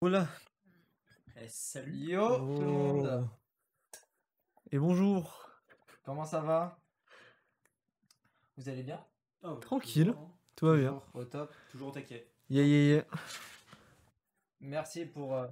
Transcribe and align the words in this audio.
Hola. 0.00 0.28
Eh, 1.36 1.48
salut. 1.48 2.10
Yo 2.12 2.36
tout 2.36 2.60
le 2.62 2.66
monde. 2.66 3.28
Et 4.70 4.78
bonjour. 4.78 5.50
Comment 6.02 6.24
ça 6.24 6.40
va? 6.40 6.80
Vous 8.56 8.68
allez 8.68 8.82
bien? 8.82 9.04
Oh, 9.42 9.54
Tranquille. 9.56 10.06
toujours, 10.06 10.20
hein. 10.22 10.38
Tout 10.56 10.66
va 10.66 10.76
bien. 10.76 10.90
Toujours 10.92 11.14
Au 11.14 11.24
top. 11.24 11.54
Toujours 11.70 11.88
au 11.88 11.92
taquet. 11.92 12.30
Yeah, 12.48 12.64
yeah, 12.64 12.94
yeah. 12.96 13.06
Merci 14.60 15.06
pour... 15.06 15.34
euh, 15.34 15.46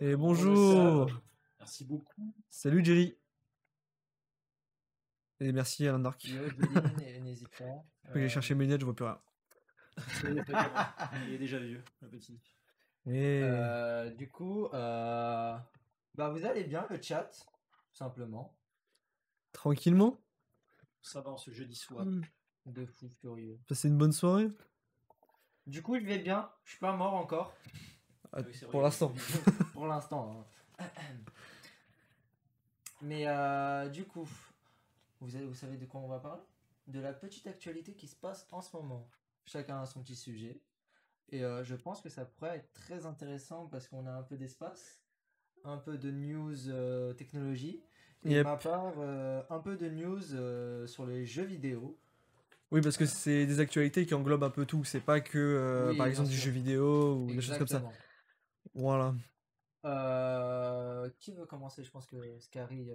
Et 0.00 0.16
bonjour. 0.16 1.10
Merci 1.58 1.84
beaucoup. 1.84 2.34
Salut 2.50 2.84
Jerry. 2.84 3.18
Et 5.40 5.52
merci 5.52 5.86
Alain 5.86 6.00
Dark. 6.00 6.24
Yo, 6.24 6.42
et 7.02 7.20
n'hésite 7.20 7.48
pas. 7.56 7.64
Que 8.12 8.18
j'ai 8.20 8.26
Euh, 8.26 8.28
cherché 8.28 8.54
mes 8.54 8.64
lunettes, 8.64 8.80
je 8.80 8.86
vois 8.86 8.94
plus 8.94 9.04
rien. 9.04 9.20
Il 11.26 11.34
est 11.34 11.38
déjà 11.38 11.58
vieux, 11.58 11.82
le 12.02 12.08
petit. 12.08 12.40
Et... 13.08 13.40
euh, 13.42 14.10
du 14.10 14.28
coup, 14.28 14.66
euh, 14.66 15.56
bah 16.14 16.28
vous 16.30 16.44
allez 16.44 16.64
bien 16.64 16.86
le 16.90 17.00
chat, 17.00 17.24
tout 17.24 17.96
simplement. 17.96 18.54
Tranquillement? 19.52 20.20
Ça 21.00 21.20
va 21.20 21.30
en 21.30 21.36
ce 21.38 21.50
jeudi 21.50 21.76
soir. 21.76 22.04
Hmm. 22.04 22.22
De 22.66 22.84
fou 22.84 23.08
furieux. 23.08 23.58
Passez 23.66 23.88
une 23.88 23.96
bonne 23.96 24.12
soirée? 24.12 24.48
Du 25.66 25.82
coup, 25.82 25.98
je 25.98 26.04
vais 26.04 26.18
bien. 26.18 26.50
Je 26.64 26.72
suis 26.72 26.80
pas 26.80 26.94
mort 26.94 27.14
encore. 27.14 27.54
Ah, 28.32 28.40
Oui, 28.44 28.52
c'est 28.52 28.66
vrai, 28.66 28.72
pour 28.72 28.82
l'instant. 28.82 29.14
pour 29.72 29.86
l'instant. 29.86 30.44
hein. 30.78 30.84
Mais 33.00 33.26
euh, 33.26 33.88
du 33.88 34.04
coup, 34.04 34.28
vous, 35.20 35.36
avez- 35.36 35.46
vous 35.46 35.54
savez 35.54 35.76
de 35.76 35.86
quoi 35.86 36.00
on 36.00 36.08
va 36.08 36.18
parler? 36.18 36.42
De 36.88 37.00
la 37.00 37.12
petite 37.12 37.46
actualité 37.46 37.94
qui 37.94 38.08
se 38.08 38.16
passe 38.16 38.46
en 38.50 38.60
ce 38.60 38.76
moment. 38.76 39.08
Chacun 39.44 39.80
a 39.80 39.86
son 39.86 40.02
petit 40.02 40.16
sujet. 40.16 40.60
Et 41.30 41.44
euh, 41.44 41.62
je 41.64 41.74
pense 41.74 42.00
que 42.00 42.08
ça 42.08 42.24
pourrait 42.24 42.56
être 42.56 42.72
très 42.72 43.06
intéressant 43.06 43.66
parce 43.66 43.88
qu'on 43.88 44.06
a 44.06 44.12
un 44.12 44.22
peu 44.22 44.36
d'espace, 44.36 45.00
un 45.64 45.76
peu 45.76 45.98
de 45.98 46.10
news 46.10 46.68
euh, 46.68 47.12
technologie. 47.12 47.82
Et 48.24 48.32
Yep. 48.32 48.44
ma 48.44 48.56
part, 48.56 48.94
euh, 48.98 49.42
un 49.50 49.60
peu 49.60 49.76
de 49.76 49.88
news 49.88 50.86
sur 50.86 51.06
les 51.06 51.24
jeux 51.24 51.44
vidéo. 51.44 51.98
Oui, 52.70 52.80
parce 52.82 52.96
que 52.96 53.06
c'est 53.06 53.46
des 53.46 53.60
actualités 53.60 54.04
qui 54.04 54.14
englobent 54.14 54.44
un 54.44 54.50
peu 54.50 54.66
tout. 54.66 54.84
C'est 54.84 55.00
pas 55.00 55.20
que, 55.20 55.88
Oui, 55.90 55.96
par 55.96 56.06
exemple, 56.06 56.28
du 56.28 56.36
jeu 56.36 56.50
vidéo 56.50 57.14
ou 57.16 57.26
des 57.26 57.40
choses 57.40 57.58
comme 57.58 57.66
ça. 57.66 57.82
Voilà. 58.74 59.14
Euh, 59.84 61.08
qui 61.18 61.32
veut 61.32 61.46
commencer? 61.46 61.84
Je 61.84 61.90
pense 61.90 62.06
que 62.06 62.38
Scary. 62.40 62.90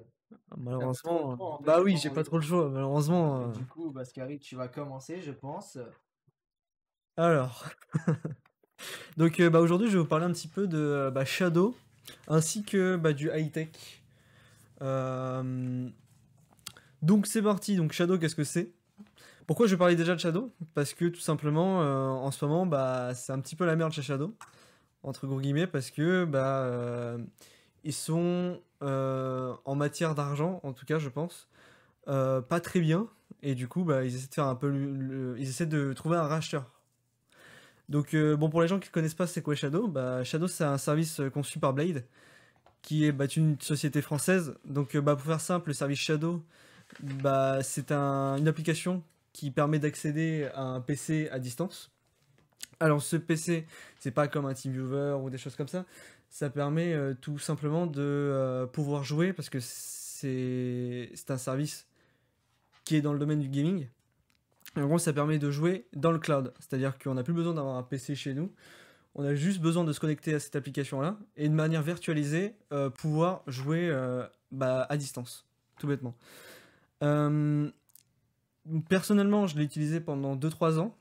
Malheureusement. 0.58 0.94
trop 0.94 1.32
le 1.32 1.38
choix, 1.38 1.54
en 1.54 1.58
fait, 1.58 1.66
bah 1.66 1.82
oui, 1.82 1.98
j'ai 1.98 2.10
pas 2.10 2.24
trop 2.24 2.38
le 2.38 2.44
choix, 2.44 2.70
malheureusement. 2.70 3.48
Du 3.50 3.66
coup, 3.66 3.92
bah, 3.92 4.04
Scary, 4.06 4.40
tu 4.40 4.56
vas 4.56 4.68
commencer, 4.68 5.22
je 5.22 5.32
pense. 5.32 5.78
Alors, 7.16 7.70
donc 9.18 9.40
euh, 9.40 9.52
bah, 9.52 9.60
aujourd'hui 9.60 9.88
je 9.88 9.94
vais 9.94 10.00
vous 10.00 10.08
parler 10.08 10.26
un 10.26 10.32
petit 10.32 10.48
peu 10.48 10.66
de 10.66 10.80
euh, 10.80 11.12
bah, 11.12 11.26
Shadow 11.26 11.76
ainsi 12.28 12.64
que 12.64 12.96
bah, 12.96 13.14
du 13.14 13.30
high 13.32 13.52
tech. 13.52 13.70
Euh, 14.82 15.88
Donc 17.04 17.28
c'est 17.28 17.44
parti. 17.44 17.76
Donc 17.76 17.92
Shadow, 17.92 18.18
qu'est-ce 18.18 18.36
que 18.36 18.44
c'est? 18.44 18.72
Pourquoi 19.46 19.68
je 19.68 19.76
vais 19.76 19.78
parler 19.78 19.96
déjà 19.96 20.16
de 20.16 20.20
Shadow? 20.20 20.52
Parce 20.74 20.96
que 20.96 21.06
tout 21.06 21.20
simplement 21.20 21.80
en 22.24 22.32
ce 22.32 22.46
moment 22.46 22.66
bah, 22.66 23.14
c'est 23.14 23.32
un 23.32 23.40
petit 23.42 23.56
peu 23.56 23.66
la 23.66 23.76
merde 23.76 23.92
chez 23.92 24.02
Shadow 24.02 24.34
entre 25.04 25.28
guillemets 25.28 25.68
parce 25.68 25.92
que 25.92 26.24
bah 26.24 27.18
ils 27.84 27.94
sont 27.94 28.60
en 28.82 29.76
matière 29.76 30.16
d'argent 30.16 30.62
en 30.64 30.72
tout 30.72 30.86
cas 30.86 30.98
je 30.98 31.10
pense 31.10 31.50
pas 32.06 32.60
très 32.62 32.80
bien 32.80 33.08
et 33.42 33.54
du 33.54 33.68
coup 33.68 33.84
bah, 33.84 34.06
ils 34.06 34.16
essaient 34.16 34.30
de 34.30 34.34
faire 34.34 34.48
un 34.48 34.56
peu 34.56 35.36
ils 35.38 35.50
essaient 35.50 35.66
de 35.66 35.92
trouver 35.92 36.16
un 36.16 36.28
racheteur 36.28 36.72
donc 37.90 38.14
euh, 38.14 38.36
bon 38.36 38.50
pour 38.50 38.62
les 38.62 38.68
gens 38.68 38.80
qui 38.80 38.90
ne 38.90 38.94
connaissent 38.94 39.14
pas 39.14 39.28
c'est 39.28 39.42
quoi 39.42 39.56
Shadow? 39.56 39.88
Bah, 39.88 40.24
Shadow 40.24 40.48
c'est 40.48 40.64
un 40.64 40.78
service 40.78 41.20
euh, 41.20 41.30
conçu 41.30 41.60
par 41.60 41.74
Blade 41.74 42.06
qui 42.82 43.06
est 43.06 43.12
bah, 43.12 43.26
une 43.36 43.60
société 43.62 44.02
française. 44.02 44.56
Donc 44.66 44.96
euh, 44.96 45.02
bah, 45.02 45.16
pour 45.16 45.26
faire 45.26 45.42
simple 45.42 45.70
le 45.70 45.74
service 45.74 46.00
Shadow 46.00 46.44
c'est 47.62 47.92
un- 47.92 48.38
une 48.38 48.48
application 48.48 49.04
qui 49.34 49.52
permet 49.52 49.80
d'accéder 49.80 50.50
à 50.54 50.62
un 50.64 50.82
PC 50.82 51.30
à 51.32 51.40
distance. 51.40 51.92
Alors 52.80 53.02
ce 53.02 53.16
PC 53.18 53.66
c'est 54.00 54.12
pas 54.12 54.28
comme 54.28 54.46
un 54.46 54.54
TeamViewer 54.54 55.18
ou 55.22 55.30
des 55.30 55.38
choses 55.38 55.56
comme 55.56 55.68
ça. 55.68 55.86
Ça 56.30 56.50
permet 56.50 56.96
tout 57.22 57.38
simplement 57.40 57.86
de 57.88 58.68
pouvoir 58.74 59.04
jouer 59.04 59.34
parce 59.34 59.50
que 59.50 59.60
c'est 59.62 61.10
un 61.30 61.38
service 61.38 61.88
qui 62.86 62.96
est 62.96 63.02
dans 63.02 63.14
le 63.14 63.20
domaine 63.20 63.40
du 63.40 63.50
gaming 63.50 63.88
en 64.82 64.86
gros, 64.88 64.98
ça 65.00 65.14
permet 65.14 65.38
de 65.40 65.52
jouer 65.52 65.88
dans 65.94 66.12
le 66.12 66.20
cloud. 66.20 66.54
C'est-à-dire 66.60 66.98
qu'on 66.98 67.14
n'a 67.16 67.24
plus 67.24 67.34
besoin 67.34 67.54
d'avoir 67.54 67.76
un 67.78 67.84
PC 67.84 68.16
chez 68.16 68.34
nous. 68.34 68.52
On 69.16 69.24
a 69.24 69.36
juste 69.36 69.60
besoin 69.62 69.84
de 69.84 69.94
se 69.94 70.00
connecter 70.00 70.34
à 70.34 70.40
cette 70.40 70.56
application-là 70.56 71.18
et 71.38 71.48
de 71.48 71.54
manière 71.54 71.84
virtualisée, 71.84 72.56
euh, 72.72 72.90
pouvoir 72.90 73.44
jouer 73.46 73.88
euh, 73.92 74.26
bah, 74.52 74.88
à 74.90 74.98
distance, 74.98 75.46
tout 75.78 75.86
bêtement. 75.88 76.16
Euh, 77.04 77.70
personnellement, 78.90 79.46
je 79.48 79.58
l'ai 79.58 79.64
utilisé 79.64 80.00
pendant 80.00 80.36
2-3 80.36 80.80
ans. 80.80 80.96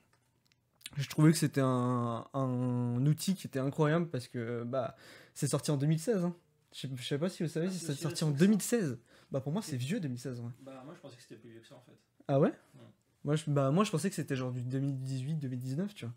Je 0.98 1.08
trouvais 1.08 1.32
que 1.32 1.38
c'était 1.38 1.62
un, 1.62 2.26
un 2.34 3.06
outil 3.06 3.34
qui 3.34 3.46
était 3.46 3.58
incroyable 3.60 4.08
parce 4.08 4.28
que 4.28 4.62
bah, 4.64 4.94
c'est 5.32 5.46
sorti 5.46 5.70
en 5.70 5.78
2016. 5.78 6.24
hein. 6.24 6.34
Je 6.74 6.86
je 6.94 7.02
sais 7.06 7.18
pas 7.18 7.28
si 7.30 7.42
vous 7.42 7.48
savez 7.48 7.68
Ah, 7.68 7.72
si 7.72 7.78
c'est 7.78 7.94
c'est 7.94 8.02
sorti 8.02 8.24
en 8.24 8.28
récent 8.28 8.32
que 8.34 8.38
ça 8.40 8.46
2016. 8.46 8.98
Bah 9.30 9.40
pour 9.40 9.52
moi 9.52 9.62
c'est 9.62 9.76
vieux 9.76 10.00
2016. 10.00 10.40
ouais. 10.40 10.46
Bah, 10.60 10.82
moi 10.84 10.92
je 10.94 11.00
pensais 11.00 11.16
que 11.16 11.22
c'était 11.22 11.36
plus 11.36 11.50
vieux 11.50 11.60
que 11.60 11.66
ça 11.66 11.76
en 11.76 11.80
fait. 11.80 11.96
Ah 12.28 12.38
ouais? 12.38 12.48
Ouais. 12.48 12.84
Moi 13.24 13.36
je, 13.36 13.44
bah, 13.48 13.70
moi 13.70 13.84
je 13.84 13.90
pensais 13.90 14.08
que 14.08 14.14
c'était 14.16 14.36
genre 14.36 14.52
du 14.52 14.60
2018-2019, 14.62 15.88
tu 15.94 16.04
vois. 16.06 16.14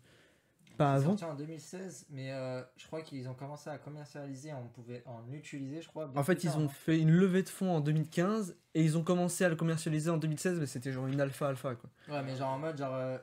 Pas 0.76 0.92
avant 0.92 1.16
sorti 1.16 1.24
en 1.24 1.34
2016, 1.34 2.06
mais 2.10 2.32
euh, 2.32 2.62
je 2.76 2.86
crois 2.86 3.00
qu'ils 3.00 3.26
ont 3.30 3.34
commencé 3.34 3.70
à 3.70 3.78
commercialiser, 3.78 4.52
on 4.52 4.66
pouvait 4.68 5.02
en 5.06 5.22
utiliser, 5.32 5.80
je 5.80 5.88
crois. 5.88 6.10
En 6.14 6.22
fait, 6.22 6.44
ils 6.44 6.54
ont 6.58 6.68
fait 6.68 7.00
une 7.00 7.10
levée 7.12 7.42
de 7.42 7.48
fonds 7.48 7.70
en 7.76 7.80
2015 7.80 8.54
et 8.74 8.82
ils 8.84 8.98
ont 8.98 9.02
commencé 9.02 9.42
à 9.44 9.48
le 9.48 9.56
commercialiser 9.56 10.10
en 10.10 10.18
2016, 10.18 10.60
mais 10.60 10.66
c'était 10.66 10.92
genre 10.92 11.06
une 11.06 11.18
alpha 11.18 11.48
alpha 11.48 11.76
quoi. 11.76 11.88
Ouais, 12.08 12.22
mais 12.22 12.36
genre 12.36 12.50
en 12.50 12.58
mode, 12.58 12.76
genre, 12.76 12.92
euh, 12.94 13.16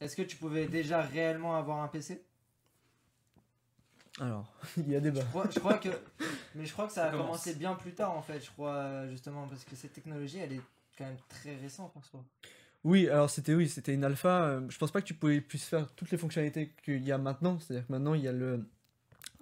est-ce 0.00 0.14
que 0.16 0.20
tu 0.22 0.36
pouvais 0.36 0.66
déjà 0.66 1.00
réellement 1.00 1.56
avoir 1.56 1.78
un 1.82 1.88
PC 1.88 2.22
Alors, 4.20 4.52
il 4.76 4.90
y 4.90 4.94
a 4.96 5.00
débat. 5.00 5.20
je 5.22 5.26
crois, 5.26 5.46
je 5.50 5.58
crois 5.60 5.78
que, 5.78 5.88
mais 6.54 6.66
je 6.66 6.72
crois 6.74 6.86
que 6.88 6.92
ça, 6.92 7.02
Ça 7.04 7.08
a 7.08 7.10
commence. 7.12 7.26
commencé 7.26 7.54
bien 7.54 7.74
plus 7.74 7.94
tard 7.94 8.14
en 8.14 8.20
fait, 8.22 8.40
je 8.44 8.50
crois 8.50 8.74
euh, 8.74 9.10
justement 9.10 9.46
parce 9.48 9.64
que 9.64 9.74
cette 9.76 9.94
technologie, 9.94 10.40
elle 10.40 10.52
est 10.52 10.60
quand 10.98 11.04
même 11.04 11.16
très 11.28 11.56
récente 11.56 11.96
en 11.96 12.02
soi. 12.02 12.22
Oui, 12.84 13.08
alors 13.08 13.30
c'était 13.30 13.54
oui, 13.54 13.68
c'était 13.68 13.94
une 13.94 14.04
alpha. 14.04 14.44
euh, 14.46 14.60
Je 14.68 14.76
pense 14.78 14.90
pas 14.90 15.00
que 15.00 15.06
tu 15.06 15.14
pouvais 15.14 15.40
plus 15.40 15.62
faire 15.62 15.90
toutes 15.94 16.10
les 16.10 16.18
fonctionnalités 16.18 16.72
qu'il 16.84 17.04
y 17.04 17.12
a 17.12 17.18
maintenant. 17.18 17.58
C'est-à-dire 17.60 17.86
que 17.86 17.92
maintenant 17.92 18.14
il 18.14 18.22
y 18.22 18.28
a 18.28 18.32
le 18.32 18.64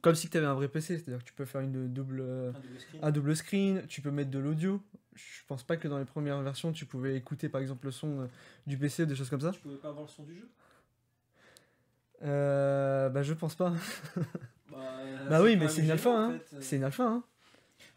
comme 0.03 0.15
si 0.15 0.31
tu 0.31 0.39
avais 0.39 0.47
un 0.47 0.55
vrai 0.55 0.69
PC, 0.69 0.97
c'est-à-dire 0.99 1.19
que 1.19 1.25
tu 1.29 1.35
peux 1.35 1.45
faire 1.45 1.61
une 1.61 1.93
double 1.93 2.23
Un 2.23 2.53
double 2.61 2.81
screen. 2.81 3.05
un 3.05 3.11
double 3.11 3.37
screen, 3.37 3.87
tu 3.87 4.01
peux 4.01 4.11
mettre 4.11 4.31
de 4.31 4.39
l'audio. 4.39 4.83
Je 5.15 5.43
pense 5.47 5.63
pas 5.63 5.77
que 5.77 5.89
dans 5.89 5.99
les 5.99 6.05
premières 6.07 6.41
versions 6.43 6.73
tu 6.73 6.87
pouvais 6.87 7.17
écouter 7.17 7.49
par 7.51 7.61
exemple 7.61 7.85
le 7.87 7.93
son 7.93 8.21
euh, 8.21 8.27
du 8.67 8.79
PC, 8.79 9.05
des 9.07 9.15
choses 9.15 9.29
comme 9.31 9.41
ça. 9.43 9.51
Tu 9.53 9.61
pouvais 9.61 9.77
pas 9.77 9.89
avoir 9.89 10.05
le 10.05 10.11
son 10.11 10.23
du 10.23 10.35
jeu? 10.35 10.49
Euh, 12.23 13.09
bah 13.09 13.23
je 13.23 13.33
pense 13.35 13.55
pas. 13.55 13.73
Bah, 14.71 14.77
Bah 15.29 15.43
oui, 15.43 15.57
mais 15.57 15.69
c'est 15.69 15.83
une 15.83 15.91
alpha, 15.91 16.11
hein. 16.11 16.39
fait, 16.51 16.57
euh. 16.57 16.61
C'est 16.61 16.77
une 16.77 16.85
alpha, 16.85 17.05
hein. 17.05 17.25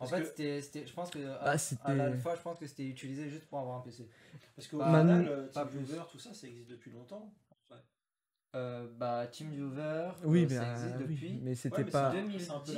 En 0.03 0.07
fait, 0.07 0.21
que- 0.35 0.61
c'était, 0.61 0.85
je 0.87 0.93
pense 0.93 1.09
que 1.09 1.19
à, 1.19 1.43
Bah, 1.55 1.55
à 1.83 1.93
l'alpha, 1.95 2.35
je 2.35 2.41
pense 2.41 2.59
que 2.59 2.67
c'était 2.67 2.85
utilisé 2.85 3.29
juste 3.29 3.45
pour 3.47 3.59
avoir 3.59 3.77
un 3.77 3.81
PC. 3.81 4.07
Parce 4.55 4.67
qu'au 4.67 4.77
Bah, 4.79 4.85
final, 4.85 5.05
Manu- 5.05 5.27
euh. 5.29 5.47
TeamViewer, 5.49 6.01
tout 6.11 6.19
ça, 6.19 6.33
ça 6.33 6.47
existe 6.47 6.69
depuis 6.69 6.91
longtemps. 6.91 7.33
Ouais. 7.71 7.77
Euh, 8.55 8.87
bah, 8.97 9.25
TeamViewer, 9.31 10.11
Oui, 10.25 10.41
euh, 10.43 10.47
mais 10.49 10.55
ça 10.55 10.71
existe 10.73 10.95
oui, 10.99 11.07
depuis. 11.07 11.39
mais 11.41 11.55
c'était 11.55 11.83
Ouais, 11.83 11.89
pas. 11.89 12.13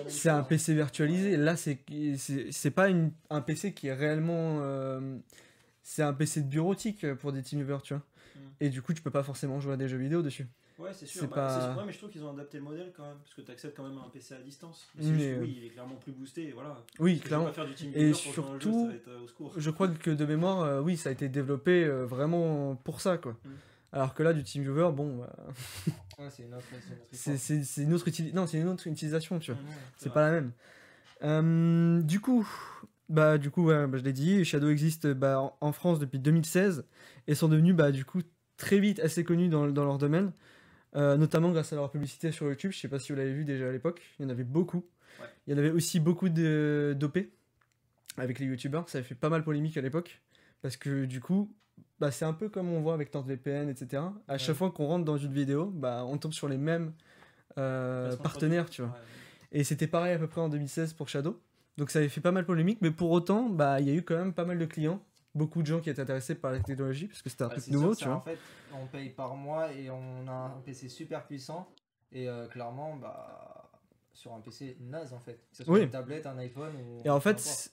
c'est- 0.07 0.29
un. 0.29 0.43
PC 0.43 0.73
virtualisé. 0.73 1.35
Là, 1.37 1.57
c'est 1.57 1.79
c'est 2.17 2.51
c'est 2.51 2.71
pas 2.71 2.89
une, 2.89 3.11
un 3.29 3.41
PC 3.41 3.73
qui 3.73 3.87
est 3.87 3.93
réellement. 3.93 4.59
euh, 4.61 5.17
c'est 5.83 6.01
un 6.03 6.13
PC 6.13 6.41
de 6.41 6.47
bureautique 6.47 7.13
pour 7.15 7.31
des 7.33 7.43
TeamViewer, 7.43 7.79
tu 7.83 7.93
vois. 7.93 8.03
Mm. 8.35 8.39
Et 8.61 8.69
du 8.69 8.81
coup, 8.81 8.93
tu 8.93 9.01
peux 9.01 9.11
pas 9.11 9.23
forcément 9.23 9.59
jouer 9.59 9.73
à 9.73 9.77
des 9.77 9.87
jeux 9.87 9.97
vidéo 9.97 10.21
dessus. 10.21 10.47
Ouais, 10.77 10.91
c'est 10.93 11.05
sûr. 11.05 11.21
C'est 11.21 11.27
Bah, 11.27 11.35
pas- 11.35 11.59
c'est 11.59 11.67
sûr. 11.71 11.77
Ouais, 11.79 11.85
mais 11.85 11.93
je 11.93 11.97
trouve 11.97 12.09
qu'ils 12.09 12.23
ont 12.23 12.31
adapté 12.31 12.57
le 12.57 12.63
modèle 12.63 12.91
quand 12.95 13.03
même. 13.03 13.17
Parce 13.23 13.33
que 13.33 13.41
tu 13.41 13.51
accèdes 13.51 13.73
quand 13.75 13.87
même 13.87 13.97
à 13.97 14.01
un 14.01 14.09
PC 14.09 14.33
à 14.35 14.39
distance. 14.39 14.87
Mais 14.95 15.01
c'est 15.03 15.09
Mais, 15.09 15.17
juste 15.19 15.29
que 15.31 15.35
euh, 15.35 15.41
oui, 15.43 15.55
il 15.57 15.65
est 15.65 15.69
clairement 15.69 15.95
plus 15.95 16.11
boosté. 16.11 16.47
Et 16.49 16.51
voilà. 16.51 16.83
Oui, 16.99 17.13
Parce 17.13 17.21
que 17.23 17.27
clairement. 17.27 17.45
Je 17.45 17.49
vais 17.49 17.55
pas 17.55 17.61
faire 17.61 17.67
du 17.67 17.75
TeamViewer 17.75 18.03
Et 18.03 18.07
jeu, 18.09 18.13
surtout, 18.13 18.81
ça 18.81 18.87
va 18.87 18.93
être 18.95 19.07
euh, 19.07 19.19
au 19.23 19.27
secours. 19.27 19.53
Je 19.55 19.69
crois 19.69 19.87
que 19.87 20.11
de 20.11 20.25
mémoire, 20.25 20.61
euh, 20.61 20.81
oui, 20.81 20.97
ça 20.97 21.09
a 21.09 21.11
été 21.13 21.29
développé 21.29 21.83
euh, 21.85 22.05
vraiment 22.05 22.75
pour 22.75 22.99
ça, 23.01 23.17
quoi. 23.17 23.37
Mm. 23.45 23.49
Alors 23.93 24.13
que 24.13 24.23
là, 24.23 24.33
du 24.33 24.43
TeamViewer, 24.43 24.91
bon, 24.91 25.17
bah, 25.19 25.33
Ouais, 26.19 26.29
c'est 26.29 26.43
une 26.43 26.53
autre, 26.53 26.65
c'est 26.69 26.75
une 26.93 26.99
autre 26.99 27.07
c'est 27.11 27.15
histoire. 27.15 27.37
c'est- 27.37 27.63
c'est 27.63 27.83
une 27.83 27.93
autre 27.93 28.07
utili- 28.09 28.33
non, 28.33 28.47
c'est 28.47 28.57
une 28.57 28.67
autre 28.67 28.87
utilisation, 28.87 29.39
tu 29.39 29.51
vois. 29.51 29.61
Mhm, 29.61 29.67
C'est 29.97 30.11
pas 30.11 30.21
la 30.21 30.31
même. 30.31 30.51
Euh, 31.23 32.01
du 32.01 32.19
coup, 32.19 32.47
bah 33.09 33.37
du 33.37 33.49
coup, 33.51 33.65
ouais, 33.65 33.87
bah, 33.87 33.97
je 33.97 34.03
l'ai 34.03 34.13
dit, 34.13 34.43
Shadow 34.43 34.69
existe 34.69 35.07
bah, 35.07 35.39
en, 35.39 35.57
en 35.61 35.71
France 35.71 35.99
depuis 35.99 36.19
2016 36.19 36.85
et 37.27 37.35
sont 37.35 37.47
devenus 37.47 37.75
bah 37.75 37.91
du 37.91 38.03
coup 38.05 38.21
très 38.57 38.79
vite 38.79 38.99
assez 38.99 39.23
connus 39.23 39.47
dans, 39.49 39.67
dans 39.67 39.85
leur 39.85 39.97
domaine, 39.97 40.31
euh, 40.95 41.17
notamment 41.17 41.51
grâce 41.51 41.73
à 41.73 41.75
leur 41.75 41.91
publicité 41.91 42.31
sur 42.31 42.47
YouTube. 42.47 42.71
Je 42.71 42.79
sais 42.79 42.87
pas 42.87 42.99
si 42.99 43.11
vous 43.11 43.17
l'avez 43.17 43.33
vu 43.33 43.45
déjà 43.45 43.67
à 43.67 43.71
l'époque, 43.71 44.01
il 44.19 44.23
y 44.23 44.25
en 44.25 44.29
avait 44.29 44.43
beaucoup. 44.43 44.85
Ouais. 45.19 45.27
Il 45.47 45.51
y 45.51 45.55
en 45.55 45.57
avait 45.57 45.71
aussi 45.71 45.99
beaucoup 45.99 46.29
de 46.29 46.95
d'OP 46.97 47.19
avec 48.17 48.39
les 48.39 48.45
YouTubeurs, 48.45 48.87
ça 48.89 48.99
avait 48.99 49.07
fait 49.07 49.15
pas 49.15 49.29
mal 49.29 49.43
polémique 49.43 49.77
à 49.77 49.81
l'époque 49.81 50.21
parce 50.61 50.77
que 50.77 51.05
du 51.05 51.19
coup, 51.19 51.53
bah, 51.99 52.11
c'est 52.11 52.25
un 52.25 52.33
peu 52.33 52.49
comme 52.49 52.69
on 52.69 52.81
voit 52.81 52.93
avec 52.93 53.13
NordVPN, 53.13 53.69
etc. 53.69 54.03
À 54.27 54.37
chaque 54.37 54.55
fois 54.55 54.71
qu'on 54.71 54.85
rentre 54.85 55.05
dans 55.05 55.17
une 55.17 55.33
vidéo, 55.33 55.65
bah, 55.67 56.03
on 56.05 56.17
tombe 56.17 56.33
sur 56.33 56.47
les 56.47 56.57
mêmes 56.57 56.93
euh, 57.57 58.15
partenaires, 58.17 58.69
tu 58.69 58.81
vois. 58.81 58.91
Ouais. 58.91 58.97
Et 59.51 59.63
c'était 59.63 59.87
pareil 59.87 60.13
à 60.13 60.19
peu 60.19 60.27
près 60.27 60.41
en 60.41 60.49
2016 60.49 60.93
pour 60.93 61.07
Shadow. 61.09 61.39
Donc 61.77 61.91
ça 61.91 61.99
avait 61.99 62.09
fait 62.09 62.21
pas 62.21 62.31
mal 62.31 62.45
polémique, 62.45 62.79
mais 62.81 62.91
pour 62.91 63.11
autant, 63.11 63.49
bah 63.49 63.81
il 63.81 63.87
y 63.87 63.91
a 63.91 63.93
eu 63.93 64.01
quand 64.01 64.15
même 64.15 64.33
pas 64.33 64.45
mal 64.45 64.57
de 64.57 64.65
clients, 64.65 65.03
beaucoup 65.35 65.61
de 65.61 65.67
gens 65.67 65.79
qui 65.81 65.89
étaient 65.89 66.01
intéressés 66.01 66.35
par 66.35 66.51
la 66.51 66.59
technologie 66.59 67.07
parce 67.07 67.21
que 67.21 67.29
c'était 67.29 67.43
un 67.43 67.47
Bah, 67.49 67.55
truc 67.55 67.67
nouveau, 67.67 67.93
sûr, 67.93 67.97
tu 67.99 68.05
vois. 68.05 68.15
En 68.17 68.21
fait, 68.21 68.39
on 68.73 68.87
paye 68.87 69.09
par 69.09 69.35
mois 69.35 69.71
et 69.71 69.89
on 69.89 70.27
a 70.27 70.31
un 70.31 70.61
PC 70.65 70.89
super 70.89 71.25
puissant. 71.27 71.69
Et 72.11 72.27
euh, 72.29 72.47
clairement, 72.47 72.95
bah, 72.95 73.69
sur 74.13 74.33
un 74.33 74.39
PC 74.39 74.77
naze 74.79 75.13
en 75.13 75.19
fait. 75.19 75.33
Que 75.51 75.57
ce 75.57 75.63
soit 75.65 75.73
Oui. 75.75 75.83
une 75.83 75.89
tablette, 75.89 76.25
un 76.25 76.37
iPhone 76.37 76.71
ou. 76.75 77.01
Et 77.05 77.09
en 77.09 77.19
fait, 77.19 77.69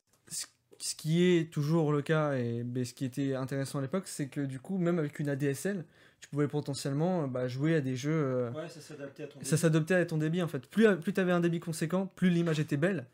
ce 0.78 0.94
qui 0.96 1.22
est 1.24 1.52
toujours 1.52 1.92
le 1.92 2.02
cas 2.02 2.34
et 2.34 2.64
ben, 2.64 2.84
ce 2.84 2.92
qui 2.92 3.04
était 3.04 3.34
intéressant 3.34 3.78
à 3.78 3.82
l'époque, 3.82 4.08
c'est 4.08 4.26
que 4.28 4.40
du 4.40 4.58
coup, 4.58 4.78
même 4.78 4.98
avec 4.98 5.20
une 5.20 5.28
ADSL, 5.28 5.84
tu 6.20 6.28
pouvais 6.28 6.48
potentiellement 6.48 7.28
bah, 7.28 7.46
jouer 7.46 7.76
à 7.76 7.80
des 7.80 7.94
jeux. 7.94 8.10
euh, 8.12 8.50
Ouais, 8.52 8.68
ça 8.68 8.80
s'adaptait 8.80 9.22
à 9.24 9.26
ton 9.28 9.38
Ça 9.38 9.44
débit. 9.44 9.56
s'adaptait 9.58 9.94
à 9.94 10.06
ton 10.06 10.18
débit 10.18 10.42
en 10.42 10.48
fait. 10.48 10.66
Plus, 10.66 10.96
plus 10.96 11.12
tu 11.12 11.20
avais 11.20 11.32
un 11.32 11.40
débit 11.40 11.60
conséquent, 11.60 12.06
plus 12.16 12.30
l'image 12.30 12.58
était 12.58 12.76
belle. 12.76 13.06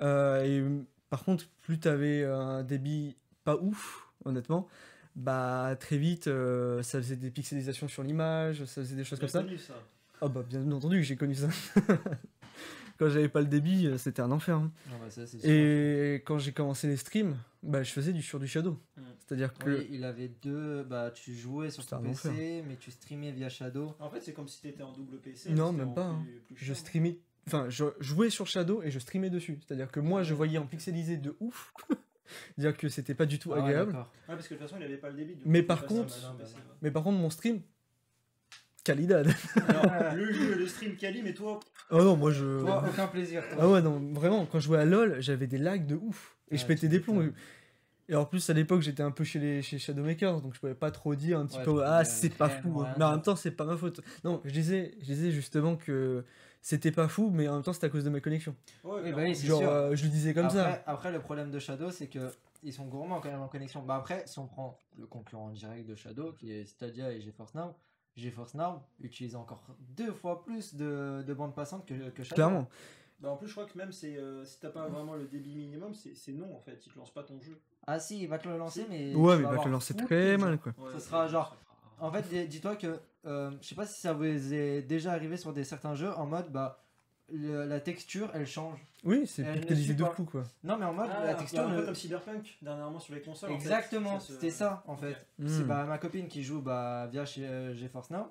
Euh, 0.00 0.42
et 0.42 0.58
euh, 0.60 0.82
par 1.10 1.24
contre, 1.24 1.44
plus 1.60 1.78
tu 1.78 1.88
avais 1.88 2.24
un 2.24 2.62
débit 2.62 3.16
pas 3.44 3.56
ouf, 3.56 4.08
honnêtement, 4.24 4.68
bah 5.16 5.76
très 5.78 5.98
vite 5.98 6.26
euh, 6.28 6.82
ça 6.82 6.98
faisait 6.98 7.16
des 7.16 7.30
pixelisations 7.30 7.88
sur 7.88 8.02
l'image, 8.02 8.64
ça 8.64 8.82
faisait 8.82 8.96
des 8.96 9.04
choses 9.04 9.18
comme 9.18 9.28
ça. 9.28 9.42
connu, 9.42 9.58
ça. 9.58 9.74
Ah 10.20 10.28
bah 10.28 10.42
bien 10.48 10.70
entendu 10.72 10.96
que 10.98 11.02
j'ai 11.02 11.16
connu 11.16 11.34
ça. 11.34 11.48
quand 12.98 13.08
j'avais 13.08 13.28
pas 13.28 13.40
le 13.40 13.46
débit, 13.48 13.86
euh, 13.86 13.98
c'était 13.98 14.22
un 14.22 14.30
enfer. 14.30 14.56
hein. 14.56 14.70
Non, 14.90 14.96
bah, 15.02 15.10
ça. 15.10 15.22
Et 15.42 16.22
quand 16.24 16.38
j'ai 16.38 16.52
commencé 16.52 16.86
les 16.86 16.96
streams, 16.96 17.36
bah 17.62 17.82
je 17.82 17.90
faisais 17.90 18.12
du 18.12 18.22
sur 18.22 18.38
du 18.38 18.46
shadow. 18.46 18.78
Mm. 18.96 19.02
C'est-à-dire 19.18 19.54
que 19.54 19.70
Oui, 19.78 19.88
il 19.90 20.04
avait 20.04 20.28
deux. 20.42 20.84
Bah, 20.84 21.10
tu 21.12 21.34
jouais 21.34 21.70
sur 21.70 21.84
ton 21.86 21.96
enfer. 22.06 22.30
PC, 22.32 22.62
mais 22.68 22.76
tu 22.76 22.90
streamais 22.90 23.32
via 23.32 23.48
Shadow. 23.48 23.94
En 23.98 24.10
fait, 24.10 24.20
c'est 24.20 24.32
comme 24.32 24.48
si 24.48 24.60
t'étais 24.60 24.82
en 24.82 24.92
double 24.92 25.18
PC. 25.18 25.50
Non, 25.50 25.72
mais 25.72 25.84
même 25.84 25.94
pas, 25.94 26.04
hein. 26.06 26.22
plus- 26.46 26.54
plus 26.54 26.64
je 26.64 26.74
streamais, 26.74 27.18
enfin 27.46 27.66
je 27.68 27.84
jouais 28.00 28.30
sur 28.30 28.46
Shadow 28.46 28.82
et 28.82 28.90
je 28.90 28.98
streamais 28.98 29.30
dessus. 29.30 29.58
C'est-à-dire 29.66 29.90
que 29.90 30.00
moi 30.00 30.22
je 30.22 30.34
voyais 30.34 30.58
en 30.58 30.66
pixelisé 30.66 31.16
de 31.16 31.36
ouf. 31.40 31.72
dire 32.58 32.76
que 32.76 32.88
c'était 32.88 33.14
pas 33.14 33.26
du 33.26 33.38
tout 33.38 33.52
Ah 33.54 33.58
agréable. 33.58 33.92
Ouais, 33.92 34.04
parce 34.28 34.48
que 34.48 34.54
de 34.54 34.58
toute 34.58 34.68
façon, 34.68 34.76
il 34.80 34.84
avait 34.84 34.96
pas 34.96 35.10
le 35.10 35.16
débit. 35.16 35.34
du 35.36 35.42
Mais 35.46 35.60
coup, 35.62 35.66
par 35.68 35.84
contre- 35.86 36.14
Bah 36.38 36.44
Mais 36.82 36.90
par 36.90 37.02
contre, 37.02 37.18
mon 37.18 37.30
stream. 37.30 37.60
Alors, 38.88 39.04
le 40.16 40.32
jeu, 40.32 40.56
le 40.56 40.66
stream 40.66 40.96
Kali, 40.96 41.22
mais 41.22 41.34
toi, 41.34 41.60
Oh 41.90 42.02
non, 42.02 42.16
moi 42.16 42.32
je. 42.32 42.60
Toi, 42.60 42.84
aucun 42.88 43.06
plaisir. 43.06 43.42
toi. 43.48 43.58
Ah 43.60 43.68
ouais, 43.68 43.80
non, 43.80 44.00
vraiment, 44.12 44.44
quand 44.44 44.58
je 44.58 44.64
jouais 44.66 44.78
à 44.78 44.84
LoL, 44.84 45.18
j'avais 45.20 45.46
des 45.46 45.58
lags 45.58 45.86
de 45.86 45.94
ouf. 45.94 46.36
Et 46.50 46.56
je 46.56 46.62
Ouais, 46.62 46.68
pétais 46.68 46.88
des 46.88 46.98
plombs. 46.98 47.30
Et 48.08 48.16
en 48.16 48.24
plus, 48.24 48.50
à 48.50 48.52
l'époque, 48.52 48.82
j'étais 48.82 49.02
un 49.04 49.12
peu 49.12 49.22
chez, 49.22 49.38
les, 49.38 49.62
chez 49.62 49.78
Shadowmakers, 49.78 50.40
donc 50.40 50.54
je 50.54 50.60
pouvais 50.60 50.74
pas 50.74 50.90
trop 50.90 51.14
dire 51.14 51.38
un 51.38 51.46
petit 51.46 51.58
Ouais, 51.58 51.64
peu, 51.64 51.84
ah, 51.84 52.04
c'est 52.04 52.30
pas 52.36 52.48
fou. 52.48 52.78
rien 52.78 52.92
Mais 52.98 53.04
en 53.04 53.12
même 53.12 53.22
temps, 53.22 53.36
c'est 53.36 53.52
pas 53.52 53.64
ma 53.64 53.76
faute. 53.76 54.00
Non, 54.24 54.40
je 54.44 54.50
disais, 54.50 54.96
je 55.00 55.04
disais 55.06 55.30
justement 55.30 55.76
que 55.76 56.24
c'était 56.62 56.92
pas 56.92 57.08
fou, 57.08 57.30
mais 57.30 57.48
en 57.48 57.54
même 57.54 57.62
temps, 57.62 57.72
c'était 57.74 57.86
à 57.86 57.90
cause 57.90 58.04
de 58.04 58.10
ma 58.10 58.20
connexion. 58.20 58.54
ouais, 58.84 59.12
bah 59.12 59.18
oui, 59.22 59.36
c'est 59.36 59.46
Genre, 59.48 59.58
sûr. 59.60 59.68
euh, 59.70 59.94
je 59.94 60.04
le 60.04 60.10
disais 60.10 60.32
comme 60.32 60.46
après, 60.46 60.56
ça. 60.58 60.82
Après, 60.86 61.12
le 61.12 61.20
problème 61.20 61.50
de 61.50 61.58
Shadow, 61.58 61.90
c'est 61.90 62.06
que 62.06 62.30
ils 62.62 62.72
sont 62.72 62.86
gourmands 62.86 63.20
quand 63.20 63.30
même 63.30 63.42
en 63.42 63.48
connexion. 63.48 63.82
Bah 63.82 63.96
après, 63.96 64.22
si 64.26 64.38
on 64.38 64.46
prend 64.46 64.78
le 64.96 65.06
concurrent 65.06 65.50
direct 65.50 65.86
de 65.88 65.94
Shadow, 65.96 66.32
qui 66.32 66.52
est 66.52 66.64
Stadia 66.64 67.10
et 67.12 67.20
GeForce 67.20 67.54
Now, 67.54 67.74
GeForce 68.16 68.54
Now 68.54 68.82
utilise 69.00 69.34
encore 69.34 69.62
deux 69.96 70.12
fois 70.12 70.44
plus 70.44 70.74
de, 70.76 71.24
de 71.26 71.34
bande 71.34 71.54
passante 71.54 71.84
que, 71.86 72.10
que 72.10 72.22
Shadow. 72.22 72.34
Clairement. 72.36 72.68
Bah, 73.20 73.30
en 73.30 73.36
plus, 73.36 73.46
je 73.48 73.52
crois 73.52 73.66
que 73.66 73.76
même 73.78 73.90
c'est, 73.92 74.16
euh, 74.16 74.44
si 74.44 74.58
t'as 74.60 74.70
pas 74.70 74.86
vraiment 74.88 75.14
le 75.14 75.26
débit 75.26 75.54
minimum, 75.56 75.94
c'est 75.94 76.14
c'est 76.14 76.32
non 76.32 76.54
en 76.56 76.60
fait. 76.60 76.80
Il 76.86 76.92
te 76.92 76.98
lance 76.98 77.12
pas 77.12 77.22
ton 77.24 77.40
jeu. 77.40 77.58
Ah 77.86 77.98
si, 77.98 78.20
il 78.22 78.28
va 78.28 78.38
te 78.38 78.48
le 78.48 78.56
lancer, 78.56 78.86
mais. 78.88 79.14
Ouais, 79.14 79.36
mais 79.36 79.42
il 79.42 79.48
va 79.48 79.58
te 79.58 79.64
le 79.64 79.70
lancer 79.72 79.94
très 79.94 80.36
mal, 80.36 80.58
quoi. 80.58 80.72
Ouais, 80.78 80.92
Ça 80.92 81.00
sera 81.00 81.26
genre- 81.26 81.56
En 81.98 82.10
fait, 82.12 82.22
dis- 82.28 82.46
dis-toi 82.48 82.76
que, 82.76 82.98
euh, 83.26 83.50
je 83.60 83.66
sais 83.68 83.74
pas 83.74 83.86
si 83.86 84.00
ça 84.00 84.12
vous 84.12 84.24
est 84.24 84.82
déjà 84.82 85.12
arrivé 85.12 85.36
sur 85.36 85.52
des 85.52 85.64
certains 85.64 85.94
jeux, 85.94 86.12
en 86.12 86.26
mode, 86.26 86.50
bah, 86.50 86.82
le- 87.32 87.64
la 87.66 87.80
texture, 87.80 88.30
elle 88.34 88.46
change. 88.46 88.78
Oui, 89.04 89.26
c'est 89.26 89.42
suit 89.74 89.94
de 89.94 90.04
fou, 90.04 90.24
quoi. 90.24 90.44
Non, 90.64 90.76
mais 90.76 90.84
en 90.84 90.92
mode, 90.92 91.08
Ah, 91.12 91.20
la 91.20 91.24
il 91.24 91.28
y 91.28 91.30
a 91.30 91.34
texture 91.36 91.66
un 91.68 91.74
peu 91.74 91.84
comme 91.84 91.94
Cyberpunk 91.94 92.58
dernièrement 92.62 92.98
sur 92.98 93.14
les 93.14 93.22
consoles. 93.22 93.50
en 93.50 93.54
fait. 93.54 93.60
Exactement, 93.60 94.20
c'était 94.20 94.50
ça, 94.50 94.82
en 94.86 94.96
fait. 94.96 95.26
Ok. 95.40 95.46
C'est 95.48 95.66
bah, 95.66 95.84
ma 95.84 95.98
copine 95.98 96.28
qui 96.28 96.42
joue 96.42 96.60
bah, 96.60 97.08
via 97.10 97.24
chez 97.24 97.46
euh, 97.46 97.74
GeForce 97.74 98.10
Now. 98.10 98.26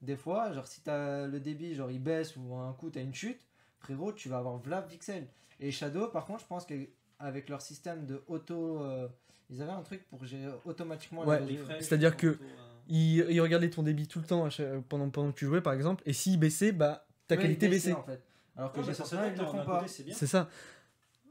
Des 0.00 0.16
fois, 0.16 0.52
genre 0.52 0.66
si 0.66 0.80
t'as 0.82 1.26
le 1.26 1.40
débit, 1.40 1.74
genre 1.74 1.90
il 1.90 2.02
baisse 2.02 2.36
ou 2.36 2.54
un 2.54 2.72
coup 2.72 2.88
t'as 2.88 3.02
une 3.02 3.12
chute, 3.14 3.44
frérot, 3.80 4.12
tu 4.12 4.28
vas 4.28 4.38
avoir 4.38 4.56
v'là 4.58 4.80
pixel. 4.82 5.26
Et 5.60 5.72
Shadow, 5.72 6.06
par 6.08 6.24
contre, 6.24 6.40
je 6.42 6.46
pense 6.46 6.64
qu'avec 6.64 7.48
leur 7.48 7.60
système 7.60 8.06
de 8.06 8.22
auto, 8.28 8.80
euh, 8.80 9.08
ils 9.50 9.60
avaient 9.60 9.72
un 9.72 9.82
truc 9.82 10.08
pour 10.08 10.24
gérer 10.24 10.52
automatiquement 10.64 11.24
Ouais, 11.24 11.40
les 11.40 11.58
C'est-à-dire 11.80 12.16
que- 12.16 12.28
auto, 12.28 12.44
euh, 12.44 12.77
Il, 12.88 13.26
il 13.30 13.40
regardait 13.40 13.68
ton 13.70 13.82
débit 13.82 14.06
tout 14.08 14.18
le 14.18 14.24
temps 14.24 14.48
pendant, 14.88 15.10
pendant 15.10 15.30
que 15.32 15.38
tu 15.38 15.44
jouais, 15.46 15.60
par 15.60 15.72
exemple, 15.74 16.02
et 16.06 16.12
s'il 16.12 16.38
baissait, 16.38 16.72
bah, 16.72 17.06
ta 17.26 17.34
Ouais, 17.36 17.42
qualité 17.42 17.68
baissait. 17.68 17.92
en 17.92 18.02
fait. 18.02 18.22
Alors 18.56 18.72
que 18.72 18.82
GeForce 18.82 19.12
Now, 19.12 19.20
ils 19.34 19.38
le 19.38 19.44
font 19.46 19.64
pas. 19.64 19.84
c'est 19.86 20.02
bien. 20.04 20.14
C'est 20.14 20.26
ça. 20.26 20.48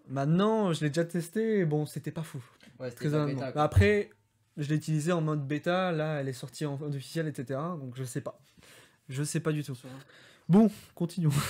Maintenant, 0.07 0.71
je 0.73 0.81
l'ai 0.81 0.89
déjà 0.89 1.03
testé, 1.03 1.59
et 1.59 1.65
bon, 1.65 1.85
c'était 1.85 2.11
pas 2.11 2.23
fou. 2.23 2.41
Ouais, 2.79 2.91
Très 2.91 3.09
bêta. 3.09 3.51
Après, 3.55 4.09
je 4.55 4.69
l'ai 4.69 4.75
utilisé 4.75 5.11
en 5.11 5.21
mode 5.21 5.45
bêta, 5.47 5.91
là, 5.91 6.21
elle 6.21 6.29
est 6.29 6.33
sortie 6.33 6.65
en 6.65 6.77
mode 6.77 6.95
officiel, 6.95 7.27
etc. 7.27 7.59
Donc 7.79 7.95
je 7.95 8.03
sais 8.03 8.21
pas. 8.21 8.39
Je 9.09 9.23
sais 9.23 9.39
pas 9.39 9.51
du 9.51 9.63
tout. 9.63 9.77
Bon, 10.49 10.69
continuons. 10.95 11.31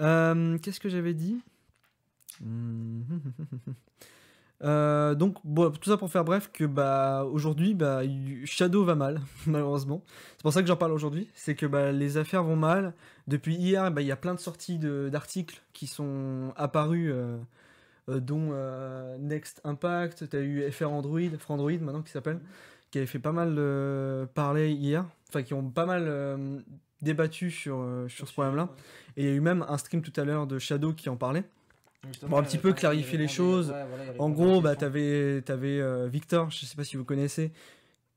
Euh, 0.00 0.58
Qu'est-ce 0.58 0.80
que 0.80 0.88
j'avais 0.88 1.14
dit? 1.14 1.40
Euh, 4.64 5.14
donc 5.14 5.36
bon, 5.44 5.70
tout 5.70 5.90
ça 5.90 5.96
pour 5.98 6.10
faire 6.10 6.24
bref 6.24 6.50
que 6.52 6.64
bah 6.64 7.26
aujourd'hui 7.30 7.74
bah 7.74 8.00
Shadow 8.46 8.82
va 8.84 8.94
mal 8.94 9.20
malheureusement. 9.46 10.02
C'est 10.36 10.42
pour 10.42 10.52
ça 10.52 10.62
que 10.62 10.68
j'en 10.68 10.76
parle 10.76 10.92
aujourd'hui. 10.92 11.28
C'est 11.34 11.54
que 11.54 11.66
bah, 11.66 11.92
les 11.92 12.16
affaires 12.16 12.42
vont 12.42 12.56
mal. 12.56 12.94
Depuis 13.28 13.54
hier 13.54 13.90
bah, 13.90 14.00
il 14.00 14.06
y 14.06 14.12
a 14.12 14.16
plein 14.16 14.34
de 14.34 14.40
sorties 14.40 14.78
de- 14.78 15.08
d'articles 15.12 15.60
qui 15.74 15.86
sont 15.86 16.52
apparus 16.56 17.10
euh, 17.12 17.36
euh, 18.08 18.20
dont 18.20 18.52
Next 19.18 19.60
Impact. 19.64 20.30
Tu 20.30 20.36
as 20.36 20.40
eu 20.40 20.70
FR 20.70 20.90
Android 20.90 21.20
FR 21.38 21.50
Android 21.50 21.72
maintenant 21.80 22.02
qui 22.02 22.12
s'appelle 22.12 22.40
qui 22.90 22.98
avait 22.98 23.06
fait 23.06 23.18
pas 23.18 23.32
mal 23.32 23.58
parler 24.34 24.70
hier. 24.70 25.04
Enfin 25.28 25.42
qui 25.42 25.52
ont 25.52 25.68
pas 25.68 25.84
mal 25.84 26.62
débattu 27.02 27.50
sur, 27.50 27.84
sur 28.08 28.28
ce 28.28 28.32
problème 28.32 28.56
là 28.56 28.70
et 29.16 29.24
il 29.24 29.28
y 29.28 29.32
a 29.32 29.34
eu 29.34 29.40
même 29.40 29.64
un 29.68 29.76
stream 29.76 30.00
tout 30.00 30.12
à 30.18 30.24
l'heure 30.24 30.46
de 30.46 30.58
Shadow 30.58 30.92
qui 30.94 31.08
en 31.10 31.16
parlait 31.16 31.44
Bon, 32.28 32.38
un 32.38 32.42
petit 32.42 32.58
peu 32.58 32.72
clarifier 32.72 33.18
les 33.18 33.28
choses. 33.28 33.70
ouais, 33.70 33.84
voilà, 33.88 34.04
il 34.14 34.20
En 34.20 34.30
gros, 34.30 34.60
bah, 34.60 34.70
questions. 34.76 34.88
t'avais 34.88 35.42
avais, 35.48 36.08
Victor, 36.08 36.50
je 36.50 36.66
sais 36.66 36.76
pas 36.76 36.84
si 36.84 36.96
vous 36.96 37.04
connaissez, 37.04 37.52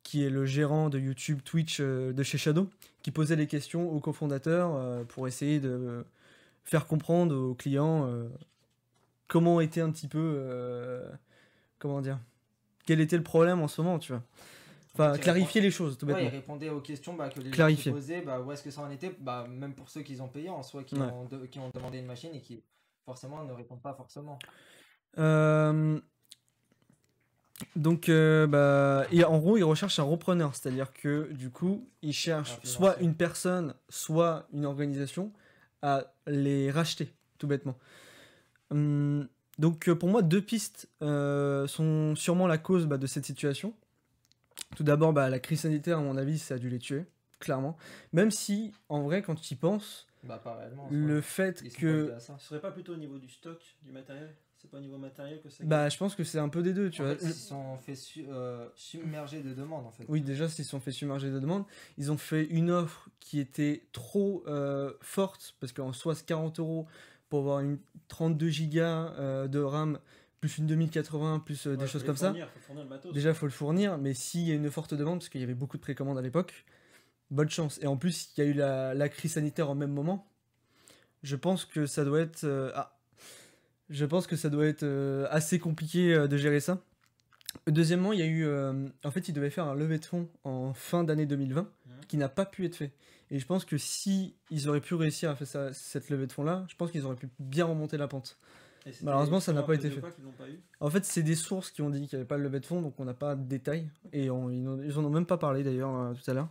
qui 0.04 0.24
est 0.24 0.30
le 0.30 0.46
gérant 0.46 0.90
de 0.90 1.00
YouTube, 1.00 1.40
Twitch 1.44 1.80
euh, 1.82 2.14
de 2.14 2.24
chez 2.24 2.38
Shadow, 2.38 2.70
qui 3.04 3.12
posait 3.12 3.36
les 3.36 3.48
questions 3.48 3.90
aux 3.92 4.00
cofondateurs 4.00 4.76
euh, 4.76 5.04
pour 5.04 5.28
essayer 5.28 5.60
de 5.60 6.06
faire 6.64 6.86
comprendre 6.88 7.36
aux 7.36 7.54
clients 7.56 8.06
euh, 8.08 8.28
comment 9.28 9.60
était 9.62 9.82
un 9.82 9.92
petit 9.92 10.08
peu. 10.08 10.36
euh, 10.38 11.10
comment 11.80 12.02
dire 12.02 12.20
Quel 12.86 13.00
était 13.02 13.18
le 13.18 13.24
problème 13.24 13.62
en 13.62 13.68
ce 13.68 13.82
moment, 13.82 14.00
tu 14.00 14.12
vois 14.14 14.24
Enfin, 14.94 15.16
clarifier 15.20 15.62
les 15.62 15.70
choses, 15.70 15.96
tout 15.96 16.08
Ouais, 16.08 16.14
il 16.14 16.16
bêtement. 16.16 16.32
répondait 16.32 16.70
aux 16.70 16.82
questions 16.82 17.14
bah, 17.14 17.30
que 17.30 17.40
les 17.40 17.52
Clarifier. 17.52 17.92
gens 17.92 17.98
posaient, 17.98 18.22
bah, 18.22 18.40
où 18.42 18.52
est-ce 18.52 18.64
que 18.64 18.72
ça 18.72 18.82
en 18.82 18.90
était, 18.90 19.16
bah, 19.20 19.46
même 19.48 19.74
pour 19.76 19.90
ceux 19.90 20.02
qui 20.02 20.20
ont 20.20 20.28
payé 20.28 20.50
en 20.50 20.64
soi, 20.64 20.84
qui, 20.84 20.96
Ouais. 20.96 21.02
ont 21.02 21.26
de- 21.26 21.46
qui 21.46 21.60
ont 21.60 21.70
demandé 21.70 22.00
une 22.00 22.08
machine 22.08 22.32
et 22.34 22.42
qui 22.42 22.64
forcément 23.08 23.44
ne 23.44 23.54
répondent 23.54 23.82
pas 23.82 23.94
forcément. 23.94 24.38
Euh, 25.18 26.00
Donc, 27.76 28.10
euh, 28.10 28.46
bah, 28.48 29.08
et 29.12 29.24
en 29.24 29.40
gros, 29.40 29.58
il 29.58 29.64
recherche 29.64 29.98
un 29.98 30.04
repreneur, 30.04 30.54
c'est-à-dire 30.54 30.92
que 30.94 31.32
du 31.32 31.50
coup, 31.50 31.90
il 32.02 32.14
cherche 32.14 32.60
Un 32.64 32.68
soit 32.68 33.00
une 33.00 33.16
personne, 33.16 33.74
soit 33.90 34.48
une 34.54 34.66
organisation 34.66 35.32
à 35.82 36.04
les 36.28 36.70
racheter, 36.70 37.14
tout 37.38 37.48
bêtement. 37.48 37.78
Hum, 38.72 39.28
donc, 39.58 39.88
euh, 39.88 39.96
pour 39.96 40.10
moi, 40.10 40.22
deux 40.22 40.42
pistes 40.42 40.90
euh, 41.02 41.66
sont 41.66 42.16
sûrement 42.16 42.46
la 42.46 42.58
cause 42.58 42.86
bah, 42.86 42.98
de 42.98 43.08
cette 43.08 43.26
situation. 43.26 43.74
Tout 44.76 44.84
d'abord, 44.84 45.14
bah, 45.14 45.30
la 45.30 45.40
crise 45.40 45.62
sanitaire, 45.62 45.98
à 46.00 46.02
mon 46.02 46.18
avis, 46.18 46.38
ça 46.38 46.56
a 46.56 46.58
dû 46.58 46.70
les 46.70 46.80
tuer, 46.80 47.06
clairement. 47.40 47.78
Même 48.12 48.32
si, 48.32 48.74
en 48.90 49.02
vrai, 49.04 49.22
quand 49.22 49.36
tu 49.36 49.54
y 49.54 49.58
penses, 49.58 50.07
Bah, 50.28 50.40
pas 50.40 50.56
réellement. 50.56 50.88
le 50.92 51.22
fait 51.22 51.62
Ils 51.64 51.72
que. 51.74 52.14
Ce 52.20 52.32
serait 52.40 52.62
pas 52.62 52.72
plutôt 52.72 52.94
au 52.94 52.98
niveau 52.98 53.18
du 53.18 53.30
stock, 53.30 53.60
du 53.84 53.92
matériel? 53.92 54.36
C'est 54.60 54.72
pas 54.72 54.78
au 54.78 54.82
niveau 54.82 54.98
matériel 54.98 55.40
que 55.40 55.50
ça 55.50 55.64
bah, 55.66 55.88
je 55.88 55.98
pense 55.98 56.16
que 56.16 56.24
c'est 56.24 56.40
un 56.40 56.50
peu 56.50 56.64
des 56.64 56.74
deux, 56.74 56.90
tu 56.90 57.02
En 57.04 57.06
vois. 57.06 57.16
fait, 57.16 57.26
ils 57.26 57.34
se 57.34 57.48
sont 57.50 57.78
fait 57.78 57.96
su- 57.96 58.26
euh, 58.28 58.68
submerger 58.76 59.44
de 59.44 59.54
demandes 59.54 59.86
en 59.86 59.92
fait. 59.92 60.06
Oui, 60.08 60.22
déjà, 60.22 60.50
s'ils 60.50 60.66
se 60.66 60.72
sont 60.72 60.80
fait 60.80 60.92
submerger 60.92 61.30
de 61.30 61.40
demandes, 61.40 61.64
ils 62.00 62.12
ont 62.12 62.18
fait 62.18 62.44
une 62.46 62.72
offre 62.72 63.08
qui 63.20 63.40
était 63.40 63.84
trop 63.92 64.44
euh, 64.48 64.94
forte, 65.02 65.56
parce 65.60 65.74
qu'en 65.74 65.94
soi, 65.94 66.16
c'est 66.16 66.26
40 66.26 66.60
euros 66.60 66.88
pour 67.30 67.40
avoir 67.42 67.60
une 67.60 67.78
32 68.08 68.50
gigas 68.50 69.14
euh, 69.20 69.48
de 69.48 69.60
RAM, 69.60 70.00
plus 70.42 70.58
une 70.58 70.66
2080, 70.66 71.40
plus 71.40 71.68
euh, 71.68 71.72
Ouais, 71.72 71.78
des 71.78 71.88
choses 71.88 72.04
comme 72.04 72.16
ça. 72.18 72.34
faut 72.34 72.60
fournir 72.60 72.84
le 72.84 72.90
matos. 72.90 73.14
Déjà, 73.14 73.30
il 73.30 73.36
faut 73.36 73.46
le 73.46 73.52
fournir, 73.52 74.00
mais 74.00 74.16
s'il 74.16 74.42
y 74.42 74.52
a 74.52 74.56
une 74.56 74.72
forte 74.72 74.96
demande, 74.96 75.20
parce 75.20 75.30
qu'il 75.30 75.42
y 75.42 75.44
avait 75.44 75.54
beaucoup 75.54 75.78
de 75.78 75.82
précommandes 75.84 76.18
à 76.18 76.22
l'époque, 76.22 76.66
bonne 77.32 77.50
chance. 77.50 77.80
Et 77.82 77.88
en 77.88 77.98
plus, 77.98 78.30
il 78.38 78.44
y 78.44 78.48
a 78.48 78.50
eu 78.50 78.54
la, 78.54 78.94
la 78.94 79.10
crise 79.10 79.34
sanitaire 79.34 79.70
en 79.70 79.76
même 79.76 79.92
moment. 79.92 80.28
Je 81.24 81.36
pense 81.36 81.66
que 81.66 81.86
ça 81.86 82.06
doit 82.06 82.22
être. 82.22 82.44
euh, 82.44 82.72
ah. 82.76 82.94
Je 83.90 84.06
pense 84.06 84.28
que 84.28 84.36
ça 84.36 84.50
doit 84.50 84.66
être 84.66 84.84
euh, 84.84 85.28
assez 85.30 85.60
compliqué 85.60 86.14
euh, 86.14 86.28
de 86.28 86.36
gérer 86.38 86.60
ça. 86.60 86.80
Deuxièmement, 87.68 88.12
il 88.14 88.20
y 88.20 88.22
a 88.22 88.26
eu. 88.28 88.48
en 89.04 89.12
fait, 89.12 89.28
ils 89.30 89.34
devaient 89.34 89.50
faire 89.50 89.66
un 89.66 89.76
levée 89.76 89.98
de 89.98 90.06
fonds 90.06 90.30
en 90.44 90.74
fin 90.74 91.04
d'année 91.04 91.26
2020. 91.26 91.62
Mhm. 91.62 91.70
qui 92.08 92.18
n'a 92.18 92.30
pas 92.30 92.46
pu 92.46 92.66
être 92.66 92.76
fait. 92.76 92.92
Et 93.32 93.40
je 93.40 93.46
pense 93.46 93.66
que 93.66 93.78
si 93.78 94.36
ils 94.52 94.70
auraient 94.70 94.80
pu 94.82 94.94
réussir 94.96 95.30
à 95.30 95.36
faire 95.36 95.48
ça- 95.48 95.74
cette 95.74 96.10
levée 96.10 96.28
de 96.28 96.32
fonds 96.32 96.44
là, 96.46 96.66
je 96.70 96.76
pense 96.76 96.92
qu'ils 96.92 97.06
auraient 97.06 97.16
pu 97.18 97.28
bien 97.40 97.66
remonter 97.66 97.98
la 97.98 98.08
pente. 98.08 98.38
Malheureusement, 99.04 99.42
ça 99.42 99.52
n'a 99.52 99.64
pas 99.64 99.74
été 99.76 99.90
fait. 99.90 100.00
pas 100.00 100.08
En 100.80 100.90
fait, 100.90 101.04
c'est 101.04 101.24
des 101.24 101.36
sources 101.36 101.72
qui 101.72 101.82
ont 101.82 101.90
dit 101.90 102.08
qu'il 102.08 102.18
n'y 102.18 102.22
avait 102.22 102.28
pas 102.28 102.38
de 102.38 102.44
levée 102.44 102.62
de 102.62 102.66
fonds, 102.66 102.82
donc 102.82 102.94
on 103.00 103.04
n'a 103.06 103.14
pas 103.14 103.36
de 103.36 103.44
détails. 103.44 103.90
Et 104.14 104.30
on- 104.30 104.50
ils, 104.50 104.64
n'en- 104.64 104.78
ont 105.04 105.10
même 105.10 105.26
pas 105.26 105.38
parlé 105.38 105.62
d'ailleurs 105.64 106.14
tout 106.14 106.32
à 106.32 106.34
l'heure. 106.34 106.48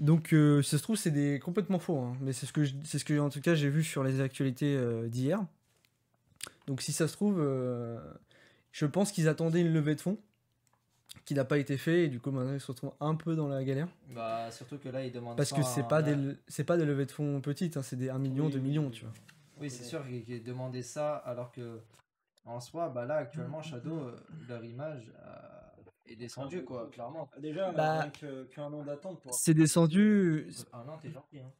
Donc, 0.00 0.32
euh, 0.32 0.62
si 0.62 0.70
ça 0.70 0.78
se 0.78 0.82
trouve, 0.82 0.96
c'est 0.96 1.10
des 1.10 1.38
complètement 1.38 1.78
faux. 1.78 1.98
hein. 1.98 2.16
Mais 2.20 2.32
c'est 2.32 2.46
ce 2.46 2.52
que, 2.52 2.64
je- 2.64 2.74
c'est 2.84 2.98
ce 2.98 3.04
que 3.04 3.18
en 3.18 3.28
tout 3.28 3.40
cas 3.40 3.54
j'ai 3.54 3.68
vu 3.68 3.84
sur 3.84 4.02
les 4.02 4.20
actualités 4.20 4.74
euh, 4.76 5.08
d'hier. 5.08 5.44
Donc, 6.66 6.80
si 6.82 6.92
ça 6.92 7.06
se 7.06 7.12
trouve, 7.12 7.38
euh, 7.38 7.98
je 8.72 8.86
pense 8.86 9.12
qu'ils 9.12 9.28
attendaient 9.28 9.60
une 9.60 9.72
levée 9.72 9.94
de 9.94 10.00
fonds 10.00 10.18
qui 11.26 11.34
n'a 11.34 11.44
pas 11.44 11.58
été 11.58 11.76
fait 11.76 12.04
et 12.04 12.08
du 12.08 12.18
coup 12.20 12.30
maintenant 12.30 12.54
ils 12.54 12.60
se 12.60 12.66
retrouvent 12.68 12.94
un 13.00 13.14
peu 13.14 13.36
dans 13.36 13.46
la 13.48 13.62
galère 13.62 13.88
Bah, 14.14 14.50
surtout 14.50 14.78
que 14.78 14.88
là, 14.88 15.04
ils 15.04 15.12
demandent 15.12 15.36
parce 15.36 15.52
que 15.52 15.62
c'est 15.62 15.82
en- 15.82 15.86
pas 15.88 16.02
des 16.02 16.16
c'est 16.48 16.64
pas 16.64 16.76
des 16.76 16.84
levées 16.84 17.04
de 17.06 17.12
fonds 17.12 17.40
petites 17.40 17.76
hein, 17.76 17.82
c'est 17.82 17.96
des 17.96 18.08
1 18.10 18.18
million 18.18 18.46
Oui, 18.46 18.52
2 18.52 18.58
oui, 18.58 18.64
millions 18.64 18.86
oui. 18.86 18.90
tu 18.92 19.04
vois 19.04 19.12
Oui, 19.60 19.70
c'est 19.70 19.84
sûr 19.84 20.04
qu'ils 20.06 20.42
demandaient 20.42 20.82
ça 20.82 21.16
alors 21.16 21.52
que 21.52 21.78
en 22.46 22.58
soi, 22.60 22.88
bah 22.88 23.04
là 23.06 23.16
actuellement 23.16 23.60
Shadow, 23.62 23.98
euh, 23.98 24.16
leur 24.48 24.64
image 24.64 25.12
est 26.12 26.16
descendue 26.16 26.64
quoi, 26.64 26.88
clairement. 26.90 27.28
Ah, 27.34 27.40
Déjà, 27.40 27.72
Bah, 27.72 28.00
avec 28.02 28.22
euh, 28.22 28.44
qu'un 28.46 28.72
an 28.72 28.82
d'attente 28.82 29.20
pour. 29.20 29.32
c'est 29.34 29.54
descendu 29.54 30.50
Un 30.72 30.80
an, 30.88 30.98
t'es 31.00 31.10
gentil. 31.10 31.40
Hein. 31.40 31.50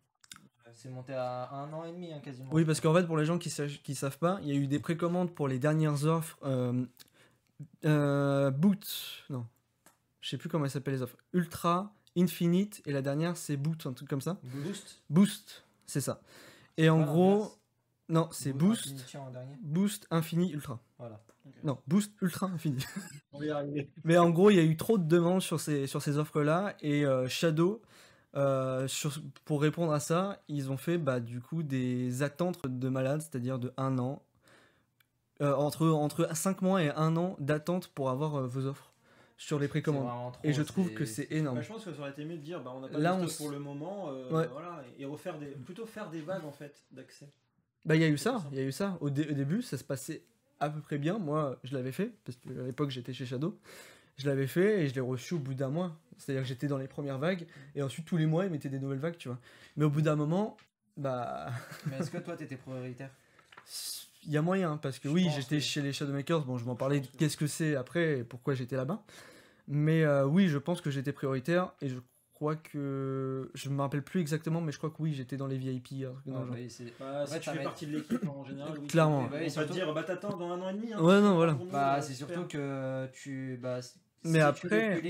C'est 0.72 0.88
monté 0.88 1.12
à 1.14 1.50
un 1.52 1.72
an 1.72 1.84
et 1.84 1.90
demi 1.90 2.12
hein, 2.12 2.20
quasiment. 2.20 2.48
Oui, 2.52 2.64
parce 2.64 2.80
qu'en 2.80 2.94
fait, 2.94 3.04
pour 3.04 3.16
les 3.16 3.24
gens 3.24 3.38
qui 3.38 3.48
ne 3.60 3.66
qui 3.66 3.94
savent 3.96 4.18
pas, 4.18 4.38
il 4.42 4.48
y 4.48 4.52
a 4.52 4.54
eu 4.54 4.68
des 4.68 4.78
précommandes 4.78 5.34
pour 5.34 5.48
les 5.48 5.58
dernières 5.58 6.04
offres. 6.04 6.38
Euh, 6.44 6.84
euh, 7.84 8.50
Boot, 8.50 9.24
non, 9.30 9.46
je 10.20 10.28
sais 10.30 10.38
plus 10.38 10.48
comment 10.48 10.64
elles 10.64 10.70
s'appellent 10.70 10.94
les 10.94 11.02
offres. 11.02 11.16
Ultra, 11.32 11.92
Infinite, 12.16 12.82
et 12.86 12.92
la 12.92 13.02
dernière 13.02 13.36
c'est 13.36 13.56
Boot, 13.56 13.84
un 13.86 13.92
truc 13.92 14.08
comme 14.08 14.20
ça. 14.20 14.38
Boost. 14.42 15.02
Boost, 15.10 15.64
c'est 15.86 16.00
ça. 16.00 16.20
Et 16.76 16.88
en 16.88 17.00
Pas 17.00 17.06
gros, 17.06 17.52
non, 18.08 18.28
c'est 18.30 18.52
Bo- 18.52 18.68
Boost. 18.68 19.16
Boost, 19.62 20.06
Infini, 20.10 20.52
Ultra. 20.52 20.78
Voilà. 21.00 21.20
Non, 21.64 21.78
Boost, 21.88 22.12
Ultra, 22.22 22.46
Infini. 22.46 22.84
On 23.32 23.38
va 23.40 23.44
y 23.46 23.50
arriver. 23.50 23.90
Mais 24.04 24.16
en 24.18 24.30
gros, 24.30 24.50
il 24.50 24.56
y 24.56 24.60
a 24.60 24.62
eu 24.62 24.76
trop 24.76 24.98
de 24.98 25.04
demandes 25.04 25.40
sur 25.42 25.58
ces, 25.58 25.86
sur 25.86 26.00
ces 26.02 26.18
offres-là. 26.18 26.76
Et 26.80 27.04
euh, 27.04 27.26
Shadow, 27.28 27.82
euh, 28.36 28.86
sur- 28.86 29.18
pour 29.44 29.60
répondre 29.62 29.92
à 29.92 30.00
ça, 30.00 30.42
ils 30.48 30.70
ont 30.70 30.76
fait 30.76 30.98
bah, 30.98 31.18
du 31.20 31.40
coup 31.40 31.62
des 31.62 32.22
attentes 32.22 32.64
de 32.66 32.88
malades, 32.88 33.20
c'est-à-dire 33.22 33.58
de 33.58 33.72
un 33.76 33.98
an. 33.98 34.22
Euh, 35.42 35.54
entre, 35.54 35.88
entre 35.88 36.36
5 36.36 36.60
mois 36.60 36.82
et 36.82 36.90
un 36.90 37.16
an 37.16 37.34
d'attente 37.40 37.88
pour 37.88 38.10
avoir 38.10 38.34
euh, 38.36 38.46
vos 38.46 38.66
offres 38.66 38.92
sur 39.38 39.58
les 39.58 39.68
précommandes. 39.68 40.06
trop, 40.34 40.40
Et 40.44 40.52
je 40.52 40.60
trouve 40.62 40.92
que 40.92 41.06
c'est 41.06 41.32
énorme. 41.32 41.56
Bah, 41.56 41.62
je 41.62 41.68
pense 41.72 41.82
que 41.86 41.94
ça 41.94 42.00
aurait 42.00 42.10
été 42.10 42.26
mieux 42.26 42.36
de 42.36 42.42
dire 42.42 42.62
bah, 42.62 42.72
on 42.76 42.80
n'a 42.80 42.88
pas 42.88 42.98
Là, 42.98 43.16
de 43.16 43.24
on 43.24 43.26
pour 43.38 43.48
le 43.50 43.58
moment, 43.58 44.10
euh, 44.10 44.30
Ouais. 44.30 44.46
voilà, 44.52 44.82
et 44.98 45.06
refaire 45.06 45.38
des, 45.38 45.46
plutôt 45.46 45.86
faire 45.86 46.10
des 46.10 46.20
vagues 46.20 46.44
en 46.44 46.52
fait 46.52 46.84
d'accès. 46.90 47.30
Bah, 47.86 47.96
il 47.96 48.02
y 48.02 48.04
a 48.04 48.08
eu 48.08 48.18
ça, 48.18 48.32
pour 48.32 48.42
ça. 48.42 48.48
il 48.52 48.58
y 48.58 48.60
a 48.60 48.64
eu 48.64 48.72
ça. 48.72 48.98
Au, 49.00 49.08
dé- 49.08 49.28
au 49.30 49.32
début, 49.32 49.62
ça 49.62 49.78
se 49.78 49.84
passait 49.84 50.24
à 50.60 50.70
peu 50.70 50.80
près 50.80 50.98
bien. 50.98 51.18
Moi, 51.18 51.58
je 51.64 51.74
l'avais 51.74 51.92
fait, 51.92 52.12
parce 52.24 52.36
qu'à 52.38 52.62
l'époque, 52.64 52.90
j'étais 52.90 53.12
chez 53.12 53.26
Shadow. 53.26 53.58
Je 54.18 54.26
l'avais 54.28 54.46
fait 54.46 54.82
et 54.82 54.88
je 54.88 54.94
l'ai 54.94 55.00
reçu 55.00 55.34
au 55.34 55.38
bout 55.38 55.54
d'un 55.54 55.70
mois. 55.70 55.96
C'est-à-dire 56.18 56.42
que 56.42 56.48
j'étais 56.48 56.66
dans 56.66 56.76
les 56.76 56.88
premières 56.88 57.18
vagues, 57.18 57.46
et 57.74 57.82
ensuite, 57.82 58.04
tous 58.04 58.18
les 58.18 58.26
mois, 58.26 58.44
ils 58.44 58.50
mettaient 58.50 58.68
des 58.68 58.78
nouvelles 58.78 58.98
vagues, 58.98 59.16
tu 59.16 59.28
vois. 59.28 59.38
Mais 59.76 59.86
au 59.86 59.90
bout 59.90 60.02
d'un 60.02 60.16
moment, 60.16 60.56
bah. 60.96 61.50
Mais 61.86 61.96
est-ce 61.98 62.10
que 62.10 62.18
toi 62.18 62.36
t'étais 62.36 62.56
prioritaire? 62.56 63.10
Il 64.26 64.32
y 64.32 64.36
a 64.36 64.42
moyen, 64.42 64.76
parce 64.76 64.98
que 64.98 65.08
Je 65.08 65.14
oui, 65.14 65.28
j'étais 65.34 65.60
chez 65.60 65.80
les 65.80 65.94
Shadowmakers, 65.94 66.44
bon, 66.44 66.58
je 66.58 66.64
vais 66.64 66.70
en 66.70 66.76
parler 66.76 67.00
de 67.00 67.06
pense, 67.06 67.12
oui. 67.12 67.18
qu'est-ce 67.18 67.36
que 67.38 67.46
c'est 67.46 67.74
après 67.74 68.18
et 68.18 68.24
pourquoi 68.24 68.52
j'étais 68.54 68.76
là-bas. 68.76 69.02
Mais 69.66 70.04
euh, 70.04 70.26
oui, 70.26 70.48
je 70.48 70.58
pense 70.58 70.82
que 70.82 70.90
j'étais 70.90 71.12
prioritaire, 71.12 71.72
et 71.80 71.88
je 71.88 71.96
crois 72.40 72.56
que. 72.56 73.50
Je 73.54 73.68
me 73.68 73.80
rappelle 73.82 74.02
plus 74.02 74.20
exactement, 74.20 74.60
mais 74.60 74.72
je 74.72 74.78
crois 74.78 74.90
que 74.90 74.96
oui, 75.00 75.12
j'étais 75.12 75.36
dans 75.36 75.46
les 75.46 75.58
VIP. 75.58 76.02
dans 76.26 76.42
Ah, 76.42 76.44
bah 76.50 76.56
Bah, 76.98 77.26
si 77.26 77.32
Ouais, 77.32 77.40
tu 77.40 77.50
fais 77.50 77.62
partie 77.62 77.86
de 77.86 77.92
l'équipe 77.92 78.26
en 78.26 78.44
général, 78.44 78.78
oui. 78.80 78.86
Clairement. 78.88 79.24
On 79.24 79.28
Bah 79.28 79.36
oui, 79.40 79.48
va 79.50 79.64
te 79.64 79.72
dire 79.72 79.92
bah 79.94 80.02
t'attends 80.02 80.36
dans 80.36 80.50
un 80.50 80.60
an 80.62 80.68
et 80.70 80.74
demi. 80.74 80.92
hein, 80.92 80.98
Ouais, 81.02 81.20
non, 81.20 81.30
c'est 81.30 81.34
voilà. 81.34 81.58
Bah, 81.70 82.00
c'est 82.02 82.14
surtout 82.14 82.46
que 82.46 83.06
tu. 83.12 83.58
Bah, 83.62 83.80
Mais 84.24 84.38
tu 84.38 84.44
après- 84.44 85.00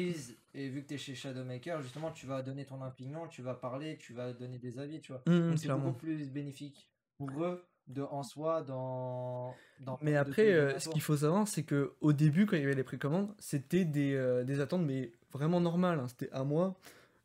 et 0.53 0.69
vu 0.69 0.83
que 0.83 0.89
tu 0.89 0.95
es 0.95 0.99
chez 0.99 1.15
Shadowmaker, 1.15 1.81
justement, 1.81 2.11
tu 2.11 2.27
vas 2.27 2.43
donner 2.43 2.65
ton 2.67 2.83
opinion, 2.83 3.29
tu 3.29 3.41
vas 3.43 3.55
parler, 3.55 3.97
tu 3.99 4.13
vas 4.13 4.33
donner 4.33 4.59
des 4.59 4.79
avis, 4.81 5.01
tu 5.01 5.13
vois. 5.13 5.23
Hum, 5.29 5.51
Donc, 5.51 5.59
c'est 5.59 5.69
beaucoup 5.69 5.93
plus 5.93 6.29
bénéfique 6.31 6.91
pour 7.17 7.45
eux 7.45 7.65
de, 7.87 8.03
en 8.03 8.23
soi 8.25 8.63
dans. 8.63 9.55
dans 9.81 9.99
Mais 10.03 10.17
après, 10.17 10.53
euh, 10.53 10.79
ce 10.81 10.89
qu'il 10.89 11.03
faut 11.03 11.17
savoir, 11.17 11.47
c'est 11.47 11.63
que 11.63 11.93
au 12.01 12.13
début, 12.13 12.47
quand 12.47 12.57
il 12.57 12.63
y 12.63 12.65
avait 12.65 12.75
les 12.75 12.83
précommandes, 12.85 13.33
c'était 13.39 13.85
des, 13.85 14.15
euh, 14.15 14.43
des 14.43 14.61
attentes, 14.61 14.83
mais 14.85 15.13
vraiment 15.33 15.61
normales. 15.61 16.01
hein. 16.01 16.09
C'était 16.09 16.33
un 16.33 16.45
mois, 16.45 16.77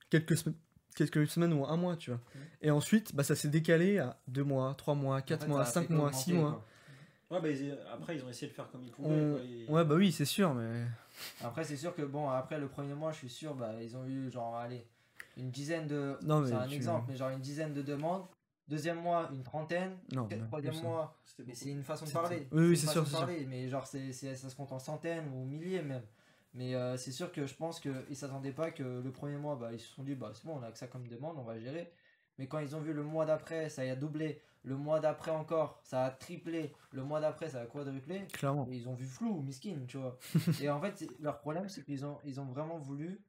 quelques, 0.10 0.38
semaines 0.38 0.58
quelques 0.96 1.28
semaines 1.28 1.54
ou 1.54 1.66
un 1.66 1.78
mois, 1.78 1.96
tu 1.98 2.12
vois. 2.12 2.20
Et 2.62 2.72
ensuite, 2.72 3.16
bah, 3.16 3.24
ça 3.24 3.36
s'est 3.36 3.50
décalé 3.50 4.00
à 4.00 4.18
deux 4.28 4.44
mois, 4.44 4.74
trois 4.76 4.96
mois, 4.96 5.18
En 5.18 5.22
quatre 5.22 5.42
fait, 5.44 5.48
mois, 5.50 5.66
cinq 5.66 5.90
mois, 5.90 6.12
six 6.14 6.34
mois. 6.34 6.52
quoi. 6.52 7.38
Ouais, 7.38 7.42
bah, 7.42 7.50
ils- 7.50 7.78
après, 7.92 8.16
ils 8.18 8.24
ont 8.24 8.30
essayé 8.30 8.48
de 8.50 8.54
faire 8.56 8.70
comme 8.72 8.84
ils 8.84 8.92
pouvaient. 8.92 9.10
On- 9.10 9.32
quoi, 9.34 9.42
et- 9.44 9.66
Ouais, 9.68 9.84
bah 9.86 9.96
oui, 9.96 10.12
c'est 10.12 10.26
sûr, 10.26 10.54
mais. 10.54 10.84
Après, 11.44 11.64
c'est 11.64 11.76
sûr 11.78 11.96
que, 11.96 12.04
bon, 12.04 12.30
après 12.30 12.60
le 12.60 12.68
premier 12.68 12.94
mois, 12.94 13.12
je 13.12 13.18
suis 13.18 13.30
sûr, 13.30 13.56
bah, 13.56 13.74
ils 13.82 13.96
ont 13.98 14.06
eu, 14.06 14.30
genre, 14.32 14.56
allez, 14.58 14.86
une 15.38 15.50
dizaine 15.50 15.88
de. 15.88 16.18
Non, 16.24 16.42
mais 16.42 16.50
c'est 16.50 16.54
un 16.56 16.68
tu- 16.68 16.76
exemple, 16.76 17.06
mais 17.10 17.16
genre 17.18 17.30
une 17.32 17.40
dizaine 17.42 17.74
de 17.74 17.82
demandes. 17.82 18.26
Deuxième 18.68 19.00
mois, 19.00 19.30
une 19.34 19.44
trentaine. 19.44 19.96
Non, 20.14 20.28
Troisième 20.48 20.74
mois, 20.82 21.16
Mais 21.46 21.54
c'est 21.54 21.70
une 21.70 21.84
façon 21.84 22.06
de 22.06 22.12
parler. 22.12 22.48
Oui, 22.52 22.76
c'est 22.78 22.88
façon 22.88 22.94
sûr, 22.94 23.02
de 23.04 23.06
c'est 23.08 23.12
sûr. 23.12 23.20
parler, 23.26 23.46
Mais 23.48 23.70
genre, 23.70 23.86
c'est, 23.86 24.12
c'est- 24.12 24.36
ça 24.36 24.50
se 24.50 24.56
compte 24.56 24.72
en 24.72 24.80
centaines 24.80 25.28
ou 25.34 25.44
milliers 25.46 25.82
même. 25.84 26.02
Mais 26.56 26.74
euh, 26.74 26.96
c'est 26.96 27.12
sûr 27.12 27.32
que 27.34 27.46
je 27.46 27.54
pense 27.54 27.82
qu'ils 27.82 28.16
s'attendaient 28.16 28.54
pas 28.54 28.72
que 28.72 28.84
le 28.84 29.12
premier 29.12 29.36
mois, 29.36 29.58
bah, 29.58 29.74
ils 29.74 29.80
se 29.80 29.88
sont 29.94 30.04
dit, 30.04 30.16
bah, 30.16 30.32
c'est 30.34 30.46
bon, 30.46 30.58
on 30.58 30.64
a 30.64 30.72
que 30.72 30.78
ça 30.78 30.88
comme 30.88 31.08
demande, 31.08 31.38
on 31.38 31.44
va 31.44 31.60
gérer. 31.60 31.92
Mais 32.38 32.48
quand 32.48 32.60
ils 32.60 32.76
ont 32.76 32.80
vu 32.80 32.94
le 32.94 33.04
mois 33.04 33.26
d'après, 33.26 33.70
ça 33.70 33.86
y 33.86 33.90
a 33.90 33.96
doublé. 33.96 34.42
Le 34.64 34.76
mois 34.76 35.00
d'après 35.00 35.32
encore, 35.32 35.80
ça 35.84 36.06
a 36.06 36.12
triplé. 36.12 36.74
Le 36.92 37.04
mois 37.04 37.20
d'après, 37.20 37.50
ça 37.50 37.62
a 37.62 37.66
quadruplé. 37.66 38.26
Clairement. 38.34 38.66
Et 38.70 38.78
ils 38.78 38.90
ont 38.90 38.94
vu 38.94 39.06
flou, 39.06 39.42
miskin, 39.42 39.78
tu 39.88 39.98
vois. 39.98 40.18
et 40.62 40.70
en 40.70 40.82
fait, 40.82 41.06
leur 41.20 41.40
problème, 41.40 41.68
c'est 41.68 41.84
qu'ils 41.84 42.06
ont, 42.06 42.18
ils 42.24 42.40
ont 42.40 42.46
vraiment 42.46 42.80
voulu 42.80 43.22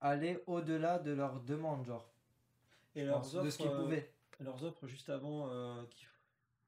aller 0.00 0.42
au-delà 0.46 0.98
de 1.00 1.10
leurs 1.10 1.40
demandes, 1.40 1.84
genre. 1.84 2.08
Et 2.94 3.04
leurs 3.04 3.34
offres, 3.34 3.44
de 3.44 3.50
ce 3.50 3.58
qu'ils 3.58 3.66
euh, 3.66 3.82
pouvaient. 3.82 4.12
leurs 4.38 4.62
offres 4.62 4.86
juste 4.86 5.10
avant 5.10 5.48
euh, 5.50 5.82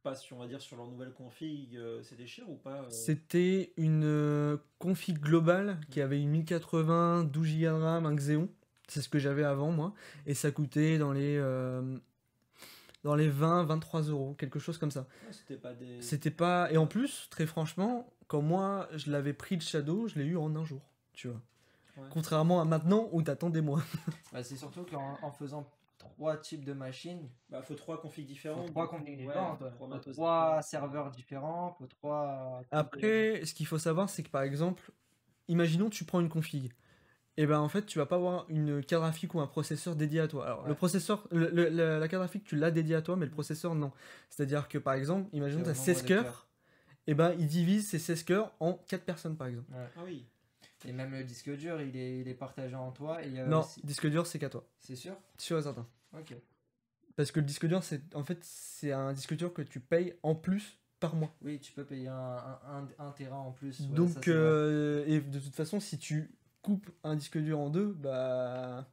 passent, 0.07 0.31
on 0.31 0.37
va 0.37 0.47
dire, 0.47 0.61
sur 0.61 0.77
leur 0.77 0.87
nouvelle 0.87 1.13
config, 1.13 1.77
euh, 1.77 2.01
c'était 2.03 2.27
cher 2.27 2.49
ou 2.49 2.55
pas 2.55 2.83
euh 2.83 2.91
C'était 2.91 3.73
une 3.77 4.05
euh, 4.05 4.57
config 4.79 5.19
globale 5.19 5.81
qui 5.91 6.01
avait 6.01 6.21
une 6.21 6.31
1080, 6.31 7.25
12 7.25 7.55
Go 7.55 7.61
de 7.61 7.67
RAM, 7.67 8.07
un 8.07 8.15
Xeon. 8.15 8.49
C'est 8.87 9.01
ce 9.03 9.09
que 9.09 9.19
j'avais 9.19 9.43
avant, 9.43 9.73
moi. 9.73 9.95
Et 10.27 10.35
ça 10.35 10.53
coûtait 10.53 10.99
dans 10.99 11.13
les. 11.13 11.37
euh, 11.39 11.99
dans 13.03 13.17
les 13.17 13.29
20, 13.29 13.65
23 13.65 14.03
euros, 14.03 14.35
quelque 14.35 14.59
chose 14.61 14.79
comme 14.79 14.93
ça. 14.93 15.01
Ouais, 15.01 15.33
C'était 15.33 15.57
pas 15.57 15.75
des. 15.75 16.01
C'était 16.01 16.31
pas. 16.31 16.71
Et 16.71 16.77
en 16.77 16.87
plus, 16.87 17.27
très 17.31 17.47
franchement, 17.47 18.09
quand 18.29 18.43
moi 18.43 18.89
je 18.95 19.11
l'avais 19.11 19.33
pris 19.33 19.57
de 19.57 19.63
Shadow, 19.63 20.07
je 20.07 20.19
l'ai 20.19 20.25
eu 20.25 20.37
en 20.37 20.55
un 20.55 20.65
jour, 20.65 20.83
tu 21.15 21.29
vois. 21.29 21.41
Ouais. 21.97 22.09
Contrairement 22.11 22.61
à 22.61 22.65
maintenant 22.65 23.09
où 23.13 23.23
t'attends 23.23 23.51
des 23.51 23.61
mois. 23.63 23.83
Bah, 24.33 24.45
c'est 24.45 24.57
surtout 24.57 24.85
qu'en 24.85 25.19
en 25.23 25.33
faisant 25.33 25.69
trois 26.09 26.37
types 26.37 26.65
de 26.65 26.73
machines, 26.73 27.29
Bah, 27.51 27.63
faut 27.63 27.75
trois 27.75 28.01
configs 28.01 28.25
faut 28.27 28.33
différentes. 28.33 28.67
trois 28.69 28.89
configs 28.89 29.19
ouais, 29.27 29.35
faut 29.35 29.65
ouais. 29.65 29.71
trois 29.71 29.89
Faut 29.89 30.11
trois 30.13 30.47
différents. 30.61 30.63
serveurs 30.63 31.11
différents, 31.11 31.73
faut 31.79 31.87
trois. 31.87 32.63
Après, 32.71 33.45
ce 33.45 33.55
qu'il 33.55 33.67
faut 33.67 33.79
savoir, 33.79 34.09
c'est 34.11 34.23
que 34.23 34.31
par 34.31 34.43
exemple, 34.43 34.91
imaginons 35.49 35.91
tu 35.91 36.05
prends 36.05 36.21
une 36.21 36.29
config. 36.29 36.73
Et 37.39 37.47
ben 37.47 37.59
en 37.61 37.69
fait, 37.69 37.85
tu 37.85 37.99
vas 37.99 38.07
pas 38.07 38.17
avoir 38.17 38.47
une 38.49 38.83
carte 38.83 39.03
graphique 39.03 39.35
ou 39.35 39.41
un 39.41 39.47
processeur 39.47 39.95
dédié 39.95 40.21
à 40.21 40.29
toi. 40.29 40.47
Alors, 40.47 40.67
le 40.67 40.75
processeur, 40.75 41.29
le- 41.31 41.51
le- 41.51 41.69
la, 41.69 42.09
carte 42.09 42.23
graphique, 42.23 42.45
tu 42.45 42.57
l'as 42.57 42.71
dédié 42.71 42.95
à 42.97 43.03
toi, 43.03 43.15
mais 43.17 43.27
le 43.27 43.31
processeur, 43.31 43.75
non. 43.75 43.93
C'est-à-dire 44.31 44.69
que 44.69 44.79
par 44.79 44.95
exemple, 44.95 45.29
imaginons 45.35 45.63
tu 45.65 45.69
as 45.69 45.75
nombre 45.75 45.85
16 45.85 46.03
de 46.03 46.09
cœurs, 46.09 46.49
et 47.07 47.13
ben 47.15 47.35
il 47.39 47.47
divise 47.47 47.89
ces 47.91 47.99
16 47.99 48.23
cœurs 48.23 48.55
en 48.59 48.73
4 48.89 49.05
personnes 49.05 49.37
par 49.37 49.49
exemple. 49.49 49.71
Ah 49.75 50.01
oui. 50.05 50.27
Et 50.87 50.93
même 50.93 51.11
le 51.13 51.25
disque 51.25 51.51
dur, 51.57 51.81
il 51.83 51.95
est, 51.97 52.21
il 52.21 52.29
est 52.29 52.35
partagé 52.35 52.75
en 52.75 52.91
toi. 52.93 53.23
Et 53.23 53.29
il 53.29 53.35
y 53.35 53.39
a 53.41 53.47
non, 53.47 53.61
aussi- 53.61 53.81
disque 53.85 54.07
dur, 54.09 54.27
c'est 54.27 54.39
qu'à 54.39 54.49
toi. 54.49 54.65
C'est 54.79 54.97
sûr? 54.97 55.15
Sûr 55.37 55.59
et 55.59 55.63
certain. 55.63 55.87
Ok. 56.19 56.35
Parce 57.17 57.31
que 57.33 57.41
le 57.41 57.47
disque 57.47 57.67
dur, 57.67 57.83
c'est 57.83 58.15
en 58.15 58.25
fait, 58.25 58.39
c'est 58.43 58.93
un 58.93 59.13
disque 59.13 59.35
dur 59.35 59.53
que 59.53 59.63
tu 59.63 59.81
payes 59.81 60.15
en 60.23 60.35
plus 60.35 60.79
par 61.01 61.15
mois. 61.17 61.33
Oui, 61.43 61.59
tu 61.61 61.73
peux 61.73 61.85
payer 61.85 62.09
un, 62.09 62.15
un, 62.15 62.59
un, 62.99 63.07
un 63.07 63.11
terrain 63.13 63.39
en 63.39 63.53
plus. 63.53 63.81
ouais, 63.81 63.97
Donc, 63.97 64.29
euh, 64.29 65.05
et 65.07 65.21
de 65.21 65.39
toute 65.39 65.55
façon, 65.55 65.81
si 65.81 65.99
tu 65.99 66.31
coupes 66.63 66.91
un 67.05 67.15
disque 67.17 67.39
dur 67.39 67.59
en 67.59 67.71
deux, 67.71 67.93
bah, 67.93 68.87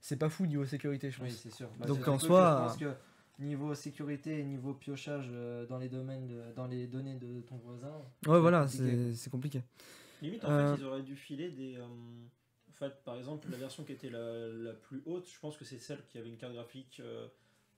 c'est 0.00 0.18
pas 0.18 0.28
fou 0.28 0.46
niveau 0.46 0.66
sécurité, 0.66 1.10
je 1.10 1.18
pense. 1.18 1.28
Oui, 1.28 1.38
c'est 1.42 1.50
sûr. 1.52 1.68
Bah, 1.78 1.86
Donc, 1.86 2.06
en 2.06 2.18
que 2.18 2.26
soi, 2.26 2.50
Je 2.50 2.62
pense 2.62 2.76
que 2.78 3.42
niveau 3.42 3.74
sécurité 3.74 4.40
et 4.40 4.44
niveau 4.44 4.74
piochage 4.74 5.28
euh, 5.32 5.66
dans 5.66 5.78
les 5.78 5.88
domaines, 5.88 6.26
de- 6.26 6.52
dans 6.54 6.66
les 6.66 6.86
données 6.86 7.14
de 7.14 7.40
ton 7.42 7.56
voisin. 7.56 7.92
ouais, 8.26 8.40
voilà, 8.40 8.68
c'est 8.68 9.14
c'est 9.14 9.30
compliqué. 9.30 9.62
Limite, 10.22 10.44
en 10.44 10.50
Euh, 10.50 10.72
fait, 10.72 10.82
ils 10.82 10.84
auraient 10.84 11.02
dû 11.02 11.16
filer 11.16 11.50
des. 11.50 11.76
euh, 11.76 11.86
fait, 12.78 12.92
par 13.04 13.16
exemple, 13.16 13.48
la 13.50 13.56
version 13.56 13.84
qui 13.84 13.92
était 13.92 14.10
la, 14.10 14.48
la 14.48 14.72
plus 14.72 15.02
haute, 15.06 15.28
je 15.32 15.38
pense 15.40 15.56
que 15.56 15.64
c'est 15.64 15.78
celle 15.78 16.04
qui 16.08 16.18
avait 16.18 16.28
une 16.28 16.36
carte 16.36 16.52
graphique 16.54 17.00
euh, 17.00 17.26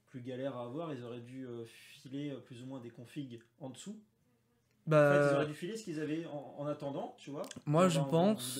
plus 0.07 0.21
galère 0.21 0.55
à 0.57 0.63
avoir. 0.65 0.93
Ils 0.93 1.03
auraient 1.03 1.19
dû 1.21 1.45
euh, 1.45 1.65
filer 1.65 2.31
euh, 2.31 2.39
plus 2.39 2.61
ou 2.61 2.65
moins 2.65 2.79
des 2.79 2.89
configs 2.89 3.39
en 3.59 3.69
dessous. 3.69 3.91
En 3.91 4.89
fait, 4.89 4.89
ils 4.89 4.89
Bah, 4.91 5.35
auraient 5.35 5.45
dû 5.47 5.53
filer 5.53 5.75
ce 5.75 5.83
qu'ils 5.83 5.99
avaient 5.99 6.25
en, 6.27 6.55
en 6.59 6.65
attendant, 6.65 7.15
tu 7.19 7.29
vois. 7.29 7.41
moi 7.65 7.89
je 7.89 7.99
pense. 7.99 8.57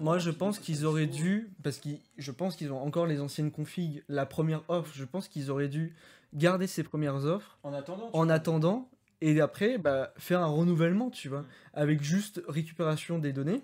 Moi, 0.00 0.18
je 0.18 0.30
pense 0.30 0.58
qu'ils 0.58 0.84
auraient 0.84 1.06
dû, 1.06 1.50
parce 1.62 1.78
que 1.78 1.88
je 2.18 2.30
pense 2.30 2.56
qu'ils 2.56 2.70
ont 2.72 2.80
encore 2.82 3.06
les 3.06 3.20
anciennes 3.20 3.50
configs, 3.50 4.02
la 4.08 4.26
première 4.26 4.62
offre, 4.68 4.92
je 4.94 5.04
pense 5.04 5.28
qu'ils 5.28 5.50
auraient 5.50 5.68
dû 5.70 5.94
garder 6.34 6.66
ces 6.66 6.82
premières 6.82 7.24
offres 7.24 7.58
En 7.62 7.72
attendant. 7.72 8.10
en 8.12 8.28
attendant, 8.28 8.90
et 9.22 9.40
après, 9.40 9.78
bah, 9.78 10.12
faire 10.18 10.40
un 10.42 10.46
renouvellement, 10.46 11.10
tu 11.10 11.28
vois, 11.28 11.46
avec 11.72 12.02
juste 12.02 12.42
récupération 12.48 13.18
des 13.18 13.32
données, 13.32 13.62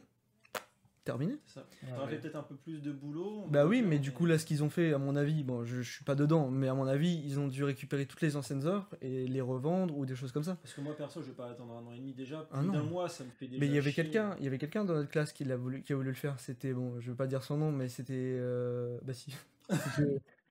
terminé. 1.08 1.36
Ça. 1.46 1.64
Ouais. 1.82 2.08
fait 2.08 2.16
peut-être 2.18 2.36
un 2.36 2.42
peu 2.42 2.54
plus 2.54 2.80
de 2.82 2.92
boulot. 2.92 3.44
Bah 3.48 3.66
oui, 3.66 3.82
mais 3.82 3.98
du 3.98 4.12
coup, 4.12 4.26
là, 4.26 4.38
ce 4.38 4.44
qu'ils 4.46 4.62
ont 4.62 4.70
fait, 4.70 4.92
à 4.92 4.98
mon 4.98 5.16
avis, 5.16 5.42
bon, 5.42 5.64
je, 5.64 5.82
je 5.82 5.90
suis 5.92 6.04
pas 6.04 6.14
dedans, 6.14 6.48
mais 6.50 6.68
à 6.68 6.74
mon 6.74 6.86
avis, 6.86 7.22
ils 7.24 7.38
ont 7.40 7.48
dû 7.48 7.64
récupérer 7.64 8.06
toutes 8.06 8.20
les 8.20 8.36
anciennes 8.36 8.64
offres 8.66 8.94
et 9.00 9.26
les 9.26 9.40
revendre 9.40 9.96
ou 9.96 10.04
des 10.06 10.14
choses 10.14 10.32
comme 10.32 10.44
ça. 10.44 10.56
Parce 10.62 10.74
que 10.74 10.80
moi, 10.80 10.94
perso, 10.96 11.20
je 11.22 11.26
vais 11.28 11.32
pas 11.32 11.48
attendre 11.50 11.72
un 11.74 11.86
an 11.86 11.92
et 11.92 11.96
demi 11.98 12.12
déjà. 12.14 12.46
Ah 12.52 12.58
Plus 12.58 12.66
non. 12.68 12.72
d'un 12.74 12.82
mois, 12.82 13.08
ça 13.08 13.24
me 13.24 13.30
fait 13.30 13.46
déjà. 13.48 13.58
Mais 13.60 13.66
il 13.66 13.74
y 13.74 13.78
avait 13.78 13.92
quelqu'un, 13.92 14.36
il 14.38 14.44
y 14.44 14.46
avait 14.46 14.58
quelqu'un 14.58 14.84
dans 14.84 14.94
notre 14.94 15.10
classe 15.10 15.32
qui 15.32 15.44
l'a 15.44 15.56
voulu, 15.56 15.82
qui 15.82 15.92
a 15.92 15.96
voulu 15.96 16.10
le 16.10 16.14
faire. 16.14 16.38
C'était 16.38 16.72
bon, 16.72 17.00
je 17.00 17.10
veux 17.10 17.16
pas 17.16 17.26
dire 17.26 17.42
son 17.42 17.56
nom, 17.56 17.72
mais 17.72 17.88
c'était, 17.88 18.12
euh, 18.16 18.98
bah 19.02 19.14
si. 19.14 19.34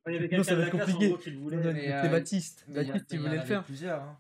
Il 0.10 0.14
y 0.14 0.16
avait 0.18 0.30
quelqu'un 0.30 0.52
de 0.52 0.56
va 0.56 0.62
la 0.62 0.68
être 0.68 0.72
classe 0.72 0.90
en 0.90 0.92
compliqué. 0.94 1.10
gros 1.10 1.18
qui 1.22 1.32
le 1.32 1.38
voulait. 1.40 1.58
C'était 1.64 1.92
euh, 1.92 2.08
Baptiste. 2.10 2.66
Mais 2.68 2.74
il 2.82 2.88
y 2.88 2.90
a- 2.90 2.94
Baptiste, 2.94 3.12
il 3.14 3.20
voulait 3.20 3.32
le 3.34 3.38
avait 3.40 3.48
faire. 3.48 3.64
plusieurs. 3.64 4.02
hein. 4.02 4.18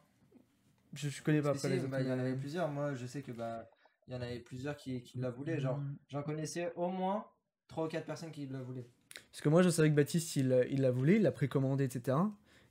Je, 0.93 1.09
je 1.09 1.21
connais 1.21 1.41
pas 1.41 1.49
après 1.51 1.69
les 1.69 1.79
bah, 1.79 2.01
il 2.01 2.07
y 2.07 2.11
en 2.11 2.19
avait 2.19 2.35
plusieurs. 2.35 2.67
Moi, 2.69 2.93
je 2.95 3.05
sais 3.05 3.21
que 3.21 3.31
bah, 3.31 3.69
il 4.07 4.13
y 4.13 4.17
en 4.17 4.21
avait 4.21 4.39
plusieurs 4.39 4.75
qui, 4.77 5.01
qui 5.01 5.17
la 5.19 5.29
voulaient. 5.29 5.59
Genre, 5.59 5.79
j'en 6.09 6.23
connaissais 6.23 6.71
au 6.75 6.87
moins 6.89 7.25
3 7.67 7.85
ou 7.85 7.87
4 7.87 8.05
personnes 8.05 8.31
qui 8.31 8.47
la 8.47 8.61
voulaient. 8.61 8.87
Parce 9.31 9.41
que 9.41 9.49
moi, 9.49 9.61
je 9.61 9.69
savais 9.69 9.89
que 9.89 9.95
Baptiste, 9.95 10.35
il, 10.35 10.67
il 10.71 10.81
la 10.81 10.91
voulait, 10.91 11.15
il 11.17 11.21
l'a 11.23 11.31
précommandé, 11.31 11.83
etc. 11.83 12.17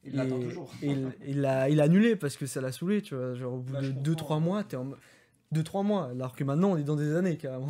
Il 0.04 0.14
Et- 0.14 0.16
l'attend 0.16 0.38
toujours. 0.40 0.72
Et 0.82 0.90
il, 0.92 1.12
il 1.26 1.40
l'a 1.42 1.68
il 1.68 1.80
a 1.80 1.84
annulé 1.84 2.16
parce 2.16 2.36
que 2.36 2.46
ça 2.46 2.60
l'a 2.60 2.72
saoulé, 2.72 3.02
tu 3.02 3.14
vois. 3.14 3.34
Genre, 3.34 3.52
au 3.54 3.58
bout 3.58 3.72
Bah, 3.74 3.80
de 3.80 3.86
je 3.86 3.92
2-3 3.92 4.14
comprends. 4.16 4.40
mois, 4.40 4.64
t'es 4.64 4.76
en. 4.76 4.90
2-3 5.54 5.84
mois, 5.84 6.06
alors 6.10 6.34
que 6.34 6.42
maintenant, 6.44 6.72
on 6.72 6.76
est 6.76 6.82
dans 6.84 6.96
des 6.96 7.14
années 7.14 7.36
carrément. 7.36 7.68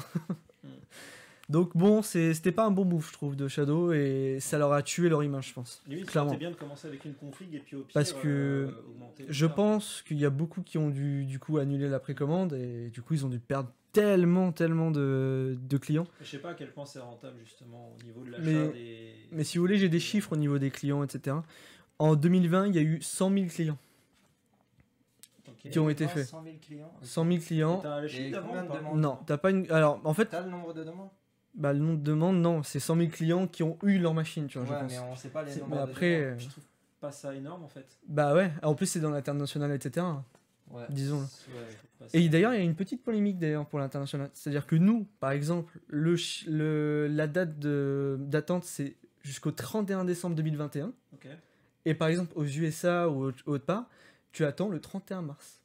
Donc, 1.49 1.77
bon, 1.77 2.03
c'est- 2.03 2.35
c'était 2.35 2.51
pas 2.51 2.65
un 2.67 2.73
bon 2.73 2.85
move, 2.85 3.07
je 3.07 3.13
trouve, 3.13 3.37
de 3.37 3.47
Shadow, 3.47 3.93
et 3.93 4.39
ça 4.41 4.59
leur 4.59 4.73
a 4.73 4.83
tué 4.83 5.09
leur 5.09 5.23
image, 5.23 5.49
je 5.49 5.55
pense. 5.55 5.81
Limite, 5.87 6.07
Clairement. 6.07 6.31
c'était 6.31 6.41
bien 6.41 6.51
de 6.51 6.57
commencer 6.57 6.89
avec 6.89 7.05
une 7.05 7.15
config 7.15 7.55
et 7.55 7.61
puis 7.61 7.77
au 7.77 7.81
pire. 7.83 7.95
Parce 7.95 8.13
que 8.13 8.27
euh, 8.29 8.71
Je 9.29 9.47
tard. 9.47 9.55
pense 9.55 10.03
qu'il 10.03 10.19
y 10.19 10.25
a 10.25 10.31
beaucoup 10.31 10.63
qui 10.63 10.77
ont 10.77 10.91
dû, 10.91 11.25
du 11.25 11.39
coup, 11.39 11.59
annuler 11.59 11.89
la 11.89 12.01
précommande, 12.01 12.53
et 12.55 12.91
du 12.91 13.01
coup, 13.01 13.15
ils 13.15 13.25
ont 13.25 13.29
dû 13.29 13.39
perdre 13.39 13.71
tellement, 13.93 14.51
tellement 14.51 14.91
de, 14.91 15.57
de 15.59 15.77
clients. 15.79 16.07
Je 16.21 16.27
sais 16.27 16.39
pas 16.39 16.51
à 16.51 16.55
quel 16.55 16.73
point 16.73 16.85
c'est 16.85 16.99
rentable 16.99 17.37
justement 17.45 17.95
au 17.99 18.05
niveau 18.05 18.25
de 18.25 18.31
l'achat 18.33 18.43
Mais- 18.45 18.69
des. 18.73 19.13
Mais 19.31 19.45
si 19.45 19.59
vous 19.59 19.63
voulez, 19.65 19.79
j'ai 19.79 19.89
des 19.89 20.01
chiffres 20.01 20.33
au 20.33 20.37
niveau 20.37 20.59
des 20.59 20.71
clients, 20.71 21.05
etc. 21.05 21.37
En 22.01 22.17
2020, 22.17 22.67
il 22.67 22.75
y 22.75 22.79
a 22.79 22.83
eu 22.83 23.01
100 23.01 23.31
000 23.33 23.47
clients. 23.47 23.79
Qui 25.71 25.79
ont 25.81 25.89
été 25.89 26.07
faits. 26.07 26.27
100 26.27 26.43
000 26.45 26.57
clients. 26.61 26.93
100 27.03 27.25
000 27.27 27.39
clients. 27.39 27.81
T'as 27.83 28.01
le 28.01 28.07
chiffre 28.09 28.23
Et 28.23 28.31
de 28.31 28.97
Non, 28.99 29.19
t'as 29.27 29.37
pas 29.39 29.51
une. 29.51 29.69
Alors, 29.71 30.01
en 30.05 30.15
fait, 30.15 30.27
T'as 30.27 30.43
le 30.43 30.51
nombre 30.51 30.73
de 30.75 30.85
demandes 30.85 31.09
bah, 31.57 31.73
le 31.73 31.79
nombre 31.81 31.99
de 31.99 32.05
demandes, 32.05 32.37
non, 32.41 32.63
c'est 32.63 32.79
100 32.81 32.97
000 32.97 33.09
clients 33.11 33.47
qui 33.49 33.63
ont 33.63 33.79
eu 33.83 33.99
leur 33.99 34.15
machine, 34.15 34.47
tu 34.47 34.59
vois, 34.59 34.69
Ouais, 34.69 34.75
je 34.75 34.83
pense. 34.83 34.93
mais 34.93 34.99
on 35.11 35.17
sait 35.17 35.29
pas 35.31 35.43
les 35.43 35.57
nombres 35.57 35.71
mais 35.71 35.77
de 35.77 35.83
après, 35.83 36.21
demandes. 36.21 36.35
euh, 36.35 36.39
Je 36.39 36.49
trouve 36.49 36.65
pas 37.01 37.13
ça 37.13 37.35
énorme 37.35 37.65
en 37.65 37.69
fait. 37.69 37.87
Bah 38.09 38.35
ouais, 38.35 38.53
en 38.63 38.75
plus, 38.75 38.87
c'est 38.87 39.01
dans 39.01 39.11
l'international, 39.11 39.71
etc. 39.73 40.07
Ouais. 40.71 40.81
Ouais, 40.81 40.87
pas 41.99 42.09
ça- 42.09 42.19
Et 42.19 42.29
d'ailleurs, 42.29 42.53
il 42.55 42.59
y 42.59 42.61
a 42.61 42.65
une 42.65 42.75
petite 42.75 43.03
polémique 43.03 43.39
d'ailleurs 43.39 43.67
pour 43.67 43.79
l'international. 43.79 44.31
C'est-à-dire 44.35 44.67
que 44.67 44.77
nous, 44.77 45.07
par 45.21 45.31
exemple, 45.31 45.79
le, 45.89 46.17
ch- 46.17 46.45
le, 46.49 47.07
la 47.09 47.27
date 47.27 47.59
de- 47.59 48.17
d'attente, 48.21 48.65
c'est 48.65 48.97
jusqu'au 49.23 49.53
31 49.53 50.05
décembre 50.05 50.35
2021. 50.37 50.93
Ok. 51.15 51.29
Et 51.85 51.95
par 51.95 52.09
exemple, 52.09 52.33
aux 52.35 52.45
USA 52.45 53.09
ou 53.09 53.27
au- 53.29 53.33
autre 53.47 53.65
part, 53.65 53.89
tu 54.33 54.45
attends 54.45 54.69
le 54.69 54.81
31 54.81 55.23
mars. 55.23 55.61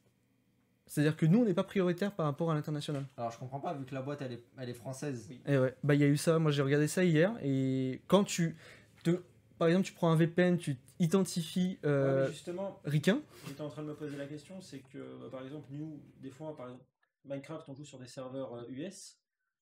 C'est-à-dire 0.92 1.16
que 1.16 1.26
nous, 1.26 1.40
on 1.40 1.46
n'est 1.46 1.54
pas 1.54 1.64
prioritaire 1.64 2.12
par 2.12 2.26
rapport 2.26 2.52
à 2.52 2.54
l'international. 2.54 3.06
Alors 3.16 3.32
je 3.32 3.40
comprends 3.40 3.62
pas 3.62 3.74
vu 3.74 3.86
que 3.86 3.96
la 3.96 4.02
boîte 4.02 4.22
elle 4.24 4.34
est, 4.34 4.44
elle 4.58 4.68
est 4.68 4.74
française. 4.74 5.26
Oui. 5.30 5.40
Et 5.46 5.58
ouais, 5.58 5.74
bah 5.86 5.96
il 5.96 6.02
y 6.02 6.04
a 6.04 6.08
eu 6.08 6.18
ça, 6.18 6.38
moi 6.38 6.52
j'ai 6.52 6.62
regardé 6.62 6.90
ça 6.90 7.06
hier, 7.06 7.32
et 7.42 8.02
quand 8.08 8.26
tu, 8.26 8.58
te, 9.06 9.12
par 9.58 9.70
exemple, 9.70 9.86
tu 9.86 9.94
prends 9.94 10.12
un 10.12 10.18
VPN, 10.18 10.58
tu 10.58 10.76
identifies 11.00 11.80
Ouais, 11.82 11.90
euh, 11.90 12.26
mais 12.26 12.34
justement, 12.34 12.82
Ricain, 12.84 13.22
j'étais 13.48 13.62
en 13.62 13.70
train 13.70 13.84
de 13.84 13.88
me 13.88 13.94
poser 13.94 14.18
la 14.18 14.26
question, 14.26 14.60
c'est 14.60 14.80
que 14.80 14.98
bah, 15.22 15.30
par 15.32 15.46
exemple, 15.46 15.70
nous, 15.72 15.98
des 16.20 16.30
fois, 16.30 16.58
par 16.58 16.66
exemple, 16.66 16.84
Minecraft, 17.24 17.70
on 17.70 17.74
joue 17.74 17.86
sur 17.86 17.98
des 17.98 18.08
serveurs 18.08 18.54
euh, 18.54 18.66
US. 18.72 19.18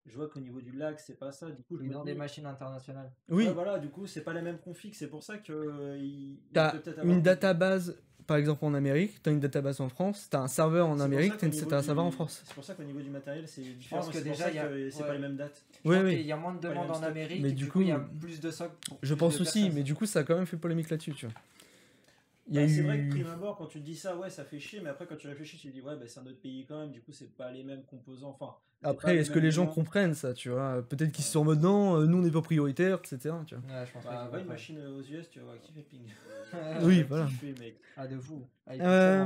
Je 0.10 0.16
vois 0.16 0.28
qu'au 0.28 0.40
niveau 0.40 0.60
du 0.62 0.72
lag, 0.72 0.96
c'est 0.98 1.18
pas 1.20 1.32
ça. 1.32 1.50
Du 1.52 1.62
coup, 1.64 1.78
je 1.78 1.84
me 1.84 1.94
dis- 1.94 2.04
des 2.06 2.16
machines 2.16 2.46
internationales. 2.46 3.12
oui, 3.30 3.46
Ouais, 3.48 3.54
voilà, 3.54 3.78
du 3.80 3.90
coup, 3.90 4.08
c'est 4.08 4.24
pas 4.24 4.34
la 4.34 4.42
même 4.42 4.58
config. 4.60 4.94
C'est 4.96 5.08
pour 5.08 5.24
ça 5.24 5.38
que 5.38 5.54
euh, 5.54 5.98
il- 5.98 6.32
il 6.34 6.40
t'as 6.52 6.74
une 7.04 7.22
database, 7.22 7.96
par 8.26 8.38
exemple 8.38 8.66
en 8.66 8.74
Amérique, 8.74 9.22
t'as 9.22 9.32
une 9.32 9.40
database 9.40 9.82
en 9.82 9.90
France, 9.90 10.28
t'as 10.30 10.40
un 10.42 10.48
serveur 10.48 10.88
en 10.88 11.00
Amérique, 11.00 11.34
t'as 11.38 11.78
un 11.78 11.82
serveur 11.84 12.06
en 12.06 12.12
France. 12.12 12.42
C'est 12.46 12.54
pour 12.56 12.64
ça 12.64 12.74
qu'au 12.74 12.84
niveau 12.84 13.02
du 13.02 13.10
matériel, 13.10 13.48
c'est 13.48 13.62
différent. 13.62 14.02
que 14.08 14.14
C'est 14.14 14.24
pour 14.24 14.32
déjà, 14.32 14.50
il 14.50 14.56
y 14.56 14.60
a- 14.60 14.68
que 14.68 14.90
c'est 14.90 15.02
ouais. 15.02 15.08
pas 15.08 15.14
les 15.14 15.20
mêmes 15.20 15.38
dates. 15.38 15.64
Oui, 15.86 15.98
oui. 16.04 16.18
qu'il 16.18 16.26
y 16.26 16.32
a 16.32 16.38
moins 16.38 16.54
de 16.56 16.60
demandes 16.60 16.90
en. 16.92 17.04
Amérique. 17.04 17.42
Mais 17.42 17.52
du 17.52 17.68
coup, 17.70 17.82
il 17.82 17.88
y 17.88 17.92
a 17.92 18.00
plus 18.00 18.40
de 18.42 18.50
pour 18.50 18.98
Je 19.02 19.14
pense 19.14 19.40
aussi, 19.40 19.70
mais 19.70 19.84
du 19.84 19.96
coup 19.96 20.06
ça 20.06 20.20
a 20.20 20.24
quand 20.24 20.36
même 20.36 20.46
fait 20.46 20.58
polémique 20.58 20.90
là-dessus, 20.90 21.14
tu 21.14 21.26
vois. 21.28 21.36
Il 22.52 22.56
Bah, 22.56 22.64
eu... 22.64 22.70
C'est 22.70 22.82
vrai 22.82 23.00
que 23.06 23.10
prime 23.12 23.28
abord, 23.28 23.58
quand 23.58 23.68
tu 23.68 23.80
te 23.80 23.86
dis 23.86 23.96
ça, 23.96 24.18
ouais, 24.18 24.30
ça 24.32 24.44
fait 24.44 24.60
chier, 24.60 24.80
mais 24.82 24.90
après, 24.90 25.06
quand 25.06 25.16
tu 25.18 25.28
réfléchis, 25.28 25.58
tu 25.58 25.68
te 25.70 25.74
dis, 25.74 25.82
ouais, 25.82 25.96
bah, 25.96 26.08
c'est 26.08 26.20
un 26.20 26.26
autre 26.26 26.42
pays 26.42 26.66
quand 26.68 26.80
même, 26.80 26.92
du 26.92 27.00
coup, 27.02 27.12
c'est 27.12 27.32
pas 27.38 27.52
les 27.52 27.64
mêmes 27.64 27.84
composants. 27.84 28.32
Enfin, 28.40 28.56
Après, 28.82 29.18
est-ce 29.18 29.30
que 29.30 29.40
les 29.40 29.52
gens 29.52 29.68
comprennent 29.68 30.14
ça, 30.14 30.34
tu 30.34 30.50
vois? 30.50 30.82
Peut-être 30.88 31.12
qu'ils 31.12 31.26
se 31.26 31.34
sont 31.34 31.42
en 31.42 31.44
mode 31.44 31.62
non, 31.62 32.00
euh, 32.00 32.06
nous 32.06 32.20
on 32.20 32.22
n'est 32.22 32.32
pas 32.32 32.42
prioritaire, 32.42 33.00
etc. 33.00 33.36
Tu 33.46 33.56
vois. 33.56 33.64
Ouais, 33.80 33.86
je 33.86 33.92
pense 33.92 34.06
Bah, 34.06 34.30
va 34.32 34.40
une 34.40 34.46
machine 34.48 34.80
aux 34.88 35.02
US, 35.02 35.30
tu 35.30 35.40
vas 35.42 35.58
qui 35.62 35.74
fait 35.74 35.82
ping. 35.82 36.00
Oui, 36.82 37.04
voilà. 37.10 37.28
fait, 37.28 37.54
mec. 37.60 37.76
Ah, 37.98 38.08
de 38.08 38.18
fou. 38.18 38.42
Ah, 38.66 38.72
Euh. 38.80 39.26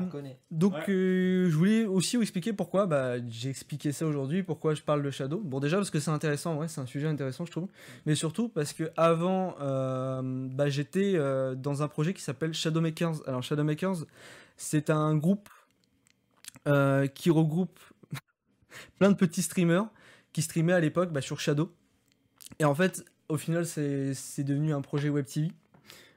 Donc, 0.49 0.73
Ouais. 0.73 0.89
euh, 0.89 1.49
je 1.51 1.55
voulais 1.55 1.85
aussi 1.85 2.15
vous 2.15 2.23
expliquer 2.23 2.51
pourquoi. 2.51 2.87
Bah, 2.87 3.15
j'ai 3.29 3.49
expliqué 3.49 3.91
ça 3.91 4.07
aujourd'hui, 4.07 4.41
pourquoi 4.41 4.73
je 4.73 4.81
parle 4.81 5.03
de 5.03 5.11
Shadow. 5.11 5.39
Bon, 5.39 5.59
déjà 5.59 5.77
parce 5.77 5.91
que 5.91 5.99
c'est 5.99 6.09
intéressant, 6.11 6.57
ouais, 6.57 6.67
c'est 6.67 6.81
un 6.81 6.87
sujet 6.87 7.07
intéressant, 7.07 7.45
je 7.45 7.51
trouve. 7.51 7.67
Mais 8.07 8.15
surtout 8.15 8.49
parce 8.49 8.73
que 8.73 8.91
avant, 8.97 9.55
euh, 9.61 10.21
bah, 10.23 10.69
j'étais 10.69 11.13
euh, 11.15 11.53
dans 11.53 11.83
un 11.83 11.87
projet 11.87 12.13
qui 12.15 12.23
s'appelle 12.23 12.53
Shadowmakers. 12.55 13.21
Alors, 13.27 13.43
Shadowmakers, 13.43 14.05
c'est 14.57 14.89
un 14.89 15.15
groupe 15.15 15.47
euh, 16.67 17.05
qui 17.07 17.29
regroupe 17.29 17.79
plein 18.99 19.09
de 19.09 19.15
petits 19.15 19.41
streamers 19.41 19.85
qui 20.31 20.41
streamaient 20.41 20.73
à 20.73 20.79
l'époque 20.79 21.11
bah, 21.11 21.21
sur 21.21 21.39
Shadow. 21.39 21.71
Et 22.59 22.65
en 22.65 22.75
fait, 22.75 23.05
au 23.29 23.37
final, 23.37 23.65
c'est 23.65 24.43
devenu 24.43 24.73
un 24.73 24.81
projet 24.81 25.09
Web 25.09 25.25
TV 25.25 25.51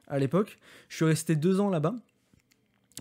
à 0.08 0.18
l'époque. 0.18 0.58
Je 0.88 0.96
suis 0.96 1.04
resté 1.04 1.36
deux 1.36 1.60
ans 1.60 1.70
là-bas. 1.70 1.94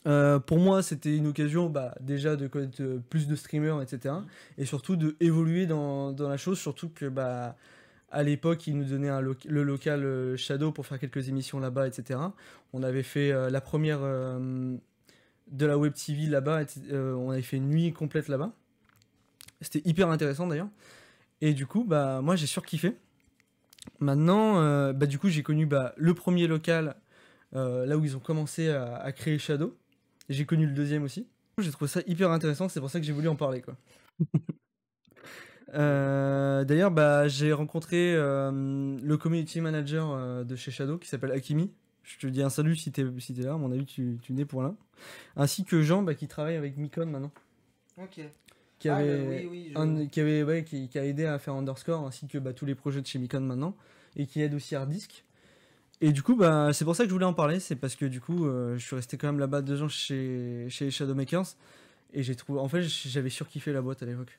Euh, 0.07 0.39
pour 0.39 0.59
moi, 0.59 0.83
c'était 0.83 1.15
une 1.15 1.27
occasion 1.27 1.69
bah, 1.69 1.95
déjà 1.99 2.35
de 2.35 2.47
connaître 2.47 2.81
euh, 2.81 2.99
plus 3.09 3.27
de 3.27 3.35
streamers, 3.35 3.81
etc. 3.81 4.15
Et 4.57 4.65
surtout 4.65 4.95
de 4.95 5.15
évoluer 5.19 5.65
dans, 5.65 6.15
la 6.17 6.37
chose, 6.37 6.59
surtout 6.59 6.89
que 6.89 7.05
bah, 7.05 7.55
à 8.11 8.23
l'époque, 8.23 8.67
ils 8.67 8.77
nous 8.77 8.85
donnaient 8.85 9.11
le 9.47 9.63
local 9.63 10.03
euh, 10.03 10.37
Shadow 10.37 10.71
pour 10.71 10.85
faire 10.85 10.99
quelques 10.99 11.29
émissions 11.29 11.59
là-bas, 11.59 11.87
etc. 11.87 12.19
On 12.73 12.83
avait 12.83 13.03
fait 13.03 13.31
la 13.49 13.61
première 13.61 14.01
de 14.01 15.65
la 15.65 15.77
Web 15.77 15.93
TV 15.93 16.27
là-bas, 16.27 16.63
on 16.91 17.31
avait 17.31 17.41
fait 17.41 17.57
une 17.57 17.69
nuit 17.69 17.93
complète 17.93 18.27
là-bas. 18.27 18.51
C'était 19.65 19.87
hyper 19.87 20.09
intéressant 20.09 20.47
d'ailleurs. 20.47 20.69
Et 21.41 21.53
du 21.53 21.65
coup, 21.67 21.83
bah, 21.83 22.21
moi 22.21 22.35
j'ai 22.35 22.47
surkiffé. 22.47 22.95
Maintenant, 23.99 24.61
euh, 24.61 24.93
bah, 24.93 25.05
du 25.05 25.19
coup, 25.19 25.29
j'ai 25.29 25.43
connu 25.43 25.65
bah, 25.65 25.93
le 25.97 26.13
premier 26.13 26.47
local, 26.47 26.95
euh, 27.55 27.85
là 27.85 27.97
où 27.97 28.03
ils 28.05 28.15
ont 28.17 28.19
commencé 28.19 28.69
à, 28.69 28.95
à 28.95 29.11
créer 29.11 29.37
Shadow. 29.37 29.77
J'ai 30.29 30.45
connu 30.45 30.65
le 30.65 30.73
deuxième 30.73 31.03
aussi. 31.03 31.27
J'ai 31.57 31.71
trouvé 31.71 31.87
ça 31.89 32.01
hyper 32.07 32.31
intéressant, 32.31 32.67
c'est 32.67 32.79
pour 32.79 32.89
ça 32.89 32.99
que 32.99 33.05
j'ai 33.05 33.13
voulu 33.13 33.27
en 33.27 33.35
parler. 33.35 33.61
quoi. 33.61 33.75
Euh, 35.73 36.63
D'ailleurs, 36.63 36.91
bah, 36.91 37.27
j'ai 37.27 37.51
rencontré 37.51 38.13
euh, 38.15 38.97
le 39.01 39.17
community 39.17 39.59
manager 39.61 40.11
euh, 40.11 40.43
de 40.43 40.55
chez 40.55 40.71
Shadow 40.71 40.97
qui 40.97 41.09
s'appelle 41.09 41.31
Akimi. 41.31 41.71
Je 42.03 42.17
te 42.17 42.27
dis 42.27 42.41
un 42.41 42.49
salut 42.49 42.75
si 42.75 42.91
t'es 42.91 43.03
si 43.19 43.33
t'es 43.33 43.41
là, 43.41 43.53
à 43.53 43.57
mon 43.57 43.71
avis 43.71 43.85
tu, 43.85 44.17
tu 44.21 44.31
n'es 44.33 44.45
pour 44.45 44.61
là. 44.61 44.75
Ainsi 45.35 45.65
que 45.65 45.81
Jean 45.81 46.03
bah, 46.03 46.13
qui 46.13 46.27
travaille 46.27 46.55
avec 46.55 46.77
Micon 46.77 47.07
maintenant. 47.07 47.31
Ok. 47.97 48.21
Qui 48.79 48.89
Ah, 48.89 48.97
avait, 48.97 49.17
le- 49.17 49.47
oui, 49.47 49.47
oui, 49.49 49.71
je- 49.73 49.79
un- 49.79 50.07
qui, 50.07 50.19
avait 50.19 50.43
ouais, 50.43 50.63
qui, 50.63 50.89
qui 50.89 50.99
a 50.99 51.05
aidé 51.05 51.25
à 51.25 51.39
faire 51.39 51.53
Underscore 51.55 52.05
ainsi 52.05 52.27
que 52.27 52.37
bah, 52.37 52.53
tous 52.53 52.65
les 52.65 52.75
projets 52.75 53.01
de 53.01 53.07
chez 53.07 53.19
Micon 53.19 53.39
maintenant 53.41 53.75
et 54.15 54.25
qui 54.27 54.41
aide 54.41 54.53
aussi 54.53 54.75
Harddisk. 54.75 55.23
Et 56.01 56.11
du 56.11 56.21
coup, 56.23 56.35
bah, 56.35 56.71
c'est 56.73 56.83
pour 56.85 56.95
ça 56.95 57.03
que 57.03 57.09
je 57.09 57.13
voulais 57.13 57.25
en 57.25 57.33
parler, 57.33 57.59
c'est 57.61 57.75
parce 57.77 57.95
que 57.95 58.05
du 58.05 58.19
coup, 58.19 58.45
euh, 58.47 58.77
je 58.77 58.85
suis 58.85 58.95
resté 58.95 59.17
quand 59.17 59.27
même 59.27 59.39
là-bas 59.39 59.61
deux 59.61 59.81
ans 59.81 59.87
chez, 59.87 60.65
chez 60.69 60.91
Shadowmakers 60.91 61.45
et 62.13 62.21
j'ai 62.21 62.35
trouvé, 62.35 62.59
en 62.59 62.67
fait, 62.67 62.81
j'avais 62.83 63.29
surkiffé 63.29 63.71
la 63.71 63.81
boîte 63.81 64.03
à 64.03 64.05
l'époque. 64.05 64.37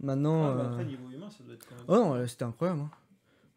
Maintenant, 0.00 0.44
Ah, 0.50 0.54
bah, 0.54 0.60
euh, 0.62 0.68
après, 0.68 0.84
niveau 0.84 1.08
humain, 1.10 1.30
ça 1.30 1.42
doit 1.44 1.54
être 1.54 1.66
quand 1.66 1.74
même. 1.74 1.84
oh 1.88 1.94
non, 1.94 2.14
euh, 2.16 2.26
c'était 2.26 2.44
incroyable. 2.44 2.80
hein. 2.80 2.90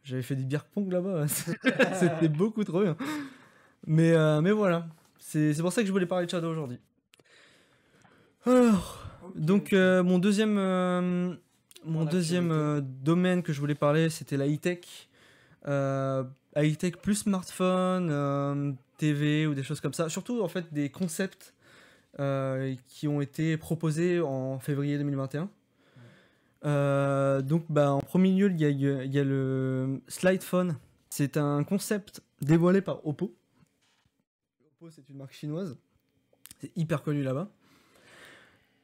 J'avais 0.04 0.22
fait 0.22 0.36
des 0.36 0.44
bières 0.46 0.64
pong 0.66 0.90
là-bas, 0.92 1.26
c'était 2.00 2.30
beaucoup 2.30 2.64
trop 2.64 2.82
bien. 2.82 2.96
Mais, 3.86 4.14
euh, 4.14 4.40
mais 4.42 4.52
voilà, 4.52 4.88
c'est 5.20 5.54
c'est 5.54 5.62
pour 5.62 5.74
ça 5.74 5.82
que 5.82 5.88
je 5.88 5.92
voulais 5.92 6.06
parler 6.06 6.26
de 6.28 6.32
Shadow 6.32 6.50
aujourd'hui. 6.50 6.80
Alors, 8.46 9.07
donc 9.36 9.74
euh, 9.74 10.04
mon 10.04 10.20
deuxième, 10.20 10.58
euh, 10.58 11.34
mon 11.86 12.06
deuxième 12.06 12.52
euh, 12.52 12.82
domaine 12.82 13.44
que 13.44 13.54
je 13.54 13.60
voulais 13.60 13.76
parler, 13.76 14.10
c'était 14.10 14.38
la 14.38 14.48
high-tech. 14.48 15.10
High-tech 16.56 16.94
plus 17.02 17.16
smartphone, 17.16 18.78
TV 18.98 19.46
ou 19.48 19.54
des 19.54 19.64
choses 19.64 19.82
comme 19.82 19.94
ça. 19.94 20.10
Surtout 20.10 20.42
en 20.42 20.48
fait 20.48 20.74
des 20.74 20.90
concepts 20.90 21.54
qui 22.88 23.08
ont 23.08 23.22
été 23.22 23.58
proposés 23.58 24.20
en 24.22 24.60
février 24.60 24.98
2021. 24.98 25.50
Euh, 26.66 27.42
donc, 27.42 27.66
bah, 27.70 27.92
en 27.92 28.00
premier 28.00 28.32
lieu, 28.32 28.52
il 28.52 28.60
y 28.60 28.64
y 28.64 29.20
a 29.20 29.24
le 29.24 30.02
Slide 30.08 30.44
Phone. 30.44 30.78
C'est 31.10 31.38
un 31.38 31.64
concept 31.64 32.22
dévoilé 32.42 32.82
par 32.82 33.06
Oppo. 33.06 33.36
Oppo, 34.66 34.90
c'est 34.90 35.08
une 35.10 35.18
marque 35.18 35.34
chinoise. 35.34 35.78
C'est 36.60 36.76
hyper 36.76 37.04
connu 37.04 37.24
là-bas. 37.24 37.50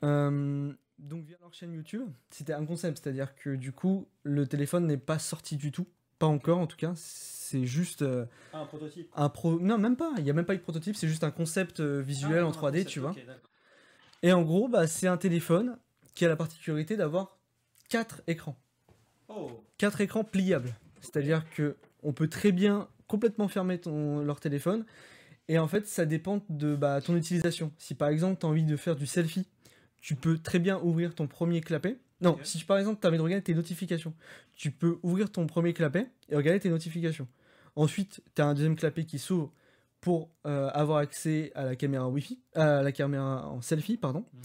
Euh, 0.04 0.72
donc, 1.00 1.26
via 1.26 1.38
leur 1.42 1.54
chaîne 1.54 1.74
YouTube, 1.74 2.08
c'était 2.30 2.54
un 2.54 2.66
concept, 2.66 3.00
c'est-à-dire 3.04 3.36
que 3.36 3.56
du 3.56 3.72
coup, 3.72 4.08
le 4.24 4.46
téléphone 4.48 4.86
n'est 4.88 4.98
pas 4.98 5.20
sorti 5.20 5.58
du 5.58 5.72
tout. 5.72 5.88
Pas 6.20 6.28
encore, 6.28 6.60
en 6.60 6.68
tout 6.68 6.78
cas. 6.78 6.94
C'est 6.96 7.66
juste 7.66 8.02
euh, 8.04 8.26
Ah, 8.54 8.60
un 8.60 8.66
prototype. 8.66 9.10
un 9.16 9.30
pro. 9.30 9.60
Non, 9.60 9.78
même 9.78 9.96
pas. 9.98 10.13
Il 10.18 10.24
n'y 10.24 10.30
a 10.30 10.34
même 10.34 10.46
pas 10.46 10.54
eu 10.54 10.58
de 10.58 10.63
prototype. 10.63 10.96
C'est 10.96 11.08
juste 11.08 11.24
un 11.24 11.32
concept 11.32 11.80
euh, 11.80 12.02
visuel 12.02 12.39
Ah, 12.44 12.48
en 12.48 12.52
comme 12.52 12.66
un 12.66 12.70
3D, 12.70 12.74
concept, 12.74 12.89
tu 12.89 13.00
vois. 13.00 13.16
Et 14.22 14.32
en 14.32 14.42
gros, 14.44 14.68
bah, 14.70 14.88
c'est 14.88 15.08
un 15.08 15.18
téléphone 15.18 15.78
qui 16.13 16.26
a 16.26 16.30
la 16.30 16.36
particularité 16.36 16.96
d'avoir 16.96 17.38
quatre 17.89 18.22
écrans. 18.28 18.56
Oh, 19.28 19.63
Quatre 19.78 20.02
écrans 20.02 20.24
pliables. 20.24 20.76
C'est-à-dire 21.02 21.44
que 21.50 21.76
on 22.04 22.13
peut 22.13 22.28
très 22.30 22.52
bien 22.52 22.88
complètement 23.08 23.48
fermer 23.48 23.80
ton, 23.80 24.20
leur 24.24 24.39
téléphone. 24.39 24.86
Et 25.50 25.60
en 25.60 25.68
fait, 25.68 25.88
ça 25.88 26.06
dépend 26.06 26.42
de 26.50 26.76
bah, 26.76 27.02
ton 27.02 27.16
utilisation. 27.18 27.72
Si 27.78 27.96
par 27.96 28.08
exemple, 28.10 28.39
tu 28.39 28.46
as 28.46 28.50
envie 28.50 28.63
de 28.63 28.78
faire 28.78 28.96
du 28.96 29.06
selfie, 29.08 29.48
tu 30.04 30.16
peux 30.16 30.38
très 30.38 30.60
bien 30.60 30.80
ouvrir 30.84 31.16
ton 31.16 31.28
premier 31.28 31.62
clapet. 31.62 31.98
Non, 32.20 32.38
si 32.44 32.63
par 32.66 32.78
exemple, 32.78 33.00
tu 33.02 33.08
as 33.08 33.10
envie 33.10 33.18
de 33.18 33.24
regarder 33.24 33.44
tes 33.44 33.56
notifications, 33.56 34.13
tu 34.56 34.70
peux 34.70 35.00
ouvrir 35.02 35.32
ton 35.32 35.48
premier 35.48 35.74
clapet 35.74 36.08
et 36.30 36.36
regarder 36.36 36.60
tes 36.60 36.70
notifications. 36.70 37.28
Ensuite, 37.76 38.22
tu 38.36 38.42
as 38.42 38.46
un 38.46 38.54
deuxième 38.54 38.76
clapet 38.76 39.06
qui 39.06 39.18
s'ouvre 39.18 39.52
pour 40.02 40.30
euh, 40.46 40.70
avoir 40.74 40.98
accès 40.98 41.54
à 41.56 41.63
la 41.63 41.76
caméra 41.78 42.10
Wi-Fi, 42.10 42.38
à 42.54 42.82
la 42.82 42.92
caméra 42.92 43.48
en 43.50 43.62
selfie, 43.62 43.96
pardon. 43.96 44.26
Mhm. 44.34 44.42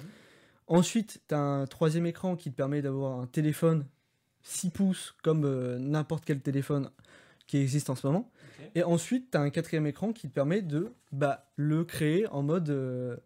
Ensuite, 0.68 1.22
tu 1.28 1.34
as 1.34 1.40
un 1.40 1.66
troisième 1.66 2.06
écran 2.06 2.36
qui 2.36 2.50
te 2.52 2.56
permet 2.56 2.80
d'avoir 2.80 3.18
un 3.18 3.26
téléphone 3.26 3.84
6 4.42 4.70
pouces 4.70 5.16
comme 5.24 5.44
euh, 5.44 5.78
n'importe 5.78 6.24
quel 6.24 6.40
téléphone 6.40 6.90
qui 7.48 7.58
existe 7.58 7.90
en 7.90 7.96
ce 7.96 8.06
moment. 8.06 8.30
Et 8.76 8.84
ensuite, 8.84 9.32
tu 9.32 9.38
as 9.38 9.40
un 9.40 9.50
quatrième 9.50 9.86
écran 9.86 10.12
qui 10.12 10.28
te 10.28 10.32
permet 10.32 10.62
de 10.62 10.92
bah, 11.10 11.50
le 11.56 11.84
créer 11.84 12.28
en 12.28 12.42
mode, 12.42 12.70
euh, 12.70 13.16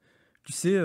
tu 0.45 0.53
sais, 0.53 0.79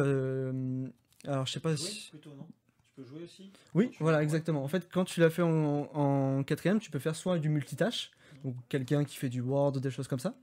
alors 1.28 1.46
je 1.46 1.52
sais 1.52 1.60
pas 1.60 1.76
si... 1.78 2.10
plutôt, 2.10 2.32
non? 2.32 2.48
Tu 2.88 2.94
peux 2.96 3.04
jouer 3.04 3.24
aussi? 3.24 3.52
Oui, 3.76 3.92
voilà, 4.00 4.24
exactement. 4.24 4.63
En 4.63 4.68
fait, 4.68 4.88
quand 4.92 5.06
tu 5.06 5.20
l'as 5.20 5.30
fait 5.30 5.44
en, 5.44 5.90
en 5.94 6.44
quatrième, 6.44 6.80
tu 6.80 6.90
peux 6.90 7.00
faire 7.00 7.16
soit 7.16 7.38
du 7.38 7.50
multitâche, 7.50 8.12
donc 8.44 8.56
quelqu'un 8.70 9.04
qui 9.04 9.18
fait 9.18 9.30
du 9.30 9.42
Word, 9.42 9.74
des 9.74 9.92
choses 9.92 10.08
comme 10.08 10.20
ça, 10.20 10.36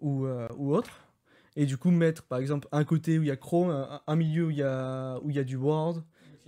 ou, 0.00 0.26
euh, 0.26 0.48
ou 0.56 0.74
autre. 0.74 1.04
Et 1.54 1.64
du 1.64 1.76
coup, 1.76 1.90
mettre 1.90 2.24
par 2.24 2.38
exemple 2.38 2.68
un 2.72 2.84
côté 2.84 3.18
où 3.18 3.22
il 3.22 3.28
y 3.28 3.30
a 3.30 3.36
Chrome, 3.36 3.70
un, 3.70 4.02
un 4.06 4.16
milieu 4.16 4.46
où 4.46 4.50
il 4.50 4.56
y 4.56 4.62
a, 4.62 5.18
où 5.22 5.30
il 5.30 5.36
y 5.36 5.38
a 5.38 5.44
du 5.44 5.56
Word, 5.56 6.02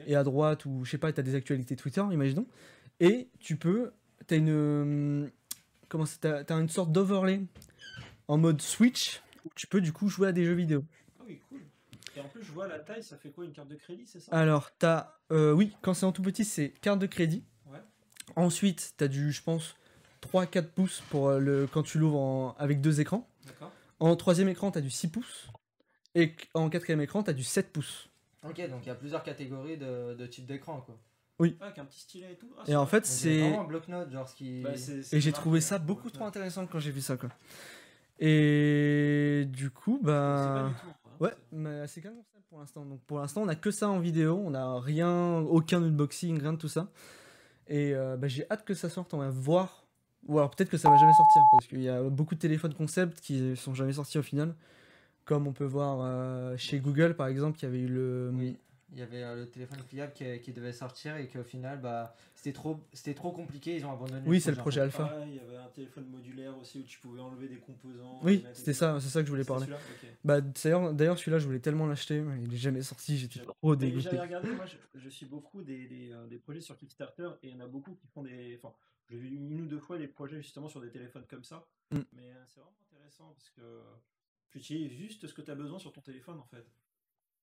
et 0.06 0.16
à 0.16 0.24
droite 0.24 0.64
où 0.64 0.84
je 0.84 0.90
sais 0.90 0.98
pas, 0.98 1.12
tu 1.12 1.20
as 1.20 1.22
des 1.22 1.34
actualités 1.34 1.76
Twitter, 1.76 2.02
imaginons. 2.10 2.46
Et 3.00 3.28
tu 3.38 3.56
peux, 3.56 3.92
tu 4.26 4.34
as 4.34 4.36
une 4.36 4.50
euh, 4.50 5.28
comment 5.88 6.04
c'est 6.04 6.18
t'as, 6.20 6.44
t'as 6.44 6.60
une 6.60 6.68
sorte 6.68 6.92
d'overlay 6.92 7.42
en 8.26 8.38
mode 8.38 8.60
Switch 8.60 9.22
où 9.44 9.50
tu 9.54 9.66
peux 9.66 9.80
du 9.80 9.92
coup 9.92 10.08
jouer 10.08 10.28
à 10.28 10.32
des 10.32 10.44
jeux 10.44 10.54
vidéo. 10.54 10.84
Oui. 12.18 12.24
Et 12.24 12.26
en 12.26 12.28
plus, 12.28 12.42
je 12.42 12.52
vois 12.52 12.66
la 12.66 12.78
taille, 12.78 13.02
ça 13.02 13.16
fait 13.16 13.30
quoi 13.30 13.44
Une 13.44 13.52
carte 13.52 13.68
de 13.68 13.76
crédit, 13.76 14.06
c'est 14.06 14.20
ça? 14.20 14.32
Alors, 14.32 14.70
tu 14.78 14.86
as 14.86 15.18
oui, 15.30 15.76
quand 15.82 15.94
c'est 15.94 16.06
en 16.06 16.12
tout 16.12 16.22
petit, 16.22 16.44
c'est 16.44 16.70
carte 16.80 16.98
de 16.98 17.06
crédit. 17.06 17.44
Ouais. 17.66 17.78
Ensuite, 18.36 18.94
tu 18.96 19.04
as 19.04 19.08
du 19.08 19.32
je 19.32 19.42
pense 19.42 19.76
3 20.20 20.46
4 20.46 20.70
pouces 20.72 21.02
pour 21.10 21.28
euh, 21.28 21.38
le 21.38 21.66
quand 21.66 21.82
tu 21.82 21.98
l'ouvres 21.98 22.54
avec 22.58 22.80
deux 22.80 23.00
écrans. 23.00 23.28
D'accord. 23.46 23.72
En 24.00 24.16
troisième 24.16 24.48
écran, 24.48 24.70
tu 24.70 24.78
as 24.78 24.82
du 24.82 24.90
6 24.90 25.08
pouces 25.10 25.48
et 26.14 26.34
en 26.54 26.68
quatrième 26.70 27.00
écran, 27.00 27.22
tu 27.22 27.30
as 27.30 27.34
du 27.34 27.44
7 27.44 27.72
pouces. 27.72 28.08
Ok, 28.44 28.56
donc 28.68 28.84
il 28.84 28.88
y 28.88 28.90
a 28.90 28.94
plusieurs 28.94 29.22
catégories 29.22 29.76
de, 29.76 30.14
de 30.14 30.26
types 30.26 30.46
d'écran 30.46 30.80
quoi. 30.80 30.98
Ah, 31.60 31.66
avec 31.66 31.78
un 31.78 31.84
petit 31.84 32.00
stylet 32.00 32.32
et 32.32 32.36
tout. 32.36 32.50
Ah, 32.58 32.64
Et 32.66 32.74
en 32.74 32.86
fait, 32.86 33.06
c'est 33.06 33.38
vraiment 33.38 33.62
un 33.62 33.66
bloc-notes, 33.66 34.10
genre 34.10 34.28
ce 34.28 34.34
qui. 34.34 34.62
Bah, 34.62 34.72
Et 35.12 35.20
j'ai 35.20 35.32
trouvé 35.32 35.58
hein, 35.58 35.62
ça 35.62 35.78
beaucoup 35.78 36.10
trop 36.10 36.24
intéressant 36.24 36.66
quand 36.66 36.80
j'ai 36.80 36.90
vu 36.90 37.00
ça 37.00 37.16
quoi. 37.16 37.30
Et 38.18 39.44
du 39.48 39.70
coup, 39.70 40.00
bah 40.02 40.70
du 40.74 40.80
tout, 40.80 40.94
ouais, 41.20 41.32
mais 41.52 41.86
c'est 41.86 42.00
qu'un 42.00 42.10
concept 42.10 42.46
pour 42.48 42.58
l'instant. 42.58 42.84
Donc 42.84 43.00
pour 43.02 43.18
l'instant, 43.18 43.42
on 43.42 43.48
a 43.48 43.54
que 43.54 43.70
ça 43.70 43.88
en 43.88 43.98
vidéo, 43.98 44.40
on 44.44 44.50
n'a 44.50 44.78
rien, 44.80 45.38
aucun 45.40 45.82
unboxing, 45.82 46.40
rien 46.40 46.52
de 46.52 46.58
tout 46.58 46.68
ça. 46.68 46.88
Et 47.68 47.94
euh, 47.94 48.16
bah, 48.16 48.28
j'ai 48.28 48.50
hâte 48.50 48.64
que 48.64 48.74
ça 48.74 48.88
sorte, 48.88 49.12
on 49.14 49.18
va 49.18 49.30
voir. 49.30 49.84
Ou 50.26 50.38
alors 50.38 50.50
peut-être 50.50 50.70
que 50.70 50.76
ça 50.76 50.90
va 50.90 50.96
jamais 50.96 51.12
sortir 51.12 51.42
parce 51.52 51.66
qu'il 51.66 51.80
y 51.80 51.88
a 51.88 52.02
beaucoup 52.02 52.34
de 52.34 52.40
téléphones 52.40 52.74
concept 52.74 53.20
qui 53.20 53.56
sont 53.56 53.74
jamais 53.74 53.92
sortis 53.92 54.18
au 54.18 54.22
final. 54.22 54.54
Comme 55.24 55.46
on 55.46 55.52
peut 55.52 55.64
voir 55.64 56.00
euh, 56.02 56.56
chez 56.56 56.80
Google 56.80 57.14
par 57.14 57.28
exemple, 57.28 57.58
qui 57.58 57.66
avait 57.66 57.80
eu 57.80 57.88
le 57.88 58.30
Oui, 58.34 58.58
il 58.92 58.98
y 58.98 59.02
avait 59.02 59.22
euh, 59.22 59.36
le 59.36 59.50
téléphone 59.50 59.82
pliable 59.82 60.12
qui, 60.12 60.24
qui 60.40 60.52
devait 60.52 60.72
sortir 60.72 61.16
et 61.16 61.28
qu'au 61.28 61.42
final, 61.42 61.80
bah, 61.80 62.14
c'était 62.34 62.52
trop, 62.52 62.80
c'était 62.92 63.14
trop 63.14 63.32
compliqué, 63.32 63.76
ils 63.76 63.84
ont 63.84 63.92
abandonné. 63.92 64.22
Oui, 64.26 64.40
c'est 64.40 64.50
le 64.50 64.56
projet 64.56 64.80
alpha. 64.80 65.14
Il 65.26 65.34
y 65.34 65.40
avait 65.40 65.56
un 65.56 65.68
téléphone 65.68 66.06
modulaire 66.08 66.56
aussi 66.58 66.80
où 66.80 66.82
tu 66.84 66.98
pouvais 66.98 67.20
enlever 67.20 67.48
des 67.48 67.58
composants. 67.58 68.20
Oui, 68.22 68.44
c'était 68.54 68.72
ça, 68.72 68.98
c'est 69.00 69.08
ça 69.08 69.20
que 69.20 69.26
je 69.26 69.30
voulais 69.30 69.44
parler. 69.44 69.66
Bah 70.24 70.40
d'ailleurs, 70.40 70.94
d'ailleurs 70.94 71.18
celui-là, 71.18 71.38
je 71.38 71.46
voulais 71.46 71.60
tellement 71.60 71.86
l'acheter, 71.86 72.20
mais 72.20 72.42
il 72.42 72.52
est 72.54 72.58
jamais 72.58 72.82
sorti, 72.82 73.18
j'étais 73.18 73.40
trop 73.40 73.76
dégoûté. 73.76 74.04
J'avais 74.04 74.20
regardé, 74.20 74.50
moi 74.52 74.64
je, 74.66 74.76
je 74.98 75.08
suis 75.08 75.26
beaucoup 75.26 75.62
des, 75.62 75.86
des, 75.86 76.12
euh, 76.12 76.26
des 76.26 76.38
projets 76.38 76.60
sur 76.60 76.76
Kickstarter 76.76 77.30
et 77.42 77.48
il 77.48 77.54
y 77.54 77.56
en 77.56 77.60
a 77.60 77.66
beaucoup 77.66 77.94
qui 77.94 78.06
font 78.06 78.22
des. 78.22 78.56
Enfin, 78.56 78.74
j'ai 79.10 79.16
vu 79.16 79.28
une 79.28 79.60
ou 79.60 79.66
deux 79.66 79.80
fois 79.80 79.98
des 79.98 80.08
projets 80.08 80.40
justement 80.42 80.68
sur 80.68 80.80
des 80.80 80.90
téléphones 80.90 81.26
comme 81.28 81.44
ça. 81.44 81.66
Mm. 81.90 81.98
Mais 82.12 82.30
euh, 82.30 82.44
c'est 82.46 82.60
vraiment 82.60 82.76
intéressant 82.90 83.32
parce 83.34 83.50
que 83.50 83.82
tu 84.50 84.58
utilises 84.58 84.92
juste 84.92 85.26
ce 85.26 85.34
que 85.34 85.42
tu 85.42 85.50
as 85.50 85.54
besoin 85.54 85.78
sur 85.78 85.92
ton 85.92 86.00
téléphone 86.00 86.38
en 86.38 86.44
fait. 86.44 86.66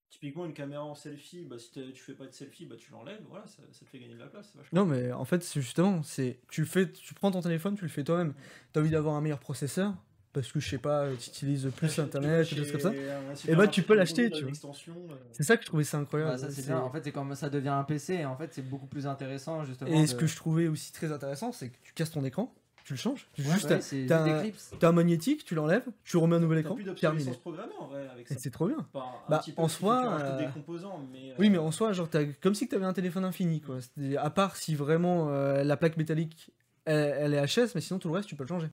Typiquement, 0.09 0.45
une 0.45 0.53
caméra 0.53 0.83
en 0.83 0.95
selfie, 0.95 1.43
bah, 1.43 1.57
si 1.59 1.71
tu 1.71 2.01
fais 2.01 2.13
pas 2.13 2.25
de 2.25 2.31
selfie, 2.31 2.65
bah, 2.65 2.75
tu 2.77 2.89
l'enlèves, 2.91 3.21
voilà, 3.29 3.45
ça, 3.47 3.61
ça 3.71 3.83
te 3.85 3.89
fait 3.89 3.99
gagner 3.99 4.13
de 4.15 4.19
la 4.19 4.27
place. 4.27 4.49
c'est 4.51 4.57
vachement 4.57 4.79
Non, 4.81 4.85
mais 4.85 5.11
en 5.11 5.25
fait, 5.25 5.43
c'est 5.43 5.59
justement, 5.61 6.03
c'est 6.03 6.39
tu 6.49 6.65
fais, 6.65 6.89
tu 6.91 7.13
prends 7.13 7.31
ton 7.31 7.41
téléphone, 7.41 7.75
tu 7.75 7.83
le 7.83 7.89
fais 7.89 8.03
toi-même. 8.03 8.33
T'as 8.71 8.79
envie 8.79 8.91
d'avoir 8.91 9.15
un 9.15 9.21
meilleur 9.21 9.39
processeur 9.39 9.93
parce 10.31 10.51
que 10.51 10.59
je 10.59 10.69
sais 10.69 10.77
pas, 10.77 11.09
tu 11.17 11.29
utilises 11.29 11.69
plus 11.75 11.97
internet, 11.99 12.49
des 12.49 12.55
choses 12.57 12.71
comme 12.71 12.79
ça. 12.81 12.91
Et 12.93 13.35
supermarché, 13.37 13.55
bah, 13.55 13.67
tu 13.67 13.83
peux 13.83 13.95
l'acheter, 13.95 14.29
tu 14.31 14.45
vois. 14.45 14.51
euh, 14.51 15.15
C'est 15.31 15.43
ça 15.43 15.55
que 15.57 15.63
je 15.63 15.67
trouvais 15.67 15.83
ça 15.83 15.97
incroyable. 15.97 16.31
Bah, 16.31 16.37
ça 16.37 16.49
c'est 16.49 16.61
c'est- 16.61 16.67
bien. 16.67 16.79
En 16.79 16.91
fait, 16.91 17.03
c'est 17.03 17.11
comme 17.11 17.35
ça 17.35 17.49
devient 17.49 17.69
un 17.69 17.83
PC 17.83 18.13
et 18.15 18.25
en 18.25 18.37
fait, 18.37 18.53
c'est 18.53 18.61
beaucoup 18.69 18.87
plus 18.87 19.07
intéressant 19.07 19.63
justement. 19.65 19.89
Et 19.91 20.01
de- 20.01 20.07
ce 20.07 20.15
que 20.15 20.27
je 20.27 20.35
trouvais 20.35 20.67
aussi 20.67 20.91
très 20.93 21.11
intéressant, 21.11 21.51
c'est 21.51 21.69
que 21.69 21.77
tu 21.83 21.93
casses 21.93 22.11
ton 22.11 22.23
écran, 22.25 22.53
tu 22.85 22.93
le 22.93 22.97
changes, 22.99 23.27
tu 23.33 23.41
Ouais, 23.41 23.53
juste 23.55 23.69
ouais, 23.71 23.81
c'est 23.81 24.05
t'as 24.07 24.21
un- 24.21 24.37
Eclipse. 24.37 24.71
t'as 24.79 24.89
un 24.89 24.91
magnétique, 24.91 25.43
tu 25.43 25.55
l'enlèves, 25.55 25.87
tu 26.03 26.17
remets 26.17 26.35
un 26.35 26.39
nouvel 26.39 26.59
T'as 26.59 26.61
écran, 26.61 26.75
plus 26.75 26.85
terminé. 26.93 27.31
en 27.79 27.87
vrai 27.87 28.07
avec 28.07 28.29
Et 28.29 28.35
ça. 28.35 28.39
c'est 28.39 28.51
trop 28.51 28.67
bien. 28.67 28.77
Enfin, 28.93 29.05
un 29.27 29.29
Bah, 29.31 29.39
petit 29.39 29.51
peu, 29.53 29.61
en 29.61 29.67
soi, 29.67 30.19
euh, 30.21 30.37
des 30.37 30.53
composants, 30.53 31.03
mais, 31.11 31.33
Oui, 31.39 31.47
euh, 31.47 31.51
mais 31.51 31.57
en 31.57 31.71
soi, 31.71 31.93
genre, 31.93 32.07
t'as 32.07 32.25
comme 32.25 32.53
si 32.53 32.67
tu 32.69 32.75
avais 32.75 32.85
un 32.85 32.93
téléphone 32.93 33.25
infini, 33.25 33.59
quoi. 33.59 33.77
C'est- 33.81 34.15
À 34.17 34.29
part 34.29 34.55
si 34.55 34.75
vraiment 34.75 35.29
euh, 35.31 35.63
la 35.63 35.77
plaque 35.77 35.97
métallique, 35.97 36.51
elle, 36.85 37.15
elle 37.17 37.33
est 37.33 37.41
HS, 37.43 37.73
mais 37.73 37.81
sinon 37.81 37.97
tout 37.97 38.07
le 38.07 38.13
reste, 38.13 38.29
tu 38.29 38.35
peux 38.35 38.43
le 38.43 38.49
changer. 38.49 38.69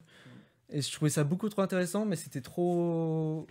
Et 0.69 0.83
je 0.83 0.93
trouvais 0.93 1.11
ça 1.11 1.25
beaucoup 1.25 1.49
trop 1.49 1.63
intéressant, 1.63 2.05
mais 2.05 2.17
c'était 2.17 2.43
trop. 2.43 3.47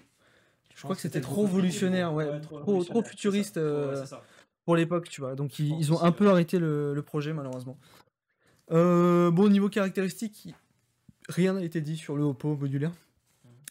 Je 0.76 0.84
crois 0.84 0.96
que 0.96 1.02
c'était 1.02 1.22
trop 1.22 1.46
révolutionnaire, 1.46 2.14
ouais, 2.14 2.26
trop 2.26 2.40
trop, 2.40 2.60
trop 2.60 2.60
révolutionnaire, 2.60 3.08
futuriste 3.10 3.54
c'est 3.56 3.60
ça. 3.62 3.66
euh, 3.66 3.90
Ouais, 3.90 3.96
c'est 3.96 4.06
ça. 4.10 4.24
pour 4.66 4.76
l'époque, 4.76 5.10
tu 5.10 5.22
vois. 5.22 5.34
Donc 5.36 5.58
ils, 5.58 5.92
ont 5.92 6.02
un 6.04 6.12
peu 6.12 6.30
arrêté 6.30 6.60
le, 6.60 6.94
le 6.94 7.02
projet, 7.02 7.34
malheureusement. 7.34 7.78
Euh, 8.72 9.32
bon, 9.32 9.50
niveau 9.50 9.70
caractéristiques, 9.70 10.54
rien 11.30 11.54
n'a 11.54 11.64
été 11.64 11.82
dit 11.82 11.98
sur 11.98 12.16
le 12.16 12.24
Oppo 12.24 12.56
modulaire. 12.56 12.92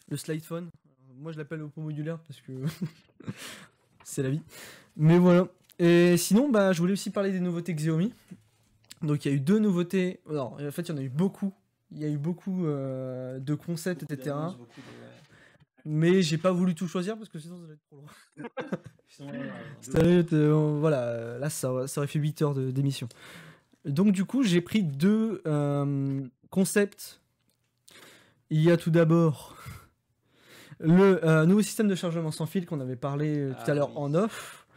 Le 0.09 0.17
slide 0.17 0.43
phone, 0.43 0.69
moi 1.17 1.31
je 1.31 1.37
l'appelle 1.37 1.61
Oppo 1.61 1.81
modulaire 1.81 2.19
parce 2.19 2.41
que 2.41 2.51
c'est 4.03 4.23
la 4.23 4.29
vie. 4.29 4.41
Mais 4.95 5.17
voilà. 5.17 5.47
Et 5.79 6.17
sinon, 6.17 6.49
bah, 6.49 6.73
je 6.73 6.79
voulais 6.79 6.93
aussi 6.93 7.09
parler 7.09 7.31
des 7.31 7.39
nouveautés 7.39 7.73
Xiaomi. 7.73 8.13
Donc 9.01 9.25
il 9.25 9.29
y 9.29 9.33
a 9.33 9.35
eu 9.35 9.39
deux 9.39 9.57
nouveautés. 9.57 10.19
Non, 10.29 10.53
en 10.53 10.71
fait, 10.71 10.83
il 10.83 10.89
y 10.89 10.91
en 10.91 10.97
a 10.97 11.01
eu 11.01 11.09
beaucoup. 11.09 11.53
Il 11.91 11.99
y 11.99 12.05
a 12.05 12.07
eu 12.07 12.17
beaucoup 12.17 12.65
euh, 12.65 13.39
de 13.39 13.55
concepts, 13.55 14.01
Beaucoup 14.01 14.13
etc. 14.13 14.35
de-. 14.35 14.65
Mais 15.83 16.21
j'ai 16.21 16.37
pas 16.37 16.51
voulu 16.51 16.75
tout 16.75 16.87
choisir 16.87 17.17
parce 17.17 17.27
que 17.27 17.39
sinon 17.39 17.57
ça 17.57 17.63
allait 17.63 17.73
être 17.73 17.85
trop. 17.89 18.05
Sinon, 19.07 19.31
euh, 20.33 20.77
voilà, 20.79 21.39
là 21.39 21.49
ça, 21.49 21.87
ça 21.87 22.01
aurait 22.01 22.07
fait 22.07 22.19
8 22.19 22.41
heures 22.43 22.53
d'émission. 22.53 23.09
Donc 23.85 24.11
du 24.11 24.25
coup 24.25 24.43
j'ai 24.43 24.61
pris 24.61 24.83
deux 24.83 25.41
euh, 25.47 26.21
concepts. 26.49 27.19
Il 28.49 28.61
y 28.61 28.69
a 28.71 28.77
tout 28.77 28.91
d'abord 28.91 29.55
le 30.79 31.25
euh, 31.25 31.45
nouveau 31.45 31.61
système 31.61 31.87
de 31.87 31.95
chargement 31.95 32.31
sans 32.31 32.45
fil 32.45 32.65
qu'on 32.65 32.79
avait 32.79 32.95
parlé 32.95 33.37
euh, 33.37 33.51
tout 33.51 33.57
Ah 33.67 33.71
à 33.71 33.73
l'heure 33.73 33.89
oui. 33.89 33.95
en 33.97 34.13
off. 34.13 34.67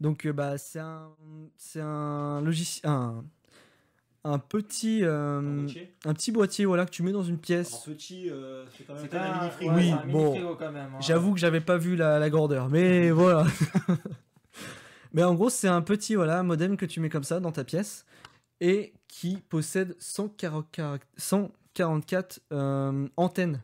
Donc 0.00 0.26
euh, 0.26 0.32
bah 0.32 0.58
c'est 0.58 0.78
un 0.80 1.08
c'est 1.56 1.80
un 1.80 2.40
logiciel 2.40 2.90
un, 2.90 3.22
un 4.24 4.38
petit 4.38 5.00
euh, 5.04 5.66
un 6.04 6.12
petit 6.14 6.32
boîtier 6.32 6.64
voilà 6.66 6.84
que 6.86 6.90
tu 6.90 7.02
mets 7.02 7.12
dans 7.12 7.22
une 7.22 7.32
Alors, 7.34 7.40
pièce. 7.40 7.78
petit, 7.86 8.28
euh, 8.30 8.64
c'est 8.76 8.84
quand 8.86 8.94
même 8.94 9.06
C'est 9.10 9.16
un 9.16 9.38
mini 9.38 9.50
frigo. 9.50 9.72
Oui, 9.74 9.90
un 9.92 10.06
bon. 10.06 10.56
quand 10.58 10.72
même. 10.72 10.90
hein. 10.94 11.00
J'avoue 11.00 11.32
que 11.34 11.38
j'avais 11.40 11.60
pas 11.60 11.76
vu 11.78 11.96
la, 11.96 12.18
la 12.18 12.30
grandeur, 12.30 12.68
mais 12.68 13.10
voilà. 13.12 13.44
mais 15.12 15.22
en 15.22 15.34
gros, 15.34 15.50
c'est 15.50 15.68
un 15.68 15.82
petit 15.82 16.14
voilà 16.14 16.42
modem 16.42 16.76
que 16.76 16.86
tu 16.86 17.00
mets 17.00 17.08
comme 17.10 17.24
ça 17.24 17.40
dans 17.40 17.52
ta 17.52 17.64
pièce 17.64 18.04
et 18.60 18.92
qui 19.08 19.36
possède 19.48 19.96
144, 19.98 21.06
144 21.16 22.40
euh, 22.52 23.08
antennes 23.16 23.60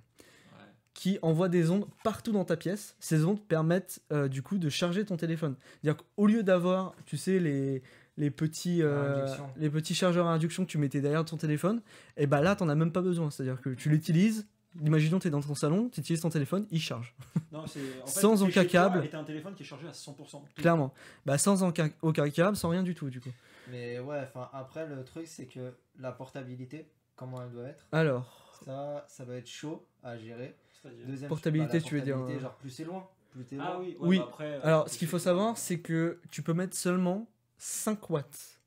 Ouais. 0.52 0.64
qui 0.94 1.18
envoie 1.22 1.48
des 1.48 1.70
ondes 1.70 1.86
partout 2.04 2.32
dans 2.32 2.44
ta 2.44 2.56
pièce. 2.56 2.96
Ces 3.00 3.24
ondes 3.24 3.40
permettent 3.40 4.00
euh, 4.12 4.28
du 4.28 4.42
coup 4.42 4.58
de 4.58 4.68
charger 4.68 5.04
ton 5.04 5.16
téléphone. 5.16 5.54
C'est-à-dire 5.82 6.02
qu'au 6.16 6.26
lieu 6.26 6.42
d'avoir, 6.42 6.94
tu 7.04 7.16
sais, 7.16 7.38
les, 7.38 7.82
les, 8.16 8.30
petits, 8.30 8.82
euh, 8.82 9.26
les 9.56 9.68
petits 9.70 9.94
chargeurs 9.94 10.26
à 10.26 10.32
induction 10.32 10.64
que 10.64 10.70
tu 10.70 10.78
mettais 10.78 11.00
derrière 11.00 11.24
ton 11.24 11.36
téléphone, 11.36 11.82
et 12.16 12.26
bah 12.26 12.40
là, 12.40 12.56
t'en 12.56 12.68
as 12.68 12.74
même 12.74 12.92
pas 12.92 13.02
besoin. 13.02 13.30
C'est-à-dire 13.30 13.60
que 13.60 13.70
tu 13.70 13.88
l'utilises. 13.90 14.46
Imaginons 14.84 15.18
tu 15.18 15.28
es 15.28 15.30
dans 15.30 15.40
ton 15.40 15.54
salon, 15.54 15.88
tu 15.88 16.00
utilises 16.00 16.20
ton 16.20 16.28
téléphone, 16.28 16.66
il 16.70 16.80
charge. 16.80 17.14
Non, 17.52 17.64
c'est 17.66 17.80
en 18.02 18.06
fait, 18.06 18.20
Sans 18.20 18.42
aucun 18.42 18.64
câble. 18.66 19.02
Et 19.04 19.08
t'as 19.08 19.20
un 19.20 19.24
téléphone 19.24 19.54
qui 19.54 19.62
est 19.62 19.66
chargé 19.66 19.86
à 19.86 19.92
100%. 19.92 20.42
Clairement. 20.56 20.92
Bah 21.24 21.38
sans 21.38 21.62
aucun, 21.62 21.88
aucun 22.02 22.28
câble, 22.28 22.56
sans 22.56 22.68
rien 22.68 22.82
du 22.82 22.94
tout 22.94 23.08
du 23.08 23.20
coup. 23.20 23.30
Mais 23.70 23.98
ouais, 23.98 24.20
enfin 24.22 24.48
après 24.52 24.86
le 24.86 25.02
truc 25.04 25.26
c'est 25.26 25.46
que 25.46 25.74
la 25.98 26.12
portabilité, 26.12 26.88
comment 27.16 27.42
elle 27.42 27.50
doit 27.50 27.68
être, 27.68 27.86
Alors, 27.92 28.58
ça, 28.64 29.04
ça 29.08 29.24
va 29.24 29.36
être 29.36 29.48
chaud 29.48 29.86
à 30.02 30.16
gérer. 30.16 30.56
Deuxième 31.06 31.28
Portabilité, 31.28 31.78
bah, 31.78 31.78
la 31.78 31.88
tu 31.88 31.94
veux 31.96 32.00
dire, 32.00 32.14
portabilité, 32.16 32.38
euh, 32.38 32.48
Genre 32.48 32.56
plus 32.56 32.70
c'est 32.70 32.84
loin, 32.84 33.08
plus 33.30 33.44
t'es 33.44 33.56
Ah 33.60 33.72
loin. 33.72 33.78
oui, 33.80 33.96
ouais, 33.98 34.08
Oui. 34.08 34.18
bah 34.18 34.24
après, 34.28 34.44
euh, 34.44 34.60
alors 34.62 34.88
ce 34.88 34.96
qu'il 34.98 35.08
faut 35.08 35.18
savoir, 35.18 35.58
c'est 35.58 35.80
que 35.80 36.20
tu 36.30 36.42
peux 36.42 36.52
mettre 36.54 36.76
seulement 36.76 37.28
5 37.58 38.08
watts. 38.10 38.60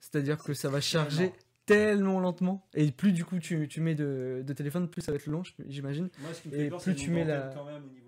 C'est-à-dire 0.00 0.38
que 0.42 0.54
ça 0.54 0.70
va 0.70 0.80
charger 0.80 1.32
Tellement. 1.66 2.14
tellement 2.14 2.20
lentement. 2.20 2.66
Et 2.74 2.90
plus 2.92 3.12
du 3.12 3.24
coup 3.24 3.38
tu, 3.40 3.68
tu 3.68 3.80
mets 3.80 3.94
de, 3.94 4.42
de 4.46 4.52
téléphone, 4.54 4.88
plus 4.88 5.02
ça 5.02 5.12
va 5.12 5.16
être 5.16 5.24
je- 5.44 5.52
j'imagine. 5.68 6.08
Moi, 6.20 6.32
ce 6.32 6.40
qui 6.42 6.48
me 6.48 6.54
et 6.54 6.56
fait 6.58 6.68
peur, 6.70 6.80
plus 6.80 6.92
c'est 6.92 6.96
tu 7.04 7.10
mets 7.10 7.24
la- 7.24 7.50
quand 7.54 7.64
même 7.64 7.84
au 7.84 7.88
niveau 7.90 8.05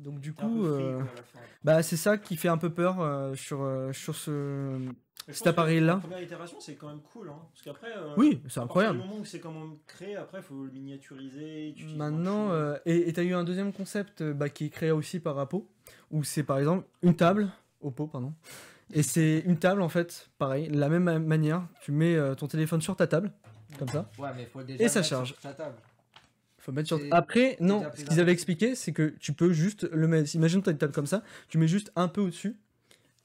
Donc 0.00 0.20
du 0.20 0.32
coup, 0.32 0.64
euh, 0.66 1.00
bah 1.62 1.82
c'est 1.82 1.96
ça 1.96 2.16
qui 2.18 2.36
fait 2.36 2.48
un 2.48 2.56
peu 2.58 2.70
peur 2.70 3.00
euh, 3.00 3.34
sur, 3.34 3.62
euh, 3.62 3.92
sur 3.92 4.14
ce... 4.16 4.78
Mais 5.28 5.34
cet 5.34 5.46
appareil-là. 5.48 5.94
La 5.94 5.96
première 6.00 6.22
itération, 6.22 6.56
c'est 6.58 6.74
quand 6.76 6.88
même 6.88 7.02
cool. 7.12 7.28
Hein, 7.28 7.36
parce 7.52 7.62
qu'après. 7.62 7.88
euh, 7.96 8.14
Oui, 8.16 8.42
c'est 8.48 8.60
incroyable. 8.60 8.98
Du 8.98 9.04
moment 9.06 9.20
où 9.20 9.24
c'est 9.24 9.38
comment 9.38 9.76
créé, 9.86 10.16
après, 10.16 10.38
il 10.38 10.42
faut 10.42 10.64
le 10.64 10.70
miniaturiser. 10.72 11.74
Maintenant, 11.94 12.50
euh, 12.50 12.76
et 12.86 13.12
tu 13.12 13.20
as 13.20 13.22
eu 13.22 13.34
un 13.34 13.44
deuxième 13.44 13.72
concept 13.72 14.22
bah, 14.22 14.48
qui 14.48 14.64
est 14.66 14.70
créé 14.70 14.90
aussi 14.90 15.20
par 15.20 15.38
Apo, 15.38 15.68
où 16.10 16.24
c'est 16.24 16.42
par 16.42 16.58
exemple 16.58 16.86
une 17.02 17.14
table, 17.14 17.50
Oppo, 17.82 18.06
pardon, 18.06 18.32
et 18.92 19.02
c'est 19.02 19.40
une 19.46 19.58
table 19.58 19.82
en 19.82 19.88
fait, 19.90 20.30
pareil, 20.38 20.68
de 20.68 20.78
la 20.80 20.88
même 20.88 21.04
ma- 21.04 21.18
manière, 21.18 21.62
tu 21.82 21.92
mets 21.92 22.16
euh, 22.16 22.34
ton 22.34 22.46
téléphone 22.48 22.80
sur 22.80 22.96
ta 22.96 23.06
table, 23.06 23.30
comme 23.78 23.88
ça, 23.88 24.10
Ouais, 24.18 24.30
mais 24.36 24.46
faut 24.46 24.62
déjà 24.62 24.80
Et 24.82 24.86
le 24.86 24.90
ça 24.90 25.02
charge. 25.02 25.28
sur 25.28 25.38
ta 25.38 25.52
table. 25.52 25.76
Faut 26.60 26.72
mettre 26.72 26.88
sur... 26.88 27.00
Après, 27.10 27.56
non, 27.60 27.84
ce 27.94 28.04
qu'ils 28.04 28.20
avaient 28.20 28.32
expliqué, 28.32 28.74
c'est 28.74 28.92
que 28.92 29.14
tu 29.20 29.32
peux 29.32 29.52
juste 29.52 29.88
le 29.92 30.06
mettre, 30.08 30.34
imagine 30.34 30.62
tu 30.62 30.68
as 30.68 30.72
une 30.72 30.78
table 30.78 30.92
comme 30.92 31.06
ça, 31.06 31.22
tu 31.48 31.58
mets 31.58 31.68
juste 31.68 31.90
un 31.96 32.08
peu 32.08 32.20
au-dessus, 32.20 32.56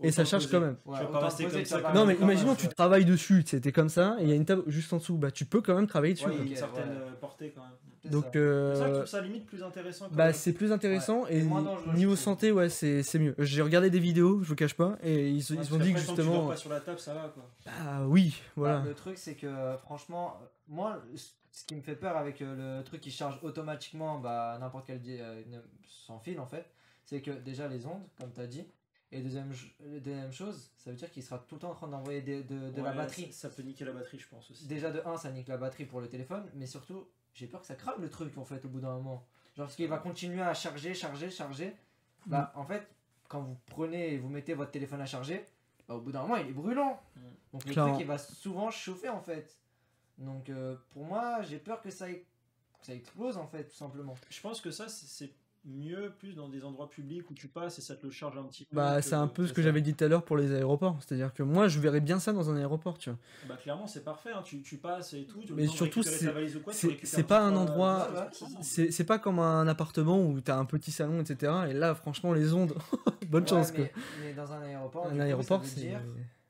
et 0.04 0.12
ça 0.12 0.26
charge 0.26 0.46
poser. 0.48 0.58
quand 0.58 0.66
même. 0.66 0.76
Ouais, 0.86 1.00
Tu 1.06 1.12
pas 1.12 1.20
rester 1.20 1.46
comme 1.46 1.66
ça, 1.66 1.94
Non 1.94 2.06
mais 2.06 2.16
imaginons 2.16 2.56
tu 2.56 2.68
travailles 2.68 3.06
dessus, 3.06 3.44
c'était 3.46 3.72
comme 3.72 3.90
ça, 3.90 4.18
et 4.20 4.24
il 4.24 4.30
y 4.30 4.34
a 4.34 4.36
une 4.36 4.46
table 4.46 4.64
juste 4.68 4.92
en 4.94 4.98
dessous, 4.98 5.18
bah 5.18 5.32
tu 5.32 5.46
peux 5.46 5.62
quand 5.62 5.76
même 5.76 5.88
travailler 5.88 6.14
dessus. 6.16 6.26
Ouais, 6.28 6.34
il 6.38 6.46
y 6.46 6.48
a 6.48 6.52
une 6.52 6.56
certaine 6.58 6.90
ouais. 6.90 6.96
euh, 6.98 7.12
portée 7.22 7.54
quand 7.56 7.62
même. 7.62 7.72
C'est 8.04 8.12
Donc 8.12 8.26
ça, 8.26 8.32
je 8.34 8.40
euh, 8.40 8.94
trouve 8.94 9.06
ça 9.08 9.22
limite 9.22 9.46
plus 9.48 9.64
intéressant. 9.64 10.10
quand 10.10 10.16
Bah 10.16 10.26
même. 10.26 10.34
c'est 10.34 10.52
plus 10.54 10.72
intéressant 10.72 11.24
Ouais, 11.24 11.38
et 11.38 11.48
niveau 11.96 12.16
santé 12.16 12.52
ouais 12.52 12.70
c'est 12.70 13.02
c'est 13.04 13.18
mieux. 13.20 13.34
J'ai 13.40 13.62
regardé 13.64 13.90
des 13.90 14.00
vidéos, 14.00 14.44
je 14.44 14.50
vous 14.50 14.56
cache 14.56 14.76
pas, 14.76 14.98
et 15.02 15.30
ils, 15.30 15.38
ils 15.40 15.74
ont 15.74 15.78
dit 15.80 15.94
que 15.94 16.00
justement... 16.00 16.48
pas 16.50 16.56
sur 16.58 16.70
la 16.70 16.82
table, 16.82 17.00
ça 17.00 17.14
va 17.14 17.32
quoi. 17.34 17.50
Ah 17.66 18.04
oui, 18.06 18.36
voilà. 18.58 18.80
Bah, 18.80 18.86
le 18.90 18.94
truc, 18.94 19.18
c'est 19.18 19.34
que 19.36 19.48
euh, 19.48 19.78
franchement, 19.78 20.38
moi, 20.68 21.02
ce 21.56 21.64
qui 21.66 21.76
me 21.76 21.82
fait 21.82 21.96
peur 21.96 22.18
avec 22.18 22.42
euh, 22.42 22.78
le 22.80 22.84
truc 22.84 23.00
qui 23.02 23.12
charge 23.12 23.40
automatiquement 23.42 24.20
bah, 24.20 24.58
n'importe 24.60 24.88
quel 24.88 25.02
euh, 25.08 25.42
sans 25.88 26.20
fil 26.20 26.40
en 26.40 26.46
fait, 26.46 26.70
c'est 27.06 27.22
que 27.22 27.32
déjà 27.32 27.68
les 27.68 27.86
ondes, 27.86 28.04
comme 28.20 28.32
tu 28.34 28.42
as 28.42 28.48
dit, 28.48 28.66
et 29.12 29.22
deuxième, 29.22 29.54
ch- 29.54 29.74
deuxième 29.80 30.34
chose, 30.34 30.72
ça 30.78 30.90
veut 30.90 30.98
dire 30.98 31.10
qu'il 31.10 31.24
sera 31.24 31.40
tout 31.40 31.56
le 31.56 31.62
temps 31.62 31.72
en 31.72 31.76
train 31.76 31.88
d'envoyer 31.88 32.22
de, 32.22 32.42
de 32.42 32.82
la 32.82 32.92
batterie. 32.92 33.32
Ça 33.32 33.50
peut 33.50 33.62
niquer 33.62 33.86
la 33.86 33.94
batterie, 33.94 34.20
je 34.20 34.28
pense 34.28 34.52
aussi. 34.52 34.68
Déjà 34.68 34.92
de 34.92 35.02
1, 35.06 35.16
ça 35.18 35.32
nique 35.32 35.48
la 35.48 35.58
batterie 35.58 35.86
pour 35.86 36.02
le 36.02 36.10
téléphone, 36.10 36.50
mais 36.56 36.66
surtout, 36.66 37.08
j'ai 37.34 37.48
peur 37.48 37.62
que 37.62 37.68
ça 37.68 37.76
crame 37.76 38.02
le 38.02 38.10
truc 38.10 38.38
en 38.38 38.44
fait 38.44 38.66
au 38.66 38.68
bout 38.70 38.82
d'un 38.82 38.94
moment. 38.96 39.26
Genre, 39.56 39.68
parce 39.68 39.76
qu'il 39.78 39.88
va 39.88 40.00
continuer 40.00 40.42
à 40.42 40.54
charger, 40.54 40.94
charger, 40.94 41.30
charger. 41.30 41.74
Bah, 42.26 42.52
en 42.56 42.66
fait, 42.66 42.86
quand 43.30 43.42
vous 43.42 43.56
prenez 43.68 44.14
et 44.14 44.18
vous 44.18 44.28
mettez 44.28 44.54
votre 44.56 44.72
téléphone 44.72 45.00
à 45.00 45.06
charger, 45.06 45.46
bah, 45.88 45.96
au 45.96 46.02
bout 46.02 46.12
d'un 46.12 46.24
moment, 46.24 46.36
il 46.36 46.48
est 46.50 46.54
brûlant. 46.54 47.00
Mm. 47.16 47.20
Donc, 47.54 47.66
le 47.66 47.72
Clairement. 47.72 47.94
truc, 47.94 48.02
il 48.02 48.08
va 48.08 48.18
souvent 48.18 48.70
chauffer 48.72 49.08
en 49.10 49.22
fait. 49.22 49.58
Donc, 50.18 50.50
euh, 50.50 50.76
pour 50.92 51.04
moi, 51.06 51.42
j'ai 51.42 51.58
peur 51.58 51.82
que 51.82 51.90
ça, 51.90 52.10
que 52.10 52.16
ça 52.82 52.94
explose 52.94 53.38
en 53.38 53.48
fait, 53.48 53.66
tout 53.66 53.76
simplement. 53.76 54.16
Je 54.30 54.42
pense 54.42 54.62
que 54.62 54.72
ça, 54.72 54.88
c'est- 54.88 55.32
mieux 55.68 56.14
plus 56.20 56.36
dans 56.36 56.48
des 56.48 56.64
endroits 56.64 56.88
publics 56.88 57.28
où 57.32 57.34
tu 57.34 57.48
passes 57.48 57.80
et 57.80 57.82
ça 57.82 57.96
te 57.96 58.06
le 58.06 58.12
charge 58.12 58.38
un 58.38 58.44
petit 58.44 58.66
peu. 58.66 58.76
Bah 58.76 59.02
c'est 59.02 59.16
un 59.16 59.26
peu 59.28 59.48
ce 59.48 59.52
que 59.54 59.64
j'avais 59.64 59.82
dit 59.82 59.96
tout 59.96 60.04
à 60.04 60.08
l'heure 60.08 60.24
pour 60.24 60.38
les 60.38 60.54
aéroports. 60.54 61.00
C'est-à-dire 61.02 61.34
que 61.34 61.42
moi 61.42 61.68
je 61.68 61.80
verrais 61.80 62.02
bien 62.02 62.20
ça 62.20 62.34
dans 62.34 62.52
un 62.52 62.56
aéroport, 62.56 63.00
tu 63.00 63.10
vois. 63.10 63.18
Bah 63.48 63.58
clairement, 63.58 63.88
c'est 63.88 64.04
parfait. 64.04 64.30
hein, 64.32 64.44
Tu, 64.46 64.62
tu 64.62 64.78
passes 64.78 65.14
et 65.14 65.26
tout. 65.26 65.40
Mais 65.56 65.66
surtout, 65.66 66.04
c'est- 66.04 67.24
pas 67.24 67.40
un 67.42 67.56
endroit- 67.56 68.10
c'est 68.62 69.04
pas 69.06 69.18
comme 69.18 69.40
un 69.40 69.68
appartement 69.68 70.24
où 70.24 70.40
t'as 70.40 70.56
un 70.60 70.66
petit 70.66 70.92
salon, 70.92 71.20
etc. 71.22 71.52
Et 71.68 71.74
là 71.74 71.96
franchement 71.96 72.32
les 72.32 72.54
ondes, 72.54 72.76
bonne 73.28 73.42
Ouais, 73.46 73.50
chance 73.50 73.72
mais, 73.72 73.90
quoi. 73.90 74.02
mais 74.22 74.34
dans 74.34 74.52
un 74.52 74.62
aéroport, 74.62 75.08
Un 75.08 75.20
aéroport 75.20 75.66
c'est... 75.66 75.96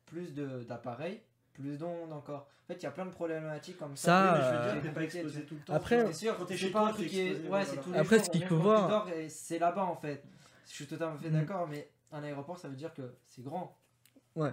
plus 0.08 0.34
de- 0.34 0.64
d'appareils, 0.64 1.22
plus 1.56 1.78
d'ondes 1.78 2.12
encore. 2.14 2.48
En 2.64 2.68
fait, 2.74 2.80
il 2.80 2.84
y 2.84 2.88
a 2.88 2.92
plein 2.92 3.06
de 3.06 3.12
problématiques 3.12 3.78
comme 3.78 3.96
Ça, 3.96 4.06
ça. 4.06 4.34
Oui, 4.34 4.40
mais 4.40 4.46
je 4.46 4.50
veux 4.50 4.56
euh, 4.56 4.74
dire, 4.74 4.82
t'es 4.84 4.90
pas 4.96 5.04
exposé 5.04 5.42
tout 5.44 5.56
le 5.56 5.62
temps. 5.62 5.74
Après, 5.74 6.14
sûr, 6.14 6.38
Quand 6.38 6.56
chez 6.56 6.72
toi, 6.72 6.90
exposé, 6.90 7.42
Ouais, 7.50 7.66
c'est 7.66 7.96
Après, 7.98 8.20
ce 8.20 8.30
qu'il 8.30 8.46
faut 8.46 8.58
voir- 8.58 9.08
c'est 9.30 9.60
là-bas 9.60 9.84
en 9.86 9.96
fait. 9.96 10.24
Je 10.68 10.74
suis 10.74 10.88
totalement 10.88 11.18
fait 11.18 11.30
Mm. 11.30 11.34
d'accord, 11.34 11.68
mais 11.70 11.90
un 12.12 12.24
aéroport, 12.24 12.58
ça 12.58 12.68
veut 12.68 12.76
dire 12.76 12.94
que 12.94 13.04
c'est 13.28 13.44
grand. 13.44 13.78
Ouais. 14.36 14.52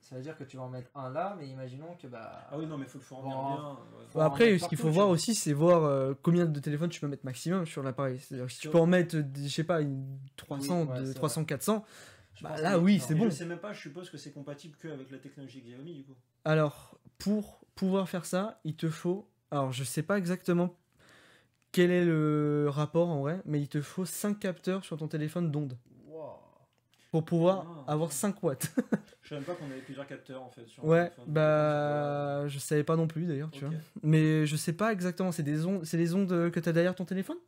Ça 0.00 0.16
veut 0.16 0.22
dire 0.22 0.36
que 0.36 0.44
tu 0.44 0.58
vas 0.58 0.64
en 0.64 0.68
mettre 0.68 0.90
un 0.94 1.08
là, 1.10 1.34
mais 1.38 1.48
imaginons 1.48 1.96
que 2.00 2.06
bah. 2.06 2.46
Ah 2.52 2.58
oui, 2.58 2.66
non, 2.66 2.76
mais 2.76 2.84
faut 2.84 2.98
le 2.98 3.04
fournir 3.04 3.34
Bon. 3.34 3.48
bien. 3.54 3.78
Faut 4.10 4.18
Bah, 4.18 4.26
après, 4.26 4.58
ce 4.58 4.68
qu'il 4.68 4.76
faut 4.78 4.90
voir 4.90 5.08
aussi, 5.08 5.34
c'est 5.34 5.54
voir 5.54 5.82
euh, 5.84 6.12
combien 6.22 6.44
de 6.44 6.60
téléphones 6.60 6.90
tu 6.90 7.00
peux 7.00 7.08
mettre 7.08 7.24
maximum 7.24 7.64
sur 7.66 7.82
l'appareil. 7.82 8.18
C'est-à-dire 8.20 8.46
que 8.46 8.52
si 8.52 8.60
tu 8.60 8.68
peux 8.68 8.78
en 8.78 8.86
mettre, 8.86 9.16
euh, 9.16 9.22
je 9.34 9.48
sais 9.48 9.64
pas, 9.64 9.80
une 9.80 10.04
300, 10.36 10.84
ouais, 10.84 11.00
de- 11.00 11.04
c'est 11.06 11.14
300, 11.14 11.44
400, 11.44 11.84
Je 11.86 12.13
bah 12.42 12.60
là 12.60 12.72
que- 12.74 12.78
oui, 12.78 12.98
non. 12.98 13.04
c'est 13.06 13.14
bon. 13.14 13.24
Je 13.24 13.30
sais 13.30 13.44
même 13.46 13.58
pas, 13.58 13.72
je 13.72 13.80
suppose 13.80 14.10
que 14.10 14.16
c'est 14.18 14.32
compatible 14.32 14.76
qu'avec 14.80 15.10
la 15.10 15.18
technologie 15.18 15.60
Xiaomi 15.62 15.94
du 15.94 16.04
coup. 16.04 16.14
Alors, 16.44 16.98
pour 17.18 17.60
pouvoir 17.74 18.08
faire 18.08 18.24
ça, 18.24 18.60
il 18.64 18.76
te 18.76 18.88
faut. 18.88 19.28
Alors, 19.50 19.72
je 19.72 19.84
sais 19.84 20.02
pas 20.02 20.18
exactement 20.18 20.76
quel 21.72 21.90
est 21.90 22.04
le 22.04 22.66
rapport 22.68 23.08
en 23.08 23.20
vrai, 23.20 23.40
mais 23.46 23.60
il 23.60 23.68
te 23.68 23.80
faut 23.80 24.04
5 24.04 24.38
capteurs 24.38 24.84
sur 24.84 24.96
ton 24.96 25.08
téléphone 25.08 25.50
d'onde 25.50 25.76
Wow. 26.06 26.34
pour 27.10 27.24
pouvoir 27.24 27.84
Ah, 27.88 27.92
avoir 27.92 28.08
ok. 28.10 28.14
5 28.14 28.42
watts. 28.42 28.72
Je 29.22 29.30
savais 29.30 29.40
même 29.40 29.46
pas 29.46 29.54
qu'on 29.54 29.70
avait 29.70 29.80
plusieurs 29.80 30.06
capteurs 30.06 30.42
en 30.42 30.50
fait. 30.50 30.66
Sur 30.68 30.84
un 30.84 30.86
ouais, 30.88 31.04
téléphone. 31.10 31.24
bah, 31.28 32.46
je 32.46 32.58
savais 32.58 32.84
pas 32.84 32.94
non 32.94 33.06
plus 33.06 33.24
d'ailleurs, 33.24 33.50
tu 33.50 33.64
vois. 33.64 33.72
Mais 34.02 34.44
je 34.46 34.54
sais 34.56 34.74
pas 34.74 34.92
exactement, 34.92 35.32
c'est 35.32 35.42
des 35.42 35.64
ondes, 35.64 35.84
c'est 35.86 35.96
les 35.96 36.14
ondes 36.14 36.50
que 36.50 36.60
tu 36.60 36.68
as 36.68 36.72
derrière 36.72 36.94
ton 36.94 37.06
téléphone? 37.06 37.38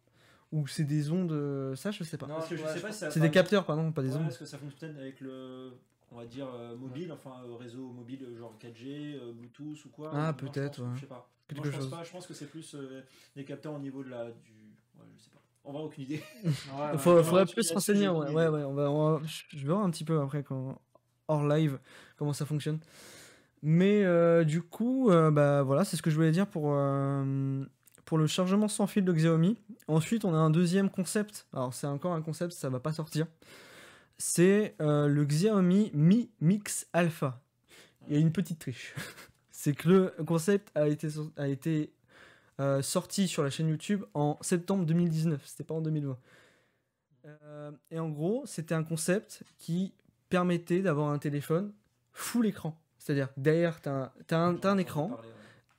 Ou 0.53 0.67
c'est 0.69 0.85
des 0.85 1.11
ondes. 1.11 1.33
euh, 1.33 1.75
Ça, 1.75 1.91
je 1.91 2.05
sais 2.05 2.17
pas. 2.17 2.27
Non, 2.27 2.37
Parce 2.37 2.49
que 2.49 2.57
je 2.57 2.63
ouais, 2.63 2.69
sais 2.75 2.81
pas 2.81 2.89
pense- 2.89 2.97
si 3.05 3.11
C'est 3.11 3.21
des 3.21 3.31
capteurs, 3.31 3.65
pardon, 3.67 3.91
pas 3.93 4.03
des 4.03 4.11
Ouais, 4.11 4.17
ondes. 4.17 4.29
Est-ce 4.29 4.39
que 4.39 4.45
ça 4.45 4.59
fonctionne 4.59 4.91
peut-être 4.93 5.01
avec 5.03 5.21
le, 5.21 5.73
on 6.13 6.17
va 6.17 6.25
dire 6.27 6.47
euh, 6.55 6.77
mobile, 6.77 7.11
enfin 7.13 7.43
euh, 7.49 7.57
réseau 7.57 7.89
mobile 7.93 8.27
genre 8.39 8.57
4G, 8.61 9.17
euh, 9.21 9.33
Bluetooth 9.33 9.85
ou 9.85 9.89
quoi 9.91 10.11
Ah, 10.15 10.33
peut-être, 10.33 10.77
pense- 10.79 10.87
ouais. 10.87 10.95
Je 10.97 11.01
sais 11.01 11.07
pas. 11.07 11.29
Quelque 11.49 11.59
Moi, 11.59 11.67
je 11.67 11.71
pense 11.73 11.81
chose. 11.83 11.91
pas. 11.91 12.03
Je 12.05 12.11
pense 12.13 12.27
que 12.27 12.35
c'est 12.35 12.47
plus 12.47 12.75
euh, 12.75 13.03
des 13.35 13.45
capteurs 13.45 13.75
au 13.75 13.79
niveau 13.79 14.03
de 14.05 14.11
la 14.11 14.27
du. 14.27 14.53
Ouais, 14.97 15.05
je 15.17 15.23
sais 15.23 15.31
pas. 15.31 15.41
On 15.65 15.73
va 15.73 15.81
aucune 15.81 16.05
idée. 16.05 16.23
Ouais, 16.45 16.51
ouais. 16.93 16.99
Faut, 16.99 17.15
ouais, 17.17 17.23
faudrait 17.25 17.43
ouais, 17.45 17.53
plus 17.53 17.65
se 17.65 17.75
renseigner. 17.75 18.09
Ouais, 18.09 18.31
ouais, 18.33 18.47
on 18.65 18.75
va, 18.75 18.91
on 18.91 19.19
va- 19.19 19.27
je 19.27 19.59
vais 19.59 19.73
voir 19.73 19.83
un 19.85 19.91
petit 19.91 20.05
peu 20.05 20.21
après 20.21 20.45
quand 20.45 20.81
hors 21.29 21.47
live 21.47 21.79
comment 22.17 22.33
ça 22.33 22.47
fonctionne. 22.47 22.79
Mais 23.63 24.05
euh, 24.05 24.45
du 24.45 24.63
coup, 24.63 25.11
euh, 25.11 25.31
bah 25.33 25.63
voilà, 25.65 25.85
c'est 25.85 25.97
ce 25.97 26.03
que 26.03 26.11
je 26.11 26.15
voulais 26.15 26.31
dire 26.31 26.47
pour 26.47 26.71
euh, 26.73 27.65
pour 28.07 28.16
le 28.16 28.27
chargement 28.27 28.69
sans 28.69 28.87
fil 28.87 29.05
de 29.05 29.12
Xiaomi. 29.12 29.59
Ensuite, 29.88 30.25
on 30.25 30.33
a 30.33 30.38
un 30.38 30.49
deuxième 30.49 30.88
concept. 30.88 31.47
Alors 31.53 31.75
c'est 31.75 31.87
encore 31.87 32.14
un 32.14 32.23
concept, 32.23 32.53
ça 32.53 32.71
va 32.71 32.81
pas 32.81 32.95
sortir. 32.95 33.27
C'est 34.16 34.75
euh, 34.81 35.09
le 35.09 35.25
Xiaomi 35.27 35.90
Mi 35.92 36.31
Mix 36.40 36.87
Alpha. 36.95 37.42
Il 38.09 38.14
y 38.14 38.16
a 38.16 38.21
une 38.21 38.33
petite 38.33 38.61
triche. 38.61 38.95
c'est 39.51 39.75
que 39.75 39.88
le 39.88 40.25
concept 40.25 40.71
a 40.75 40.87
été 40.88 41.92
euh, 42.61 42.81
sorti 42.81 43.29
sur 43.29 43.42
la 43.42 43.51
chaîne 43.51 43.69
YouTube 43.69 44.05
en 44.14 44.38
septembre 44.40 44.87
2019. 44.87 45.42
C'était 45.45 45.64
pas 45.64 45.75
en 45.75 45.83
2020. 45.83 46.16
Euh, 47.27 47.73
et 47.90 47.99
en 47.99 48.09
gros, 48.09 48.45
c'était 48.47 48.75
un 48.75 48.85
concept 48.85 49.42
qui 49.59 49.92
permettait 50.29 50.81
d'avoir 50.81 51.11
un 51.11 51.19
téléphone 51.19 51.73
full 52.12 52.47
écran. 52.47 52.81
C'est-à-dire, 52.99 53.29
derrière, 53.37 53.83
tu 53.83 53.88
as, 53.88 54.12
un, 54.31 54.79
écran. 54.79 55.19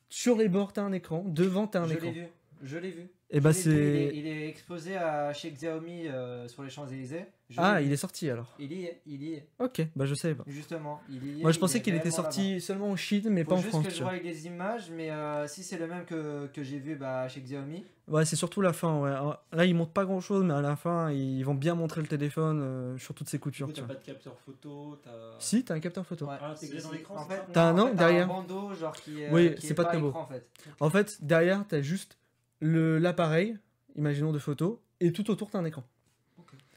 Sur 0.09 0.37
les 0.37 0.47
bords, 0.49 0.73
tu 0.73 0.79
as 0.79 0.83
un 0.83 0.91
écran, 0.93 1.23
devant, 1.25 1.67
tu 1.67 1.77
as 1.77 1.81
un 1.81 1.87
je 1.87 1.93
écran. 1.93 2.07
l'ai 2.07 2.13
vu. 2.13 2.27
Je 2.63 2.77
l'ai 2.77 2.91
vu. 2.91 3.09
Et 3.29 3.41
bah, 3.41 3.51
Je 3.51 3.69
il, 3.69 3.77
est, 3.77 4.09
c'est. 4.09 4.15
il 4.17 4.27
est 4.27 4.47
exposé 4.47 4.95
à 4.95 5.33
chez 5.33 5.51
Xiaomi 5.51 6.07
euh, 6.07 6.47
sur 6.47 6.63
les 6.63 6.69
Champs-Élysées. 6.69 7.25
Je 7.49 7.55
Ah, 7.59 7.77
l'ai 7.79 7.83
il 7.85 7.87
vu. 7.89 7.93
est 7.93 7.97
sorti 7.97 8.29
alors. 8.29 8.53
Il 8.57 8.71
y 8.71 8.85
est, 8.85 9.01
il 9.05 9.21
y 9.21 9.33
est. 9.33 9.47
Ok, 9.59 9.81
bah 9.97 10.05
je 10.05 10.15
savais 10.15 10.33
pas. 10.35 10.43
Justement, 10.47 11.01
il 11.09 11.25
y 11.25 11.39
est. 11.39 11.41
Moi, 11.41 11.51
je 11.51 11.57
il 11.57 11.59
pensais 11.59 11.77
est 11.79 11.81
qu'il 11.81 11.93
était 11.93 12.03
réellement 12.09 12.23
sorti 12.23 12.61
seulement 12.61 12.89
en 12.91 12.95
Chine, 12.95 13.29
mais 13.29 13.43
là-bas. 13.43 13.49
pas 13.49 13.55
Faut 13.55 13.59
en 13.59 13.61
juste 13.61 13.69
France. 13.73 13.85
que 13.85 13.89
tu 13.91 13.97
je 13.97 14.03
vois. 14.03 14.13
vois 14.13 14.21
les 14.21 14.45
images, 14.47 14.89
mais 14.91 15.11
euh, 15.11 15.45
si 15.47 15.61
c'est 15.63 15.77
le 15.77 15.87
même 15.87 16.05
que, 16.05 16.47
que 16.47 16.63
j'ai 16.63 16.79
vu 16.79 16.95
bah, 16.95 17.27
chez 17.27 17.41
Xiaomi, 17.41 17.83
Ouais, 18.07 18.23
c'est 18.23 18.37
surtout 18.37 18.61
la 18.61 18.71
fin. 18.71 18.97
Ouais. 19.01 19.09
Alors, 19.11 19.43
Là, 19.51 19.65
ils 19.65 19.75
montrent 19.75 19.91
pas 19.91 20.05
grand 20.05 20.21
chose, 20.21 20.45
mais 20.45 20.53
à 20.53 20.61
la 20.61 20.77
fin, 20.77 21.11
ils 21.11 21.43
vont 21.43 21.53
bien 21.55 21.75
montrer 21.75 21.99
le 21.99 22.07
téléphone 22.07 22.61
euh, 22.61 22.97
sur 22.97 23.13
toutes 23.13 23.27
ses 23.27 23.37
Du 23.37 23.41
coutures. 23.41 23.67
coup, 23.67 23.73
tu 23.73 23.81
t'as 23.81 23.85
vois. 23.87 23.95
pas 23.95 24.01
de 24.01 24.05
capteur 24.05 24.39
photo, 24.39 24.97
t'as. 25.03 25.09
Si, 25.39 25.65
t'as 25.65 25.73
un 25.75 25.81
capteur 25.81 26.05
photo. 26.05 26.25
ouais, 26.27 26.35
Ah, 26.39 26.51
intégré 26.51 26.81
dans 26.81 26.91
l'écran, 26.91 27.15
En 27.17 27.23
c'est 27.27 27.35
fait, 27.35 27.35
ça 27.35 27.43
non, 27.47 27.53
T'as 27.53 27.63
un 27.67 27.79
en 27.79 27.87
fait, 27.89 27.95
derrière. 27.95 28.23
un 28.23 28.27
bandeau 28.27 28.73
genre 28.73 28.95
qui 28.95 29.21
est. 29.21 29.31
Oui, 29.33 29.55
c'est 29.59 29.71
est 29.71 29.73
pas 29.73 29.83
très 29.83 29.97
beau. 29.99 30.07
écran, 30.09 30.21
en 30.21 30.27
fait. 30.27 30.47
En 30.79 30.89
fait, 30.89 31.17
derrière, 31.21 31.65
t'as 31.67 31.81
juste 31.81 32.17
l'appareil. 32.61 33.57
imaginons 33.95 34.31
de 34.31 34.39
photos, 34.39 34.77
et 34.99 35.11
tout 35.11 35.29
autour 35.31 35.49
t'as 35.49 35.59
un 35.59 35.65
écran. 35.65 35.83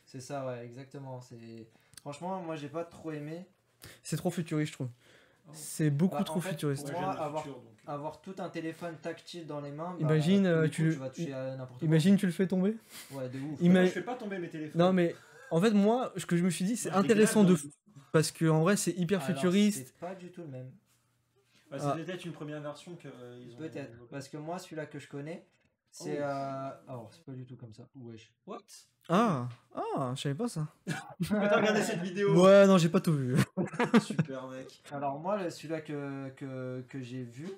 C'est 0.06 0.20
ça, 0.20 0.44
ouais, 0.46 0.64
exactement. 0.64 1.20
C'est 1.20 1.68
franchement, 2.00 2.40
moi 2.42 2.56
j'ai 2.56 2.68
pas 2.68 2.84
trop 2.84 3.12
aimé 3.12 3.46
C'est 4.02 4.16
trop 4.16 4.30
futuriste, 4.30 4.72
je 4.72 4.76
trouve. 4.76 4.88
Oh. 5.46 5.50
C'est 5.54 5.90
beaucoup 5.90 6.14
Bah, 6.16 6.20
en 6.22 6.24
trop 6.24 6.40
fait, 6.40 6.50
futuriste. 6.50 6.90
pour 6.90 7.00
Moi, 7.00 7.10
avoir- 7.12 7.42
futur, 7.44 7.58
donc, 7.60 7.64
euh, 7.88 7.92
avoir 7.92 8.20
tout 8.20 8.34
un 8.38 8.48
téléphone 8.48 8.96
tactile 9.00 9.46
dans 9.46 9.60
les 9.60 9.70
mains. 9.70 9.90
bah, 9.92 9.96
Imagine, 10.00 10.46
euh, 10.46 10.62
coup, 10.64 10.68
tu- 10.70 10.82
tu 10.82 10.98
vas 10.98 11.10
toucher 11.10 11.32
à 11.32 11.56
n'importe 11.56 11.78
quoi. 11.78 11.86
Imagine 11.86 12.16
tu 12.16 12.26
le 12.26 12.32
fais 12.32 12.46
tomber. 12.48 12.74
Ouais, 13.12 13.28
de 13.28 13.38
ouf. 13.38 13.60
Ima- 13.60 13.72
Moi, 13.74 13.84
je 13.84 13.90
fais 13.90 14.02
pas 14.02 14.16
tomber 14.16 14.38
mes 14.38 14.48
téléphones. 14.48 14.80
Non 14.80 14.92
mais 14.92 15.14
en 15.50 15.60
fait 15.60 15.70
moi, 15.70 16.12
ce 16.16 16.26
que 16.26 16.36
je 16.36 16.42
me 16.44 16.50
suis 16.50 16.64
dit, 16.64 16.76
c'est 16.76 16.90
intéressant 16.90 17.44
de 17.44 17.56
parce 18.12 18.32
que 18.32 18.46
en 18.46 18.62
vrai 18.62 18.76
c'est 18.76 18.92
hyper 18.92 19.22
Alors, 19.22 19.36
futuriste. 19.36 19.86
C'est 19.86 19.96
pas 19.98 20.14
du 20.16 20.30
tout 20.30 20.40
le 20.42 20.48
même. 20.48 20.70
Bah, 21.70 21.76
Ah. 21.80 21.94
c'est 21.96 22.04
peut-être 22.04 22.24
une 22.24 22.32
première 22.32 22.60
version 22.60 22.96
qu'ils 22.96 23.10
ont. 23.10 23.58
Peut-être. 23.58 23.92
Parce 24.10 24.28
que 24.28 24.36
moi, 24.38 24.58
celui-là 24.58 24.86
que 24.86 24.98
je 24.98 25.06
connais, 25.08 25.46
c'est. 25.90 26.18
Oh. 26.20 26.22
euh, 26.22 26.70
Alors, 26.88 27.08
c'est 27.12 27.24
pas 27.24 27.32
du 27.32 27.44
tout 27.46 27.56
comme 27.56 27.72
ça. 27.74 27.82
Wesh. 27.94 28.32
What? 28.46 28.58
Ah 29.08 29.48
ah, 29.74 30.12
je 30.14 30.20
savais 30.22 30.34
pas 30.34 30.48
ça. 30.48 30.68
T'as 30.86 31.56
regardé 31.56 31.82
cette 31.82 32.00
vidéo 32.00 32.40
Ouais 32.44 32.66
non 32.66 32.78
j'ai 32.78 32.88
pas 32.88 33.00
tout 33.00 33.12
vu. 33.14 33.36
Super 34.00 34.46
mec. 34.48 34.82
Alors, 34.92 35.18
moi, 35.18 35.42
le- 35.42 35.50
celui-là 35.50 35.80
que, 35.80 36.28
que, 36.36 36.82
que 36.88 37.00
j'ai 37.00 37.24
vu, 37.24 37.48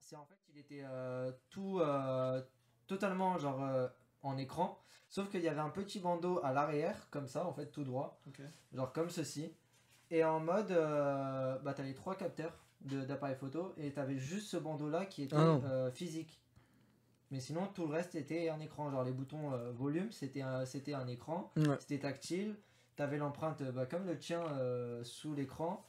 c'est 0.00 0.16
en 0.16 0.24
fait, 0.24 0.38
il 0.52 0.58
était 0.58 0.82
euh, 0.84 1.30
tout. 1.50 1.78
euh, 1.80 2.42
totalement, 2.86 3.38
genre, 3.38 3.62
euh, 3.62 3.86
en 4.22 4.36
écran. 4.38 4.78
Sauf 5.10 5.30
qu'il 5.30 5.42
y 5.42 5.48
avait 5.48 5.60
un 5.60 5.70
petit 5.70 6.00
bandeau 6.00 6.40
à 6.42 6.52
l'arrière, 6.52 7.08
comme 7.10 7.28
ça, 7.28 7.46
en 7.46 7.52
fait, 7.52 7.66
tout 7.66 7.84
droit. 7.84 8.20
Genre 8.72 8.92
comme 8.92 9.10
ceci. 9.10 9.54
Et 10.10 10.24
en 10.24 10.40
mode, 10.40 10.70
euh, 10.70 11.58
bah, 11.60 11.72
t'avais 11.74 11.94
trois 11.94 12.14
capteurs 12.14 12.52
de- 12.80 13.04
d'appareil 13.04 13.36
photo 13.36 13.74
et 13.76 13.92
t'avais 13.92 14.16
juste 14.16 14.48
ce 14.48 14.56
bandeau 14.56 14.88
là 14.88 15.04
qui 15.06 15.22
était 15.24 15.36
Ah 15.36 15.60
euh, 15.64 15.90
physique. 15.90 16.40
Mais 17.30 17.40
sinon, 17.40 17.66
tout 17.74 17.86
le 17.86 17.92
reste 17.92 18.14
était 18.14 18.48
un 18.48 18.58
écran. 18.60 18.90
Genre 18.90 19.04
les 19.04 19.12
boutons 19.12 19.52
euh, 19.52 19.70
volume, 19.72 20.10
c'était 20.10 20.40
un, 20.42 20.64
c'était 20.64 20.94
un 20.94 21.06
écran. 21.08 21.52
Ouais. 21.56 21.76
C'était 21.80 21.98
tactile. 21.98 22.56
T'avais 22.96 23.18
l'empreinte 23.18 23.62
bah, 23.62 23.86
comme 23.86 24.06
le 24.06 24.18
tien 24.18 24.42
euh, 24.58 25.04
sous 25.04 25.34
l'écran. 25.34 25.84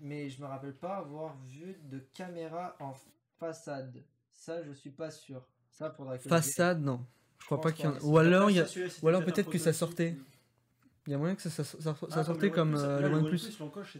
Mais 0.00 0.28
je 0.28 0.40
me 0.42 0.46
rappelle 0.46 0.74
pas 0.74 0.96
avoir 0.96 1.36
vu 1.44 1.78
de 1.84 1.98
caméra 2.12 2.76
en 2.80 2.92
façade. 3.38 4.02
Ça, 4.32 4.62
je 4.62 4.72
suis 4.72 4.90
pas 4.90 5.10
sûr. 5.10 5.42
Ça, 5.70 5.90
faudra 5.90 6.18
que 6.18 6.24
je. 6.24 6.28
Façade 6.28 6.82
non. 6.82 7.00
Je 7.38 7.46
crois 7.46 7.58
Je 7.58 7.62
pas 7.62 7.72
qu'il 7.72 7.84
y 7.84 7.88
en 7.88 7.94
a. 7.96 8.00
Ou 8.02 8.18
alors 8.18 8.50
il 8.50 8.56
y 8.56 8.60
a, 8.60 8.66
ou 9.02 9.08
alors 9.08 9.24
peut-être 9.24 9.50
que 9.50 9.58
ça 9.58 9.72
sortait. 9.72 10.16
il 11.06 11.10
y 11.12 11.14
a 11.14 11.18
moyen 11.18 11.34
que 11.34 11.42
ça, 11.42 11.50
ça, 11.50 11.64
ça- 11.64 11.78
ça 11.80 11.90
Ah, 11.92 11.96
comme 12.14 12.24
sortait 12.24 12.46
le 12.46 12.52
comme 12.52 12.74
OnePlus, 12.74 12.88
euh, 12.88 13.08
le 13.08 13.14
OnePlus. 13.14 13.40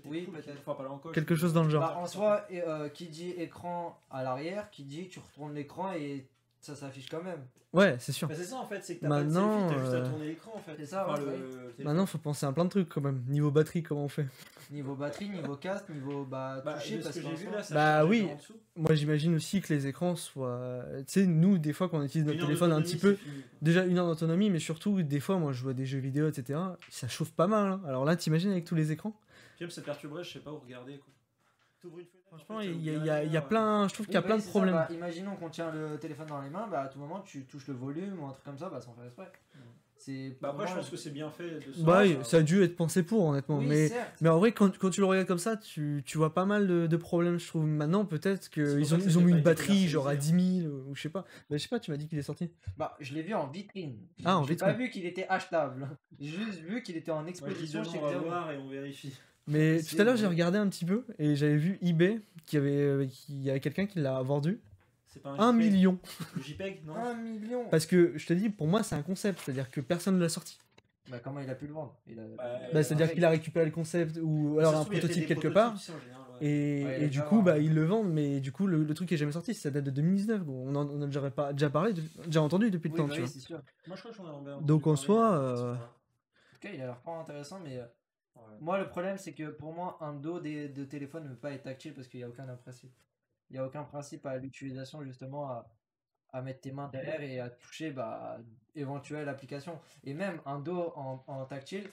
Oui, 0.07 0.25
cool, 0.25 0.35
peut-être. 0.35 0.59
Enfin, 0.61 0.75
pas 0.75 0.83
l'encoche. 0.85 1.15
Quelque 1.15 1.35
chose 1.35 1.53
dans 1.53 1.63
le 1.65 1.71
genre. 1.71 1.83
Bah, 1.83 1.97
en 1.99 2.07
soi, 2.07 2.47
euh, 2.53 2.89
qui 2.89 3.09
dit 3.09 3.31
écran 3.31 4.01
à 4.11 4.23
l'arrière, 4.23 4.71
qui 4.71 4.85
dit 4.85 5.09
tu 5.09 5.19
retournes 5.19 5.55
l'écran 5.55 5.93
et 5.93 6.27
ça 6.65 6.75
s'affiche 6.75 7.09
quand 7.09 7.23
même. 7.23 7.41
Ouais 7.73 7.97
c'est 7.99 8.13
sûr. 8.13 8.29
Bah, 8.29 8.35
c'est 8.37 8.45
ça 8.45 8.57
en 8.57 8.67
fait, 8.67 8.85
c'est 8.85 8.97
que 8.97 9.01
t'as 9.03 9.09
Maintenant, 9.09 9.69
pas 9.69 9.75
de 9.75 9.75
selfie, 9.75 9.75
t'as 9.75 9.81
juste 9.83 9.95
euh, 9.95 10.05
à 10.05 10.09
tourner 10.09 10.27
l'écran 10.27 10.53
en 10.55 10.59
fait. 10.61 10.73
c'est 10.79 10.87
ça, 10.87 11.07
Enfin, 11.09 11.21
ouais, 11.21 11.27
le- 11.27 11.33
ouais. 11.33 11.39
le 11.39 11.47
téléphone. 11.49 11.85
Maintenant 11.85 12.07
faut 12.07 12.19
penser 12.19 12.47
à 12.47 12.53
plein 12.53 12.65
de 12.65 12.71
trucs 12.71 12.89
quand 12.89 13.01
même. 13.01 13.23
Niveau 13.29 13.51
batterie 13.51 13.83
comment 13.83 14.05
on 14.05 14.09
fait? 14.09 14.27
Niveau 14.71 14.95
batterie, 14.95 15.29
niveau 15.29 15.57
casque, 15.57 15.89
niveau 15.91 16.25
bah, 16.25 16.63
Bah, 16.65 16.75
toucher 16.75 16.97
de 16.97 17.01
ce 17.01 17.05
parce 17.05 17.17
que 17.19 17.23
qu'en 17.23 17.31
j'ai 17.31 17.37
vu 17.37 17.43
soi- 17.45 17.53
là, 17.57 17.63
ça 17.63 17.75
Bah 17.75 18.05
oui. 18.07 18.29
en 18.33 18.37
dessous. 18.37 18.55
Moi 18.77 18.95
j'imagine 18.95 19.35
aussi 19.35 19.61
que 19.61 19.73
les 19.75 19.87
écrans 19.87 20.15
soient. 20.17 20.83
Tu 20.99 21.05
sais 21.09 21.27
nous 21.27 21.59
des 21.59 21.73
fois 21.73 21.89
quand 21.89 21.99
on 21.99 22.03
utilise 22.03 22.25
notre 22.27 22.37
Une 22.37 22.43
heure 22.43 22.47
téléphone 22.49 22.73
un 22.73 22.81
d'autonomie, 22.81 22.93
petit 22.95 23.01
peu. 23.01 23.15
c'est 23.17 23.23
fini, 23.31 23.43
quoi. 23.43 23.59
Déjà 23.63 23.85
une 23.85 23.99
heure 23.99 24.07
d'autonomie, 24.07 24.51
mais 24.51 24.59
surtout 24.61 25.03
des 25.03 25.21
fois, 25.21 25.39
moi 25.39 25.53
je 25.53 25.59
joue 25.59 25.69
à 25.71 25.75
des 25.75 25.87
jeux 25.87 25.99
vidéo, 25.99 26.29
etc. 26.29 26.59
Ça 26.91 27.09
chauffe 27.09 27.33
pas 27.33 27.47
mal. 27.47 27.73
hein. 27.73 27.81
Alors 27.87 28.05
là, 28.05 28.15
t'imagines 28.17 28.51
avec 28.53 28.65
tous 28.65 28.75
les 28.77 28.93
écrans? 28.93 29.13
Puis 29.57 29.65
même 29.65 29.71
ça 29.71 29.83
perturberait, 29.83 30.25
je 30.25 30.33
sais 30.33 30.39
pas 30.41 30.53
où 30.53 30.59
regarder 30.59 30.99
quoi. 30.99 31.13
T'ouvres 31.81 31.99
une 31.99 32.07
fenêtre, 32.07 32.24
Franchement, 32.37 32.61
il 32.61 32.83
y, 32.83 32.91
a- 32.91 32.93
il 32.93 33.01
y 33.01 33.01
derrière, 33.05 33.47
plein. 33.49 33.89
Je 33.89 33.95
trouve 33.95 34.07
qu'il 34.07 34.15
y 34.15 34.19
a 34.19 34.21
bah 34.21 34.27
plein 34.27 34.37
de 34.37 34.43
ça, 34.43 34.51
problèmes. 34.51 34.75
bah, 34.75 34.89
imaginons 34.91 35.37
qu'on 35.37 35.49
tient 35.51 35.71
le 35.73 35.99
téléphone 35.99 36.27
dans 36.27 36.41
les 36.43 36.51
mains, 36.51 36.67
bah 36.71 36.83
à 36.83 36.89
tout 36.89 36.99
moment 36.99 37.21
tu 37.21 37.45
touches 37.47 37.69
le 37.69 37.75
volume 37.75 38.21
ou 38.21 38.27
un 38.27 38.33
truc 38.33 38.45
comme 38.45 38.59
ça, 38.59 38.69
bah 38.69 38.81
sans 38.81 38.93
faire 38.95 39.05
exprès. 39.05 39.31
C'est 39.97 40.37
Bah 40.43 40.51
après, 40.51 40.67
je 40.67 40.75
pense 40.75 40.91
que 40.91 40.97
c'est 40.97 41.13
bien 41.13 41.31
fait. 41.31 41.49
De 41.49 41.83
Bah, 41.85 42.01
oui, 42.03 42.19
ça 42.25 42.39
a 42.39 42.43
dû 42.43 42.63
être 42.63 42.77
pensé 42.77 43.05
pour, 43.05 43.25
honnêtement. 43.27 43.59
oui, 43.59 43.67
mais, 43.69 43.89
certes. 43.89 44.17
mais 44.21 44.29
en 44.29 44.39
vrai, 44.39 44.53
quand, 44.53 44.77
quand 44.77 44.91
tu 44.91 45.01
le 45.01 45.07
regardes 45.07 45.27
comme 45.27 45.39
ça, 45.39 45.57
tu, 45.57 46.03
tu 46.05 46.19
vois 46.19 46.35
pas 46.35 46.45
mal 46.45 46.67
de, 46.67 46.87
de 46.87 46.97
problèmes, 46.99 47.39
je 47.39 47.47
trouve. 47.47 47.65
Maintenant, 47.65 48.05
peut-être 48.05 48.51
qu'ils 48.51 48.93
ont, 48.95 48.99
que 48.99 49.03
ils 49.05 49.19
ont 49.19 49.23
mis 49.23 49.33
une 49.33 49.41
batterie 49.41 49.89
genre 49.89 50.07
à 50.09 50.11
commercialisé. 50.17 50.61
10 50.61 50.63
000 50.65 50.75
ou 50.75 50.95
je 50.95 51.01
sais 51.03 51.09
pas. 51.09 51.21
Bah, 51.49 51.57
je 51.57 51.59
sais 51.59 51.69
pas, 51.69 51.79
tu 51.81 51.91
m'as 51.91 51.97
dit 51.97 52.07
qu'il 52.09 52.19
est 52.19 52.23
sorti. 52.23 52.51
Bah, 52.77 52.97
je 53.01 53.15
l'ai 53.15 53.23
vu 53.23 53.33
en 53.35 53.47
vitrine. 53.47 53.97
Ah, 54.27 54.37
en 54.39 54.43
J'ai 54.45 54.57
pas 54.57 54.73
vitrine. 54.73 54.85
vu 54.87 54.91
qu'il 54.91 55.07
était 55.07 55.27
achetable. 55.29 55.89
J'ai 56.21 56.29
juste 56.29 56.59
vu 56.61 56.83
qu'il 56.83 56.97
était 56.97 57.13
en 57.13 57.23
Moi, 57.23 57.25
je 57.25 57.27
dis 57.29 57.31
exposition 57.31 57.81
demain, 57.81 57.93
chez 57.93 57.99
on 57.99 58.03
va 58.03 58.19
voir 58.19 58.51
et 58.51 58.59
on 58.59 58.69
vérifie. 58.69 59.17
Mais 59.47 59.83
tout 59.83 59.97
à 59.99 60.05
l'heure, 60.05 60.17
j'ai 60.17 60.27
regardé 60.27 60.59
un 60.59 60.69
petit 60.69 60.85
peu 60.85 61.05
et 61.19 61.37
j'avais 61.37 61.57
vu 61.57 61.79
eBay 61.83 62.21
qui 62.47 62.57
avait, 62.57 62.71
euh, 62.83 63.07
qui, 63.07 63.43
y 63.43 63.51
avait 63.51 63.61
quelqu'un 63.61 63.87
qui 63.87 63.99
l'a 64.01 64.21
vendu 64.23 64.61
C'est 65.07 65.23
pas 65.23 65.31
un 65.31 65.39
1 65.39 65.53
JPEG. 65.53 65.57
million. 65.73 65.99
Le 66.37 66.43
JPEG, 66.43 66.85
non 66.87 66.95
Un 66.97 67.15
million. 67.15 67.69
Parce 67.71 67.87
que 67.87 68.17
je 68.17 68.27
te 68.27 68.33
dis, 68.33 68.49
pour 68.49 68.67
moi, 68.67 68.83
c'est 68.83 68.95
un 68.95 69.03
concept, 69.03 69.41
c'est-à-dire 69.45 69.71
que 69.71 69.81
personne 69.81 70.17
ne 70.17 70.21
l'a 70.23 70.29
sorti. 70.29 70.59
Bah 71.11 71.19
comment 71.23 71.41
il 71.41 71.51
a 71.51 71.55
pu 71.55 71.67
le 71.67 71.75
vendre? 71.75 71.95
Il 72.07 72.19
a- 72.19 72.23
Bah, 72.39 72.45
Bah, 72.73 72.83
c'est-à-dire 72.83 73.13
qu'il 73.13 73.25
a 73.25 73.29
récupéré 73.29 73.67
le 73.67 73.71
concept 73.71 74.19
ou 74.23 74.59
alors 74.59 74.75
un 74.75 74.85
prototype 74.87 75.27
quelque 75.27 75.49
part. 75.49 75.75
en 75.75 75.77
général, 75.77 76.23
ouais. 76.41 76.47
Et, 76.47 76.85
Ouais, 76.87 77.03
et 77.03 77.09
du 77.09 77.21
coup, 77.21 77.37
avoir- 77.41 77.57
bah, 77.57 77.59
ils 77.59 77.75
le 77.75 77.85
vendent, 77.85 78.11
mais 78.11 78.41
du 78.41 78.53
coup, 78.53 78.67
le, 78.67 78.83
le 78.83 78.95
truc 78.95 79.13
est 79.13 79.19
jamais 79.19 79.33
sorti, 79.33 79.53
ça 79.53 79.71
date 79.71 79.85
de 79.85 79.91
2019. 79.91 80.41
Bon, 80.43 80.67
on 80.67 80.75
en 80.75 80.89
on 80.89 81.03
a 81.03 81.07
déjà, 81.07 81.31
pas, 81.31 81.53
déjà 81.53 81.69
parlé, 81.69 81.93
de- 81.93 82.03
déjà 82.27 82.41
entendu 82.41 82.71
depuis 82.71 82.89
le 82.89 82.95
Oui, 82.95 82.97
temps, 83.01 83.07
bah 83.09 83.15
tu 83.15 83.21
oui, 83.21 83.27
vois. 83.27 83.33
c'est 83.35 83.41
sûr. 83.41 83.61
Moi, 83.87 83.97
je 83.97 84.01
crois 84.01 84.11
que 84.13 84.17
j'en 84.17 84.25
ai 84.25 84.31
entendu 84.31 84.67
Donc, 84.67 84.87
en 84.87 84.97
soi, 84.97 85.35
euh. 85.39 85.75
En 85.75 85.77
tout 85.77 86.59
cas, 86.61 86.71
il 86.73 86.81
a 86.81 86.87
l'air 86.87 87.01
pas 87.03 87.13
intéressant, 87.13 87.61
mais 87.63 87.77
euh, 87.79 87.85
Ouais. 88.37 88.43
moi 88.61 88.79
le 88.79 88.89
problème 88.89 89.17
c'est 89.17 89.33
que 89.33 89.49
pour 89.51 89.73
moi 89.73 89.97
un 90.01 90.13
dos 90.13 90.41
de 90.41 90.85
téléphone 90.85 91.25
ne 91.25 91.29
peut 91.31 91.37
pas 91.37 91.53
être 91.53 91.63
tactile 91.63 91.95
parce 91.95 92.09
qu'il 92.09 92.19
n'y 92.21 92.25
a 92.25 92.29
aucun 92.29 92.45
principe. 92.57 92.93
Il 93.51 93.55
n'y 93.55 93.59
a 93.59 93.67
aucun 93.67 93.85
principe 93.85 94.27
à 94.27 94.37
l'utilisation 94.39 95.03
justement 95.05 95.49
à, 95.51 95.69
à 96.33 96.43
mettre 96.43 96.63
tes 96.63 96.73
mains 96.73 96.89
derrière 96.89 97.21
et 97.21 97.39
à 97.41 97.51
toucher 97.51 97.91
bah, 97.91 98.39
éventuelle 98.75 99.29
application. 99.29 99.79
Et 100.03 100.15
même 100.15 100.41
un 100.47 100.59
dos 100.59 100.93
en, 100.97 101.23
en 101.27 101.45
tactile, 101.45 101.89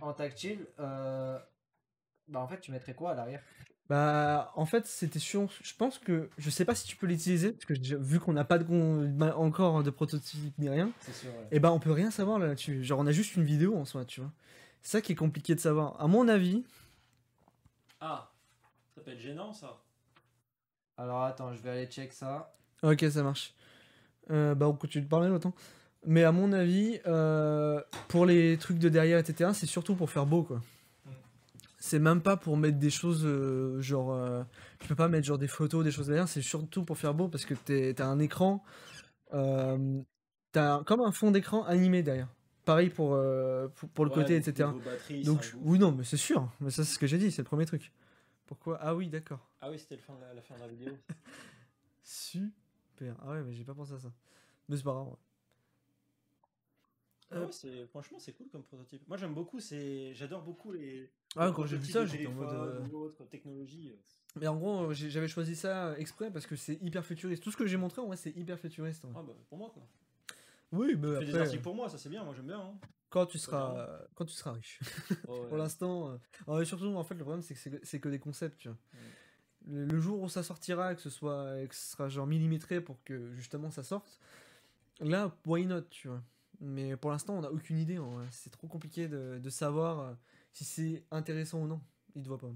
en 0.00 0.12
tactile, 0.12 0.66
euh, 0.78 1.38
bah 2.28 2.40
en 2.40 2.48
fait 2.48 2.60
tu 2.60 2.70
mettrais 2.70 2.94
quoi 2.94 3.10
à 3.12 3.14
l'arrière? 3.14 3.42
Bah, 3.88 4.52
en 4.56 4.66
fait, 4.66 4.84
c'était 4.86 5.20
sûr. 5.20 5.48
Je 5.62 5.74
pense 5.76 5.98
que 5.98 6.28
je 6.38 6.50
sais 6.50 6.64
pas 6.64 6.74
si 6.74 6.86
tu 6.88 6.96
peux 6.96 7.06
l'utiliser, 7.06 7.52
parce 7.52 7.66
que 7.66 7.96
vu 7.96 8.18
qu'on 8.18 8.32
n'a 8.32 8.44
pas 8.44 8.58
de, 8.58 8.64
bah, 9.08 9.36
encore 9.36 9.84
de 9.84 9.90
prototype 9.90 10.58
ni 10.58 10.68
rien, 10.68 10.90
C'est 11.00 11.12
sûr. 11.12 11.30
ouais. 11.30 11.46
et 11.52 11.60
ben 11.60 11.70
on 11.70 11.78
peut 11.78 11.92
rien 11.92 12.10
savoir 12.10 12.38
là- 12.40 12.48
là-dessus. 12.48 12.82
Genre, 12.82 12.98
on 12.98 13.06
a 13.06 13.12
juste 13.12 13.36
une 13.36 13.44
vidéo 13.44 13.76
en 13.76 13.84
soi, 13.84 14.04
tu 14.04 14.20
vois. 14.20 14.32
Ça 14.82 15.00
qui 15.00 15.12
est 15.12 15.16
compliqué 15.16 15.54
de 15.54 15.60
savoir. 15.60 16.00
À 16.00 16.06
mon 16.06 16.28
avis, 16.28 16.64
Ah, 18.00 18.30
ça 18.94 19.00
peut 19.00 19.10
être 19.12 19.20
gênant 19.20 19.52
ça. 19.52 19.78
Alors 20.96 21.22
attends, 21.24 21.52
je 21.52 21.60
vais 21.60 21.70
aller 21.70 21.86
check 21.86 22.12
ça. 22.12 22.52
Ok, 22.82 23.04
ça 23.10 23.22
marche. 23.22 23.54
Euh, 24.30 24.54
bah, 24.54 24.68
on 24.68 24.74
continue 24.74 25.04
de 25.04 25.08
parler 25.08 25.28
autant. 25.30 25.54
Mais 26.04 26.24
à 26.24 26.32
mon 26.32 26.52
avis, 26.52 27.00
euh, 27.06 27.80
pour 28.08 28.26
les 28.26 28.56
trucs 28.58 28.78
de 28.78 28.88
derrière, 28.88 29.18
etc., 29.18 29.50
c'est 29.54 29.66
surtout 29.66 29.94
pour 29.96 30.08
faire 30.10 30.26
beau, 30.26 30.42
quoi. 30.44 30.58
Mm. 31.04 31.10
C'est 31.78 31.98
même 31.98 32.20
pas 32.22 32.36
pour 32.36 32.56
mettre 32.56 32.78
des 32.78 32.90
choses 32.90 33.24
euh, 33.24 33.80
genre. 33.80 34.12
euh, 34.12 34.42
tu 34.78 34.88
peux 34.88 34.94
pas 34.94 35.08
mettre 35.08 35.26
genre 35.26 35.38
des 35.38 35.48
photos, 35.48 35.84
des 35.84 35.90
choses 35.90 36.06
derrière, 36.06 36.28
c'est 36.28 36.42
surtout 36.42 36.84
pour 36.84 36.96
faire 36.98 37.14
beau 37.14 37.28
parce 37.28 37.44
que 37.44 37.54
t'es- 37.54 37.92
t'as 37.94 38.06
un 38.06 38.18
écran. 38.20 38.62
euh, 39.34 40.00
t'as 40.52 40.82
comme 40.84 41.00
un 41.00 41.12
fond 41.12 41.30
d'écran 41.32 41.64
animé 41.64 42.02
derrière. 42.02 42.28
Pareil 42.66 42.90
pour, 42.90 43.14
euh, 43.14 43.68
pour, 43.68 43.88
pour 43.90 44.04
le 44.04 44.10
Ouais, 44.10 44.14
côté, 44.16 44.36
etc. 44.36 44.74
Donc, 45.24 45.40
je- 45.42 45.56
oui, 45.62 45.78
non, 45.78 45.92
mais 45.92 46.02
c'est 46.04 46.16
sûr. 46.16 46.50
Mais 46.60 46.70
ça, 46.70 46.84
c'est 46.84 46.92
ce 46.94 46.98
que 46.98 47.06
j'ai 47.06 47.16
dit, 47.16 47.30
c'est 47.30 47.42
le 47.42 47.46
premier 47.46 47.64
truc. 47.64 47.92
Pourquoi? 48.44 48.76
Ah 48.82 48.94
oui, 48.94 49.08
d'accord. 49.08 49.48
Ah 49.60 49.70
oui, 49.70 49.78
c'était 49.78 49.94
le 49.94 50.02
fin 50.02 50.16
de 50.16 50.20
la, 50.20 50.34
la 50.34 50.42
fin 50.42 50.56
de 50.56 50.60
la 50.60 50.66
vidéo. 50.68 50.92
Super. 52.02 53.16
Ah 53.22 53.30
ouais, 53.30 53.42
mais 53.44 53.52
j'ai 53.52 53.62
pas 53.64 53.74
pensé 53.74 53.92
à 53.94 53.98
ça. 54.00 54.12
Mais 54.68 54.76
c'est 54.76 54.82
pas 54.82 54.92
grave. 54.92 55.14
Ah 57.30 57.40
ouais, 57.40 57.52
c'est- 57.52 57.86
franchement, 57.86 58.18
c'est 58.18 58.32
cool 58.32 58.48
comme 58.48 58.64
prototype. 58.64 59.06
Moi, 59.08 59.16
j'aime 59.16 59.34
beaucoup. 59.34 59.60
C'est, 59.60 60.12
j'adore 60.14 60.42
beaucoup 60.42 60.72
les. 60.72 61.10
Ah, 61.36 61.46
les 61.46 61.52
quand 61.52 61.66
j'ai 61.66 61.76
vu 61.76 61.86
ça, 61.86 62.04
j'étais 62.04 62.26
en 62.26 62.32
mode. 62.32 62.48
euh, 62.52 63.24
technologie. 63.30 63.90
euh. 63.90 63.96
Mais 64.40 64.48
en 64.48 64.56
gros, 64.56 64.92
j'avais 64.92 65.28
choisi 65.28 65.54
ça 65.54 65.88
euh, 65.88 65.96
exprès 65.96 66.30
parce 66.32 66.46
que 66.46 66.56
c'est 66.56 66.82
hyper 66.82 67.06
futuriste. 67.06 67.42
Tout 67.44 67.50
ce 67.52 67.56
que 67.56 67.66
j'ai 67.66 67.76
montré, 67.76 68.02
en 68.02 68.06
vrai, 68.06 68.16
c'est 68.16 68.36
hyper 68.36 68.58
futuriste. 68.58 69.04
en 69.04 69.08
vrai. 69.12 69.20
Ah 69.20 69.22
bah 69.26 69.34
pour 69.48 69.56
moi 69.58 69.70
quoi. 69.72 69.86
Oui, 70.76 70.94
mais 70.96 71.08
des 71.20 71.28
après, 71.28 71.40
articles 71.40 71.62
pour 71.62 71.74
moi, 71.74 71.88
ça 71.88 71.98
c'est 71.98 72.08
bien. 72.08 72.24
Moi 72.24 72.34
j'aime 72.34 72.46
bien. 72.46 72.60
Hein. 72.60 72.74
quand 73.10 73.26
tu 73.26 73.38
seras, 73.38 73.76
euh, 73.78 73.98
quand 74.14 74.24
tu 74.24 74.34
seras 74.34 74.52
riche. 74.52 74.80
Ouais, 75.10 75.18
Pour 75.48 75.56
l'instant, 75.56 76.18
euh, 76.48 76.64
surtout, 76.64 76.86
en 76.94 77.04
fait, 77.04 77.14
le 77.14 77.20
problème, 77.24 77.42
c'est 77.42 77.54
que 77.54 77.80
c'est 77.82 78.00
que- 78.00 78.08
des 78.08 78.18
concepts. 78.18 78.58
Tu 78.58 78.68
vois. 78.68 78.76
Le, 79.66 79.84
le 79.86 80.00
jour 80.00 80.20
où 80.20 80.28
ça 80.28 80.42
sortira, 80.42 80.94
que 80.94 81.00
ce 81.00 81.10
soit, 81.10 81.66
que 81.66 81.74
ce 81.74 81.92
sera 81.92 82.08
genre 82.08 82.26
millimétré 82.26 82.80
pour 82.80 83.02
que 83.04 83.34
justement 83.34 83.70
ça 83.70 83.82
sorte, 83.82 84.20
là, 85.00 85.34
why 85.46 85.66
not, 85.66 85.82
tu 85.90 86.08
vois? 86.08 86.22
Mais 86.60 86.96
pour 86.96 87.10
l'instant, 87.10 87.34
on 87.36 87.40
n'a 87.42 87.50
aucune 87.52 87.78
idée. 87.78 87.98
C'est 88.30 88.50
trop 88.50 88.66
compliqué 88.68 89.08
de, 89.08 89.38
de 89.42 89.50
savoir 89.50 90.00
euh, 90.00 90.14
si 90.52 90.64
c'est 90.64 91.04
intéressant 91.10 91.60
ou 91.62 91.66
non. 91.66 91.80
Il 92.14 92.22
te 92.22 92.28
voit 92.28 92.38
pas. 92.38 92.50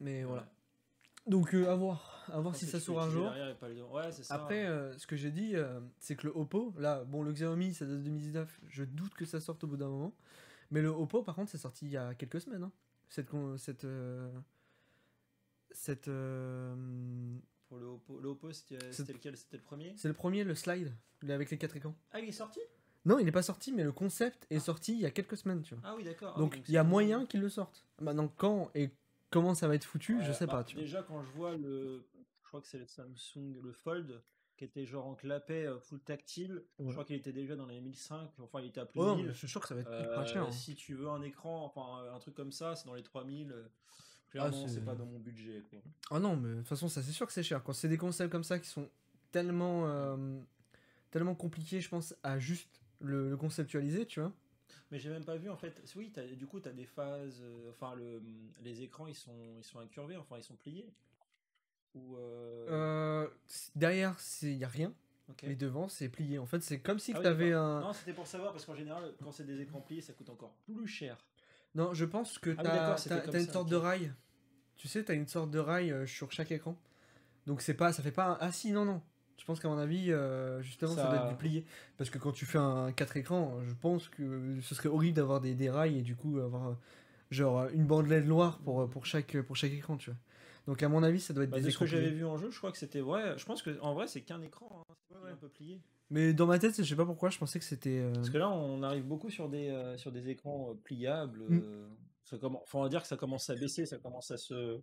Mais 0.00 0.24
voilà. 0.24 0.46
Donc, 1.26 1.54
euh, 1.54 1.68
à 1.68 1.74
voir, 1.74 2.24
à 2.32 2.40
voir 2.40 2.54
si 2.54 2.66
ça 2.66 2.78
sort 2.78 3.00
un 3.02 3.10
jour. 3.10 3.32
Ouais, 3.92 4.12
c'est 4.12 4.22
ça. 4.22 4.34
Après, 4.34 4.64
euh, 4.66 4.96
ce 4.96 5.06
que 5.06 5.16
j'ai 5.16 5.30
dit, 5.30 5.56
euh, 5.56 5.80
c'est 5.98 6.14
que 6.16 6.26
le 6.28 6.32
Oppo, 6.36 6.72
là, 6.78 7.04
bon, 7.04 7.22
le 7.22 7.32
Xiaomi, 7.32 7.74
ça 7.74 7.84
date 7.84 7.96
de 7.98 8.02
2019, 8.02 8.60
je 8.68 8.84
doute 8.84 9.14
que 9.14 9.24
ça 9.24 9.40
sorte 9.40 9.64
au 9.64 9.66
bout 9.66 9.76
d'un 9.76 9.88
moment. 9.88 10.14
Mais 10.70 10.82
le 10.82 10.88
Oppo, 10.88 11.22
par 11.22 11.34
contre, 11.34 11.50
c'est 11.50 11.58
sorti 11.58 11.86
il 11.86 11.92
y 11.92 11.96
a 11.96 12.14
quelques 12.14 12.40
semaines. 12.40 12.62
hein. 12.62 12.72
Cette, 13.08 13.30
cette, 13.56 13.86
cette 15.70 16.04
Pour 16.06 17.78
le 17.78 17.86
Oppo, 17.86 18.20
le 18.20 18.28
Oppo 18.28 18.52
c'était 18.52 19.12
lequel? 19.12 19.34
Le 19.52 19.58
premier? 19.58 19.94
C'est 19.96 20.08
le 20.08 20.14
premier, 20.14 20.44
le 20.44 20.54
slide, 20.54 20.92
avec 21.28 21.50
les 21.50 21.58
quatre 21.58 21.76
écrans. 21.76 21.94
Ah, 22.12 22.20
il 22.20 22.28
est 22.28 22.32
sorti? 22.32 22.60
Non, 23.04 23.18
il 23.20 23.24
n'est 23.24 23.32
pas 23.32 23.42
sorti, 23.42 23.72
mais 23.72 23.84
le 23.84 23.92
concept 23.92 24.46
est 24.50 24.58
sorti 24.58 24.92
il 24.94 25.00
y 25.00 25.06
a 25.06 25.12
quelques 25.12 25.36
semaines, 25.36 25.62
tu 25.62 25.74
vois. 25.76 25.84
Ah 25.86 25.94
oui, 25.96 26.02
d'accord. 26.02 26.34
Ah 26.36 26.40
donc 26.40 26.60
il 26.66 26.74
y 26.74 26.78
a 26.78 26.82
moyen 26.82 27.24
qu'ils 27.26 27.40
le 27.40 27.48
sortent. 27.48 27.84
Maintenant, 28.00 28.26
quand 28.36 28.70
et 28.74 28.90
comment 29.30 29.54
ça 29.54 29.68
va 29.68 29.74
être 29.74 29.84
foutu, 29.84 30.22
je 30.22 30.32
sais 30.32 30.46
bah, 30.46 30.54
pas, 30.54 30.64
tu 30.64 30.76
vois. 30.76 30.84
Déjà, 30.84 31.02
quand 31.02 31.22
je 31.22 31.30
vois 31.32 31.56
le. 31.56 32.06
Je 32.42 32.48
crois 32.48 32.60
que 32.60 32.68
c'est 32.68 32.78
le 32.78 32.86
Samsung, 32.86 33.60
le 33.62 33.72
Fold, 33.72 34.22
qui 34.56 34.64
était 34.64 34.86
genre 34.86 35.06
en 35.06 35.14
clapet 35.14 35.66
euh, 35.66 35.78
full 35.80 36.00
tactile. 36.00 36.62
Ouais. 36.78 36.86
Je 36.86 36.92
crois 36.92 37.04
qu'il 37.04 37.16
était 37.16 37.32
déjà 37.32 37.56
dans 37.56 37.66
les 37.66 37.80
1005. 37.80 38.30
Enfin, 38.38 38.60
il 38.60 38.66
était 38.68 38.80
à 38.80 38.86
plus 38.86 39.00
Oh 39.00 39.04
de 39.04 39.08
non, 39.10 39.16
1000. 39.16 39.26
mais 39.26 39.32
je 39.32 39.38
suis 39.38 39.48
sûr 39.48 39.60
que 39.60 39.68
ça 39.68 39.74
va 39.74 39.80
être 39.80 39.90
Euh, 39.90 40.14
pas 40.14 40.24
cher. 40.24 40.44
hein. 40.44 40.52
Si 40.52 40.74
tu 40.76 40.94
veux 40.94 41.08
un 41.08 41.22
écran, 41.22 41.64
enfin 41.64 42.08
un 42.14 42.18
truc 42.20 42.34
comme 42.34 42.52
ça, 42.52 42.74
c'est 42.76 42.86
dans 42.86 42.94
les 42.94 43.02
3000. 43.02 43.50
euh, 43.52 43.64
Ah, 43.68 44.28
Clairement, 44.50 44.66
c'est- 44.68 44.74
c'est 44.74 44.84
pas 44.84 44.94
dans 44.94 45.06
mon 45.06 45.18
budget. 45.18 45.62
Quoi. 45.70 45.78
Ah 46.10 46.18
non, 46.20 46.36
mais 46.36 46.50
de 46.50 46.58
toute 46.58 46.68
façon, 46.68 46.88
ça 46.88 47.02
c'est 47.02 47.12
sûr 47.12 47.26
que 47.26 47.32
c'est 47.32 47.42
cher. 47.42 47.62
Quand 47.64 47.72
c'est 47.72 47.88
des 47.88 47.96
concepts 47.96 48.30
comme 48.30 48.44
ça 48.44 48.58
qui 48.58 48.68
sont 48.68 48.88
tellement, 49.32 49.86
euh, 49.86 50.38
tellement 51.10 51.34
compliqués, 51.34 51.80
je 51.80 51.88
pense, 51.88 52.14
à 52.22 52.38
juste 52.38 52.80
le, 53.00 53.30
le 53.30 53.36
conceptualiser, 53.36 54.04
tu 54.06 54.20
vois. 54.20 54.32
Mais 54.90 54.98
j'ai 54.98 55.10
même 55.10 55.24
pas 55.24 55.36
vu 55.36 55.50
en 55.50 55.56
fait. 55.56 55.82
Oui, 55.96 56.12
du 56.36 56.46
coup, 56.46 56.60
tu 56.60 56.68
as 56.68 56.72
des 56.72 56.86
phases. 56.86 57.40
euh, 57.42 57.70
enfin, 57.70 57.94
le, 57.94 58.22
les 58.62 58.82
écrans 58.82 59.06
ils 59.06 59.14
sont, 59.14 59.56
ils 59.58 59.64
sont 59.64 59.78
incurvés, 59.80 60.16
enfin 60.16 60.36
ils 60.38 60.44
sont 60.44 60.56
pliés. 60.56 60.92
Ou. 61.94 62.16
euh, 62.16 62.66
Euh, 62.68 63.28
derrière, 63.74 64.16
il 64.42 64.56
n'y 64.56 64.64
a 64.64 64.68
rien. 64.68 64.92
Et 65.42 65.56
devant, 65.56 65.88
c'est 65.88 66.08
plié. 66.08 66.38
En 66.38 66.46
fait, 66.46 66.62
c'est 66.62 66.78
comme 66.78 67.00
si 67.00 67.10
Ah 67.12 67.16
oui, 67.18 67.22
tu 67.22 67.28
avais 67.28 67.52
un. 67.52 67.80
Non, 67.80 67.92
c'était 67.92 68.12
pour 68.12 68.28
savoir 68.28 68.52
parce 68.52 68.64
qu'en 68.64 68.76
général, 68.76 69.12
quand 69.22 69.32
c'est 69.32 69.44
des 69.44 69.60
écrans 69.60 69.80
pliés, 69.80 70.00
ça 70.00 70.12
coûte 70.12 70.30
encore 70.30 70.54
plus 70.66 70.86
cher. 70.86 71.18
Non, 71.74 71.94
je 71.94 72.04
pense 72.04 72.38
que 72.38 72.50
Ah 72.50 72.62
oui, 72.62 72.70
tu 73.02 73.12
as, 73.12 73.40
une 73.40 73.46
ça, 73.46 73.52
sorte 73.52 73.68
de 73.68 73.76
rail. 73.76 74.14
Tu 74.76 74.86
sais, 74.86 75.04
tu 75.04 75.10
as 75.10 75.16
une 75.16 75.26
sorte 75.26 75.50
de 75.50 75.58
rail 75.58 76.06
sur 76.06 76.30
chaque 76.30 76.52
écran. 76.52 76.78
Donc 77.46 77.60
c'est 77.60 77.74
pas, 77.74 77.92
ça 77.92 78.02
fait 78.02 78.12
pas 78.12 78.26
un... 78.26 78.38
Ah 78.40 78.52
si, 78.52 78.70
non, 78.72 78.84
non. 78.84 79.02
Je 79.38 79.44
pense 79.44 79.60
qu'à 79.60 79.68
mon 79.68 79.78
avis, 79.78 80.10
euh, 80.12 80.60
justement, 80.62 80.92
ça... 80.94 81.02
Ça- 81.02 81.08
doit 81.08 81.16
être 81.24 81.28
du 81.28 81.36
plié. 81.36 81.64
Parce 81.98 82.10
que 82.10 82.18
quand 82.18 82.32
tu 82.32 82.46
fais 82.46 82.58
un 82.58 82.90
4 82.92 83.16
écrans, 83.16 83.60
je 83.62 83.74
pense 83.74 84.08
que 84.08 84.58
ce 84.62 84.74
serait 84.74 84.88
horrible 84.88 85.14
d'avoir 85.16 85.40
des, 85.40 85.54
des 85.54 85.70
rails 85.70 85.98
et 85.98 86.02
du 86.02 86.16
coup 86.16 86.38
avoir 86.40 86.68
euh, 86.70 86.74
genre 87.30 87.66
une 87.68 87.86
bandelette 87.86 88.26
noire 88.26 88.58
pour, 88.60 88.80
euh, 88.82 88.86
pour, 88.86 89.06
chaque, 89.06 89.40
pour 89.42 89.56
chaque 89.56 89.72
écran, 89.72 89.96
tu 89.96 90.10
vois. 90.10 90.18
Donc 90.66 90.82
à 90.82 90.88
mon 90.88 91.02
avis, 91.04 91.20
ça 91.20 91.32
doit 91.32 91.44
être 91.44 91.50
Bah, 91.50 91.58
des 91.58 91.64
de 91.66 91.70
ce 91.70 91.74
écrans 91.76 91.84
que 91.84 91.90
j'avais 91.90 92.10
vu 92.10 92.24
en 92.24 92.38
jeu, 92.38 92.50
je 92.50 92.58
crois 92.58 92.72
que 92.72 92.78
c'était. 92.78 93.00
Ouais, 93.00 93.34
je 93.38 93.44
pense 93.44 93.62
que 93.62 93.78
en 93.80 93.94
vrai, 93.94 94.08
c'est 94.08 94.22
qu'un 94.22 94.42
écran. 94.42 94.82
hein. 94.88 94.94
C'est 95.08 95.16
Ouais, 95.16 95.22
ouais. 95.24 95.30
un 95.30 95.36
peu 95.36 95.48
plié. 95.48 95.80
Mais 96.10 96.32
dans 96.32 96.46
ma 96.46 96.58
tête, 96.58 96.76
je 96.76 96.82
sais 96.82 96.96
pas 96.96 97.04
pourquoi, 97.06 97.30
je 97.30 97.38
pensais 97.38 97.58
que 97.58 97.64
c'était... 97.64 97.98
euh, 98.00 98.12
Parce 98.14 98.30
que 98.30 98.38
là, 98.38 98.48
on 98.48 98.82
arrive 98.82 99.04
beaucoup 99.04 99.28
sur 99.30 99.48
des, 99.48 99.68
euh, 99.70 99.96
sur 99.96 100.10
des 100.12 100.28
écrans 100.28 100.70
euh, 100.70 100.74
pliables. 100.82 101.40
Mm. 101.48 101.60
euh, 101.62 101.88
ça 102.24 102.38
commence, 102.38 102.62
enfin, 102.64 102.78
on 102.80 102.82
va 102.82 102.88
dire 102.88 103.02
que 103.02 103.08
ça 103.08 103.16
commence 103.16 103.48
à 103.50 103.54
baisser, 103.54 103.86
ça 103.86 103.98
commence 103.98 104.30
à 104.32 104.36
se. 104.38 104.80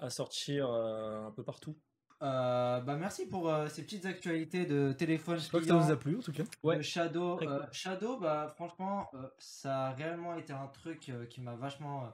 à 0.00 0.10
sortir 0.10 0.68
euh, 0.70 1.26
un 1.26 1.30
peu 1.30 1.42
partout. 1.42 1.76
Euh, 2.22 2.80
bah 2.80 2.96
merci 2.96 3.26
pour 3.26 3.48
euh, 3.48 3.68
ces 3.68 3.82
petites 3.82 4.06
actualités 4.06 4.64
de 4.64 4.92
téléphone 4.92 5.38
J'espère 5.38 5.60
que 5.60 5.66
ça 5.66 5.76
vous 5.76 5.90
a 5.90 5.96
plu, 5.96 6.16
en 6.16 6.20
tout 6.20 6.32
cas. 6.32 6.44
Ouais. 6.62 6.80
Shadow. 6.82 7.40
Euh, 7.42 7.58
cool. 7.58 7.68
Shadow, 7.72 8.18
bah 8.18 8.52
franchement, 8.54 9.08
euh, 9.14 9.26
ça 9.38 9.86
a 9.88 9.90
réellement 9.92 10.36
été 10.36 10.52
un 10.52 10.68
truc 10.68 11.08
euh, 11.08 11.26
qui 11.26 11.40
m'a 11.40 11.54
vachement 11.56 12.12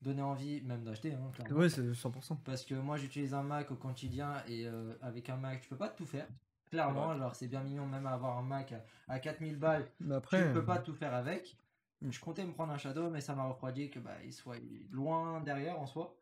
donné 0.00 0.22
envie, 0.22 0.62
même 0.62 0.82
d'acheter. 0.82 1.12
Hein, 1.12 1.30
clairement. 1.34 1.58
Ouais, 1.58 1.68
c'est 1.68 1.82
100%. 1.82 2.38
Parce 2.44 2.64
que 2.64 2.74
moi 2.74 2.96
j'utilise 2.96 3.34
un 3.34 3.42
Mac 3.42 3.70
au 3.70 3.74
quotidien 3.76 4.42
et 4.48 4.66
euh, 4.66 4.94
avec 5.02 5.28
un 5.28 5.36
Mac 5.36 5.60
tu 5.60 5.68
peux 5.68 5.76
pas 5.76 5.88
tout 5.90 6.06
faire. 6.06 6.26
Clairement, 6.70 7.08
Ouais. 7.08 7.14
alors 7.16 7.34
c'est 7.34 7.48
bien 7.48 7.60
mignon 7.62 7.84
même 7.84 8.06
avoir 8.06 8.38
un 8.38 8.42
Mac 8.42 8.72
à, 8.72 9.12
à 9.12 9.18
4000 9.18 9.58
balles, 9.58 9.86
Mais 10.00 10.14
après... 10.14 10.40
tu 10.40 10.48
ne 10.48 10.54
peux 10.54 10.64
pas 10.64 10.78
tout 10.78 10.94
faire 10.94 11.12
avec. 11.14 11.56
Mm. 12.00 12.12
Je 12.12 12.20
comptais 12.20 12.44
me 12.46 12.52
prendre 12.52 12.72
un 12.72 12.78
Shadow 12.78 13.10
mais 13.10 13.20
ça 13.20 13.34
m'a 13.34 13.44
refroidi 13.44 13.90
que 13.90 13.98
bah 13.98 14.12
il 14.24 14.32
soit 14.32 14.56
loin 14.90 15.40
derrière 15.42 15.78
en 15.78 15.86
soi. 15.86 16.16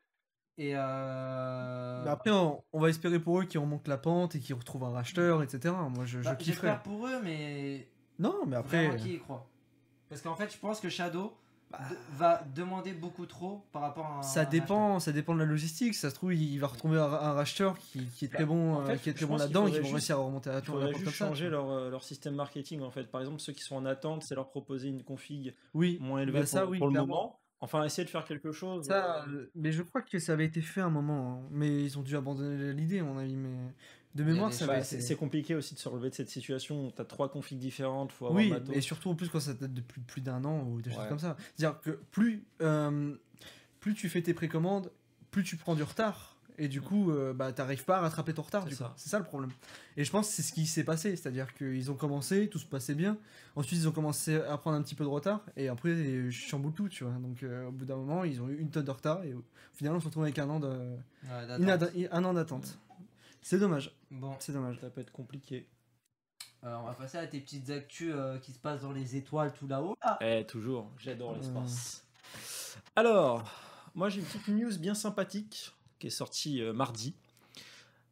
Et 0.58 0.72
euh... 0.74 2.02
Mais 2.04 2.10
après, 2.10 2.30
on, 2.30 2.62
on 2.72 2.80
va 2.80 2.88
espérer 2.88 3.18
pour 3.20 3.40
eux 3.40 3.44
qu'ils 3.44 3.60
remontent 3.60 3.88
la 3.88 3.98
pente 3.98 4.34
et 4.34 4.40
qu'ils 4.40 4.54
retrouvent 4.56 4.84
un 4.84 4.90
racheteur, 4.92 5.42
etc. 5.42 5.74
Moi, 5.94 6.04
je, 6.04 6.18
je 6.20 6.24
bah, 6.24 6.34
kifferais. 6.36 6.52
j'espère 6.68 6.82
pour 6.82 7.06
eux 7.06 7.20
mais 7.22 7.86
Non, 8.18 8.44
mais 8.46 8.56
après... 8.56 8.88
Vraiment 8.88 9.02
qui 9.02 9.14
y 9.14 9.18
croit. 9.20 9.46
Parce 10.08 10.20
qu'en 10.22 10.34
fait 10.34 10.52
je 10.52 10.58
pense 10.58 10.80
que 10.80 10.88
Shadow 10.88 11.32
Bah. 11.70 11.78
va 12.16 12.42
demander 12.54 12.92
beaucoup 12.94 13.26
trop 13.26 13.62
par 13.72 13.82
rapport 13.82 14.06
à 14.06 14.18
un 14.18 14.22
Ça 14.22 14.40
un 14.40 14.44
dépend, 14.46 14.98
ça 15.00 15.12
dépend 15.12 15.34
de 15.34 15.40
la 15.40 15.44
logistique. 15.44 15.94
Ça 15.94 16.08
se 16.08 16.14
trouve, 16.14 16.32
il 16.34 16.58
va 16.58 16.66
retrouver 16.66 16.98
un, 16.98 17.02
un 17.04 17.32
racheteur 17.34 17.78
qui, 17.78 18.06
qui 18.06 18.24
est 18.24 18.28
très 18.28 18.46
bon, 18.46 18.76
en 18.76 18.86
fait, 18.86 18.92
euh, 18.94 18.96
qui 18.96 19.10
est 19.10 19.12
je 19.12 19.16
très 19.18 19.26
bon 19.26 19.34
qu'il 19.34 19.42
là-dedans 19.42 19.66
et 19.66 19.72
qui 19.72 19.80
vont 19.80 19.90
réussir 19.92 20.16
à 20.18 20.22
remonter 20.22 20.48
à 20.50 20.54
la 20.54 20.58
Il 20.60 20.64
tour. 20.64 20.80
porte 20.80 20.96
juste 20.96 21.10
ça, 21.10 21.26
changer 21.28 21.50
leur, 21.50 21.70
euh, 21.70 21.90
leur 21.90 22.02
système 22.02 22.34
marketing 22.34 22.80
en 22.80 22.90
fait. 22.90 23.04
Par 23.04 23.20
exemple, 23.20 23.38
ceux 23.40 23.52
qui 23.52 23.62
sont 23.62 23.76
en 23.76 23.84
attente, 23.84 24.22
c'est 24.24 24.34
leur 24.34 24.48
proposer 24.48 24.88
une 24.88 25.02
config 25.04 25.54
Oui, 25.74 25.98
moins 26.00 26.20
élevée 26.22 26.40
bah 26.40 26.46
ça, 26.46 26.62
pour, 26.62 26.70
oui, 26.70 26.78
pour 26.78 26.86
le 26.88 26.92
clairement. 26.94 27.14
moment. 27.14 27.40
Enfin, 27.60 27.84
essayer 27.84 28.04
de 28.04 28.10
faire 28.10 28.24
quelque 28.24 28.52
chose. 28.52 28.86
Ça, 28.86 29.24
euh, 29.26 29.30
euh, 29.32 29.50
mais 29.56 29.72
je 29.72 29.82
crois 29.82 30.02
que 30.02 30.18
ça 30.18 30.32
avait 30.32 30.44
été 30.44 30.60
fait 30.60 30.80
à 30.80 30.86
un 30.86 30.90
moment. 30.90 31.42
hein. 31.44 31.48
Mais 31.50 31.82
ils 31.84 31.98
ont 31.98 32.02
dû 32.02 32.16
abandonner 32.16 32.72
l'idée, 32.72 33.00
à 33.00 33.02
mon 33.04 33.18
avis. 33.18 33.34
Mais 33.36 33.56
de 34.14 34.24
mémoire, 34.24 34.52
ça 34.52 34.64
avait 34.66 34.82
c'est 34.84 34.96
été. 34.96 35.04
c'est 35.04 35.16
compliqué 35.16 35.54
aussi 35.56 35.74
de 35.74 35.78
se 35.80 35.88
relever 35.88 36.10
de 36.10 36.14
cette 36.14 36.30
situation. 36.30 36.92
Tu 36.94 37.02
as 37.02 37.04
trois 37.04 37.28
configs 37.30 37.58
différentes, 37.58 38.12
faut 38.12 38.26
avoir 38.26 38.42
Oui, 38.42 38.50
matos. 38.50 38.76
et 38.76 38.80
surtout 38.80 39.10
en 39.10 39.14
plus 39.16 39.28
quand 39.28 39.40
ça 39.40 39.54
date 39.54 39.74
de 39.74 39.80
plus, 39.80 40.00
plus 40.00 40.20
d'un 40.20 40.44
an 40.44 40.62
ou 40.68 40.80
des 40.80 40.90
choses 40.90 41.06
comme 41.08 41.18
ça. 41.18 41.36
C'est-à-dire 41.56 41.80
que 41.80 41.90
plus, 42.12 42.44
euh, 42.62 43.14
plus 43.80 43.94
tu 43.94 44.08
fais 44.08 44.22
tes 44.22 44.34
précommandes, 44.34 44.90
plus 45.30 45.42
tu 45.44 45.56
prends 45.56 45.74
du 45.74 45.82
retard. 45.82 46.36
Et 46.60 46.66
du 46.68 46.80
coup, 46.80 47.12
euh, 47.12 47.32
bah, 47.32 47.52
t'arrives 47.52 47.84
pas 47.84 47.98
à 47.98 48.00
rattraper 48.00 48.34
ton 48.34 48.42
retard. 48.42 48.64
C'est 48.68 48.74
ça. 48.74 48.92
C'est 48.96 49.08
ça 49.08 49.18
le 49.18 49.24
problème. 49.24 49.50
Et 49.96 50.04
je 50.04 50.10
pense 50.10 50.26
que 50.28 50.34
c'est 50.34 50.42
ce 50.42 50.52
qui 50.52 50.66
s'est 50.66 50.82
passé. 50.84 51.14
C'est-à-dire 51.14 51.54
qu'ils 51.54 51.90
ont 51.90 51.94
commencé, 51.94 52.48
tout 52.48 52.58
se 52.58 52.66
passait 52.66 52.94
bien. 52.96 53.16
Ensuite, 53.54 53.78
ils 53.78 53.88
ont 53.88 53.92
commencé 53.92 54.36
à 54.36 54.58
prendre 54.58 54.76
un 54.76 54.82
petit 54.82 54.94
peu 54.96 55.04
de 55.04 55.08
retard. 55.08 55.40
Et 55.56 55.68
après, 55.68 55.90
ils 55.92 56.32
chamboulent 56.32 56.72
tout, 56.74 56.88
tu 56.88 57.04
vois. 57.04 57.12
Donc, 57.14 57.42
euh, 57.44 57.68
au 57.68 57.70
bout 57.70 57.84
d'un 57.84 57.96
moment, 57.96 58.24
ils 58.24 58.40
ont 58.42 58.48
eu 58.48 58.58
une 58.58 58.70
tonne 58.70 58.84
de 58.84 58.90
retard. 58.90 59.22
Et 59.24 59.34
au 59.34 59.44
final, 59.74 59.94
on 59.94 60.00
se 60.00 60.06
retrouve 60.06 60.24
avec 60.24 60.38
un 60.40 60.48
an 60.50 60.58
de- 60.58 60.66
Ouais, 60.68 61.46
d'attente. 61.46 61.60
une 61.60 61.70
ada- 61.70 61.90
un 62.12 62.24
an 62.24 62.34
d'attente. 62.34 62.78
C'est 63.40 63.58
dommage. 63.58 63.94
Bon, 64.10 64.34
C'est 64.40 64.52
dommage. 64.52 64.78
Ça 64.80 64.90
peut 64.90 65.00
être 65.00 65.12
compliqué. 65.12 65.68
euh, 66.64 66.76
on 66.82 66.86
va 66.86 66.92
passer 66.94 67.18
à 67.18 67.26
tes 67.28 67.38
petites 67.40 67.70
actus 67.70 68.12
euh, 68.12 68.36
qui 68.38 68.50
se 68.52 68.58
passent 68.58 68.82
dans 68.82 68.90
les 68.90 69.14
étoiles 69.14 69.52
tout 69.52 69.68
là-haut. 69.68 69.94
Ah, 70.00 70.18
Eh, 70.20 70.44
toujours, 70.44 70.90
j'adore 70.98 71.32
Euh. 71.32 71.36
l'espace. 71.36 72.04
Alors, 72.96 73.48
moi 73.94 74.08
j'ai 74.08 74.18
une 74.20 74.26
petite 74.26 74.48
news 74.48 74.76
bien 74.78 74.94
sympathique 74.94 75.72
qui 75.98 76.06
est 76.08 76.10
sortie 76.10 76.60
euh, 76.62 76.72
mardi. 76.72 77.14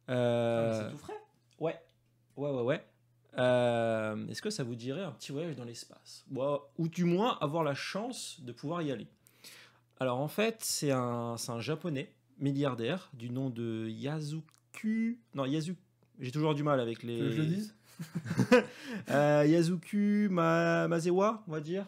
Ah, 0.07 0.11
Euh, 0.13 0.83
c'est 0.85 0.91
tout 0.91 0.97
frais? 0.97 1.19
Ouais, 1.59 1.79
ouais, 2.37 2.49
ouais, 2.51 2.61
ouais. 2.61 2.85
Euh, 3.37 4.27
Est-ce 4.29 4.41
que 4.41 4.49
ça 4.49 4.63
vous 4.63 4.75
dirait 4.75 5.03
un 5.03 5.11
petit 5.11 5.31
voyage 5.31 5.55
dans 5.55 5.63
l'espace? 5.63 6.25
Ou, 6.33 6.41
ou 6.77 6.87
du 6.87 7.03
moins 7.03 7.37
avoir 7.39 7.63
la 7.63 7.75
chance 7.75 8.37
de 8.41 8.51
pouvoir 8.51 8.81
y 8.81 8.91
aller 8.91 9.07
Alors 9.99 10.19
en 10.19 10.27
fait, 10.27 10.57
c'est 10.61 10.91
un, 10.91 11.35
un 11.47 11.59
japonais 11.59 12.11
milliardaire 12.39 13.09
du 13.13 13.29
nom 13.29 13.49
de 13.49 13.87
Yazuku. 13.89 15.19
Non, 15.35 15.45
Yazuku. 15.45 15.79
J'ai 16.19 16.31
toujours 16.31 16.55
du 16.55 16.63
mal 16.63 16.79
avec 16.79 17.03
les. 17.03 17.19
Que 17.19 17.31
je 17.31 17.37
le 17.41 17.45
dise? 17.45 17.73
Euh, 19.09 19.45
Yazuku 19.47 20.27
Ma- 20.29 20.87
Mazewa, 20.87 21.43
on 21.47 21.51
va 21.51 21.59
dire? 21.59 21.85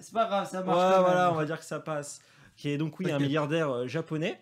C'est 0.00 0.12
pas 0.12 0.26
grave, 0.26 0.48
ça 0.48 0.60
Ouais, 0.60 0.66
marche. 0.66 0.90
même. 0.90 1.00
voilà, 1.00 1.32
on 1.32 1.34
va 1.34 1.44
dire 1.44 1.58
que 1.58 1.64
ça 1.64 1.80
passe. 1.80 2.20
Qui 2.56 2.68
est 2.70 2.78
donc, 2.78 2.98
oui, 3.00 3.10
un 3.10 3.18
milliardaire 3.18 3.86
japonais 3.88 4.40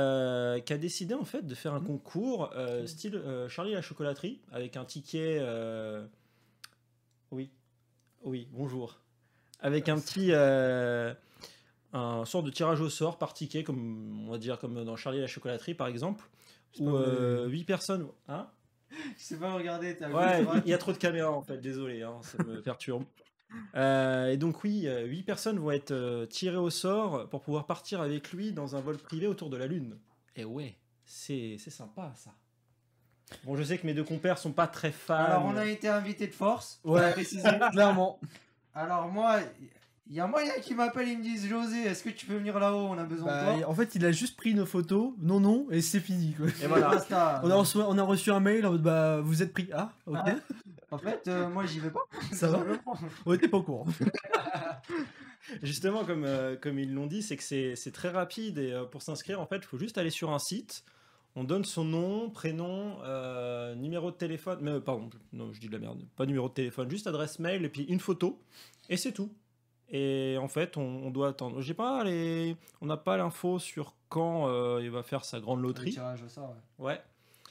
euh, 0.00 0.58
qui 0.60 0.72
a 0.72 0.78
décidé 0.78 1.14
en 1.14 1.24
fait 1.24 1.46
de 1.46 1.54
faire 1.54 1.74
un 1.74 1.80
concours 1.80 2.50
euh, 2.56 2.86
style 2.86 3.16
euh, 3.16 3.48
Charlie 3.48 3.72
la 3.72 3.82
chocolaterie 3.82 4.40
avec 4.50 4.76
un 4.76 4.84
ticket. 4.84 5.38
euh, 5.40 6.04
Oui, 7.30 7.50
oui, 8.22 8.48
bonjour. 8.52 8.98
Avec 9.60 9.88
un 9.88 9.98
petit. 10.00 10.32
un 11.92 12.24
sort 12.24 12.42
de 12.42 12.50
tirage 12.50 12.80
au 12.80 12.88
sort 12.88 13.18
par 13.18 13.34
ticket, 13.34 13.62
comme 13.64 14.26
on 14.26 14.30
va 14.30 14.38
dire 14.38 14.58
comme 14.58 14.84
dans 14.84 14.96
Charlie 14.96 15.20
la 15.20 15.26
chocolaterie 15.26 15.74
par 15.74 15.86
exemple, 15.88 16.24
où 16.78 16.90
pas, 16.90 16.96
euh, 16.96 17.46
8 17.48 17.64
personnes. 17.64 18.06
Hein? 18.28 18.48
Je 19.18 19.22
sais 19.22 19.36
pas 19.36 19.52
regarder. 19.54 19.96
Ouais, 20.12 20.44
il 20.64 20.70
y 20.70 20.74
a 20.74 20.78
trop 20.78 20.92
de 20.92 20.98
caméras 20.98 21.30
en 21.32 21.42
fait, 21.42 21.58
désolé, 21.58 22.02
hein, 22.02 22.18
ça 22.22 22.42
me 22.42 22.60
perturbe. 22.62 23.04
Euh, 23.74 24.28
et 24.30 24.36
donc 24.36 24.62
oui, 24.64 24.86
euh, 24.86 25.04
huit 25.06 25.22
personnes 25.22 25.58
vont 25.58 25.70
être 25.70 25.90
euh, 25.90 26.26
tirées 26.26 26.56
au 26.56 26.70
sort 26.70 27.28
pour 27.28 27.42
pouvoir 27.42 27.66
partir 27.66 28.00
avec 28.00 28.32
lui 28.32 28.52
dans 28.52 28.76
un 28.76 28.80
vol 28.80 28.96
privé 28.98 29.26
autour 29.26 29.50
de 29.50 29.56
la 29.56 29.66
Lune. 29.66 29.96
Et 30.36 30.44
ouais, 30.44 30.76
c'est 31.04 31.56
c'est 31.58 31.70
sympa 31.70 32.12
ça. 32.16 32.30
Bon, 33.44 33.56
je 33.56 33.62
sais 33.62 33.78
que 33.78 33.86
mes 33.86 33.94
deux 33.94 34.04
compères 34.04 34.38
sont 34.38 34.52
pas 34.52 34.66
très 34.66 34.90
fans. 34.90 35.14
Alors 35.14 35.44
on 35.44 35.56
a 35.56 35.66
été 35.66 35.88
invité 35.88 36.26
de 36.26 36.32
force. 36.32 36.80
Ouais. 36.84 37.00
on 37.00 37.04
a 37.04 37.10
précisé. 37.12 37.48
Clairement. 37.72 38.18
Alors 38.74 39.08
moi, 39.08 39.38
il 40.08 40.16
y 40.16 40.20
a 40.20 40.26
moyen 40.26 40.52
qui 40.60 40.74
m'appellent, 40.74 41.06
ils 41.08 41.18
me 41.18 41.22
disent 41.22 41.46
José, 41.48 41.82
est-ce 41.82 42.02
que 42.02 42.08
tu 42.10 42.26
peux 42.26 42.36
venir 42.36 42.58
là-haut 42.58 42.86
On 42.88 42.98
a 42.98 43.04
besoin 43.04 43.26
Bah, 43.28 43.52
de 43.54 43.60
toi? 43.60 43.68
en 43.70 43.74
fait, 43.74 43.94
il 43.94 44.04
a 44.04 44.10
juste 44.10 44.36
pris 44.36 44.54
nos 44.54 44.66
photos, 44.66 45.12
non, 45.20 45.38
non, 45.38 45.66
et 45.70 45.80
c'est 45.80 46.00
fini. 46.00 46.34
Quoi. 46.34 46.46
Et 46.62 46.66
voilà. 46.66 46.90
On 47.44 47.50
a, 47.50 47.54
reçu, 47.54 47.78
on 47.78 47.96
a 47.98 48.02
reçu 48.02 48.32
un 48.32 48.40
mail 48.40 48.66
en 48.66 48.72
mode 48.72 48.82
bah 48.82 49.20
vous 49.20 49.42
êtes 49.42 49.52
pris. 49.52 49.68
Ah, 49.72 49.92
ok, 50.06 50.18
Ah. 50.26 50.34
En 50.90 50.98
fait, 50.98 51.28
euh, 51.28 51.48
moi 51.48 51.66
j'y 51.66 51.78
vais 51.80 51.90
pas. 51.90 52.00
ça 52.32 52.48
va. 52.48 52.64
On 53.26 53.32
était 53.34 53.48
pas 53.48 53.58
au 53.58 53.62
courant. 53.62 53.86
Justement, 55.62 56.04
comme, 56.04 56.24
euh, 56.24 56.56
comme 56.56 56.78
ils 56.78 56.92
l'ont 56.92 57.06
dit, 57.06 57.22
c'est 57.22 57.36
que 57.36 57.42
c'est 57.74 57.92
très 57.92 58.10
rapide 58.10 58.58
et 58.58 58.72
euh, 58.72 58.84
pour 58.84 59.02
s'inscrire, 59.02 59.40
en 59.40 59.46
fait, 59.46 59.56
il 59.56 59.64
faut 59.64 59.78
juste 59.78 59.98
aller 59.98 60.10
sur 60.10 60.30
un 60.30 60.38
site. 60.38 60.84
On 61.36 61.44
donne 61.44 61.64
son 61.64 61.84
nom, 61.84 62.28
prénom, 62.28 62.98
euh, 63.04 63.74
numéro 63.74 64.10
de 64.10 64.16
téléphone. 64.16 64.58
Mais, 64.62 64.72
euh, 64.72 64.80
pardon, 64.80 65.08
non, 65.32 65.52
je 65.52 65.60
dis 65.60 65.68
de 65.68 65.72
la 65.72 65.78
merde. 65.78 66.02
Pas 66.16 66.26
numéro 66.26 66.48
de 66.48 66.54
téléphone, 66.54 66.90
juste 66.90 67.06
adresse 67.06 67.38
mail 67.38 67.64
et 67.64 67.68
puis 67.68 67.84
une 67.84 68.00
photo. 68.00 68.40
Et 68.88 68.96
c'est 68.96 69.12
tout. 69.12 69.32
Et 69.88 70.36
en 70.40 70.48
fait, 70.48 70.76
on, 70.76 70.82
on 70.82 71.10
doit 71.10 71.28
attendre. 71.28 71.60
J'ai 71.62 71.74
pas 71.74 72.04
les, 72.04 72.56
on 72.80 72.86
n'a 72.86 72.96
pas 72.96 73.16
l'info 73.16 73.58
sur 73.58 73.94
quand 74.08 74.48
euh, 74.48 74.80
il 74.82 74.90
va 74.90 75.02
faire 75.02 75.24
sa 75.24 75.40
grande 75.40 75.60
Le 75.60 75.68
loterie. 75.68 75.92
tirage 75.92 76.22
au 76.22 76.28
sort, 76.28 76.54
ouais. 76.78 76.86
Ouais. 76.92 77.00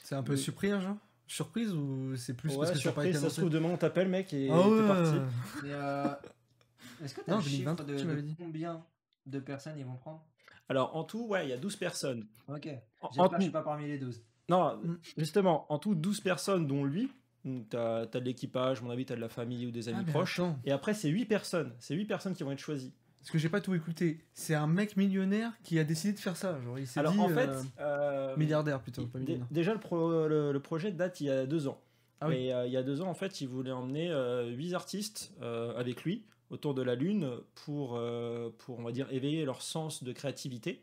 C'est 0.02 0.14
un 0.14 0.22
peu 0.22 0.32
Oui. 0.34 0.38
surprise, 0.38 0.78
genre 0.80 0.96
Surprise 1.32 1.72
ou 1.72 2.16
c'est 2.16 2.34
plus 2.34 2.50
ouais, 2.50 2.56
parce 2.58 2.72
que 2.72 2.78
ça 2.78 2.88
a 2.88 2.92
pas 2.92 3.04
été 3.06 3.12
surprise. 3.12 3.14
Ça 3.14 3.18
se 3.20 3.24
annoncé 3.26 3.40
trouve 3.40 3.50
demain 3.50 3.68
on 3.68 3.76
t'appelle 3.76 4.08
mec 4.08 4.32
et 4.34 4.48
Ah 4.50 4.60
t'es 4.64 4.68
ouais. 4.70 4.86
parti. 4.88 5.12
Mais 5.62 5.72
euh, 5.72 6.08
est-ce 7.04 7.14
que 7.14 7.20
tu 7.20 7.30
as 7.30 7.32
Non, 7.34 7.38
le 7.38 7.44
chiffre 7.44 7.74
2023, 7.84 8.14
de, 8.16 8.34
combien 8.36 8.84
de 9.26 9.38
personnes 9.38 9.78
ils 9.78 9.84
vont 9.84 9.94
prendre? 9.96 10.24
Alors 10.68 10.96
en 10.96 11.04
tout, 11.04 11.26
ouais, 11.28 11.46
il 11.46 11.50
y 11.50 11.52
a 11.52 11.56
12 11.56 11.76
personnes. 11.76 12.26
Ok. 12.48 12.68
En- 13.00 13.08
J'espère 13.12 13.28
que 13.30 13.36
je 13.36 13.42
suis 13.42 13.50
pas 13.52 13.62
parmi 13.62 13.86
les 13.86 13.98
12. 13.98 14.20
Non, 14.48 14.80
justement, 15.16 15.72
en 15.72 15.78
tout 15.78 15.94
12 15.94 16.20
personnes 16.20 16.66
dont 16.66 16.84
lui. 16.84 17.12
Donc 17.44 17.68
t'as 17.70 18.00
as 18.00 18.06
de 18.06 18.18
l'équipage, 18.24 18.80
à 18.80 18.82
mon 18.82 18.90
avis 18.90 19.06
t'as 19.06 19.14
de 19.14 19.20
la 19.20 19.28
famille 19.28 19.66
ou 19.66 19.70
des 19.70 19.88
amis 19.88 19.98
Ah, 20.00 20.04
mais 20.06 20.12
proches. 20.12 20.40
attends, 20.40 20.58
Et 20.64 20.72
après 20.72 20.94
c'est 20.94 21.08
8 21.08 21.26
personnes. 21.26 21.72
C'est 21.78 21.94
8 21.94 22.06
personnes 22.06 22.34
qui 22.34 22.42
vont 22.42 22.50
être 22.52 22.58
choisies. 22.58 22.92
Parce 23.20 23.30
que 23.30 23.38
j'ai 23.38 23.48
pas 23.50 23.60
tout 23.60 23.74
écouté. 23.74 24.18
C'est 24.32 24.54
un 24.54 24.66
mec 24.66 24.96
millionnaire 24.96 25.52
qui 25.62 25.78
a 25.78 25.84
décidé 25.84 26.12
de 26.14 26.18
faire 26.18 26.36
ça. 26.36 26.58
Genre, 26.62 26.78
il 26.78 26.86
s'est 26.86 26.98
Alors 27.00 27.12
dit, 27.12 27.18
en 27.20 27.28
fait, 27.28 27.48
euh, 27.50 27.62
euh, 27.80 28.36
milliardaire 28.36 28.80
plutôt, 28.80 29.06
pas 29.06 29.18
Dé- 29.18 29.24
millionnaire. 29.24 29.46
Déjà, 29.50 29.72
le, 29.74 29.80
pro- 29.80 30.26
le, 30.26 30.52
le 30.52 30.60
projet 30.60 30.90
date 30.90 31.20
il 31.20 31.26
y 31.26 31.30
a 31.30 31.44
deux 31.46 31.68
ans. 31.68 31.80
Ah 32.22 32.28
oui. 32.28 32.36
Et 32.46 32.52
euh, 32.54 32.66
il 32.66 32.72
y 32.72 32.76
a 32.78 32.82
deux 32.82 33.02
ans, 33.02 33.08
en 33.08 33.14
fait, 33.14 33.40
il 33.42 33.48
voulait 33.48 33.72
emmener 33.72 34.10
huit 34.56 34.74
artistes 34.74 35.32
avec 35.76 36.02
lui 36.04 36.24
autour 36.50 36.74
de 36.74 36.82
la 36.82 36.94
Lune 36.94 37.30
pour, 37.54 38.00
pour, 38.58 38.78
on 38.78 38.82
va 38.82 38.92
dire, 38.92 39.06
éveiller 39.12 39.44
leur 39.44 39.62
sens 39.62 40.02
de 40.02 40.12
créativité. 40.12 40.82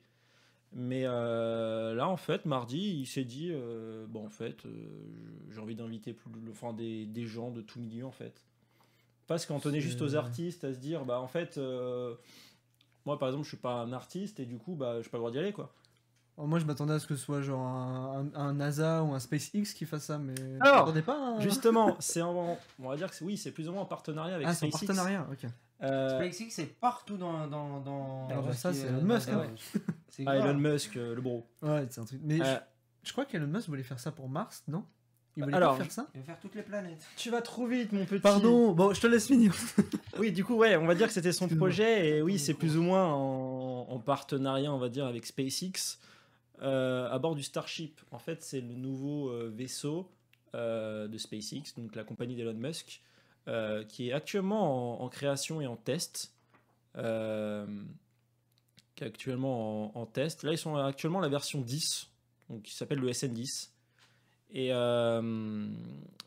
Mais 0.74 1.04
là, 1.04 2.08
en 2.08 2.18
fait, 2.18 2.46
mardi, 2.46 3.00
il 3.02 3.06
s'est 3.08 3.24
dit, 3.26 3.52
bon, 4.10 4.26
en 4.26 4.30
fait, 4.30 4.64
j'ai 5.50 5.60
envie 5.60 5.76
d'inviter 5.76 6.14
plus, 6.14 6.30
enfin, 6.52 6.74
des, 6.74 7.06
des 7.08 7.26
gens 7.26 7.50
de 7.52 7.62
tout 7.62 7.80
milieu, 7.80 8.06
en 8.06 8.12
fait. 8.12 8.44
Parce 9.28 9.46
qu'en 9.46 9.60
tenait 9.60 9.82
juste 9.82 10.02
aux 10.02 10.10
C'est- 10.10 10.16
artistes 10.16 10.64
à 10.64 10.74
se 10.74 10.80
dire, 10.80 11.04
bah, 11.06 11.20
en 11.20 11.28
fait, 11.28 11.58
euh, 11.58 12.16
moi, 13.06 13.20
par 13.20 13.28
exemple, 13.30 13.44
je 13.44 13.50
suis 13.50 13.58
pas 13.58 13.74
un 13.82 13.92
artiste 13.94 14.40
et 14.40 14.46
du 14.46 14.58
coup, 14.58 14.76
bah, 14.76 15.02
je 15.02 15.10
pas 15.10 15.18
le 15.18 15.22
droit 15.22 15.32
d'y 15.32 15.40
aller, 15.40 15.54
quoi. 15.54 15.74
Oh, 16.38 16.46
moi, 16.46 16.60
je 16.60 16.66
m'attendais 16.66 16.94
à 16.94 17.00
ce 17.00 17.08
que 17.08 17.16
ce 17.16 17.24
soit 17.26 17.42
genre 17.42 17.62
un, 17.66 18.28
un- 18.36 18.40
un 18.40 18.54
NASA 18.54 19.04
ou 19.04 19.14
un 19.14 19.20
SpaceX 19.20 19.74
qui 19.74 19.86
fasse 19.86 20.04
ça, 20.06 20.18
mais. 20.20 20.36
Alors, 20.62 20.94
pas. 21.04 21.38
à- 21.38 21.40
Justement, 21.40 21.96
c'est 22.00 22.22
en- 22.22 22.58
on 22.80 22.90
va 22.90 22.96
dire 22.96 23.10
que 23.10 23.16
c'est- 23.16 23.26
oui, 23.26 23.38
c'est 23.38 23.52
plus 23.52 23.68
ou 23.68 23.72
moins 23.74 23.82
en 23.82 23.86
partenariat 23.86 24.36
avec 24.36 24.48
Ah, 24.48 24.54
c'est 24.54 24.68
en 24.68 24.70
SpaceX. 24.70 24.86
partenariat, 24.88 25.28
ok. 25.32 25.50
Euh, 25.84 26.10
SpaceX, 26.20 26.50
c'est 26.52 26.66
partout 26.80 27.18
dans. 27.18 27.48
dans, 27.48 27.80
dans 27.82 28.28
Alors, 28.30 28.44
dans 28.44 28.54
ça, 28.54 28.72
ce 28.72 28.78
qui 28.78 28.84
c'est 28.84 28.88
est- 28.88 28.98
Elon 28.98 29.02
Musk, 29.16 29.32
dans- 29.32 29.40
hein. 29.42 29.48
C'est 30.10 30.24
ah. 30.28 30.36
Elon 30.38 30.54
Musk, 30.60 30.96
euh, 30.98 31.16
le 31.16 31.22
bro. 31.22 31.48
Ouais, 31.64 31.86
c'est 31.90 32.02
un 32.02 32.06
truc. 32.06 32.20
Mais 32.24 32.40
Euh, 32.40 32.56
je, 33.04 33.08
je 33.08 33.12
crois 33.14 33.26
qu'Elon 33.26 33.48
Musk 33.48 33.68
voulait 33.68 33.84
faire 33.84 34.00
ça 34.00 34.12
pour 34.12 34.30
Mars, 34.30 34.64
non? 34.68 34.86
Il 35.38 35.44
voulait 35.44 35.56
Alors, 35.56 35.78
pas 35.78 35.84
faire 35.84 35.92
ça 35.94 36.08
Il 36.16 36.20
va 36.22 36.26
faire 36.26 36.40
toutes 36.40 36.56
les 36.56 36.64
planètes. 36.64 37.06
tu 37.16 37.30
vas 37.30 37.42
trop 37.42 37.66
vite, 37.68 37.92
mon 37.94 38.06
petit. 38.06 38.20
Pardon, 38.22 38.72
bon, 38.74 38.94
je 38.94 39.00
te 39.00 39.08
laisse 39.08 39.28
finir. 39.28 39.54
Oui, 40.20 40.32
du 40.32 40.44
coup, 40.44 40.56
ouais, 40.56 40.76
on 40.78 40.86
va 40.88 40.96
dire 40.96 41.08
que 41.08 41.14
c'était 41.14 41.32
son 41.32 41.48
projet, 41.48 42.10
et 42.18 42.22
oui, 42.24 42.40
c'est 42.40 42.56
plus 42.56 42.76
ou 42.76 42.82
moins 42.82 43.06
en, 43.14 43.86
en 43.88 44.00
partenariat, 44.00 44.74
on 44.74 44.80
va 44.80 44.90
dire, 44.90 45.06
avec 45.06 45.26
SpaceX, 45.28 46.00
euh, 46.64 47.08
à 47.12 47.20
bord 47.20 47.36
du 47.36 47.44
Starship. 47.44 48.02
En 48.12 48.18
fait, 48.18 48.42
c'est 48.42 48.62
le 48.62 48.74
nouveau 48.74 49.30
euh, 49.30 49.52
vaisseau 49.56 50.10
euh, 50.56 51.08
de 51.08 51.18
SpaceX, 51.20 51.76
donc 51.78 51.96
la 51.96 52.04
compagnie 52.04 52.36
d'Elon 52.36 52.56
Musk, 52.56 53.04
euh, 53.48 53.84
qui 53.84 54.10
est 54.10 54.14
actuellement 54.14 55.00
en, 55.02 55.06
en 55.06 55.10
création 55.10 55.62
et 55.62 55.68
en 55.68 55.76
test. 55.76 56.34
euh, 56.98 57.66
qui 58.96 59.04
est 59.04 59.08
actuellement 59.08 59.96
en, 59.96 60.02
en 60.02 60.06
test. 60.08 60.42
Là, 60.42 60.52
ils 60.54 60.58
sont 60.58 60.76
actuellement 60.78 61.20
à 61.20 61.22
la 61.22 61.30
version 61.30 61.62
10, 61.62 62.10
donc 62.50 62.64
qui 62.64 62.74
s'appelle 62.76 62.98
le 63.00 63.10
SN10. 63.12 63.70
Et 64.52 64.70
euh, 64.72 65.68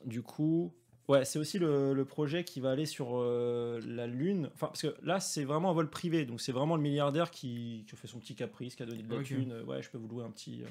du 0.04 0.22
coup, 0.22 0.72
ouais, 1.08 1.24
c'est 1.24 1.38
aussi 1.38 1.58
le, 1.58 1.94
le 1.94 2.04
projet 2.04 2.44
qui 2.44 2.60
va 2.60 2.70
aller 2.70 2.86
sur 2.86 3.12
euh, 3.18 3.80
la 3.86 4.06
Lune. 4.06 4.50
Enfin, 4.54 4.66
parce 4.68 4.82
que 4.82 4.94
là, 5.02 5.20
c'est 5.20 5.44
vraiment 5.44 5.70
un 5.70 5.74
vol 5.74 5.88
privé, 5.90 6.24
donc 6.26 6.40
c'est 6.40 6.52
vraiment 6.52 6.76
le 6.76 6.82
milliardaire 6.82 7.30
qui, 7.30 7.84
qui 7.88 7.94
a 7.94 7.98
fait 7.98 8.08
son 8.08 8.18
petit 8.18 8.34
caprice, 8.34 8.74
qui 8.76 8.82
a 8.82 8.86
donné 8.86 9.02
de 9.02 9.10
la 9.10 9.18
Ok. 9.20 9.24
thune. 9.24 9.52
Euh, 9.52 9.64
Ouais, 9.64 9.82
je 9.82 9.90
peux 9.90 9.98
vous 9.98 10.08
louer 10.08 10.24
un 10.24 10.30
petit, 10.30 10.62
euh, 10.62 10.66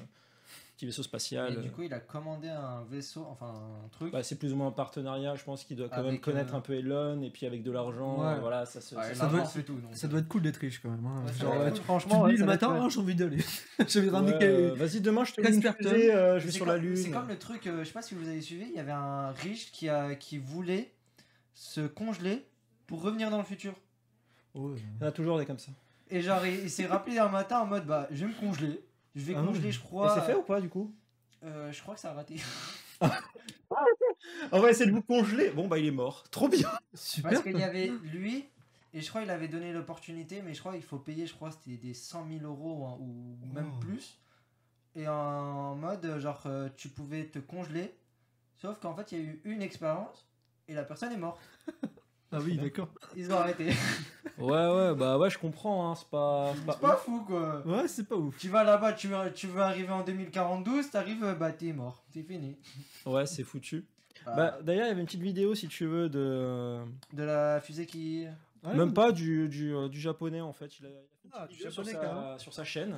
petit 0.80 0.86
vaisseau 0.86 1.02
spatial. 1.02 1.52
Et 1.52 1.56
du 1.62 1.70
coup, 1.70 1.82
il 1.82 1.92
a 1.92 2.00
commandé 2.00 2.48
un 2.48 2.82
vaisseau, 2.90 3.26
enfin 3.30 3.52
un 3.84 3.88
truc. 3.88 4.12
Bah, 4.12 4.22
c'est 4.22 4.36
plus 4.36 4.52
ou 4.52 4.56
moins 4.56 4.68
un 4.68 4.72
partenariat, 4.72 5.34
je 5.36 5.44
pense 5.44 5.62
qu'il 5.64 5.76
doit 5.76 5.88
quand 5.90 6.02
même 6.02 6.18
connaître 6.20 6.54
euh, 6.54 6.56
un 6.56 6.60
peu 6.60 6.72
Elon, 6.74 7.20
et 7.22 7.28
puis 7.30 7.44
avec 7.46 7.62
de 7.62 7.70
l'argent, 7.70 8.20
Ouais. 8.22 8.40
voilà, 8.40 8.64
ça 8.64 8.80
se... 8.80 8.94
Ouais, 8.94 9.02
ça 9.02 9.08
se- 9.12 9.14
ça 9.20 9.26
doit 9.26 9.40
être- 9.40 9.60
tout. 9.64 9.74
donc. 9.74 9.90
Ça 9.94 10.08
doit 10.08 10.20
être 10.20 10.28
cool 10.28 10.42
d'être 10.42 10.56
riche 10.56 10.80
quand 10.80 10.88
même. 10.90 11.04
hein. 11.04 11.22
Ouais, 11.26 11.32
ça 11.32 11.38
Genre, 11.38 11.52
doit 11.54 11.62
ouais, 11.62 11.68
être 11.68 11.74
tu, 11.74 11.80
cool. 11.80 11.80
tu 11.80 11.84
franchement, 11.84 12.24
te 12.24 12.30
dis 12.30 12.36
le 12.36 12.42
être 12.42 12.46
matin, 12.46 12.78
ah, 12.82 12.88
j'ai 12.88 13.00
envie 13.00 13.14
d'aller. 13.14 13.38
j'ai 13.88 13.98
envie 14.00 14.08
de 14.08 14.12
ramener 14.14 14.32
Euh, 14.34 14.38
quel- 14.70 14.78
Vas-y, 14.78 15.00
demain, 15.02 15.24
je 15.24 15.32
te 15.34 15.40
15 15.42 15.56
mets 15.56 15.62
personnes. 15.62 15.86
euh, 15.94 16.38
je 16.40 16.46
vais 16.46 16.50
sur 16.52 16.64
comme- 16.64 16.74
la 16.74 16.80
Lune. 16.80 16.96
C'est 16.96 17.10
comme 17.10 17.28
le 17.28 17.38
truc, 17.38 17.66
euh, 17.66 17.80
je 17.80 17.84
sais 17.84 17.92
pas 17.92 18.02
si 18.02 18.14
vous 18.14 18.26
avez 18.28 18.40
suivi, 18.40 18.64
il 18.70 18.74
y 18.76 18.80
avait 18.80 18.90
un 18.92 19.30
riche 19.32 19.70
qui, 19.72 19.88
a, 19.88 20.14
qui 20.14 20.38
voulait 20.38 20.90
se 21.54 21.82
congeler 21.82 22.46
pour 22.86 23.02
revenir 23.02 23.30
dans 23.30 23.38
le 23.38 23.44
futur. 23.44 23.74
Il 24.54 24.60
y 25.00 25.04
en 25.04 25.06
a 25.08 25.12
toujours 25.12 25.38
des 25.38 25.44
comme 25.46 25.58
ça. 25.58 25.72
Et 26.10 26.22
genre, 26.22 26.44
il, 26.44 26.54
il 26.64 26.70
s'est 26.70 26.86
rappelé 26.86 27.18
un 27.18 27.28
matin 27.28 27.60
en 27.60 27.66
mode, 27.66 27.86
bah, 27.86 28.08
je 28.10 28.24
vais 28.24 28.32
me 28.32 28.40
congeler. 28.40 28.80
Je 29.14 29.24
vais 29.24 29.34
Ah 29.36 29.42
congeler, 29.42 29.72
je 29.72 29.78
Et 29.78 29.82
crois. 29.82 30.14
c'est 30.14 30.26
fait 30.26 30.34
ou 30.34 30.42
pas, 30.42 30.60
du 30.60 30.68
coup? 30.68 30.94
Euh, 31.42 31.72
Je 31.72 31.80
crois 31.82 31.94
que 31.94 32.00
ça 32.00 32.10
a 32.10 32.14
raté. 32.14 32.36
On 34.52 34.60
va 34.60 34.70
essayer 34.70 34.86
de 34.90 34.94
vous 34.94 35.02
congeler. 35.02 35.50
Bon, 35.50 35.68
bah, 35.68 35.78
il 35.78 35.86
est 35.86 35.90
mort. 35.90 36.24
Trop 36.30 36.48
bien. 36.48 36.68
Super. 36.94 37.30
Parce 37.30 37.42
qu'il 37.42 37.58
y 37.58 37.62
avait 37.62 37.88
lui, 38.02 38.44
et 38.92 39.00
je 39.00 39.08
crois 39.08 39.22
qu'il 39.22 39.30
avait 39.30 39.48
donné 39.48 39.72
l'opportunité, 39.72 40.42
mais 40.42 40.54
je 40.54 40.60
crois 40.60 40.72
qu'il 40.72 40.82
faut 40.82 40.98
payer, 40.98 41.26
je 41.26 41.34
crois 41.34 41.50
c'était 41.50 41.76
des 41.76 41.94
100 41.94 42.26
000 42.28 42.44
euros 42.44 42.86
hein, 42.86 42.96
ou 43.00 43.36
même 43.54 43.70
Oh. 43.74 43.78
plus. 43.80 44.18
Et 44.96 45.06
en 45.08 45.76
mode, 45.76 46.18
genre, 46.18 46.42
euh, 46.46 46.68
tu 46.76 46.88
pouvais 46.88 47.26
te 47.26 47.38
congeler, 47.38 47.94
sauf 48.58 48.78
qu'en 48.80 48.94
fait, 48.94 49.12
il 49.12 49.18
y 49.18 49.20
a 49.20 49.24
eu 49.24 49.40
une 49.44 49.62
expérience, 49.62 50.28
et 50.68 50.74
la 50.74 50.84
personne 50.84 51.12
est 51.12 51.16
morte. 51.16 51.40
Ah 52.32 52.38
oui, 52.40 52.56
d'accord. 52.56 52.88
Ils 53.16 53.30
ont 53.32 53.36
arrêté. 53.36 53.70
Ouais, 54.38 54.46
ouais, 54.48 54.94
bah, 54.94 55.18
ouais, 55.18 55.28
je 55.28 55.38
comprends. 55.38 55.90
Hein. 55.90 55.94
C'est 55.96 56.08
pas. 56.08 56.54
c'est 56.66 56.80
pas 56.80 56.96
fou, 56.96 57.22
quoi. 57.26 57.60
Ouais, 57.66 57.86
c'est 57.88 58.08
pas 58.08 58.14
ouf. 58.16 58.38
Tu 58.38 58.48
vas 58.48 58.64
là-bas, 58.64 58.94
tu 58.94 59.08
veux, 59.08 59.30
tu 59.34 59.46
veux 59.48 59.60
arriver 59.60 59.90
en 59.90 60.02
2042, 60.02 60.82
t'arrives, 60.88 61.22
euh, 61.24 61.34
bah 61.34 61.52
t'es 61.52 61.74
mort, 61.74 62.02
c'est 62.08 62.22
fini. 62.22 62.56
Ouais, 63.04 63.26
c'est 63.26 63.42
foutu. 63.44 63.84
Bah, 64.24 64.32
Bah, 64.36 64.58
d'ailleurs, 64.62 64.86
il 64.86 64.88
y 64.88 64.90
avait 64.92 65.00
une 65.00 65.06
petite 65.06 65.20
vidéo, 65.20 65.54
si 65.54 65.68
tu 65.68 65.84
veux, 65.84 66.08
de. 66.08 66.78
de 67.12 67.22
la 67.22 67.60
fusée 67.60 67.84
qui. 67.84 68.26
Ouais, 68.64 68.74
Même 68.74 68.94
pas 68.94 69.12
du, 69.12 69.46
du, 69.50 69.74
euh, 69.74 69.88
du 69.88 70.00
japonais, 70.00 70.40
en 70.40 70.54
fait. 70.54 70.78
Il 70.78 70.86
a, 70.86 70.88
il 70.88 70.92
a 70.94 71.00
fait 71.00 71.28
une 71.28 71.30
Ah, 71.34 71.46
du 71.46 71.56
vidéo 71.56 71.70
sur, 71.70 71.84
japonais, 71.84 72.06
sa, 72.08 72.38
sur 72.38 72.54
sa 72.54 72.64
chaîne. 72.64 72.96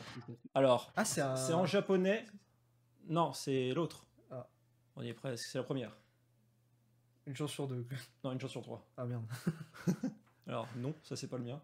Alors, 0.55 0.93
Ah, 0.95 1.05
c'est 1.05 1.23
un. 1.23 1.35
c'est 1.35 1.55
en 1.55 1.67
japonais. 1.67 2.25
Non, 3.09 3.33
c'est 3.33 3.73
l'autre. 3.75 4.07
Ah. 4.31 4.47
On 4.95 5.03
y 5.03 5.09
est 5.09 5.15
presque. 5.15 5.45
C'est 5.45 5.59
la 5.59 5.65
première. 5.65 5.97
Une 7.27 7.37
chance 7.37 7.53
sur 7.53 7.67
deux. 7.67 7.87
Non, 8.25 8.33
une 8.33 8.41
chance 8.41 8.51
sur 8.51 8.63
trois. 8.63 8.85
Ah 8.97 9.05
merde. 9.05 9.25
Alors, 10.47 10.67
non, 10.77 10.95
ça, 11.03 11.17
c'est 11.17 11.29
pas 11.29 11.39
le 11.39 11.45
mien. 11.45 11.61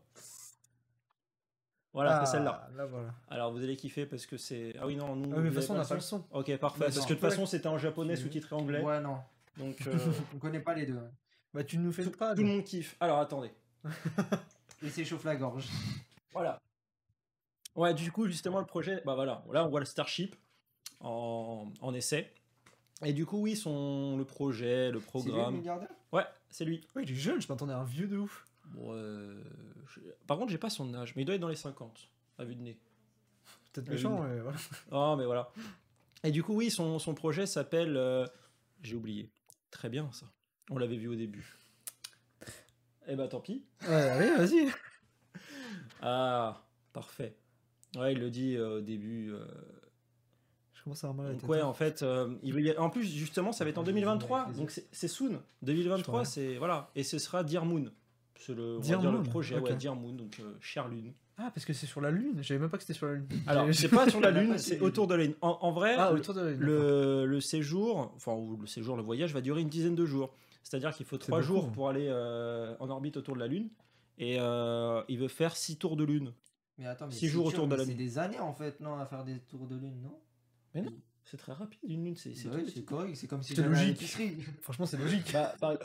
Voilà, 1.92 2.20
ah, 2.20 2.26
c'est 2.26 2.32
celle-là. 2.32 2.68
Là, 2.76 2.86
voilà. 2.86 3.12
Alors, 3.28 3.52
vous 3.52 3.62
allez 3.62 3.74
kiffer 3.76 4.06
parce 4.06 4.26
que 4.26 4.36
c'est. 4.36 4.74
Ah 4.78 4.86
oui, 4.86 4.94
non, 4.94 5.16
nous. 5.16 5.32
Ah, 5.34 5.40
mais 5.40 5.44
de 5.44 5.48
toute 5.48 5.60
façon, 5.60 5.74
on 5.74 5.78
n'a 5.78 5.84
pas 5.84 5.94
le 5.94 6.00
son. 6.00 6.24
Ok, 6.30 6.56
parfait. 6.58 6.78
Bah, 6.78 6.86
parce 6.86 6.96
non. 6.96 7.02
que 7.02 7.08
de 7.08 7.14
toute 7.14 7.28
façon, 7.28 7.46
c'était 7.46 7.66
en 7.66 7.78
japonais 7.78 8.14
sous-titré 8.14 8.54
anglais. 8.54 8.80
Ouais, 8.82 9.00
non, 9.00 9.18
Donc, 9.56 9.76
euh, 9.86 9.98
on 10.34 10.38
connaît 10.38 10.60
pas 10.60 10.74
les 10.74 10.86
deux. 10.86 11.00
Bah, 11.52 11.64
tu 11.64 11.78
nous 11.78 11.92
fais 11.92 12.04
tout, 12.04 12.10
pas. 12.12 12.34
tout 12.34 12.42
le 12.42 12.48
monde 12.48 12.64
kiffe. 12.64 12.96
Alors, 13.00 13.18
attendez. 13.18 13.50
Il 14.82 14.92
s'échauffe 14.92 15.24
la 15.24 15.34
gorge. 15.34 15.66
Voilà. 16.32 16.60
Ouais, 17.74 17.94
du 17.94 18.12
coup, 18.12 18.26
justement, 18.26 18.60
le 18.60 18.66
projet, 18.66 19.02
bah 19.04 19.14
voilà, 19.14 19.44
là, 19.52 19.64
on 19.64 19.68
voit 19.68 19.80
le 19.80 19.86
Starship 19.86 20.36
en, 21.00 21.68
en 21.80 21.94
essai. 21.94 22.32
Et 23.04 23.12
du 23.12 23.26
coup, 23.26 23.38
oui, 23.38 23.54
son, 23.56 24.16
le 24.16 24.24
projet, 24.24 24.90
le 24.90 24.98
C'est 25.00 25.18
lui 25.18 25.20
le 25.28 25.32
programme. 25.32 25.54
milliardaire 25.56 25.88
Ouais, 26.12 26.24
c'est 26.50 26.64
lui. 26.64 26.86
Ouais, 26.96 27.04
il 27.04 27.10
est 27.12 27.14
jeune, 27.14 27.40
je 27.40 27.48
m'attendais 27.48 27.72
à 27.72 27.78
un 27.78 27.84
vieux 27.84 28.08
de 28.08 28.16
ouf. 28.16 28.46
Bon, 28.66 28.88
euh, 28.92 29.40
je- 29.88 30.00
Par 30.26 30.36
contre, 30.36 30.50
j'ai 30.50 30.58
pas 30.58 30.70
son 30.70 30.92
âge, 30.94 31.14
mais 31.14 31.22
il 31.22 31.24
doit 31.24 31.34
être 31.36 31.40
dans 31.40 31.48
les 31.48 31.56
50, 31.56 32.08
à 32.38 32.44
vue 32.44 32.54
de 32.56 32.62
nez. 32.62 32.78
Peut-être 33.72 33.88
Euh, 33.88 33.92
méchant, 33.92 34.20
ouais, 34.22 34.40
voilà. 34.40 34.58
Ah, 34.90 35.14
mais 35.16 35.24
voilà. 35.26 35.52
Et 36.24 36.30
du 36.32 36.42
coup, 36.42 36.54
oui, 36.54 36.70
son, 36.70 36.98
son 36.98 37.14
projet 37.14 37.46
s'appelle. 37.46 37.96
euh, 37.96 38.26
J'ai 38.82 38.96
oublié. 38.96 39.30
Très 39.70 39.88
bien, 39.88 40.10
ça. 40.12 40.26
On 40.70 40.78
l'avait 40.78 40.96
vu 40.96 41.08
au 41.08 41.14
début. 41.14 41.56
Eh 43.06 43.14
bah, 43.16 43.28
tant 43.28 43.40
pis. 43.40 43.64
Ouais, 43.86 43.94
allez, 43.94 44.30
vas-y. 44.36 44.68
Ah, 46.02 46.62
parfait. 46.92 47.36
Ouais, 47.96 48.12
il 48.12 48.18
le 48.18 48.30
dit 48.30 48.56
euh, 48.56 48.78
au 48.78 48.80
début. 48.80 49.32
Je 50.88 51.00
commence 51.00 51.04
à 51.04 51.08
avoir 51.08 51.16
mal 51.16 51.26
à 51.26 51.28
la 51.28 51.32
Donc 51.34 51.40
tête. 51.42 51.50
ouais, 51.50 51.60
hein. 51.60 51.66
en 51.66 51.72
fait, 51.74 52.02
euh, 52.02 52.34
il 52.42 52.54
va 52.54 52.60
y 52.60 52.70
a- 52.70 52.80
en 52.80 52.88
plus 52.90 53.04
justement, 53.04 53.52
ça 53.52 53.64
va 53.64 53.70
être 53.70 53.78
en 53.78 53.82
2023, 53.82 54.50
donc 54.56 54.70
c'est 54.70 54.86
c'est 54.92 55.08
soon. 55.08 55.40
2023, 55.62 56.24
Je 56.24 56.28
c'est 56.28 56.56
voilà, 56.56 56.90
et 56.94 57.02
ce 57.02 57.18
sera 57.18 57.44
Dear 57.44 57.64
Moon. 57.66 57.90
C'est 58.36 58.54
le, 58.54 58.76
on 58.76 58.80
va 58.80 58.86
Dear 58.86 59.00
dire 59.00 59.12
le 59.12 59.18
Moon, 59.18 59.24
projet, 59.24 59.56
ok. 59.58 59.64
ouais, 59.64 59.74
Dear 59.76 59.94
Moon, 59.96 60.12
donc 60.14 60.38
euh, 60.40 60.54
chère 60.60 60.88
lune. 60.88 61.12
Ah, 61.36 61.50
parce 61.54 61.64
que 61.66 61.72
c'est 61.72 61.86
sur 61.86 62.00
la 62.00 62.10
Lune. 62.10 62.38
J'avais 62.40 62.58
même 62.58 62.68
pas 62.70 62.78
que 62.78 62.82
c'était 62.82 62.94
sur 62.94 63.06
la 63.06 63.14
Lune. 63.14 63.26
Alors 63.46 63.66
c'est 63.72 63.88
pas 63.88 64.08
sur 64.10 64.20
la 64.20 64.30
lune, 64.32 64.58
c'est 64.58 64.80
autour 64.80 65.06
de 65.06 65.14
la 65.14 65.24
lune. 65.24 65.34
En, 65.40 65.56
en 65.60 65.70
vrai, 65.72 65.94
Ah, 65.98 66.10
le- 66.12 66.18
autour 66.20 66.34
de 66.34 66.40
la 66.40 66.50
Lune. 66.50 66.58
d'accord. 66.60 66.74
le, 66.82 67.26
le 67.26 67.40
séjour, 67.40 68.12
enfin 68.16 68.32
ou 68.32 68.56
le 68.56 68.66
séjour, 68.66 68.96
le 68.96 69.02
voyage 69.04 69.32
va 69.34 69.40
durer 69.40 69.60
une 69.60 69.68
dizaine 69.68 69.94
de 69.94 70.04
jours. 70.06 70.34
C'est-à-dire 70.64 70.92
qu'il 70.92 71.06
faut 71.06 71.16
trois 71.18 71.38
beaucoup. 71.38 71.46
jours 71.46 71.70
pour 71.70 71.88
aller 71.88 72.06
euh, 72.08 72.74
en 72.80 72.88
orbite 72.90 73.16
autour 73.16 73.34
de 73.34 73.40
la 73.40 73.46
lune, 73.46 73.68
et 74.18 74.36
euh, 74.40 75.00
il 75.08 75.18
veut 75.18 75.28
faire 75.28 75.56
six 75.56 75.76
tours 75.76 75.96
de 75.96 76.02
lune. 76.04 76.32
Mais 76.76 76.86
attends, 76.86 77.06
mais 77.06 77.12
Six 77.12 77.20
c'est 77.20 77.28
jours 77.28 77.46
autour 77.46 77.66
de 77.68 77.74
la 77.76 77.82
C'est 77.84 77.88
Lune. 77.90 77.96
des 77.98 78.18
années 78.18 78.38
en 78.40 78.52
fait, 78.52 78.78
non, 78.80 78.98
à 78.98 79.06
faire 79.06 79.24
des 79.24 79.38
tours 79.40 79.66
de 79.66 79.74
lune, 79.76 80.00
non? 80.02 80.16
C'est 81.24 81.36
très 81.36 81.52
rapide, 81.52 81.78
une 81.82 82.04
lune, 82.04 82.16
c'est 82.16 82.34
c'est 82.34 82.48
Bah 82.48 82.56
oui, 82.64 82.84
correct, 82.84 83.14
c'est 83.16 83.26
comme 83.26 83.42
si 83.42 83.58
à 83.60 83.66
logique. 83.66 84.02
Franchement, 84.62 84.86
c'est 84.86 84.96
logique. 84.96 85.30
Bah, 85.32 85.54
par- 85.60 85.76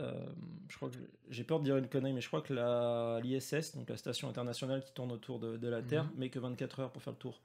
euh, 0.00 0.26
je 0.68 0.76
crois 0.76 0.90
que 0.90 0.96
j'ai 1.30 1.42
peur 1.42 1.58
de 1.58 1.64
dire 1.64 1.76
une 1.78 1.88
connerie, 1.88 2.12
mais 2.12 2.20
je 2.20 2.28
crois 2.28 2.42
que 2.42 2.52
la 2.52 3.18
l'ISS, 3.22 3.74
donc 3.74 3.88
la 3.88 3.96
station 3.96 4.28
internationale 4.28 4.84
qui 4.84 4.92
tourne 4.92 5.10
autour 5.10 5.38
de, 5.40 5.56
de 5.56 5.68
la 5.68 5.82
Terre, 5.82 6.04
Mhm. 6.04 6.10
met 6.18 6.28
que 6.30 6.38
24 6.38 6.80
heures 6.80 6.92
pour 6.92 7.02
faire 7.02 7.14
le 7.14 7.18
tour. 7.18 7.40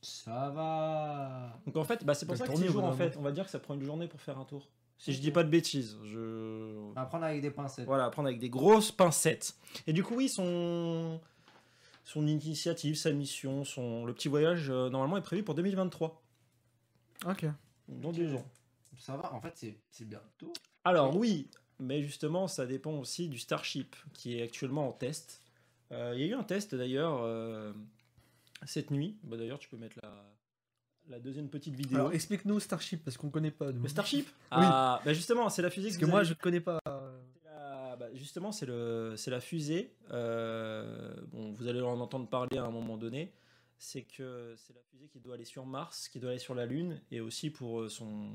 Ça 0.00 0.50
va. 0.50 1.60
Donc 1.66 1.76
en 1.76 1.84
fait, 1.84 2.04
bah, 2.04 2.14
c'est 2.14 2.24
pour 2.24 2.36
ça 2.36 2.44
que 2.44 2.50
tourner, 2.52 2.66
6 2.66 2.70
au 2.70 2.72
jours 2.74 2.84
en 2.84 2.92
fait, 2.92 3.16
on 3.18 3.22
va 3.22 3.32
dire 3.32 3.44
que 3.44 3.50
ça 3.50 3.58
prend 3.58 3.74
une 3.74 3.82
journée 3.82 4.06
pour 4.06 4.20
faire 4.20 4.38
un 4.38 4.44
tour. 4.44 4.68
Si 4.96 5.12
je 5.12 5.20
dis 5.20 5.30
pas 5.30 5.44
de 5.44 5.48
bêtises, 5.50 5.96
je 6.04 6.92
À 6.96 7.04
prendre 7.06 7.24
avec 7.24 7.40
des 7.42 7.50
pincettes. 7.50 7.84
voilà, 7.86 8.04
à 8.06 8.10
prendre 8.10 8.28
avec 8.28 8.40
des 8.40 8.48
grosses 8.50 8.90
pincettes. 8.92 9.56
Et 9.86 9.92
du 9.92 10.02
coup, 10.04 10.14
oui, 10.16 10.28
son 10.28 11.20
son 12.08 12.26
initiative, 12.26 12.96
sa 12.96 13.12
mission, 13.12 13.64
son 13.64 14.06
le 14.06 14.14
petit 14.14 14.28
voyage 14.28 14.70
euh, 14.70 14.88
normalement 14.88 15.18
est 15.18 15.22
prévu 15.22 15.42
pour 15.42 15.54
2023, 15.54 16.22
Ok. 17.26 17.44
dans 17.88 18.12
deux 18.12 18.34
ans. 18.34 18.46
Ça 18.98 19.16
va, 19.16 19.32
en 19.34 19.40
fait, 19.40 19.52
c'est 19.54 19.78
c'est 19.90 20.04
bientôt. 20.06 20.52
Alors 20.84 21.14
oui, 21.16 21.48
mais 21.78 22.02
justement, 22.02 22.48
ça 22.48 22.64
dépend 22.66 22.92
aussi 22.98 23.28
du 23.28 23.38
Starship 23.38 23.94
qui 24.14 24.38
est 24.38 24.42
actuellement 24.42 24.88
en 24.88 24.92
test. 24.92 25.42
Euh, 25.92 26.12
Il 26.16 26.20
y 26.20 26.24
a 26.24 26.26
eu 26.28 26.34
un 26.34 26.42
test 26.44 26.74
d'ailleurs 26.74 27.18
euh, 27.22 27.72
cette 28.64 28.90
nuit. 28.90 29.16
Bah, 29.22 29.36
d'ailleurs, 29.36 29.58
tu 29.58 29.68
peux 29.68 29.76
mettre 29.76 29.96
la, 30.02 30.24
la 31.08 31.20
deuxième 31.20 31.48
petite 31.50 31.74
vidéo. 31.74 31.96
Alors, 31.98 32.12
explique-nous 32.12 32.58
Starship, 32.58 33.04
parce 33.04 33.16
qu'on 33.18 33.30
connaît 33.30 33.50
pas. 33.52 33.70
nous. 33.70 33.82
le 33.82 33.88
Starship? 33.88 34.28
Ah, 34.50 35.00
bah 35.04 35.12
justement, 35.12 35.48
c'est 35.50 35.62
la 35.62 35.70
fusée 35.70 35.88
Parce 35.88 35.98
que 35.98 36.06
moi, 36.06 36.20
avez- 36.20 36.28
je 36.28 36.34
connais 36.34 36.60
pas. 36.60 36.78
euh, 36.88 37.20
c'est 37.42 37.48
la- 37.50 37.96
bah, 37.96 38.07
justement, 38.18 38.52
c'est 38.52 38.66
la 38.66 39.40
fusée. 39.40 39.94
euh, 40.10 41.14
bon, 41.32 41.52
vous 41.52 41.66
allez 41.68 41.80
en 41.80 41.98
entendre 42.00 42.28
parler 42.28 42.58
à 42.58 42.64
un 42.64 42.70
moment 42.70 42.96
donné. 42.98 43.32
C'est 43.80 44.02
que 44.02 44.54
c'est 44.56 44.74
la 44.74 44.80
fusée 44.90 45.06
qui 45.08 45.20
doit 45.20 45.34
aller 45.34 45.44
sur 45.44 45.64
Mars, 45.64 46.08
qui 46.08 46.18
doit 46.18 46.30
aller 46.30 46.38
sur 46.40 46.54
la 46.54 46.66
Lune, 46.66 47.00
et 47.12 47.20
aussi 47.20 47.48
pour 47.50 47.80
euh, 47.80 47.88
son 47.88 48.28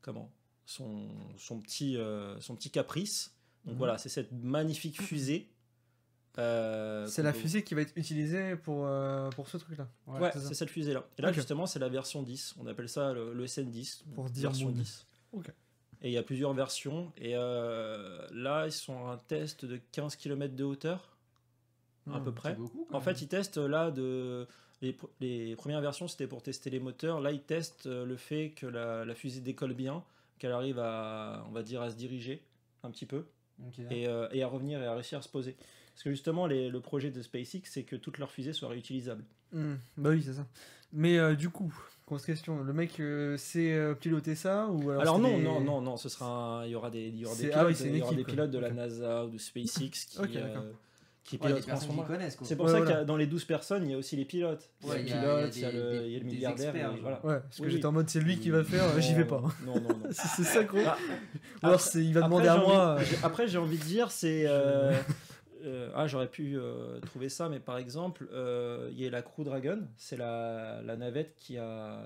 comment 0.00 0.32
son, 0.66 1.08
son 1.36 1.60
petit 1.60 1.96
euh, 1.98 2.40
son 2.40 2.56
petit 2.56 2.70
caprice. 2.70 3.36
Donc 3.66 3.74
Mhm. 3.74 3.78
voilà, 3.78 3.98
c'est 3.98 4.08
cette 4.08 4.32
magnifique 4.32 5.00
fusée. 5.02 5.50
euh, 6.38 7.06
C'est 7.06 7.22
la 7.22 7.32
peut- 7.32 7.38
fusée 7.40 7.62
qui 7.62 7.74
va 7.74 7.82
être 7.82 7.92
utilisée 7.96 8.56
pour, 8.56 8.88
pour 9.36 9.48
ce 9.48 9.56
truc-là. 9.58 9.88
Ouais, 10.06 10.30
c'est 10.32 10.54
cette 10.54 10.70
fusée-là. 10.70 11.06
Et 11.18 11.22
là, 11.22 11.30
justement, 11.32 11.66
c'est 11.66 11.78
la 11.78 11.88
version 11.88 12.22
10. 12.22 12.54
On 12.58 12.66
appelle 12.66 12.88
ça 12.88 13.12
le, 13.12 13.32
le 13.34 13.46
SN10. 13.46 14.02
Pour 14.14 14.28
dire 14.30 14.50
version 14.50 14.68
Moon. 14.68 14.74
10. 14.76 15.06
Ok. 15.32 15.52
Et 16.04 16.08
il 16.08 16.12
y 16.12 16.18
a 16.18 16.22
plusieurs 16.22 16.52
versions. 16.52 17.10
Et 17.18 17.32
euh, 17.34 18.24
là, 18.32 18.66
ils 18.66 18.72
sont 18.72 19.06
à 19.08 19.12
un 19.14 19.16
test 19.16 19.64
de 19.64 19.80
15 19.92 20.14
km 20.16 20.54
de 20.54 20.62
hauteur, 20.64 21.16
à 22.12 22.18
Hmm, 22.20 22.24
peu 22.24 22.32
près. 22.32 22.54
Beaucoup. 22.54 22.86
En 22.92 23.00
fait, 23.00 23.20
ils 23.22 23.28
testent 23.28 23.56
là 23.56 23.90
de. 23.90 24.46
Les, 24.82 24.92
pr- 24.92 25.08
les 25.20 25.56
premières 25.56 25.80
versions, 25.80 26.06
c'était 26.06 26.26
pour 26.26 26.42
tester 26.42 26.68
les 26.68 26.78
moteurs. 26.78 27.20
Là, 27.20 27.32
ils 27.32 27.40
testent 27.42 27.86
euh, 27.86 28.04
le 28.04 28.16
fait 28.16 28.50
que 28.50 28.66
la, 28.66 29.04
la 29.06 29.14
fusée 29.14 29.40
décolle 29.40 29.72
bien, 29.72 30.04
qu'elle 30.38 30.52
arrive 30.52 30.78
à, 30.78 31.42
on 31.48 31.52
va 31.52 31.62
dire, 31.62 31.80
à 31.80 31.90
se 31.90 31.96
diriger 31.96 32.42
un 32.82 32.90
petit 32.90 33.06
peu 33.06 33.24
et, 33.90 34.06
euh, 34.06 34.28
et 34.32 34.42
à 34.42 34.46
revenir 34.46 34.82
et 34.82 34.86
à 34.86 34.92
réussir 34.94 35.18
à 35.18 35.22
se 35.22 35.28
poser. 35.30 35.56
Parce 35.94 36.02
que 36.02 36.10
justement, 36.10 36.46
les- 36.46 36.68
le 36.68 36.80
projet 36.80 37.10
de 37.10 37.22
SpaceX, 37.22 37.62
c'est 37.64 37.84
que 37.84 37.96
toutes 37.96 38.18
leurs 38.18 38.30
fusées 38.30 38.52
soient 38.52 38.68
réutilisables. 38.68 39.24
Hmm, 39.52 39.76
Bah 39.96 40.10
oui, 40.10 40.22
c'est 40.22 40.34
ça. 40.34 40.46
Mais 40.92 41.16
euh, 41.18 41.34
du 41.34 41.48
coup, 41.48 41.72
grosse 42.06 42.26
question. 42.26 42.62
Le 42.62 42.72
mec 42.72 43.00
euh, 43.00 43.36
sait 43.36 43.72
euh, 43.72 43.94
piloter 43.94 44.34
ça 44.34 44.66
ou 44.68 44.90
alors, 44.90 45.02
Alors 45.02 45.18
non, 45.18 45.36
des- 45.38 45.42
non, 45.42 45.60
non, 45.60 45.80
non, 45.80 45.96
ce 45.96 46.08
sera 46.08 46.60
un- 46.60 46.64
il 46.66 46.70
y 46.72 46.74
aura 46.74 46.90
des, 46.90 47.08
il 47.08 47.18
y 47.20 47.24
aura 47.24 47.34
des 47.34 47.40
C'est- 47.42 47.46
pilotes, 47.48 47.60
ah 47.62 47.66
oui, 47.66 47.74
c'est 47.74 47.88
une 47.88 47.94
il 47.94 47.98
y 47.98 48.02
aura 48.02 48.12
équipe, 48.12 48.26
des 48.26 48.32
pilotes 48.32 48.50
de 48.50 48.58
la. 48.58 48.70
NASA 48.70 49.24
ou 49.24 49.30
de 49.30 49.38
SpaceX 49.38 49.90
qui, 49.90 50.18
Ok, 50.18 50.36
euh, 50.36 50.54
qui 51.24 51.36
Ouais, 51.36 51.46
pilotent 51.48 51.68
en 51.70 51.76
ce 51.80 51.86
moment. 51.88 52.04
C'est 52.42 52.56
pour 52.56 52.66
Ouais, 52.66 52.72
ça 52.72 52.80
voilà. 52.82 53.00
que 53.00 53.04
dans 53.06 53.16
les 53.16 53.26
12 53.26 53.44
personnes, 53.46 53.84
il 53.86 53.92
y 53.92 53.94
a 53.94 53.96
aussi 53.96 54.16
les 54.16 54.26
pilotes. 54.26 54.68
Il 54.82 54.88
y 54.88 54.90
a 54.90 54.94
Ouais, 54.94 55.02
le 55.02 55.08
y 55.08 55.12
a- 55.12 55.20
pilote, 55.20 55.56
il 55.56 55.62
y 55.62 55.64
y 55.66 55.72
le, 55.72 56.02
il 56.06 56.12
y 56.12 56.16
a 56.16 56.18
le 56.18 56.24
milliardaire. 56.26 56.68
experts, 56.76 56.90
genre. 56.92 57.00
voilà. 57.00 57.24
Ouais, 57.26 57.40
parce 57.40 57.56
que 57.56 57.62
Oui, 57.62 57.70
j'étais 57.70 57.86
en 57.86 57.92
mode 57.92 58.10
c'est 58.10 58.20
lui 58.20 58.38
qui 58.38 58.50
va 58.50 58.62
faire, 58.62 58.84
euh, 58.84 59.00
j'y 59.00 59.14
vais 59.14 59.24
pas. 59.24 59.40
Non, 59.64 59.74
non, 59.80 59.88
non. 59.88 59.98
c'est 60.10 60.44
ça, 60.44 60.62
gros. 60.64 60.78
Ah, 60.86 60.98
Ou 61.62 61.66
alors 61.68 61.80
il 61.94 62.12
va 62.12 62.20
demander 62.22 62.48
à 62.48 62.58
moi. 62.58 62.96
euh, 63.00 63.04
Après, 63.22 63.48
j'ai 63.48 63.56
envie 63.58 63.78
de 63.78 63.84
dire, 63.84 64.10
c'est. 64.10 64.44
euh, 65.64 65.90
ah, 65.94 66.06
j'aurais 66.06 66.28
pu 66.30 66.56
euh, 66.58 67.00
trouver 67.00 67.28
ça, 67.28 67.48
mais 67.48 67.60
par 67.60 67.78
exemple, 67.78 68.28
euh, 68.32 68.88
il 68.92 69.00
y 69.00 69.06
a 69.06 69.10
la 69.10 69.22
Crew 69.22 69.42
Dragon, 69.44 69.80
c'est 69.96 70.16
la, 70.16 70.80
la 70.82 70.96
navette 70.96 71.34
qui 71.36 71.58
a. 71.58 72.04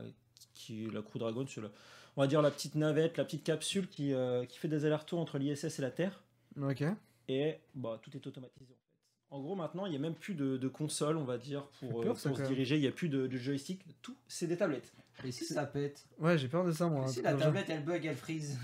Qui, 0.54 0.88
la 0.90 1.02
Crew 1.02 1.18
Dragon, 1.18 1.46
c'est 1.46 1.61
le- 1.61 1.70
on 2.16 2.20
va 2.22 2.26
dire 2.26 2.42
la 2.42 2.50
petite 2.50 2.74
navette, 2.74 3.16
la 3.16 3.24
petite 3.24 3.44
capsule 3.44 3.88
qui, 3.88 4.12
euh, 4.12 4.44
qui 4.44 4.59
fait 4.59 4.66
des 4.66 4.84
allers-retours 4.84 5.20
entre 5.20 5.38
l'ISS 5.38 5.78
et 5.78 5.82
la 5.82 5.90
Terre. 5.92 6.20
Ok. 6.61 6.82
Et 7.28 7.59
bah, 7.76 8.00
tout 8.02 8.11
est 8.16 8.26
automatisé 8.26 8.64
en 8.72 8.74
fait. 8.74 9.36
En 9.36 9.40
gros, 9.40 9.54
maintenant, 9.54 9.86
il 9.86 9.90
n'y 9.90 9.96
a 9.96 10.00
même 10.00 10.14
plus 10.16 10.34
de, 10.34 10.56
de 10.56 10.68
console, 10.68 11.16
on 11.16 11.24
va 11.24 11.38
dire, 11.38 11.64
pour, 11.78 12.00
peur, 12.00 12.00
euh, 12.00 12.04
pour 12.09 12.18
se 12.18 12.42
diriger. 12.48 12.74
Il 12.76 12.80
n'y 12.80 12.86
a 12.88 12.92
plus 12.92 13.09
de, 13.09 13.26
de 13.28 13.36
joystick. 13.38 13.82
Tout, 14.02 14.16
c'est 14.26 14.46
des 14.48 14.56
tablettes. 14.56 14.92
Et 15.24 15.30
si 15.30 15.44
ça 15.44 15.64
pète? 15.66 16.06
Ouais, 16.18 16.36
j'ai 16.38 16.48
peur 16.48 16.64
de 16.64 16.72
ça, 16.72 16.88
moi. 16.88 17.04
Et 17.04 17.09
si 17.12 17.22
la 17.22 17.34
tablette 17.34 17.68
elle 17.70 17.84
bug, 17.84 18.04
elle 18.04 18.16
freeze 18.16 18.59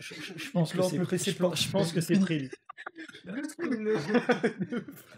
Je, 0.00 0.14
je- 0.14 0.38
je 0.38 0.50
pense 0.50 0.72
que 0.72 0.82
c'est 0.82 1.30
je 1.32 1.36
pense- 1.38 1.62
je 1.62 1.70
pense 1.70 1.92
que 1.92 2.00
c'est 2.00 2.14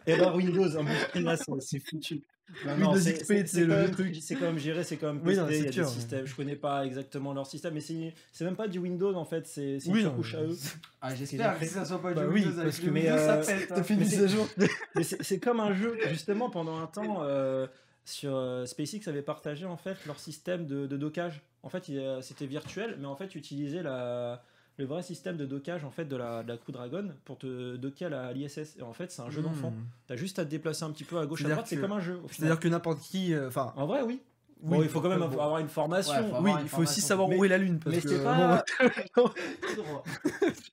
Et 0.07 0.17
bah 0.19 0.35
Windows, 0.35 0.77
un 0.79 0.85
blue 0.85 0.95
screen 1.09 1.25
là, 1.25 1.37
c'est 1.37 1.45
c'est 1.61 1.79
foutu. 1.81 2.23
Non, 2.65 2.75
Windows 2.93 2.97
c'est- 3.01 3.65
le 3.65 3.91
truc. 3.91 4.15
C'est 4.21 4.37
quand 4.37 4.47
même 4.47 4.59
géré, 4.59 4.85
c'est 4.85 4.97
quand 4.97 5.09
même 5.13 5.21
Oui, 5.25 5.35
posté, 5.35 5.41
non, 5.41 5.49
il 5.51 5.57
y 5.57 5.63
c'est 5.63 5.69
a 5.69 5.73
sûr, 5.73 5.83
des 5.85 5.89
ouais. 5.89 5.95
systèmes. 5.95 6.27
Je 6.27 6.37
connais 6.37 6.55
pas 6.57 6.87
exactement 6.87 7.33
leur 7.35 7.47
système, 7.47 7.75
mais 7.75 7.81
c'est 7.81 8.15
c'est 8.33 8.45
même 8.45 8.55
pas 8.57 8.69
du 8.69 8.79
Windows 8.79 9.15
en 9.15 9.25
fait, 9.25 9.47
c'est 9.47 9.79
Oui, 9.87 10.01
une 10.01 10.07
non, 10.07 10.15
couche 10.15 10.35
à 10.35 10.43
eux. 10.43 10.57
Ah, 11.01 11.15
j'espère 11.15 11.59
que 11.59 11.67
ça 11.67 11.85
soit 11.85 12.01
pas 12.01 12.13
Bah 12.15 12.23
du 12.27 12.33
oui, 12.33 12.45
Windows 12.45 12.63
parce 12.63 12.79
que- 12.79 12.87
Windows, 12.87 13.01
mais, 13.01 13.07
ça 13.19 13.35
euh, 13.39 13.45
pète. 13.45 13.73
Hein. 13.73 13.83
fait 13.83 13.95
une 13.95 14.29
jour. 14.29 14.49
Mais 14.95 15.03
c'est 15.03 15.41
comme 15.41 15.61
un 15.61 15.75
jeu, 15.75 15.99
justement, 16.09 16.49
pendant 16.51 16.79
un 16.79 16.87
temps, 16.87 17.19
euh, 17.25 17.67
sur 18.05 18.37
euh, 18.37 18.65
SpaceX 18.67 19.09
avait 19.09 19.23
partagé 19.23 19.67
en 19.67 19.77
fait 19.77 19.97
leur 20.07 20.21
système 20.21 20.67
de, 20.67 20.87
de 20.87 20.97
dockage. 20.97 21.43
En 21.65 21.69
fait, 21.69 21.91
euh, 21.91 22.21
c'était 22.23 22.47
virtuel, 22.47 22.97
mais 23.01 23.07
en 23.07 23.17
fait, 23.17 23.35
utiliser 23.35 23.83
la, 23.83 24.41
le 24.79 24.85
vrai 24.85 25.03
système 25.03 25.37
de 25.37 25.47
dockage 25.47 25.85
en 25.85 25.91
fait 25.91 26.05
de 26.05 26.17
la, 26.17 26.43
de 26.43 26.49
la 26.49 26.57
Crew 26.59 26.71
Dragon 26.73 27.09
pour 27.25 27.39
te 27.39 27.77
docker 27.77 28.13
à 28.13 28.33
l'ISS. 28.33 28.77
Et 28.79 28.83
en 28.83 28.93
fait, 28.93 29.11
c'est 29.11 29.23
un 29.23 29.31
jeu 29.31 29.43
d'enfant. 29.43 29.71
Hmm. 29.71 29.85
T'as 30.07 30.17
juste 30.17 30.39
à 30.39 30.45
te 30.45 30.51
déplacer 30.51 30.85
un 30.85 30.91
petit 30.91 31.05
peu 31.05 31.19
à 31.19 31.27
gauche 31.27 31.45
à 31.45 31.49
droite, 31.49 31.67
c'est 31.67 31.79
comme 31.79 31.93
un 31.93 32.01
jeu. 32.01 32.21
C'est-à-dire 32.31 32.59
que 32.61 32.69
n'importe 32.69 33.01
qui. 33.01 33.33
euh, 33.35 33.49
Enfin, 33.49 33.73
En 33.77 33.87
vrai, 33.87 34.03
oui. 34.03 34.21
oui, 34.63 34.77
bon, 34.77 34.83
il 34.83 34.89
faut 34.89 35.01
quand 35.01 35.09
même 35.09 35.19
bon. 35.21 35.27
avoir 35.27 35.59
une 35.59 35.69
formation. 35.69 36.13
Ouais, 36.13 36.39
Oui, 36.43 36.51
une 36.51 36.59
il 36.63 36.69
faut 36.69 36.83
aussi 36.83 37.01
savoir 37.01 37.29
Mais- 37.29 37.37
où 37.39 37.45
est 37.45 37.49
la 37.49 37.59
lune. 37.59 37.79
Parce 37.79 37.97
mais 37.97 38.03
que, 38.03 38.23
pas. 38.23 38.65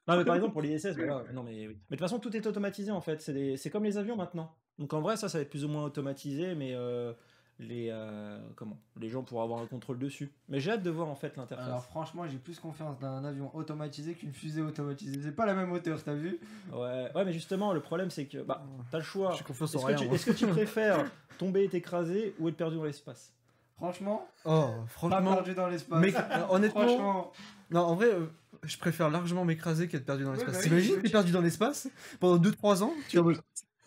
Non, 0.08 0.18
mais 0.18 0.26
par 0.26 0.36
exemple, 0.36 0.54
pour 0.54 0.62
l'ISS, 0.62 0.96
voilà. 0.96 1.24
Non, 1.34 1.44
mais 1.44 1.52
oui. 1.68 1.78
Mais 1.90 1.96
de 1.96 1.96
toute 1.96 2.00
façon, 2.00 2.20
tout 2.20 2.36
est 2.36 2.46
automatisé 2.46 2.92
en 2.92 3.02
fait. 3.02 3.22
C'est 3.22 3.34
des- 3.34 3.58
c'est 3.58 3.70
comme 3.70 3.84
les 3.86 3.98
avions 3.98 4.16
maintenant. 4.16 4.54
Donc 4.80 4.94
en 4.94 5.02
vrai, 5.02 5.16
ça, 5.18 5.30
ça 5.30 5.38
va 5.38 5.42
être 5.44 5.50
plus 5.50 5.64
ou 5.66 5.68
moins 5.70 5.84
automatisé, 5.86 6.56
mais 6.56 6.72
euh, 6.74 7.14
les, 7.60 7.90
euh, 7.92 8.40
comment 8.56 8.78
les 9.00 9.10
gens 9.10 9.24
pourront 9.24 9.44
avoir 9.44 9.62
un 9.62 9.66
contrôle 9.68 10.00
dessus. 10.00 10.32
Mais 10.50 10.60
j'ai 10.60 10.72
hâte 10.72 10.84
de 10.84 10.90
voir 10.90 11.08
en 11.08 11.16
fait 11.16 11.38
l'interface. 11.38 11.66
Alors 11.68 11.84
franchement, 11.86 12.28
j'ai 12.28 12.38
plus 12.38 12.60
confiance 12.60 13.00
d'un 13.00 13.24
avion 13.24 13.56
automatisé 13.56 14.14
qu'une 14.16 14.34
fusée 14.34 14.62
automatisée. 14.62 15.20
C'est 15.24 15.32
pas 15.36 15.46
la 15.46 15.54
même 15.54 15.72
hauteur, 15.72 16.02
t'as 16.04 16.14
vu? 16.16 16.40
Ouais, 16.72 17.10
ouais, 17.16 17.26
mais 17.26 17.34
justement, 17.34 17.72
le 17.74 17.80
problème, 17.80 18.10
c'est 18.10 18.26
que 18.26 18.40
bah, 18.40 18.64
t'as 18.92 18.98
le 18.98 19.04
choix. 19.04 19.34
J'ai 19.38 19.44
confiance 19.44 19.74
Est-ce 19.76 19.84
en 19.84 19.88
rien. 19.88 19.98
est-ce 20.12 20.26
que 20.26 20.32
tu 20.32 20.48
préfères 20.48 21.06
tomber 21.38 21.64
et 21.64 21.70
t'écraser 21.70 22.36
ou 22.40 22.50
être 22.50 22.58
perdu 22.58 22.78
dans 22.78 22.84
l'espace? 22.86 23.34
Franchement, 23.76 24.28
Oh, 24.46 24.50
pas 24.50 24.88
franchement. 24.88 25.34
perdu 25.36 25.54
dans 25.56 25.68
l'espace. 25.68 26.00
Mec, 26.00 26.16
euh, 26.16 26.46
honnêtement. 26.50 26.82
Franchement, 26.88 27.32
Non, 27.72 27.82
en 27.82 27.96
vrai, 27.96 28.08
euh, 28.14 28.28
je 28.64 28.78
préfère 28.78 29.10
largement 29.10 29.46
m'écraser 29.46 29.88
qu'être 29.88 30.06
perdu 30.06 30.24
dans 30.24 30.32
Ouais, 30.32 30.38
l'espace. 30.38 30.54
bah 30.54 30.60
oui, 30.64 30.70
T'imagines, 30.70 31.02
t'es 31.02 31.10
perdu 31.10 31.32
dans 31.32 31.42
l'espace 31.42 31.90
pendant 32.20 32.38
2-3 32.38 32.84
ans 32.84 32.94
Tu 33.10 33.20
vas 33.20 33.32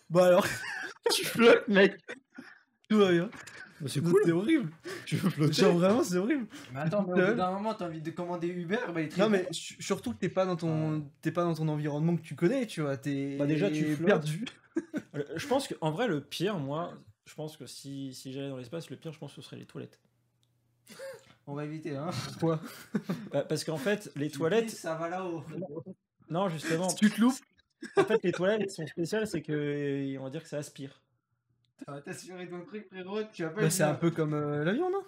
Bah 0.09 0.25
alors, 0.27 0.45
tu 1.11 1.25
flottes, 1.25 1.67
mec. 1.67 1.97
Tout 2.89 2.99
va 2.99 3.11
bien. 3.11 3.29
C'est 3.85 4.01
C'est 4.25 4.31
horrible. 4.31 4.71
Tu 5.05 5.15
veux 5.17 5.29
flotter 5.29 5.53
Genre 5.53 5.77
vraiment, 5.77 6.03
c'est 6.03 6.17
horrible. 6.17 6.47
mais 6.73 6.79
attends, 6.79 7.05
mais 7.07 7.23
au 7.23 7.27
bout 7.27 7.33
d'un 7.35 7.51
moment, 7.51 7.73
t'as 7.73 7.85
envie 7.85 8.01
de 8.01 8.11
commander 8.11 8.47
Uber, 8.47 8.77
bah 8.93 9.01
il 9.01 9.09
te 9.09 9.19
Non 9.19 9.29
mais 9.29 9.47
su- 9.51 9.81
surtout 9.81 10.13
que 10.13 10.17
t'es 10.17 10.29
pas 10.29 10.45
dans 10.45 10.55
ton 10.55 11.07
t'es 11.21 11.31
pas 11.31 11.43
dans 11.43 11.53
ton 11.53 11.67
environnement 11.67 12.15
que 12.17 12.21
tu 12.23 12.35
connais, 12.35 12.65
tu 12.65 12.81
vois, 12.81 12.97
t'es 12.97 13.37
Bah, 13.37 13.45
déjà, 13.45 13.69
tu 13.69 13.95
flottes. 13.95 14.07
perdu. 14.07 14.45
Euh, 15.15 15.23
Je 15.35 15.47
pense 15.47 15.67
que 15.67 15.75
en 15.81 15.91
vrai, 15.91 16.07
le 16.07 16.21
pire, 16.21 16.57
moi, 16.57 16.93
je 17.25 17.33
pense 17.35 17.57
que 17.57 17.65
si, 17.67 18.13
si 18.13 18.31
j'allais 18.33 18.49
dans 18.49 18.57
l'espace, 18.57 18.89
le 18.89 18.95
pire, 18.97 19.11
je 19.13 19.19
pense 19.19 19.31
que 19.35 19.41
ce 19.41 19.47
serait 19.47 19.57
les 19.57 19.65
toilettes. 19.65 19.99
On 21.45 21.53
va 21.55 21.63
éviter, 21.65 21.95
hein. 21.95 22.09
Quoi? 22.39 22.59
Bah, 23.31 23.43
parce 23.47 23.63
qu'en 23.63 23.77
fait, 23.77 24.11
les 24.15 24.29
Tu 24.29 24.37
toilettes. 24.37 24.69
Ça 24.69 24.95
va 24.95 25.07
là-haut. 25.09 25.43
Non, 26.29 26.49
justement. 26.49 26.89
Si 26.89 26.95
tu 26.97 27.09
te 27.09 27.21
loupes, 27.21 27.39
En 27.95 28.03
fait, 28.03 28.21
les 28.23 28.31
toilettes 28.31 28.69
sont 28.71 28.85
spéciales, 28.87 29.27
c'est 29.27 29.41
que 29.41 30.17
on 30.17 30.23
va 30.23 30.29
dire 30.29 30.41
que 30.43 30.49
ça 30.49 30.57
aspire. 30.57 31.01
T'as 31.85 32.11
assuré 32.11 32.47
ton 32.49 32.61
truc, 32.65 32.87
frérot. 32.91 33.21
Tu 33.31 33.43
vas 33.43 33.49
pas 33.49 33.61
bah, 33.61 33.69
c'est 33.69 33.83
un 33.83 33.93
peu 33.93 34.11
comme 34.11 34.33
euh, 34.33 34.63
l'avion, 34.63 34.89
non? 34.89 35.01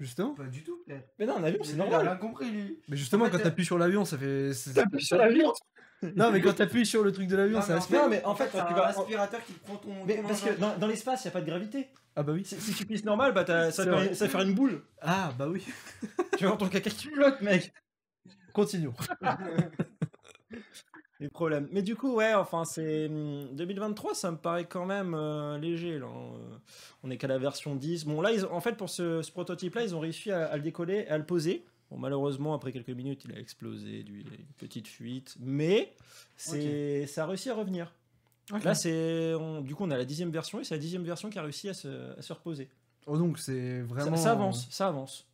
Justement. 0.00 0.34
Pas 0.34 0.44
du 0.44 0.62
tout, 0.64 0.78
frère. 0.86 1.02
Mais 1.18 1.26
non, 1.26 1.36
un 1.36 1.44
avion, 1.44 1.62
c'est 1.62 1.72
Il 1.74 1.80
a 1.80 1.84
normal. 1.84 2.08
rien 2.08 2.16
compris, 2.16 2.50
lui. 2.50 2.80
Mais 2.88 2.96
justement, 2.96 3.24
En 3.24 3.26
fait, 3.26 3.32
quand 3.32 3.38
euh, 3.40 3.44
t'appuies 3.44 3.64
sur 3.64 3.78
l'avion, 3.78 4.04
ça 4.04 4.18
fait. 4.18 4.52
c'est- 4.54 4.98
sur 5.00 5.16
l'avion. 5.18 5.52
Non, 6.16 6.30
mais 6.30 6.42
quand 6.42 6.52
t'appuies 6.52 6.84
sur 6.84 7.02
le 7.02 7.12
truc 7.12 7.28
de 7.28 7.36
l'avion, 7.36 7.62
ça 7.62 7.76
aspire. 7.76 8.02
Non, 8.02 8.08
mais 8.10 8.22
en 8.24 8.34
fait, 8.34 8.50
quand 8.52 8.62
tu 8.66 8.72
un 8.74 8.76
vas- 8.76 8.88
aspirateur 8.88 9.42
qui 9.42 9.52
prend 9.54 9.76
ton. 9.76 10.04
Mais 10.04 10.16
ton 10.16 10.28
parce 10.28 10.42
que 10.42 10.50
dans, 10.60 10.76
dans 10.76 10.86
l'espace, 10.86 11.24
il 11.24 11.28
n'y 11.28 11.30
a 11.30 11.32
pas 11.32 11.40
de 11.40 11.46
gravité. 11.46 11.88
Ah 12.14 12.22
bah 12.22 12.32
oui. 12.34 12.44
Si, 12.44 12.60
si 12.60 12.74
tu 12.74 12.84
pisses 12.84 13.04
normal, 13.04 13.32
bah 13.32 13.44
t'as- 13.44 13.70
ça, 13.70 13.84
fait, 13.84 14.14
ça 14.14 14.26
fait 14.26 14.32
faire 14.32 14.42
une 14.42 14.54
boule. 14.54 14.82
Ah 15.00 15.32
bah 15.38 15.48
oui. 15.48 15.64
Tu 16.36 16.42
vas 16.44 16.48
voir 16.48 16.58
ton 16.58 16.68
caca 16.68 16.90
qui 16.90 17.08
flotte, 17.08 17.40
mec. 17.40 17.72
Continuons. 18.52 18.92
Les 21.20 21.28
problèmes. 21.28 21.68
Mais 21.70 21.82
du 21.82 21.94
coup, 21.96 22.14
ouais, 22.14 22.34
enfin, 22.34 22.64
c'est. 22.64 23.06
hum, 23.06 23.48
2023, 23.52 24.14
ça 24.14 24.30
me 24.32 24.36
paraît 24.36 24.66
quand 24.66 24.84
même 24.86 25.14
euh, 25.14 25.58
léger, 25.58 25.98
là. 25.98 26.06
Euh, 26.06 26.56
On 27.04 27.10
est 27.10 27.16
qu'à 27.16 27.28
la 27.28 27.38
version 27.38 27.76
10. 27.76 28.04
Bon, 28.04 28.20
là, 28.20 28.32
ils 28.32 28.44
ont- 28.44 28.52
en 28.52 28.60
fait, 28.60 28.76
pour 28.76 28.90
ce, 28.90 29.22
ce 29.22 29.30
prototype-là, 29.30 29.84
ils 29.84 29.94
ont 29.94 30.00
réussi 30.00 30.30
à, 30.32 30.46
à 30.46 30.56
le 30.56 30.62
décoller 30.62 31.04
et 31.06 31.08
à 31.08 31.18
le 31.18 31.24
poser. 31.26 31.64
Bon, 31.90 31.98
malheureusement, 31.98 32.54
après 32.54 32.72
quelques 32.72 32.88
minutes, 32.90 33.24
il 33.26 33.32
a 33.34 33.38
explosé, 33.38 34.02
du- 34.02 34.20
il 34.22 34.26
y 34.28 34.34
a 34.34 34.38
une 34.38 34.46
petite 34.58 34.88
fuite. 34.88 35.36
Mais 35.38 35.92
c'est, 36.36 37.06
ça 37.06 37.24
a 37.24 37.26
réussi 37.26 37.48
à 37.50 37.54
revenir. 37.54 37.94
Là, 38.64 38.74
c'est. 38.74 39.34
on- 39.34 39.60
Du 39.60 39.74
coup, 39.74 39.84
on 39.84 39.90
a 39.90 39.96
la 39.96 40.04
dixième 40.04 40.30
version 40.30 40.60
et 40.60 40.64
c'est 40.64 40.74
la 40.74 40.80
dixième 40.80 41.04
version 41.04 41.30
qui 41.30 41.38
a 41.38 41.42
réussi 41.42 41.68
à 41.68 41.74
se, 41.74 42.18
à 42.18 42.22
se 42.22 42.32
reposer. 42.32 42.68
Oh, 43.06 43.16
donc 43.18 43.38
c'est 43.38 43.80
Ça- 43.80 43.84
vraiment. 43.86 44.16
Ça, 44.16 44.32
avance, 44.32 44.66
ça 44.70 44.88
avance. 44.88 45.26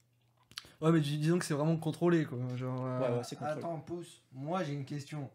Ouais, 0.81 0.93
mais 0.93 1.01
dis- 1.01 1.19
disons 1.19 1.39
que 1.39 1.45
c'est 1.45 1.55
vraiment 1.55 1.77
contrôlé, 1.77 2.25
quoi. 2.25 2.39
Genre, 2.57 2.85
euh, 2.85 3.01
Ouais, 3.01 3.17
ouais, 3.17 3.25
c'est 3.25 3.37
contrôlé. 3.37 3.59
Attends, 3.61 3.81
pouce. 3.81 4.23
Moi, 4.33 4.63
j'ai 4.65 4.73
une 4.73 4.85
question. 4.85 5.29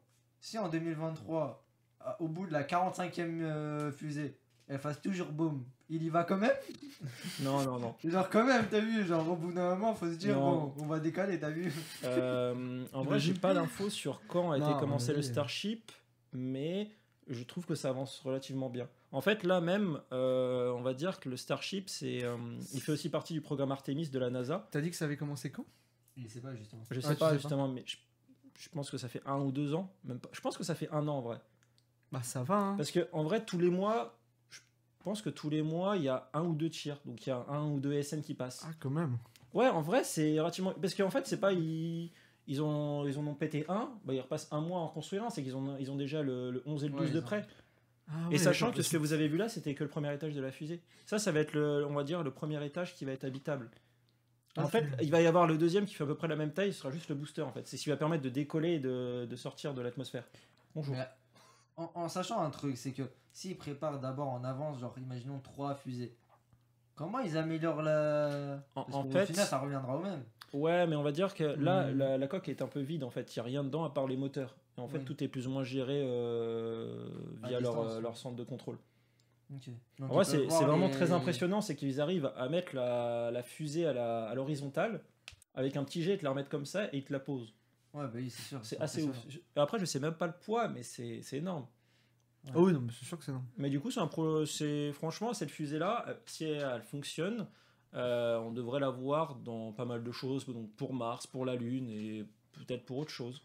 Si 0.45 0.59
en 0.59 0.69
2023, 0.69 1.65
à- 2.01 2.21
au 2.21 2.27
bout 2.27 2.45
de 2.45 2.51
la 2.51 2.61
45e 2.63 3.41
euh, 3.41 3.91
fusée, 3.91 4.37
elle 4.67 4.77
fasse 4.77 5.01
toujours 5.01 5.29
boum, 5.31 5.65
il 5.89 6.03
y 6.03 6.09
va 6.09 6.23
quand 6.23 6.37
même? 6.37 6.51
Non, 7.41 7.63
non, 7.63 7.79
non. 7.79 7.95
Genre, 8.05 8.29
quand 8.29 8.45
même, 8.45 8.67
t'as 8.69 8.79
vu 8.79 9.03
Genre, 9.07 9.27
au 9.27 9.35
bout 9.35 9.51
d'un 9.51 9.69
moment, 9.71 9.95
faut 9.95 10.05
se 10.05 10.17
dire, 10.17 10.35
Non. 10.35 10.67
bon, 10.67 10.73
on 10.83 10.85
va 10.85 10.99
décaler, 10.99 11.39
t'as 11.39 11.49
vu 11.49 11.73
Euh, 12.03 12.85
en 12.93 13.01
vrai, 13.03 13.19
j'ai 13.19 13.33
pas 13.33 13.55
d'infos 13.55 13.89
sur 13.89 14.21
quand 14.27 14.51
a 14.51 14.59
été 14.59 14.71
commencé 14.79 15.13
le. 15.13 15.23
Starship, 15.23 15.91
mais 16.31 16.91
je 17.27 17.43
trouve 17.43 17.65
que 17.65 17.73
ça 17.73 17.89
avance 17.89 18.19
relativement 18.19 18.69
bien. 18.69 18.87
En 19.11 19.21
fait, 19.21 19.41
là 19.41 19.61
même, 19.61 19.99
euh, 20.11 20.69
on 20.73 20.83
va 20.83 20.93
dire 20.93 21.19
que 21.19 21.27
le 21.27 21.37
Starship, 21.37 21.89
c'est, 21.89 22.23
euh, 22.23 22.37
il 22.71 22.81
fait 22.81 22.91
aussi 22.91 23.09
partie 23.09 23.33
du 23.33 23.41
programme 23.41 23.71
Artemis 23.71 24.09
de 24.09 24.19
la 24.19 24.29
NASA. 24.29 24.67
T'as 24.69 24.81
dit 24.81 24.91
que 24.91 24.95
ça 24.95 25.05
avait 25.05 25.17
commencé 25.17 25.51
quand? 25.51 25.65
Il 26.15 26.29
sait 26.29 26.39
pas, 26.41 26.53
justement. 26.53 26.83
Je 26.91 26.99
Ah, 26.99 27.01
sais 27.01 27.07
pas 27.07 27.13
sais 27.13 27.19
pas 27.19 27.33
justement, 27.33 27.67
mais 27.67 27.81
je, 27.87 27.97
je 28.57 28.69
pense 28.69 28.89
que 28.89 28.97
ça 28.97 29.07
fait 29.07 29.21
un 29.25 29.39
ou 29.39 29.51
deux 29.51 29.73
ans, 29.73 29.91
même 30.03 30.19
pas. 30.19 30.29
Je 30.31 30.41
pense 30.41 30.57
que 30.57 30.63
ça 30.63 30.75
fait 30.75 30.89
un 30.91 31.07
an 31.07 31.17
en 31.17 31.21
vrai, 31.21 31.39
Bah, 32.11 32.21
ça 32.23 32.43
va, 32.43 32.55
hein. 32.55 32.75
parce 32.77 32.91
que 32.91 33.07
en 33.11 33.23
vrai, 33.23 33.43
tous 33.43 33.57
les 33.59 33.69
mois, 33.69 34.17
je 34.49 34.59
pense 35.03 35.21
que 35.21 35.29
tous 35.29 35.49
les 35.49 35.61
mois, 35.61 35.97
il 35.97 36.03
y 36.03 36.09
a 36.09 36.29
un 36.33 36.43
ou 36.43 36.53
deux 36.55 36.69
tirs, 36.69 36.99
donc 37.05 37.25
il 37.25 37.29
y 37.29 37.31
a 37.31 37.45
un 37.49 37.67
ou 37.69 37.79
deux 37.79 38.01
SN 38.01 38.21
qui 38.21 38.33
passent. 38.33 38.65
Ah, 38.67 38.73
quand 38.79 38.89
même. 38.89 39.17
Ouais, 39.53 39.67
en 39.67 39.81
vrai, 39.81 40.03
c'est 40.03 40.39
relativement. 40.39 40.73
Parce 40.73 40.95
qu'en 40.95 41.09
fait, 41.09 41.25
c'est 41.27 41.39
pas. 41.39 41.53
Ils... 41.53 42.11
Ils, 42.47 42.61
ont... 42.61 43.07
ils 43.07 43.17
en 43.17 43.25
ont 43.25 43.33
pété 43.33 43.65
un, 43.69 43.89
bah, 44.03 44.13
ils 44.13 44.21
repassent 44.21 44.47
un 44.51 44.61
mois 44.61 44.79
à 44.79 44.81
en 44.83 44.87
construire 44.87 45.23
un, 45.23 45.31
c'est 45.31 45.41
qu'ils 45.41 45.55
ont... 45.55 45.77
Ils 45.79 45.89
ont 45.89 45.95
déjà 45.95 46.21
le, 46.21 46.51
le 46.51 46.61
11 46.67 46.83
et 46.83 46.87
le 46.89 46.93
Ouais, 46.93 47.01
12 47.01 47.11
de 47.11 47.19
près. 47.19 47.47
Ah, 48.07 48.11
et 48.29 48.33
ouais, 48.33 48.37
sachant 48.37 48.67
d'accord, 48.67 48.77
que 48.77 48.83
ce 48.83 48.91
que 48.91 48.97
vous 48.97 49.13
avez 49.13 49.27
vu 49.27 49.37
là, 49.37 49.49
c'était 49.49 49.73
que 49.73 49.83
le 49.83 49.89
premier 49.89 50.13
étage 50.13 50.35
de 50.35 50.41
la 50.41 50.51
fusée. 50.51 50.79
Ça, 51.07 51.17
ça 51.17 51.31
va 51.31 51.39
être, 51.39 51.53
le, 51.53 51.83
on 51.87 51.93
va 51.95 52.03
dire, 52.03 52.21
le 52.21 52.29
premier 52.29 52.63
étage 52.63 52.93
qui 52.93 53.03
va 53.03 53.13
être 53.13 53.23
habitable. 53.23 53.71
En 54.57 54.63
Ok. 54.63 54.69
fait, 54.69 54.85
il 55.01 55.11
va 55.11 55.21
y 55.21 55.27
avoir 55.27 55.47
le 55.47 55.57
deuxième 55.57 55.85
qui 55.85 55.93
fait 55.93 56.03
à 56.03 56.07
peu 56.07 56.15
près 56.15 56.27
la 56.29 56.35
même 56.37 56.53
taille, 56.53 56.71
ce 56.71 56.79
sera 56.79 56.91
juste 56.91 57.09
le 57.09 57.15
booster 57.15 57.41
en 57.41 57.51
fait. 57.51 57.67
C'est 57.67 57.75
ce 57.77 57.83
qui 57.83 57.89
va 57.89 57.97
permettre 57.97 58.23
de 58.23 58.29
décoller 58.29 58.73
et 58.75 58.79
de, 58.79 59.25
de 59.29 59.35
sortir 59.35 59.73
de 59.73 59.81
l'atmosphère. 59.81 60.23
Bonjour. 60.75 60.95
Mais 60.95 61.05
en, 61.77 61.91
en 61.95 62.07
sachant 62.07 62.41
un 62.41 62.49
truc, 62.49 62.77
c'est 62.77 62.93
que 62.93 63.03
s'ils 63.33 63.57
préparent 63.57 63.99
d'abord 63.99 64.29
en 64.29 64.43
avance, 64.45 64.79
genre, 64.79 64.95
imaginons 64.97 65.39
trois 65.39 65.75
fusées, 65.75 66.15
comment 66.95 67.19
ils 67.19 67.37
améliorent 67.37 67.81
la. 67.81 68.59
En- 68.75 68.83
Parce 68.83 68.95
en 68.95 69.03
qu'au 69.03 69.11
fait- 69.11 69.25
final, 69.25 69.45
ça 69.45 69.59
reviendra 69.59 69.97
au 69.97 70.01
même. 70.01 70.23
Ouais, 70.53 70.87
mais 70.87 70.95
on 70.95 71.03
va 71.03 71.11
dire 71.11 71.33
que 71.33 71.43
là, 71.43 71.87
Hmm. 71.91 71.97
la, 71.97 72.17
la 72.17 72.27
coque 72.27 72.47
est 72.47 72.61
un 72.61 72.67
peu 72.67 72.79
vide 72.79 73.03
en 73.03 73.09
fait. 73.09 73.35
Il 73.35 73.39
n'y 73.39 73.41
a 73.41 73.43
rien 73.43 73.63
dedans 73.65 73.83
à 73.83 73.89
part 73.89 74.07
les 74.07 74.15
moteurs. 74.15 74.55
Et 74.77 74.81
en 74.81 74.87
fait, 74.87 74.99
Oui. 74.99 75.05
tout 75.05 75.21
est 75.21 75.27
plus 75.27 75.47
ou 75.47 75.49
moins 75.51 75.63
géré 75.63 76.01
euh, 76.05 77.09
via 77.43 77.59
leur, 77.59 77.77
euh, 77.79 77.99
leur 78.01 78.15
centre 78.15 78.35
de 78.37 78.43
contrôle. 78.45 78.77
Donc, 79.49 79.61
En 80.11 80.13
vrai, 80.15 80.25
c'est 80.25 80.45
vraiment 80.45 80.87
les- 80.87 80.91
très 80.93 81.11
impressionnant, 81.11 81.61
c'est 81.61 81.75
qu'ils 81.75 82.01
arrivent 82.01 82.31
à 82.35 82.49
mettre 82.49 82.75
la, 82.75 83.29
la 83.31 83.43
fusée 83.43 83.85
à 83.85 83.93
la- 83.93 84.25
à 84.27 84.35
l'horizontale 84.35 85.01
avec 85.53 85.77
un 85.77 85.83
petit 85.83 86.01
jet, 86.01 86.15
ils 86.15 86.17
te 86.19 86.23
la 86.23 86.31
remettent 86.31 86.49
comme 86.49 86.65
ça 86.65 86.85
et 86.85 86.97
ils 86.97 87.03
te 87.03 87.13
la 87.13 87.19
posent. 87.19 87.53
Ouais, 87.93 88.05
bah 88.05 88.11
oui, 88.15 88.29
c'est 88.29 88.41
sûr. 88.41 88.59
C'est 88.63 88.79
assez 88.81 89.03
ouf. 89.03 89.09
impressionnant. 89.09 89.35
Je- 89.55 89.61
Après, 89.61 89.79
je 89.79 89.85
sais 89.85 89.99
même 89.99 90.15
pas 90.15 90.27
le 90.27 90.33
poids, 90.33 90.67
mais 90.67 90.83
c'est 90.83 91.21
c'est 91.21 91.37
énorme. 91.37 91.65
Ah 92.49 92.51
oui, 92.59 92.73
non, 92.73 92.81
mais 92.81 92.91
c'est 92.97 93.05
sûr 93.05 93.17
que 93.17 93.23
c'est 93.23 93.31
non. 93.31 93.43
Mais 93.57 93.69
du 93.69 93.79
coup, 93.79 93.89
c'est 93.91 93.99
un 94.01 94.07
pro- 94.07 94.45
c'est 94.45 94.91
franchement 94.93 95.33
cette 95.33 95.49
fusée-là, 95.51 96.05
euh, 96.09 96.13
si 96.25 96.43
elle, 96.45 96.67
elle 96.75 96.83
fonctionne, 96.83 97.47
euh, 97.93 98.37
on 98.39 98.51
devrait 98.51 98.79
la 98.79 98.89
voir 98.89 99.35
dans 99.35 99.71
pas 99.71 99.85
mal 99.85 100.03
de 100.03 100.11
choses, 100.11 100.45
donc 100.45 100.69
pour 100.75 100.93
Mars, 100.93 101.25
pour 101.27 101.45
la 101.45 101.55
Lune 101.55 101.89
et 101.89 102.25
peut-être 102.53 102.85
pour 102.85 102.97
autre 102.97 103.11
chose. 103.11 103.41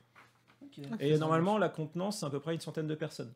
Ok. 0.62 0.80
Et 0.98 1.16
normalement, 1.18 1.56
la 1.58 1.68
contenance, 1.68 2.20
c'est 2.20 2.26
à 2.26 2.30
peu 2.30 2.40
près 2.40 2.52
une 2.54 2.60
centaine 2.60 2.86
de 2.88 2.94
personnes. 2.94 3.32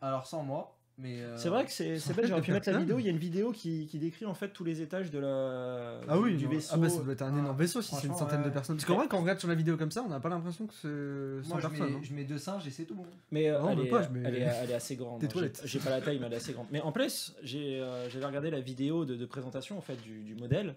Alors, 0.00 0.26
sans 0.26 0.42
moi. 0.42 0.76
Euh, 1.04 1.36
C'est 1.36 1.48
vrai 1.48 1.64
que 1.64 1.70
c'est 1.70 1.94
bête, 2.14 2.26
j'aurais 2.28 2.42
pu 2.42 2.52
mettre 2.52 2.70
la 2.70 2.78
vidéo. 2.78 2.98
Il 2.98 3.04
y 3.04 3.08
a 3.08 3.10
une 3.10 3.18
vidéo 3.18 3.52
qui, 3.52 3.86
qui 3.86 3.98
décrit 3.98 4.26
en 4.26 4.34
fait 4.34 4.48
tous 4.50 4.64
les 4.64 4.80
étages 4.82 5.10
de 5.10 5.18
la, 5.18 6.00
Ah 6.08 6.18
oui, 6.18 6.36
du 6.36 6.44
non. 6.44 6.50
vaisseau. 6.50 6.70
Ah 6.74 6.78
bah 6.78 6.88
ça 6.90 7.02
doit 7.02 7.12
être 7.12 7.22
un 7.22 7.36
énorme 7.38 7.56
vaisseau 7.56 7.80
si 7.82 7.94
c'est 7.94 8.06
une 8.06 8.14
centaine 8.14 8.42
de 8.42 8.50
personnes. 8.50 8.76
Parce 8.76 8.86
qu'en 8.86 8.96
vrai, 8.96 9.06
quand 9.08 9.18
on 9.18 9.22
regarde 9.22 9.38
sur 9.38 9.48
la 9.48 9.54
vidéo 9.54 9.76
comme 9.76 9.90
ça, 9.90 10.02
on 10.02 10.08
n'a 10.08 10.20
pas 10.20 10.28
l'impression 10.28 10.66
que 10.66 10.74
c'est 10.74 11.48
100 11.48 11.54
Moi, 11.54 11.60
je 11.62 11.68
personnes. 11.68 11.90
mets, 11.90 11.96
hein. 11.96 12.00
je 12.02 12.14
mets 12.14 12.24
deux 12.24 12.38
singes 12.38 12.66
et 12.66 12.70
c'est 12.70 12.84
tout. 12.84 13.04
Mais 13.30 13.48
euh, 13.50 13.60
Non, 13.60 13.70
elle, 13.70 13.80
est, 13.80 13.86
pas, 13.88 14.08
mets- 14.08 14.22
elle, 14.24 14.34
est, 14.36 14.40
elle 14.62 14.70
est 14.70 14.74
assez 14.74 14.96
grande. 14.96 15.20
Des 15.20 15.26
hein. 15.26 15.30
Toilettes. 15.30 15.62
J'ai 15.64 15.78
pas 15.78 15.90
la 15.90 16.00
taille, 16.00 16.18
mais 16.18 16.26
elle 16.26 16.32
est 16.32 16.36
assez 16.36 16.52
grande. 16.52 16.66
Mais 16.70 16.80
en 16.80 16.92
plus, 16.92 17.34
j'ai, 17.42 17.80
euh, 17.80 18.08
j'avais 18.10 18.26
regardé 18.26 18.50
la 18.50 18.60
vidéo 18.60 19.04
de, 19.04 19.16
de 19.16 19.26
présentation 19.26 19.78
en 19.78 19.82
fait 19.82 19.96
du, 20.02 20.20
du 20.22 20.34
modèle. 20.34 20.74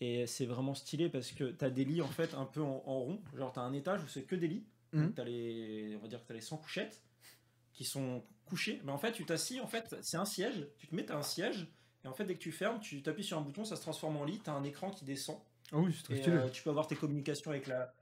Et 0.00 0.26
c'est 0.28 0.46
vraiment 0.46 0.74
stylé 0.74 1.08
parce 1.08 1.32
que 1.32 1.44
t'as 1.44 1.70
des 1.70 1.84
lits 1.84 2.02
en 2.02 2.06
fait 2.06 2.32
un 2.34 2.44
peu 2.44 2.62
en, 2.62 2.84
en 2.86 3.00
rond. 3.00 3.18
Genre 3.36 3.50
t'as 3.52 3.62
un 3.62 3.72
étage 3.72 4.00
où 4.04 4.06
c'est 4.06 4.22
que 4.22 4.36
des 4.36 4.46
lits. 4.46 4.62
Donc 4.92 5.14
t'as 5.16 5.24
les, 5.24 5.96
on 5.98 6.02
va 6.02 6.08
dire 6.08 6.22
que 6.22 6.28
t'as 6.28 6.34
les 6.34 6.40
100 6.40 6.56
couchettes 6.58 7.02
qui 7.74 7.84
sont 7.84 8.22
couchées. 8.48 8.80
Mais 8.84 8.92
en 8.92 8.98
fait 8.98 9.12
tu 9.12 9.24
t'assis 9.24 9.60
en 9.60 9.66
fait, 9.66 9.96
c'est 10.02 10.16
un 10.16 10.24
siège. 10.24 10.66
Tu 10.78 10.86
te 10.88 10.94
mets 10.94 11.04
t'as 11.04 11.16
un 11.16 11.22
siège. 11.22 11.68
Et 12.04 12.08
en 12.08 12.12
fait 12.14 12.24
dès 12.24 12.34
que 12.34 12.40
tu 12.40 12.52
fermes, 12.52 12.80
tu 12.80 13.02
t'appuies 13.02 13.24
sur 13.24 13.38
un 13.38 13.42
bouton, 13.42 13.64
ça 13.64 13.76
se 13.76 13.82
transforme 13.82 14.16
en 14.16 14.24
lit. 14.24 14.40
T'as 14.42 14.52
un 14.52 14.64
écran 14.64 14.90
qui 14.90 15.04
descend. 15.04 15.38
Ah 15.72 15.78
oui, 15.78 15.92
c'est 15.96 16.02
très 16.04 16.14
Et 16.14 16.20
stylé. 16.22 16.36
euh, 16.36 16.48
tu 16.48 16.62
peux 16.62 16.70
avoir 16.70 16.86
tes 16.86 16.96
communications 16.96 17.50
avec 17.50 17.66
la, 17.66 17.92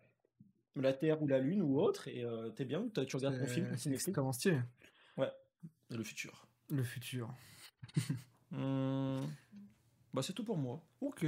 la 0.76 0.92
Terre 0.92 1.20
ou 1.22 1.26
la 1.26 1.38
Lune 1.40 1.62
ou 1.62 1.80
autre. 1.80 2.06
Et 2.08 2.24
euh, 2.24 2.50
t'es 2.50 2.64
bien. 2.64 2.86
T'as- 2.94 3.04
Tu 3.06 3.16
regardes 3.16 3.38
ton 3.38 3.46
film. 3.46 3.76
C'est- 3.76 3.90
extrêmement 3.92 4.32
stylé. 4.32 4.60
Le 5.88 6.02
futur. 6.02 6.46
Le 6.68 6.82
futur. 6.82 7.32
Hum, 8.52 9.26
Bah 10.14 10.22
c'est 10.22 10.32
tout 10.32 10.44
pour 10.44 10.56
moi. 10.56 10.82
Ok. 11.00 11.26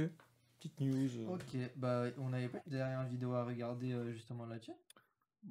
Petite 0.57 0.79
news. 0.81 1.09
euh, 1.19 1.27
Ok, 1.35 1.55
bah, 1.75 2.05
on 2.17 2.29
n'avait 2.29 2.49
pas 2.49 2.59
une 2.65 2.71
dernière 2.71 3.03
vidéo 3.05 3.33
à 3.33 3.43
regarder 3.45 3.91
euh, 3.93 4.11
justement 4.11 4.45
là-dessus? 4.45 4.71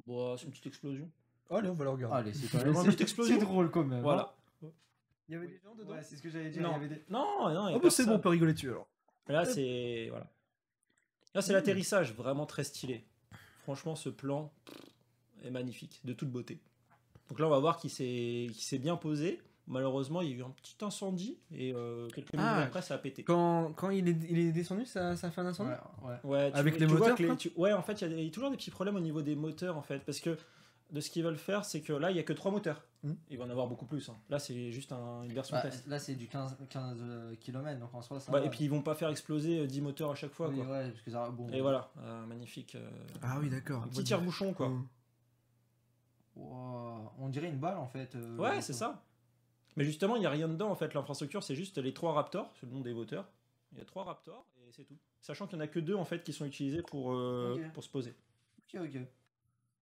Bah, 0.07 0.35
c'est 0.37 0.45
une 0.45 0.51
petite 0.51 0.67
explosion. 0.67 1.11
Allez, 1.51 1.69
on 1.69 1.75
va 1.75 1.85
le 1.85 1.91
regarder. 1.91 2.17
Allez, 2.17 2.35
c'est 2.35 2.49
petite 2.97 3.09
C'est 3.23 3.39
drôle 3.39 3.71
quand 3.71 3.85
même. 3.85 4.03
Voilà. 4.03 4.35
Il 5.31 5.35
y 5.35 5.37
avait 5.37 5.47
Oui. 5.47 5.53
des 5.53 5.59
gens 5.63 5.75
dedans 5.75 5.91
Ouais, 5.93 6.03
c'est 6.03 6.17
ce 6.17 6.23
que 6.23 6.31
j'allais 6.31 6.51
dire. 6.51 6.63
Non. 6.63 6.71
Il 6.71 6.73
y 6.73 6.77
avait 6.87 6.89
des... 6.89 7.05
Non, 7.11 7.25
non, 7.53 7.69
y 7.69 7.73
a 7.73 7.77
Ah 7.77 7.79
bah 7.79 7.91
c'est 7.91 8.07
bon, 8.07 8.15
on 8.15 8.19
peut 8.19 8.31
rigoler 8.31 8.55
dessus 8.55 8.71
alors. 8.71 8.89
Là 9.29 9.45
c'est 9.45 10.07
voilà. 10.11 10.27
Là 11.35 11.43
c'est 11.43 11.53
l'atterrissage, 11.53 12.15
vraiment 12.15 12.47
très 12.47 12.65
stylé. 12.65 13.05
Franchement, 13.65 13.95
ce 13.95 14.09
plan 14.09 14.51
est 15.43 15.51
magnifique, 15.51 16.01
de 16.05 16.15
toute 16.15 16.31
beauté. 16.31 16.59
Donc 17.29 17.39
là, 17.41 17.47
on 17.47 17.51
va 17.51 17.59
voir 17.59 17.77
qu'il 17.77 17.91
s'est 17.91 18.47
s'est 18.55 18.79
bien 18.79 18.97
posé. 18.97 19.43
Malheureusement, 19.67 20.23
il 20.23 20.31
y 20.31 20.33
a 20.33 20.37
eu 20.39 20.43
un 20.43 20.49
petit 20.49 20.77
incendie 20.81 21.39
et 21.53 21.75
euh, 21.75 22.09
quelques 22.09 22.33
minutes 22.33 22.49
Ah, 22.49 22.63
après, 22.63 22.81
ça 22.81 22.95
a 22.95 22.99
pété. 22.99 23.23
Quand, 23.23 23.75
quand 23.75 23.91
il, 23.91 24.09
est, 24.09 24.17
il 24.31 24.39
est 24.39 24.51
descendu, 24.53 24.87
ça, 24.87 25.15
ça 25.15 25.27
a 25.27 25.31
fait 25.31 25.43
un 25.43 25.47
incendie 25.47 25.73
Ouais, 26.03 26.09
ouais. 26.09 26.17
Ouais, 26.25 26.51
tu 26.53 26.57
Avec 26.57 26.79
les 26.81 26.87
moteurs, 26.87 27.19
les- 27.21 27.37
tu- 27.37 27.53
Ouais, 27.55 27.75
en 27.75 27.83
fait, 27.83 28.01
il 28.01 28.01
y 28.01 28.05
a 28.07 28.09
des- 28.09 28.17
il 28.23 28.25
y 28.25 28.29
a 28.29 28.31
toujours 28.31 28.51
des 28.51 28.57
petits 28.57 28.71
problèmes 28.71 28.97
au 28.97 29.01
niveau 29.01 29.21
des 29.21 29.37
moteurs, 29.37 29.77
en 29.77 29.83
fait, 29.83 29.99
parce 30.07 30.21
que 30.21 30.39
de 30.91 31.01
ce 31.01 31.11
qu'ils 31.11 31.23
veulent 31.23 31.37
faire, 31.37 31.65
c'est 31.65 31.81
que 31.83 31.93
là, 31.93 32.11
il 32.11 32.17
y 32.17 32.21
a 32.21 32.23
que 32.23 32.33
trois 32.33 32.51
moteurs. 32.51 32.83
Mhm. 33.03 33.17
Il 33.31 33.39
va 33.39 33.45
en 33.45 33.51
avoir 33.51 33.67
beaucoup 33.69 33.85
plus. 33.87 34.09
hein. 34.09 34.17
Là, 34.31 34.39
c'est 34.39 34.73
juste 34.73 34.91
un- 34.93 35.23
une 35.23 35.33
version 35.33 35.55
Bah, 35.57 35.63
test. 35.63 35.87
là, 35.87 35.99
c'est 35.99 36.15
du 36.15 36.27
15, 36.29 36.57
15 36.71 36.99
km, 37.41 37.79
donc 37.79 37.95
en 37.95 38.03
soi, 38.03 38.19
ça 38.21 38.33
Bah, 38.33 38.41
va. 38.41 38.47
et 38.47 38.51
puis, 38.51 38.65
ils 38.65 38.71
vont 38.71 38.83
pas 38.83 38.95
faire 38.95 39.09
exploser 39.11 39.61
euh, 39.61 39.67
10 39.67 39.81
moteurs 39.83 40.11
à 40.11 40.15
chaque 40.15 40.33
fois, 40.33 40.49
Oui, 40.49 40.57
quoi. 40.57 40.67
ouais, 40.67 40.89
parce 40.91 41.03
que 41.03 41.11
ça. 41.11 41.29
Bon. 41.31 41.49
Et 41.51 41.61
voilà, 41.61 41.91
euh, 41.99 42.27
magnifique. 42.27 42.75
euh, 42.75 42.91
Ah 43.23 43.39
oui, 43.41 43.51
d'accord. 43.51 43.83
un 43.83 43.89
petit 43.89 44.03
tire-bouchon, 44.05 44.53
quoi. 44.55 44.71
Wow, 46.37 47.13
On 47.19 47.29
dirait 47.29 47.49
une 47.49 47.59
balle 47.59 47.79
en 47.79 47.87
fait. 47.89 48.15
euh, 48.15 48.37
Ouais, 48.37 48.61
c'est 48.61 48.73
ça. 48.73 49.03
Mais 49.77 49.85
justement, 49.85 50.17
il 50.17 50.21
n'y 50.21 50.27
a 50.27 50.31
rien 50.31 50.49
dedans, 50.49 50.71
en 50.71 50.75
fait. 50.75 50.95
L'infrastructure, 50.95 51.43
c'est 51.43 51.55
juste 51.55 51.79
les 51.79 51.93
trois 51.95 52.13
Raptors, 52.13 52.53
c'est 52.59 52.67
le 52.67 52.73
nom 52.73 52.81
des 52.81 52.95
moteurs. 52.95 53.29
Il 53.73 53.79
y 53.79 53.81
a 53.81 53.85
trois 53.85 54.05
Raptors, 54.05 54.47
et 54.67 54.73
c'est 54.73 54.85
tout. 54.85 54.97
Sachant 55.21 55.47
qu'il 55.47 55.59
n'y 55.59 55.63
en 55.63 55.67
a 55.67 55.69
que 55.69 55.79
deux, 55.81 55.95
en 55.95 56.05
fait, 56.05 56.23
qui 56.25 56.33
sont 56.33 56.45
utilisés 56.47 56.83
pour, 56.83 57.13
euh, 57.13 57.61
pour 57.75 57.85
se 57.85 57.89
poser. 57.89 58.15
Ok, 58.75 58.81
ok. 58.83 59.01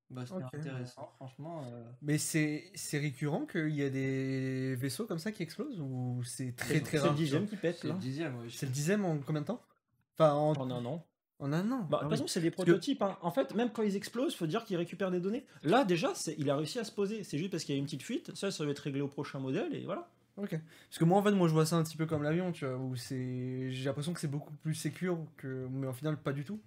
Bah, 0.08 0.22
c'était 0.24 0.36
Ok. 0.44 0.54
intéressant, 0.54 1.10
franchement. 1.16 1.64
euh, 1.72 1.82
Mais 2.02 2.16
c'est 2.18 2.70
c'est 2.76 2.98
récurrent 2.98 3.44
qu'il 3.44 3.74
y 3.74 3.82
a 3.82 3.90
des 3.90 4.76
vaisseaux 4.76 5.04
comme 5.06 5.18
ça 5.18 5.32
qui 5.32 5.42
explosent 5.42 5.80
ou 5.80 6.22
c'est 6.24 6.54
très 6.54 6.80
très 6.80 6.98
C'est 6.98 7.02
rare? 7.02 7.10
le 7.12 7.16
dixième 7.16 7.46
qui 7.48 7.56
pète, 7.56 7.78
C'est 7.80 7.88
là. 7.88 7.94
le 7.94 8.00
dixième. 8.00 8.34
C'est 8.50 8.66
le 8.66 8.72
dixième 8.72 9.04
en 9.04 9.18
combien 9.18 9.40
de 9.42 9.46
temps? 9.46 9.60
Enfin, 10.14 10.32
en, 10.32 10.52
En 10.54 10.70
un 10.70 10.84
an. 10.84 11.04
en 11.40 11.52
un 11.52 11.72
an. 11.72 11.80
Bah, 11.80 11.88
de 11.88 11.94
Ah 11.96 11.98
toute 11.98 12.02
oui. 12.04 12.10
façon, 12.10 12.26
c'est 12.28 12.40
des 12.40 12.50
que- 12.50 12.54
prototypes. 12.54 13.02
hein. 13.02 13.18
En 13.20 13.32
fait, 13.32 13.52
même 13.56 13.70
quand 13.72 13.82
ils 13.82 13.96
explosent, 13.96 14.34
faut 14.36 14.46
dire 14.46 14.64
qu'ils 14.64 14.76
récupèrent 14.76 15.10
des 15.10 15.20
données. 15.20 15.44
Là, 15.64 15.84
déjà, 15.84 16.14
c'est- 16.14 16.36
il 16.38 16.48
a 16.50 16.56
réussi 16.56 16.78
à 16.78 16.84
se 16.84 16.92
poser. 16.92 17.24
C'est 17.24 17.36
juste 17.38 17.50
parce 17.50 17.64
qu'il 17.64 17.74
y 17.74 17.78
a 17.78 17.80
une 17.80 17.84
petite 17.86 18.02
fuite. 18.04 18.32
Ça, 18.36 18.50
ça 18.52 18.64
va 18.64 18.70
être 18.70 18.78
réglé 18.78 19.00
au 19.00 19.08
prochain 19.08 19.40
modèle, 19.40 19.74
et 19.74 19.84
voilà. 19.84 20.08
Ok. 20.36 20.50
Parce 20.50 20.98
que 20.98 21.04
moi, 21.04 21.18
en 21.18 21.22
fait, 21.22 21.32
moi, 21.32 21.48
je 21.48 21.52
vois 21.52 21.66
ça 21.66 21.76
un 21.76 21.82
petit 21.82 21.96
peu 21.96 22.06
comme 22.06 22.22
l'avion, 22.22 22.52
tu 22.52 22.64
vois, 22.64 22.76
où 22.76 22.94
c'est. 22.94 23.70
J'ai 23.72 23.84
l'impression 23.86 24.12
que 24.14 24.20
c'est 24.20 24.28
beaucoup 24.28 24.52
plus 24.62 24.74
sécure 24.74 25.18
que. 25.36 25.66
Mais 25.70 25.86
en 25.88 25.92
final, 25.92 26.16
pas 26.16 26.32
du 26.32 26.44
tout. 26.44 26.60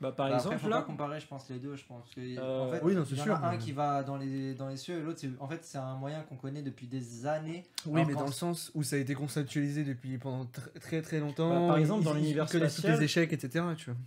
Bah, 0.00 0.12
par 0.12 0.28
Bah, 0.30 0.36
après, 0.36 0.36
exemple, 0.38 0.58
faut 0.62 0.68
là, 0.70 0.76
pas 0.78 0.82
comparer, 0.84 1.20
je 1.20 1.26
pense, 1.26 1.48
les 1.50 1.58
deux. 1.58 1.76
Je 1.76 1.84
pense 1.84 2.08
que, 2.14 2.20
Euh, 2.20 2.60
en 2.60 2.70
fait, 2.70 2.80
oui, 2.82 2.94
non, 2.94 3.04
c'est 3.04 3.12
il 3.12 3.18
y 3.18 3.20
en 3.20 3.24
sûr, 3.24 3.34
a 3.34 3.48
un 3.48 3.52
mais- 3.52 3.58
qui 3.58 3.72
va 3.72 4.02
dans 4.02 4.16
les, 4.16 4.54
dans 4.54 4.68
les 4.68 4.76
cieux 4.78 4.98
et 4.98 5.02
l'autre, 5.02 5.18
c'est- 5.20 5.30
en 5.38 5.46
fait, 5.46 5.62
c'est 5.62 5.76
un 5.78 5.94
moyen 5.96 6.22
qu'on 6.22 6.36
connaît 6.36 6.62
depuis 6.62 6.86
des 6.86 7.26
années. 7.26 7.64
Oui, 7.86 8.02
mais 8.06 8.14
dans 8.14 8.24
le 8.26 8.32
sens 8.32 8.70
où 8.74 8.82
ça 8.82 8.96
a 8.96 8.98
été 8.98 9.14
conceptualisé 9.14 9.84
depuis 9.84 10.16
pendant 10.16 10.44
tr- 10.44 10.72
très 10.80 11.02
très 11.02 11.20
longtemps. 11.20 11.50
Bah, 11.50 11.68
par 11.68 11.78
exemple, 11.78 12.04
dans 12.04 12.14
l'univers 12.14 12.48
spatial- 12.48 12.98
les 12.98 13.04
échecs, 13.04 13.32
etc. 13.32 13.64
Tu 13.76 13.90
vois. 13.90 13.98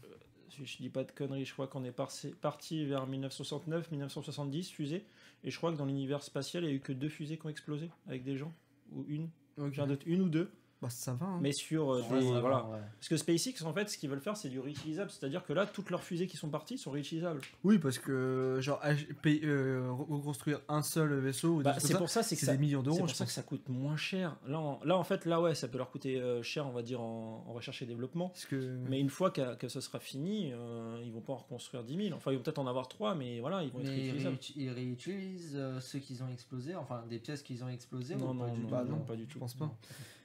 si 0.50 0.66
je 0.68 0.78
dis 0.78 0.90
pas 0.90 1.04
de 1.04 1.12
conneries, 1.12 1.46
je 1.46 1.54
crois 1.54 1.66
qu'on 1.68 1.84
est 1.84 1.92
parti, 1.92 2.86
vers 2.86 3.08
1969, 3.08 3.90
1970 3.92 4.70
fusées. 4.70 5.04
Et 5.44 5.52
je 5.52 5.58
crois 5.58 5.72
que 5.72 5.78
dans 5.78 5.86
l'univers 5.86 6.22
spatial, 6.24 6.64
il 6.64 6.68
n'y 6.68 6.74
a 6.74 6.76
eu 6.76 6.80
que 6.80 6.94
deux 6.94 7.10
fusées 7.10 7.38
qui 7.38 7.46
ont 7.46 7.50
explosé 7.50 7.90
avec 8.08 8.24
des 8.24 8.38
gens. 8.38 8.52
Ou 8.94 9.04
une. 9.08 9.30
Ok. 9.58 9.74
J'ai 9.74 9.82
un 9.82 9.88
doute, 9.88 10.04
une 10.06 10.22
ou 10.22 10.30
deux. 10.30 10.52
Bah, 10.84 10.90
ça 10.90 11.14
va. 11.14 11.26
hein. 11.26 11.40
Mais 11.42 11.52
sur 11.54 11.94
euh, 11.94 12.02
Ouais, 12.12 12.20
des. 12.20 12.32
va, 12.32 12.40
voilà. 12.42 12.66
ouais. 12.68 12.80
Parce 13.00 13.08
que 13.10 13.18
SpaceX, 13.18 13.64
en 13.66 13.74
fait, 13.74 13.90
ce 13.90 13.98
qu'ils 13.98 14.10
veulent 14.10 14.20
faire, 14.20 14.38
c'est 14.38 14.50
du 14.50 14.60
réutilisable. 14.60 15.10
C'est-à-dire 15.10 15.44
que 15.46 15.54
là, 15.54 15.66
toutes 15.66 15.90
leurs 15.90 16.04
fusées 16.04 16.28
qui 16.28 16.38
sont 16.38 16.50
parties 16.50 16.78
sont 16.78 16.92
réutilisables. 16.92 17.42
Oui, 17.64 17.80
parce 17.80 17.98
que, 18.00 18.58
genre, 18.62 18.82
euh, 19.26 19.90
reconstruire 19.92 20.60
un 20.68 20.82
seul 20.82 21.14
vaisseau, 21.20 21.62
Bah, 21.62 21.76
c'est 21.80 21.98
pour 21.98 22.10
ça, 22.10 22.22
c'est 22.24 22.36
que 22.36 22.40
c'est 22.42 22.48
ça. 22.48 22.52
des 22.54 22.58
millions 22.58 22.80
C'est 22.82 22.86
d'euros, 22.86 22.98
pour 23.00 23.08
je 23.08 23.14
ça 23.16 23.24
que 23.26 23.30
pense. 23.30 23.36
ça 23.36 23.44
coûte 23.44 23.68
moins 23.70 23.96
cher. 23.98 24.36
Là, 24.48 24.60
en, 24.60 24.80
là, 24.84 24.98
en 24.98 25.04
fait, 25.04 25.26
là, 25.26 25.42
ouais, 25.42 25.56
ça 25.56 25.68
peut 25.68 25.78
leur 25.78 25.90
coûter 25.90 26.20
euh, 26.20 26.44
cher, 26.44 26.68
on 26.68 26.72
va 26.72 26.82
dire, 26.84 27.02
en, 27.02 27.46
en 27.48 27.54
recherche 27.54 27.82
et 27.82 27.86
développement. 27.86 28.30
Parce 28.30 28.46
que... 28.46 28.78
Mais 28.90 29.00
une 29.00 29.10
fois 29.10 29.32
que, 29.32 29.56
que 29.56 29.68
ce 29.70 29.80
sera 29.82 30.00
fini, 30.00 30.52
euh, 30.54 31.02
ils 31.06 31.12
vont 31.14 31.22
pas 31.22 31.34
en 31.34 31.38
reconstruire 31.38 31.84
10 31.84 31.96
000. 32.08 32.16
Enfin, 32.18 32.32
ils 32.32 32.38
vont 32.38 32.44
peut-être 32.44 32.60
en 32.60 32.68
avoir 32.68 32.88
3, 32.88 33.16
mais 33.16 33.40
voilà, 33.40 33.64
ils 33.64 33.72
vont 33.72 33.80
être 33.80 33.88
Mais 33.88 33.96
ils, 33.98 34.02
réutilisables. 34.12 34.36
réuti- 34.36 34.54
ils 34.58 34.70
réutilisent 34.70 35.56
euh, 35.56 35.80
ceux 35.80 36.00
qu'ils 36.00 36.22
ont 36.24 36.30
explosé, 36.30 36.76
enfin 36.76 37.04
des 37.10 37.20
pièces 37.20 37.42
qu'ils 37.44 37.64
ont 37.64 37.70
explosées 37.70 38.16
Non, 38.16 38.32
ou 38.32 38.34
pas 38.40 38.48
non, 38.48 38.54
du 38.54 38.60
non, 38.62 38.66
tout? 38.68 38.72
Bah, 38.72 38.84
non, 38.88 39.00
pas 39.00 39.16
du 39.16 39.24
je 39.28 39.30
tout. 39.34 39.40
pense 39.40 39.54
pas. 39.54 39.72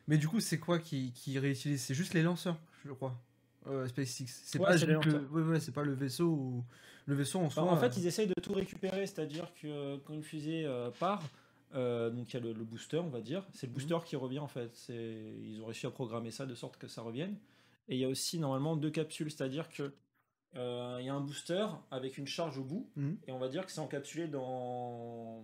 Mais 0.08 0.18
du 0.18 0.26
coup, 0.26 0.40
c'est 0.40 0.58
quoi 0.58 0.78
qui, 0.78 1.12
qui 1.12 1.38
réutilise? 1.38 1.82
C'est 1.82 1.94
juste 1.94 2.14
les 2.14 2.22
lanceurs, 2.22 2.58
je 2.84 2.92
crois. 2.92 3.14
Euh, 3.66 3.86
SpaceX. 3.86 4.26
C'est 4.26 4.58
Ouais, 4.58 4.66
pas, 4.66 4.76
le... 4.76 4.98
ouais, 5.28 5.42
ouais, 5.42 5.58
pas 5.72 5.82
le 5.84 5.92
vaisseau 5.92 6.26
ou... 6.28 6.64
Le 7.06 7.14
vaisseau 7.14 7.38
en 7.38 7.44
Enfin, 7.44 7.62
soi. 7.62 7.70
en 7.72 7.76
euh, 7.76 7.80
fait, 7.80 7.96
ils 7.98 8.06
essayent 8.06 8.26
de 8.26 8.34
tout 8.42 8.52
récupérer, 8.52 9.06
c'est-à-dire 9.06 9.52
que 9.54 9.66
euh, 9.66 9.96
quand 10.04 10.12
une 10.14 10.22
fusée 10.22 10.64
euh, 10.66 10.90
part, 10.90 11.22
euh, 11.74 12.10
donc 12.10 12.32
il 12.32 12.34
y 12.34 12.36
a 12.38 12.40
le, 12.42 12.52
le 12.52 12.64
booster, 12.64 12.98
on 12.98 13.08
va 13.08 13.20
dire, 13.20 13.44
c'est 13.54 13.66
le 13.66 13.72
booster 13.72 13.96
qui 14.04 14.16
revient 14.16 14.38
en 14.40 14.48
fait. 14.48 14.88
Ils 14.90 15.60
ont 15.62 15.66
réussi 15.66 15.86
à 15.86 15.90
programmer 15.90 16.30
ça 16.30 16.44
de 16.46 16.54
sorte 16.54 16.76
que 16.78 16.86
ça 16.88 17.02
revienne. 17.02 17.36
Et 17.88 17.94
il 17.96 18.00
y 18.00 18.04
a 18.04 18.08
aussi 18.08 18.38
normalement 18.38 18.76
deux 18.76 18.90
capsules, 18.90 19.30
c'est-à-dire 19.30 19.68
que 19.70 19.92
euh, 20.56 20.96
il 21.00 21.06
y 21.06 21.08
a 21.08 21.14
un 21.14 21.20
booster 21.20 21.66
avec 21.90 22.16
une 22.18 22.26
charge 22.26 22.58
au 22.58 22.64
bout, 22.64 22.88
Mhm. 22.96 23.16
et 23.26 23.32
on 23.32 23.38
va 23.38 23.48
dire 23.48 23.64
que 23.66 23.72
c'est 23.72 23.80
encapsulé 23.80 24.28
dans, 24.28 25.42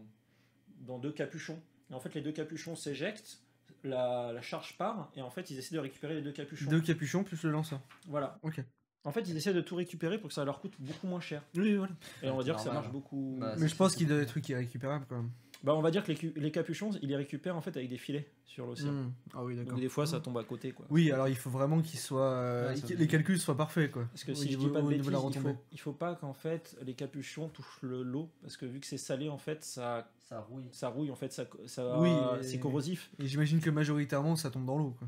dans 0.81 0.99
deux 0.99 1.13
capuchons. 1.13 1.61
Et 1.91 1.95
en 1.95 2.01
fait, 2.01 2.15
les 2.15 2.21
deux 2.23 2.33
capuchons 2.33 2.77
s'éjectent, 2.77 3.39
la, 3.85 4.33
la 4.33 4.43
charge 4.43 4.77
part, 4.77 5.11
et 5.15 5.23
en 5.23 5.31
fait, 5.31 5.51
ils 5.51 5.59
essaient 5.59 5.75
de 5.75 5.81
récupérer 5.81 6.15
les 6.15 6.23
deux 6.23 6.33
capuchons. 6.33 6.71
Deux 6.71 6.81
capuchons 6.81 7.25
plus 7.25 7.43
le 7.45 7.51
lanceur. 7.51 7.81
Voilà. 8.09 8.39
Ok. 8.43 8.61
En 9.07 9.13
fait, 9.13 9.21
ils 9.29 9.37
essaient 9.37 9.53
de 9.53 9.61
tout 9.61 9.77
récupérer 9.77 10.19
pour 10.19 10.29
que 10.29 10.35
ça 10.35 10.45
leur 10.45 10.61
coûte 10.61 10.73
beaucoup 10.79 11.07
moins 11.07 11.21
cher. 11.21 11.43
Oui, 11.57 11.75
voilà. 11.77 11.93
Et 12.23 12.31
on 12.31 12.37
va 12.39 12.43
dire 12.43 12.57
que 12.57 12.63
ça 12.63 12.73
marche 12.73 12.91
beaucoup. 12.91 13.37
Bah, 13.39 13.55
Mais 13.59 13.69
je 13.69 13.77
pense 13.77 13.95
qu'il 13.95 14.09
y 14.09 14.11
avoir 14.11 14.25
des 14.25 14.27
trucs 14.31 14.49
irrécupérables 14.49 15.05
quand 15.09 15.17
même. 15.17 15.31
Bah, 15.63 15.75
on 15.75 15.81
va 15.83 15.91
dire 15.91 16.05
que 16.05 16.13
les, 16.13 16.51
capuchons, 16.51 16.91
ils 17.03 17.09
les 17.09 17.17
récupèrent 17.17 17.57
en 17.57 17.61
fait 17.63 17.75
avec 17.77 17.89
des 17.89 17.97
filets 17.97 18.31
sur 18.45 18.67
l'océan. 18.67 18.93
Hmm. 18.93 19.13
Ah 19.35 19.45
oui, 19.45 19.57
d'accord. 19.57 19.73
Donc 19.73 19.81
des 19.81 19.89
fois, 19.89 20.07
ça 20.07 20.21
tombe 20.21 20.37
à 20.39 20.45
côté, 20.45 20.73
quoi. 20.73 20.87
Oui, 20.91 21.11
alors 21.11 21.29
il 21.29 21.37
faut 21.37 21.51
vraiment 21.51 21.81
qu'ils 21.81 21.99
soient. 21.99 22.33
euh, 22.33 22.75
Ouais, 22.75 22.97
les 22.97 23.07
calculs 23.07 23.39
soient 23.39 23.57
parfaits, 23.57 23.91
quoi. 23.91 24.05
Parce 24.11 24.25
que 24.25 24.35
si 24.35 24.53
je 24.53 24.59
dis 24.59 24.69
pas 24.69 24.81
de 24.83 24.89
bêtises, 24.89 25.11
il 25.35 25.41
faut, 25.41 25.57
il 25.73 25.81
faut 25.81 25.93
pas 25.93 26.15
qu'en 26.15 26.35
fait 26.35 26.77
les 26.83 26.95
capuchons 26.95 27.49
touchent 27.49 27.81
le 27.83 28.03
l'eau 28.03 28.31
parce 28.43 28.57
que 28.57 28.67
vu 28.67 28.81
que 28.81 28.87
c'est 28.87 28.99
salé, 28.99 29.29
en 29.29 29.39
fait, 29.39 29.65
ça, 29.65 30.11
Ça 30.25 30.41
rouille. 30.41 30.65
ça 30.73 30.89
rouille, 30.89 31.11
en 31.11 31.17
fait, 31.17 31.33
ça, 31.33 31.45
ça 31.67 31.99
Oui, 32.01 32.11
c'est 32.43 32.55
et- 32.57 32.61
corrosif. 32.61 33.11
Et 33.19 33.27
j'imagine 33.27 33.61
que 33.61 33.71
majoritairement 33.71 34.37
ça 34.37 34.51
tombe 34.51 34.65
dans 34.67 34.79
l'eau, 34.79 34.95
quoi. 34.99 35.07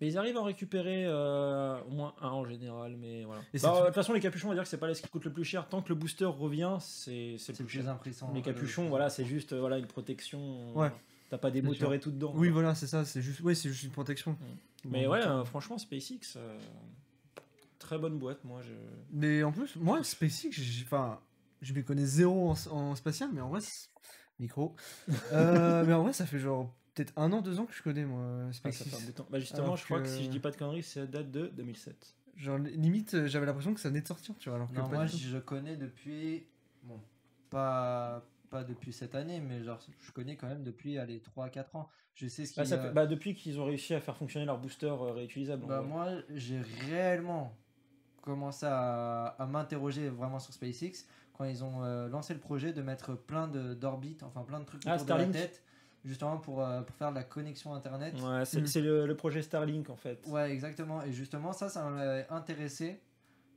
Mais 0.00 0.08
ils 0.08 0.18
arrivent 0.18 0.36
à 0.36 0.40
en 0.40 0.44
récupérer 0.44 1.04
euh, 1.06 1.80
au 1.84 1.90
moins 1.90 2.14
un 2.20 2.28
en 2.28 2.44
général, 2.44 2.96
mais 2.98 3.24
voilà. 3.24 3.40
Et 3.54 3.58
Bah, 3.58 3.80
de 3.80 3.86
toute 3.86 3.94
façon, 3.94 4.12
les 4.12 4.20
capuchons, 4.20 4.48
on 4.48 4.50
va 4.50 4.54
dire 4.54 4.62
que 4.64 4.68
c'est 4.68 4.76
pas 4.76 4.92
ce 4.94 5.00
qui 5.00 5.08
coûte 5.08 5.24
le 5.24 5.32
plus 5.32 5.44
cher. 5.44 5.68
Tant 5.68 5.80
que 5.80 5.88
le 5.88 5.94
booster 5.94 6.26
revient, 6.26 6.76
c'est 6.80 7.36
c'est 7.38 7.46
C'est 7.46 7.52
le 7.52 7.56
plus 7.66 7.78
plus 7.78 7.82
cher. 7.84 7.88
impressionnant. 7.92 8.32
Les 8.34 8.42
capuchons, 8.42 8.88
voilà, 8.88 9.08
c'est 9.08 9.24
juste 9.24 9.54
euh, 9.54 9.60
voilà 9.60 9.78
une 9.78 9.86
protection. 9.86 10.74
Ouais. 10.76 10.92
T'as 11.30 11.38
pas 11.38 11.50
des 11.50 11.60
C'est 11.60 11.66
moteurs 11.66 11.88
sûr. 11.88 11.94
et 11.94 12.00
tout 12.00 12.10
dedans. 12.10 12.32
Oui, 12.34 12.48
quoi. 12.48 12.54
voilà, 12.60 12.74
c'est 12.74 12.86
ça. 12.86 13.04
C'est 13.06 13.22
juste, 13.22 13.40
ouais, 13.40 13.54
c'est 13.54 13.70
juste 13.70 13.84
une 13.84 13.90
protection. 13.90 14.36
Mais 14.84 15.06
Bon, 15.06 15.12
ouais, 15.12 15.22
euh, 15.26 15.44
franchement, 15.46 15.78
SpaceX, 15.78 16.36
euh, 16.36 16.58
très 17.78 17.98
bonne 17.98 18.18
boîte, 18.18 18.44
moi. 18.44 18.60
Je... 18.62 18.72
Mais 19.12 19.42
en 19.42 19.50
plus, 19.52 19.76
moi, 19.76 20.02
SpaceX, 20.04 20.50
j'ai- 20.52 20.84
enfin, 20.84 21.18
je 21.62 21.72
me 21.72 21.82
connais 21.82 22.04
zéro 22.04 22.50
en, 22.50 22.54
en 22.70 22.94
spatial, 22.94 23.30
mais 23.32 23.40
en 23.40 23.48
vrai, 23.48 23.60
c'est- 23.62 23.88
micro. 24.38 24.74
Euh, 25.32 25.84
mais 25.86 25.92
en 25.92 26.02
vrai, 26.02 26.12
ça 26.12 26.26
fait 26.26 26.38
genre 26.38 26.72
peut-être 26.94 27.12
un 27.16 27.32
an, 27.32 27.42
deux 27.42 27.58
ans 27.60 27.66
que 27.66 27.74
je 27.74 27.82
connais 27.82 28.04
moi 28.04 28.48
Ah, 28.64 28.72
ça 28.72 28.84
de 29.06 29.10
temps. 29.12 29.26
Bah 29.30 29.38
justement, 29.38 29.64
Alors 29.64 29.76
je 29.76 29.84
crois 29.84 29.98
que... 30.00 30.04
que- 30.04 30.10
si 30.10 30.24
je 30.24 30.30
dis 30.30 30.40
pas 30.40 30.50
de 30.50 30.56
conneries, 30.56 30.82
ça 30.82 31.06
date 31.06 31.30
de 31.30 31.48
2007. 31.48 32.14
Genre 32.36 32.58
limite, 32.58 33.14
euh, 33.14 33.26
j'avais 33.26 33.46
l'impression 33.46 33.72
que 33.74 33.80
ça 33.80 33.88
venait 33.88 34.02
de 34.02 34.06
sortir, 34.06 34.34
tu 34.38 34.48
vois. 34.48 34.56
Alors 34.56 34.70
que 34.70 34.76
Non, 34.76 34.88
pas 34.88 34.96
moi 34.96 35.06
je 35.06 35.38
connais 35.38 35.76
depuis. 35.76 36.46
Bon, 36.82 37.00
pas, 37.50 38.22
pas 38.50 38.62
depuis 38.64 38.92
cette 38.92 39.14
année, 39.14 39.40
mais 39.40 39.62
genre 39.64 39.80
je 40.00 40.12
connais 40.12 40.36
quand 40.36 40.46
même 40.46 40.62
depuis 40.62 40.98
allez, 40.98 41.20
3-4 41.20 41.76
ans. 41.76 41.88
Je 42.14 42.28
sais 42.28 42.46
ce 42.46 42.52
qui. 42.52 42.60
Bah, 42.60 42.64
ça 42.66 42.78
fait- 42.78 42.92
bah, 42.92 43.06
depuis 43.06 43.34
qu'ils 43.34 43.60
ont 43.60 43.64
réussi 43.66 43.94
à 43.94 44.00
faire 44.00 44.16
fonctionner 44.16 44.46
leur 44.46 44.58
booster 44.58 44.86
euh, 44.86 45.12
réutilisable. 45.12 45.66
Bah, 45.66 45.82
moi, 45.82 46.08
j'ai 46.34 46.60
réellement 46.88 47.56
commencé 48.22 48.66
à, 48.66 49.26
à 49.38 49.46
m'interroger 49.46 50.08
vraiment 50.08 50.38
sur 50.38 50.52
SpaceX 50.52 51.06
quand 51.36 51.44
ils 51.44 51.62
ont 51.64 51.84
euh, 51.84 52.08
lancé 52.08 52.32
le 52.34 52.40
projet 52.40 52.72
de 52.72 52.82
mettre 52.82 53.14
plein 53.14 53.48
d'orbites, 53.48 54.22
enfin 54.22 54.42
plein 54.42 54.60
de 54.60 54.64
trucs 54.64 54.82
Ah, 54.86 54.94
autour 54.94 55.06
de 55.06 55.12
la 55.22 55.26
tête, 55.26 55.62
justement 56.04 56.38
pour, 56.38 56.62
euh, 56.62 56.80
pour 56.82 56.96
faire 56.96 57.10
de 57.10 57.16
la 57.16 57.24
connexion 57.24 57.74
Internet. 57.74 58.14
Ouais, 58.22 58.44
c'est 58.44 58.60
Mm. 58.62 58.66
c'est 58.66 58.80
le, 58.80 59.06
le 59.06 59.16
projet 59.16 59.42
Starlink 59.42 59.90
en 59.90 59.96
fait. 59.96 60.24
Ouais, 60.26 60.50
exactement. 60.50 61.02
Et 61.02 61.12
justement, 61.12 61.52
ça, 61.52 61.68
ça 61.68 61.88
m'a 61.90 62.34
intéressé 62.34 63.00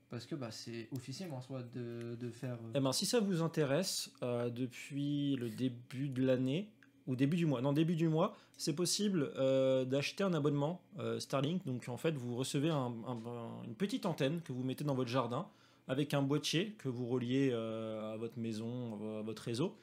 parce 0.09 0.25
que 0.25 0.35
bah, 0.35 0.49
c'est 0.51 0.89
officiel 0.91 1.31
en 1.31 1.39
soi 1.41 1.61
de, 1.73 2.15
de 2.19 2.29
faire. 2.31 2.55
euh, 2.55 2.71
Eh 2.75 2.79
ben, 2.79 2.91
si 2.91 3.05
ça 3.05 3.19
vous 3.19 3.41
intéresse, 3.41 4.11
depuis 4.21 5.35
le 5.37 5.49
début 5.49 6.09
de 6.09 6.25
l'année, 6.25 6.69
ou 7.07 7.15
début 7.15 7.37
du 7.37 7.45
mois, 7.45 7.61
non, 7.61 7.73
début 7.73 7.95
du 7.95 8.07
mois, 8.07 8.35
c'est 8.57 8.75
possible 8.75 9.31
euh, 9.37 9.85
d'acheter 9.85 10.23
un 10.23 10.33
abonnement 10.33 10.81
euh, 10.99 11.19
Starlink. 11.19 11.65
Donc, 11.65 11.87
en 11.87 11.97
fait, 11.97 12.11
vous 12.11 12.35
recevez 12.35 12.69
un- 12.69 12.93
un- 13.07 13.63
une 13.65 13.73
petite 13.75 14.05
antenne 14.05 14.41
que 14.41 14.51
vous 14.51 14.63
mettez 14.63 14.83
dans 14.83 14.93
votre 14.95 15.09
jardin 15.09 15.47
avec 15.89 16.13
un 16.13 16.21
boîtier 16.21 16.75
que 16.77 16.87
vous 16.87 17.07
reliez 17.07 17.49
euh, 17.51 18.13
à 18.13 18.17
votre 18.17 18.37
maison, 18.39 19.17
à 19.19 19.21
votre 19.23 19.41
réseau. 19.43 19.75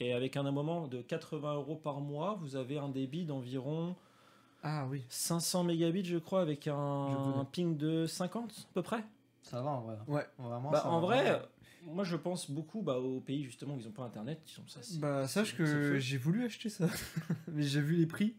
Et 0.00 0.12
avec 0.14 0.36
un 0.36 0.46
abonnement 0.46 0.86
de 0.86 1.02
80 1.02 1.54
euros 1.56 1.74
par 1.74 2.00
mois, 2.00 2.38
vous 2.40 2.54
avez 2.56 2.78
un 2.78 2.88
débit 2.88 3.24
d'environ 3.24 3.96
Ah 4.62 4.86
oui. 4.88 5.02
500 5.08 5.64
mégabits, 5.64 6.04
je 6.04 6.18
crois, 6.18 6.40
avec 6.40 6.68
un, 6.68 7.44
ping 7.50 7.76
de 7.76 8.06
50 8.06 8.66
à 8.70 8.74
peu 8.74 8.82
près. 8.82 9.04
Ça 9.42 9.60
va 9.60 9.70
en 9.70 9.80
vrai. 9.80 9.96
Ouais. 10.06 10.26
Vraiment, 10.38 10.70
Bah, 10.70 10.80
ça 10.82 10.88
en 10.88 11.00
va 11.00 11.06
vrai, 11.06 11.42
moi 11.86 12.04
je 12.04 12.14
pense 12.16 12.50
beaucoup 12.50 12.82
bah, 12.82 12.98
aux 12.98 13.20
pays 13.20 13.42
justement 13.42 13.74
où 13.74 13.80
ils 13.80 13.86
n'ont 13.86 13.92
pas 13.92 14.04
internet. 14.04 14.40
Ils 14.46 14.52
sont 14.52 14.62
ça, 14.68 14.80
c'est- 14.82 15.00
Bah 15.00 15.26
sache 15.26 15.56
que 15.56 15.98
j'ai 15.98 16.18
voulu 16.18 16.44
acheter 16.44 16.68
ça, 16.68 16.86
mais 17.48 17.62
j'ai 17.62 17.80
vu 17.80 17.96
les 17.96 18.06
prix. 18.06 18.36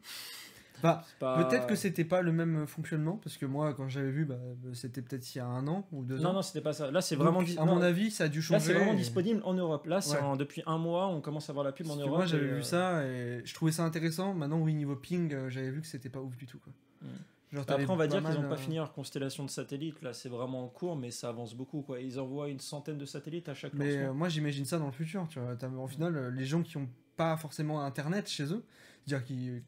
Bah 0.83 1.03
pas- 1.19 1.43
peut-être 1.43 1.67
que 1.67 1.75
c'était 1.75 2.05
pas 2.05 2.21
le 2.21 2.31
même 2.31 2.65
fonctionnement 2.67 3.17
parce 3.23 3.37
que 3.37 3.45
moi 3.45 3.73
quand 3.73 3.87
j'avais 3.89 4.11
vu, 4.11 4.25
bah, 4.25 4.37
c'était 4.73 5.01
peut-être 5.01 5.35
il 5.35 5.37
y 5.37 5.41
a 5.41 5.45
un 5.47 5.67
an 5.67 5.87
ou 5.91 6.03
deux 6.03 6.17
Non, 6.19 6.29
ans. 6.29 6.33
non, 6.33 6.41
c'était 6.41 6.61
pas 6.61 6.73
ça. 6.73 6.89
Là, 6.91 7.01
c'est 7.01 7.15
Donc, 7.15 7.25
vraiment. 7.25 7.41
dis- 7.43 7.57
à 7.57 7.65
mon 7.65 7.75
non, 7.75 7.81
avis, 7.81 8.11
ça 8.11 8.25
a 8.25 8.27
dû 8.27 8.39
Là, 8.39 8.43
changer. 8.43 8.59
c'est 8.65 8.73
vraiment 8.73 8.93
et- 8.93 8.97
disponible 8.97 9.41
en 9.43 9.53
Europe. 9.53 9.85
Là, 9.87 10.01
c'est 10.01 10.15
Ouais. 10.17 10.21
en- 10.23 10.35
depuis 10.35 10.63
un 10.65 10.77
mois, 10.77 11.07
on 11.07 11.21
commence 11.21 11.49
à 11.49 11.53
voir 11.53 11.65
la 11.65 11.71
pub 11.71 11.89
en 11.89 11.95
Europe. 11.95 12.09
moi 12.17 12.25
j'avais 12.25 12.45
et, 12.45 12.47
vu 12.47 12.53
euh, 12.59 12.63
ça 12.63 13.05
et 13.05 13.41
je 13.45 13.53
trouvais 13.53 13.71
ça 13.71 13.83
intéressant. 13.83 14.33
Maintenant 14.33 14.59
oui 14.59 14.73
niveau 14.73 14.95
ping, 14.95 15.33
euh, 15.33 15.49
j'avais 15.49 15.69
vu 15.71 15.81
que 15.81 15.87
c'était 15.87 16.09
pas 16.09 16.19
ouf 16.21 16.35
du 16.37 16.45
tout 16.45 16.59
quoi. 16.59 16.71
Mm. 17.01 17.05
Genre, 17.51 17.65
Après, 17.67 17.89
on 17.89 17.95
va 17.95 18.05
dire 18.05 18.21
qu'ils 18.23 18.39
n'ont 18.39 18.47
pas 18.47 18.57
fini 18.57 18.75
leur 18.75 18.93
constellation 18.93 19.43
de 19.43 19.49
satellites. 19.49 20.03
Là, 20.03 20.13
c'est 20.13 20.29
vraiment 20.29 20.63
en 20.65 20.67
cours, 20.67 20.95
mais 20.95 21.09
ça 21.09 21.29
avance 21.29 21.55
beaucoup. 21.55 21.81
Quoi. 21.81 21.99
Ils 21.99 22.19
envoient 22.19 22.47
une 22.47 22.59
centaine 22.59 22.99
de 22.99 23.05
satellites 23.05 23.49
à 23.49 23.55
chaque 23.55 23.73
Mais 23.73 23.97
euh, 23.97 24.13
moi 24.13 24.29
j'imagine 24.29 24.65
ça 24.65 24.77
dans 24.77 24.85
le 24.85 24.91
futur, 24.91 25.27
tu 25.29 25.39
vois. 25.39 25.55
T'as- 25.55 25.67
Au 25.67 25.87
final, 25.87 26.31
les 26.35 26.45
gens 26.45 26.61
qui 26.61 26.77
ont 26.77 26.87
pas 27.17 27.35
forcément 27.37 27.81
internet 27.81 28.29
chez 28.29 28.43
eux, 28.53 28.63
c'est-à-dire 29.07 29.25
qui 29.25 29.63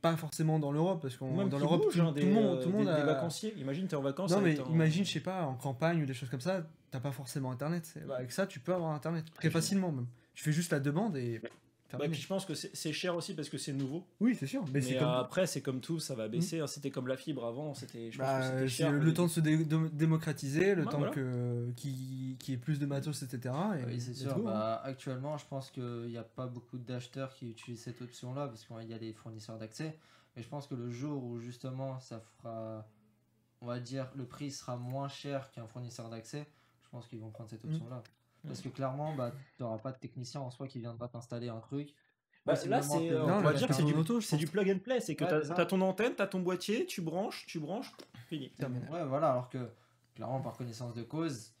pas 0.00 0.16
forcément 0.16 0.58
dans 0.58 0.70
l'Europe 0.72 1.00
parce 1.02 1.16
qu'on 1.16 1.46
dans 1.46 1.58
l'Europe 1.58 1.82
tout, 1.90 2.00
hein, 2.00 2.12
le 2.16 2.26
monde, 2.26 2.58
euh, 2.58 2.62
tout 2.62 2.68
le 2.70 2.74
monde 2.76 2.86
des- 2.86 2.92
a... 2.92 2.96
des 3.00 3.06
vacanciers. 3.06 3.54
Imagine, 3.58 3.86
t'es 3.88 3.96
en 3.96 4.02
vacances. 4.02 4.30
Non 4.30 4.40
mais 4.40 4.54
imagine, 4.70 5.04
je 5.04 5.10
sais 5.12 5.20
pas, 5.20 5.42
en 5.44 5.54
campagne 5.54 6.02
ou 6.02 6.06
des 6.06 6.14
choses 6.14 6.28
comme 6.30 6.40
ça, 6.40 6.66
t'as 6.90 7.00
pas 7.00 7.10
forcément 7.12 7.50
internet. 7.50 7.84
C'est- 7.84 8.00
bah, 8.06 8.16
avec 8.18 8.32
ça, 8.32 8.46
tu 8.46 8.60
peux 8.60 8.74
avoir 8.74 8.92
internet 8.92 9.24
très 9.34 9.50
facilement 9.50 9.90
même. 9.92 10.06
Tu 10.34 10.44
fais 10.44 10.52
juste 10.52 10.70
la 10.72 10.80
demande 10.80 11.16
et. 11.16 11.40
Bah, 11.96 12.04
puis 12.08 12.20
je 12.20 12.26
pense 12.26 12.44
que 12.44 12.54
c'est 12.54 12.92
cher 12.92 13.16
aussi 13.16 13.32
parce 13.34 13.48
que 13.48 13.56
c'est 13.56 13.72
nouveau. 13.72 14.04
Oui, 14.20 14.34
c'est 14.38 14.46
sûr. 14.46 14.62
Mais, 14.66 14.70
Mais, 14.74 14.80
c'est 14.82 14.96
euh, 14.96 15.00
comme. 15.00 15.08
après, 15.08 15.46
c'est 15.46 15.62
comme 15.62 15.80
tout, 15.80 15.98
ça 16.00 16.14
va 16.14 16.28
baisser. 16.28 16.60
hein. 16.60 16.66
C'était 16.66 16.90
comme 16.90 17.08
la 17.08 17.16
fibre 17.16 17.46
avant. 17.46 17.72
C'était, 17.72 18.10
Bah, 18.18 18.60
le 18.60 19.12
temps 19.14 19.24
de 19.24 19.30
se 19.30 19.40
dé- 19.40 19.64
de- 19.64 19.88
démocratiser, 19.88 20.74
le 20.74 20.84
temps 20.84 20.98
voilà. 20.98 21.12
que 21.14 21.70
qu'il 21.76 22.36
y 22.46 22.52
ait 22.52 22.56
plus 22.58 22.78
de 22.78 22.84
matos, 22.84 23.22
etc. 23.22 23.54
Et 23.80 23.84
Oui, 23.86 24.00
c'est 24.00 24.12
sûr. 24.12 24.34
go, 24.34 24.40
hein. 24.48 24.52
Bah, 24.52 24.82
actuellement, 24.84 25.38
je 25.38 25.46
pense 25.46 25.70
qu'il 25.70 26.08
n'y 26.08 26.18
a 26.18 26.24
pas 26.24 26.46
beaucoup 26.46 26.76
d'acheteurs 26.76 27.32
qui 27.34 27.48
utilisent 27.50 27.82
cette 27.84 28.02
option-là 28.02 28.48
parce 28.48 28.64
qu'il 28.66 28.88
y 28.90 28.94
a 28.94 28.98
des 28.98 29.14
fournisseurs 29.14 29.56
d'accès. 29.58 29.96
Mais 30.36 30.42
je 30.42 30.48
pense 30.48 30.66
que 30.66 30.74
le 30.74 30.90
jour 30.90 31.24
où 31.24 31.38
justement 31.40 31.98
ça 32.00 32.20
fera, 32.20 32.86
on 33.62 33.66
va 33.66 33.80
dire, 33.80 34.08
le 34.14 34.24
prix 34.26 34.50
sera 34.50 34.76
moins 34.76 35.08
cher 35.08 35.50
qu'un 35.52 35.66
fournisseur 35.66 36.10
d'accès, 36.10 36.46
je 36.82 36.88
pense 36.90 37.06
qu'ils 37.08 37.18
vont 37.20 37.30
prendre 37.30 37.48
cette 37.48 37.64
Mm. 37.64 37.70
option-là. 37.72 38.02
Parce 38.46 38.60
que 38.60 38.68
clairement, 38.68 39.14
bah, 39.14 39.32
tu 39.56 39.62
n'auras 39.62 39.78
pas 39.78 39.92
de 39.92 39.98
technicien 39.98 40.40
en 40.40 40.50
soi 40.50 40.66
qui 40.68 40.78
viendra 40.78 41.08
t'installer 41.08 41.48
un 41.48 41.60
truc. 41.60 41.94
Bah, 42.46 42.54
là, 42.66 42.80
c'est, 42.80 43.10
euh, 43.10 43.26
Non, 43.26 43.34
on 43.34 43.38
le 43.38 43.44
va 43.44 43.52
dire 43.52 43.68
que 43.68 43.74
c'est 43.74 43.82
du, 43.82 43.92
auto, 43.94 44.20
c'est 44.20 44.38
plug 44.46 44.70
and 44.70 44.78
play. 44.78 45.00
C'est 45.00 45.14
que 45.16 45.24
Ouais, 45.24 45.44
ça. 45.44 45.54
t'as 45.54 45.66
ton 45.66 45.80
antenne, 45.82 46.14
t'as 46.16 46.26
ton 46.26 46.40
boîtier, 46.40 46.86
tu 46.86 47.02
branches, 47.02 47.44
tu 47.46 47.58
branches, 47.58 47.92
fini. 48.28 48.50
Terminé. 48.52 48.88
Ouais, 48.88 49.04
voilà, 49.04 49.32
alors 49.32 49.50
que 49.50 49.68
clairement, 50.14 50.40
par 50.40 50.56
connaissance 50.56 50.94
de 50.94 51.02
cause, 51.02 51.52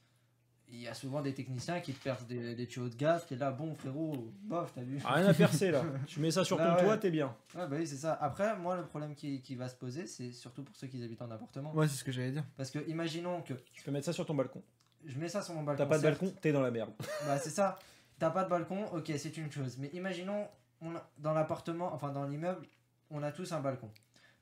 il 0.70 0.80
y 0.80 0.88
a 0.88 0.94
souvent 0.94 1.20
des 1.20 1.34
techniciens 1.34 1.80
qui 1.80 1.92
te 1.92 2.02
percent 2.02 2.26
des, 2.26 2.54
des 2.54 2.66
tuyaux 2.66 2.88
de 2.88 2.94
gaz, 2.94 3.26
t'es 3.26 3.36
là, 3.36 3.50
bon 3.50 3.74
frérot, 3.74 4.32
bof, 4.42 4.72
t'as 4.74 4.82
vu 4.82 4.98
Ah, 5.04 5.14
Rien 5.14 5.26
à 5.26 5.34
percer 5.34 5.70
là. 5.70 5.82
tu 6.06 6.20
mets 6.20 6.30
ça 6.30 6.44
sur 6.44 6.56
ton 6.56 6.74
ouais. 6.74 6.82
toit, 6.82 6.96
t'es 6.96 7.10
bien. 7.10 7.34
Ouais, 7.54 7.66
bah 7.66 7.76
oui, 7.78 7.86
c'est 7.86 7.96
ça. 7.96 8.14
Après, 8.20 8.56
moi, 8.56 8.76
le 8.76 8.84
problème 8.86 9.14
qui, 9.14 9.40
qui 9.42 9.56
va 9.56 9.68
se 9.68 9.76
poser, 9.76 10.06
c'est 10.06 10.32
surtout 10.32 10.62
pour 10.62 10.74
ceux 10.76 10.86
qui 10.86 11.02
habitent 11.02 11.22
en 11.22 11.30
appartement. 11.30 11.74
Ouais, 11.74 11.88
c'est 11.88 11.96
ce 11.96 12.04
que 12.04 12.12
j'allais 12.12 12.32
dire. 12.32 12.44
Parce 12.56 12.70
que, 12.70 12.78
imaginons 12.88 13.42
que 13.42 13.54
Tu 13.72 13.82
peux 13.82 13.90
mettre 13.90 14.06
ça 14.06 14.12
sur 14.12 14.24
ton 14.26 14.34
balcon. 14.34 14.62
Je 15.06 15.18
mets 15.18 15.28
ça 15.28 15.42
sur 15.42 15.54
mon 15.54 15.62
balcon. 15.62 15.84
T'as 15.84 15.88
pas 15.88 15.98
de 15.98 16.02
balcon, 16.02 16.34
t'es 16.40 16.52
dans 16.52 16.60
la 16.62 16.70
merde. 16.70 16.92
Bah, 17.26 17.38
c'est 17.38 17.50
ça. 17.50 17.78
T'as 18.18 18.30
pas 18.30 18.44
de 18.44 18.48
balcon, 18.50 18.84
ok, 18.92 19.12
c'est 19.16 19.36
une 19.36 19.50
chose. 19.50 19.76
Mais 19.78 19.88
imaginons, 19.92 20.48
on 20.80 20.94
a- 20.96 21.08
dans 21.18 21.32
l'appartement, 21.34 21.92
enfin 21.94 22.10
dans 22.10 22.24
l'immeuble, 22.24 22.66
on 23.10 23.22
a 23.22 23.30
tous 23.32 23.52
un 23.52 23.60
balcon. 23.60 23.90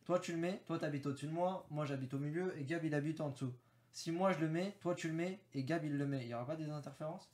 Toi, 0.05 0.19
tu 0.21 0.33
le 0.33 0.39
mets, 0.39 0.63
toi, 0.67 0.79
t'habites 0.79 1.07
au-dessus 1.07 1.27
de 1.27 1.33
moi, 1.33 1.67
moi, 1.71 1.85
j'habite 1.85 2.15
au 2.15 2.19
milieu, 2.19 2.57
et 2.59 2.65
Gab, 2.65 2.85
il 2.85 2.95
habite 2.95 3.21
en 3.21 3.31
dessous. 3.31 3.53
Si 3.93 4.13
moi, 4.13 4.33
je 4.33 4.39
le 4.39 4.49
mets, 4.49 4.77
toi, 4.81 4.95
tu 4.95 5.09
le 5.09 5.15
mets, 5.15 5.41
et 5.53 5.65
Gab, 5.65 5.85
il 5.85 5.97
le 5.99 6.07
met, 6.07 6.23
il 6.23 6.29
y 6.29 6.35
aura 6.35 6.47
pas 6.47 6.57
des 6.57 6.69
interférences? 6.71 7.29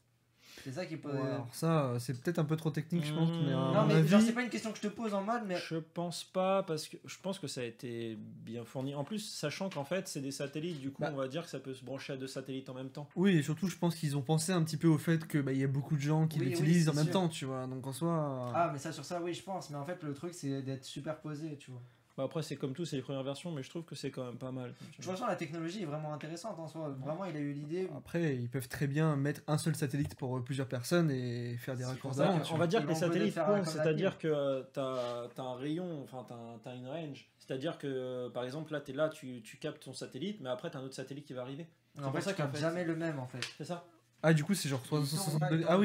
C'est 0.64 0.72
ça 0.72 0.86
qui 0.86 0.96
peut. 0.96 1.10
Ouais, 1.10 1.20
alors 1.20 1.48
ça, 1.52 1.86
euh, 1.86 1.98
c'est 1.98 2.20
peut-être 2.20 2.38
un 2.38 2.44
peu 2.44 2.56
trop 2.56 2.70
technique, 2.70 3.04
je 3.04 3.12
pense. 3.12 3.30
Mmh. 3.30 3.42
Mais 3.46 3.52
non, 3.52 3.86
mais 3.86 3.94
avis- 3.94 4.08
genre, 4.08 4.20
c'est 4.20 4.32
pas 4.32 4.42
une 4.42 4.48
question 4.50 4.70
que 4.70 4.76
je 4.78 4.82
te 4.82 4.88
pose 4.88 5.12
en 5.14 5.22
mode, 5.22 5.42
mais. 5.46 5.56
Je 5.56 5.76
pense 5.76 6.22
pas 6.24 6.62
parce 6.62 6.88
que 6.88 6.96
je 7.04 7.16
pense 7.20 7.38
que 7.38 7.46
ça 7.48 7.62
a 7.62 7.64
été 7.64 8.16
bien 8.18 8.64
fourni. 8.64 8.94
En 8.94 9.02
plus, 9.02 9.18
sachant 9.18 9.70
qu'en 9.70 9.84
fait, 9.84 10.06
c'est 10.08 10.20
des 10.20 10.30
satellites, 10.30 10.80
du 10.80 10.90
coup, 10.92 11.02
Bah. 11.02 11.10
on 11.12 11.16
va 11.16 11.26
dire 11.28 11.42
que 11.44 11.50
ça 11.50 11.58
peut 11.58 11.74
se 11.74 11.84
brancher 11.84 12.12
à 12.12 12.16
deux 12.16 12.26
satellites 12.28 12.68
en 12.68 12.74
même 12.74 12.90
temps. 12.90 13.08
Oui, 13.16 13.36
et 13.38 13.42
surtout, 13.42 13.68
je 13.68 13.76
pense 13.76 13.94
qu'ils 13.94 14.16
ont 14.16 14.22
pensé 14.22 14.52
un 14.52 14.62
petit 14.62 14.76
peu 14.76 14.88
au 14.88 14.98
fait 14.98 15.26
que 15.26 15.38
bah, 15.38 15.52
il 15.52 15.58
y 15.58 15.64
a 15.64 15.68
beaucoup 15.68 15.96
de 15.96 16.00
gens 16.02 16.26
qui 16.28 16.38
Oui, 16.38 16.44
oui, 16.44 16.50
l'utilisent 16.50 16.88
en 16.88 16.94
même 16.94 17.04
sûr. 17.04 17.12
temps, 17.14 17.28
tu 17.28 17.44
vois. 17.44 17.66
Donc 17.66 17.86
en 17.86 17.92
soi. 17.92 18.52
Ah, 18.54 18.70
mais 18.72 18.78
ça, 18.78 18.92
sur 18.92 19.04
ça, 19.04 19.20
oui, 19.20 19.34
je 19.34 19.42
pense. 19.42 19.70
Mais 19.70 19.76
en 19.78 19.84
fait, 19.84 20.02
le 20.02 20.14
truc, 20.14 20.32
c'est 20.34 20.62
d'être 20.62 20.84
superposé, 20.84 21.56
tu 21.58 21.70
vois. 21.72 21.82
Bah, 22.16 22.24
après, 22.24 22.42
c'est 22.42 22.56
comme 22.56 22.74
tout, 22.74 22.84
c'est 22.84 22.96
les 22.96 23.02
premières 23.02 23.22
versions, 23.22 23.50
mais 23.52 23.62
je 23.62 23.70
trouve 23.70 23.84
que 23.84 23.94
c'est 23.94 24.10
quand 24.10 24.24
même 24.26 24.36
pas 24.36 24.52
mal. 24.52 24.70
De 24.70 24.96
toute 24.96 25.04
façon, 25.04 25.26
la 25.26 25.34
technologie 25.36 25.82
est 25.82 25.86
vraiment 25.86 26.12
intéressante 26.12 26.58
en 26.58 26.68
soi. 26.68 26.90
Vraiment, 27.00 27.24
il 27.24 27.34
a 27.36 27.40
eu 27.40 27.52
l'idée. 27.52 27.88
Après, 27.96 28.36
ils 28.36 28.50
peuvent 28.50 28.68
très 28.68 28.86
bien 28.86 29.16
mettre 29.16 29.40
un 29.46 29.56
seul 29.56 29.74
satellite 29.74 30.14
pour 30.16 30.36
euh, 30.36 30.42
plusieurs 30.44 30.68
personnes 30.68 31.10
et 31.10 31.56
faire 31.56 31.74
des 31.76 31.84
C'est 31.84 31.96
tu 31.96 32.52
on 32.52 32.56
va 32.58 32.66
dire 32.66 32.82
que 32.82 32.88
les 32.88 32.94
satellites 32.94 33.38
c'est-à-dire 33.64 34.18
que 34.18 34.28
euh, 34.28 34.62
t'as 34.72 35.28
as 35.38 35.42
un 35.42 35.56
rayon, 35.56 36.02
enfin 36.02 36.26
t'as 36.28 36.70
as 36.70 36.74
une 36.74 36.86
range. 36.86 37.30
C'est-à-dire 37.38 37.78
que 37.78 37.86
euh, 37.86 38.30
par 38.30 38.44
exemple 38.44 38.72
là 38.72 38.80
t'es 38.80 38.92
là, 38.92 39.08
tu, 39.08 39.40
tu 39.42 39.56
captes 39.56 39.82
ton 39.82 39.92
satellite, 39.94 40.40
mais 40.40 40.50
après 40.50 40.70
t'as 40.70 40.78
un 40.80 40.84
autre 40.84 40.94
satellite 40.94 41.24
qui 41.24 41.32
va 41.32 41.42
arriver. 41.42 41.66
En 41.98 42.02
pour 42.02 42.12
fait, 42.12 42.20
ça 42.20 42.30
ça 42.30 42.32
qu'en 42.34 42.42
capte 42.44 42.56
fait- 42.56 42.60
jamais 42.62 42.84
le 42.84 42.94
même, 42.96 43.18
en 43.18 43.26
fait. 43.26 43.40
C'est 43.58 43.64
ça 43.64 43.86
Ah, 44.22 44.32
du 44.34 44.44
coup, 44.44 44.54
c'est 44.54 44.68
genre 44.68 44.80
Il 44.84 44.88
tourne, 44.88 45.02
360 45.06 45.40
là, 45.40 45.48
il 45.50 45.58
degrés. 45.58 45.64
tourne 45.66 45.74
Ah 45.74 45.78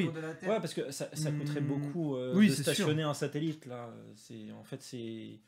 oui. 0.44 0.48
Ouais, 0.50 0.60
parce 0.60 0.74
que 0.74 0.92
ça, 0.92 1.08
ça 1.14 1.32
coûterait 1.32 1.62
Hmm. 1.62 1.68
beaucoup 1.68 2.16
euh, 2.16 2.34
Oui, 2.36 2.48
de 2.50 2.52
c'est 2.54 2.64
sûr. 2.64 2.74
stationner 2.74 3.04
un 3.04 3.14
satellite 3.14 3.66
là. 3.66 3.90
C'est 4.16 4.52
en 4.52 4.64
fait 4.64 4.82
c'est. 4.84 5.40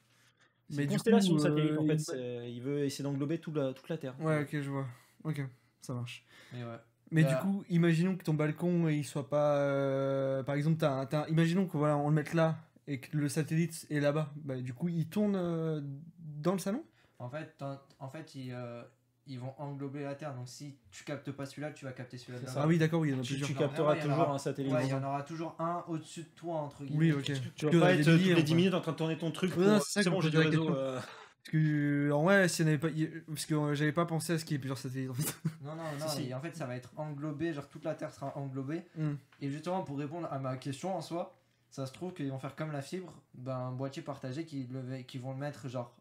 Mais 0.72 0.84
une 0.84 0.90
constellation 0.90 1.32
coup, 1.34 1.38
de 1.38 1.44
satellites 1.44 1.78
en 1.78 1.84
euh, 1.84 1.98
fait. 1.98 2.48
il- 2.48 2.56
Il 2.56 2.62
veut 2.62 2.84
essayer 2.86 3.04
d'englober 3.04 3.40
tout 3.40 3.54
la, 3.54 3.74
toute 3.74 3.90
la 3.90 3.98
Terre. 3.98 4.16
Ouais, 4.20 4.42
ok, 4.44 4.50
je 4.62 4.70
vois. 4.70 4.88
Ok, 5.24 5.42
ça 5.82 5.94
marche. 5.94 6.26
Mais 6.54 6.64
ouais. 6.64 6.78
Mais 7.12 7.24
Bah- 7.24 7.30
du 7.30 7.36
coup, 7.38 7.64
imaginons 7.70 8.16
que 8.16 8.24
ton 8.24 8.34
balcon 8.36 8.88
il 8.88 9.04
soit 9.04 9.30
pas. 9.30 9.56
euh, 9.58 10.44
par 10.44 10.56
exemple, 10.56 10.78
t'as, 10.78 11.06
t'as 11.08 11.28
imaginons 11.30 11.66
que 11.68 11.76
voilà, 11.78 11.98
on 11.98 12.10
le 12.10 12.16
mette 12.16 12.34
là 12.34 12.58
et 12.88 13.00
que 13.00 13.16
le 13.18 13.28
satellite 13.30 13.88
est 13.90 14.00
là-bas. 14.00 14.32
Bah, 14.36 14.58
du 14.58 14.74
coup, 14.74 14.90
il 14.90 15.08
tourne 15.08 15.36
euh, 15.36 15.82
dans 16.20 16.54
le 16.54 16.60
salon? 16.60 16.84
En 17.18 17.30
fait, 17.30 17.56
t'en- 17.58 17.80
en 18.00 18.10
fait 18.10 18.36
ils, 18.36 18.52
euh, 18.54 18.84
ils 19.30 19.40
vont 19.40 19.54
englober 19.58 20.04
la 20.04 20.16
Terre. 20.16 20.34
Donc, 20.34 20.48
si 20.50 20.76
tu 20.92 21.04
captes 21.06 21.32
pas 21.32 21.46
celui-là, 21.46 21.72
tu 21.72 21.86
vas 21.86 21.92
capter 21.94 22.18
celui-là. 22.18 22.40
Ah 22.58 22.68
oui, 22.68 22.78
d'accord, 22.78 23.00
oui, 23.02 23.10
il 23.10 23.12
y 23.12 23.16
en 23.16 23.20
a 23.20 23.22
Tu, 23.22 23.34
plusieurs. 23.36 23.48
tu 23.48 23.54
Non, 23.54 23.60
capteras 23.62 23.96
toujours 23.96 24.18
aura- 24.20 24.34
un 24.34 24.38
satellite. 24.38 24.74
Ouais, 24.74 24.84
il 24.86 24.90
y 24.90 24.94
en 24.94 25.04
aura 25.04 25.22
toujours 25.24 25.56
un 25.60 25.84
au-dessus 25.88 26.24
de 26.24 26.30
toi, 26.36 26.56
entre 26.58 26.84
guillemets. 26.84 27.14
Oui, 27.14 27.20
ok. 27.20 27.32
Tu 27.56 27.66
vas 27.66 27.72
que 27.72 27.78
pas 27.78 27.94
être 27.94 28.04
toutes 28.04 28.18
délires, 28.18 28.36
les 28.36 28.44
10 28.44 28.52
quoi. 28.52 28.58
minutes 28.58 28.74
en 28.74 28.82
train 28.82 28.92
de 28.92 28.98
tourner 28.98 29.18
ton 29.18 29.32
truc. 29.32 29.56
Ouais, 29.56 29.66
pour- 29.78 29.82
c'est 29.84 30.10
bon, 30.10 30.20
j'ai 30.20 30.30
du 30.32 30.38
réseau. 30.38 30.50
question. 30.66 30.76
euh, 30.76 31.00
Parce 31.42 31.52
que, 31.52 32.12
en 32.12 32.24
vrai, 32.24 32.48
s'il 32.50 32.66
n'y 32.66 32.72
avait 32.74 32.80
pas. 32.80 32.90
Parce 33.28 33.46
que 33.46 33.56
euh, 33.56 33.74
j'avais 33.76 33.92
pas 33.94 34.06
pensé 34.06 34.34
à 34.34 34.38
ce 34.40 34.44
qu'il 34.46 34.54
y 34.54 34.56
ait 34.56 34.60
plusieurs 34.60 34.78
satellites 34.78 35.10
en 35.10 35.14
fait. 35.14 35.34
Non, 35.64 35.76
non, 35.76 35.84
non. 36.00 36.08
Si, 36.08 36.26
si. 36.26 36.34
en 36.34 36.42
fait, 36.42 36.56
ça 36.56 36.66
va 36.66 36.76
être 36.76 36.92
englobé. 36.98 37.54
Genre, 37.54 37.68
toute 37.70 37.86
la 37.86 37.96
Terre 37.96 38.14
sera 38.14 38.36
englobée. 38.38 38.84
Hmm. 38.98 39.14
Et 39.42 39.50
justement, 39.50 39.82
pour 39.84 39.98
répondre 39.98 40.28
à 40.32 40.38
ma 40.40 40.58
question 40.58 40.96
en 40.96 41.02
soi, 41.02 41.36
ça 41.72 41.86
se 41.86 41.94
trouve 41.94 42.14
qu'ils 42.14 42.30
vont 42.30 42.40
faire 42.40 42.56
comme 42.56 42.72
la 42.72 42.82
fibre, 42.82 43.14
ben, 43.36 43.56
un 43.56 43.72
boîtier 43.72 44.02
partagé 44.02 44.44
qui, 44.44 44.68
le, 44.72 45.02
qui 45.04 45.18
vont 45.20 45.32
le 45.32 45.38
mettre 45.38 45.70
genre 45.70 45.96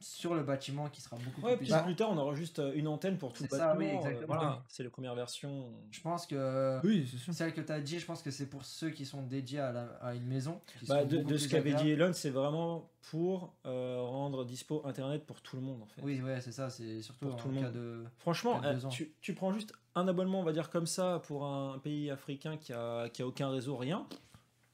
sur 0.00 0.34
le 0.34 0.42
bâtiment 0.42 0.88
qui 0.88 1.00
sera 1.00 1.16
beaucoup 1.16 1.40
Ouais, 1.40 1.56
plus 1.56 1.64
puis 1.64 1.66
puissant. 1.66 1.84
plus 1.84 1.96
tard, 1.96 2.10
on 2.10 2.18
aura 2.18 2.34
juste 2.34 2.58
euh, 2.60 2.72
une 2.74 2.86
antenne 2.86 3.18
pour 3.18 3.32
tout 3.32 3.42
le 3.42 3.48
C'est 3.50 3.56
ça, 3.56 3.74
oui, 3.76 3.84
bâtiment. 3.86 4.04
euh, 4.04 4.08
exactement. 4.10 4.26
voilà, 4.38 4.64
c'est 4.68 4.82
les 4.84 4.88
premières 4.90 5.14
versions. 5.16 5.72
Je 5.90 6.00
pense 6.00 6.26
que 6.26 6.80
Oui, 6.84 7.08
c'est 7.10 7.16
sûr. 7.18 7.34
celle 7.34 7.52
que 7.52 7.60
tu 7.60 7.72
as 7.72 7.80
dit, 7.80 7.98
je 7.98 8.06
pense 8.06 8.22
que 8.22 8.30
c'est 8.30 8.46
pour 8.48 8.64
ceux 8.64 8.90
qui 8.90 9.04
sont 9.06 9.22
dédiés 9.22 9.58
à, 9.60 9.72
la- 9.72 9.86
à 10.00 10.14
une 10.14 10.26
maison. 10.26 10.60
qui 10.78 10.86
Bah, 10.86 11.04
de, 11.04 11.18
plus 11.22 11.38
ce 11.40 11.48
qu'avait 11.48 11.74
dit. 11.74 11.90
Elon, 11.90 12.12
c'est 12.12 12.30
vraiment 12.30 12.90
pour 13.10 13.54
euh, 13.66 14.00
rendre 14.02 14.44
dispo 14.44 14.82
Internet 14.84 15.24
pour 15.26 15.40
tout 15.40 15.56
le 15.56 15.62
monde 15.62 15.82
en 15.82 15.86
fait. 15.86 16.02
Oui, 16.02 16.20
ouais, 16.22 16.40
c'est 16.40 16.52
ça, 16.52 16.70
c'est 16.70 17.02
surtout 17.02 17.26
Pour 17.26 17.34
en 17.34 17.38
tout 17.38 17.48
le 17.48 17.54
cas 17.56 17.62
monde. 17.62 17.72
de. 17.72 18.04
Franchement, 18.18 18.60
euh, 18.64 18.74
besoin. 18.74 18.90
tu, 18.90 19.12
tu 19.20 19.34
prends 19.34 19.52
juste 19.52 19.72
un 19.94 20.06
abonnement, 20.06 20.40
on 20.40 20.44
va 20.44 20.52
dire 20.52 20.70
comme 20.70 20.86
ça, 20.86 21.20
pour 21.26 21.44
un 21.44 21.78
pays 21.78 22.10
africain 22.10 22.56
qui 22.56 22.72
a, 22.72 23.08
qui 23.08 23.22
a 23.22 23.26
aucun 23.26 23.48
réseau, 23.50 23.76
rien. 23.76 24.06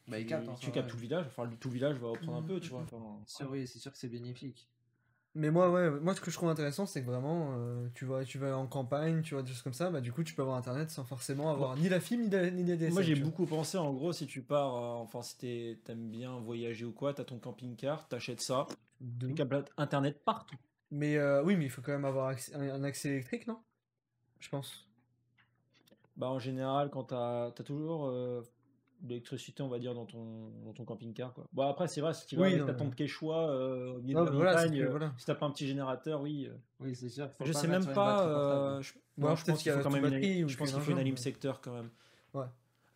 Bah, 0.06 0.18
tu, 0.22 0.34
hein, 0.34 0.42
tu 0.60 0.70
captes 0.70 0.84
ouais. 0.86 0.90
tout 0.90 0.96
le 0.96 1.02
village, 1.02 1.24
enfin 1.26 1.48
tout 1.58 1.68
le 1.68 1.74
village 1.74 1.96
va 1.96 2.08
reprendre 2.08 2.36
un 2.36 2.42
peu, 2.42 2.60
tu 2.60 2.68
vois. 2.68 2.80
enfin, 2.82 2.98
C'est- 3.26 3.44
Oui, 3.44 3.66
c'est 3.66 3.78
sûr 3.78 3.90
que 3.90 3.96
c'est 3.96 4.08
bénéfique. 4.08 4.68
Mais 5.36 5.50
moi, 5.50 5.68
ouais, 5.70 5.90
moi, 5.90 6.14
ce 6.14 6.20
que 6.20 6.30
je 6.30 6.36
trouve 6.36 6.48
intéressant, 6.48 6.86
c'est 6.86 7.00
que 7.02 7.06
vraiment, 7.06 7.54
euh, 7.58 7.88
tu, 7.94 8.04
vas, 8.04 8.24
tu 8.24 8.38
vas 8.38 8.56
en 8.56 8.68
campagne, 8.68 9.22
tu 9.22 9.34
vois, 9.34 9.42
des 9.42 9.50
choses 9.50 9.62
comme 9.62 9.72
ça, 9.72 9.90
bah 9.90 10.00
du 10.00 10.12
coup, 10.12 10.22
tu 10.22 10.32
peux 10.32 10.42
avoir 10.42 10.56
internet 10.56 10.90
sans 10.90 11.04
forcément 11.04 11.50
avoir 11.50 11.76
ni 11.76 11.88
la 11.88 11.98
fibre 11.98 12.22
ni 12.22 12.30
la, 12.30 12.50
ni 12.50 12.64
la 12.64 12.76
DSL. 12.76 12.92
Moi 12.92 13.02
j'ai 13.02 13.14
vois. 13.14 13.24
beaucoup 13.24 13.46
pensé 13.46 13.76
en 13.76 13.92
gros 13.92 14.12
si 14.12 14.26
tu 14.28 14.42
pars, 14.42 14.76
euh, 14.76 15.02
enfin 15.02 15.22
si 15.22 15.36
t'es- 15.36 15.78
t'aimes 15.84 16.08
bien 16.08 16.38
voyager 16.38 16.84
ou 16.84 16.92
quoi, 16.92 17.14
t'as 17.14 17.24
ton 17.24 17.38
camping-car, 17.38 18.06
t'achètes 18.06 18.40
ça, 18.42 18.66
De- 19.00 19.34
internet 19.76 20.22
partout. 20.24 20.56
Mais 20.92 21.16
euh, 21.16 21.42
oui, 21.42 21.56
mais 21.56 21.64
il 21.64 21.70
faut 21.70 21.82
quand 21.82 21.92
même 21.92 22.04
avoir 22.04 22.32
accès- 22.32 22.54
un, 22.54 22.60
un 22.72 22.84
accès 22.84 23.08
électrique, 23.08 23.48
non? 23.48 23.58
Je 24.38 24.48
pense. 24.48 24.86
Bah 26.16 26.28
en 26.28 26.38
général 26.38 26.90
quand 26.90 27.04
t'as 27.04 27.46
as 27.46 27.50
toujours 27.50 28.06
de 29.04 29.10
l'électricité 29.10 29.62
on 29.62 29.68
va 29.68 29.78
dire 29.78 29.94
dans 29.94 30.06
ton, 30.06 30.50
dans 30.64 30.72
ton 30.72 30.84
camping-car 30.84 31.32
quoi. 31.34 31.46
Bon 31.52 31.68
après 31.68 31.86
c'est 31.88 32.00
vrai 32.00 32.12
si 32.14 32.26
tu 32.26 32.36
vas 32.36 32.42
Oui, 32.48 32.56
non, 32.56 32.66
tente 32.74 32.94
Quechua 32.96 33.48
euh, 33.50 33.92
au 33.98 34.00
milieu 34.00 34.20
de 34.20 34.24
la 34.24 34.30
voilà, 34.32 34.58
c'est 34.58 34.64
montagne, 34.64 34.78
que, 34.80 34.84
euh, 34.86 34.90
voilà. 34.90 35.14
si 35.18 35.26
t'as 35.26 35.34
pas 35.34 35.46
un 35.46 35.50
petit 35.50 35.66
générateur 35.66 36.20
oui. 36.22 36.46
euh, 36.50 36.54
Oui, 36.80 36.94
c'est 36.96 37.08
sûr. 37.10 37.30
faut 37.30 37.44
je 37.44 37.52
pas 37.52 37.58
sais 37.60 37.68
même 37.68 37.86
pas. 37.86 38.26
euh, 38.26 38.82
je, 38.82 38.92
non, 39.18 39.28
pense 39.28 39.62
qu'il 39.62 39.70
faut 39.72 39.80
quand 39.80 39.90
même 39.90 40.04
une, 40.12 40.48
je 40.48 40.56
pense 40.56 40.72
qu'il 40.72 40.80
faut 40.82 40.90
une 40.90 40.98
anime 40.98 41.16
secteur 41.18 41.60
quand 41.60 41.72
même. 41.74 41.90
Ouais. 42.32 42.46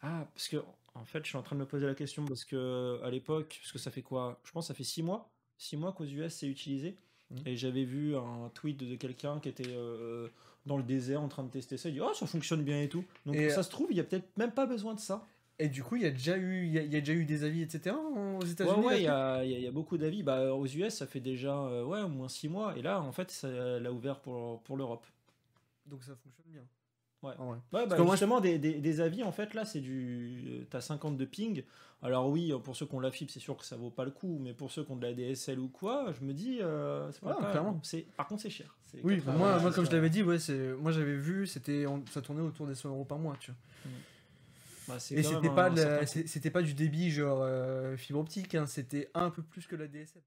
Ah 0.02 0.26
parce 0.34 0.48
que 0.48 0.56
en 0.94 1.04
fait 1.04 1.20
je 1.24 1.28
suis 1.28 1.36
en 1.38 1.42
train 1.42 1.54
de 1.56 1.60
me 1.60 1.66
poser 1.66 1.86
la 1.86 1.94
question 1.94 2.24
parce 2.24 2.44
que 2.44 3.00
à 3.04 3.10
l'époque 3.10 3.58
parce 3.60 3.72
que 3.72 3.78
ça 3.78 3.90
fait 3.90 4.02
quoi? 4.02 4.40
Je 4.44 4.50
pense 4.52 4.64
que 4.64 4.68
ça 4.68 4.74
fait 4.74 4.84
6 4.84 5.02
mois, 5.02 5.28
6 5.58 5.76
mois 5.76 5.92
qu'aux 5.92 6.04
US 6.04 6.32
c'est 6.34 6.46
utilisé 6.48 6.96
Mhm. 7.30 7.38
et 7.44 7.56
j'avais 7.56 7.84
vu 7.84 8.16
un 8.16 8.50
tweet 8.54 8.78
de 8.88 8.96
quelqu'un 8.96 9.38
qui 9.38 9.50
était 9.50 9.68
euh, 9.68 10.28
dans 10.64 10.78
le 10.78 10.82
désert 10.82 11.20
en 11.20 11.28
train 11.28 11.42
de 11.44 11.50
tester 11.50 11.76
ça. 11.76 11.90
Il 11.90 11.92
dit 11.92 12.00
oh 12.00 12.14
ça 12.14 12.26
fonctionne 12.26 12.62
bien 12.62 12.80
et 12.80 12.88
tout. 12.88 13.04
Donc 13.26 13.34
Et, 13.36 13.50
ça 13.50 13.62
se 13.62 13.68
trouve 13.68 13.88
il 13.90 13.98
y 13.98 14.00
a 14.00 14.04
peut-être 14.04 14.34
même 14.38 14.50
pas 14.52 14.64
besoin 14.64 14.94
de 14.94 14.98
ça. 14.98 15.26
Et 15.60 15.68
du 15.68 15.82
coup, 15.82 15.96
il 15.96 16.02
y 16.02 16.06
a 16.06 16.10
déjà 16.10 16.36
eu, 16.36 16.66
il 16.66 16.72
y 16.72 16.78
a, 16.78 16.82
il 16.82 16.92
y 16.92 16.96
a 16.96 17.00
déjà 17.00 17.12
eu 17.14 17.24
des 17.24 17.42
avis, 17.44 17.62
etc. 17.62 17.96
aux 17.96 18.38
Ouais, 18.40 18.50
États-Unis. 18.50 18.86
ouais, 18.86 18.98
il 19.00 19.04
y 19.04 19.08
a, 19.08 19.44
y 19.44 19.64
y 19.64 19.70
beaucoup 19.70 19.98
d'avis. 19.98 20.22
Bah, 20.22 20.54
aux 20.54 20.66
US, 20.66 20.90
ça 20.94 21.06
fait 21.06 21.18
déjà 21.20 21.56
euh, 21.56 21.84
ouais, 21.84 22.00
au 22.02 22.08
moins 22.08 22.28
6 22.28 22.48
mois. 22.48 22.76
Et 22.76 22.82
là, 22.82 23.00
en 23.02 23.10
fait, 23.12 23.30
ça 23.32 23.48
l'a 23.80 23.92
ouvert 23.92 24.20
pour, 24.20 24.62
pour 24.62 24.76
l'Europe. 24.76 25.04
Donc 25.86 26.04
ça 26.04 26.14
fonctionne 26.14 26.46
bien. 26.52 26.62
Ouais. 27.24 27.32
En 27.38 27.46
vrai. 27.46 27.58
Ouais, 27.72 27.86
bah, 27.88 27.96
que 27.96 28.02
moi, 28.02 28.14
justement, 28.14 28.40
des, 28.40 28.58
des, 28.58 28.74
des 28.74 29.00
avis, 29.00 29.24
en 29.24 29.32
fait, 29.32 29.54
là, 29.54 29.64
c'est 29.64 29.80
du. 29.80 30.44
euh, 30.60 30.64
T'as 30.70 30.80
50 30.80 31.16
de 31.16 31.24
ping. 31.24 31.64
Alors, 32.02 32.28
oui, 32.30 32.52
pour 32.62 32.76
ceux 32.76 32.86
qui 32.86 32.94
ont 32.94 33.00
la 33.00 33.10
fibre, 33.10 33.32
c'est 33.32 33.40
sûr 33.40 33.56
que 33.56 33.64
ça 33.64 33.76
vaut 33.76 33.90
pas 33.90 34.04
le 34.04 34.12
coup. 34.12 34.38
Mais 34.40 34.52
pour 34.54 34.70
ceux 34.70 34.84
qui 34.84 34.92
ont 34.92 34.96
de 34.96 35.04
la 35.04 35.12
DSL 35.12 35.58
ou 35.58 35.66
quoi, 35.66 36.12
je 36.16 36.24
me 36.24 36.32
dis. 36.32 36.58
euh, 36.62 37.10
c'est 37.10 37.20
pas 37.22 37.30
Ouais, 37.36 37.42
cas. 37.42 37.50
clairement. 37.50 37.80
C'est- 37.82 38.06
Par 38.16 38.28
contre, 38.28 38.42
c'est 38.42 38.50
cher. 38.50 38.76
C'est 38.82 39.00
Oui, 39.02 39.16
80 39.16 39.36
moi, 39.58 39.72
comme 39.72 39.84
je 39.84 39.90
l'avais 39.90 40.08
dit, 40.10 40.22
ouais, 40.22 40.38
c'est, 40.38 40.74
moi 40.74 40.92
j'avais 40.92 41.16
vu, 41.16 41.48
c'était, 41.48 41.84
ça 42.12 42.22
tournait 42.22 42.42
autour 42.42 42.68
des 42.68 42.76
100 42.76 42.90
euros 42.90 43.04
par 43.04 43.18
mois, 43.18 43.36
tu 43.40 43.50
vois. 43.50 43.90
Bah, 44.88 44.94
Et 44.96 45.22
c'était 45.22 45.50
pas, 45.50 45.70
de 45.70 46.04
c'était 46.06 46.50
pas 46.50 46.62
du 46.62 46.74
débit 46.74 47.10
genre 47.10 47.40
euh, 47.42 47.96
fibre 47.96 48.20
optique, 48.20 48.54
hein, 48.54 48.66
c'était 48.66 49.10
un 49.14 49.30
peu 49.30 49.42
plus 49.42 49.66
que 49.66 49.76
la 49.76 49.86
DSL. 49.86 50.22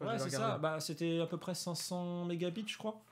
Ouais, 0.00 0.16
c'est 0.18 0.24
regardé. 0.26 0.36
ça. 0.36 0.58
Bah, 0.58 0.78
c'était 0.80 1.20
à 1.20 1.26
peu 1.26 1.36
près 1.38 1.54
500 1.54 2.24
mégabits, 2.26 2.64
je 2.68 2.78
crois. 2.78 3.02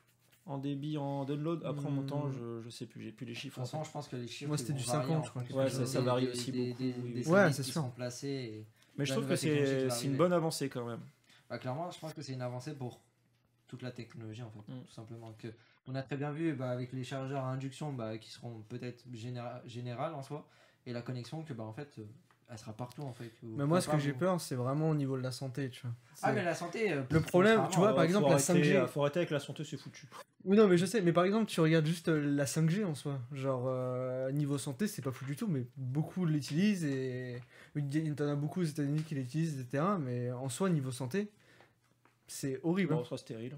En 0.44 0.58
débit, 0.58 0.96
en 0.96 1.24
download. 1.24 1.64
Après, 1.64 1.86
en 1.86 1.90
Hmm. 1.90 1.94
montant, 1.96 2.30
je, 2.30 2.60
je 2.62 2.70
sais 2.70 2.86
plus. 2.86 3.02
J'ai 3.02 3.10
plus 3.10 3.26
les 3.26 3.32
De 3.32 3.36
chiffres. 3.38 3.56
toute 3.56 3.62
en 3.62 3.66
façon, 3.66 3.78
tête. 3.78 3.86
je 3.88 3.92
pense 3.92 4.06
que 4.08 4.14
les 4.16 4.28
chiffres. 4.28 4.46
Moi, 4.48 4.56
c'était 4.58 4.74
du 4.74 4.84
varier 4.84 5.08
50, 5.08 5.18
en 5.18 5.24
je 5.24 5.30
crois, 5.50 5.64
Ouais, 5.64 5.70
ça- 5.70 5.86
ça 5.86 6.00
varie 6.00 6.26
des- 6.26 6.30
aussi 6.32 6.52
des- 6.52 6.68
beaucoup, 6.68 6.82
des- 6.82 6.94
oui, 7.02 7.12
des 7.14 7.26
oui. 7.26 7.32
Ouais, 7.32 7.52
c'est 7.52 8.26
et- 8.28 8.66
Mais 8.96 9.04
je 9.04 9.12
trouve 9.12 9.26
que 9.28 9.34
c'est 9.34 10.04
une 10.04 10.16
bonne 10.16 10.32
avancée 10.32 10.68
quand 10.68 10.86
même. 10.86 11.00
Bah, 11.50 11.58
clairement, 11.58 11.90
je 11.90 11.98
pense 11.98 12.14
que 12.14 12.22
c'est 12.22 12.32
une 12.34 12.42
avancée 12.42 12.74
pour 12.74 13.00
toute 13.66 13.82
la 13.82 13.90
technologie 13.90 14.42
en 14.42 14.50
fait, 14.50 14.72
Mm. 14.72 14.82
tout 14.86 14.92
simplement. 14.92 15.32
Que 15.38 15.48
on 15.88 15.94
a 15.96 16.02
très 16.02 16.16
bien 16.16 16.30
vu 16.30 16.52
bah, 16.54 16.70
avec 16.70 16.92
les 16.92 17.02
chargeurs 17.04 17.44
à 17.44 17.48
induction 17.50 17.92
bah, 17.92 18.16
qui 18.18 18.30
seront 18.30 18.62
peut-être 18.68 19.04
généra- 19.12 19.60
générales 19.66 20.14
en 20.14 20.22
soi, 20.22 20.48
et 20.86 20.92
la 20.92 21.02
connexion 21.02 21.42
que 21.42 21.52
bah 21.52 21.64
en 21.64 21.72
fait, 21.72 21.88
euh, 21.98 22.02
elle 22.48 22.58
sera 22.58 22.72
partout 22.72 23.02
en 23.02 23.12
fait. 23.12 23.30
Mais 23.42 23.66
moi, 23.66 23.80
ce 23.80 23.88
que 23.88 23.98
j'ai 23.98 24.12
peur, 24.12 24.40
c'est 24.40 24.54
vraiment 24.54 24.90
au 24.90 24.94
niveau 24.94 25.16
de 25.16 25.22
la 25.22 25.32
santé, 25.32 25.68
tu 25.70 25.82
vois. 25.82 25.90
Ah 26.22 26.32
mais 26.32 26.44
la 26.44 26.54
santé. 26.54 26.92
euh, 26.92 27.02
Le 27.10 27.20
problème, 27.20 27.62
tu 27.70 27.78
vois, 27.78 27.94
par 27.94 28.04
exemple, 28.04 28.28
la 28.28 28.34
arrêter, 28.34 28.52
5G. 28.62 28.76
euh, 28.76 28.86
Faut 28.86 29.00
arrêter 29.02 29.18
avec 29.20 29.30
la 29.30 29.40
santé, 29.40 29.64
c'est 29.64 29.76
foutu. 29.76 30.06
Oui, 30.44 30.56
non, 30.56 30.68
mais 30.68 30.78
je 30.78 30.86
sais, 30.86 31.00
mais 31.02 31.12
par 31.12 31.24
exemple, 31.24 31.46
tu 31.46 31.60
regardes 31.60 31.86
juste 31.86 32.08
euh, 32.08 32.20
la 32.36 32.44
5G 32.44 32.84
en 32.84 32.94
soi. 32.94 33.18
Genre, 33.32 33.68
niveau 34.32 34.58
santé, 34.58 34.86
c'est 34.86 35.02
pas 35.02 35.10
fou 35.10 35.24
du 35.24 35.34
tout, 35.34 35.48
mais 35.48 35.66
beaucoup 35.76 36.24
l'utilisent 36.24 36.84
et. 36.84 37.40
Il 37.74 37.94
y 37.94 38.10
en 38.10 38.28
a 38.28 38.36
beaucoup 38.36 38.60
aux 38.60 38.64
États-Unis 38.64 39.02
qui 39.02 39.14
l'utilisent, 39.16 39.60
etc. 39.60 39.84
Mais 40.00 40.30
en 40.32 40.48
soi, 40.48 40.70
niveau 40.70 40.92
santé, 40.92 41.30
c'est 42.28 42.60
horrible. 42.62 42.92
Bon, 42.94 42.98
hein. 42.98 43.02
on 43.02 43.04
sera 43.04 43.18
stérile. 43.18 43.56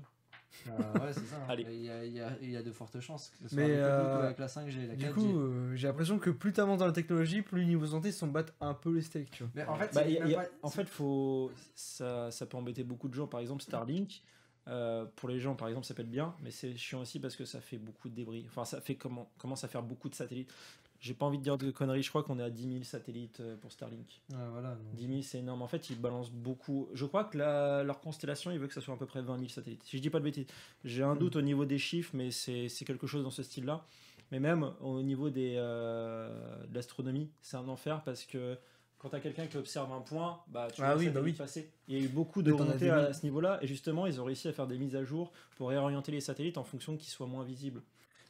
Bah, 0.67 0.73
ouais, 1.05 1.13
c'est 1.13 1.21
ça. 1.27 1.37
hein. 1.37 1.47
Allez. 1.49 1.67
Il 1.71 1.83
y 1.85 1.91
a, 1.91 2.05
il 2.05 2.13
y 2.13 2.21
a- 2.21 2.37
il 2.43 2.51
y 2.51 2.57
a 2.57 2.63
de 2.63 2.73
fortes 2.73 2.99
chances 3.01 3.31
que 3.31 3.37
ce 3.39 3.49
soit 3.49 3.57
Mais, 3.57 3.65
avec, 3.81 3.83
euh, 3.85 4.25
avec 4.25 4.39
la 4.39 4.47
5G, 4.49 4.87
la 4.87 4.95
4G. 4.95 4.97
Du 4.97 5.13
coup, 5.13 5.39
euh, 5.39 5.75
j'ai 5.77 5.87
l'impression 5.89 6.19
que 6.19 6.31
plus 6.31 6.53
t'avances 6.53 6.79
dans 6.79 6.87
la 6.87 6.93
technologie, 6.93 7.43
plus 7.43 7.65
niveau 7.65 7.87
santé, 7.87 8.09
ils 8.09 8.13
s'en 8.13 8.27
battent 8.29 8.55
un 8.61 8.75
peu 8.75 8.95
les 8.95 9.03
steaks, 9.03 9.31
tu 9.31 9.43
vois. 9.45 9.53
Mais 9.55 9.65
en 9.67 9.77
fait, 9.77 9.91
Bah, 9.95 10.07
y 10.09 10.19
a- 10.19 10.29
pas- 10.37 10.49
en 10.63 10.71
fait, 10.71 10.89
faut, 10.89 11.51
ça, 11.75 12.31
ça 12.31 12.47
peut 12.47 12.57
embêter 12.57 12.85
beaucoup 12.85 13.09
de 13.09 13.15
gens. 13.15 13.27
Par 13.27 13.41
exemple, 13.41 13.63
Starlink, 13.63 14.23
euh, 14.69 15.07
pour 15.17 15.29
les 15.29 15.39
gens, 15.41 15.55
par 15.55 15.69
exemple, 15.69 15.87
ça 15.87 15.95
peut 15.95 16.03
être 16.03 16.11
bien, 16.11 16.35
mais 16.43 16.51
c'est 16.51 16.77
chiant 16.77 17.01
aussi 17.01 17.21
parce 17.21 17.37
que 17.37 17.45
ça 17.45 17.61
fait 17.61 17.79
beaucoup 17.79 18.09
de 18.11 18.15
débris. 18.15 18.45
Enfin, 18.49 18.65
ça 18.65 18.81
fait 18.81 18.97
comment, 18.97 19.31
commence 19.39 19.65
à 19.65 19.69
faire 19.69 19.83
beaucoup 19.83 20.09
de 20.11 20.15
satellites. 20.15 20.53
J'ai 21.01 21.15
pas 21.15 21.27
envie 21.27 21.39
de 21.39 21.43
dire 21.45 21.57
de 21.59 21.71
conneries, 21.71 22.03
je 22.03 22.09
crois 22.09 22.25
qu'on 22.25 22.39
est 22.41 22.43
à 22.43 22.51
10 22.51 22.63
000 22.73 22.83
satellites 22.83 23.39
euh, 23.41 23.57
pour 23.57 23.71
Starlink. 23.71 24.21
Ouais, 24.31 24.37
voilà. 24.51 24.71
donc- 24.75 24.95
10 24.95 25.07
000, 25.07 25.23
c'est 25.23 25.39
énorme. 25.39 25.63
En 25.63 25.69
fait, 25.69 25.91
ils 25.91 26.01
balancent 26.01 26.33
beaucoup. 26.33 26.89
Je 26.93 27.05
crois 27.07 27.23
que 27.25 27.39
la- 27.39 27.85
leur 27.85 28.01
constellation, 28.01 28.51
ils 28.51 28.59
veulent 28.59 28.67
que 28.69 28.75
ça 28.75 28.81
soit 28.81 28.95
à 28.95 28.97
peu 28.97 29.07
près 29.07 29.23
20 29.23 29.37
000 29.39 29.49
satellites. 29.49 29.83
Si 29.85 29.97
je 29.97 30.03
dis 30.03 30.11
pas 30.11 30.19
de 30.19 30.25
bêtises, 30.25 30.47
j'ai 30.85 31.05
un 31.05 31.15
Hmm. 31.15 31.19
doute 31.19 31.37
au 31.37 31.43
niveau 31.43 31.65
des 31.67 31.79
chiffres, 31.79 32.11
mais 32.15 32.31
c'est 32.33 32.69
quelque 32.85 33.07
chose 33.07 33.23
dans 33.23 33.31
ce 33.31 33.45
style-là. 33.45 33.85
Mais 34.33 34.41
même 34.41 34.73
au 34.81 35.01
niveau 35.03 35.31
des, 35.31 35.55
euh, 35.57 36.67
de 36.67 36.75
l'astronomie, 36.75 37.31
c'est 37.43 37.57
un 37.57 37.69
enfer 37.69 38.03
parce 38.05 38.25
que 38.25 38.59
quand 38.99 39.11
tu 39.11 39.15
as 39.17 39.21
quelqu'un 39.21 39.47
qui 39.47 39.57
observe 39.57 39.93
un 39.93 40.01
point, 40.01 40.41
bah, 40.49 40.67
tu 40.75 40.83
Ah 40.83 40.95
vois 40.97 41.05
oui, 41.05 41.09
bah 41.11 41.21
oui. 41.23 41.33
passer. 41.33 41.71
Il 41.87 41.97
y 41.97 42.01
a 42.03 42.05
eu 42.05 42.09
beaucoup 42.09 42.43
de 42.43 42.51
remontées 42.51 42.91
à, 42.91 43.13
ce 43.13 43.23
niveau-là, 43.23 43.59
et 43.63 43.67
justement, 43.69 44.07
ils 44.07 44.21
ont 44.21 44.25
réussi 44.25 44.49
à 44.49 44.53
faire 44.53 44.67
des 44.67 44.77
mises 44.77 44.97
à 44.97 45.05
jour 45.05 45.33
pour 45.57 45.69
réorienter 45.69 46.11
les 46.11 46.21
satellites 46.21 46.59
en 46.59 46.65
fonction 46.65 46.97
qu'ils 46.97 47.09
soient 47.09 47.29
moins 47.29 47.45
visibles. 47.45 47.81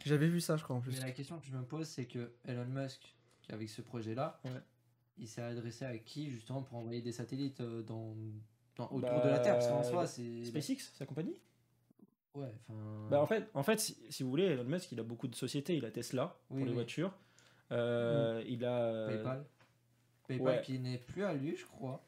J'avais 0.04 0.28
vu 0.28 0.40
ça, 0.40 0.56
je 0.56 0.62
crois, 0.64 0.76
en 0.76 0.80
plus. 0.80 0.92
Mais 0.92 1.00
la 1.06 1.10
question 1.12 1.38
que 1.38 1.46
je 1.46 1.52
me 1.56 1.62
pose, 1.64 1.86
c'est 1.86 2.06
que 2.06 2.32
Elon 2.46 2.64
Musk, 2.66 3.14
avec 3.50 3.68
ce 3.68 3.82
projet-là, 3.82 4.40
Ouais. 4.44 4.50
il 5.18 5.26
s'est 5.28 5.42
adressé 5.42 5.84
à 5.84 5.96
qui 5.98 6.30
justement 6.30 6.62
pour 6.62 6.78
envoyer 6.78 7.02
des 7.02 7.12
satellites 7.12 7.60
euh, 7.60 7.82
dans, 7.82 8.14
dans- 8.76 8.86
autour 8.86 9.00
Bah, 9.10 9.24
de 9.24 9.28
la 9.30 9.38
Terre? 9.40 9.54
Parce 9.54 9.68
qu'en 9.68 9.82
soi, 9.82 10.06
c'est. 10.06 10.44
SpaceX, 10.44 10.92
sa 10.94 11.04
compagnie? 11.06 11.34
Ouais, 12.34 12.54
enfin. 12.68 13.08
Bah, 13.10 13.20
en 13.20 13.26
fait, 13.26 13.48
en 13.54 13.62
fait 13.62 13.80
si, 13.80 13.96
si 14.10 14.22
vous 14.22 14.30
voulez, 14.30 14.44
Elon 14.44 14.64
Musk, 14.64 14.92
il 14.92 15.00
a 15.00 15.02
beaucoup 15.02 15.26
de 15.28 15.34
sociétés. 15.34 15.76
Il 15.76 15.84
a 15.84 15.90
Tesla 15.90 16.36
Oui, 16.50 16.58
pour 16.58 16.64
les 16.66 16.70
oui. 16.70 16.74
voitures. 16.74 17.12
Euh, 17.72 18.42
Il 18.46 18.64
a. 18.64 18.84
euh, 18.84 19.08
PayPal. 19.08 19.44
PayPal 20.28 20.46
ouais. 20.46 20.62
qui 20.62 20.78
n'est 20.78 20.98
plus 20.98 21.24
à 21.24 21.34
lui, 21.34 21.56
je 21.56 21.66
crois. 21.66 22.04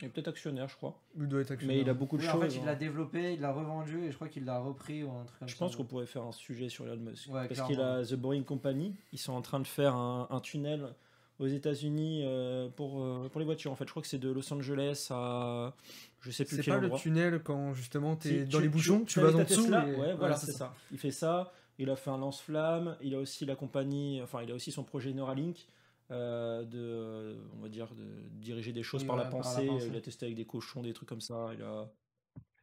Il 0.00 0.06
est 0.06 0.08
peut-être 0.08 0.28
actionnaire, 0.28 0.68
je 0.68 0.74
crois. 0.76 1.00
Il 1.16 1.28
doit 1.28 1.40
être 1.40 1.52
actionnaire. 1.52 1.76
Mais 1.76 1.82
il 1.82 1.88
a 1.88 1.94
beaucoup 1.94 2.16
de 2.16 2.22
Oui, 2.22 2.28
en 2.28 2.32
choses. 2.32 2.42
fait, 2.52 2.56
il 2.58 2.62
hein. 2.62 2.66
l'a 2.66 2.74
développé, 2.74 3.34
il 3.34 3.40
l'a 3.40 3.52
revendu 3.52 4.04
et 4.04 4.10
je 4.10 4.16
crois 4.16 4.28
qu'il 4.28 4.44
l'a 4.44 4.58
repris 4.58 5.04
ou 5.04 5.10
un 5.12 5.24
truc 5.24 5.38
comme 5.38 5.48
Je 5.48 5.54
ça. 5.54 5.58
pense 5.58 5.76
qu'on 5.76 5.84
pourrait 5.84 6.06
faire 6.06 6.24
un 6.24 6.32
sujet 6.32 6.68
sur 6.68 6.84
Elon 6.86 6.96
Musk. 6.96 7.32
Ouais, 7.32 7.46
Parce 7.48 7.60
qu'il 7.68 7.80
a 7.80 8.04
The 8.04 8.14
Boring 8.14 8.44
Company. 8.44 8.94
Ils 9.12 9.18
sont 9.18 9.32
en 9.32 9.40
train 9.42 9.60
de 9.60 9.66
faire 9.66 9.94
un, 9.94 10.26
un 10.30 10.40
tunnel 10.40 10.88
aux 11.38 11.46
États-Unis 11.46 12.22
euh, 12.24 12.68
pour, 12.68 13.02
euh, 13.02 13.28
pour 13.28 13.38
les 13.38 13.44
voitures. 13.46 13.70
En 13.70 13.76
fait, 13.76 13.84
je 13.86 13.90
crois 13.90 14.02
que 14.02 14.08
c'est 14.08 14.18
de 14.18 14.30
Los 14.30 14.52
Angeles 14.52 15.08
à. 15.10 15.74
Je 16.20 16.30
sais 16.32 16.44
plus 16.44 16.56
C'est 16.56 16.62
quel 16.62 16.74
pas 16.74 16.80
le 16.80 16.86
endroit. 16.86 16.98
tunnel 17.00 17.40
quand 17.44 17.74
justement 17.74 18.16
t'es 18.16 18.28
Si, 18.28 18.44
dans 18.46 18.58
tu- 18.58 18.62
les 18.64 18.68
bouchons, 18.68 19.04
tu, 19.04 19.20
vas 19.20 19.28
en 19.34 19.44
dessous. 19.44 19.62
Tesla, 19.62 19.86
et- 19.88 19.94
ouais, 19.94 20.14
voilà, 20.14 20.36
c'est 20.36 20.52
ça. 20.52 20.74
Il 20.90 20.98
fait 20.98 21.10
ça. 21.12 21.52
Il 21.78 21.90
a 21.90 21.96
fait 21.96 22.10
un 22.10 22.18
lance-flamme. 22.18 22.96
Il 23.00 23.14
a 23.14 23.18
aussi 23.18 23.44
la 23.46 23.56
compagnie. 23.56 24.20
Enfin, 24.22 24.42
il 24.42 24.50
a 24.50 24.54
aussi 24.54 24.72
son 24.72 24.82
projet 24.84 25.12
Neuralink. 25.12 25.66
Euh, 26.10 26.64
de, 26.64 27.36
on 27.56 27.62
va 27.62 27.68
dire, 27.68 27.88
de 27.94 28.04
diriger 28.40 28.72
des 28.72 28.82
choses 28.82 29.02
Oui, 29.02 29.06
par, 29.08 29.16
ouais, 29.16 29.24
la 29.24 29.30
par 29.30 29.38
la 29.40 29.44
pensée. 29.44 29.66
pensée. 29.66 29.86
Il 29.90 29.96
a 29.96 30.00
testé 30.00 30.26
avec 30.26 30.36
des 30.36 30.44
cochons, 30.46 30.82
des 30.82 30.92
trucs 30.92 31.08
comme 31.08 31.20
ça. 31.20 31.48
Il 31.54 31.62
a, 31.62 31.88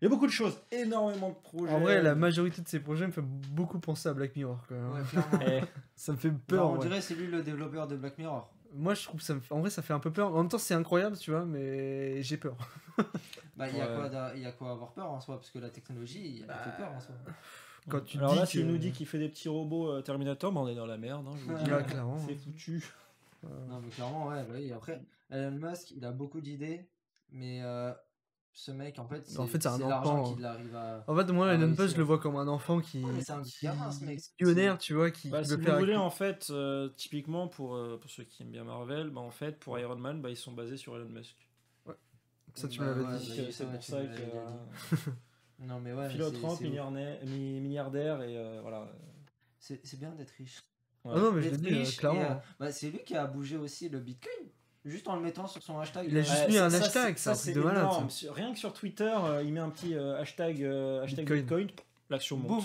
il 0.02 0.06
y 0.06 0.08
a 0.08 0.10
beaucoup 0.10 0.28
de 0.28 0.32
choses, 0.32 0.58
énormément 0.72 1.30
de 1.30 1.36
projets. 1.36 1.74
En 1.74 1.80
vrai, 1.80 2.02
la 2.02 2.16
majorité 2.16 2.62
de 2.62 2.68
ces 2.68 2.80
projets 2.80 3.06
me 3.08 3.12
fait 3.12 3.22
beaucoup 3.24 3.80
penser 3.80 4.10
à 4.10 4.14
Black 4.14 4.36
Mirror. 4.36 4.60
Quand 4.68 4.76
même. 4.76 4.92
Ouais, 4.94 5.02
clairement. 5.10 5.40
Eh, 5.48 5.62
Ça 5.96 6.12
me 6.12 6.18
fait 6.18 6.32
peur. 6.32 6.70
on 6.70 6.74
ouais. 6.74 6.80
dirait 6.80 7.02
c'est 7.02 7.16
lui 7.16 7.28
le 7.28 7.44
développeur 7.44 7.88
de 7.88 7.96
Black 7.96 8.18
Mirror. 8.18 8.52
Moi, 8.74 8.94
je 8.94 9.04
trouve 9.04 9.20
que 9.20 9.26
ça 9.26 9.34
me 9.36 9.42
en 9.50 9.60
vrai, 9.60 9.70
ça 9.70 9.82
fait 9.82 9.94
un 9.94 10.00
peu 10.00 10.12
peur. 10.12 10.34
En 10.34 10.38
même 10.38 10.48
temps, 10.50 10.58
c'est 10.58 10.74
incroyable, 10.74 11.18
tu 11.18 11.32
vois, 11.32 11.46
mais 11.46 12.22
j'ai 12.24 12.38
peur. 12.38 12.56
Bah, 13.58 13.68
il 13.70 13.78
y, 13.78 13.82
a 13.82 13.90
Ouais. 13.92 13.96
quoi 13.96 14.10
d'a- 14.10 14.34
il 14.36 14.42
y 14.42 14.46
a 14.46 14.52
quoi 14.54 14.70
à 14.70 14.72
avoir 14.72 14.92
peur 14.94 15.12
en 15.12 15.20
soi 15.20 15.36
Parce 15.36 15.52
que 15.52 15.60
la 15.60 15.70
technologie, 15.70 16.40
elle 16.42 16.48
Bah, 16.48 16.56
fait 16.64 16.82
peur 16.82 16.92
en 16.96 17.00
soi. 17.00 17.14
Quand 17.90 18.00
tu 18.02 18.18
Alors 18.18 18.32
dis 18.32 18.38
là, 18.40 18.44
que- 18.44 18.50
s'il 18.50 18.66
nous 18.66 18.78
dit 18.78 18.92
qu'il 18.92 19.06
fait 19.06 19.20
des 19.20 19.28
petits 19.30 19.50
robots 19.50 19.92
euh, 19.92 20.02
Terminator, 20.02 20.52
bah, 20.52 20.62
on 20.62 20.68
est 20.68 20.74
dans 20.74 20.86
la 20.86 20.98
merde. 20.98 21.26
hein, 21.28 21.34
je 21.38 21.52
vous 21.52 21.58
dis. 21.58 21.66
Clairement. 21.66 22.18
C'est 22.28 22.36
foutu. 22.36 22.84
Non, 23.44 23.80
mais 23.82 23.90
clairement, 23.90 24.28
ouais. 24.28 24.44
bah 24.44 24.54
oui. 24.56 24.72
Après, 24.72 25.02
Elon 25.30 25.52
Musk, 25.52 25.92
il 25.92 26.06
a 26.06 26.12
beaucoup 26.12 26.42
d'idées, 26.42 26.88
mais 27.30 27.62
euh, 27.64 27.92
ce 28.54 28.72
mec, 28.72 29.00
en 29.00 29.08
fait, 29.08 29.26
c'est 29.26 29.40
En 29.40 29.48
fait, 29.48 29.62
c'est 29.62 29.68
un 29.70 29.78
l'argent 29.80 30.20
enfant. 30.22 30.34
qui 30.36 30.42
l'arrive 30.42 30.76
à. 30.76 31.04
En 31.08 31.16
fait, 31.16 31.32
moi, 31.32 31.48
Ah 31.50 31.54
Elon 31.56 31.64
oui, 31.64 31.70
Musk, 31.70 31.82
c'est 31.82 31.88
je 31.90 31.98
le 31.98 32.04
vois 32.04 32.20
comme 32.20 32.36
un 32.36 32.48
enfant 32.48 32.80
qui, 32.82 33.04
Ouais, 33.04 33.12
mais 33.14 33.22
c'est 33.22 33.32
un 33.32 33.42
qui- 33.42 33.66
gamin, 33.66 33.90
ce 33.92 34.04
mec. 34.06 34.20
millionnaire, 34.40 34.78
tu 34.78 34.94
vois, 34.94 35.10
qui, 35.12 35.30
Bah, 35.30 35.40
qui 35.40 35.46
si 35.46 35.52
veut 35.52 35.58
vous 35.58 35.64
faire. 35.64 35.80
voulez, 35.80 35.96
en 35.96 36.10
fait, 36.12 36.48
euh, 36.52 36.90
typiquement 36.98 37.48
pour, 37.48 37.76
euh, 37.76 37.98
pour 38.00 38.12
ceux 38.12 38.24
qui 38.26 38.44
aiment 38.44 38.52
bien 38.52 38.64
Marvel, 38.64 39.10
bah, 39.10 39.22
en 39.22 39.32
fait, 39.32 39.58
pour 39.60 39.80
Iron 39.80 39.96
Man, 39.96 40.22
bah, 40.22 40.30
ils 40.30 40.38
sont 40.38 40.52
basés 40.54 40.78
sur 40.78 40.96
Elon 40.96 41.10
Musk. 41.10 41.36
Ça, 42.54 42.68
tu 42.68 42.80
Bah, 42.80 42.86
me 42.86 42.90
l'avais 42.92 43.04
ouais, 43.06 43.18
dit. 43.20 43.30
bah, 43.30 43.34
euh, 43.44 43.52
c'est 43.52 43.64
ouais, 43.64 43.72
pour 43.72 43.80
tu 43.80 43.92
ça 43.92 43.98
me 44.02 44.04
que 44.08 44.12
l'avais 44.12 44.26
déjà 44.26 44.38
euh, 44.38 45.12
Non, 45.60 45.80
mais 45.80 45.94
ouais. 45.94 46.08
mais 46.08 46.10
philanthrope, 46.10 46.52
c'est- 46.52 46.58
c'est- 46.58 46.70
milliardaire, 46.70 47.26
mi- 47.26 47.60
milliardaire 47.62 48.22
et 48.24 48.36
euh, 48.38 48.60
voilà. 48.62 48.92
C'est 49.58 49.80
c'est 49.86 49.98
bien 49.98 50.12
d'être 50.12 50.32
riche. 50.32 50.62
Ouais. 51.04 51.14
Ah 51.16 51.20
non, 51.20 51.32
mais 51.32 51.42
je 51.42 51.50
D'être 51.50 51.62
le 51.64 51.70
dis, 51.70 51.82
euh, 51.82 51.98
clairement. 51.98 52.22
euh, 52.22 52.34
bah, 52.60 52.72
c'est 52.72 52.90
lui 52.90 53.00
qui 53.04 53.16
a 53.16 53.26
bougé 53.26 53.58
aussi 53.58 53.90
le 53.90 54.00
Bitcoin. 54.00 54.34
Juste 54.86 55.08
en 55.08 55.16
le 55.16 55.22
mettant 55.22 55.46
sur 55.48 55.62
son 55.62 55.80
hashtag. 55.80 56.08
Il 56.10 56.18
a 56.18 56.22
juste 56.22 56.48
mis 56.50 56.58
un 56.58 56.70
ça, 56.70 56.78
hashtag, 56.78 57.18
c'est 57.18 57.30
un 57.30 57.36
truc 57.36 57.54
de 57.56 57.62
malade, 57.62 57.88
Rien 58.32 58.52
que 58.54 58.58
sur 58.60 58.74
Twitter, 58.74 59.14
euh, 59.26 59.44
il 59.44 59.54
met 59.54 59.60
un 59.60 59.70
petit 59.70 59.94
euh, 59.96 60.20
hashtag, 60.20 60.64
euh, 60.64 61.04
hashtag 61.04 61.26
Bitcoin. 61.32 61.66
Bitcoin, 61.68 61.68
l'action 62.10 62.38
monte. 62.38 62.64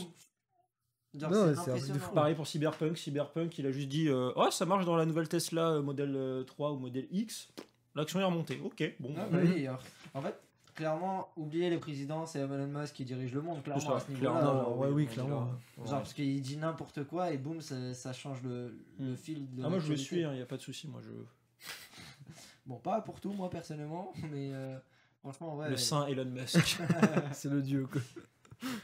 Non, 1.14 1.28
c'est 1.30 1.30
c'est 1.30 1.30
un 1.30 1.54
truc 1.54 1.56
de 1.56 1.70
impressionnant. 1.70 1.98
fou. 2.00 2.14
Pareil 2.14 2.34
pour 2.34 2.46
Cyberpunk. 2.46 2.98
Cyberpunk, 2.98 3.58
il 3.58 3.66
a 3.66 3.70
juste 3.72 3.88
dit 3.88 4.08
euh, 4.08 4.32
Oh, 4.36 4.50
ça 4.50 4.66
marche 4.66 4.84
dans 4.84 4.96
la 4.96 5.06
nouvelle 5.06 5.28
Tesla 5.28 5.70
euh, 5.70 5.82
modèle 5.82 6.14
euh, 6.14 6.42
3 6.44 6.72
ou 6.72 6.78
modèle 6.78 7.06
X. 7.10 7.48
L'action 7.94 8.20
est 8.20 8.24
remontée. 8.24 8.60
Ok, 8.62 8.82
bon. 9.00 9.14
Ah, 9.16 9.26
bah, 9.30 9.38
oui, 9.42 9.66
alors, 9.66 9.82
en 10.12 10.20
fait, 10.20 10.34
clairement, 10.76 11.28
oublier 11.36 11.68
les 11.70 11.78
présidents, 11.78 12.24
c'est 12.26 12.38
Elon 12.38 12.66
Musk 12.68 12.94
qui 12.94 13.04
dirige 13.04 13.34
le 13.34 13.40
monde, 13.42 13.62
clairement, 13.64 13.80
ça, 13.82 13.96
à 13.96 14.00
ce 14.00 14.10
niveau-là. 14.12 14.30
clairement, 14.30 14.52
Non, 14.54 14.60
genre, 14.62 14.78
ouais, 14.78 14.88
oui, 14.90 15.06
clairement. 15.06 15.30
Genre, 15.78 15.84
ouais. 15.84 15.90
parce 15.90 16.12
qu'il 16.14 16.40
dit 16.40 16.56
n'importe 16.56 17.02
quoi 17.04 17.32
et 17.32 17.38
boum, 17.38 17.60
ça, 17.60 17.94
ça 17.94 18.12
change 18.12 18.42
le, 18.42 18.78
le 19.00 19.12
Mm. 19.12 19.16
fil 19.16 19.54
de 19.54 19.64
Ah, 19.64 19.68
moi 19.68 19.78
je 19.80 19.88
le 19.90 19.96
suis, 19.96 20.20
il 20.20 20.28
n'y 20.30 20.40
a 20.40 20.46
pas 20.46 20.56
de 20.56 20.62
souci. 20.62 20.86
Moi 20.86 21.00
je. 21.02 21.10
Bon, 22.66 22.76
pas 22.78 23.00
pour 23.00 23.20
tout, 23.20 23.32
moi, 23.32 23.48
personnellement, 23.48 24.12
mais 24.32 24.50
euh, 24.52 24.76
franchement, 25.20 25.56
ouais. 25.56 25.70
Le 25.70 25.76
saint 25.76 26.06
Elon 26.06 26.24
Musk. 26.24 26.58
C'est 27.32 27.48
le 27.50 27.62
dieu, 27.62 27.86
quoi. 27.90 28.00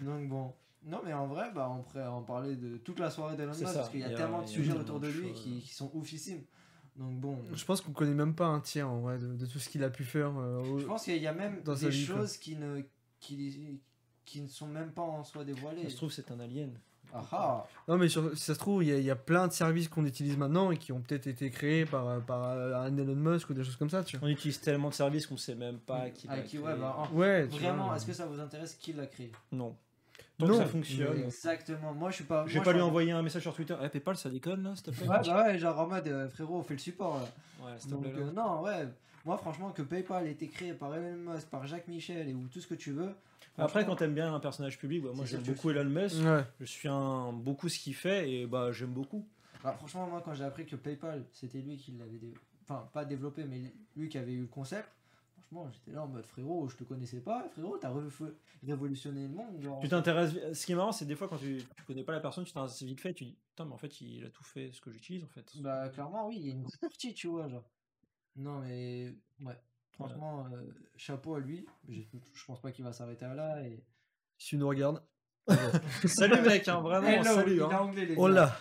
Donc, 0.01 0.29
bon. 0.29 0.53
Non, 0.85 1.01
mais 1.05 1.13
en 1.13 1.27
vrai, 1.29 1.51
bah, 1.55 1.69
on 1.71 1.83
pourrait 1.83 2.07
en 2.07 2.23
parler 2.23 2.57
de 2.57 2.77
toute 2.79 2.99
la 2.99 3.09
soirée 3.11 3.37
d'Elon 3.37 3.51
Musk, 3.53 3.67
ça, 3.67 3.73
parce 3.75 3.89
qu'il 3.91 4.01
y 4.01 4.05
a 4.05 4.09
il 4.09 4.11
y 4.13 4.15
a- 4.15 4.19
tellement 4.19 4.43
de 4.43 4.47
il 4.47 4.51
y 4.51 4.53
a 4.53 4.57
sujets 4.57 4.73
autour 4.73 4.99
de 5.01 5.07
lui 5.09 5.33
qui, 5.33 5.61
qui 5.61 5.73
sont 5.75 5.91
oufissimes. 5.95 6.43
Donc, 6.97 7.19
bon. 7.21 7.39
Je 7.55 7.65
pense 7.65 7.81
qu'on 7.81 7.93
connaît 7.93 8.15
même 8.15 8.35
pas 8.35 8.47
un 8.47 8.61
tiers, 8.61 8.89
en 8.89 9.01
vrai, 9.01 9.19
de, 9.19 9.35
de 9.35 9.47
tout 9.47 9.59
ce 9.59 9.69
qu'il 9.69 9.83
a 9.83 9.91
pu 9.91 10.05
faire. 10.05 10.31
euh, 10.39 10.79
Je 10.79 10.85
pense 10.85 11.05
qu'il 11.05 11.17
y 11.23 11.27
a 11.27 11.33
même 11.33 11.63
Dans 11.65 11.75
des 11.75 11.89
vie, 11.89 12.07
quoi. 12.07 12.17
choses 12.17 12.37
qui 12.37 12.57
ne, 12.57 12.83
qui, 13.21 13.81
qui 14.25 14.41
ne 14.43 14.47
sont 14.49 14.67
même 14.69 14.93
pas 14.93 15.03
en 15.03 15.25
soi 15.25 15.45
dévoilées. 15.45 15.85
Ça 15.85 15.91
se 15.91 15.97
trouve, 15.97 16.13
c'est 16.13 16.31
un 16.31 16.41
alien. 16.41 16.71
Ah 17.15 17.23
ah 17.33 17.67
Non, 17.89 17.99
mais 17.99 18.09
sur- 18.09 18.35
si 18.37 18.43
ça 18.45 18.55
se 18.55 18.59
trouve, 18.59 18.83
il 18.83 18.89
y, 18.89 18.93
a- 18.93 18.99
il 18.99 19.05
y 19.05 19.11
a 19.11 19.17
plein 19.17 19.47
de 19.47 19.53
services 19.53 19.89
qu'on 19.89 20.07
utilise 20.07 20.37
maintenant 20.39 20.71
et 20.71 20.79
qui 20.79 20.93
ont 20.93 21.01
peut-être 21.03 21.27
été 21.27 21.51
créés 21.51 21.85
par, 21.85 22.23
par 22.25 22.43
un 22.53 22.97
Elon 22.97 23.15
Musk 23.17 23.51
ou 23.51 23.55
des 23.55 23.65
choses 23.65 23.77
comme 23.77 23.91
ça, 23.91 24.03
tu 24.03 24.17
vois. 24.17 24.29
On 24.29 24.31
utilise 24.31 24.61
tellement 24.61 24.89
de 24.89 24.95
services 24.95 25.27
qu'on 25.27 25.37
sait 25.37 25.55
même 25.55 25.79
pas 25.79 26.09
qui 26.09 26.27
Ah, 26.31 26.37
l'a 26.37 26.43
qui, 26.43 26.57
créé. 26.57 26.61
ouais, 26.67 26.79
bah, 26.79 26.97
en- 26.99 27.15
Ouais, 27.15 27.45
Vraiment, 27.45 27.95
est-ce 27.95 28.07
que 28.07 28.15
ça 28.15 28.25
vous 28.25 28.41
intéresse 28.41 28.75
qui 28.77 28.95
l'a 28.95 29.07
créé? 29.07 29.31
Non. 29.51 29.77
Tant 30.47 30.53
que 30.53 30.53
Non, 30.53 30.59
ça 30.59 30.67
fonctionne. 30.67 31.15
mais- 31.17 31.25
Exactement. 31.25 31.95
Moi, 31.95 32.11
je 32.11 32.15
suis 32.17 32.25
pas. 32.25 32.45
Je 32.47 32.53
vais 32.53 32.57
moi, 32.57 32.65
pas 32.65 32.73
lui 32.73 32.81
envoyer 32.81 33.13
un 33.13 33.23
message 33.23 33.43
sur 33.43 33.55
Twitter. 33.55 33.75
Eh, 33.83 33.89
PayPal, 33.89 34.17
ça 34.17 34.31
déconne 34.31 34.63
là, 34.63 34.75
s'il 34.77 34.85
te 34.85 34.91
plaît 34.91 35.09
Ouais, 35.09 35.17
bah 35.25 35.45
ouais, 35.45 35.59
genre 35.59 35.79
en 35.81 35.87
mode 35.89 36.07
euh, 36.09 36.29
frérot, 36.29 36.59
on 36.59 36.63
fait 36.63 36.75
le 36.75 36.81
support 36.81 37.19
là. 37.19 37.67
Ouais, 37.67 37.73
s'il 37.79 37.91
te 37.91 37.95
Donc, 37.95 38.03
plaît. 38.05 38.13
là. 38.13 38.19
euh, 38.27 38.33
non, 38.33 38.63
ouais. 38.63 38.89
Moi, 39.25 39.37
franchement, 39.39 39.71
que 39.71 39.83
PayPal 39.83 40.27
ait 40.27 40.33
été 40.33 40.49
créé 40.49 40.73
par 40.73 40.95
Elon 40.95 41.17
Musk, 41.33 41.47
par 41.49 41.67
Jacques 41.67 41.87
Michel 41.89 42.29
et 42.29 42.35
ou 42.35 42.49
tout 42.49 42.61
ce 42.61 42.67
que 42.67 42.75
tu 42.75 42.91
veux. 42.93 43.11
Après, 43.59 43.85
quand 43.87 43.97
t'aimes 43.97 44.15
bien 44.15 44.35
un 44.35 44.41
personnage 44.41 44.79
public, 44.79 45.03
bah, 45.05 45.11
moi 45.15 45.25
j'aime 45.27 45.43
beaucoup 45.43 45.71
Elon 45.71 45.85
Musk. 45.85 46.17
Ouais. 46.25 46.43
Je 46.61 46.65
suis 46.65 46.89
un, 46.89 47.33
beaucoup 47.33 47.69
ce 47.69 47.79
qu'il 47.79 47.95
fait 47.95 48.31
et 48.33 48.47
bah 48.47 48.73
j'aime 48.73 48.91
beaucoup. 48.93 49.25
bah, 49.63 49.75
franchement, 49.79 50.07
moi, 50.09 50.23
quand 50.25 50.35
j'ai 50.35 50.45
appris 50.45 50.65
que 50.67 50.75
PayPal, 50.77 51.23
c'était 51.33 51.59
lui 51.59 51.77
qui 51.77 51.93
l'avait. 51.93 52.19
dé- 52.19 52.35
Enfin, 52.69 52.89
pas 52.93 53.05
développé, 53.05 53.45
mais 53.45 53.61
lui 53.97 54.09
qui 54.09 54.17
avait 54.19 54.33
eu 54.33 54.41
le 54.43 54.47
concept. 54.47 54.89
Franchement, 55.53 55.71
j'étais 55.71 55.91
là 55.93 56.03
en 56.03 56.09
mode 56.09 56.25
frérot, 56.25 56.69
je 56.69 56.77
te 56.77 56.85
connaissais 56.85 57.21
pas, 57.21 57.47
frérot, 57.51 57.77
t'as 57.77 57.93
révolutionné 58.67 59.23
le 59.25 59.29
monde. 59.29 59.61
Genre, 59.61 59.81
Tu 59.81 59.89
t'intéresses. 59.89 60.33
Ce 60.55 60.65
qui 60.65 60.73
est 60.73 60.75
marrant, 60.75 60.93
c'est 60.93 61.05
des 61.05 61.15
fois 61.15 61.29
quand 61.29 61.37
tu, 61.37 61.59
tu 61.77 61.83
connais 61.85 62.05
pas 62.05 62.13
la 62.13 62.21
personne, 62.21 62.45
tu 62.45 62.53
t'intéresses 62.53 62.83
vite 62.83 63.01
fait, 63.01 63.13
tu 63.13 63.25
dis 63.25 63.37
putain, 63.51 63.67
mais 63.67 63.73
en 63.73 63.79
fait 63.79 64.01
il 64.01 64.25
a 64.25 64.31
tout 64.31 64.45
fait 64.45 64.71
ce 64.73 64.81
que 64.81 64.91
j'utilise 64.91 65.25
en 65.25 65.29
fait. 65.29 65.53
Bah, 65.57 65.91
clairement, 65.91 66.27
oui, 66.29 66.37
il 66.41 66.47
y 66.47 66.51
a 66.51 66.53
une 66.55 66.63
grosse 66.63 66.77
partie, 66.79 67.13
tu 67.13 67.27
vois, 67.27 67.49
genre. 67.49 67.69
Non, 68.37 68.61
mais 68.61 69.15
ouais. 69.45 69.59
Franchement, 69.93 70.47
euh, 70.53 70.63
chapeau 70.97 71.35
à 71.35 71.41
lui. 71.41 71.67
Je 71.87 72.45
pense 72.47 72.61
pas 72.63 72.73
qu'il 72.73 72.85
va 72.85 72.95
s'arrêter 72.95 73.27
à 73.27 73.35
là. 73.35 73.61
Et... 73.63 73.85
Si 74.39 74.49
tu 74.51 74.57
nous 74.57 74.69
regardes. 74.69 75.03
salut 76.07 76.41
mec, 76.41 76.67
hein, 76.67 76.81
vraiment, 76.81 77.09
Hello, 77.09 77.25
salut. 77.25 77.63
hein. 77.63 77.79
anglais, 77.79 78.07
les 78.07 78.17
Oh 78.17 78.29
là 78.29 78.57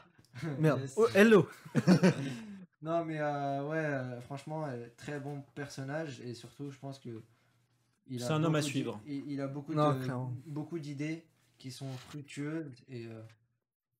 Merde. 0.59 0.81
Yes. 0.81 0.95
Oh, 0.97 1.07
hello 1.13 1.47
Non, 2.81 3.05
mais 3.05 3.19
euh, 3.19 3.63
ouais, 3.67 3.77
euh, 3.77 4.21
franchement, 4.21 4.65
euh, 4.65 4.87
très 4.97 5.19
bon 5.19 5.43
personnage 5.53 6.19
et 6.21 6.33
surtout, 6.33 6.71
je 6.71 6.79
pense 6.79 6.97
que. 6.99 7.21
il 8.07 8.21
a 8.23 8.27
C'est 8.27 8.33
un 8.33 8.43
homme 8.43 8.55
à 8.55 8.61
suivre. 8.61 8.99
Il, 9.05 9.23
il 9.31 9.41
a 9.41 9.47
beaucoup 9.47 9.73
Non, 9.73 9.93
de- 9.93 10.07
beaucoup 10.47 10.79
d'idées 10.79 11.23
qui 11.57 11.71
sont 11.71 11.91
fructueuses 12.09 12.71
et 12.89 13.05
euh, 13.05 13.21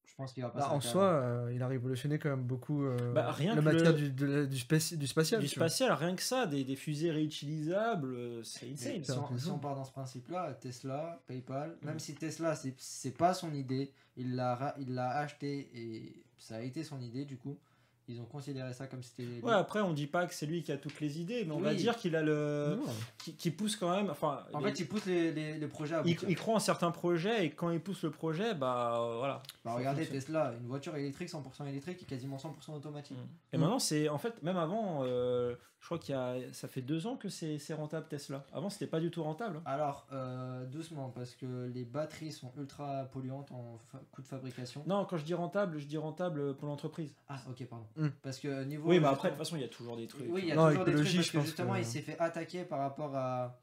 Je 0.06 0.16
pense 0.18 0.34
qu'il 0.34 0.44
va 0.44 0.50
pas 0.50 0.60
Bah, 0.60 0.72
en 0.74 0.82
soi, 0.82 1.04
euh, 1.04 1.52
il 1.54 1.62
a 1.64 1.68
révolutionné 1.68 2.20
quand 2.20 2.30
même 2.32 2.44
beaucoup 2.44 2.84
euh, 2.84 3.14
Bah, 3.14 3.32
rien 3.32 3.56
la 3.56 3.62
que 3.62 3.66
matière 3.66 3.92
le- 3.94 3.98
du, 3.98 4.12
de 4.12 4.26
la- 4.26 4.46
du, 4.46 4.58
spaci- 4.58 4.98
du 4.98 5.08
spatial. 5.08 5.40
Du 5.42 5.48
spatial, 5.48 5.92
rien 5.94 6.16
que 6.16 6.22
ça, 6.22 6.46
des, 6.48 6.64
des 6.66 6.76
fusées 6.76 7.12
réutilisables, 7.12 8.44
c'est 8.44 8.70
insane. 8.72 9.04
si, 9.04 9.12
on, 9.12 9.38
si 9.38 9.50
on 9.50 9.60
part 9.60 9.76
dans 9.76 9.86
ce 9.86 9.92
principe-là, 9.92 10.54
Tesla, 10.60 11.22
PayPal, 11.28 11.78
même 11.84 11.96
Mm. 11.96 12.00
si 12.00 12.16
Tesla, 12.16 12.56
c'est- 12.56 12.76
c'est 12.78 13.16
pas 13.18 13.34
son 13.34 13.54
idée, 13.54 13.94
il 14.18 14.36
l'a 14.36 14.56
ra- 14.56 14.76
il 14.80 14.94
l'a 14.94 15.12
acheté 15.18 15.70
et 15.74 16.24
ça 16.38 16.58
a 16.58 16.62
été 16.62 16.84
son 16.84 17.00
idée, 17.00 17.24
du 17.26 17.38
coup, 17.38 17.58
ils 18.08 18.20
ont 18.20 18.26
considéré 18.26 18.74
ça 18.74 18.88
comme 18.88 19.04
c'était. 19.04 19.42
Ouais, 19.42 19.54
après, 19.54 19.80
on 19.82 19.94
dit 19.94 20.08
pas 20.08 20.26
que 20.28 20.34
c'est 20.34 20.46
lui 20.46 20.64
qui 20.64 20.72
a 20.72 20.78
toutes 20.78 21.00
les 21.00 21.20
idées, 21.20 21.46
mais 21.46 21.54
on 21.54 21.60
va 21.60 21.74
dire 21.74 21.96
qu'il 21.96 22.16
a 22.16 22.22
le. 22.22 22.80
Qui, 23.24 23.34
qui 23.36 23.52
pousse 23.52 23.76
quand 23.76 23.96
même. 23.96 24.10
Enfin, 24.10 24.44
En 24.54 24.60
les- 24.60 24.66
fait, 24.72 24.80
il 24.82 24.88
pousse 24.88 25.06
les, 25.06 25.32
les, 25.32 25.58
les 25.58 25.68
projets 25.68 25.96
à 25.96 26.02
il, 26.06 26.18
il 26.28 26.36
croit 26.36 26.56
en 26.56 26.60
certains 26.60 26.92
projets 26.92 27.46
et 27.46 27.52
quand 27.52 27.70
il 27.70 27.80
pousse 27.80 28.04
le 28.04 28.12
projet, 28.12 28.54
bah 28.54 28.98
euh, 29.00 29.18
voilà. 29.18 29.42
Bah, 29.64 29.74
regardez. 29.76 30.06
Tesla, 30.08 30.54
une 30.60 30.68
voiture 30.68 30.96
électrique 30.96 31.30
100% 31.30 31.68
électrique 31.70 32.02
et 32.04 32.06
quasiment 32.06 32.38
100% 32.38 32.74
automatique. 32.76 33.18
Et 33.54 33.58
Mm. 33.58 33.62
maintenant, 33.62 33.80
c'est 33.80 34.10
en 34.10 34.18
fait, 34.18 34.42
même 34.44 34.58
avant, 34.58 35.02
euh, 35.04 35.56
je 35.82 35.86
crois 35.88 35.98
qu'il 36.00 36.14
y 36.16 36.18
a, 36.18 36.36
ça 36.54 36.68
fait 36.68 36.82
deux 36.84 37.08
ans 37.08 37.18
que 37.18 37.28
c'est 37.28 37.58
c'est 37.58 37.74
rentable 37.74 38.08
Tesla. 38.08 38.46
Avant, 38.54 38.70
c'était 38.70 38.88
pas 38.88 39.00
du 39.00 39.10
tout 39.12 39.24
rentable. 39.24 39.58
hein. 39.58 39.64
Alors, 39.66 40.08
euh, 40.14 40.66
doucement, 40.68 41.10
parce 41.10 41.34
que 41.36 41.66
les 41.74 41.84
batteries 41.86 42.32
sont 42.32 42.54
ultra 42.58 43.06
polluantes 43.12 43.52
en 43.52 43.78
fa- 43.78 44.00
coût 44.12 44.22
de 44.22 44.28
fabrication. 44.28 44.84
Non, 44.86 45.06
quand 45.06 45.18
je 45.18 45.26
dis 45.26 45.34
rentable, 45.34 45.80
je 45.80 45.88
dis 45.88 45.98
rentable 45.98 46.56
pour 46.56 46.68
l'entreprise. 46.68 47.14
Ah, 47.28 47.42
ok, 47.50 47.66
pardon. 47.66 47.88
Mm. 47.98 48.08
Parce 48.22 48.40
que 48.40 48.64
niveau. 48.64 48.90
Oui, 48.90 49.00
bah 49.00 49.10
après, 49.10 49.30
de 49.30 49.34
toute 49.34 49.40
façon, 49.40 49.56
il 49.58 49.62
y 49.64 49.66
a 49.66 49.70
toujours 49.70 49.98
des 49.98 50.06
trucs. 50.08 50.28
Oui, 50.30 50.42
il 50.44 50.48
y 50.50 50.52
a 50.52 50.56
Non, 50.56 50.68
toujours 50.70 50.86
des 50.86 50.92
trucs 50.94 51.08
écologie, 51.08 51.18
parce 51.18 51.28
je 51.28 51.32
que 51.34 51.38
pense 51.38 51.46
justement, 51.48 51.74
que- 51.74 51.80
il 51.80 51.86
s'est 51.86 52.02
fait 52.02 52.20
attaquer 52.20 52.64
par 52.64 52.80
rapport 52.80 53.16
à, 53.16 53.60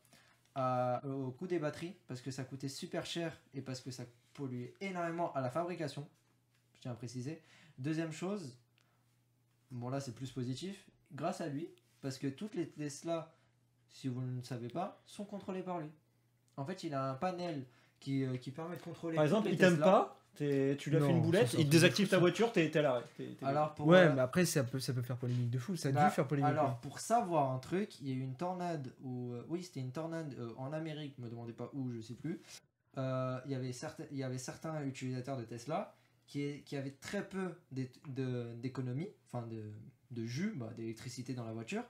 à- 0.57 1.01
au 1.07 1.31
coût 1.31 1.47
des 1.47 1.61
batteries 1.61 1.95
parce 2.09 2.20
que 2.20 2.32
ça 2.32 2.43
coûtait 2.43 2.69
super 2.69 3.07
cher 3.07 3.32
et 3.55 3.62
parce 3.62 3.81
que 3.81 3.93
ça 3.93 4.03
polluait 4.35 4.74
énormément 4.81 5.32
à 5.35 5.40
la 5.40 5.51
fabrication. 5.51 6.07
Je 6.74 6.81
tiens 6.81 6.90
à 6.93 6.95
préciser. 6.97 7.40
Deuxième 7.78 8.11
chose, 8.12 8.57
bon 9.70 9.89
là 9.89 10.01
c'est 10.01 10.15
plus 10.15 10.31
positif, 10.32 10.89
grâce 11.12 11.40
à 11.40 11.47
lui, 11.49 11.69
parce 12.01 12.19
que 12.19 12.27
toutes 12.29 12.55
les 12.55 12.69
Tesla, 12.69 13.33
si 13.89 14.09
vous 14.09 14.20
ne 14.23 14.37
le 14.37 14.43
savez 14.43 14.69
pas, 14.69 15.01
sont 15.07 15.25
contrôlées 15.25 15.62
par 15.62 15.81
lui. 15.81 15.91
En 16.57 16.65
fait, 16.65 16.85
il 16.85 16.95
a 16.95 17.11
un 17.11 17.15
panel 17.15 17.65
qui, 18.01 18.25
euh, 18.25 18.37
qui 18.37 18.51
permet 18.51 18.77
de 18.77 18.83
contrôler. 18.83 19.16
Par 19.16 19.25
exemple, 19.25 19.49
les 19.49 19.55
il 19.55 19.59
t'aime 19.59 19.70
Tesla. 19.75 19.85
pas, 19.87 20.20
t'es- 20.35 20.77
tu 20.79 20.91
lui 20.91 20.97
as 20.97 21.01
fait 21.01 21.11
une 21.11 21.23
boulette, 21.23 21.55
il 21.59 21.69
désactive 21.69 22.09
ta 22.09 22.19
voiture, 22.19 22.53
t'es 22.53 22.70
t'es 22.70 22.79
à 22.79 22.83
l'arrêt. 22.83 23.05
Alors 23.43 23.75
pour 23.75 23.87
Ouais, 23.89 23.99
euh, 24.07 24.12
mais 24.15 24.20
après, 24.20 24.45
ça 24.45 24.62
peut, 24.65 24.79
ça 24.81 24.93
peut 24.93 25.03
faire 25.03 25.16
polémique 25.16 25.51
de 25.51 25.59
fou. 25.59 25.77
Ça 25.77 25.89
a 25.89 25.93
Bah, 25.93 26.09
dû 26.09 26.15
faire 26.15 26.27
polémique. 26.29 26.51
Alors, 26.51 26.69
ouais. 26.70 26.77
pour 26.83 26.99
savoir 27.01 27.51
un 27.53 27.59
truc, 27.59 28.01
il 28.01 28.09
y 28.09 28.12
a 28.12 28.15
eu 28.15 28.20
une 28.20 28.35
tornade 28.37 28.93
où. 29.03 29.33
euh, 29.33 29.45
oui, 29.49 29.62
c'était 29.62 29.81
une 29.81 29.93
tornade 29.93 30.35
euh, 30.39 30.51
en 30.59 30.73
Amérique, 30.73 31.19
me 31.19 31.29
demandez 31.29 31.53
pas 31.53 31.70
où, 31.73 31.91
je 31.93 32.01
sais 32.01 32.15
plus. 32.15 32.41
Euh, 32.97 33.39
il, 33.47 33.53
y 33.53 33.55
avait 33.55 33.73
certains, 33.73 34.05
il 34.11 34.16
y 34.19 34.23
avait 34.25 34.39
certains 34.39 34.83
utilisateurs 34.85 35.37
de 35.37 35.45
Tesla 35.45 35.95
qui, 36.27 36.62
qui 36.65 36.77
avaient 36.77 36.97
très 37.01 37.27
peu 37.29 37.55
d'économie, 37.70 39.09
enfin 39.27 39.47
de, 39.47 39.62
de 40.11 40.25
jus, 40.25 40.53
bah, 40.57 40.71
d'électricité 40.77 41.35
dans 41.35 41.45
la 41.45 41.53
voiture. 41.53 41.83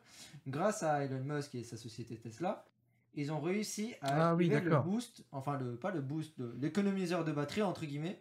Grâce 0.47 0.83
à 0.83 1.05
Elon 1.05 1.23
Musk 1.25 1.55
et 1.55 1.63
sa 1.63 1.77
société 1.77 2.17
Tesla, 2.17 2.65
ils 3.15 3.33
ont 3.33 3.41
réussi 3.41 3.95
à 4.03 4.31
Ah 4.31 4.35
oui, 4.35 4.49
le 4.49 4.77
boost, 4.81 5.25
enfin 5.33 5.59
le, 5.59 5.77
pas 5.77 5.91
le 5.91 6.01
boost, 6.01 6.35
l'économiseur 6.61 7.25
de 7.25 7.33
batterie, 7.33 7.63
entre 7.63 7.85
guillemets. 7.87 8.21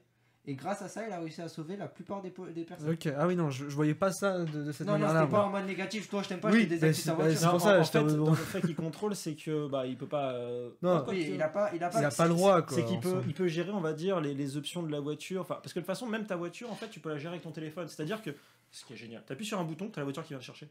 Et 0.49 0.55
grâce 0.55 0.81
à 0.81 0.87
ça, 0.87 1.05
il 1.05 1.11
a 1.11 1.19
réussi 1.19 1.41
à 1.41 1.49
sauver 1.49 1.75
la 1.75 1.89
plupart 1.89 2.21
des, 2.21 2.29
personnes. 2.29 2.89
Ok, 2.89 3.09
ah 3.17 3.27
oui, 3.27 3.35
non, 3.35 3.49
je, 3.49 3.67
je 3.67 3.75
voyais 3.75 3.93
pas 3.93 4.13
ça 4.13 4.45
de, 4.45 4.63
de 4.63 4.71
cette 4.71 4.87
Non, 4.87 4.93
non, 4.93 4.99
manière-là. 4.99 5.19
c'était 5.23 5.31
pas 5.33 5.43
en 5.43 5.49
mode 5.49 5.65
négatif. 5.65 6.09
Toi, 6.09 6.23
je 6.23 6.29
t'aime 6.29 6.39
pas, 6.39 6.49
Oui, 6.49 6.59
je 6.59 6.63
te 6.63 6.69
désactive 6.69 7.03
ta 7.03 7.13
voiture. 7.15 7.37
c'est 7.37 7.45
Non, 7.45 7.51
pour 7.51 7.61
ça, 7.61 7.77
en 7.77 7.81
en 7.81 7.83
fait, 7.83 8.01
le 8.03 8.33
fait 8.35 8.61
qu'il 8.61 8.75
contrôle, 8.77 9.13
c'est 9.13 9.35
que 9.35 9.67
bah 9.67 9.85
il 9.85 9.97
peut 9.97 10.07
pas. 10.07 10.31
euh, 10.31 10.69
Non. 10.81 11.03
quoi 11.03 11.13
Oui, 11.13 11.25
que- 11.27 11.33
il 11.33 11.41
a 11.41 11.49
pas, 11.49 11.69
il 11.75 11.83
a 11.83 11.89
pas, 11.89 11.99
Il 11.99 12.05
a 12.05 12.11
pas 12.11 12.27
le 12.27 12.33
droit, 12.33 12.61
quoi. 12.61 12.77
C'est 12.77 12.85
qu'il 12.85 13.01
peut, 13.01 13.21
il 13.27 13.33
peut 13.33 13.47
gérer, 13.49 13.71
on 13.71 13.81
va 13.81 13.91
dire, 13.91 14.21
les, 14.21 14.33
les 14.33 14.55
options 14.55 14.83
de 14.83 14.89
la 14.91 15.01
voiture. 15.01 15.41
Enfin, 15.41 15.55
parce 15.61 15.73
que 15.73 15.79
de 15.79 15.83
toute 15.83 15.87
façon, 15.93 16.05
même 16.07 16.25
ta 16.25 16.37
voiture, 16.37 16.71
en 16.71 16.75
fait, 16.75 16.87
tu 16.87 17.01
peux 17.01 17.09
la 17.09 17.17
gérer 17.17 17.33
avec 17.33 17.43
ton 17.43 17.51
téléphone. 17.51 17.89
C'est-à-dire 17.89 18.21
que, 18.21 18.29
ce 18.71 18.85
qui 18.85 18.93
est 18.93 18.97
génial, 18.97 19.23
t'appuies 19.25 19.45
sur 19.45 19.59
un 19.59 19.63
bouton, 19.63 19.89
t'as 19.89 20.01
la 20.01 20.05
voiture 20.05 20.23
qui 20.23 20.29
vient 20.29 20.39
te 20.39 20.43
chercher. 20.43 20.69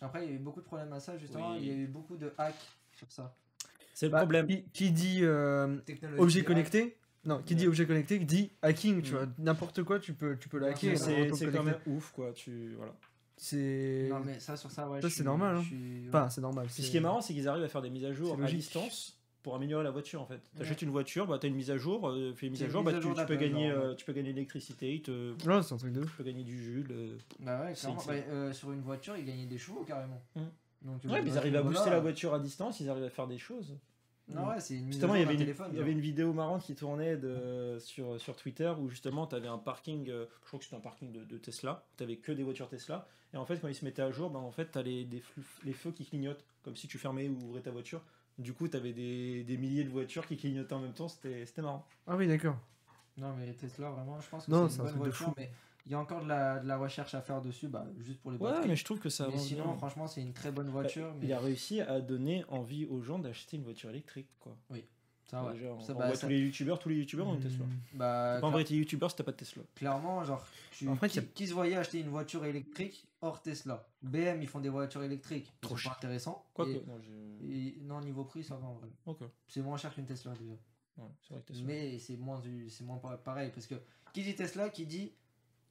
Après, 0.00 0.24
il 0.24 0.30
y 0.30 0.32
a 0.32 0.36
eu 0.36 0.38
beaucoup 0.38 0.60
de 0.60 0.64
problèmes 0.66 0.92
à 0.92 1.00
ça, 1.00 1.18
justement. 1.18 1.52
Oui. 1.52 1.58
Il 1.62 1.66
y 1.66 1.70
a 1.70 1.74
eu 1.74 1.86
beaucoup 1.86 2.16
de 2.16 2.32
hacks 2.38 2.54
sur 2.96 3.10
ça. 3.10 3.34
C'est 3.94 4.06
le 4.06 4.12
Bah, 4.12 4.18
problème. 4.18 4.46
Qui, 4.46 4.62
qui 4.72 4.90
dit 4.92 5.20
euh, 5.22 5.78
objet 6.18 6.40
hack. 6.40 6.46
connecté? 6.46 6.96
Non, 7.24 7.42
qui 7.42 7.56
dit 7.56 7.64
Ouais. 7.64 7.68
objet 7.68 7.84
connecté 7.86 8.18
dit 8.20 8.52
hacking, 8.62 9.02
tu 9.02 9.12
Mm. 9.12 9.16
vois. 9.16 9.26
N'importe 9.38 9.82
quoi, 9.82 9.98
tu 9.98 10.14
peux, 10.14 10.36
tu 10.38 10.48
peux 10.48 10.58
le 10.58 10.66
hacker. 10.66 10.96
c'est- 10.96 11.18
n'importe 11.22 11.40
C'est 11.40 11.50
quand 11.50 11.64
même 11.64 11.78
ouf, 11.86 12.12
quoi. 12.12 12.32
Tu, 12.32 12.74
voilà. 12.76 12.94
C'est. 13.36 14.06
Non, 14.10 14.20
mais 14.24 14.38
ça, 14.40 14.56
sur 14.56 14.70
ça, 14.70 14.88
ouais. 14.88 15.00
Ça, 15.02 15.08
je 15.08 15.14
c'est 15.14 15.24
normal, 15.24 15.56
hein. 15.56 15.62
je 15.62 15.66
suis- 15.68 16.04
Enfin, 16.08 16.28
c'est 16.30 16.40
normal. 16.40 16.70
Ce 16.70 16.80
qui 16.88 16.96
est 16.96 17.00
marrant, 17.00 17.20
c'est 17.20 17.34
qu'ils 17.34 17.48
arrivent 17.48 17.64
à 17.64 17.68
faire 17.68 17.82
des 17.82 17.90
mises 17.90 18.04
à 18.04 18.12
jour 18.12 18.40
à 18.40 18.46
distance 18.46 19.17
pour 19.48 19.54
améliorer 19.56 19.82
la 19.82 19.90
voiture 19.90 20.20
en 20.20 20.26
fait. 20.26 20.42
T'achètes 20.58 20.82
Ouais. 20.82 20.84
une 20.86 20.90
voiture, 20.92 21.26
bah 21.26 21.38
t'as 21.38 21.48
une 21.48 21.54
mise 21.54 21.70
à 21.70 21.78
jour, 21.78 22.06
euh, 22.10 22.34
fais 22.34 22.48
une 22.48 22.52
mise 22.52 22.62
à 22.62 22.68
jour, 22.68 22.82
bah 22.82 22.90
à 22.90 22.94
tu, 22.96 23.00
jour 23.00 23.14
tu 23.14 23.24
peux 23.24 23.36
gagner, 23.36 23.70
genre, 23.70 23.78
euh, 23.82 23.94
tu 23.94 24.04
peux 24.04 24.12
gagner 24.12 24.28
de 24.32 24.34
l'électricité, 24.34 25.00
te- 25.00 25.34
tu 25.36 25.48
Ouais, 25.48 25.62
c'est 25.62 25.72
un 25.72 25.78
truc 25.78 25.94
de 25.94 26.02
ouf. 26.02 26.16
peux 26.18 26.22
gagner 26.22 26.44
du 26.44 26.62
jus. 26.62 26.82
le- 26.86 27.16
Bah 27.40 27.62
ouais, 27.64 27.72
clairement. 27.72 28.02
Bah, 28.06 28.12
euh, 28.12 28.52
sur 28.52 28.72
une 28.72 28.82
voiture, 28.82 29.16
il 29.16 29.24
gagnait 29.24 29.46
des 29.46 29.56
chevaux 29.56 29.84
carrément. 29.84 30.20
Mm. 30.36 30.40
Donc, 30.82 31.04
euh, 31.06 31.08
Ouais, 31.08 31.22
mais 31.22 31.30
ils 31.30 31.38
arrivent 31.38 31.56
à 31.56 31.62
voilà. 31.62 31.76
booster 31.78 31.90
la 31.90 32.00
voiture 32.00 32.34
à 32.34 32.38
distance, 32.40 32.78
ils 32.80 32.90
arrivent 32.90 33.04
à 33.04 33.08
faire 33.10 33.26
des 33.26 33.38
choses. 33.38 33.74
Non, 34.28 34.46
ouais, 34.48 34.60
c'est 34.60 34.76
une 34.76 34.88
Justement, 34.92 35.14
il 35.14 35.20
y 35.20 35.24
avait, 35.24 35.32
une, 35.32 35.38
téléphone. 35.40 35.68
il 35.72 35.76
y 35.76 35.80
avait 35.80 35.86
genre. 35.86 35.96
une 35.96 36.02
vidéo 36.02 36.32
marrante 36.34 36.62
qui 36.62 36.74
tournait 36.74 37.16
de, 37.16 37.78
sur, 37.80 38.20
sur 38.20 38.36
Twitter 38.36 38.70
où 38.78 38.90
justement 38.90 39.26
tu 39.26 39.34
avais 39.34 39.48
un 39.48 39.56
parking, 39.56 40.10
euh, 40.10 40.26
je 40.42 40.46
crois 40.48 40.58
que 40.58 40.66
c'était 40.66 40.76
un 40.76 40.80
parking 40.80 41.10
de, 41.12 41.24
de 41.24 41.38
Tesla, 41.38 41.86
tu 41.96 42.04
avais 42.04 42.16
que 42.16 42.32
des 42.32 42.42
voitures 42.42 42.68
Tesla, 42.68 43.08
et 43.32 43.38
en 43.38 43.46
fait 43.46 43.58
quand 43.58 43.68
ils 43.68 43.74
se 43.74 43.86
mettaient 43.86 44.02
à 44.02 44.10
jour, 44.10 44.28
ben, 44.28 44.40
en 44.40 44.50
fait 44.50 44.70
tu 44.70 44.76
as 44.76 44.82
les, 44.82 45.06
des 45.06 45.20
flux- 45.20 45.42
les 45.64 45.72
feux 45.72 45.92
qui 45.92 46.04
clignotent, 46.04 46.44
comme 46.62 46.76
si 46.76 46.86
tu 46.88 46.98
fermais 46.98 47.26
ou 47.30 47.38
ouvrais 47.42 47.62
ta 47.62 47.70
voiture. 47.70 48.04
Du 48.38 48.52
coup, 48.52 48.68
tu 48.68 48.76
avais 48.76 48.92
des, 48.92 49.42
des 49.44 49.56
milliers 49.56 49.84
de 49.84 49.90
voitures 49.90 50.26
qui 50.26 50.36
clignotaient 50.36 50.72
en 50.74 50.80
même 50.80 50.92
temps, 50.92 51.08
c'était 51.08 51.44
c'était 51.44 51.62
marrant. 51.62 51.84
Ah 52.06 52.16
oui, 52.16 52.26
d'accord. 52.28 52.56
Non, 53.16 53.34
mais 53.36 53.52
Tesla, 53.54 53.90
vraiment, 53.90 54.20
je 54.20 54.28
pense 54.28 54.46
que 54.46 54.50
Non, 54.52 54.68
c'est 54.68 54.76
c'est 54.76 54.82
une 54.82 54.82
un 54.82 54.84
bonne 54.84 54.92
truc 54.92 55.04
de 55.06 55.08
voiture, 55.10 55.26
fou. 55.26 55.34
mais 55.36 55.50
il 55.86 55.92
y 55.92 55.94
a 55.96 55.98
encore 55.98 56.22
de 56.22 56.28
la, 56.28 56.60
de 56.60 56.68
la 56.68 56.76
recherche 56.76 57.14
à 57.14 57.20
faire 57.20 57.42
dessus, 57.42 57.66
bah, 57.66 57.84
juste 57.98 58.20
pour 58.20 58.30
les 58.30 58.38
Ouais, 58.38 58.50
batteries. 58.52 58.68
mais 58.68 58.76
je 58.76 58.84
trouve 58.84 59.00
que 59.00 59.08
ça 59.08 59.26
Mais 59.26 59.32
avance 59.34 59.46
sinon, 59.46 59.64
bien. 59.64 59.76
franchement, 59.76 60.06
c'est 60.06 60.20
une 60.22 60.32
très 60.32 60.52
bonne 60.52 60.68
voiture. 60.68 61.12
mais 61.18 61.26
Il 61.26 61.32
a 61.32 61.40
réussi 61.40 61.80
à 61.80 62.00
donner 62.00 62.44
envie 62.48 62.86
aux 62.86 63.00
gens 63.02 63.18
d'acheter 63.18 63.56
une 63.56 63.64
voiture 63.64 63.90
électrique. 63.90 64.28
Quoi. 64.38 64.56
Ça, 65.30 65.44
ouais. 65.44 65.52
Déjà, 65.54 65.66
on, 65.72 65.80
Ça, 65.80 65.94
on 65.94 65.98
bah, 65.98 66.06
voit 66.06 66.14
ça- 66.16 66.22
tous 66.26 66.30
les 66.30 66.40
youtubeurs, 66.40 66.78
tous 66.78 66.88
les 66.88 66.96
youtubeurs 66.96 67.26
ont 67.28 67.34
une 67.34 67.40
Tesla. 67.40 67.64
Bah, 67.94 68.34
T'es 68.36 68.40
pas 68.40 68.46
un 68.46 68.50
vrai 68.50 68.64
youtubeur 68.64 69.10
si 69.10 69.16
t'as 69.16 69.24
pas 69.24 69.32
de 69.32 69.36
Tesla. 69.36 69.62
clairement, 69.74 70.24
genre, 70.24 70.44
tu, 70.72 70.88
En 70.88 70.96
fait, 70.96 71.08
qui, 71.08 71.22
qui 71.26 71.46
se 71.46 71.54
voyait 71.54 71.76
acheter 71.76 72.00
une 72.00 72.08
voiture 72.08 72.44
électrique 72.44 73.06
hors 73.20 73.40
Tesla? 73.42 73.86
BM, 74.02 74.40
ils 74.42 74.48
font 74.48 74.60
des 74.60 74.68
voitures 74.68 75.02
électriques. 75.02 75.52
Trop 75.60 75.76
cher. 75.76 75.92
pas 75.92 75.98
intéressant. 75.98 76.44
Quoique, 76.54 76.70
Et- 76.70 76.84
non, 76.86 76.98
j'ai- 77.00 77.68
et- 77.68 77.78
non, 77.82 78.00
niveau 78.00 78.24
prix, 78.24 78.42
ça 78.44 78.54
va 78.56 78.66
en 78.66 78.74
vrai. 78.74 78.88
Ok. 79.06 79.18
C'est 79.48 79.60
moins 79.62 79.76
cher 79.76 79.94
qu'une 79.94 80.06
Tesla 80.06 80.32
déjà. 80.32 80.52
Ouais, 80.98 81.04
c'est 81.22 81.34
vrai 81.34 81.42
que 81.42 81.48
Tesla. 81.52 81.64
Mais 81.66 81.98
c'est 81.98 82.16
moins, 82.16 82.38
du- 82.40 82.68
c'est 82.70 82.84
moins 82.84 82.98
pa- 82.98 83.16
pareil. 83.18 83.50
Parce 83.54 83.66
que 83.66 83.74
qui 84.12 84.22
dit 84.22 84.34
Tesla, 84.34 84.68
qui 84.70 84.86
dit 84.86 85.12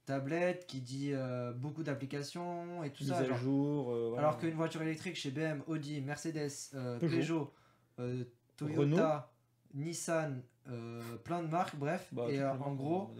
tablette, 0.05 0.65
qui 0.67 0.79
dit 0.81 1.09
euh, 1.13 1.51
beaucoup 1.51 1.83
d'applications 1.83 2.83
et 2.83 2.91
tout 2.91 3.03
Mise 3.03 3.11
ça. 3.11 3.17
à 3.19 3.23
genre. 3.25 3.37
jour. 3.37 3.91
euh, 3.91 4.07
voilà. 4.09 4.27
Alors 4.27 4.39
qu'une 4.39 4.53
voiture 4.53 4.81
électrique 4.81 5.15
chez 5.15 5.31
BM, 5.31 5.61
Audi, 5.67 5.99
Mercedes, 6.01 6.49
euh, 6.75 6.97
Peugeot. 6.99 7.17
Peugeot, 7.17 7.53
euh, 7.99 8.23
Toyota, 8.55 8.79
Renault. 8.81 9.21
Nissan, 9.77 10.41
euh, 10.69 11.01
plein 11.23 11.41
de 11.41 11.47
marques, 11.47 11.75
bref. 11.75 12.07
Bah, 12.11 12.25
et 12.29 12.39
euh, 12.41 12.51
en 12.53 12.73
gros, 12.73 13.11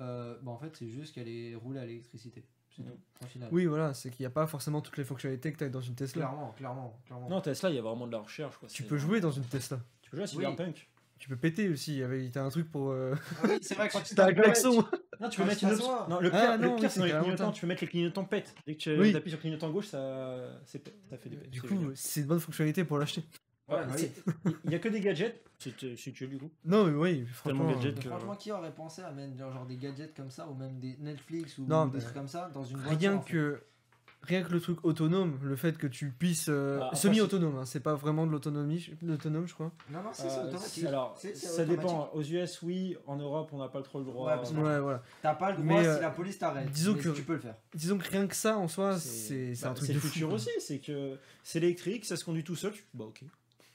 euh, 0.00 0.36
bah, 0.42 0.52
en 0.52 0.58
fait, 0.58 0.74
c'est 0.76 0.88
juste 0.88 1.14
qu'elle 1.14 1.28
est 1.28 1.54
roulée 1.54 1.80
à 1.80 1.84
l'électricité. 1.86 2.46
Tout, 2.74 2.82
final. 3.28 3.48
Oui, 3.52 3.66
voilà, 3.66 3.94
c'est 3.94 4.10
qu'il 4.10 4.22
n'y 4.22 4.26
a 4.26 4.30
pas 4.30 4.46
forcément 4.48 4.80
toutes 4.80 4.96
les 4.96 5.04
fonctionnalités 5.04 5.52
que 5.52 5.58
tu 5.58 5.64
as 5.64 5.68
dans 5.68 5.80
une 5.80 5.94
Tesla. 5.94 6.22
Clairement, 6.24 6.52
clairement, 6.56 7.00
clairement. 7.06 7.28
Non, 7.28 7.40
Tesla, 7.40 7.70
il 7.70 7.76
y 7.76 7.78
a 7.78 7.82
vraiment 7.82 8.06
de 8.08 8.12
la 8.12 8.18
recherche. 8.18 8.56
Quoi. 8.56 8.68
Tu 8.68 8.82
peux 8.82 8.96
jouer 8.96 9.20
dans 9.20 9.30
une 9.30 9.44
Tesla. 9.44 9.78
Tu 10.02 10.10
peux 10.10 10.16
jouer 10.16 10.24
à 10.24 10.26
Cyberpunk. 10.26 10.88
Tu 11.18 11.28
peux 11.28 11.36
péter 11.36 11.68
aussi. 11.68 11.92
il 11.92 11.98
y 11.98 12.02
avait- 12.02 12.28
T'as 12.30 12.42
un 12.42 12.50
truc 12.50 12.68
pour. 12.70 12.90
euh, 12.90 13.14
Ah 13.44 13.46
oui, 13.48 13.58
c'est 13.62 13.76
vrai, 13.76 13.88
quand 13.88 14.00
tu 14.04 14.14
T'as 14.16 14.24
un. 14.26 14.32
Non, 14.32 14.32
tu 14.34 15.36
peux 15.36 15.44
Quand 15.44 15.46
mettre 15.46 15.62
une 15.62 15.70
option. 15.70 16.08
Non, 16.08 16.20
le 16.20 16.30
pire, 16.30 16.40
Ah, 16.42 16.56
le 16.56 16.66
non, 16.66 16.74
pire 16.74 16.84
oui, 16.84 16.90
c'est 16.90 16.98
dans 17.00 17.06
les 17.06 17.12
clignotants. 17.12 17.52
Tu 17.52 17.60
peux 17.60 17.66
mettre 17.68 17.82
les 17.82 17.88
clignotants 17.88 18.24
pète. 18.24 18.54
Dès 18.66 18.74
que 18.74 18.80
tu 18.80 18.98
Oui. 18.98 19.14
appuies 19.14 19.30
sur 19.30 19.38
le 19.38 19.40
clignotant 19.42 19.70
gauche, 19.70 19.86
ça, 19.86 20.36
c'est 20.66 20.80
pète. 20.80 20.96
ça 21.08 21.16
fait 21.16 21.28
des 21.28 21.36
pètes. 21.36 21.50
Du 21.50 21.62
coup, 21.62 21.92
c'est 21.94 22.20
une 22.22 22.26
bonne 22.26 22.40
fonctionnalité 22.40 22.84
pour 22.84 22.98
l'acheter. 22.98 23.22
Ouais, 23.68 23.76
Ouais, 23.76 23.86
bah 23.86 23.92
c'est- 23.96 24.12
Il 24.66 24.70
y 24.72 24.74
a 24.74 24.78
que 24.78 24.88
des 24.88 25.00
gadgets. 25.00 25.42
C'est 25.58 26.12
tué 26.12 26.26
du 26.26 26.36
coup. 26.38 26.50
Non, 26.64 26.84
mais 26.84 26.92
oui, 26.94 27.26
franchement. 27.26 27.70
gadget 27.72 27.96
Mais 27.96 28.02
que- 28.02 28.08
franchement, 28.10 28.34
qui 28.36 28.52
aurait 28.52 28.74
pensé 28.74 29.00
à 29.02 29.10
mettre 29.12 29.38
genre, 29.38 29.52
genre 29.52 29.64
des 29.66 29.76
gadgets 29.76 30.14
comme 30.14 30.30
ça 30.30 30.46
ou 30.48 30.54
même 30.54 30.78
des 30.80 30.96
Netflix 31.00 31.56
ou 31.58 31.64
Non, 31.66 31.86
des 31.86 32.00
trucs 32.00 32.12
comme 32.14 32.28
ça 32.28 32.50
dans 32.52 32.64
une 32.64 32.76
voiture 32.78 32.98
Rien 32.98 33.14
en 33.16 33.22
fait. 33.22 33.32
que. 33.32 33.62
Rien 34.26 34.42
que 34.42 34.52
le 34.54 34.60
truc 34.60 34.82
autonome, 34.86 35.38
le 35.42 35.54
fait 35.54 35.76
que 35.76 35.86
tu 35.86 36.08
puisses. 36.10 36.46
euh, 36.48 36.78
Ah, 36.80 36.84
après, 36.86 36.96
Semi-autonome, 36.96 37.58
hein, 37.58 37.66
c'est 37.66 37.80
pas 37.80 37.94
vraiment 37.94 38.26
de 38.26 38.32
l'autonomie, 38.32 38.78
je- 38.78 38.92
l'autonome, 39.06 39.46
je 39.46 39.52
crois. 39.52 39.70
Non, 39.90 40.02
non, 40.02 40.08
si, 40.14 40.22
c'est 40.22 40.38
Euh, 40.38 40.44
automatique. 40.48 40.84
alors, 40.86 41.18
ça 41.18 41.28
automatique. 41.28 41.66
dépend. 41.68 42.10
Aux 42.14 42.22
US, 42.22 42.62
oui. 42.62 42.96
En 43.06 43.16
Europe, 43.16 43.50
on 43.52 43.58
n'a 43.58 43.68
pas 43.68 43.82
trop 43.82 43.98
le 43.98 44.06
droit. 44.06 44.30
Ouais, 44.30 44.36
parce 44.36 44.50
que- 44.50 44.56
Ouais, 44.56 44.80
voilà. 44.80 45.02
T'as 45.20 45.34
pas 45.34 45.50
le 45.50 45.58
droit 45.62 45.66
Mais, 45.76 45.82
si 45.82 45.88
euh, 45.90 46.00
la 46.00 46.10
police 46.10 46.38
t'arrête. 46.38 46.70
disons 46.70 46.94
mais 46.94 47.00
que- 47.02 47.08
tu 47.10 47.22
peux 47.22 47.34
le 47.34 47.40
faire. 47.40 47.56
Disons 47.74 47.98
que 47.98 48.08
rien 48.10 48.26
que 48.26 48.34
ça 48.34 48.56
en 48.56 48.66
soi, 48.66 48.98
c'est 48.98 49.54
c'est 49.54 49.66
un 49.66 49.70
bah, 49.70 49.74
truc 49.74 49.90
de 49.92 49.98
futur 49.98 50.32
aussi. 50.32 50.48
C'est 50.58 50.78
que 50.78 51.18
c'est 51.42 51.58
électrique, 51.58 52.06
ça 52.06 52.16
se 52.16 52.24
conduit 52.24 52.44
tout 52.44 52.56
seul. 52.56 52.72
tu- 52.72 52.84
Bah 52.94 53.04
ok. 53.04 53.24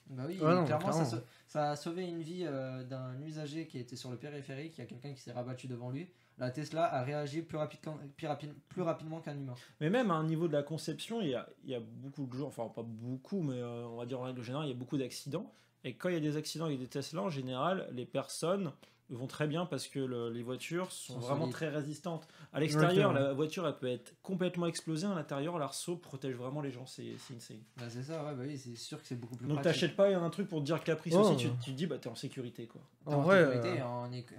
Bah 0.09 0.23
oui, 0.27 0.37
non, 0.37 0.65
clairement, 0.65 0.91
ça, 0.91 0.91
clairement. 0.91 1.05
sau- 1.05 1.23
ça 1.47 1.71
a 1.71 1.75
sauvé 1.75 2.07
une 2.07 2.21
vie 2.21 2.43
euh, 2.47 2.83
d'un 2.83 3.19
usager 3.21 3.67
qui 3.67 3.77
était 3.77 3.95
sur 3.95 4.09
le 4.09 4.17
périphérique. 4.17 4.73
Il 4.77 4.81
y 4.81 4.83
a 4.83 4.87
quelqu'un 4.87 5.13
qui 5.13 5.21
s'est 5.21 5.31
rabattu 5.31 5.67
devant 5.67 5.91
lui. 5.91 6.09
La 6.39 6.49
Tesla 6.51 6.85
a 6.85 7.03
réagi 7.03 7.41
plus, 7.41 7.57
rapide 7.57 7.81
qu'un- 7.81 7.99
plus, 8.17 8.27
rapide- 8.27 8.53
plus 8.69 8.81
rapidement 8.81 9.19
qu'un 9.19 9.35
humain. 9.37 9.53
Mais 9.81 9.89
même 9.89 10.09
à 10.09 10.15
un 10.15 10.23
niveau 10.25 10.47
de 10.47 10.53
la 10.53 10.63
conception, 10.63 11.21
il 11.21 11.29
y 11.29 11.35
a, 11.35 11.47
il 11.63 11.69
y 11.69 11.75
a 11.75 11.79
beaucoup 11.81 12.25
de 12.25 12.33
gens, 12.33 12.47
enfin 12.47 12.67
pas 12.73 12.83
beaucoup, 12.83 13.41
mais 13.41 13.59
euh, 13.59 13.85
on 13.87 13.97
va 13.97 14.05
dire 14.05 14.19
en 14.19 14.23
règle 14.23 14.41
générale, 14.41 14.65
il 14.67 14.69
y 14.71 14.73
a 14.73 14.77
beaucoup 14.77 14.97
d'accidents. 14.97 15.51
Et 15.83 15.93
quand 15.95 16.09
il 16.09 16.13
y 16.15 16.17
a 16.17 16.21
des 16.21 16.37
accidents 16.37 16.65
avec 16.65 16.79
des 16.79 16.87
Tesla, 16.87 17.21
en 17.21 17.29
général, 17.29 17.87
les 17.91 18.05
personnes 18.05 18.71
vont 19.17 19.27
très 19.27 19.47
bien 19.47 19.65
parce 19.65 19.87
que 19.87 19.99
le- 19.99 20.29
les 20.29 20.43
voitures 20.43 20.91
sont, 20.91 21.13
Sont 21.13 21.19
vraiment 21.19 21.39
solides. 21.41 21.53
très 21.53 21.69
résistantes. 21.69 22.27
À 22.53 22.59
l'extérieur, 22.59 23.11
Ouais, 23.13 23.19
la 23.19 23.33
voiture 23.33 23.67
elle 23.67 23.75
peut 23.77 23.87
être 23.87 24.13
complètement 24.21 24.65
explosée. 24.67 25.07
À 25.07 25.15
l'intérieur, 25.15 25.57
l'arceau 25.57 25.95
protège 25.97 26.35
vraiment 26.35 26.61
les 26.61 26.71
gens. 26.71 26.85
C'est 26.85 27.15
c'est 27.17 27.35
insane. 27.35 27.61
Bah, 27.77 27.85
c'est 27.89 28.03
ça, 28.03 28.23
ouais, 28.23 28.35
bah 28.35 28.43
oui, 28.45 28.57
c'est 28.57 28.75
sûr 28.75 29.01
que 29.01 29.07
c'est 29.07 29.15
beaucoup 29.19 29.35
plus 29.35 29.47
Donc 29.47 29.61
pratique. 29.61 29.73
t'achètes 29.73 29.95
pas 29.95 30.15
un 30.15 30.29
truc 30.29 30.47
pour 30.47 30.59
te 30.59 30.65
dire 30.65 30.83
caprice 30.83 31.13
Oh. 31.17 31.21
aussi. 31.21 31.37
Tu, 31.37 31.49
tu 31.63 31.71
te 31.71 31.75
dis 31.77 31.87
bah 31.87 31.97
t'es 31.97 32.09
en 32.09 32.15
sécurité 32.15 32.67
quoi. 32.67 32.81
En 33.05 33.13
en 33.13 33.21
vrai, 33.21 33.43
sécurité, 33.45 33.81
euh, 33.81 33.85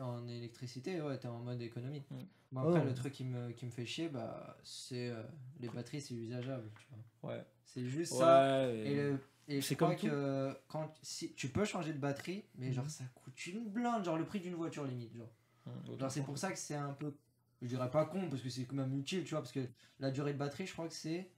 en, 0.02 0.28
électricité, 0.28 1.00
ouais, 1.00 1.18
t'es 1.18 1.28
en 1.28 1.38
mode 1.40 1.60
économie. 1.62 2.02
Mm. 2.10 2.18
Bon, 2.52 2.60
après, 2.62 2.80
Oh. 2.82 2.88
le 2.88 2.94
truc 2.94 3.12
qui 3.12 3.24
me, 3.24 3.50
qui 3.52 3.64
me 3.66 3.70
fait 3.70 3.86
chier, 3.86 4.08
bah, 4.08 4.56
c'est 4.64 5.08
euh, 5.10 5.22
les 5.60 5.68
batteries, 5.68 6.00
c'est 6.00 6.14
usageable. 6.14 6.68
Tu 6.78 6.86
vois. 7.22 7.32
Ouais. 7.32 7.44
C'est 7.64 7.84
juste 7.86 8.14
ça. 8.14 8.64
Ouais, 8.66 8.78
Et, 8.86 8.94
le- 8.96 9.18
et 9.50 9.60
je 9.60 9.66
C'est 9.66 9.76
crois 9.76 9.94
comme 9.94 9.98
que 9.98 10.56
quand, 10.68 10.94
si, 11.02 11.32
tu 11.34 11.48
peux 11.48 11.64
changer 11.64 11.92
de 11.92 11.98
batterie, 11.98 12.44
mais 12.56 12.72
genre 12.72 12.88
ça 12.88 13.04
coûte 13.14 13.46
une 13.46 13.68
blinde, 13.68 14.04
genre 14.04 14.16
le 14.18 14.24
prix 14.24 14.40
d'une 14.40 14.54
voiture 14.54 14.84
limite. 14.84 15.14
Genre, 15.16 15.28
Hum, 15.66 15.98
Genre, 15.98 16.10
c'est 16.10 16.22
pour 16.22 16.38
ça 16.38 16.50
que 16.50 16.58
c'est 16.58 16.74
un 16.74 16.92
peu, 16.94 17.14
je 17.62 17.68
dirais 17.68 17.90
pas 17.90 18.06
con, 18.06 18.28
parce 18.30 18.42
que 18.42 18.48
c'est 18.48 18.64
quand 18.64 18.76
même 18.76 18.98
utile, 18.98 19.24
tu 19.24 19.30
vois, 19.30 19.40
parce 19.40 19.52
que 19.52 19.68
la 19.98 20.10
durée 20.10 20.32
de 20.32 20.38
batterie, 20.38 20.66
je 20.66 20.72
crois 20.72 20.88
que 20.88 20.94
c'est 20.94 21.30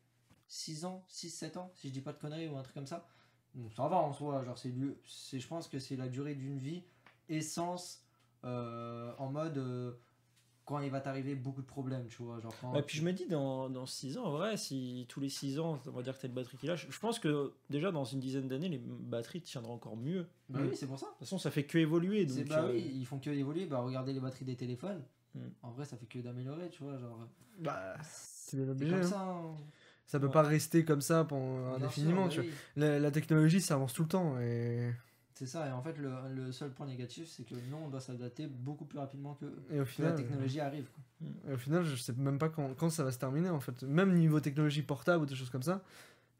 6 0.47 0.85
ans, 0.85 1.05
6-7 1.09 1.57
ans, 1.59 1.73
si 1.75 1.89
je 1.89 1.93
dis 1.93 2.01
pas 2.01 2.13
de 2.13 2.19
conneries 2.19 2.49
ou 2.49 2.57
un 2.57 2.63
truc 2.63 2.75
comme 2.75 2.87
ça. 2.87 3.07
Donc 3.55 3.73
ça 3.75 3.89
va 3.89 3.97
en 3.97 4.13
soi, 4.13 4.45
genre 4.45 4.57
c'est, 4.59 4.73
je 4.73 5.47
pense 5.49 5.69
que 5.69 5.79
c'est 5.79 5.97
la 5.97 6.09
durée 6.09 6.35
d'une 6.35 6.59
vie, 6.59 6.85
essence, 7.29 8.05
euh, 8.45 9.13
en 9.19 9.31
mode 9.31 9.59
euh, 9.59 9.93
quand 10.73 10.81
il 10.81 10.91
va 10.91 11.01
t'arriver 11.01 11.35
beaucoup 11.35 11.63
de 11.63 11.67
problèmes, 11.67 12.07
tu 12.09 12.23
vois. 12.23 12.41
Genre 12.41 12.55
quand 12.61 12.75
Et 12.75 12.83
puis 12.83 12.99
je 12.99 13.05
me 13.05 13.13
dis, 13.13 13.27
dans, 13.27 13.69
dans 13.71 13.87
6 13.87 14.19
ans, 14.19 14.25
en 14.25 14.31
vrai, 14.33 14.57
si 14.57 15.07
tous 15.09 15.21
les 15.21 15.29
6 15.29 15.59
ans, 15.59 15.81
on 15.87 15.91
va 15.91 16.03
dire 16.03 16.15
que 16.15 16.21
tu 16.21 16.27
as 16.27 16.29
une 16.29 16.35
batterie 16.35 16.57
qui 16.57 16.67
lâche, 16.67 16.87
je 16.91 16.99
pense 16.99 17.19
que 17.19 17.53
déjà 17.71 17.93
dans 17.93 18.05
une 18.05 18.21
dizaine 18.21 18.49
d'années, 18.49 18.69
les 18.69 18.79
batteries 18.79 19.41
tiendront 19.43 19.75
encore 19.75 19.97
mieux. 19.97 20.27
De 20.49 20.59
Bah 20.59 20.61
oui, 20.63 20.77
c'est 20.77 20.87
pour 20.87 20.99
ça. 20.99 21.07
toute 21.07 21.19
façon, 21.21 21.39
ça 21.39 21.51
fait 21.51 21.65
que 21.65 21.79
évoluer. 21.79 22.27
Donc, 22.27 22.45
bah 22.49 22.63
euh, 22.65 22.73
oui, 22.73 22.91
ils 22.95 23.07
font 23.07 23.19
que 23.19 23.31
évoluer, 23.31 23.67
bah 23.67 23.81
regardez 23.81 24.13
les 24.13 24.21
batteries 24.21 24.45
des 24.45 24.57
téléphones. 24.57 25.03
Hmm. 25.35 25.49
En 25.63 25.71
vrai, 25.71 25.85
ça 25.85 25.97
fait 25.97 26.07
que 26.07 26.19
d'améliorer, 26.19 26.69
tu 26.71 26.83
vois, 26.83 26.99
genre. 26.99 27.27
Bah, 27.59 27.95
C'est 28.03 28.57
bien 28.57 28.69
obligé, 28.69 28.91
comme 28.93 29.01
hein. 29.01 29.07
ça. 29.07 29.21
hein. 29.23 29.55
ça 30.07 30.21
peut 30.21 30.27
Ouais. 30.27 30.33
pas 30.33 30.43
rester 30.43 30.85
comme 30.85 31.01
ça 31.01 31.25
pendant 31.25 31.77
Bien 31.77 31.87
indéfiniment. 31.87 32.29
sûr, 32.29 32.43
tu 32.43 32.49
bah 32.51 32.55
vois. 32.77 32.87
oui. 32.87 32.91
La, 32.91 32.99
la 32.99 33.11
technologie, 33.11 33.61
ça 33.61 33.75
avance 33.75 33.93
tout 33.95 34.03
le 34.03 34.09
temps. 34.09 34.39
Et, 34.41 34.93
C'est 35.43 35.49
ça, 35.59 35.67
et 35.67 35.73
en 35.73 35.83
fait, 35.83 35.99
le, 35.99 36.13
le 36.33 36.53
seul 36.53 36.71
point 36.71 36.87
négatif, 36.87 37.27
c'est 37.29 37.43
que 37.43 37.57
nous, 37.69 37.77
on 37.77 37.89
doit 37.89 37.99
s'adapter 38.01 38.47
beaucoup 38.47 38.85
plus 38.85 39.01
rapidement 39.01 39.35
que, 39.35 39.47
et 39.75 39.81
au 39.81 39.85
que 39.85 39.91
final, 39.91 40.13
la 40.13 40.17
technologie 40.17 40.61
arrive. 40.61 40.87
quoi. 40.87 41.51
et 41.51 41.55
au 41.55 41.59
final, 41.59 41.85
je 41.85 41.97
sais 41.97 42.13
même 42.13 42.39
pas 42.39 42.49
quand, 42.49 42.73
quand 42.79 42.91
ça 42.91 43.03
va 43.03 43.11
se 43.11 43.19
terminer 43.19 43.49
en 43.49 43.59
fait. 43.59 43.83
Même 43.83 44.15
niveau 44.15 44.39
technologie 44.39 44.83
portable 44.83 45.25
ou 45.25 45.27
des 45.27 45.35
choses 45.35 45.51
comme 45.51 45.65
ça, 45.65 45.83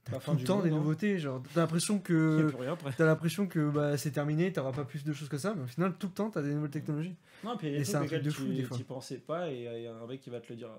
t'as 0.05 0.21
tout 0.21 0.35
le 0.35 0.45
temps 0.45 0.55
monde, 0.57 0.65
des 0.67 0.71
hein. 0.71 0.77
nouveautés. 0.79 1.19
Genre, 1.19 1.43
t'as 1.53 1.63
l'impression 1.63 1.99
que 1.99 2.53
t'as 2.97 3.07
l'impression 3.07 3.49
que 3.49 3.71
bah, 3.71 3.97
c'est 3.97 4.13
terminé, 4.13 4.53
t'auras 4.53 4.71
pas 4.73 4.85
plus 4.85 5.03
de 5.03 5.13
choses 5.13 5.29
que 5.29 5.39
ça, 5.39 5.53
mais 5.57 5.63
au 5.65 5.67
final, 5.67 5.95
tout 5.99 6.07
le 6.07 6.13
temps, 6.13 6.31
t'as 6.31 6.43
des 6.43 6.55
nouvelles 6.55 6.71
technologies. 6.71 7.17
Non, 7.45 7.57
puis 7.57 7.67
il 7.67 7.73
y 7.73 7.75
a 7.75 7.79
Et 7.81 7.81
des 7.81 7.91
c'est 7.91 8.07
trucs 8.07 8.23
de 8.23 8.31
fou, 8.31 8.47
des 8.47 8.63
tu 8.63 8.65
fois. 8.67 8.77
t'y 8.77 8.85
pensais 8.85 9.19
pas 9.19 9.51
et 9.51 9.65
il 9.79 9.83
y 9.83 9.87
a 9.89 9.95
un 9.97 10.07
mec 10.07 10.21
qui 10.21 10.31
va 10.31 10.41
te 10.41 10.49
le 10.51 10.57
dire. 10.57 10.71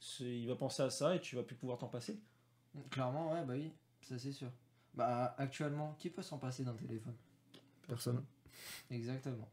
c'est- 0.00 0.24
Il 0.24 0.48
va 0.48 0.54
penser 0.54 0.82
à 0.82 0.88
ça 0.88 1.14
et 1.14 1.20
tu 1.20 1.36
vas 1.36 1.42
plus 1.42 1.56
pouvoir 1.56 1.76
t'en 1.78 1.88
passer. 1.88 2.18
Clairement, 2.90 3.32
ouais, 3.32 3.44
bah 3.44 3.54
oui, 3.54 3.70
ça 4.00 4.18
c'est 4.18 4.32
sûr. 4.32 4.48
Bah, 4.94 5.34
actuellement, 5.36 5.94
qui 5.98 6.08
peut 6.08 6.22
s'en 6.22 6.38
passer 6.38 6.64
d'un 6.64 6.72
téléphone? 6.74 7.14
Personne. 7.86 8.24
Exactement. 8.90 9.48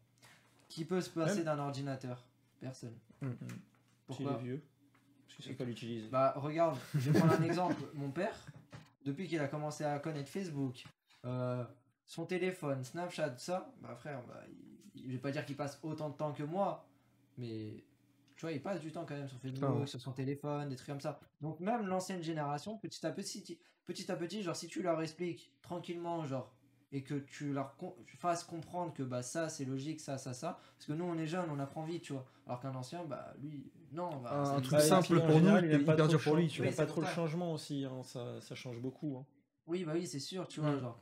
Qui 0.69 0.85
peut 0.85 1.01
se 1.01 1.09
passer 1.09 1.35
Même- 1.37 1.45
d'un 1.45 1.59
ordinateur? 1.59 2.23
Personne. 2.59 2.95
Mm. 3.21 3.27
S'il 3.29 3.47
Pourquoi 4.07 4.31
est 4.33 4.43
vieux. 4.43 4.63
Parce 5.25 5.35
qu'il 5.35 5.45
sait 5.45 5.53
pas 5.53 5.63
l'utiliser. 5.65 6.07
Bah, 6.09 6.33
regarde, 6.35 6.77
je 6.95 7.11
vais 7.11 7.19
prendre 7.19 7.33
un 7.39 7.43
exemple. 7.43 7.81
Mon 7.93 8.11
père, 8.11 8.35
depuis 9.05 9.27
qu'il 9.27 9.39
a 9.39 9.47
commencé 9.47 9.83
à 9.83 9.99
connaître 9.99 10.29
Facebook, 10.29 10.83
euh, 11.25 11.63
son 12.05 12.25
téléphone, 12.25 12.83
Snapchat, 12.83 13.29
tout 13.31 13.39
ça, 13.39 13.71
bah 13.81 13.95
frère, 13.95 14.21
bah, 14.27 14.41
il- 14.95 15.07
je 15.07 15.11
vais 15.13 15.17
pas 15.19 15.31
dire 15.31 15.45
qu'il 15.45 15.55
passe 15.55 15.79
autant 15.83 16.09
de 16.09 16.15
temps 16.15 16.33
que 16.33 16.43
moi, 16.43 16.85
mais 17.37 17.83
tu 18.35 18.41
vois, 18.41 18.51
il 18.51 18.61
passe 18.61 18.79
du 18.81 18.91
temps 18.91 19.05
quand 19.05 19.15
même 19.15 19.27
sur 19.27 19.39
Facebook, 19.39 19.59
Clairement. 19.59 19.85
sur 19.85 19.99
son 20.01 20.11
téléphone, 20.11 20.69
des 20.69 20.75
trucs 20.75 20.89
comme 20.89 21.01
ça. 21.01 21.19
Donc 21.41 21.59
même 21.59 21.87
l'ancienne 21.87 22.21
génération, 22.21 22.77
petit 22.77 23.05
à 23.05 23.11
petit, 23.11 23.41
ti- 23.41 23.59
petit 23.85 24.11
à 24.11 24.15
petit, 24.15 24.43
genre 24.43 24.55
si 24.55 24.67
tu 24.67 24.81
leur 24.83 25.01
expliques 25.01 25.51
tranquillement, 25.61 26.25
genre, 26.25 26.52
et 26.93 27.01
que 27.01 27.15
tu 27.15 27.51
leur 27.51 27.75
fasses 28.19 28.43
comprendre 28.43 28.93
que 28.93 29.03
bah 29.03 29.23
ça 29.23 29.49
c'est 29.49 29.65
logique, 29.65 29.99
ça, 29.99 30.17
ça, 30.17 30.33
ça, 30.33 30.59
parce 30.77 30.85
que 30.85 30.93
nous 30.93 31.03
on 31.05 31.17
est 31.17 31.25
jeunes, 31.27 31.49
on 31.51 31.59
apprend 31.59 31.83
vite, 31.83 32.03
tu 32.03 32.13
vois, 32.13 32.25
alors 32.47 32.59
qu'un 32.61 32.73
ancien, 32.75 33.03
bah 33.03 33.33
lui, 33.41 33.65
non, 33.91 34.09
bah, 34.21 34.43
Un 34.53 34.57
lui- 34.59 34.63
truc 34.67 34.79
simple 34.79 35.19
pour 35.25 35.41
nous, 35.41 35.57
il 35.57 35.69
pas 35.85 35.93
hyper 35.93 35.95
trop 35.97 36.07
dur 36.07 36.21
pour 36.23 36.35
lui, 36.35 36.47
tu 36.47 36.61
Il 36.61 36.67
vois. 36.67 36.75
pas 36.75 36.85
trop 36.85 37.01
le 37.01 37.07
changement 37.07 37.51
aussi, 37.53 37.83
hein, 37.85 38.03
ça, 38.03 38.39
ça 38.41 38.55
change 38.55 38.79
beaucoup. 38.79 39.17
hein. 39.19 39.25
Oui, 39.65 39.83
bah 39.85 39.93
oui, 39.95 40.05
c'est 40.07 40.19
sûr, 40.19 40.47
tu 40.47 40.59
vois, 40.59 40.71
Mm. 40.75 40.79
genre. 40.81 40.99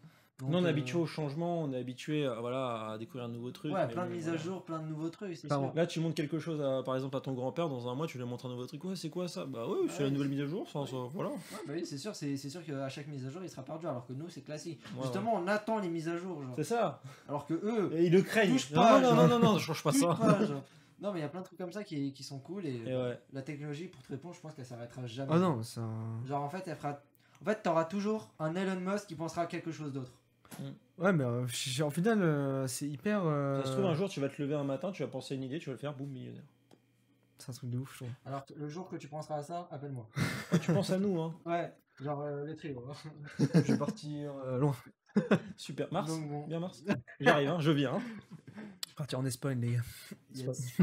Nous, 0.49 0.57
on 0.57 0.63
est 0.63 0.65
euh, 0.65 0.69
habitué 0.69 0.97
au 0.97 1.05
changement, 1.05 1.61
on 1.61 1.71
est 1.73 1.77
habitué 1.77 2.25
à, 2.25 2.39
voilà, 2.39 2.91
à 2.91 2.97
découvrir 2.97 3.25
un 3.25 3.31
nouveau 3.31 3.51
truc. 3.51 3.73
Ouais, 3.73 3.87
plein 3.87 4.05
de 4.05 4.11
mises 4.11 4.27
à 4.29 4.37
jour, 4.37 4.63
plein 4.63 4.79
de 4.79 4.87
nouveaux 4.87 5.09
trucs, 5.09 5.35
c'est 5.37 5.47
Clairement. 5.47 5.67
sûr. 5.67 5.75
Là, 5.75 5.85
tu 5.87 5.99
montres 5.99 6.15
quelque 6.15 6.39
chose, 6.39 6.61
à, 6.61 6.83
par 6.83 6.95
exemple, 6.95 7.15
à 7.17 7.21
ton 7.21 7.33
grand-père, 7.33 7.69
dans 7.69 7.87
un 7.87 7.95
mois, 7.95 8.07
tu 8.07 8.17
lui 8.17 8.25
montres 8.25 8.45
un 8.45 8.49
nouveau 8.49 8.65
truc. 8.65 8.83
Ouais, 8.83 8.95
c'est 8.95 9.09
quoi 9.09 9.27
ça? 9.27 9.45
Bah 9.45 9.67
ouais, 9.67 9.87
c'est 9.89 10.03
la 10.03 10.09
nouvelle 10.09 10.29
mise 10.29 10.41
à 10.41 10.47
jour, 10.47 10.67
ça, 10.67 10.85
ça, 10.85 10.95
voilà. 11.13 11.29
Ouais, 11.29 11.35
bah 11.67 11.73
oui, 11.75 11.85
c'est 11.85 11.97
sûr, 11.97 12.15
c'est 12.15 12.35
c'est 12.37 12.49
sûr 12.49 12.65
qu'à 12.65 12.89
chaque 12.89 13.07
mise 13.07 13.25
à 13.25 13.29
jour, 13.29 13.41
il 13.43 13.49
sera 13.49 13.63
perdu, 13.63 13.87
alors 13.87 14.05
que 14.05 14.13
nous, 14.13 14.29
c'est 14.29 14.41
classique. 14.41 14.79
Ouais, 14.95 15.03
Justement, 15.03 15.35
on 15.35 15.47
attend 15.47 15.79
les 15.79 15.89
mises 15.89 16.07
à 16.09 16.17
jour, 16.17 16.41
genre. 16.41 16.53
C'est 16.55 16.63
ça. 16.63 17.01
Alors 17.27 17.45
que 17.45 17.53
eux, 17.53 17.91
Et 17.95 18.05
ils 18.05 18.11
le 18.11 18.21
craignent. 18.21 18.51
Touche 18.51 18.71
non, 18.71 18.81
pas, 18.81 18.99
non, 19.01 19.09
genre. 19.09 19.27
non, 19.27 19.39
non, 19.39 19.39
non, 19.53 19.57
je 19.57 19.65
change 19.65 19.83
pas 19.83 19.91
ça. 19.91 20.15
pas, 20.19 20.45
genre. 20.45 20.63
Non, 21.01 21.11
mais 21.11 21.19
il 21.19 21.23
y 21.23 21.25
a 21.25 21.29
plein 21.29 21.39
de 21.41 21.45
trucs 21.45 21.57
comme 21.57 21.71
ça 21.71 21.83
qui, 21.83 22.13
qui 22.13 22.23
sont 22.23 22.37
cool 22.39 22.63
et, 22.65 22.75
Et 22.85 22.95
ouais. 22.95 23.19
la 23.33 23.41
technologie, 23.41 23.87
pour 23.87 24.03
te 24.03 24.09
répondre, 24.09 24.35
je 24.35 24.39
pense 24.39 24.53
qu'elle 24.53 24.67
s'arrêtera 24.67 25.05
jamais. 25.07 25.31
Ah 25.33 25.39
non, 25.39 25.63
ça. 25.63 25.81
Genre, 26.27 26.43
en 26.43 26.49
fait, 26.49 26.63
elle 26.67 26.75
fera. 26.75 26.99
En 27.41 27.45
fait, 27.45 27.63
t'auras 27.63 27.85
toujours 27.85 28.29
un 28.37 28.53
Elon 28.53 28.79
Musk 28.79 29.07
qui 29.07 29.15
pensera 29.15 29.41
à 29.41 29.45
quelque 29.47 29.71
chose 29.71 29.91
d'autre. 29.93 30.11
Ouais, 30.97 31.13
mais 31.13 31.23
euh, 31.23 31.45
en 31.83 31.89
final, 31.89 32.21
euh, 32.21 32.67
c'est 32.67 32.87
hyper. 32.87 33.23
euh, 33.25 33.61
Ça 33.61 33.67
se 33.67 33.71
trouve, 33.73 33.85
un 33.85 33.93
jour, 33.95 34.09
tu 34.09 34.19
vas 34.19 34.29
te 34.29 34.41
lever 34.41 34.53
un 34.55 34.63
matin, 34.63 34.91
tu 34.91 35.01
vas 35.03 35.09
penser 35.09 35.33
à 35.33 35.37
une 35.37 35.43
idée, 35.43 35.59
tu 35.59 35.67
vas 35.67 35.73
le 35.73 35.79
faire, 35.79 35.93
boum, 35.95 36.09
millionnaire. 36.09 36.43
C'est 37.39 37.49
un 37.49 37.53
truc 37.53 37.69
de 37.71 37.77
ouf, 37.79 37.91
je 37.93 37.97
trouve. 37.97 38.09
Alors, 38.25 38.45
le 38.55 38.67
jour 38.69 38.87
que 38.87 38.95
tu 38.97 39.07
penseras 39.07 39.37
à 39.37 39.43
ça, 39.43 39.67
appelle-moi. 39.71 40.07
Ouais, 40.51 40.59
tu 40.59 40.71
penses 40.73 40.91
à 40.91 40.99
nous, 40.99 41.19
hein. 41.19 41.33
Ouais, 41.45 41.73
genre 41.99 42.21
euh, 42.21 42.45
les 42.45 42.55
trio. 42.55 42.83
hein. 42.87 43.09
je 43.39 43.45
vais 43.71 43.77
partir 43.77 44.31
euh, 44.45 44.59
loin. 44.59 44.75
Super. 45.57 45.87
Mars 45.91 46.07
Donc, 46.07 46.29
bon. 46.29 46.47
Bien 46.47 46.59
Mars 46.59 46.83
J'arrive, 47.19 47.49
hein, 47.49 47.57
je 47.59 47.71
viens. 47.71 47.95
hein. 47.95 48.01
Partir 48.95 49.17
en 49.19 49.25
Espagne, 49.25 49.59
les 49.59 49.71
gars. 49.73 49.81
Yes. 50.35 50.77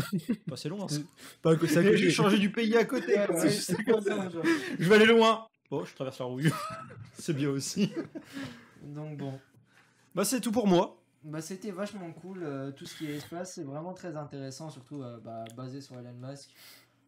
Bah, 0.49 0.57
c'est 0.57 0.69
long, 0.69 0.83
hein. 0.85 0.89
Pas 1.43 1.55
que 1.55 1.67
ça 1.69 1.81
J'ai 1.83 1.91
que 1.91 1.97
j'ai 1.97 2.11
changé 2.11 2.39
du 2.39 2.51
pays 2.51 2.77
à 2.77 2.85
côté. 2.85 3.17
Ouais, 3.17 3.49
ça. 3.51 3.75
Je 4.79 4.89
vais 4.89 4.95
aller 4.97 5.07
loin. 5.07 5.47
Bon, 5.71 5.85
je 5.85 5.95
traverse 5.95 6.19
la 6.19 6.25
rouille. 6.25 6.51
c'est 7.15 7.35
bien 7.35 7.51
aussi. 7.51 7.93
Donc, 8.83 9.17
bon. 9.17 9.39
Bah, 10.15 10.25
c'est 10.25 10.41
tout 10.41 10.53
pour 10.53 10.67
moi. 10.67 11.01
Bah, 11.25 11.41
c'était 11.41 11.71
vachement 11.71 12.13
cool. 12.13 12.43
euh, 12.43 12.71
tout 12.73 12.87
ce 12.87 12.97
qui 12.97 13.07
est 13.11 13.17
espace, 13.17 13.55
c'est 13.55 13.65
vraiment 13.65 13.93
très 13.93 14.17
intéressant, 14.17 14.71
surtout 14.71 15.03
euh, 15.03 15.19
bah, 15.21 15.45
basé 15.57 15.81
sur 15.81 15.99
Elon 15.99 16.15
Musk. 16.15 16.51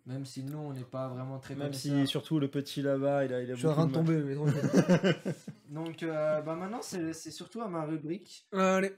Même 0.07 0.25
si 0.25 0.43
nous, 0.43 0.59
on 0.59 0.73
n'est 0.73 0.83
pas 0.83 1.09
vraiment 1.09 1.39
très 1.39 1.55
Même 1.55 1.73
si, 1.73 2.07
surtout, 2.07 2.41
le 2.41 2.49
petit 2.49 2.83
là-bas, 2.83 3.25
il 3.25 3.33
a, 3.35 3.43
il 3.43 3.51
a 3.51 3.55
Je 3.55 3.59
suis 3.59 3.69
en 3.69 3.73
train 3.73 3.87
de 3.87 3.93
tomber, 3.93 4.17
mais 4.23 4.35
trop 4.35 4.47
Donc, 5.69 6.03
euh, 6.03 6.41
bah, 6.41 6.57
maintenant, 6.57 6.83
c'est 6.83 7.13
c'est 7.13 7.31
surtout 7.31 7.61
à 7.61 7.69
ma 7.69 7.85
rubrique, 7.85 8.47
Allez. 8.53 8.93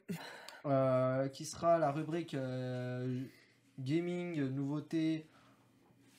euh, 0.65 1.29
qui 1.29 1.45
sera 1.45 1.79
la 1.79 1.91
rubrique 1.91 2.35
euh, 2.35 3.21
gaming, 3.79 4.41
nouveautés, 4.49 5.29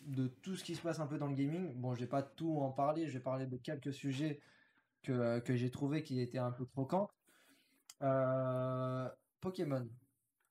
de 0.06 0.28
tout 0.28 0.56
ce 0.56 0.64
qui 0.64 0.76
se 0.76 0.82
passe 0.82 1.00
un 1.00 1.08
peu 1.08 1.18
dans 1.18 1.28
le 1.28 1.36
gaming. 1.36 1.74
Bon, 1.76 1.96
je 1.96 2.02
vais 2.02 2.08
pas 2.08 2.22
tout 2.22 2.60
en 2.60 2.70
parler, 2.70 3.08
je 3.08 3.14
vais 3.14 3.24
parler 3.24 3.46
de 3.46 3.58
quelques 3.58 3.94
sujets 3.94 4.42
que, 5.02 5.40
que 5.40 5.56
j'ai 5.56 5.72
trouvé 5.72 6.04
qui 6.04 6.20
étaient 6.22 6.38
un 6.38 6.52
peu 6.52 6.66
croquants. 6.66 7.10
Euh, 8.04 9.10
Pokémon. 9.42 9.88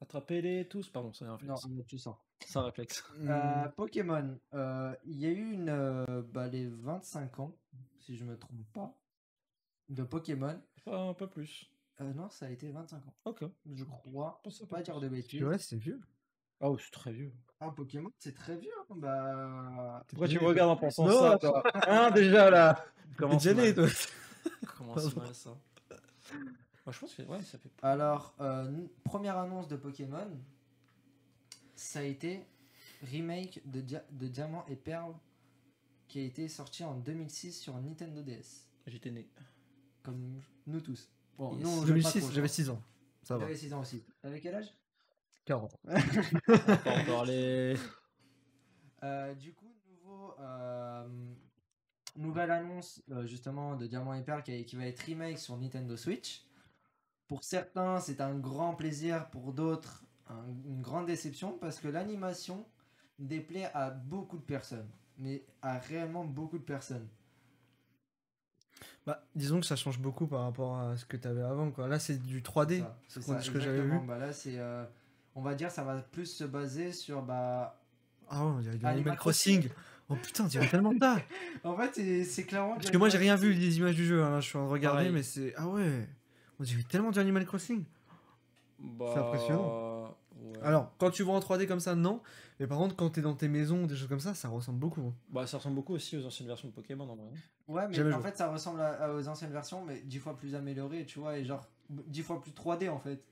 Attrapez-les 0.00 0.66
tous. 0.68 0.88
Pardon, 0.90 1.12
c'est 1.12 1.24
un 1.24 1.38
Non, 1.42 1.54
réflexe. 1.54 1.86
tu 1.86 1.98
sens. 1.98 2.16
C'est 2.40 2.58
un 2.58 2.62
réflexe. 2.64 3.04
Euh, 3.20 3.68
Pokémon, 3.76 4.36
euh, 4.54 4.94
il 5.04 5.18
y 5.18 5.26
a 5.26 5.30
eu 5.30 5.52
une, 5.52 5.68
euh, 5.68 6.22
bah, 6.32 6.48
les 6.48 6.66
25 6.66 7.38
ans, 7.38 7.56
si 8.00 8.16
je 8.16 8.24
me 8.24 8.36
trompe 8.36 8.66
pas, 8.72 8.92
de 9.88 10.02
Pokémon. 10.02 10.60
Pas 10.84 10.98
un 10.98 11.14
peu 11.14 11.28
plus. 11.28 11.70
Euh, 12.00 12.12
non, 12.14 12.28
ça 12.30 12.46
a 12.46 12.50
été 12.50 12.70
25 12.72 12.96
ans. 13.06 13.14
Ok. 13.26 13.44
Je 13.72 13.84
crois. 13.84 14.40
Pense 14.42 14.58
Faut 14.58 14.66
pas 14.66 14.76
pas 14.78 14.82
dire 14.82 14.98
de 14.98 15.08
bêtises. 15.08 15.44
Ouais, 15.44 15.58
c'est 15.58 15.76
vieux. 15.76 16.00
Ah, 16.60 16.70
oh, 16.70 16.78
c'est 16.78 16.90
très 16.90 17.12
vieux. 17.12 17.32
Ah, 17.60 17.70
Pokémon, 17.70 18.10
c'est 18.18 18.34
très 18.34 18.56
vieux. 18.56 18.70
hein, 18.90 18.94
Bah. 18.96 20.04
Pourquoi 20.08 20.26
tu 20.26 20.40
me 20.40 20.46
regardes 20.46 20.70
en 20.70 20.76
pensant 20.76 21.06
Non, 21.06 21.20
ça 21.32 21.38
toi? 21.38 21.62
Hein, 21.86 22.10
déjà 22.10 22.50
là? 22.50 22.84
T'es 23.10 23.16
Commence 23.18 23.42
déjà 23.44 23.62
né, 23.62 23.74
toi. 23.74 23.86
Commence 24.78 25.14
mal 25.16 25.34
ça. 25.34 25.50
Moi, 26.84 26.92
je 26.92 26.98
pense 26.98 27.14
que 27.14 27.22
ouais, 27.22 27.42
ça 27.42 27.58
fait. 27.58 27.70
Alors, 27.82 28.34
euh, 28.40 28.86
première 29.04 29.38
annonce 29.38 29.68
de 29.68 29.76
Pokémon, 29.76 30.28
ça 31.76 32.00
a 32.00 32.02
été 32.02 32.44
remake 33.02 33.60
de, 33.64 33.80
Dia- 33.80 34.04
de 34.10 34.26
Diamant 34.28 34.64
et 34.68 34.76
Perle 34.76 35.14
qui 36.08 36.18
a 36.18 36.22
été 36.22 36.48
sorti 36.48 36.84
en 36.84 36.94
2006 36.96 37.52
sur 37.60 37.74
Nintendo 37.80 38.22
DS. 38.22 38.66
J'étais 38.86 39.10
né. 39.10 39.28
Comme 40.02 40.40
nous 40.66 40.80
tous. 40.80 41.08
Bon, 41.38 41.54
Yes. 41.56 41.62
nous, 41.64 41.68
on 41.70 41.74
joue 41.74 41.80
pas 41.82 41.86
2006, 41.88 42.18
trop, 42.20 42.28
je 42.28 42.34
j'avais 42.34 42.46
crois. 42.48 42.54
6 42.54 42.70
ans. 42.70 42.82
Ça 43.22 43.34
va. 43.36 43.44
J'avais 43.44 43.56
6 43.56 43.72
ans 43.72 43.80
aussi. 43.80 44.02
T'avais 44.20 44.40
quel 44.40 44.54
âge? 44.56 44.74
40. 45.44 45.76
Pas 45.84 47.00
en 47.00 47.04
parler. 47.04 47.76
Euh, 49.04 49.34
du 49.34 49.52
coup, 49.54 49.72
nouveau, 49.88 50.34
euh, 50.40 51.08
nouvelle 52.16 52.50
annonce 52.50 53.02
euh, 53.10 53.26
justement 53.26 53.74
de 53.76 53.86
Diamant 53.86 54.14
et 54.14 54.22
Perle 54.22 54.42
qui, 54.42 54.64
qui 54.64 54.76
va 54.76 54.86
être 54.86 55.00
remake 55.00 55.38
sur 55.38 55.56
Nintendo 55.56 55.96
Switch. 55.96 56.44
Pour 57.32 57.44
certains, 57.44 57.98
c'est 57.98 58.20
un 58.20 58.34
grand 58.34 58.74
plaisir. 58.74 59.26
Pour 59.30 59.54
d'autres, 59.54 60.04
un- 60.28 60.44
une 60.66 60.82
grande 60.82 61.06
déception 61.06 61.56
parce 61.58 61.80
que 61.80 61.88
l'animation 61.88 62.66
déplaît 63.18 63.70
à 63.72 63.88
beaucoup 63.88 64.36
de 64.36 64.42
personnes. 64.42 64.86
Mais 65.16 65.42
à 65.62 65.78
réellement 65.78 66.24
beaucoup 66.26 66.58
de 66.58 66.62
personnes. 66.62 67.08
Bah, 69.06 69.24
disons 69.34 69.60
que 69.60 69.66
ça 69.66 69.76
change 69.76 69.98
beaucoup 69.98 70.26
par 70.26 70.42
rapport 70.42 70.76
à 70.78 70.94
ce 70.98 71.06
que 71.06 71.16
tu 71.16 71.26
avais 71.26 71.40
avant. 71.40 71.70
Quoi. 71.70 71.88
Là, 71.88 71.98
c'est 71.98 72.18
du 72.22 72.42
3D. 72.42 72.80
Ça, 72.80 72.96
c'est 73.08 73.20
ce 73.22 73.26
qu'on- 73.26 73.32
ça, 73.32 73.40
ce 73.40 73.50
que 73.50 73.60
j'avais 73.60 73.80
vu. 73.80 73.98
Bah 74.06 74.18
là, 74.18 74.32
c'est. 74.34 74.58
euh, 74.58 74.84
on 75.34 75.40
va 75.40 75.54
dire, 75.54 75.70
ça 75.70 75.84
va 75.84 76.02
plus 76.02 76.26
se 76.26 76.44
baser 76.44 76.92
sur. 76.92 77.22
Bah, 77.22 77.80
Ah 78.28 78.44
ouais, 78.44 78.52
on 78.56 78.60
dirait 78.60 78.76
du 78.76 78.84
Animal 78.84 79.16
Crossing. 79.16 79.70
Oh 80.10 80.16
putain, 80.16 80.44
on 80.44 80.48
dirait 80.48 80.68
tellement 80.68 80.92
ça. 81.00 81.16
en 81.64 81.76
fait, 81.78 82.24
c'est- 82.24 82.44
clairement. 82.44 82.74
Parce 82.74 82.90
que 82.90 82.98
moi, 82.98 83.08
j'ai 83.08 83.16
rien 83.18 83.36
vu 83.36 83.54
des 83.54 83.78
images 83.78 83.96
du 83.96 84.04
jeu. 84.04 84.22
hein, 84.22 84.38
je 84.40 84.48
suis 84.48 84.58
en 84.58 84.62
train 84.62 84.68
de 84.68 84.72
regarder, 84.72 84.98
Pareil. 84.98 85.12
mais 85.14 85.22
c'est. 85.22 85.54
Ah 85.56 85.66
ouais. 85.68 86.06
On 86.60 86.64
dirait 86.64 86.82
tellement 86.84 87.10
du 87.10 87.18
Animal 87.18 87.44
Crossing. 87.46 87.84
Bah, 88.78 89.14
impressionnant. 89.16 90.16
ouais. 90.36 90.58
Alors, 90.62 90.92
quand 90.98 91.10
tu 91.10 91.22
vois 91.22 91.34
en 91.34 91.40
3D 91.40 91.66
comme 91.66 91.80
ça, 91.80 91.94
non. 91.94 92.20
Mais 92.60 92.66
par 92.66 92.78
contre, 92.78 92.94
quand 92.96 93.10
t'es 93.10 93.20
dans 93.22 93.34
tes 93.34 93.48
maisons, 93.48 93.86
des 93.86 93.96
choses 93.96 94.08
comme 94.08 94.20
ça, 94.20 94.34
ça 94.34 94.48
ressemble 94.48 94.78
beaucoup. 94.78 95.00
hein. 95.02 95.14
Bah, 95.28 95.46
ça 95.46 95.56
ressemble 95.58 95.76
beaucoup 95.76 95.94
aussi 95.94 96.16
aux 96.16 96.24
anciennes 96.26 96.48
versions 96.48 96.68
de 96.68 96.72
Pokémon 96.72 97.04
en 97.08 97.16
vrai. 97.16 97.26
Ouais, 97.68 97.88
mais 97.88 97.94
Jamais 97.94 98.12
en 98.12 98.20
joué. 98.20 98.30
fait, 98.30 98.36
ça 98.36 98.50
ressemble 98.50 98.80
à- 98.80 99.04
à- 99.04 99.12
aux 99.14 99.28
anciennes 99.28 99.52
versions, 99.52 99.84
mais 99.84 100.00
10 100.02 100.18
fois 100.18 100.36
plus 100.36 100.54
améliorées, 100.54 101.04
tu 101.06 101.18
vois, 101.20 101.38
et 101.38 101.44
genre 101.44 101.66
10 101.88 102.22
fois 102.22 102.40
plus 102.40 102.52
3D 102.52 102.88
en 102.88 102.98
fait. 102.98 103.22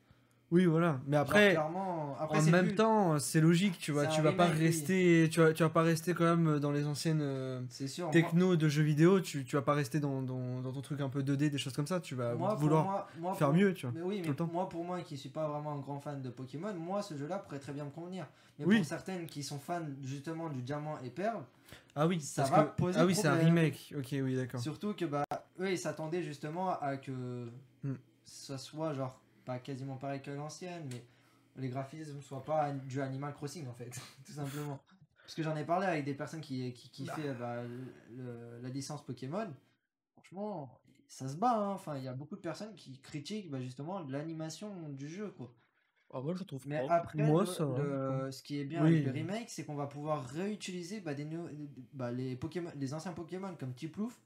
Oui, 0.52 0.64
voilà. 0.66 0.98
Mais 1.06 1.16
après, 1.16 1.56
en 1.56 2.43
même 2.51 2.66
plus- 2.66 2.74
temps, 2.74 3.18
c'est 3.20 3.40
logique, 3.40 3.78
tu 3.78 3.93
vois. 3.93 4.06
Tu 4.06 4.20
vas 4.20 4.32
pas 4.32 4.47
rester, 4.47 5.28
tu 5.31 5.40
vas, 5.40 5.52
tu 5.52 5.62
vas 5.62 5.68
pas 5.68 5.82
rester 5.82 6.12
quand 6.12 6.24
même 6.24 6.59
dans 6.59 6.72
les 6.72 6.86
anciennes 6.86 7.20
euh, 7.22 7.60
moi- 7.98 8.10
techno 8.10 8.56
de 8.56 8.68
jeux 8.68 8.82
vidéo. 8.82 9.20
Tu, 9.20 9.44
tu 9.44 9.55
vas 9.55 9.62
pas 9.62 9.74
rester 9.74 10.01
dans, 10.01 10.22
dans, 10.22 10.60
dans 10.60 10.72
ton 10.72 10.81
truc 10.81 11.01
un 11.02 11.09
peu 11.09 11.22
2D, 11.22 11.51
des 11.51 11.59
choses 11.59 11.72
comme 11.72 11.86
ça. 11.86 12.01
Tu 12.01 12.16
vas 12.16 12.35
moi, 12.35 12.55
vouloir 12.56 12.85
moi- 12.85 13.06
moi, 13.20 13.35
faire 13.35 13.48
pour- 13.48 13.56
mieux, 13.56 13.72
tu 13.74 13.86
vois. 13.86 13.93
Mais 13.94 14.02
oui, 14.02 14.16
tout 14.16 14.22
mais 14.22 14.28
le 14.31 14.35
temps. 14.35 14.51
moi, 14.52 14.68
pour 14.68 14.85
moi 14.85 15.01
qui 15.02 15.16
suis 15.16 15.28
pas 15.28 15.47
vraiment 15.47 15.72
un 15.72 15.78
grand 15.78 16.01
fan 16.01 16.20
de 16.20 16.31
Pokémon, 16.31 16.74
moi 16.74 17.01
ce 17.02 17.16
jeu-là 17.16 17.39
pourrait 17.39 17.60
très 17.60 17.72
bien 17.72 17.85
me 17.85 17.90
convenir. 17.90 18.27
Mais 18.59 18.64
Oui. 18.64 18.77
pour 18.78 18.86
certaines 18.86 19.27
qui 19.27 19.44
sont 19.44 19.59
fans 19.60 19.86
justement 20.02 20.48
du 20.48 20.62
diamant 20.62 20.98
et 21.05 21.10
perle, 21.10 21.43
Ah 21.94 22.09
oui, 22.09 22.20
ça 22.20 22.43
va 22.44 22.64
que- 22.64 22.77
poser 22.77 22.98
ah 23.01 23.06
oui, 23.06 23.14
c'est 23.14 23.28
un 23.28 23.35
remake. 23.36 23.94
Ok, 23.97 24.09
oui, 24.12 24.35
d'accord. 24.35 24.60
surtout 24.60 24.94
que 24.94 25.05
bah 25.05 25.24
eux 25.60 25.70
ils 25.70 25.78
s'attendaient 25.78 26.22
justement 26.22 26.70
à 26.81 26.97
que 26.97 27.12
Hmm. 27.85 27.94
ça 28.24 28.59
soit 28.59 28.94
genre 28.94 29.18
pas 29.51 29.59
quasiment 29.59 29.97
pareil 29.97 30.22
que 30.22 30.31
l'ancienne, 30.31 30.86
mais 30.93 31.05
les 31.56 31.68
graphismes 31.68 32.20
soient 32.22 32.44
pas 32.44 32.70
du 32.72 33.01
Animal 33.01 33.35
Crossing 33.35 33.66
en 33.68 33.74
fait, 33.74 33.90
tout 34.27 34.32
simplement. 34.32 34.78
Parce 35.22 35.35
que 35.35 35.43
j'en 35.43 35.56
ai 35.56 35.64
parlé 35.64 35.86
avec 35.86 36.05
des 36.05 36.14
personnes 36.14 36.40
qui 36.40 36.72
qui, 36.72 36.89
qui 36.90 37.05
Bah. 37.05 37.14
fait 37.14 37.35
bah, 37.35 37.62
le- 38.10 38.60
la 38.62 38.68
licence 38.68 39.05
Pokémon. 39.05 39.48
Franchement, 40.14 40.78
ça 41.09 41.28
se 41.28 41.36
bat. 41.36 41.52
hein. 41.56 41.70
Enfin, 41.72 41.97
il 41.97 42.05
y 42.05 42.09
a 42.09 42.14
beaucoup 42.14 42.36
de 42.36 42.40
personnes 42.40 42.74
qui 42.74 42.98
critiquent 43.01 43.51
bah, 43.51 43.60
justement 43.60 44.01
l'animation 44.09 44.70
du 44.90 45.09
jeu 45.09 45.31
quoi. 45.36 45.52
Ah, 46.12 46.20
moi, 46.20 46.35
je 46.35 46.43
trouve 46.43 46.66
Mais 46.66 46.85
pas. 46.89 46.94
après, 46.97 47.22
Moi, 47.22 47.43
le- 47.43 47.47
ça 47.47 47.64
va. 47.64 47.78
le- 47.82 48.32
ce 48.32 48.43
qui 48.43 48.59
est 48.60 48.64
bien 48.64 48.82
Oui. 48.82 48.94
avec 48.94 49.05
le 49.06 49.12
remake, 49.12 49.48
c'est 49.48 49.64
qu'on 49.64 49.77
va 49.77 49.86
pouvoir 49.86 50.24
réutiliser 50.27 51.01
bah, 51.01 51.14
des 51.14 51.24
bah, 51.93 52.10
les, 52.10 52.35
Pokémon, 52.35 52.70
les 52.77 52.94
anciens 52.94 53.12
Pokémon 53.12 53.55
comme 53.59 53.74
Tiplouf, 53.74 54.20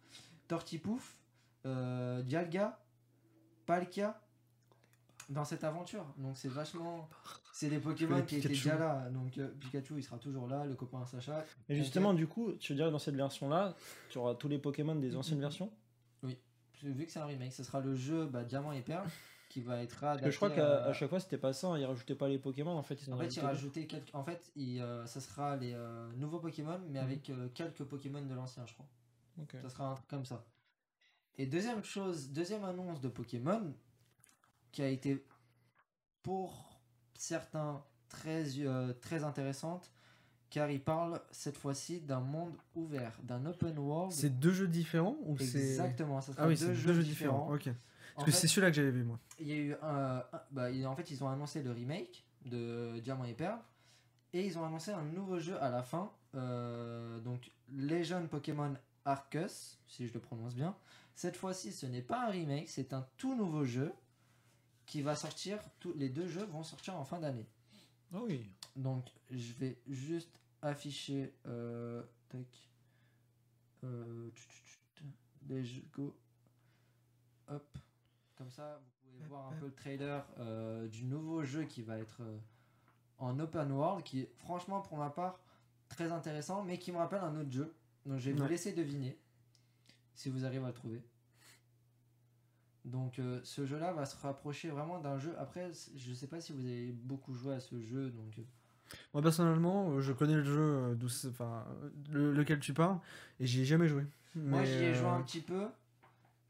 Tortipouf, 0.49 1.19
euh, 1.67 2.23
Dialga, 2.23 2.79
Palkia 3.67 4.19
dans 5.29 5.45
cette 5.45 5.65
aventure. 5.65 6.05
Donc 6.19 6.37
c'est 6.37 6.49
vachement. 6.49 7.09
C'est 7.53 7.69
des 7.69 7.79
Pokémon 7.79 8.23
qui 8.23 8.37
étaient 8.37 8.49
déjà 8.49 8.77
là. 8.79 9.09
Donc 9.11 9.39
euh, 9.39 9.49
Pikachu 9.61 9.95
il 9.99 10.03
sera 10.03 10.19
toujours 10.19 10.47
là, 10.49 10.65
le 10.65 10.75
copain 10.75 11.05
Sacha. 11.07 11.45
Et 11.69 11.77
justement, 11.77 12.15
du 12.15 12.27
coup, 12.27 12.53
tu 12.55 12.75
dirais 12.75 12.91
dans 12.91 12.99
cette 12.99 13.15
version-là, 13.17 13.75
tu 14.11 14.19
auras 14.19 14.35
tous 14.35 14.49
les 14.49 14.59
Pokémon 14.59 14.95
des 14.97 15.17
anciennes 15.17 15.41
versions? 15.41 15.71
Vu 16.83 17.07
que 17.07 17.13
c'est 17.13 17.21
un 17.21 17.25
remake, 17.27 17.53
ce 17.53 17.63
sera 17.65 17.81
le 17.81 17.95
jeu 17.95 18.27
bah, 18.27 18.45
Diamant 18.45 18.73
et 18.73 18.83
Perle 18.83 19.07
qui 19.49 19.63
va 19.63 19.81
être 19.83 20.01
que 20.21 20.31
je 20.31 20.37
crois 20.37 20.49
adapté 20.49 20.55
qu'à 20.57 20.85
à- 20.85 20.89
à 20.89 20.93
chaque 20.93 21.09
fois, 21.09 21.21
c'était 21.21 21.39
pas 21.39 21.53
ça. 21.55 21.69
hein, 21.69 21.79
Ils 21.79 21.87
rajoutaient 21.87 22.17
pas 22.17 22.29
les 22.29 22.39
Pokémon. 22.39 22.73
En 22.77 22.83
fait, 22.83 23.01
ils 23.07 23.11
en 23.11 23.17
En 23.17 23.19
fait, 23.21 23.25
il 23.37 23.41
rajoutaient. 23.41 23.47
rajoutait 23.47 23.87
quelques. 23.87 24.15
En 24.15 24.23
fait, 24.25 24.51
il, 24.57 24.81
euh, 24.83 25.07
ça 25.07 25.21
sera 25.21 25.57
les 25.57 25.73
euh, 25.73 26.13
nouveaux 26.17 26.41
Pokémon, 26.41 26.79
mais 26.91 26.99
Mhm. 26.99 27.05
avec 27.07 27.31
euh, 27.31 27.49
quelques 27.55 27.85
Pokémon 27.85 28.21
de 28.21 28.35
l'ancien, 28.35 28.67
je 28.67 28.75
crois. 28.75 28.87
Ok. 29.41 29.57
Ça 29.63 29.69
sera 29.71 29.89
un 29.91 29.95
truc 29.95 30.09
comme 30.09 30.25
ça. 30.27 30.45
Et 31.39 31.47
deuxième 31.47 31.83
chose, 31.85 32.31
deuxième 32.31 32.65
annonce 32.65 33.01
de 33.01 33.09
Pokémon, 33.09 33.73
qui 34.75 34.83
a 34.83 34.89
été 34.89 35.25
pour 36.25 36.81
certains 37.17 37.85
très, 38.09 38.59
euh, 38.59 38.93
très 38.95 39.23
intéressante, 39.23 39.93
car 40.51 40.69
il 40.69 40.83
parle 40.83 41.23
cette 41.31 41.57
fois-ci 41.57 42.01
d'un 42.01 42.19
monde 42.19 42.57
ouvert, 42.75 43.17
d'un 43.23 43.47
open 43.47 43.79
world. 43.79 44.11
C'est 44.13 44.37
deux 44.41 44.53
jeux 44.53 44.67
différents 44.67 45.17
ou 45.23 45.39
c'est. 45.39 45.59
Exactement, 45.59 46.21
ça 46.21 46.33
Ah 46.37 46.49
oui, 46.49 46.59
deux 46.59 46.75
jeux 46.75 46.89
deux 46.89 46.95
jeux 46.95 47.03
différents. 47.05 47.53
différents. 47.53 47.55
Ok. 47.55 47.69
En 47.69 47.75
Parce 48.17 48.27
que 48.27 48.33
c'est 48.33 48.49
celui-là 48.49 48.71
que 48.71 48.77
j'avais 48.77 48.91
vu, 48.91 49.05
moi. 49.05 49.19
il 49.39 49.47
y 49.49 49.53
a 49.53 49.57
eu 49.57 49.75
un, 49.81 50.25
bah, 50.51 50.69
en 50.87 50.97
fait 50.97 51.11
ils 51.11 51.23
ont 51.23 51.29
annoncé 51.29 51.63
le 51.63 51.71
remake 51.73 52.25
de 52.45 52.99
Diamant 53.01 53.25
et 53.25 53.35
Perle 53.35 53.59
et 54.33 54.45
ils 54.47 54.57
ont 54.59 54.65
annoncé 54.65 54.91
un 54.93 55.03
nouveau 55.03 55.39
jeu 55.41 55.61
à 55.61 55.69
la 55.71 55.83
fin 55.83 56.13
euh, 56.37 57.19
donc 57.21 57.51
Legend 57.73 58.29
Pokémon 58.29 58.75
Arceus 59.05 59.79
si 59.89 60.07
je 60.07 60.15
le 60.15 60.21
prononce 60.21 60.55
bien 60.55 60.77
cette 61.17 61.37
fois-ci 61.37 61.73
ce 61.73 61.87
n'est 61.87 62.03
pas 62.03 62.27
un 62.29 62.31
remake 62.31 62.69
c'est 62.69 62.93
un 62.93 63.05
tout 63.17 63.35
nouveau 63.35 63.65
jeu 63.65 63.93
qui 64.87 65.03
va 65.03 65.17
sortir 65.17 65.59
tous 65.81 65.93
les 65.95 66.09
deux 66.09 66.29
jeux 66.29 66.45
vont 66.45 66.63
sortir 66.63 66.97
en 66.97 67.05
fin 67.05 67.21
d'année. 67.21 67.47
Ah 68.13 68.21
oui. 68.23 68.49
donc 68.77 69.07
je 69.31 69.53
vais 69.55 69.79
juste 69.89 70.41
afficher 70.63 71.35
euh, 71.47 72.03
tac 72.29 72.47
euh, 73.83 74.31
tchut, 74.31 74.49
tchut, 74.49 74.81
tchut, 74.95 75.05
les 75.49 75.65
jeux 75.65 75.83
go. 75.93 76.17
Hop. 77.49 77.79
Comme 78.37 78.51
ça 78.51 78.81
vous 78.83 79.11
pouvez 79.11 79.29
voir 79.29 79.49
un 79.49 79.57
peu 79.57 79.67
le 79.67 79.75
trailer 79.75 80.27
euh, 80.39 80.89
du 80.89 81.05
nouveau 81.05 81.45
jeu 81.45 81.65
qui 81.65 81.83
va 81.83 81.99
être 81.99 82.21
euh, 82.21 82.39
en 83.19 83.39
open 83.41 83.73
world 83.73 84.05
qui 84.05 84.21
est 84.21 84.33
franchement 84.39 84.81
pour 84.81 84.97
ma 84.97 85.11
part 85.11 85.41
très 85.89 86.13
intéressant 86.13 86.63
mais 86.63 86.79
qui 86.79 86.93
me 86.93 86.99
rappelle 86.99 87.21
un 87.21 87.37
autre 87.37 87.51
jeu 87.51 87.75
donc 88.07 88.19
je 88.19 88.31
vais 88.31 88.37
vous 88.37 88.49
laisser 88.49 88.73
deviner 88.73 89.19
si 90.15 90.31
vous 90.31 90.45
arrivez 90.45 90.65
à 90.65 90.69
le 90.69 90.75
trouver 90.75 91.03
donc 92.85 93.19
euh, 93.19 93.41
ce 93.45 93.65
jeu 93.65 93.79
là 93.79 93.93
va 93.93 94.05
se 94.07 94.17
rapprocher 94.19 94.69
vraiment 94.71 94.99
d'un 95.01 95.19
jeu 95.19 95.35
après 95.39 95.71
je 95.97 96.13
sais 96.13 96.27
pas 96.27 96.41
si 96.41 96.53
vous 96.53 96.65
avez 96.67 96.93
beaucoup 96.93 97.35
joué 97.35 97.55
à 97.55 97.61
ce 97.61 97.81
jeu 97.81 98.11
donc 98.11 98.39
euh, 98.39 98.43
Moi, 99.15 99.23
personnellement, 99.23 99.91
euh, 99.93 100.01
je 100.03 100.13
connais 100.13 100.35
le 100.35 100.45
jeu, 100.45 100.97
enfin, 101.29 101.65
le- 102.11 102.33
lequel 102.33 102.61
tu 102.61 102.75
parles, 102.75 102.99
et 103.41 103.47
j'y 103.47 103.63
ai 103.63 103.65
jamais 103.65 103.89
joué. 103.89 104.05
Moi, 104.35 104.63
j'y 104.65 104.85
ai 104.85 104.95
joué 104.95 105.09
un 105.09 105.23
petit 105.23 105.41
peu, 105.41 105.67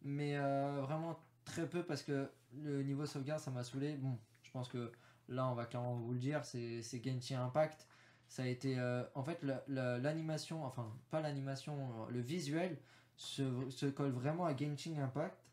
mais 0.02 0.36
euh, 0.36 0.80
vraiment 0.82 1.18
très 1.44 1.68
peu 1.68 1.82
parce 1.82 2.02
que 2.02 2.28
le 2.62 2.82
niveau 2.82 3.06
sauvegarde, 3.06 3.40
ça 3.40 3.50
m'a 3.50 3.62
saoulé. 3.62 3.96
Bon, 3.96 4.18
je 4.42 4.50
pense 4.50 4.68
que 4.68 4.90
là, 5.28 5.46
on 5.48 5.54
va 5.54 5.64
clairement 5.66 5.94
vous 5.94 6.12
le 6.12 6.18
dire, 6.18 6.44
c'est 6.44 6.82
Genshin 7.04 7.42
Impact. 7.44 7.86
Ça 8.26 8.42
a 8.42 8.46
été. 8.46 8.78
euh, 8.78 9.04
en 9.14 9.22
fait, 9.22 9.42
la- 9.42 9.62
la- 9.68 9.98
l'animation, 9.98 10.64
enfin, 10.64 10.90
pas 11.10 11.20
l'animation, 11.20 12.06
le 12.10 12.20
visuel 12.20 12.76
se, 13.16 13.42
se 13.70 13.86
colle 13.86 14.10
vraiment 14.10 14.44
à 14.46 14.56
Genshin 14.56 14.98
Impact. 14.98 15.43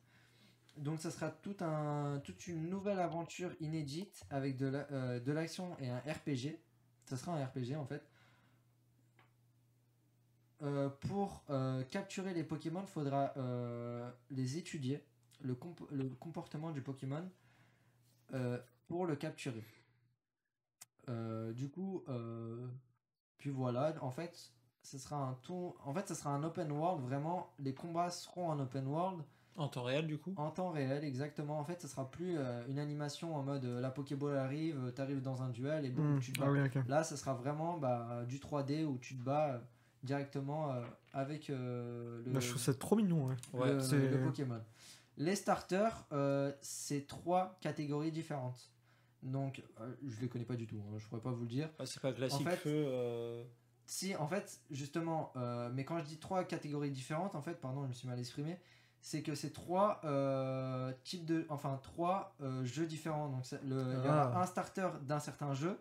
Donc, 0.78 1.00
ça 1.00 1.12
sera 1.12 1.30
tout 1.30 1.56
un, 1.60 2.20
toute 2.24 2.48
une 2.48 2.70
nouvelle 2.70 3.00
aventure 3.00 3.52
inédite 3.60 4.24
avec 4.30 4.58
de 4.58 4.72
euh, 4.92 5.34
l'action 5.34 5.76
et 5.80 5.90
un 5.90 6.00
RPG. 6.00 6.58
Ça 7.06 7.18
sera 7.18 7.34
un 7.34 7.46
RPG 7.46 7.76
en 7.76 7.86
fait. 7.86 8.04
Euh, 10.62 10.90
pour 10.90 11.44
euh, 11.50 11.84
capturer 11.84 12.34
les 12.34 12.44
Pokémon, 12.44 12.82
il 12.82 12.88
faudra 12.88 13.34
les 14.30 14.58
étudier, 14.58 15.04
le, 15.42 15.58
le 15.92 16.10
comportement 16.10 16.72
du 16.72 16.82
Pokémon, 16.82 17.30
pour 18.88 19.06
le 19.06 19.16
capturer. 19.16 19.66
Du 21.54 21.70
coup, 21.70 22.06
puis 23.38 23.50
voilà, 23.50 23.94
en 24.02 24.12
fait, 24.12 24.54
ce 24.84 24.98
sera 24.98 25.18
un 25.18 25.34
tour, 25.34 25.76
en 25.86 25.94
fait, 25.94 26.08
ce 26.08 26.16
sera 26.16 26.32
un 26.32 26.44
open 26.44 26.72
world, 26.72 27.04
vraiment, 27.04 27.52
les 27.60 27.74
combats 27.74 28.10
seront 28.10 28.50
en 28.50 28.60
open 28.60 28.88
world, 28.88 29.24
En 29.58 29.68
temps 29.68 29.84
réel, 29.84 30.08
du 30.08 30.18
coup. 30.18 30.34
en 30.38 30.50
temps 30.50 30.72
réel, 30.72 31.04
exactement. 31.04 31.60
En 31.60 31.64
fait, 31.66 31.82
ce 31.82 31.88
sera 31.88 32.10
plus 32.10 32.38
euh, 32.38 32.64
une 32.68 32.80
animation 32.80 33.36
en 33.36 33.44
mode 33.44 33.66
euh, 33.66 33.82
la 33.82 33.92
Pokéball 33.92 34.38
arrive, 34.38 34.92
tu 34.96 35.02
arrives 35.02 35.22
dans 35.22 35.42
un 35.44 35.50
duel 35.50 35.86
et 35.86 35.90
boum, 35.90 36.16
hmm, 36.16 36.20
tu 36.20 36.32
te 36.32 36.40
bats. 36.40 36.46
Ah 36.48 36.52
oui. 36.52 36.82
Là, 36.88 37.04
ça 37.04 37.18
sera 37.18 37.34
vraiment 37.34 37.78
bah, 37.78 38.24
du 38.28 38.40
3D 38.40 38.86
où 38.86 38.98
tu 38.98 39.16
te 39.16 39.22
bats 39.24 39.56
euh, 39.56 39.60
directement 40.04 40.72
euh, 40.72 40.82
avec 41.14 41.50
euh, 41.50 42.22
le, 42.26 42.32
Bah, 42.32 42.40
je 42.40 42.50
trouve 42.50 42.62
ça 42.62 42.74
trop 42.74 42.96
mignon, 42.96 43.28
ouais. 43.28 43.36
Ouais, 43.54 43.74
le- 43.74 43.80
c'est- 43.82 44.10
le 44.10 44.24
Pokémon. 44.24 44.62
Les 45.18 45.36
starters, 45.36 46.06
euh, 46.14 46.52
c'est 46.62 47.06
trois 47.06 47.58
catégories 47.62 48.12
différentes. 48.12 48.72
Donc, 49.22 49.62
euh, 49.82 49.94
je 50.08 50.20
les 50.22 50.30
connais 50.30 50.46
pas 50.46 50.56
du 50.56 50.66
tout, 50.66 50.82
hein, 50.90 50.96
je 50.98 51.06
pourrais 51.08 51.22
pas 51.22 51.32
vous 51.32 51.44
le 51.44 51.50
dire. 51.50 51.70
Ah, 51.78 51.86
c'est 51.86 52.02
pas 52.02 52.14
classique 52.14 52.48
En 52.48 52.50
fait- 52.50 52.56
feu. 52.56 52.86
euh, 52.88 53.44
Si, 53.86 54.16
en 54.16 54.26
fait, 54.28 54.62
justement, 54.72 55.34
euh, 55.36 55.70
mais 55.74 55.84
quand 55.84 56.00
je 56.00 56.06
dis 56.06 56.18
trois 56.18 56.46
catégories 56.46 56.92
différentes, 56.92 57.36
en 57.36 57.42
fait, 57.42 57.56
pardon, 57.60 57.84
je 57.84 57.88
me 57.90 57.94
suis 57.94 58.08
mal 58.08 58.18
exprimé, 58.18 58.58
c'est 59.02 59.24
que 59.24 59.36
c'est 59.36 59.52
trois 59.52 60.00
euh, 60.04 60.94
types 61.04 61.26
de, 61.26 61.46
enfin 61.50 61.80
trois 61.82 62.36
euh, 62.42 62.64
jeux 62.64 62.86
différents. 62.86 63.30
Donc, 63.30 63.44
le- 63.64 63.96
il 63.98 64.06
y 64.06 64.08
aura 64.08 64.32
Ah. 64.36 64.42
un 64.42 64.46
starter 64.46 64.88
d'un 65.04 65.20
certain 65.20 65.54
jeu, 65.54 65.80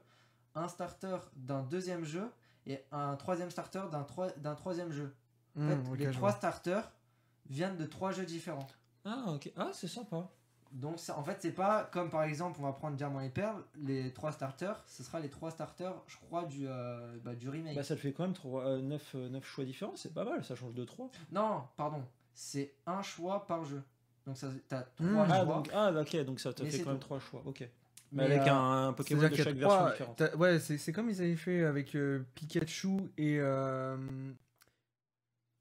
un 0.54 0.68
starter 0.68 1.16
d'un 1.36 1.62
deuxième 1.62 2.04
jeu 2.04 2.30
et 2.66 2.82
un 2.92 3.16
troisième 3.16 3.50
starter 3.50 3.82
d'un 3.92 4.02
troi- 4.04 4.32
d'un 4.38 4.54
troisième 4.54 4.90
jeu. 4.92 5.14
En 5.56 5.60
Hmm, 5.60 5.82
fait, 5.84 5.96
les 5.96 6.06
je 6.06 6.10
trois 6.12 6.30
vois. 6.30 6.38
starters 6.38 6.90
viennent 7.48 7.76
de 7.76 7.84
trois 7.86 8.12
jeux 8.12 8.24
différents. 8.26 8.66
Ah, 9.04 9.24
ok. 9.28 9.50
Ah, 9.56 9.70
c'est 9.72 9.88
sympa. 9.88 10.28
Donc 10.72 11.00
ça, 11.00 11.18
en 11.18 11.24
fait, 11.24 11.36
c'est 11.40 11.50
pas 11.50 11.82
comme 11.84 12.10
par 12.10 12.22
exemple, 12.22 12.60
on 12.60 12.64
va 12.64 12.72
prendre 12.72 12.96
Diamant 12.96 13.20
et 13.20 13.28
Perle, 13.28 13.64
les 13.76 14.12
trois 14.12 14.30
starters, 14.30 14.80
ce 14.86 15.02
sera 15.02 15.18
les 15.18 15.28
trois 15.28 15.50
starters, 15.50 15.94
je 16.06 16.16
crois, 16.18 16.44
du, 16.44 16.66
euh, 16.68 17.18
bah, 17.24 17.34
du 17.34 17.48
remake. 17.48 17.74
Bah, 17.74 17.82
ça 17.82 17.96
te 17.96 18.00
fait 18.00 18.12
quand 18.12 18.22
même 18.22 18.82
9, 18.84 19.44
choix 19.44 19.64
différents, 19.64 19.96
c'est 19.96 20.14
pas 20.14 20.24
mal, 20.24 20.44
ça 20.44 20.54
change 20.54 20.74
de 20.74 20.84
3. 20.84 21.10
Non, 21.32 21.64
pardon, 21.76 22.04
c'est 22.42 22.72
un 22.86 23.02
choix 23.02 23.46
par 23.46 23.64
jeu. 23.66 23.82
Donc 24.26 24.36
ça, 24.38 24.48
t'as 24.66 24.84
Hmm. 24.98 25.12
trois 25.12 25.26
Ah, 25.28 25.44
choix. 25.44 25.54
donc, 25.54 25.70
ah, 25.74 25.92
ok, 26.00 26.16
donc 26.24 26.40
ça 26.40 26.52
te 26.54 26.62
Mais 26.62 26.70
fait 26.70 26.82
quand 26.82 26.90
même. 26.90 26.98
3 26.98 27.20
choix, 27.20 27.42
ok. 27.44 27.60
Mais, 27.60 27.68
Mais 28.12 28.24
avec 28.36 28.48
euh, 28.48 28.50
un, 28.50 28.88
un 28.88 28.92
Pokémon 28.94 29.20
de 29.28 29.34
chaque 29.34 29.54
version 29.54 29.68
trois- 29.68 29.90
différente. 29.90 30.22
Ouais, 30.38 30.58
c'est 30.58 30.78
c'est 30.78 30.92
comme 30.92 31.10
ils 31.10 31.20
avaient 31.20 31.36
fait 31.36 31.64
avec 31.64 31.94
euh, 31.94 32.24
Pikachu 32.34 32.96
et. 33.18 33.38
Euh, 33.40 33.96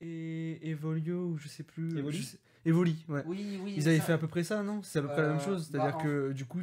et 0.02 0.70
Evolio, 0.70 1.28
ou 1.32 1.38
je 1.38 1.48
sais 1.50 1.64
plus. 1.64 1.98
Evoli 2.00 2.24
sais- 2.24 2.38
Evoli, 2.66 3.06
ouais. 3.10 3.24
Oui, 3.26 3.60
oui. 3.64 3.74
Ils 3.78 3.88
avaient 3.88 3.98
ça- 4.00 4.04
fait 4.06 4.14
à 4.14 4.18
peu 4.18 4.28
près 4.28 4.44
ça, 4.44 4.64
non? 4.64 4.82
C'est 4.84 5.00
à 5.00 5.02
peu 5.02 5.10
près 5.10 5.22
la 5.22 5.28
même 5.30 5.38
Euh, 5.38 5.40
chose. 5.42 5.70
bah, 5.70 5.80
C'est-à-dire 5.80 5.98
en- 5.98 6.04
que 6.04 6.32
du 6.32 6.46
coup, 6.46 6.62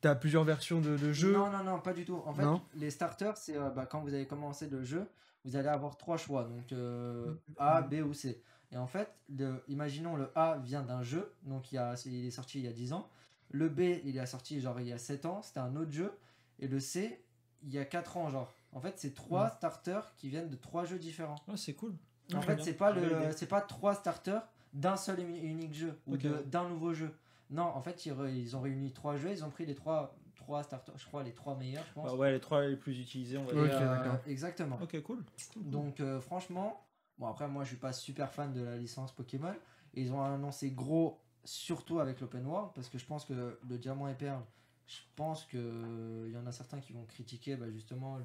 t'as 0.00 0.14
plusieurs 0.14 0.44
versions 0.44 0.80
de, 0.80 0.96
de 0.96 1.12
jeu. 1.12 1.32
Non, 1.32 1.50
non, 1.50 1.64
non, 1.64 1.80
pas 1.80 1.92
du 1.92 2.04
tout. 2.04 2.22
En 2.24 2.32
fait, 2.32 2.42
Non? 2.42 2.62
les 2.74 2.90
starters, 2.90 3.36
c'est 3.36 3.56
euh, 3.56 3.70
bah, 3.70 3.86
quand 3.86 4.00
vous 4.00 4.14
allez 4.14 4.26
commencer 4.26 4.68
le 4.68 4.82
jeu, 4.84 5.04
vous 5.44 5.56
allez 5.56 5.68
avoir 5.68 5.96
trois 5.96 6.16
choix, 6.16 6.44
donc 6.44 6.72
euh, 6.72 7.34
A, 7.58 7.82
B 7.82 7.94
ou 8.06 8.14
C. 8.14 8.40
Et 8.72 8.76
en 8.78 8.86
fait, 8.86 9.08
le, 9.28 9.62
imaginons 9.68 10.16
le 10.16 10.30
A 10.34 10.58
vient 10.58 10.82
d'un 10.82 11.02
jeu, 11.02 11.32
donc 11.42 11.70
il, 11.72 11.74
y 11.76 11.78
a, 11.78 11.94
il 12.06 12.24
est 12.26 12.30
sorti 12.30 12.58
il 12.58 12.64
y 12.64 12.68
a 12.68 12.72
10 12.72 12.92
ans. 12.94 13.08
Le 13.50 13.68
B, 13.68 13.80
il 14.04 14.16
est 14.16 14.26
sorti 14.26 14.60
genre 14.60 14.80
il 14.80 14.88
y 14.88 14.92
a 14.92 14.98
7 14.98 15.26
ans, 15.26 15.42
c'était 15.42 15.60
un 15.60 15.76
autre 15.76 15.92
jeu. 15.92 16.10
Et 16.58 16.68
le 16.68 16.80
C, 16.80 17.22
il 17.62 17.70
y 17.72 17.78
a 17.78 17.84
4 17.84 18.16
ans, 18.16 18.30
genre. 18.30 18.50
En 18.72 18.80
fait, 18.80 18.94
c'est 18.98 19.14
trois 19.14 19.46
Mm. 19.48 19.56
starters 19.56 20.14
qui 20.16 20.28
viennent 20.30 20.48
de 20.48 20.56
trois 20.56 20.84
jeux 20.86 20.98
différents. 20.98 21.36
Ah, 21.48 21.56
c'est 21.56 21.74
cool. 21.74 21.94
En 22.32 22.36
Ouais, 22.36 22.42
fait, 22.42 22.62
c'est 22.62 22.72
pas 22.74 22.92
le, 22.92 23.30
c'est 23.36 23.46
pas 23.48 23.60
trois 23.60 23.94
starters 23.94 24.42
d'un 24.72 24.96
seul 24.96 25.20
et 25.20 25.22
unique 25.24 25.74
jeu 25.74 25.98
ou 26.06 26.16
de- 26.16 26.42
d'un 26.46 26.66
nouveau 26.68 26.94
jeu. 26.94 27.14
Non, 27.50 27.64
en 27.64 27.82
fait, 27.82 28.06
ils, 28.06 28.14
ils 28.34 28.56
ont 28.56 28.62
réuni 28.62 28.90
trois 28.92 29.18
jeux, 29.18 29.30
ils 29.32 29.44
ont 29.44 29.50
pris 29.50 29.66
les 29.66 29.74
trois, 29.74 30.16
trois 30.34 30.62
starters, 30.62 30.96
je 30.96 31.04
crois 31.04 31.22
les 31.22 31.34
trois 31.34 31.54
meilleurs, 31.56 31.84
je 31.88 31.92
pense. 31.92 32.06
Bah 32.10 32.16
ouais, 32.16 32.32
les 32.32 32.40
3 32.40 32.62
les 32.66 32.76
plus 32.76 32.98
utilisés, 32.98 33.36
on 33.36 33.44
va 33.44 33.52
dire. 33.52 33.78
D'accord. 33.80 34.18
exactement. 34.26 34.78
Ok, 34.80 34.98
cool. 35.02 35.18
Cool, 35.52 35.62
cool. 35.62 35.70
Donc 35.70 36.00
euh, 36.00 36.18
franchement, 36.22 36.82
bon 37.22 37.28
après 37.28 37.46
moi 37.46 37.62
je 37.62 37.68
suis 37.68 37.76
pas 37.76 37.92
super 37.92 38.32
fan 38.32 38.52
de 38.52 38.62
la 38.62 38.76
licence 38.76 39.12
Pokémon. 39.12 39.54
Ils 39.94 40.12
ont 40.12 40.22
annoncé 40.22 40.72
gros 40.72 41.20
surtout 41.44 42.00
avec 42.00 42.20
l'open 42.20 42.44
world 42.44 42.70
parce 42.74 42.88
que 42.88 42.98
je 42.98 43.06
pense 43.06 43.24
que 43.24 43.58
le 43.68 43.78
diamant 43.78 44.08
et 44.08 44.14
perle, 44.14 44.42
je 44.86 44.98
pense 45.16 45.44
que 45.44 45.56
euh, 45.56 46.24
il 46.28 46.34
y 46.34 46.36
en 46.36 46.46
a 46.46 46.52
certains 46.52 46.80
qui 46.80 46.92
vont 46.92 47.04
critiquer 47.04 47.56
bah, 47.56 47.66
justement 47.70 48.18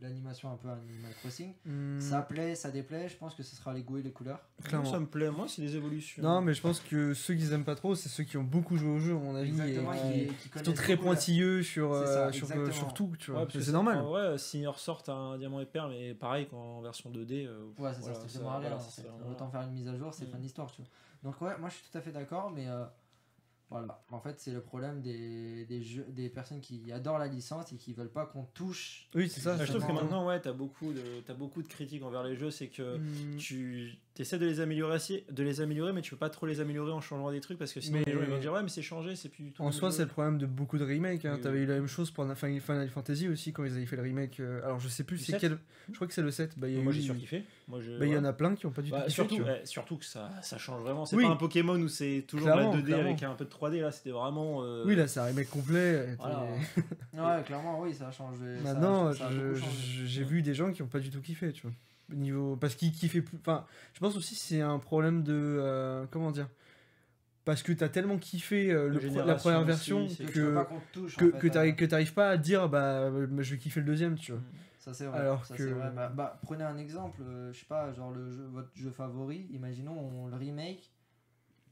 l'animation 0.00 0.50
un 0.50 0.56
peu 0.56 0.68
Animal 0.68 1.12
Crossing. 1.20 1.52
Hmm, 1.66 2.00
Ça 2.00 2.22
plaît, 2.22 2.54
ça 2.54 2.70
déplaît, 2.70 3.08
je 3.08 3.16
pense 3.16 3.34
que 3.34 3.42
ce 3.42 3.54
sera 3.56 3.74
les 3.74 3.82
goûts 3.82 3.98
et 3.98 4.02
les 4.02 4.12
couleurs. 4.12 4.40
clairement. 4.64 4.90
Ça 4.90 5.00
me 5.00 5.06
plaît, 5.06 5.30
moi, 5.30 5.46
c'est 5.48 5.62
les 5.62 5.76
évolutions. 5.76 6.22
Non, 6.22 6.40
mais 6.40 6.54
je 6.54 6.62
pense 6.62 6.80
que 6.80 7.12
ceux 7.14 7.34
qui 7.34 7.52
aiment 7.52 7.64
pas 7.64 7.74
trop, 7.74 7.94
c'est 7.94 8.08
ceux 8.08 8.24
qui 8.24 8.36
ont 8.36 8.44
beaucoup 8.44 8.76
joué 8.76 8.90
au 8.90 8.98
jeu, 8.98 9.12
à 9.12 9.18
mon 9.18 9.34
avis. 9.34 9.50
Exactement, 9.50 9.92
et 9.92 9.96
qui, 9.96 10.02
qui, 10.02 10.26
qui 10.36 10.42
qui 10.44 10.48
connaissent 10.50 10.66
sont 10.68 10.74
très 10.74 10.96
pointilleux 10.96 11.62
sur, 11.62 11.92
euh, 11.92 12.06
ça, 12.06 12.32
sur, 12.32 12.46
tout, 12.94 13.12
tu 13.18 13.30
Ouais, 13.30 13.36
vois. 13.36 13.46
parce 13.46 13.58
que 13.58 13.60
c'est 13.62 13.72
normal. 13.72 14.00
Ouais, 14.02 14.38
Senior 14.38 14.78
sort 14.78 15.02
un 15.08 15.36
diamant 15.38 15.60
et 15.60 15.66
perle, 15.66 15.90
mais 15.90 16.14
pareil, 16.14 16.46
qu'en 16.46 16.80
version 16.80 17.10
2D. 17.10 17.44
euh, 17.46 17.66
Ouais, 17.78 17.92
c'est 17.92 18.00
voilà, 18.00 18.14
ça, 18.14 18.20
c'est 18.28 18.38
ça- 18.38 18.38
voilà, 18.42 19.30
Autant 19.30 19.50
faire 19.50 19.62
une 19.62 19.72
mise 19.72 19.88
à 19.88 19.96
jour, 19.96 20.14
c'est 20.14 20.26
Mm. 20.26 20.30
fin 20.30 20.38
d'histoire, 20.38 20.70
tu 20.72 20.82
vois. 20.82 20.90
Donc 21.22 21.40
ouais, 21.40 21.56
moi 21.58 21.68
je 21.70 21.74
suis 21.76 21.84
tout 21.90 21.96
à 21.98 22.00
fait 22.00 22.12
d'accord, 22.12 22.50
mais 22.50 22.68
euh, 22.68 22.84
voilà. 23.78 24.04
En 24.10 24.20
fait, 24.20 24.38
c'est 24.38 24.52
le 24.52 24.60
problème 24.60 25.00
des, 25.00 25.64
des, 25.66 25.82
jeux, 25.82 26.06
des 26.08 26.28
personnes 26.28 26.60
qui 26.60 26.92
adorent 26.92 27.18
la 27.18 27.26
licence 27.26 27.72
et 27.72 27.76
qui 27.76 27.92
veulent 27.92 28.12
pas 28.12 28.26
qu'on 28.26 28.44
touche. 28.44 29.08
Oui, 29.14 29.28
c'est 29.28 29.40
ça. 29.40 29.56
Bah, 29.56 29.64
je 29.64 29.72
trouve 29.72 29.86
que 29.86 29.92
maintenant, 29.92 30.26
ouais, 30.26 30.40
t'as 30.40 30.52
beaucoup, 30.52 30.92
de, 30.92 31.02
t'as 31.26 31.34
beaucoup 31.34 31.62
de 31.62 31.66
critiques 31.68 32.02
envers 32.04 32.22
les 32.22 32.36
jeux, 32.36 32.50
c'est 32.50 32.68
que 32.68 32.98
Hmm, 32.98 33.36
tu 33.36 33.94
essaies 34.22 34.38
de 34.38 34.46
les 34.46 34.60
améliorer, 34.60 34.98
de 35.30 35.42
les 35.42 35.60
améliorer, 35.60 35.92
mais 35.92 36.00
tu 36.02 36.10
peux 36.12 36.16
pas 36.16 36.30
trop 36.30 36.46
les 36.46 36.60
améliorer 36.60 36.92
en 36.92 37.00
changeant 37.00 37.30
des 37.32 37.40
trucs 37.40 37.58
parce 37.58 37.72
que 37.72 37.80
sinon 37.80 37.98
Mais- 37.98 38.04
les 38.06 38.12
gens 38.12 38.20
ils 38.22 38.30
vont 38.30 38.38
dire 38.38 38.52
ouais, 38.52 38.62
mais 38.62 38.68
c'est 38.68 38.80
changé, 38.82 39.16
c'est 39.16 39.28
plus 39.28 39.44
du 39.44 39.52
tout. 39.52 39.62
En 39.62 39.72
soi, 39.72 39.90
c'est 39.90 40.02
le 40.02 40.08
problème 40.08 40.38
de 40.38 40.46
beaucoup 40.46 40.78
de 40.78 40.84
remakes. 40.84 41.24
Hein. 41.24 41.38
T'avais 41.42 41.58
oui. 41.58 41.64
eu 41.64 41.66
la 41.66 41.74
même 41.74 41.86
chose 41.88 42.10
pour 42.12 42.24
Final 42.36 42.60
Final 42.60 42.88
Fantasy 42.88 43.28
aussi 43.28 43.52
quand 43.52 43.64
ils 43.64 43.72
avaient 43.72 43.86
fait 43.86 43.96
le 43.96 44.02
remake. 44.02 44.38
euh, 44.40 44.62
Alors, 44.64 44.78
je 44.78 44.88
sais 44.88 45.02
plus 45.04 45.18
c'est 45.18 45.32
7? 45.32 45.40
quel. 45.40 45.58
Je 45.90 45.94
crois 45.94 46.06
que 46.06 46.14
c'est 46.14 46.22
le 46.22 46.30
7. 46.30 46.58
Bah, 46.58 46.68
il 46.68 46.76
y 46.76 46.78
a 46.78 46.82
Moi 46.82 46.92
eu- 46.92 46.96
j'ai 46.96 47.02
surkiffé. 47.02 47.42
Moi, 47.68 47.80
je, 47.80 47.98
bah, 47.98 48.06
il 48.06 48.12
y 48.12 48.16
en 48.16 48.24
a 48.24 48.32
plein 48.32 48.54
qui 48.54 48.66
ont 48.66 48.70
pas 48.70 48.82
du 48.82 48.90
Bah, 48.90 48.98
tout 49.00 49.04
kiffé, 49.06 49.64
surtout, 49.64 49.94
tu 49.96 50.00
que 50.00 50.06
ça, 50.06 50.30
ça 50.42 50.58
change 50.58 50.82
vraiment. 50.82 51.04
C'est 51.06 51.16
Oui. 51.16 51.24
pas 51.24 51.30
un 51.30 51.36
Pokémon 51.36 51.74
où 51.80 51.88
c'est 51.88 52.24
toujours 52.28 52.46
Clairement, 52.52 52.72
la 52.72 52.78
2D 52.80 52.84
clairement. 52.86 53.04
avec 53.10 53.22
un 53.24 53.34
peu 53.34 53.44
de 53.44 53.50
3D. 53.50 53.80
Là, 53.80 53.90
c'était 53.90 54.10
vraiment. 54.10 54.62
euh, 54.62 54.84
Oui, 54.86 54.94
là, 54.96 55.08
c'est 55.08 55.20
un 55.20 55.24
remake 55.24 55.50
complet. 55.50 56.14
Voilà. 56.18 56.46
Ouais, 57.14 57.42
clairement, 57.44 57.80
oui, 57.80 57.92
ça 57.94 58.08
a 58.08 58.12
changé. 58.12 58.44
Maintenant, 58.62 59.10
j'ai 59.12 60.24
vu 60.24 60.42
des 60.42 60.54
gens 60.54 60.72
qui 60.72 60.82
ont 60.82 60.86
pas 60.86 61.00
du 61.00 61.10
tout 61.10 61.20
kiffé, 61.20 61.52
tu 61.52 61.62
vois. 61.62 61.72
Au 62.12 62.14
Niveau... 62.14 62.56
Parce 62.56 62.74
qu'ils 62.74 62.92
kiffaient 62.92 63.22
plus. 63.22 63.38
Enfin, 63.38 63.64
je 63.94 64.00
pense 64.00 64.16
aussi 64.16 64.34
que 64.34 64.40
c'est 64.40 64.60
un 64.60 64.78
problème 64.78 65.22
de. 65.22 65.32
euh, 65.34 66.06
Comment 66.10 66.30
dire 66.30 66.48
Parce 67.44 67.62
que 67.62 67.72
t'as 67.72 67.88
tellement 67.88 68.18
kiffé 68.18 68.70
euh, 68.70 68.88
le 68.88 68.94
La 68.94 69.00
pro- 69.00 69.04
la 69.06 69.08
génération 69.10 69.40
première 69.50 69.64
version 69.64 70.06
Que, 70.06 70.12
tu 70.14 70.22
veux 70.24 70.30
que, 70.32 70.68
touche. 70.92 71.18
en 71.18 71.38
t'arrives 71.50 71.74
que 71.76 71.84
t'arrives 71.84 72.14
pas 72.14 72.28
à 72.30 72.36
dire 72.36 72.68
bah 72.68 73.00
euh, 73.00 73.26
je 73.40 73.54
vais 73.54 73.58
kiffer 73.58 73.80
le 73.80 73.86
deuxième, 73.86 74.16
tu 74.16 74.32
vois. 74.32 74.40
Ça 74.78 74.92
c'est 74.92 75.06
vrai. 75.06 75.18
alors 75.18 75.46
ça, 75.46 75.56
que- 75.56 75.62
vrai. 75.62 75.90
Bah, 75.94 76.08
bah, 76.08 76.38
prenez 76.42 76.64
un 76.64 76.76
exemple, 76.76 77.22
euh, 77.22 77.52
je 77.54 77.60
sais 77.60 77.66
pas, 77.66 77.90
genre 77.94 78.10
le 78.10 78.30
jeu, 78.30 78.44
votre 78.52 78.68
jeu 78.74 78.90
favori, 78.90 79.46
imaginons 79.50 79.98
on 79.98 80.26
le 80.26 80.36
remake, 80.36 80.92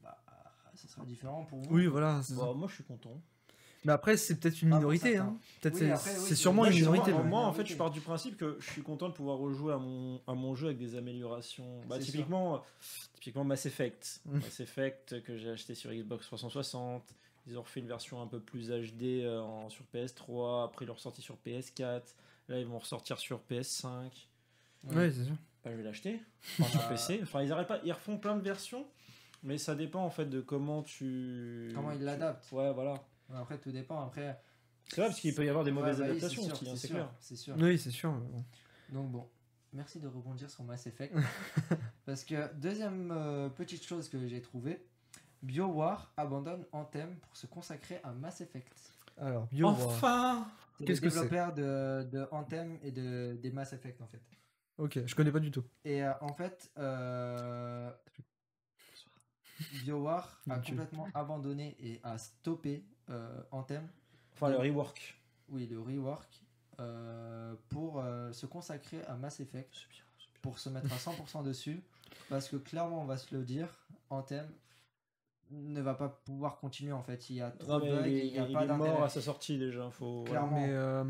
bah 0.01 0.17
ça 0.73 0.87
sera 0.87 1.05
différent 1.05 1.45
pour 1.45 1.59
vous. 1.59 1.75
Oui, 1.75 1.85
voilà. 1.85 2.21
Bah, 2.31 2.53
moi 2.55 2.67
je 2.67 2.73
suis 2.73 2.83
content. 2.83 3.21
Mais 3.85 3.91
après, 3.93 4.17
c'est 4.17 4.39
peut-être 4.39 4.61
une 4.61 4.69
pour 4.69 4.77
minorité. 4.79 5.17
Hein. 5.17 5.37
Peut-être 5.61 5.79
Oui, 5.81 5.91
c'est- 5.97 6.29
oui, 6.29 6.35
sûrement 6.35 6.65
une 6.65 6.73
minorité. 6.73 7.11
moi, 7.13 7.41
en 7.41 7.53
fait, 7.53 7.65
je 7.65 7.75
pars 7.75 7.91
du 7.91 8.01
principe 8.01 8.37
que 8.37 8.57
je 8.59 8.69
suis 8.71 8.81
content 8.81 9.09
de 9.09 9.13
pouvoir 9.13 9.37
rejouer 9.37 9.73
à 9.73 9.77
mon, 9.77 10.21
à 10.27 10.33
mon 10.33 10.55
jeu 10.55 10.67
avec 10.67 10.77
des 10.77 10.95
améliorations. 10.95 11.81
Bah, 11.87 11.99
typiquement, 11.99 12.63
typiquement 13.13 13.43
Mass 13.43 13.65
Effect. 13.65 14.21
Mm. 14.25 14.39
Mass 14.39 14.59
Effect 14.59 15.21
que 15.23 15.37
j'ai 15.37 15.49
acheté 15.49 15.75
sur 15.75 15.91
Xbox 15.91 16.25
360. 16.27 17.03
Ils 17.47 17.57
ont 17.57 17.61
refait 17.61 17.81
une 17.81 17.87
version 17.87 18.21
un 18.21 18.27
peu 18.27 18.39
plus 18.39 18.69
HD 18.69 19.21
euh, 19.23 19.41
en- 19.41 19.69
sur 19.69 19.83
PS3. 19.93 20.63
Après, 20.65 20.85
ils 20.85 20.87
l'ont 20.87 20.93
ressorti 20.93 21.21
sur 21.21 21.35
PS4. 21.45 22.15
Là, 22.47 22.59
ils 22.59 22.65
vont 22.65 22.79
ressortir 22.79 23.19
sur 23.19 23.41
PS5. 23.49 24.27
Ouais, 24.93 25.11
c'est 25.11 25.25
sûr. 25.25 25.35
Bah, 25.63 25.71
je 25.71 25.77
vais 25.77 25.83
l'acheter. 25.83 26.19
Enfin, 26.59 26.71
sur. 26.79 26.87
PC. 26.89 27.19
Enfin, 27.23 27.41
ils 27.43 27.51
arrêtent 27.51 27.67
pas. 27.67 27.79
Ils 27.83 27.91
refont 27.91 28.17
plein 28.17 28.35
de 28.37 28.41
versions. 28.41 28.85
Mais 29.43 29.57
ça 29.57 29.75
dépend 29.75 30.03
en 30.05 30.09
fait 30.09 30.25
de 30.25 30.39
comment 30.39 30.83
tu. 30.83 31.69
Comment 31.75 31.91
ils 31.91 32.01
l'adaptent. 32.01 32.49
Ouais, 32.53 32.71
voilà. 32.73 32.93
Ouais, 33.29 33.37
Après 33.37 33.57
tout 33.57 33.71
dépend. 33.71 34.05
Après. 34.05 34.39
C'est 34.85 34.97
vrai 34.97 35.09
parce 35.09 35.19
qu'il 35.19 35.33
peut 35.33 35.45
y 35.45 35.49
avoir 35.49 35.63
des 35.63 35.71
mauvaises 35.71 35.99
Ouais, 35.99 36.07
bah 36.07 36.13
oui, 36.13 36.17
adaptations 36.17 36.41
c'est 36.43 36.47
sûr, 36.47 36.55
aussi, 36.55 36.69
hein, 36.69 36.75
c'est 36.75 36.87
sûr, 36.87 36.95
clair. 36.95 37.13
C'est 37.19 37.35
sûr. 37.35 37.55
Oui, 37.57 37.77
c'est 37.77 37.91
sûr. 37.91 38.11
bon. 38.11 38.45
Donc 38.89 39.11
bon, 39.11 39.29
merci 39.71 39.99
de 39.99 40.07
rebondir 40.07 40.49
sur 40.49 40.63
Mass 40.63 40.85
Effect. 40.87 41.15
Parce 42.05 42.23
que 42.23 42.53
deuxième 42.55 43.11
euh, 43.11 43.49
petite 43.49 43.83
chose 43.85 44.09
que 44.09 44.27
j'ai 44.27 44.41
trouvé, 44.41 44.85
BioWare 45.41 46.11
abandonne 46.17 46.65
Anthem 46.71 47.15
pour 47.17 47.35
se 47.35 47.47
consacrer 47.47 47.99
à 48.03 48.11
Mass 48.11 48.41
Effect. 48.41 48.73
Alors, 49.17 49.47
BioWare. 49.47 49.87
Enfin 49.87 50.47
Qu'est-ce 50.85 51.01
que 51.01 51.09
c'est 51.09 51.21
développeur 51.21 51.53
de, 51.53 52.03
de 52.11 52.27
Anthem 52.31 52.77
et 52.81 52.91
de, 52.91 53.37
des 53.41 53.51
Mass 53.51 53.73
Effect 53.73 54.01
en 54.01 54.07
fait. 54.07 54.21
Ok, 54.77 54.99
je 55.05 55.15
connais 55.15 55.31
pas 55.31 55.39
du 55.39 55.51
tout. 55.51 55.63
Et 55.85 56.03
euh, 56.03 56.11
en 56.21 56.33
fait, 56.33 56.71
euh, 56.77 57.91
BioWare 59.83 60.41
a 60.49 60.59
complètement 60.59 61.07
abandonné 61.13 61.75
et 61.79 61.99
a 62.03 62.17
stoppé 62.17 62.83
Anthem, 63.51 63.87
Enfin, 64.33 64.49
le 64.49 64.57
rework. 64.57 65.15
oui, 65.49 65.67
le 65.67 65.79
rework, 65.79 66.41
euh, 66.79 67.53
pour 67.69 67.99
euh, 67.99 68.31
se 68.31 68.45
consacrer 68.45 69.03
à 69.05 69.15
Mass 69.15 69.39
Effect, 69.39 69.73
pour 70.41 70.57
se 70.59 70.69
mettre 70.69 70.91
à 70.91 70.97
100% 70.97 71.43
dessus. 71.43 71.81
Parce 72.29 72.47
que 72.49 72.55
clairement, 72.57 73.01
on 73.01 73.05
va 73.05 73.17
se 73.17 73.33
le 73.35 73.43
dire, 73.43 73.67
Anthem 74.09 74.47
ne 75.51 75.81
va 75.81 75.93
pas 75.93 76.09
pouvoir 76.25 76.57
continuer 76.57 76.93
en 76.93 77.03
fait. 77.03 77.29
Il 77.29 77.35
y 77.35 77.41
a 77.41 77.51
trop 77.51 77.73
Non, 77.73 77.79
de 77.79 77.91
bugs, 77.91 78.07
il, 78.07 78.31
n'y 78.31 78.39
a 78.39 78.47
il 78.47 78.53
pas 78.53 78.63
est 78.63 78.67
mort 78.67 78.77
d'intérêt. 78.79 79.03
à 79.03 79.09
sa 79.09 79.21
sortie 79.21 79.59
déjà. 79.59 79.89
Faut, 79.91 80.23
Clairement. 80.23 80.59
Mais 80.59 80.69
euh, 80.71 81.03
faut 81.03 81.09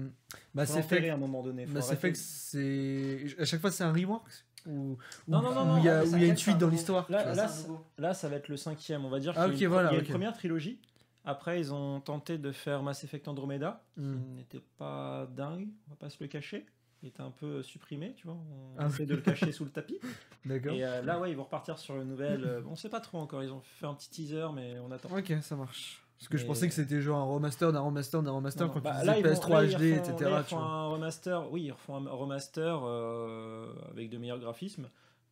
l'enterrer 0.55 0.79
Effect, 0.79 1.09
à 1.09 1.13
un 1.13 1.17
moment 1.17 1.41
donné. 1.43 1.63
Effect, 1.63 2.15
c'est. 2.17 3.25
À 3.39 3.45
chaque 3.45 3.61
fois, 3.61 3.71
c'est 3.71 3.83
un 3.85 3.93
rework 3.93 4.27
Ou, 4.65 4.97
Non, 5.29 5.39
ou- 5.39 5.41
non, 5.43 5.53
non, 5.53 5.61
ou 5.61 5.65
non, 5.67 5.77
il 5.77 5.85
y 5.85 5.89
a, 5.89 5.99
mais 6.01 6.07
où 6.07 6.11
ça 6.11 6.17
il 6.17 6.23
y 6.23 6.25
a 6.25 6.29
une 6.29 6.37
suite 6.37 6.55
un 6.55 6.57
dans 6.57 6.65
nouveau- 6.65 6.75
l'histoire 6.77 7.05
Là, 7.09 8.13
ça 8.13 8.27
va 8.29 8.35
être 8.35 8.49
le 8.49 8.57
cinquième. 8.57 9.05
On 9.05 9.09
va 9.09 9.19
dire 9.19 9.33
Ah, 9.37 9.47
y 9.47 9.51
ok, 9.51 9.61
une, 9.61 9.67
voilà, 9.67 9.91
il 9.91 9.93
y 9.93 9.97
a 9.97 9.99
ok. 10.01 10.05
une 10.07 10.11
première 10.13 10.33
trilogie. 10.33 10.77
Après, 11.25 11.59
ils 11.59 11.73
ont 11.73 12.01
tenté 12.01 12.37
de 12.37 12.51
faire 12.51 12.83
Mass 12.83 13.03
Effect 13.03 13.27
Andromeda, 13.27 13.83
Hmm. 13.97 14.13
qui 14.21 14.29
n'était 14.31 14.61
pas 14.77 15.25
dingue, 15.35 15.67
on 15.87 15.91
va 15.91 15.95
pas 15.97 16.09
se 16.09 16.17
le 16.21 16.27
cacher. 16.27 16.65
Il 17.01 17.07
était 17.09 17.21
un 17.21 17.31
peu 17.31 17.61
supprimé, 17.63 18.13
tu 18.15 18.27
vois. 18.27 18.35
On 18.35 18.75
Ah, 18.79 18.87
essaie 18.87 19.05
de 19.05 19.15
le 19.15 19.21
cacher 19.21 19.51
sous 19.51 19.65
le 19.65 19.71
tapis. 19.71 19.99
D'accord. 20.45 20.73
Et 20.73 20.83
euh, 20.85 21.01
là, 21.01 21.19
ouais, 21.19 21.31
ils 21.31 21.35
vont 21.37 21.43
repartir 21.43 21.77
sur 21.77 21.95
une 22.01 22.07
nouvelle. 22.09 22.43
euh, 22.45 22.61
on 22.67 22.75
sait 22.75 22.87
pas 22.89 23.01
trop 23.01 23.17
encore. 23.19 23.43
Ils 23.43 23.51
ont 23.51 23.59
fait 23.61 23.85
un 23.85 23.93
petit 23.93 24.09
teaser, 24.09 24.47
mais 24.53 24.77
on 24.79 24.89
attend. 24.91 25.09
Ok, 25.17 25.33
ça 25.41 25.55
marche. 25.57 26.01
Parce 26.17 26.29
que 26.29 26.37
je 26.37 26.45
pensais 26.45 26.69
que 26.69 26.73
c'était 26.73 27.01
genre 27.01 27.17
un 27.19 27.25
remaster 27.25 27.73
d'un 27.73 27.81
remaster 27.81 28.23
d'un 28.23 28.31
remaster 28.31 28.67
Non, 28.67 28.73
quand. 28.73 28.79
Bah, 28.79 28.99
tu 29.01 29.05
là, 29.07 29.15
disais 29.15 29.19
ils 29.19 29.35
vont- 29.35 29.41
PS3 29.41 29.49
là, 29.49 29.63
ils 29.65 29.69
HD, 29.71 29.73
refont- 29.73 30.11
etc. 30.13 30.29
là, 30.29 30.39
ils 30.39 30.45
tu 30.47 30.53
refont 30.55 30.57
vois. 30.57 30.65
un 30.73 30.87
remaster, 30.87 31.51
oui, 31.51 31.63
ils 31.63 31.71
refont 31.73 31.95
un 31.97 32.09
remaster 32.09 32.81
euh, 32.85 33.73
avec 33.91 34.09
de 34.09 34.17
meilleurs 34.17 34.39
graphismes, 34.39 34.87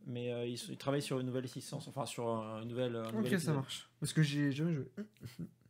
mais 0.06 0.34
euh, 0.34 0.46
ils, 0.46 0.60
ils 0.70 0.78
travaillent 0.78 1.02
sur 1.02 1.20
une 1.22 1.28
nouvelle 1.28 1.46
licence, 1.46 1.88
enfin 1.88 2.06
sur 2.06 2.28
un- 2.28 2.62
une 2.64 2.68
nouvelle. 2.68 2.98
un 2.98 3.10
nouvel 3.14 3.34
Ok, 3.36 3.40
ça 3.40 3.54
marche. 3.54 3.88
Parce 4.02 4.12
que 4.12 4.22
j'ai 4.22 4.52
jamais 4.52 4.74
joué. 4.74 4.92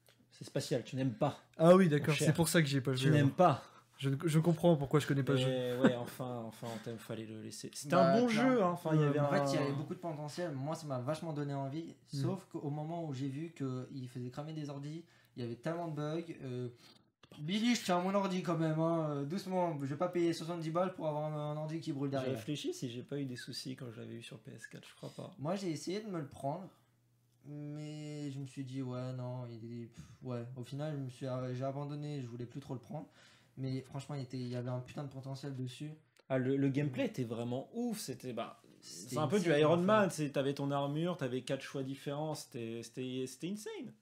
C'est 0.42 0.48
spatial, 0.48 0.84
tu 0.84 0.96
n'aimes 0.96 1.14
pas. 1.14 1.38
Ah 1.60 1.76
oui, 1.76 1.88
d'accord, 1.88 2.16
c'est 2.18 2.34
pour 2.34 2.50
ça 2.50 2.64
que 2.64 2.68
j'ai 2.68 2.82
pas 2.82 2.94
Tu 2.94 3.04
joué. 3.04 3.12
n'aimes 3.12 3.26
alors. 3.26 3.36
pas. 3.36 3.64
Je, 4.00 4.10
je 4.26 4.40
comprends 4.40 4.76
pourquoi 4.76 5.00
je 5.00 5.06
connais 5.06 5.22
pas 5.22 5.34
le 5.34 5.38
jeu. 5.38 5.80
Ouais, 5.80 5.94
enfin, 5.98 6.42
enfin, 6.48 6.66
Anthem, 6.76 6.98
fallait 6.98 7.28
le 7.28 7.40
laisser. 7.44 7.70
C'était 7.72 7.96
Bah, 7.96 8.12
un 8.16 8.20
bon 8.20 8.28
jeu, 8.28 8.64
hein. 8.64 8.72
Enfin, 8.72 8.90
il 8.96 9.02
y 9.02 9.04
avait 9.04 9.20
En 9.20 9.26
un. 9.32 9.46
fait, 9.46 9.54
il 9.54 9.60
y 9.60 9.64
avait 9.64 9.74
beaucoup 9.74 9.94
de 9.94 10.00
potentiel. 10.00 10.52
Moi, 10.54 10.74
ça 10.74 10.88
m'a 10.88 10.98
vachement 10.98 11.32
donné 11.34 11.54
envie. 11.54 11.94
Mm. 12.12 12.22
Sauf 12.24 12.48
qu'au 12.52 12.72
moment 12.72 13.06
où 13.06 13.14
j'ai 13.14 13.28
vu 13.28 13.54
qu'il 13.56 14.10
faisait 14.10 14.32
cramer 14.32 14.54
des 14.54 14.72
ordis, 14.72 15.06
il 15.38 15.44
y 15.44 15.46
avait 15.46 15.54
tellement 15.58 15.88
de 15.88 15.96
bugs. 15.96 16.24
euh, 16.44 16.70
Billy, 17.38 17.76
je 17.76 17.84
tiens 17.86 18.00
mon 18.02 18.16
ordi 18.16 18.42
quand 18.42 18.58
même. 18.58 18.80
hein, 18.80 19.08
euh, 19.12 19.24
Doucement, 19.24 19.78
je 19.80 19.86
vais 19.86 19.96
pas 19.96 20.10
payer 20.10 20.34
70 20.34 20.72
balles 20.72 20.94
pour 20.96 21.08
avoir 21.08 21.26
un, 21.32 21.56
ordi 21.56 21.80
qui 21.80 21.94
brûle 21.94 22.10
J'ai 22.10 22.18
derrière. 22.18 22.36
réfléchi 22.36 22.74
si 22.74 22.90
j'ai 22.90 23.04
pas 23.04 23.18
eu 23.20 23.26
des 23.26 23.36
soucis 23.38 23.76
quand 23.76 23.86
je 23.92 24.02
l'avais 24.02 24.16
eu 24.16 24.24
sur 24.24 24.38
PS4, 24.38 24.82
je 24.90 24.96
crois 24.96 25.12
pas. 25.16 25.32
Moi, 25.38 25.56
j'ai 25.56 25.70
essayé 25.70 26.02
de 26.02 26.10
me 26.10 26.18
le 26.20 26.28
prendre. 26.28 26.68
Mais 27.46 28.30
je 28.32 28.40
me 28.40 28.46
suis 28.46 28.64
dit, 28.64 28.82
ouais, 28.82 29.14
non, 29.14 29.48
il 29.48 29.88
pff, 29.90 30.04
Ouais, 30.22 30.46
au 30.56 30.64
final, 30.64 30.94
je 30.96 31.02
me 31.02 31.10
suis, 31.10 31.26
j'ai 31.54 31.64
abandonné. 31.66 32.22
Je 32.22 32.28
voulais 32.28 32.46
plus 32.46 32.60
trop 32.62 32.74
le 32.74 32.80
prendre. 32.80 33.08
Mais 33.58 33.82
franchement, 33.82 34.16
il, 34.16 34.22
était, 34.22 34.38
il 34.38 34.48
y 34.48 34.56
avait 34.56 34.70
un 34.70 34.80
putain 34.80 35.04
de 35.04 35.10
potentiel 35.10 35.56
dessus. 35.56 35.92
Ah, 36.30 36.38
le, 36.38 36.56
le 36.56 36.70
gameplay 36.70 37.06
était 37.08 37.24
vraiment 37.26 37.70
ouf. 37.74 38.00
C'était 38.00 38.32
bah, 38.34 38.62
c'est 38.80 39.18
un 39.18 39.28
peu 39.28 39.40
du 39.40 39.52
Iron. 39.52 39.78
Man. 39.78 40.10
c'est- 40.10 40.30
T'avais 40.32 40.54
ton 40.54 40.72
armure, 40.72 41.18
t'avais 41.18 41.42
quatre 41.42 41.62
choix 41.62 41.84
différents. 41.84 42.36
C'était 42.36 42.82
c'était 42.84 43.26
c'était 43.28 43.50
insane. 43.50 43.94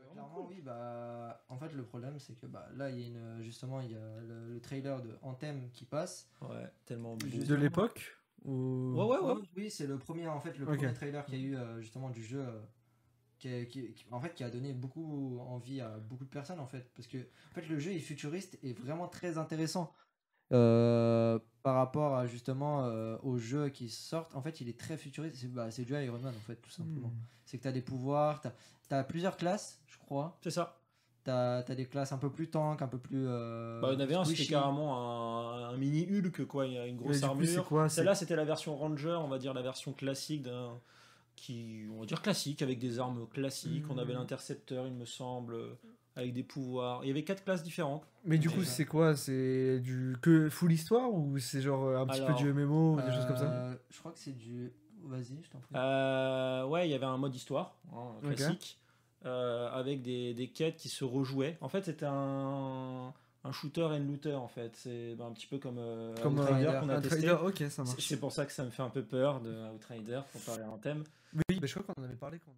Euh, 0.00 0.02
Clairement, 0.12 0.46
oui, 0.48 0.60
bah. 0.60 1.44
En 1.48 1.56
fait, 1.56 1.72
le 1.72 1.84
problème, 1.84 2.18
c'est 2.18 2.34
que 2.34 2.46
bah, 2.46 2.68
là, 2.74 2.90
il 2.90 3.00
y 3.00 3.04
a 3.04 3.06
une. 3.06 3.42
Justement, 3.42 3.80
il 3.80 3.92
y 3.92 3.94
a 3.94 4.20
le, 4.22 4.52
le 4.54 4.60
trailer 4.60 5.00
de 5.00 5.16
Anthem 5.22 5.70
qui 5.72 5.84
passe. 5.84 6.28
Ouais, 6.42 6.66
tellement. 6.86 7.16
Je- 7.24 7.44
De 7.46 7.54
l'époque? 7.54 8.16
Ou... 8.44 8.94
Ouais, 8.96 9.04
ouais, 9.06 9.18
ouais. 9.18 9.32
Oui, 9.34 9.48
oui, 9.56 9.70
c'est 9.70 9.86
le 9.86 9.98
premier, 9.98 10.26
en 10.28 10.40
fait, 10.40 10.58
le 10.58 10.66
premier 10.66 10.92
trailer 10.92 11.24
qu'il 11.26 11.34
y 11.40 11.44
a 11.44 11.46
eu 11.46 11.56
euh, 11.56 11.80
justement 11.80 12.10
du 12.10 12.22
jeu. 12.22 12.40
euh, 12.40 12.60
qui, 13.38 13.48
a- 13.48 13.64
qui- 13.64 13.92
qui- 13.94 14.04
en 14.10 14.20
fait, 14.20 14.34
qui 14.34 14.44
a 14.44 14.50
donné 14.50 14.72
beaucoup 14.74 15.38
envie 15.40 15.80
à 15.80 15.98
beaucoup 15.98 16.24
de 16.24 16.30
personnes, 16.30 16.60
en 16.60 16.66
fait. 16.66 16.90
Parce 16.94 17.08
que, 17.08 17.18
en 17.18 17.54
fait, 17.54 17.66
le 17.68 17.78
jeu 17.78 17.92
est 17.92 17.98
futuriste 18.00 18.58
et 18.62 18.72
vraiment 18.74 19.08
très 19.08 19.38
intéressant. 19.38 19.92
Euh, 20.52 21.38
par 21.62 21.76
rapport 21.76 22.16
à 22.16 22.26
justement 22.26 22.84
euh, 22.86 23.16
aux 23.22 23.38
jeux 23.38 23.68
qui 23.68 23.88
sortent, 23.88 24.34
en 24.34 24.42
fait, 24.42 24.60
il 24.60 24.68
est 24.68 24.78
très 24.78 24.96
futuriste. 24.98 25.36
C'est 25.36 25.48
bah, 25.48 25.70
c'est 25.70 25.84
du 25.84 25.94
Iron 25.94 26.18
Man, 26.18 26.34
en 26.36 26.40
fait, 26.40 26.56
tout 26.56 26.70
simplement. 26.70 27.08
Hmm. 27.08 27.20
C'est 27.44 27.58
que 27.58 27.62
tu 27.62 27.68
as 27.68 27.72
des 27.72 27.82
pouvoirs, 27.82 28.40
tu 28.42 28.48
as, 28.94 29.04
plusieurs 29.04 29.36
classes, 29.36 29.80
je 29.86 29.98
crois. 29.98 30.38
C'est 30.42 30.50
ça. 30.50 30.79
Tu 31.66 31.72
as, 31.72 31.74
des 31.74 31.86
classes 31.86 32.12
un 32.12 32.18
peu 32.18 32.30
plus 32.30 32.48
tank, 32.48 32.82
un 32.82 32.88
peu 32.88 32.98
plus. 32.98 33.24
euh, 33.26 33.80
Bah, 33.80 33.88
il 33.90 33.94
y 33.94 33.96
en 33.96 34.00
avait 34.00 34.14
un, 34.14 34.24
c'était 34.24 34.46
carrément 34.46 34.96
un, 34.96 35.70
un 35.70 35.76
mini 35.76 36.06
Hulk, 36.10 36.44
quoi. 36.46 36.66
Il 36.66 36.74
y 36.74 36.78
a 36.78 36.86
une 36.86 36.96
grosse 36.96 37.22
armure. 37.22 37.64
quoi 37.68 37.88
c'est- 37.88 37.96
Celle-là, 37.96 38.14
c'était 38.14 38.36
la 38.36 38.44
version 38.44 38.76
Ranger, 38.76 39.18
on 39.22 39.28
va 39.28 39.38
dire 39.38 39.54
la 39.54 39.62
version 39.62 39.92
classique 39.92 40.42
d'un. 40.42 40.78
Qui, 41.36 41.86
on 41.94 42.00
va 42.00 42.06
dire 42.06 42.20
classique, 42.20 42.60
avec 42.60 42.78
des 42.78 42.98
armes 42.98 43.26
classiques. 43.28 43.84
On 43.88 43.96
avait 43.96 44.12
Mhm. 44.12 44.18
l'intercepteur, 44.18 44.86
il 44.86 44.92
me 44.92 45.06
semble, 45.06 45.56
avec 46.14 46.34
des 46.34 46.42
pouvoirs. 46.42 47.00
Il 47.02 47.08
y 47.08 47.10
avait 47.10 47.24
quatre 47.24 47.42
classes 47.44 47.62
différentes. 47.62 48.06
Mais 48.24 48.36
du 48.36 48.50
coup, 48.50 48.62
c'est 48.64 48.84
quoi? 48.84 49.16
C'est 49.16 49.80
du 49.80 50.16
que 50.20 50.50
full 50.50 50.72
histoire 50.72 51.10
ou 51.12 51.38
c'est 51.38 51.62
genre 51.62 51.84
euh, 51.84 51.98
un 51.98 52.06
petit 52.06 52.20
Alors, 52.20 52.36
peu 52.36 52.44
du 52.44 52.52
MMO 52.52 52.96
ou 52.96 53.02
des 53.02 53.12
choses 53.12 53.24
comme 53.24 53.38
ça? 53.38 53.44
Euh, 53.44 53.74
Je 53.88 53.98
crois 53.98 54.12
que 54.12 54.18
c'est 54.18 54.36
du. 54.36 54.72
Vas-y, 55.04 55.42
je 55.42 55.48
t'en 55.48 55.60
prie. 55.60 55.74
Euh, 55.76 56.66
ouais, 56.66 56.86
il 56.86 56.90
y 56.90 56.94
avait 56.94 57.06
un 57.06 57.16
mode 57.16 57.34
histoire, 57.34 57.74
hein, 57.94 58.12
classique, 58.34 58.78
euh, 59.26 59.68
avec 59.70 60.02
des, 60.02 60.34
des 60.34 60.48
quêtes 60.48 60.76
qui 60.76 60.88
se 60.88 61.04
rejouaient. 61.04 61.56
En 61.60 61.68
fait, 61.68 61.84
c'était 61.84 62.06
un, 62.06 63.12
un 63.44 63.52
shooter 63.52 63.82
and 63.84 64.04
looter, 64.08 64.34
en 64.34 64.48
fait. 64.48 64.74
C'est 64.76 65.14
ben, 65.14 65.26
un 65.26 65.32
petit 65.32 65.46
peu 65.46 65.58
comme, 65.58 65.78
euh, 65.78 66.14
Comme 66.22 66.38
Outrider 66.38 66.66
euh, 66.68 66.80
qu'on 66.80 66.88
a 66.88 66.94
un 66.96 67.00
testé. 67.00 67.26
trader, 67.26 67.42
ok, 67.46 67.58
ça 67.58 67.68
C'est- 67.70 67.82
marche. 67.84 68.06
C'est 68.08 68.20
pour 68.20 68.32
ça 68.32 68.46
que 68.46 68.52
ça 68.52 68.64
me 68.64 68.70
fait 68.70 68.82
un 68.82 68.90
peu 68.90 69.02
peur 69.02 69.40
de 69.40 69.54
Outrider, 69.74 70.20
pour 70.32 70.40
parler 70.42 70.64
en 70.64 70.78
thème. 70.78 71.04
Oui, 71.34 71.60
bah, 71.60 71.66
je 71.66 71.74
crois 71.78 71.94
qu'on 71.94 72.00
en 72.02 72.04
avait 72.04 72.16
parlé 72.16 72.38
quand. 72.38 72.50
Un- 72.50 72.56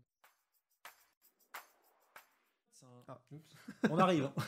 Ah. 3.09 3.19
On 3.91 3.99
arrive. 3.99 4.25
hein. 4.25 4.33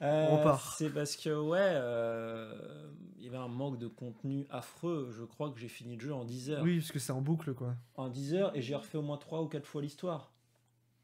Euh, 0.00 0.26
On 0.30 0.38
repart. 0.38 0.74
C'est 0.78 0.90
parce 0.90 1.14
que, 1.14 1.30
ouais, 1.30 1.60
euh, 1.60 2.90
il 3.18 3.24
y 3.24 3.28
avait 3.28 3.36
un 3.36 3.46
manque 3.46 3.78
de 3.78 3.86
contenu 3.86 4.48
affreux. 4.50 5.12
Je 5.16 5.22
crois 5.22 5.50
que 5.52 5.60
j'ai 5.60 5.68
fini 5.68 5.94
le 5.94 6.00
jeu 6.00 6.12
en 6.12 6.24
10 6.24 6.50
heures. 6.50 6.62
Oui, 6.64 6.78
parce 6.80 6.90
que 6.90 6.98
c'est 6.98 7.12
en 7.12 7.20
boucle 7.20 7.54
quoi. 7.54 7.76
En 7.94 8.08
10 8.08 8.34
heures 8.34 8.56
et 8.56 8.62
j'ai 8.62 8.74
refait 8.74 8.98
au 8.98 9.02
moins 9.02 9.16
3 9.16 9.42
ou 9.42 9.46
4 9.46 9.64
fois 9.64 9.80
l'histoire. 9.80 10.31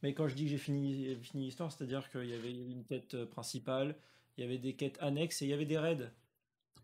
Mais 0.03 0.15
quand 0.15 0.29
je 0.29 0.35
dis 0.35 0.45
que 0.45 0.51
j'ai 0.51 0.59
fini, 0.59 1.17
fini 1.17 1.45
l'histoire, 1.45 1.73
c'est-à-dire 1.73 2.09
qu'il 2.11 2.27
y 2.27 2.35
avait 2.35 2.53
une 2.53 2.85
quête 2.85 3.15
euh, 3.15 3.27
principale, 3.27 3.97
il 4.37 4.43
y 4.43 4.45
avait 4.47 4.59
des 4.59 4.75
quêtes 4.75 4.97
annexes 5.01 5.43
et 5.43 5.47
il 5.47 5.49
y 5.49 5.53
avait 5.53 5.67
des 5.67 5.79
raids. 5.79 6.11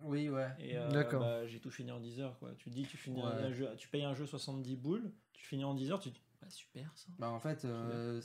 Oui, 0.02 0.28
ouais. 0.28 0.48
Et 0.58 0.76
euh, 0.76 0.90
D'accord. 0.90 1.20
bah, 1.20 1.46
j'ai 1.46 1.60
tout 1.60 1.70
fini 1.70 1.90
en 1.92 2.00
10 2.00 2.20
heures. 2.20 2.36
Quoi. 2.40 2.50
Tu 2.58 2.70
te 2.70 2.74
dis, 2.74 2.82
tu, 2.82 2.96
finis 2.96 3.22
un- 3.22 3.36
Ouais. 3.36 3.42
un 3.44 3.52
jeu, 3.52 3.68
tu 3.78 3.88
payes 3.88 4.02
un 4.04 4.14
jeu 4.14 4.26
70 4.26 4.76
boules, 4.76 5.12
tu 5.32 5.46
finis 5.46 5.64
en 5.64 5.74
10 5.74 5.90
heures, 5.92 6.00
tu 6.00 6.10
te 6.10 6.14
dis, 6.16 6.22
bah, 6.42 6.48
super 6.50 6.90
ça. 6.96 7.06
Bah, 7.18 7.30
en 7.30 7.38
fait, 7.38 7.64
euh, 7.64 8.20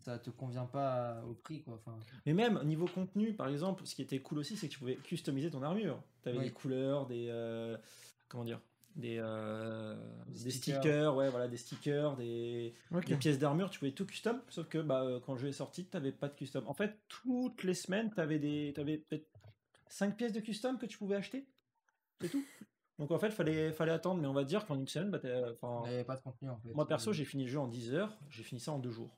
ça 0.00 0.18
te 0.18 0.30
convient 0.30 0.64
pas 0.64 1.22
au 1.28 1.34
prix, 1.34 1.62
quoi. 1.62 1.74
Enfin, 1.74 1.96
Mais 2.26 2.32
même 2.32 2.60
niveau 2.64 2.86
contenu, 2.86 3.34
par 3.34 3.48
exemple, 3.48 3.86
ce 3.86 3.94
qui 3.94 4.02
était 4.02 4.20
cool 4.20 4.38
aussi, 4.38 4.56
c'est 4.56 4.66
que 4.68 4.72
tu 4.72 4.78
pouvais 4.78 4.96
customiser 4.96 5.50
ton 5.50 5.62
armure. 5.62 6.02
Tu 6.22 6.30
avais 6.30 6.38
Oui. 6.38 6.44
des 6.46 6.52
couleurs, 6.52 7.06
des. 7.06 7.26
euh, 7.28 7.76
comment 8.28 8.44
dire 8.44 8.60
des, 8.96 9.16
euh, 9.18 9.96
Des 10.28 10.44
des 10.44 10.50
stickers. 10.50 10.80
stickers, 10.82 11.16
ouais, 11.16 11.28
voilà, 11.30 11.48
des 11.48 11.56
stickers, 11.56 12.16
des, 12.16 12.74
pièces 13.18 13.38
d'armure, 13.38 13.70
tu 13.70 13.78
pouvais 13.78 13.92
tout 13.92 14.04
custom, 14.06 14.40
sauf 14.48 14.68
que 14.68 14.78
bah, 14.78 15.02
euh, 15.02 15.20
quand 15.24 15.32
le 15.34 15.38
jeu 15.38 15.48
est 15.48 15.52
sorti, 15.52 15.86
tu 15.86 15.96
n'avais 15.96 16.12
pas 16.12 16.28
de 16.28 16.34
custom. 16.34 16.64
En 16.66 16.74
fait, 16.74 16.96
toutes 17.08 17.62
les 17.64 17.74
semaines, 17.74 18.10
tu 18.14 18.20
avais, 18.20 18.38
des, 18.38 18.74
avais 18.76 18.98
peut-être 18.98 19.26
5 19.88 20.16
pièces 20.16 20.32
de 20.32 20.40
custom 20.40 20.78
que 20.78 20.86
tu 20.86 20.98
pouvais 20.98 21.16
acheter. 21.16 21.46
C'est 22.20 22.28
tout. 22.28 22.44
Donc 22.98 23.10
en 23.10 23.18
fait, 23.18 23.30
fallait, 23.30 23.72
fallait 23.72 23.92
attendre, 23.92 24.20
mais 24.20 24.28
on 24.28 24.32
va 24.34 24.44
dire 24.44 24.66
qu'en 24.66 24.76
une 24.76 24.86
semaine, 24.86 25.10
bah, 25.10 25.18
avait 25.86 26.04
pas 26.04 26.16
de 26.16 26.20
contenu, 26.22 26.50
en 26.50 26.58
fait. 26.58 26.72
moi 26.74 26.86
perso, 26.86 27.10
Euh, 27.10 27.12
j'ai 27.14 27.24
fini 27.24 27.44
le 27.44 27.50
jeu 27.50 27.58
en 27.58 27.66
10 27.66 27.94
heures, 27.94 28.16
j'ai 28.28 28.42
fini 28.42 28.60
ça 28.60 28.70
en 28.72 28.78
2 28.78 28.90
jours. 28.90 29.10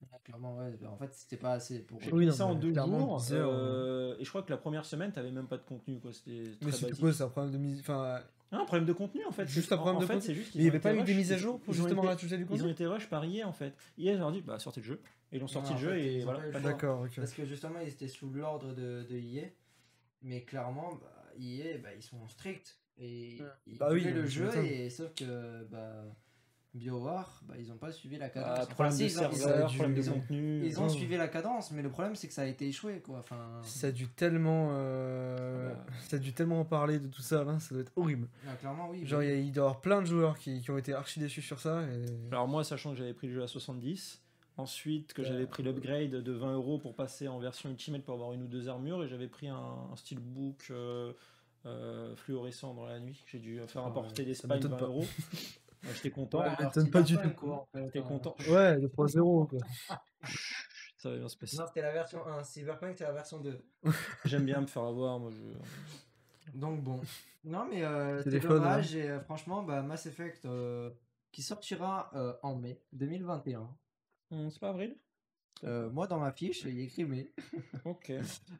ouais, 0.00 0.08
Clairement, 0.24 0.56
ouais. 0.56 0.72
En 0.86 0.96
fait, 0.96 1.12
c'était 1.12 1.36
pas 1.36 1.52
assez 1.52 1.80
pour. 1.80 2.00
J'ai 2.00 2.06
Oui, 2.10 2.20
fini 2.20 2.26
non, 2.30 2.32
ça 2.32 2.46
en 2.46 2.54
mais 2.54 2.60
2 2.60 2.72
clairement, 2.72 2.98
jours, 3.00 3.16
10 3.18 3.32
heures, 3.34 3.50
euh, 3.52 4.16
et 4.18 4.24
je 4.24 4.28
crois 4.30 4.42
que 4.42 4.50
la 4.50 4.56
première 4.56 4.84
semaine, 4.86 5.12
t'avais 5.12 5.30
même 5.30 5.46
pas 5.46 5.58
de 5.58 5.62
contenu, 5.62 6.00
quoi. 6.00 6.12
C'était 6.12 6.42
Mais 6.62 6.70
très 6.70 6.72
c'était 6.72 6.86
basique. 6.86 7.00
quoi 7.00 7.12
C'est 7.12 7.22
un 7.22 7.28
problème 7.28 7.52
de 7.52 7.58
mise. 7.58 7.80
Enfin, 7.80 8.22
Ah, 8.50 8.60
un 8.60 8.64
problème 8.64 8.86
de 8.86 8.92
contenu 8.92 9.24
en 9.26 9.30
fait. 9.32 9.46
Juste 9.46 9.70
un 9.72 9.76
problème 9.76 9.96
en 9.96 10.00
de 10.00 10.06
fait, 10.06 10.14
contenu 10.14 10.26
c'est 10.26 10.34
juste 10.34 10.52
qu'ils 10.52 10.60
il 10.62 10.64
n'y 10.64 10.70
ont 10.70 10.72
avait 10.72 10.80
pas 10.80 10.94
eu 10.94 11.02
des 11.02 11.14
mises 11.14 11.32
à 11.32 11.36
jour 11.36 11.60
pour 11.60 11.70
ont 11.70 11.76
justement 11.76 12.02
été- 12.02 12.12
rajouter 12.12 12.36
du 12.38 12.44
Ils 12.44 12.46
ont 12.46 12.56
contenu 12.56 12.70
été 12.70 12.86
rush 12.86 13.08
par 13.08 13.24
hier 13.24 13.46
en 13.48 13.52
fait. 13.52 13.74
Hier, 13.98 14.14
ils 14.14 14.18
leur 14.18 14.32
dit 14.32 14.40
bah 14.40 14.58
sortez 14.58 14.80
le 14.80 14.86
jeu. 14.86 15.00
Et 15.32 15.36
ils 15.36 15.44
ont 15.44 15.48
sorti 15.48 15.70
Non, 15.72 15.76
le 15.76 15.82
jeu 15.82 15.90
fait, 15.92 16.14
et 16.16 16.22
ont 16.22 16.32
voilà. 16.32 16.60
D'accord, 16.60 17.02
ok. 17.02 17.16
Parce 17.16 17.32
que 17.32 17.44
justement, 17.44 17.80
ils 17.82 17.88
étaient 17.88 18.08
sous 18.08 18.30
l'ordre 18.30 18.72
de, 18.72 19.04
de 19.08 19.16
EA. 19.16 19.44
Mais 20.22 20.42
clairement, 20.42 20.94
bah, 20.94 21.24
EA, 21.38 21.76
bah, 21.78 21.90
ils 21.94 22.02
sont 22.02 22.26
stricts. 22.28 22.78
Et 22.98 23.38
ils 23.66 23.76
Bah 23.78 23.90
oui, 23.92 24.02
le 24.02 24.26
jeu, 24.26 24.50
et 24.64 24.88
sauf 24.90 25.14
que 25.14 25.64
bah, 25.70 26.04
BioWare, 26.74 27.40
bah, 27.48 27.54
ils 27.58 27.72
ont 27.72 27.76
pas 27.76 27.90
suivi 27.90 28.18
la 28.18 28.28
cadence. 28.28 28.50
Ah, 28.54 28.62
Enfin, 28.62 28.74
problème 28.74 28.92
si, 28.92 28.98
de 29.04 29.08
ils 29.08 29.18
ont- 29.18 29.22
ils 29.22 29.26
ont- 29.26 29.32
serveur, 29.38 29.68
dû- 29.70 29.76
problème 29.78 29.96
de 29.96 30.02
ils 30.02 30.10
ont- 30.10 30.12
contenu. 30.14 30.66
Ils 30.66 30.80
ont 30.80 30.84
Oh. 30.86 30.88
suivi 30.88 31.16
la 31.16 31.28
cadence, 31.28 31.70
mais 31.72 31.82
le 31.82 31.88
problème 31.90 32.14
c'est 32.14 32.28
que 32.28 32.34
ça 32.34 32.42
a 32.42 32.46
été 32.46 32.68
échoué 32.68 33.00
quoi. 33.00 33.18
Enfin, 33.20 33.60
Ça 33.62 33.86
a 33.88 33.90
dû 33.90 34.06
tellement. 34.08 34.68
euh, 34.72 35.72
Ah 35.72 35.74
bah. 35.86 35.92
Ça 36.08 36.16
a 36.16 36.18
dû 36.18 36.32
tellement 36.34 36.60
en 36.60 36.64
parler 36.64 36.98
de 36.98 37.08
tout 37.08 37.22
ça 37.22 37.42
là, 37.42 37.58
ça 37.58 37.74
doit 37.74 37.82
être 37.82 37.92
horrible. 37.96 38.28
ah, 38.46 38.54
clairement 38.56 38.88
oui. 38.90 39.06
Genre, 39.06 39.20
oui. 39.20 39.26
il 39.26 39.28
y 39.30 39.32
a- 39.32 39.36
il 39.40 39.52
doit 39.52 39.64
y 39.64 39.66
avoir 39.66 39.80
plein 39.80 40.00
de 40.02 40.06
joueurs 40.06 40.38
qui, 40.38 40.60
qui 40.60 40.70
ont 40.70 40.78
été 40.78 40.92
archi 40.92 41.20
déçus 41.20 41.42
sur 41.42 41.58
ça. 41.58 41.82
Et... 41.84 42.04
Alors 42.30 42.46
moi, 42.48 42.62
sachant 42.64 42.90
que 42.92 42.96
j'avais 42.98 43.14
pris 43.14 43.28
le 43.28 43.32
jeu 43.34 43.42
à 43.42 43.48
70, 43.48 44.20
ensuite 44.58 45.14
que 45.14 45.22
Euh, 45.22 45.24
j'avais 45.24 45.46
pris 45.46 45.62
l'upgrade 45.62 46.10
de 46.10 46.32
20 46.32 46.52
euros 46.54 46.78
pour 46.78 46.94
passer 46.94 47.28
en 47.28 47.38
version 47.38 47.70
Ultimate 47.70 48.02
pour 48.02 48.14
avoir 48.14 48.32
une 48.34 48.42
ou 48.42 48.46
deux 48.48 48.68
armures, 48.68 49.02
et 49.02 49.08
j'avais 49.08 49.28
pris 49.28 49.48
un, 49.48 49.56
un 49.92 49.96
steelbook 49.96 50.66
euh, 50.70 51.12
euh, 51.66 52.14
fluorescent 52.14 52.74
dans 52.74 52.84
la 52.86 53.00
nuit. 53.00 53.24
J'ai 53.26 53.38
dû 53.38 53.58
faire 53.66 53.82
Ah, 53.84 53.88
importer 53.88 54.22
ouais, 54.22 54.32
des 54.34 54.46
m'étonne 54.48 54.70
20 54.72 54.76
pas. 54.76 54.84
euros. 54.84 55.04
Ouais, 55.84 55.90
J'étais 55.94 56.10
content. 56.10 56.40
Ouais, 56.40 56.50
m'étonne 56.60 56.90
pas 56.90 57.02
du 57.02 57.16
tout. 57.16 57.30
quoi, 57.30 57.54
en 57.54 57.66
fait, 57.66 57.84
J'étais 57.86 57.98
hein. 58.00 58.02
content. 58.02 58.34
Ouais, 58.48 58.78
le 58.78 58.88
3-0 58.88 59.48
quoi. 59.48 59.58
Ça 60.98 61.10
va 61.10 61.16
bien 61.16 61.28
se 61.28 61.36
passer. 61.36 61.56
Non, 61.56 61.66
c'était 61.68 61.82
la 61.82 61.92
version 61.92 62.26
1. 62.26 62.42
Cyberpunk, 62.42 62.90
c'était 62.90 63.04
la 63.04 63.12
version 63.12 63.38
2. 63.38 63.64
J'aime 64.24 64.44
bien 64.44 64.60
me 64.60 64.66
faire 64.66 64.82
avoir. 64.82 65.20
Moi, 65.20 65.30
je... 65.30 66.58
Donc 66.58 66.82
bon. 66.82 67.00
Non 67.44 67.66
mais 67.70 67.84
euh, 67.84 68.22
dommage 68.40 68.96
et 68.96 69.08
euh, 69.08 69.20
franchement 69.20 69.62
bah, 69.62 69.80
Mass 69.82 70.06
Effect 70.06 70.44
euh, 70.44 70.90
qui 71.30 71.42
sortira 71.42 72.10
euh, 72.14 72.34
en 72.42 72.56
mai 72.56 72.82
2021. 72.92 73.68
Hum, 74.30 74.50
C'est 74.50 74.58
pas 74.58 74.70
avril? 74.70 74.96
Euh, 75.64 75.90
moi 75.90 76.06
dans 76.06 76.18
ma 76.20 76.30
fiche 76.30 76.62
il 76.64 76.78
y 76.78 76.80
a 76.80 76.84
écrit 76.84 77.04
mai. 77.04 77.30
Ok. 77.84 78.12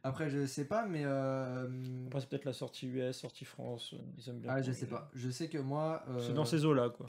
Après 0.03 0.29
je 0.29 0.45
sais 0.45 0.65
pas 0.65 0.85
mais 0.85 1.03
euh, 1.05 1.67
Après, 2.07 2.19
c'est 2.21 2.29
peut-être 2.29 2.45
la 2.45 2.53
sortie 2.53 2.87
US, 2.87 3.15
sortie 3.17 3.45
France. 3.45 3.93
euh, 3.93 3.97
Ils 4.17 4.29
aiment 4.29 4.39
bien. 4.39 4.51
ah 4.53 4.61
je 4.61 4.71
sais 4.71 4.87
pas. 4.87 5.09
Je 5.13 5.29
sais 5.29 5.47
que 5.49 5.57
moi 5.57 6.03
euh, 6.09 6.19
C'est 6.19 6.33
dans 6.33 6.45
ces 6.45 6.65
eaux-là, 6.65 6.89
quoi. 6.89 7.05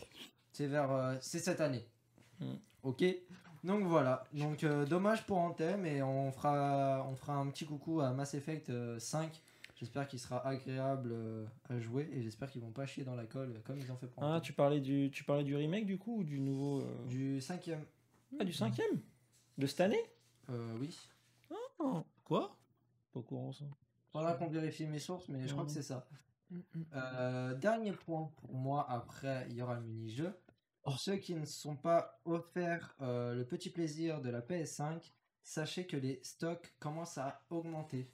c'est 0.52 0.66
vers 0.66 1.18
c'est 1.20 1.38
cette 1.40 1.60
année. 1.60 1.84
Hmm. 2.40 2.54
Ok. 2.84 3.04
Donc 3.64 3.84
voilà. 3.84 4.24
Donc 4.32 4.64
dommage 4.88 5.26
pour 5.26 5.38
Anthem 5.38 5.84
et 5.86 6.02
on 6.02 6.30
fera 6.32 7.06
on 7.10 7.14
fera 7.16 7.34
un 7.36 7.46
petit 7.50 7.66
coucou 7.66 8.00
à 8.00 8.12
Mass 8.12 8.34
Effect 8.34 8.70
euh, 8.70 8.98
5. 8.98 9.42
J'espère 9.76 10.06
qu'il 10.08 10.18
sera 10.18 10.46
agréable 10.46 11.14
à 11.70 11.78
jouer 11.80 12.06
et 12.12 12.22
j'espère 12.22 12.50
qu'ils 12.50 12.60
vont 12.60 12.70
pas 12.70 12.84
chier 12.84 13.02
dans 13.02 13.14
la 13.14 13.24
colle 13.24 13.60
comme 13.64 13.78
ils 13.78 13.90
ont 13.90 13.96
fait 13.96 14.06
pour 14.08 14.22
Ah, 14.22 14.26
Anthem. 14.32 14.42
tu 14.42 14.52
parlais 14.52 14.80
du, 14.80 15.10
tu 15.10 15.24
parlais 15.24 15.42
du 15.42 15.56
remake 15.56 15.86
du 15.86 15.96
coup 15.96 16.18
ou 16.18 16.22
du 16.24 16.38
nouveau 16.38 16.82
Du 17.08 17.40
cinquième. 17.40 17.82
Ah, 18.38 18.44
du 18.44 18.52
cinquième? 18.52 19.00
De 19.60 19.66
cette 19.66 19.80
année? 19.82 20.02
Euh, 20.48 20.74
oui. 20.80 20.96
Oh, 21.78 22.02
Quoi? 22.24 22.56
Pas 23.12 23.20
au 23.20 23.22
courant 23.22 23.52
ça. 23.52 23.66
Faudra 24.10 24.34
qu'on 24.34 24.48
vérifie 24.48 24.86
mes 24.86 24.98
sources, 24.98 25.28
mais 25.28 25.46
je 25.46 25.52
crois 25.52 25.64
que 25.66 25.70
c'est 25.70 25.82
ça. 25.82 26.06
Euh, 26.94 27.54
dernier 27.54 27.92
point 27.92 28.32
pour 28.36 28.54
moi, 28.54 28.86
après 28.90 29.46
il 29.50 29.56
y 29.56 29.62
aura 29.62 29.74
le 29.74 29.82
mini-jeu. 29.82 30.34
Pour 30.82 30.98
ceux 30.98 31.16
qui 31.16 31.34
ne 31.34 31.44
sont 31.44 31.76
pas 31.76 32.18
offerts 32.24 32.96
euh, 33.02 33.34
le 33.34 33.44
petit 33.44 33.68
plaisir 33.70 34.22
de 34.22 34.30
la 34.30 34.40
PS5, 34.40 35.12
sachez 35.42 35.86
que 35.86 35.96
les 35.96 36.20
stocks 36.22 36.74
commencent 36.80 37.18
à 37.18 37.42
augmenter. 37.50 38.10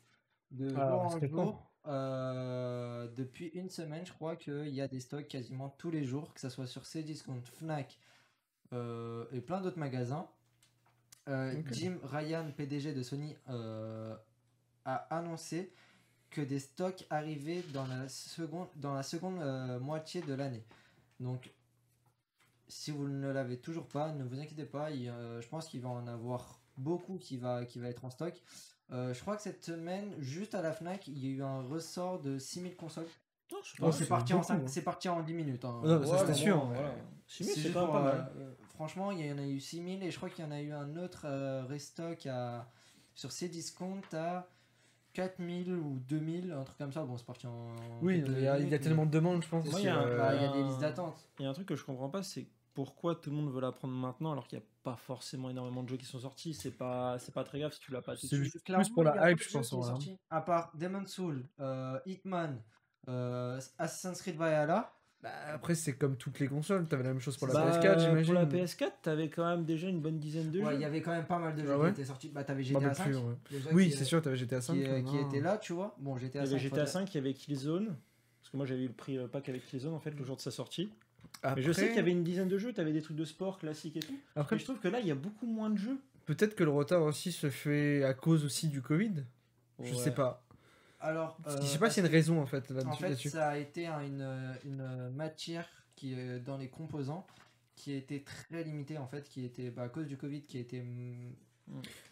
De 0.51 0.74
Ah, 0.77 0.89
jour 0.90 1.01
en 1.01 1.10
c'était 1.10 1.28
jour, 1.28 1.70
euh, 1.86 3.09
depuis 3.14 3.47
une 3.48 3.70
semaine, 3.70 4.05
je 4.05 4.12
crois 4.12 4.35
qu'il 4.36 4.68
y 4.68 4.81
a 4.81 4.89
des 4.89 5.01
stocks 5.01 5.28
quasiment 5.28 5.70
tous 5.70 5.90
les 5.90 6.05
jours, 6.05 6.35
que 6.35 6.40
ce 6.40 6.48
soit 6.48 6.66
sur 6.66 6.85
Cdiscount, 6.85 7.43
Fnac 7.55 7.98
euh, 8.73 9.27
et 9.32 9.40
plein 9.40 9.60
d'autres 9.60 9.78
magasins. 9.78 10.28
Euh. 11.28 11.61
Jim 11.73 11.98
Ryan, 12.05 12.47
PDG 12.57 12.93
de 12.94 13.03
Sony, 13.03 13.36
euh, 13.48 14.15
a 14.85 14.94
annoncé 15.16 15.73
que 16.31 16.40
des 16.40 16.59
stocks 16.61 17.05
arrivaient 17.11 17.62
dans 17.73 17.86
la 17.86 18.09
seconde, 18.09 18.69
dans 18.77 18.94
la 18.94 19.03
seconde 19.03 19.40
euh, 19.40 19.78
moitié 19.81 20.20
de 20.23 20.35
l'année. 20.35 20.65
Donc, 21.20 21.51
si 22.69 22.90
vous 22.90 23.09
ne 23.09 23.31
l'avez 23.31 23.59
toujours 23.59 23.86
pas, 23.86 24.12
ne 24.12 24.24
vous 24.24 24.39
inquiétez 24.40 24.65
pas. 24.65 24.90
il, 24.90 25.09
euh, 25.09 25.40
je 25.40 25.48
pense 25.48 25.69
qu'il 25.69 25.81
va 25.81 25.89
en 25.89 26.07
avoir 26.07 26.61
beaucoup 26.77 27.16
qui 27.19 27.36
va, 27.39 27.65
qui 27.65 27.78
va 27.78 27.89
être 27.89 28.05
en 28.05 28.11
stock. 28.11 28.35
Euh, 28.93 29.15
je 29.15 29.20
crois 29.20 29.36
que 29.36 29.43
cette 29.43 29.65
semaine, 29.65 30.12
juste 30.19 30.55
à 30.55 30.62
la 30.62 30.73
Fnac, 30.73 31.09
il 31.09 31.19
y 31.19 31.27
a 31.27 31.31
eu 31.31 31.43
un 31.43 31.62
ressort 31.62 32.20
de 32.20 32.39
6000 32.39 32.77
consoles. 32.77 33.07
Oh, 33.53 33.57
pas. 33.78 33.93
c'est 33.93 33.98
c'est 34.01 34.07
parti, 34.09 34.32
en 34.32 34.39
beaucoup, 34.39 34.48
cinq- 34.48 34.62
hein. 34.62 34.66
c'est 34.69 34.82
parti 34.82 35.09
en 35.09 35.23
10 35.23 35.32
minutes. 35.35 35.65
hein. 35.65 35.81
Ouais, 35.85 35.98
mais 36.27 36.35
sûr, 36.35 36.57
bon, 36.59 36.70
ouais. 36.70 36.74
voilà. 36.77 36.94
6000, 37.28 37.55
C'est 37.55 37.61
c'est 37.62 37.73
pas 37.73 37.86
mal. 38.03 38.32
Franchement, 38.77 39.11
il 39.11 39.27
y 39.27 39.32
en 39.32 39.39
a 39.39 39.47
eu 39.47 39.59
6000 39.59 40.03
et 40.05 40.11
je 40.11 40.16
crois 40.16 40.31
qu'il 40.31 40.44
y 40.44 40.48
en 40.48 40.53
a 40.53 40.61
eu 40.61 40.70
un 40.73 40.97
autre 40.97 41.23
euh, 41.24 41.65
restock 41.65 42.27
à, 42.27 42.70
sur 43.15 43.31
Cdiscount 43.32 44.03
à 44.12 44.47
4000 45.15 45.73
ou 45.73 45.98
2000, 46.09 46.53
un 46.53 46.62
truc 46.65 46.77
comme 46.78 46.93
ça. 46.93 47.03
Bon, 47.05 47.16
c'est 47.16 47.24
parti 47.27 47.47
en. 47.47 47.74
Oui, 48.03 48.23
il 48.24 48.32
y, 48.32 48.36
a, 48.36 48.39
il 48.39 48.43
y 48.43 48.48
a 48.48 48.59
minutes, 48.59 48.81
tellement 48.82 49.03
mais- 49.03 49.09
de 49.11 49.12
demandes, 49.15 49.43
je 49.43 49.48
pense. 49.48 49.65
Moi, 49.65 49.74
que, 49.74 49.81
il 49.81 49.85
y 49.86 49.89
a 49.89 49.97
un- 49.97 50.07
euh, 50.07 50.19
Bah, 50.19 50.35
il 50.36 50.43
y 50.43 50.44
a 50.44 50.53
des 50.53 50.62
listes 50.62 50.81
d'attente. 50.81 51.16
Il 51.39 51.43
y 51.43 51.47
a 51.47 51.51
un 51.51 51.55
truc 51.55 51.66
que 51.66 51.74
je 51.77 51.85
comprends 51.85 52.11
pas, 52.11 52.23
c'est 52.23 52.47
pourquoi 52.74 53.15
tout 53.15 53.31
le 53.31 53.36
monde 53.36 53.51
veut 53.51 53.62
la 53.62 53.73
prendre 53.73 53.94
maintenant 53.94 54.32
alors 54.32 54.47
qu'il 54.47 54.59
n'y 54.59 54.65
a 54.65 54.69
pas 54.82 54.97
forcément 54.97 55.48
énormément 55.48 55.82
de 55.82 55.89
jeux 55.89 55.97
qui 55.97 56.05
sont 56.05 56.20
sortis. 56.20 56.53
C'est 56.53 56.77
pas, 56.77 57.19
c'est 57.19 57.32
pas 57.32 57.43
très 57.43 57.59
grave 57.59 57.73
si 57.73 57.81
tu 57.81 57.90
l'as 57.93 58.03
pas 58.03 58.15
C'est 58.16 58.36
juste 58.36 58.62
plus 58.62 58.89
pour 58.90 59.03
la 59.05 59.31
hype, 59.31 59.40
je 59.43 59.51
pense. 59.51 59.73
À 60.28 60.43
part 60.43 60.73
Demon's 60.77 61.11
Soul, 61.11 61.48
euh, 61.61 61.98
Hitman, 62.05 62.62
euh, 63.09 63.59
Assassin's 63.78 64.20
Creed 64.20 64.36
Valhalla. 64.36 64.93
Bah, 65.22 65.30
après, 65.55 65.74
c'est 65.74 65.94
comme 65.94 66.16
toutes 66.16 66.38
les 66.40 66.47
consoles. 66.47 66.86
T'avais 66.86 67.02
la 67.02 67.09
même 67.10 67.20
chose 67.20 67.36
pour 67.36 67.48
la 67.48 67.55
Bah, 67.55 67.70
PS4, 67.80 67.98
j'imagine. 68.01 68.24
Pour 68.24 68.34
la 68.34 68.47
PS4, 68.47 68.90
t'avais 69.02 69.28
quand 69.28 69.44
même 69.48 69.64
déjà 69.64 69.88
une 69.88 70.01
bonne 70.01 70.18
dizaine 70.18 70.51
de 70.51 70.60
Ouais, 70.60 70.74
il 70.74 70.78
y 70.78 70.80
jeux. 70.82 70.86
avait 70.86 71.01
quand 71.02 71.10
même 71.12 71.24
pas 71.24 71.38
mal 71.38 71.55
de 71.56 71.62
jeux 71.62 71.70
Ah 71.72 71.78
ouais 71.78 71.86
qui 71.88 72.01
étaient 72.01 72.05
sortis. 72.05 72.28
Bah, 72.28 72.44
t'avais 72.44 72.62
GTA 72.62 72.80
pas 72.88 72.94
5. 72.94 73.05
plus, 73.05 73.16
ouais. 73.16 73.34
Oui, 73.72 73.90
c'est 73.90 74.05
sûr, 74.05 74.20
t'avais 74.22 74.36
GTA 74.36 74.60
5. 74.60 74.74
Qui, 74.74 74.84
euh, 74.86 75.26
était 75.26 75.40
là, 75.40 75.56
tu 75.59 75.72
vois. 75.72 75.97
Bon, 75.98 76.16
GTA 76.16 76.40
Il 76.40 76.44
y 76.44 76.48
5. 76.48 76.52
avait 76.55 76.62
GTA 76.62 76.68
faudrait- 76.70 76.86
5, 76.86 77.14
il 77.14 77.16
y 77.16 77.20
avait 77.20 77.34
Killzone. 77.34 77.97
Parce 78.43 78.52
que 78.52 78.56
moi 78.59 78.66
j'avais 78.66 78.82
eu 78.84 78.88
le 78.88 78.93
prix 78.93 79.18
euh, 79.18 79.26
pack 79.26 79.48
avec 79.48 79.66
Killzone 79.66 79.93
en 79.94 79.98
fait 79.98 80.12
le 80.12 80.24
jour 80.24 80.36
de 80.36 80.40
sa 80.40 80.52
sortie. 80.52 80.88
Après, 81.43 81.56
Mais 81.60 81.66
je 81.66 81.72
sais 81.72 81.88
qu'il 81.88 81.97
y 81.97 81.98
avait 81.98 82.12
une 82.12 82.22
dizaine 82.22 82.47
de 82.47 82.59
jeux, 82.59 82.72
t'avais 82.72 82.93
des 82.93 83.02
trucs 83.02 83.16
de 83.16 83.24
sport 83.24 83.59
classiques 83.59 83.97
et 83.97 84.01
tout. 84.01 84.14
Après, 84.36 84.56
je 84.56 84.62
trouve 84.64 84.78
que 84.78 84.86
là 84.86 85.01
il 85.01 85.06
y 85.09 85.10
a 85.10 85.16
beaucoup 85.16 85.47
moins 85.47 85.68
de 85.70 85.78
jeux. 85.78 85.98
peut-être 86.26 86.55
que 86.55 86.62
le 86.62 86.70
retard 86.70 87.02
aussi 87.02 87.32
se 87.32 87.51
fait 87.51 88.05
à 88.05 88.14
cause 88.14 88.44
aussi 88.44 88.68
du 88.68 88.82
Covid. 88.82 89.24
Je 89.82 89.93
sais 89.94 90.12
pas. 90.12 90.44
Alors, 91.01 91.39
je 91.47 91.51
euh, 91.51 91.60
sais 91.62 91.78
pas 91.78 91.90
s'il 91.90 92.02
y 92.02 92.06
a 92.06 92.09
une 92.09 92.14
raison 92.14 92.40
en 92.40 92.47
fait 92.47 92.73
En 92.86 92.93
fait, 92.93 93.14
ça 93.16 93.48
a 93.51 93.56
été 93.59 93.86
un- 93.86 94.01
une, 94.02 94.56
une 94.64 95.10
matière 95.10 95.68
qui 95.94 96.14
est 96.14 96.40
dans 96.40 96.56
les 96.56 96.68
composants 96.68 97.27
qui 97.74 97.93
était 97.93 98.20
très 98.24 98.64
limitée 98.64 98.97
en 98.98 99.06
fait, 99.06 99.28
qui 99.28 99.44
était 99.44 99.70
bah, 99.70 99.82
à 99.82 99.89
cause 99.89 100.06
du 100.06 100.16
Covid, 100.16 100.43
qui 100.43 100.59
était 100.59 100.82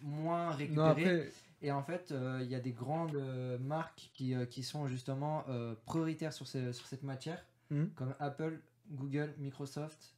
moins 0.03 0.51
Non, 0.51 0.57
récupérée. 0.57 0.91
après, 0.91 1.33
Et 1.63 1.73
en 1.73 1.83
fait, 1.83 2.13
euh, 2.13 2.41
il 2.43 2.49
y 2.51 2.55
a 2.55 2.61
des 2.61 2.73
grandes 2.73 3.17
euh, 3.17 3.59
marques 3.59 4.11
qui, 4.13 4.35
euh, 4.35 4.45
qui 4.47 4.63
sont 4.63 4.87
justement 4.87 5.45
prioritaires 5.87 6.33
sur, 6.33 6.47
ce- 6.47 6.73
sur 6.73 6.87
cette 6.87 7.03
matière, 7.03 7.43
Mhm. 7.71 7.91
comme 7.95 8.15
Apple, 8.21 8.61
Google, 8.91 9.33
Microsoft. 9.39 10.14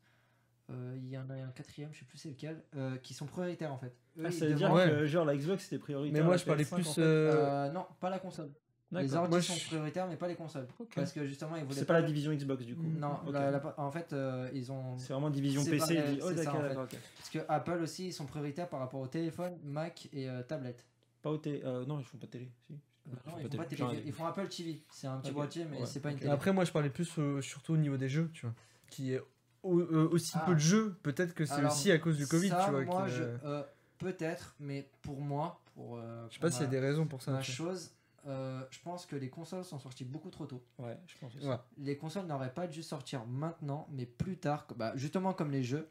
Euh, 0.71 0.95
Il 0.97 1.09
y 1.09 1.17
en 1.17 1.29
a 1.31 1.35
un 1.35 1.49
quatrième, 1.55 1.91
je 1.93 2.01
sais 2.01 2.05
plus 2.05 2.19
c'est 2.19 2.31
lequel, 2.31 2.61
euh, 2.77 2.97
qui 2.99 3.15
sont 3.15 3.27
prioritaires 3.27 3.73
en 3.73 3.79
fait. 3.79 3.95
Eux, 4.19 4.25
Ah, 4.27 4.31
ça 4.33 4.47
veut 4.47 4.55
dire 4.55 4.73
Ouais. 4.73 4.89
que 4.89 5.07
genre 5.07 5.25
la 5.25 5.37
Xbox 5.37 5.65
c'était 5.65 5.79
prioritaire. 5.79 6.21
mais 6.21 6.27
moi 6.27 6.37
je 6.37 6.45
parlais 6.45 6.65
PS5, 6.65 6.75
plus. 6.77 6.89
en 6.89 6.93
fait. 6.95 7.01
euh, 7.03 7.67
Euh, 7.67 7.71
non, 7.73 7.87
pas 8.01 8.11
la 8.11 8.19
console. 8.19 8.51
Les 8.93 9.15
ordi 9.17 9.31
Moi, 9.31 9.43
sont 9.43 9.55
je- 9.55 9.67
prioritaires, 9.67 10.07
mais 10.09 10.17
pas 10.17 10.29
les 10.29 10.37
consoles. 10.37 10.67
Parce 10.95 11.13
que 11.13 11.27
justement, 11.27 11.57
ils 11.57 11.65
voulaient 11.65 11.75
C'est 11.77 11.85
pas 11.87 11.95
la 12.01 12.03
division 12.03 12.33
Xbox 12.33 12.65
du 12.65 12.77
coup. 12.77 12.85
Non, 12.85 13.15
Ok. 13.27 13.33
la- 13.33 13.51
la- 13.51 13.75
en 13.81 13.91
fait, 13.91 14.13
euh, 14.13 14.49
ils 14.55 14.71
ont. 14.71 14.97
C'est 14.97 15.13
vraiment 15.13 15.29
division 15.29 15.65
PC. 15.65 15.97
pas- 15.97 16.03
dit- 16.03 16.21
Oh 16.23 16.33
ça, 16.37 16.55
en 16.55 16.61
fait. 16.61 16.75
Parce 17.17 17.31
que 17.33 17.39
Apple 17.49 17.81
aussi, 17.83 18.07
ils 18.09 18.13
sont 18.13 18.27
prioritaires 18.27 18.69
par 18.69 18.79
rapport 18.81 19.01
au 19.01 19.09
téléphone, 19.09 19.59
Mac 19.65 20.09
et 20.13 20.29
euh, 20.31 20.43
tablette. 20.45 20.85
Pas 21.21 21.31
au 21.31 21.37
télé. 21.37 21.63
euh, 21.65 21.85
non, 21.85 21.99
ils 21.99 22.05
font 22.05 22.17
pas 22.19 22.27
de 22.27 22.31
télé. 22.31 22.49
Si. 22.67 22.75
Ils 23.07 23.11
non, 23.13 23.17
font 23.17 23.21
ils 23.25 23.25
pas 23.25 23.31
font 23.31 23.49
télé. 23.49 23.57
pas 23.59 23.65
télé, 23.67 23.79
Genre, 23.79 23.95
ils 24.07 24.13
font 24.13 24.27
Apple 24.27 24.49
TV. 24.49 24.83
C'est 24.93 25.07
un 25.09 25.19
petit 25.19 25.33
boîtier, 25.33 25.65
mais 25.65 25.79
Ouais, 25.81 25.87
c'est 25.87 26.01
pas 26.01 26.11
une 26.13 26.19
télé. 26.19 26.31
Après, 26.31 26.53
moi 26.53 26.65
je 26.65 26.71
parlais 26.73 26.91
plus 26.91 27.11
euh, 27.19 27.41
surtout 27.41 27.75
au 27.75 27.77
niveau 27.77 27.97
des 27.97 28.09
jeux, 28.09 28.31
tu 28.33 28.47
vois. 28.47 28.55
Qui 28.89 29.15
est 29.15 29.23
aussi 29.67 30.33
Ah. 30.37 30.43
peu 30.47 30.55
de 30.55 30.61
jeux, 30.61 30.97
peut-être 31.03 31.35
que 31.35 31.45
c'est 31.47 31.65
aussi 31.65 31.91
à 31.93 31.99
cause 31.99 32.17
du 32.17 32.27
Covid, 32.27 32.49
Ça, 32.51 32.63
tu 32.65 32.71
vois. 32.71 32.85
moi, 32.85 33.05
qu'il, 33.07 33.15
je, 33.15 33.23
euh, 33.23 33.37
euh, 33.45 33.63
peut-être, 33.99 34.55
mais 34.61 34.89
pour 35.03 35.21
moi, 35.21 35.61
pour. 35.75 35.97
euh, 35.97 36.27
Je 36.31 36.35
sais 36.35 36.41
pas 36.41 36.51
s'il 36.51 36.63
y 36.63 36.65
a 36.65 36.71
des 36.71 36.81
raisons 36.81 37.07
pour 37.07 37.23
ça. 37.23 37.33
ma 37.33 37.43
chose, 37.43 37.91
euh, 38.27 38.63
je 38.71 38.79
pense 38.81 39.07
que 39.07 39.17
les 39.17 39.29
consoles 39.29 39.65
sont 39.65 39.79
sorties 39.79 40.05
beaucoup 40.05 40.31
trop 40.31 40.47
tôt. 40.47 40.63
Ouais, 40.79 40.99
je 41.07 41.15
pense 41.19 41.35
aussi. 41.37 41.47
Ouais. 41.47 41.59
Les 41.79 41.97
consoles 41.97 42.27
n'auraient 42.27 42.53
pas 42.55 42.67
dû 42.67 42.83
sortir 42.83 43.25
maintenant, 43.27 43.87
mais 43.93 44.07
plus 44.07 44.37
tard, 44.37 44.67
bah, 44.77 44.93
justement 44.97 45.33
comme 45.33 45.51
les 45.51 45.63
jeux. 45.63 45.89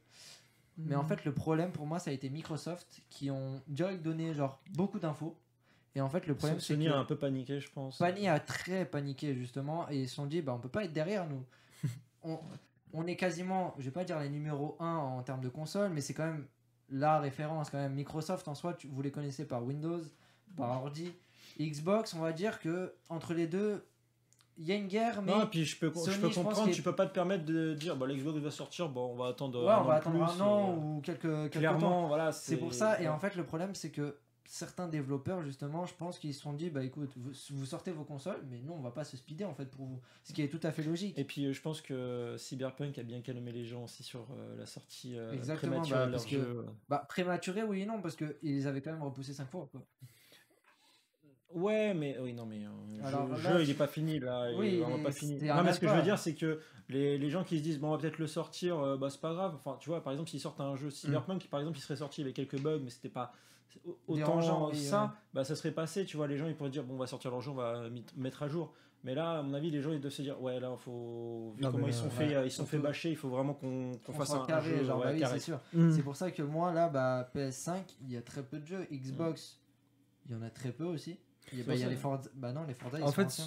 Mais 0.77 0.95
en 0.95 1.03
Mhm. 1.03 1.07
fait, 1.07 1.25
le 1.25 1.33
problème 1.33 1.71
pour 1.71 1.85
moi, 1.87 1.99
ça 1.99 2.11
a 2.11 2.13
été 2.13 2.29
Microsoft 2.29 3.01
qui 3.09 3.31
ont 3.31 3.61
direct 3.67 4.01
donné 4.03 4.33
genre 4.33 4.61
beaucoup 4.73 4.99
d'infos. 4.99 5.37
Et 5.97 6.01
en 6.01 6.09
fait, 6.09 6.27
le 6.27 6.35
problème, 6.35 6.59
c'est 6.59 6.73
Sony 6.73 6.87
que 6.87 6.89
a 6.91 6.97
un 6.97 7.05
peu 7.05 7.15
paniqué, 7.17 7.61
je 7.61 7.71
pense. 7.71 7.97
Sony 7.99 8.27
a 8.27 8.41
très 8.41 8.83
paniqué 8.85 9.33
justement 9.33 9.89
et 9.89 10.01
ils 10.01 10.09
se 10.09 10.15
sont 10.15 10.25
dit, 10.25 10.41
bah, 10.41 10.53
on 10.53 10.59
peut 10.59 10.67
pas 10.67 10.83
être 10.83 10.91
derrière 10.91 11.25
nous. 11.29 11.45
on, 12.23 12.37
on 12.95 13.05
est 13.07 13.15
quasiment, 13.15 13.73
je 13.77 13.83
vais 13.85 13.91
pas 13.91 14.03
dire 14.03 14.19
les 14.19 14.29
numéros 14.29 14.75
1 14.79 14.85
en 14.95 15.21
termes 15.23 15.41
de 15.41 15.49
console, 15.49 15.91
mais 15.91 16.01
c'est 16.01 16.13
quand 16.13 16.25
même 16.25 16.45
la 16.89 17.19
référence 17.19 17.69
quand 17.69 17.77
même. 17.77 17.93
Microsoft 17.93 18.47
en 18.47 18.55
soi, 18.55 18.73
tu, 18.73 18.87
vous 18.87 19.01
les 19.01 19.11
connaissez 19.11 19.45
par 19.47 19.63
Windows, 19.63 20.01
par 20.55 20.69
ordi. 20.83 21.11
Xbox, 21.59 22.13
on 22.13 22.19
va 22.19 22.31
dire 22.33 22.59
que 22.59 22.93
entre 23.09 23.33
les 23.33 23.47
deux, 23.47 23.85
il 24.57 24.65
y 24.65 24.71
a 24.71 24.75
une 24.75 24.87
guerre, 24.87 25.21
mais 25.21 25.31
Non, 25.33 25.43
et 25.43 25.47
puis 25.47 25.65
je 25.65 25.77
peux, 25.77 25.91
Sony, 25.93 26.15
je 26.15 26.21
peux 26.21 26.29
je 26.29 26.35
comprendre, 26.35 26.63
qu'il- 26.65 26.73
tu 26.75 26.81
peux 26.81 26.95
pas 26.95 27.05
te 27.05 27.13
permettre 27.13 27.43
de 27.45 27.73
dire 27.73 27.95
bah, 27.97 28.05
l'Xbox 28.07 28.37
va 28.39 28.51
sortir, 28.51 28.87
bon, 28.89 29.11
on 29.13 29.15
va 29.15 29.27
attendre. 29.27 29.63
ouais, 29.65 29.69
un 29.71 29.77
on 29.77 29.81
an 29.81 29.83
va 29.83 29.93
attendre 29.95 30.25
plus, 30.25 30.41
un 30.41 30.45
an 30.45 30.69
euh, 30.71 30.75
ou 30.75 31.01
quelques, 31.01 31.21
quelques 31.21 31.53
temps. 31.53 31.59
Clairement, 31.59 32.07
voilà. 32.07 32.31
C'est 32.31 32.57
pour 32.57 32.73
ça, 32.73 33.01
et 33.01 33.07
en 33.07 33.19
fait, 33.19 33.35
le 33.35 33.43
problème, 33.43 33.75
c'est 33.75 33.89
que 33.91 34.15
certains 34.47 34.87
développeurs, 34.87 35.41
justement, 35.41 35.85
je 35.85 35.93
pense 35.95 36.19
qu'ils 36.19 36.33
se 36.33 36.41
sont 36.41 36.53
dit, 36.53 36.69
bah 36.69 36.83
écoute, 36.83 37.11
vous, 37.17 37.31
vous 37.51 37.65
sortez 37.65 37.91
vos 37.91 38.03
consoles, 38.03 38.43
mais 38.49 38.59
nous, 38.63 38.73
on 38.73 38.79
va 38.81 38.91
pas 38.91 39.03
se 39.03 39.17
speeder 39.17 39.45
en 39.49 39.53
fait 39.53 39.65
pour 39.65 39.85
vous. 39.85 39.99
Ce 40.23 40.33
qui 40.33 40.41
est 40.43 40.47
tout 40.47 40.59
à 40.63 40.71
fait 40.71 40.83
logique. 40.83 41.17
Et 41.17 41.23
puis 41.23 41.45
euh, 41.45 41.53
je 41.53 41.61
pense 41.61 41.81
que 41.81 42.35
Cyberpunk 42.37 42.97
a 42.99 43.03
bien 43.03 43.21
calmé 43.21 43.51
les 43.51 43.65
gens 43.65 43.83
aussi 43.83 44.03
sur 44.03 44.27
euh, 44.31 44.55
la 44.57 44.65
sortie 44.65 45.17
euh, 45.17 45.31
Exactement, 45.33 45.81
prématurée 45.81 45.99
bah, 45.99 46.05
de 46.05 46.11
leur 46.11 46.19
parce 46.19 46.25
que- 46.31 46.35
jeu. 46.37 46.65
Bah, 46.89 47.05
prématuré, 47.09 47.63
oui 47.63 47.81
et 47.81 47.85
non, 47.85 48.01
parce 48.01 48.15
qu'ils 48.15 48.67
avaient 48.67 48.81
quand 48.81 48.91
même 48.91 49.03
repoussé 49.03 49.33
5 49.33 49.49
fois. 49.49 49.67
Quoi. 49.71 49.81
Ouais, 51.53 51.93
mais 51.93 52.17
oui, 52.19 52.33
non, 52.33 52.45
mais 52.45 52.65
euh, 52.65 53.05
Alors 53.07 53.27
le 53.27 53.41
là, 53.41 53.57
jeu, 53.57 53.63
il 53.63 53.69
est 53.69 53.75
pas 53.75 53.87
fini 53.87 54.19
là, 54.19 54.51
il 54.51 54.57
Oui, 54.57 54.75
est 54.75 54.79
vraiment 54.81 54.97
il- 54.97 55.03
pas 55.03 55.11
fini. 55.11 55.41
Non, 55.41 55.63
mais 55.63 55.71
ce 55.73 55.79
que 55.79 55.87
je 55.87 55.93
veux 55.93 56.01
dire, 56.01 56.19
c'est 56.19 56.33
que 56.35 56.59
les, 56.89 57.17
les 57.17 57.29
gens 57.29 57.43
qui 57.45 57.57
se 57.59 57.63
disent 57.63 57.79
bon, 57.79 57.87
on 57.87 57.91
va 57.91 57.97
peut-être 57.97 58.17
le 58.19 58.27
sortir, 58.27 58.77
euh, 58.79 58.97
bah 58.97 59.09
c'est 59.09 59.21
pas 59.21 59.33
grave. 59.33 59.53
Enfin, 59.55 59.77
tu 59.79 59.89
vois, 59.89 60.03
par 60.03 60.11
exemple, 60.11 60.29
s'ils 60.29 60.41
sortent 60.41 60.59
un 60.59 60.75
jeu 60.75 60.89
Cyberpunk, 60.89 61.47
par 61.49 61.61
exemple, 61.61 61.77
il 61.77 61.81
serait 61.81 61.95
sorti 61.95 62.21
avec 62.21 62.35
quelques 62.35 62.59
bugs, 62.59 62.79
mais 62.83 62.89
c'était 62.89 63.09
pas 63.09 63.31
autant 64.07 64.69
oui, 64.69 64.77
ça, 64.77 65.03
ouais. 65.03 65.09
bah 65.33 65.43
ça 65.43 65.55
serait 65.55 65.71
passé. 65.71 66.05
Tu 66.05 66.17
vois, 66.17 66.27
les 66.27 66.37
gens 66.37 66.47
ils 66.47 66.55
pourraient 66.55 66.69
dire 66.69 66.83
bon, 66.83 66.95
on 66.95 66.97
va 66.97 67.07
sortir 67.07 67.31
leur 67.31 67.41
jeu, 67.41 67.51
on 67.51 67.55
va 67.55 67.83
mettre 68.15 68.43
à 68.43 68.47
jour. 68.47 68.73
Mais 69.03 69.13
là, 69.13 69.37
à 69.37 69.41
mon 69.43 69.53
avis, 69.53 69.69
les 69.69 69.81
gens 69.83 69.91
ils 69.91 69.99
doivent 70.01 70.11
se 70.13 70.23
dire 70.23 70.41
ouais, 70.41 70.59
là, 70.59 70.75
faut 70.77 71.53
vu 71.55 71.61
Non, 71.63 71.71
comment 71.71 71.85
ils 71.87 71.93
sont 71.93 72.07
euh, 72.07 72.09
fait, 72.09 72.27
ouais. 72.29 72.35
euh, 72.35 72.45
ils 72.45 72.51
sont 72.51 72.63
On 72.63 72.65
fait 72.65 72.77
peut- 72.77 72.83
bâcher, 72.83 73.11
il 73.11 73.15
faut 73.15 73.29
vraiment 73.29 73.53
qu'on 73.53 73.91
qu'on 74.03 74.13
On 74.13 74.15
fasse 74.15 74.31
un, 74.31 74.45
carré, 74.47 74.77
jeu 74.79 74.83
genre, 74.83 74.97
ouais, 74.99 75.05
bah 75.05 75.11
oui, 75.13 75.19
carré. 75.19 75.39
c'est 75.39 75.45
sûr. 75.45 75.59
Mhm. 75.73 75.91
C'est 75.91 76.01
pour 76.01 76.15
ça 76.15 76.31
que 76.31 76.41
moi, 76.41 76.73
là, 76.73 76.89
bah, 76.89 77.29
PS5, 77.35 77.83
il 78.01 78.11
y 78.11 78.17
a 78.17 78.21
très 78.23 78.41
peu 78.41 78.57
de 78.59 78.65
jeux. 78.65 78.87
Xbox, 78.91 79.59
il 80.25 80.31
y 80.31 80.35
en 80.35 80.41
a 80.41 80.49
très 80.49 80.71
peu 80.71 80.85
aussi. 80.85 81.19
Il 81.53 81.59
y 81.59 81.61
a, 81.61 81.65
bah, 81.65 81.75
il 81.75 81.79
y 81.81 81.83
a 81.83 81.85
pour 81.85 81.91
les. 81.91 81.97
Forza. 81.97 82.29
Bah 82.33 82.51
non, 82.51 82.63
les 82.67 82.73
Forza, 82.73 82.97
ils 82.97 83.03
En 83.03 83.07
sont 83.07 83.13
fait, 83.13 83.25
anciens. 83.25 83.45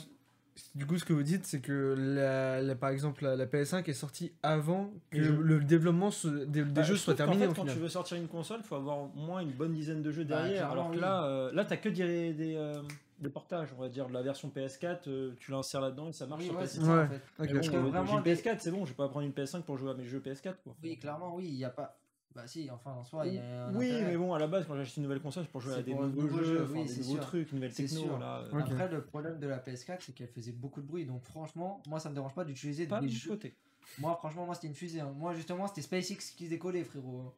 Du 0.75 0.87
coup, 0.87 0.99
ce 0.99 1.05
que 1.05 1.13
vous 1.13 1.23
dites, 1.23 1.47
c'est 1.47 1.61
que 1.61 1.95
la, 1.99 2.61
la- 2.63 2.75
par 2.75 2.91
exemple 2.91 3.25
la, 3.25 3.37
la 3.37 3.47
PS5 3.47 3.89
est 3.89 3.93
sortie 3.93 4.33
avant 4.43 4.91
que 5.11 5.19
le 5.19 5.61
développement 5.65 6.11
se- 6.11 6.29
des, 6.29 6.63
des 6.65 6.71
Bah, 6.71 6.83
jeux 6.83 6.95
je 6.95 7.01
soit 7.01 7.15
terminé 7.15 7.45
fait, 7.45 7.47
au 7.47 7.55
quand 7.55 7.61
final. 7.63 7.75
tu 7.77 7.81
veux 7.81 7.89
sortir 7.89 8.17
une 8.17 8.29
console, 8.29 8.61
il 8.63 8.67
faut 8.67 8.77
avoir 8.77 8.99
au 8.99 9.11
moins 9.15 9.41
une 9.41 9.53
bonne 9.53 9.73
dizaine 9.73 10.03
de 10.03 10.11
jeux 10.11 10.25
Bah, 10.25 10.43
derrière. 10.43 10.71
alors 10.71 10.91
que 10.91 10.99
là, 10.99 11.25
euh, 11.25 11.53
là, 11.53 11.65
t'as 11.65 11.77
que 11.77 11.89
des, 11.89 12.33
des, 12.33 12.55
euh, 12.57 12.83
des 13.21 13.29
portages, 13.31 13.69
on 13.77 13.81
va 13.81 13.89
dire, 13.89 14.07
de 14.09 14.13
la 14.15 14.23
version 14.23 14.49
PS4. 14.55 15.09
euh, 15.09 15.33
tu 15.39 15.51
l'insères 15.51 15.81
là-dedans 15.81 16.09
et 16.09 16.13
ça 16.13 16.27
marche 16.27 16.43
Oui, 16.43 16.49
sur 16.49 16.57
ouais, 16.59 16.65
PS4. 16.65 16.69
c'est 16.69 16.81
ça 16.81 16.97
Ouais. 16.97 17.03
en 17.05 17.09
fait. 17.09 17.23
Bon, 17.55 17.63
je 17.63 17.71
euh, 17.73 17.81
vraiment, 17.81 18.17
une 18.19 18.23
des- 18.23 18.35
PS4, 18.35 18.57
c'est 18.61 18.71
bon, 18.71 18.85
je 18.85 18.91
vais 18.91 18.97
pas 18.97 19.09
prendre 19.09 19.27
une 19.27 19.33
PS5 19.33 19.63
pour 19.63 19.77
jouer 19.79 19.91
à 19.91 19.95
mes 19.95 20.05
jeux 20.05 20.21
PS4. 20.21 20.55
Quoi. 20.65 20.75
Oui, 20.83 20.97
clairement, 20.99 21.35
oui, 21.35 21.47
il 21.49 21.57
n'y 21.57 21.65
a 21.65 21.71
pas. 21.71 21.99
Bah 22.39 22.47
si, 22.47 22.71
enfin, 22.71 22.93
en 22.93 23.03
soi, 23.03 23.27
il 23.27 23.35
y 23.35 23.39
a 23.39 23.67
un 23.67 23.75
oui, 23.75 23.87
intérêt. 23.87 24.13
mais 24.13 24.17
bon, 24.17 24.33
à 24.33 24.39
la 24.39 24.47
base, 24.47 24.65
quand 24.65 24.77
j'achète 24.77 24.97
une 24.99 25.03
nouvelle 25.03 25.21
console, 25.21 25.43
c'est 25.45 25.51
pour 25.51 25.61
jouer 25.61 25.75
à 25.75 25.83
des 25.83 25.93
nouveaux 25.93 26.23
nouveau 26.23 26.39
jeux, 26.39 26.45
jeu, 26.45 26.63
enfin, 26.63 26.73
oui, 26.75 26.85
des 26.85 26.97
nouveaux 26.99 27.15
sûr. 27.15 27.21
trucs, 27.21 27.53
nouvelles 27.53 27.75
techno. 27.75 28.17
Là, 28.17 28.43
euh. 28.43 28.59
Après, 28.61 28.89
le 28.89 29.05
problème 29.05 29.41
de 29.41 29.49
la 29.49 29.59
PS4, 29.59 29.99
c'est 30.03 30.13
qu'elle 30.15 30.29
faisait 30.29 30.53
beaucoup 30.53 30.81
de 30.81 30.87
bruit. 30.87 31.05
Donc, 31.05 31.25
franchement, 31.25 31.83
moi, 31.89 31.99
ça 31.99 32.11
me 32.11 32.15
dérange 32.15 32.35
pas 32.35 32.45
d'utiliser 32.45 32.87
des 32.87 33.01
de 33.01 33.09
jeux. 33.09 33.31
côté. 33.31 33.57
Moi, 33.99 34.15
franchement, 34.15 34.47
moi, 34.47 34.55
c'était 34.55 34.69
une 34.69 34.75
fusée. 34.77 35.01
hein. 35.01 35.13
Moi, 35.17 35.35
justement, 35.35 35.67
c'était 35.67 35.83
SpaceX 35.83 36.33
qui 36.37 36.49
décollait, 36.49 36.85
frérot. 36.85 37.35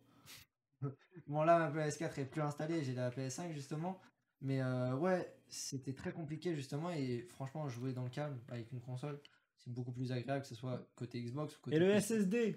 bon, 1.29 1.43
là, 1.45 1.71
ma 1.71 1.71
PS4 1.89 2.19
est 2.21 2.25
plus 2.27 2.43
installée. 2.43 2.85
J'ai 2.85 2.95
la 2.95 3.11
PS5, 3.11 3.53
justement. 3.53 3.99
Mais 4.43 4.61
euh, 4.61 4.95
ouais, 4.97 5.35
c'était 5.49 5.95
très 5.95 6.13
compliqué, 6.13 6.55
justement. 6.55 6.91
Et 6.91 7.27
franchement, 7.31 7.67
jouer 7.71 7.95
dans 7.95 8.05
le 8.05 8.11
calme 8.11 8.39
avec 8.51 8.71
une 8.73 8.81
console, 8.81 9.19
c'est 9.63 9.73
beaucoup 9.73 9.93
plus 9.93 10.11
agréable, 10.13 10.43
que 10.43 10.49
ce 10.49 10.55
soit 10.55 10.87
côté 10.95 11.21
Xbox 11.21 11.57
ou 11.57 11.61
côté 11.61 11.77
Et 11.77 11.79
le 11.79 11.87
PC. 11.87 12.21
SSD 12.21 12.57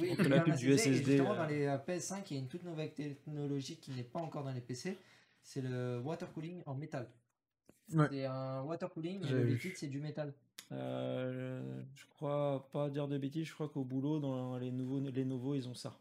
Oui, 0.00 0.14
On 0.18 0.22
la 0.28 0.40
pub 0.40 0.54
du 0.56 0.76
SSD, 0.76 0.94
justement, 0.94 1.32
euh. 1.32 1.36
dans 1.36 1.46
les 1.46 1.66
euh, 1.66 1.76
PS5, 1.78 2.22
il 2.30 2.34
y 2.34 2.36
a 2.36 2.42
une 2.42 2.48
toute 2.48 2.64
nouvelle 2.64 2.92
technologie 2.92 3.76
qui 3.76 3.90
n'est 3.92 4.02
pas 4.02 4.20
encore 4.20 4.44
dans 4.44 4.52
les 4.52 4.60
PC. 4.60 4.98
C'est 5.42 5.60
le 5.60 6.00
water 6.00 6.32
cooling 6.32 6.62
en 6.66 6.74
métal. 6.74 7.08
Ouais. 7.92 8.06
C'est 8.10 8.24
un 8.24 8.62
water 8.62 8.90
cooling 8.90 9.26
et 9.26 9.30
le 9.30 9.44
liquide 9.44 9.76
c'est 9.76 9.88
du 9.88 10.00
métal. 10.00 10.32
Euh, 10.70 11.82
je 11.94 12.04
crois 12.06 12.68
pas 12.72 12.88
dire 12.88 13.08
de 13.08 13.18
bêtises, 13.18 13.46
je 13.46 13.52
crois 13.52 13.68
qu'au 13.68 13.84
boulot, 13.84 14.20
dans 14.20 14.56
les 14.56 14.70
nouveaux, 14.70 15.00
les 15.00 15.24
nouveaux, 15.24 15.54
ils 15.54 15.68
ont 15.68 15.74
ça. 15.74 15.98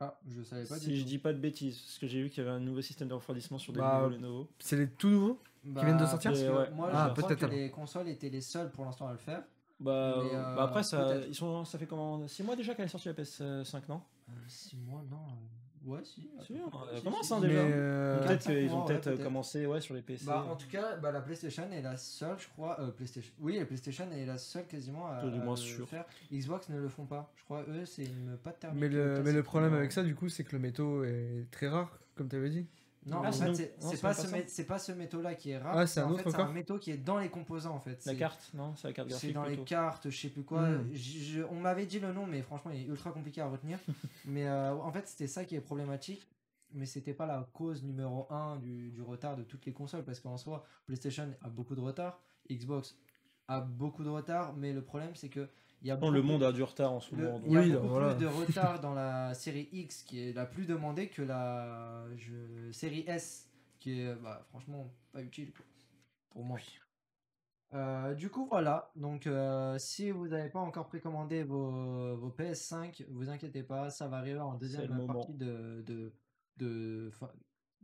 Ah, 0.00 0.18
je 0.28 0.42
savais 0.42 0.66
pas 0.66 0.78
Si 0.78 0.96
je 0.96 1.04
dis 1.04 1.18
pas 1.18 1.32
de 1.32 1.38
bêtises, 1.38 1.80
parce 1.80 1.98
que 1.98 2.06
j'ai 2.06 2.22
vu 2.22 2.28
qu'il 2.28 2.44
y 2.44 2.46
avait 2.46 2.54
un 2.54 2.60
nouveau 2.60 2.82
système 2.82 3.08
de 3.08 3.14
refroidissement 3.14 3.58
sur 3.58 3.72
des 3.72 3.80
Bah, 3.80 4.02
nouveaux 4.02 4.14
Lenovo. 4.14 4.48
C'est 4.58 4.76
les 4.76 4.88
tout 4.88 5.08
nouveaux 5.08 5.40
Bah, 5.64 5.84
viennent 5.84 5.96
de 5.98 6.06
sortir 6.06 6.30
parce 6.32 6.42
que 6.42 6.48
Ouais, 6.50 6.70
Moi, 6.74 6.90
Ah, 6.92 7.12
je 7.14 7.20
crois 7.22 7.34
que 7.36 7.44
alors. 7.44 7.56
les 7.56 7.70
consoles 7.70 8.08
étaient 8.08 8.30
les 8.30 8.40
seules 8.40 8.70
pour 8.70 8.84
l'instant 8.84 9.08
à 9.08 9.12
le 9.12 9.18
faire. 9.18 9.42
Bah, 9.80 10.14
Mais, 10.22 10.34
euh, 10.34 10.38
euh, 10.38 10.54
bah 10.56 10.62
après, 10.64 10.82
ça, 10.82 11.16
ils 11.28 11.34
sont, 11.34 11.64
ça 11.64 11.78
fait 11.78 11.86
comment 11.86 12.26
6 12.26 12.42
mois 12.42 12.56
déjà 12.56 12.74
qu'elle 12.74 12.86
est 12.86 12.88
sortie 12.88 13.08
la 13.08 13.14
PS5, 13.14 13.82
non? 13.88 14.00
6 14.48 14.76
mois, 14.76 15.02
non. 15.10 15.16
euh, 15.16 15.90
Ouais, 15.90 16.00
si. 16.02 16.28
Si, 16.44 16.54
elle 16.92 17.02
commence, 17.02 17.30
hein, 17.30 17.40
déjà. 17.40 17.60
Euh, 17.60 18.26
Peut-être 18.26 18.42
qu'ils 18.46 18.70
ont 18.72 18.80
ouais, 18.80 18.86
peut-être 18.88 19.06
euh, 19.06 19.10
peut-être. 19.12 19.22
commencé 19.24 19.64
ouais, 19.64 19.80
sur 19.80 19.94
les 19.94 20.02
PC. 20.02 20.26
Bah, 20.26 20.44
en 20.50 20.56
tout 20.56 20.66
cas, 20.68 20.96
bah, 20.96 21.12
la 21.12 21.20
PlayStation 21.20 21.62
est 21.72 21.80
la 21.80 21.96
seule, 21.96 22.36
je 22.38 22.48
crois. 22.48 22.78
euh, 22.80 22.90
PlayStation. 22.90 23.32
Oui, 23.38 23.56
la 23.58 23.64
PlayStation 23.64 24.10
est 24.10 24.26
la 24.26 24.36
seule 24.38 24.66
quasiment 24.66 25.06
à, 25.06 25.24
Du 25.24 25.38
à 25.40 25.44
moins 25.44 25.54
sûr. 25.56 25.88
faire. 25.88 26.04
Xbox 26.32 26.68
ne 26.70 26.78
le 26.80 26.88
font 26.88 27.06
pas. 27.06 27.30
Je 27.36 27.44
crois, 27.44 27.62
eux, 27.68 27.86
c'est 27.86 28.04
une 28.04 28.36
pâte 28.42 28.58
thermique. 28.58 28.80
mais, 28.80 28.88
le, 28.88 29.22
mais 29.24 29.32
le 29.32 29.42
problème 29.44 29.72
avec 29.72 29.92
ça, 29.92 30.02
du 30.02 30.16
coup, 30.16 30.28
c'est 30.28 30.42
que 30.42 30.52
le 30.56 30.58
métaux 30.58 31.04
est 31.04 31.46
très 31.52 31.68
rare, 31.68 31.96
comme 32.16 32.28
tu 32.28 32.34
avais 32.36 32.50
dit. 32.50 32.66
Non, 33.08 33.22
Ah, 33.24 33.28
en 33.28 33.32
fait, 33.32 33.54
c'est 33.54 33.74
c'est 33.78 33.96
c'est 33.96 34.00
pas, 34.02 34.08
pas 34.08 34.14
ce 34.14 34.28
c'est 34.48 34.64
pas 34.64 34.78
ce 34.78 34.92
métaux-là 34.92 35.34
qui 35.34 35.50
est 35.50 35.58
rare. 35.58 35.76
Ah, 35.78 35.86
c'est 35.86 36.00
un 36.00 36.10
en 36.12 36.16
fait, 36.16 36.30
C'est 36.30 36.36
un 36.38 36.52
métaux 36.52 36.78
qui 36.78 36.90
est 36.90 36.96
dans 36.96 37.18
les 37.18 37.28
composants, 37.30 37.74
en 37.74 37.80
fait. 37.80 38.04
La 38.06 38.12
C'est- 38.12 38.16
carte, 38.18 38.50
non 38.54 38.74
C'est 38.76 38.88
la 38.88 38.92
carte 38.94 39.08
C'est 39.08 39.12
graphique 39.32 39.34
dans 39.34 39.44
les 39.44 39.64
cartes, 39.64 40.10
je 40.10 40.16
sais 40.20 40.28
plus 40.28 40.44
quoi. 40.44 40.68
Hmm. 40.68 40.88
Je- 40.92 41.42
on 41.50 41.56
m'avait 41.60 41.86
dit 41.86 42.00
le 42.00 42.12
nom, 42.12 42.26
mais 42.26 42.42
franchement, 42.42 42.70
il 42.72 42.80
est 42.82 42.86
ultra 42.86 43.10
compliqué 43.12 43.40
à 43.40 43.48
retenir. 43.48 43.78
mais 44.26 44.46
euh, 44.46 44.74
en 44.74 44.92
fait, 44.92 45.06
c'était 45.08 45.26
ça 45.28 45.44
qui 45.44 45.54
est 45.56 45.60
problématique. 45.60 46.28
Mais 46.74 46.84
c'était 46.84 47.14
pas 47.14 47.24
la 47.24 47.48
cause 47.54 47.82
numéro 47.82 48.26
un 48.30 48.56
du, 48.58 48.90
du 48.90 49.00
retard 49.00 49.36
de 49.36 49.42
toutes 49.42 49.64
les 49.64 49.72
consoles. 49.72 50.04
Parce 50.04 50.20
qu'en 50.20 50.36
soi, 50.36 50.64
PlayStation 50.84 51.32
a 51.42 51.48
beaucoup 51.48 51.74
de 51.74 51.80
retard. 51.80 52.20
Xbox 52.50 52.94
a 53.48 53.60
beaucoup 53.62 54.04
de 54.04 54.10
retard. 54.10 54.52
Mais 54.54 54.74
le 54.74 54.82
problème, 54.82 55.12
c'est 55.16 55.30
que. 55.30 55.48
Il 55.82 55.88
y 55.88 55.90
a 55.92 55.96
Non, 55.96 56.10
le 56.10 56.20
beaucoup- 56.20 56.32
monde 56.32 56.42
a 56.42 56.52
du 56.52 56.62
retard 56.62 56.92
en 56.92 57.00
ce 57.00 57.14
le- 57.14 57.24
moment. 57.24 57.40
il 57.46 57.52
y 57.52 57.56
a 57.56 57.60
Oui, 57.60 57.70
beaucoup 57.72 57.88
voilà. 57.88 58.14
plus 58.14 58.24
de 58.24 58.26
retard 58.30 58.80
dans 58.80 58.94
la 58.94 59.32
série 59.34 59.68
X 59.72 60.02
qui 60.02 60.20
est 60.28 60.32
la 60.32 60.44
plus 60.44 60.66
demandée 60.66 61.08
que 61.08 61.22
la 61.22 62.04
je- 62.16 62.70
série 62.72 63.04
S 63.06 63.48
qui 63.78 64.00
est 64.00 64.14
bah, 64.16 64.44
franchement 64.50 64.92
pas 65.12 65.22
utile 65.22 65.52
quoi, 65.52 65.64
pour 66.30 66.42
moi. 66.44 66.58
Euh, 67.74 68.14
du 68.14 68.30
coup 68.30 68.46
voilà, 68.46 68.90
donc 68.96 69.26
euh, 69.26 69.78
si 69.78 70.10
vous 70.10 70.26
n'avez 70.28 70.48
pas 70.48 70.58
encore 70.58 70.86
précommandé 70.88 71.42
vos, 71.44 72.16
vos 72.16 72.30
PS5, 72.30 73.04
vous 73.10 73.28
inquiétez 73.28 73.62
pas, 73.62 73.90
ça 73.90 74.08
va 74.08 74.16
arriver 74.16 74.40
en 74.40 74.54
deuxième 74.54 75.06
partie 75.06 75.34
de, 75.34 75.82
de, 75.86 76.12
de- 76.56 77.10
fin- 77.12 77.30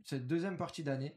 cette 0.03 0.27
deuxième 0.27 0.57
partie 0.57 0.83
d'année. 0.83 1.15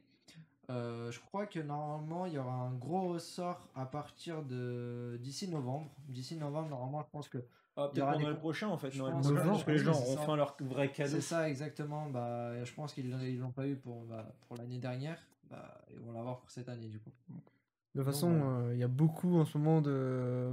Euh, 0.70 1.10
je 1.10 1.18
crois 1.20 1.46
que 1.46 1.60
normalement 1.60 2.26
il 2.26 2.34
y 2.34 2.38
aura 2.38 2.52
un 2.54 2.72
gros 2.74 3.08
ressort 3.14 3.68
à 3.74 3.86
partir 3.86 4.42
de 4.42 5.18
d'ici 5.22 5.48
novembre. 5.48 5.90
D'ici 6.08 6.36
novembre 6.36 6.68
normalement 6.68 7.02
je 7.02 7.08
pense 7.10 7.28
que 7.28 7.38
Ah, 7.80 7.88
Il 7.94 7.98
y 7.98 8.00
peut-être 8.02 8.18
des 8.18 8.22
Noël 8.24 8.34
con- 8.34 8.40
prochain 8.40 8.68
en 8.68 8.76
fait. 8.76 8.90
Je 8.90 8.98
Noël 8.98 9.12
pense 9.14 9.26
prochain, 9.28 9.42
que- 9.42 9.48
parce 9.48 9.64
que 9.64 9.70
les 9.70 9.78
gens 9.78 9.92
auront 9.92 10.18
enfin 10.18 10.36
leur 10.36 10.56
vrai 10.60 10.90
cadeau. 10.92 11.10
C'est 11.10 11.20
ça 11.20 11.48
exactement. 11.48 12.10
Bah, 12.10 12.64
je 12.64 12.74
pense 12.74 12.92
qu'ils 12.92 13.06
ils 13.22 13.38
l'ont 13.38 13.52
pas 13.52 13.66
eu 13.68 13.76
pour, 13.76 14.02
bah, 14.04 14.34
pour 14.46 14.56
l'année 14.56 14.78
dernière. 14.78 15.18
Bah, 15.48 15.80
ils 15.92 16.00
vont 16.00 16.12
l'avoir 16.12 16.38
pour 16.40 16.50
cette 16.50 16.68
année 16.68 16.88
du 16.88 16.98
coup. 16.98 17.12
De 17.94 18.02
toute 18.02 18.04
façon, 18.04 18.30
voilà. 18.30 18.44
euh, 18.66 18.74
il 18.74 18.80
y 18.80 18.82
a 18.82 18.88
beaucoup 18.88 19.38
en 19.38 19.44
ce 19.46 19.56
moment 19.56 19.80
de, 19.80 20.52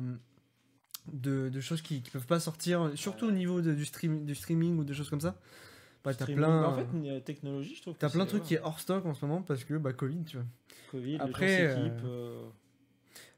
de, 1.12 1.50
de 1.50 1.60
choses 1.60 1.82
qui, 1.82 2.02
qui 2.02 2.10
peuvent 2.12 2.26
pas 2.28 2.40
sortir, 2.40 2.92
surtout 2.96 3.26
au 3.28 3.32
niveau 3.32 3.60
de- 3.62 3.74
du, 3.74 3.86
stream, 3.86 4.24
du 4.26 4.36
streaming 4.36 4.78
ou 4.80 4.84
des 4.84 4.94
choses 4.94 5.10
comme 5.10 5.20
ça. 5.22 5.36
Bah, 6.06 6.14
t'as 6.14 6.26
Streaming. 6.26 6.46
plein, 6.46 6.64
En 6.64 6.76
fait, 6.76 6.88
la 7.04 7.20
technologie, 7.22 7.76
je 7.76 7.82
trouve. 7.82 7.96
t'as 7.98 8.10
plein 8.10 8.26
de 8.26 8.30
trucs 8.30 8.44
qui 8.44 8.54
est 8.54 8.62
hors 8.62 8.80
stock 8.80 9.06
en 9.06 9.14
ce 9.16 9.26
moment 9.26 9.42
parce 9.42 9.64
que 9.64 9.74
bah, 9.74 9.92
Covid, 9.92 10.24
tu 10.24 10.38
vois. 10.38 10.46
Covid, 10.92 11.18
Après, 11.20 11.66
euh, 11.66 11.90
euh, 12.06 12.46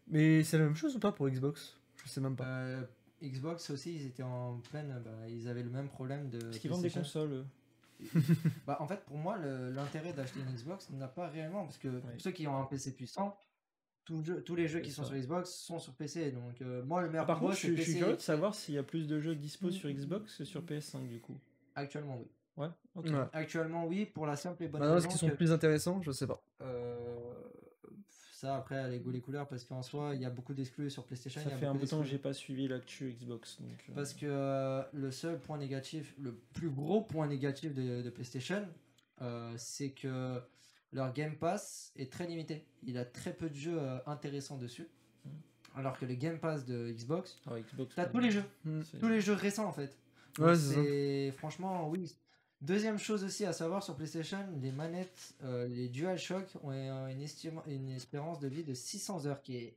Mais 0.07 0.43
c'est 0.43 0.57
la 0.57 0.65
même 0.65 0.75
chose 0.75 0.95
ou 0.95 0.99
pas 0.99 1.13
pour 1.13 1.29
Xbox? 1.29 1.77
Je 2.03 2.09
sais 2.09 2.19
même 2.19 2.35
pas. 2.35 2.45
Euh, 2.45 2.81
Xbox 3.23 3.69
aussi, 3.69 3.95
ils 3.95 4.05
étaient 4.07 4.23
en 4.23 4.59
pleine. 4.69 5.01
Bah, 5.03 5.11
ils 5.29 5.47
avaient 5.47 5.63
le 5.63 5.69
même 5.69 5.87
problème 5.87 6.29
de. 6.29 6.39
Parce 6.39 6.59
qu'ils 6.59 6.69
vendent 6.69 6.81
des 6.83 6.89
consoles. 6.89 7.45
Bah, 8.67 8.77
en 8.79 8.87
fait, 8.87 9.03
pour 9.05 9.17
moi, 9.17 9.37
le- 9.37 9.71
l'intérêt 9.71 10.13
d'acheter 10.13 10.39
une 10.39 10.53
Xbox 10.53 10.89
n'a 10.91 11.07
pas 11.07 11.29
réellement. 11.29 11.63
Parce 11.63 11.77
que 11.79 11.87
ceux 12.19 12.31
qui 12.31 12.47
ont 12.47 12.55
un 12.55 12.65
PC 12.65 12.93
puissant, 12.93 13.35
tout 14.05 14.23
jeu- 14.23 14.43
tous 14.43 14.55
les 14.55 14.67
jeux 14.67 14.81
qui 14.81 14.91
sont 14.91 15.03
sur 15.03 15.15
Xbox 15.15 15.49
sont 15.49 15.79
sur 15.79 15.93
PC. 15.93 16.31
Donc, 16.31 16.61
euh, 16.61 16.83
moi, 16.83 17.01
le 17.01 17.09
meilleur 17.09 17.25
Par 17.25 17.39
contre, 17.39 17.53
je, 17.53 17.73
suis 17.73 17.75
curieux 17.75 18.15
de 18.17 18.21
savoir 18.21 18.53
s'il 18.53 18.75
y 18.75 18.77
a 18.77 18.83
plus 18.83 19.07
de 19.07 19.19
jeux 19.19 19.35
dispo 19.35 19.71
sur 19.71 19.89
Xbox 19.89 20.37
que 20.37 20.45
sur 20.45 20.61
PS5 20.61 21.07
du 21.07 21.19
coup. 21.19 21.37
Actuellement, 21.75 22.17
oui. 22.19 22.27
Ouais. 22.57 22.67
Actuellement, 23.33 23.85
oui, 23.85 24.05
pour 24.05 24.25
la 24.25 24.35
simple 24.35 24.63
et 24.63 24.67
bonne 24.67 24.81
Maintenant, 24.81 24.97
est-ce 24.97 25.05
raison 25.07 25.09
qu'ils 25.17 25.27
sont 25.27 25.29
que- 25.33 25.37
plus 25.37 25.51
intéressants? 25.51 26.01
Je 26.01 26.11
sais 26.11 26.25
pas. 26.27 26.41
Euh, 26.61 26.95
ça 28.31 28.55
après 28.55 28.87
les 28.89 28.99
goûts 28.99 29.09
les 29.09 29.19
couleurs 29.21 29.47
parce 29.47 29.63
qu'en 29.63 29.81
soi 29.81 30.11
il 30.13 30.21
y 30.21 30.25
a 30.25 30.29
beaucoup 30.29 30.53
d'exclus 30.53 30.91
sur 30.91 31.03
PlayStation. 31.05 31.41
y 31.41 31.43
Ça 31.43 31.49
a 31.55 31.57
fait 31.57 31.65
un 31.65 31.73
bout 31.73 31.85
de 31.85 31.89
temps 31.89 32.01
que 32.01 32.07
j'ai 32.07 32.19
pas 32.19 32.33
suivi 32.33 32.67
l'actu 32.67 33.11
Xbox. 33.19 33.59
Donc, 33.61 33.69
euh, 33.89 33.93
Parce 33.95 34.13
que 34.13 34.25
euh, 34.27 34.83
le 34.93 35.09
seul 35.11 35.39
point 35.39 35.57
négatif, 35.57 36.13
le 36.19 36.33
plus 36.53 36.69
gros 36.69 37.01
point 37.01 37.27
négatif 37.27 37.73
de, 37.73 38.01
de 38.03 38.09
PlayStation, 38.11 38.67
euh, 39.21 39.53
c'est 39.57 39.89
que 39.91 40.39
leur 40.93 41.13
Game 41.13 41.35
Pass 41.35 41.91
est 41.95 42.11
très 42.11 42.27
limité. 42.27 42.63
Il 42.83 42.97
a 42.99 43.05
très 43.05 43.33
peu 43.33 43.49
de 43.49 43.55
jeux 43.55 43.79
euh, 43.79 43.97
intéressants 44.05 44.57
dessus. 44.57 44.87
Mm. 45.25 45.29
Alors 45.75 45.97
que 45.97 46.05
le 46.05 46.13
Game 46.13 46.37
Pass 46.39 46.65
de 46.65 46.91
Xbox, 46.91 47.39
ah, 47.47 47.59
Xbox. 47.59 47.95
t'as 47.95 48.05
tous 48.05 48.19
les 48.19 48.29
jeux, 48.31 48.43
Hmm. 48.65 48.81
tous 48.99 49.07
les 49.09 49.19
jeux 49.21 49.33
récents 49.33 49.67
en 49.67 49.73
fait. 49.73 49.97
Ouais, 50.39 50.55
c'est 50.55 51.31
franchement 51.37 51.89
oui. 51.89 52.15
Deuxième 52.61 52.97
chose 52.97 53.23
aussi 53.23 53.45
à 53.45 53.53
savoir 53.53 53.83
sur 53.83 53.95
PlayStation, 53.95 54.39
les 54.61 54.71
manettes, 54.71 55.35
euh, 55.43 55.67
les 55.67 55.89
DualShock 55.89 56.45
ont 56.63 56.71
euh, 56.71 57.07
une, 57.07 57.21
estima- 57.23 57.61
une 57.67 57.89
espérance 57.89 58.39
de 58.39 58.47
vie 58.47 58.63
de 58.63 58.73
600 58.73 59.27
heures 59.27 59.41
qui 59.41 59.57
est 59.57 59.75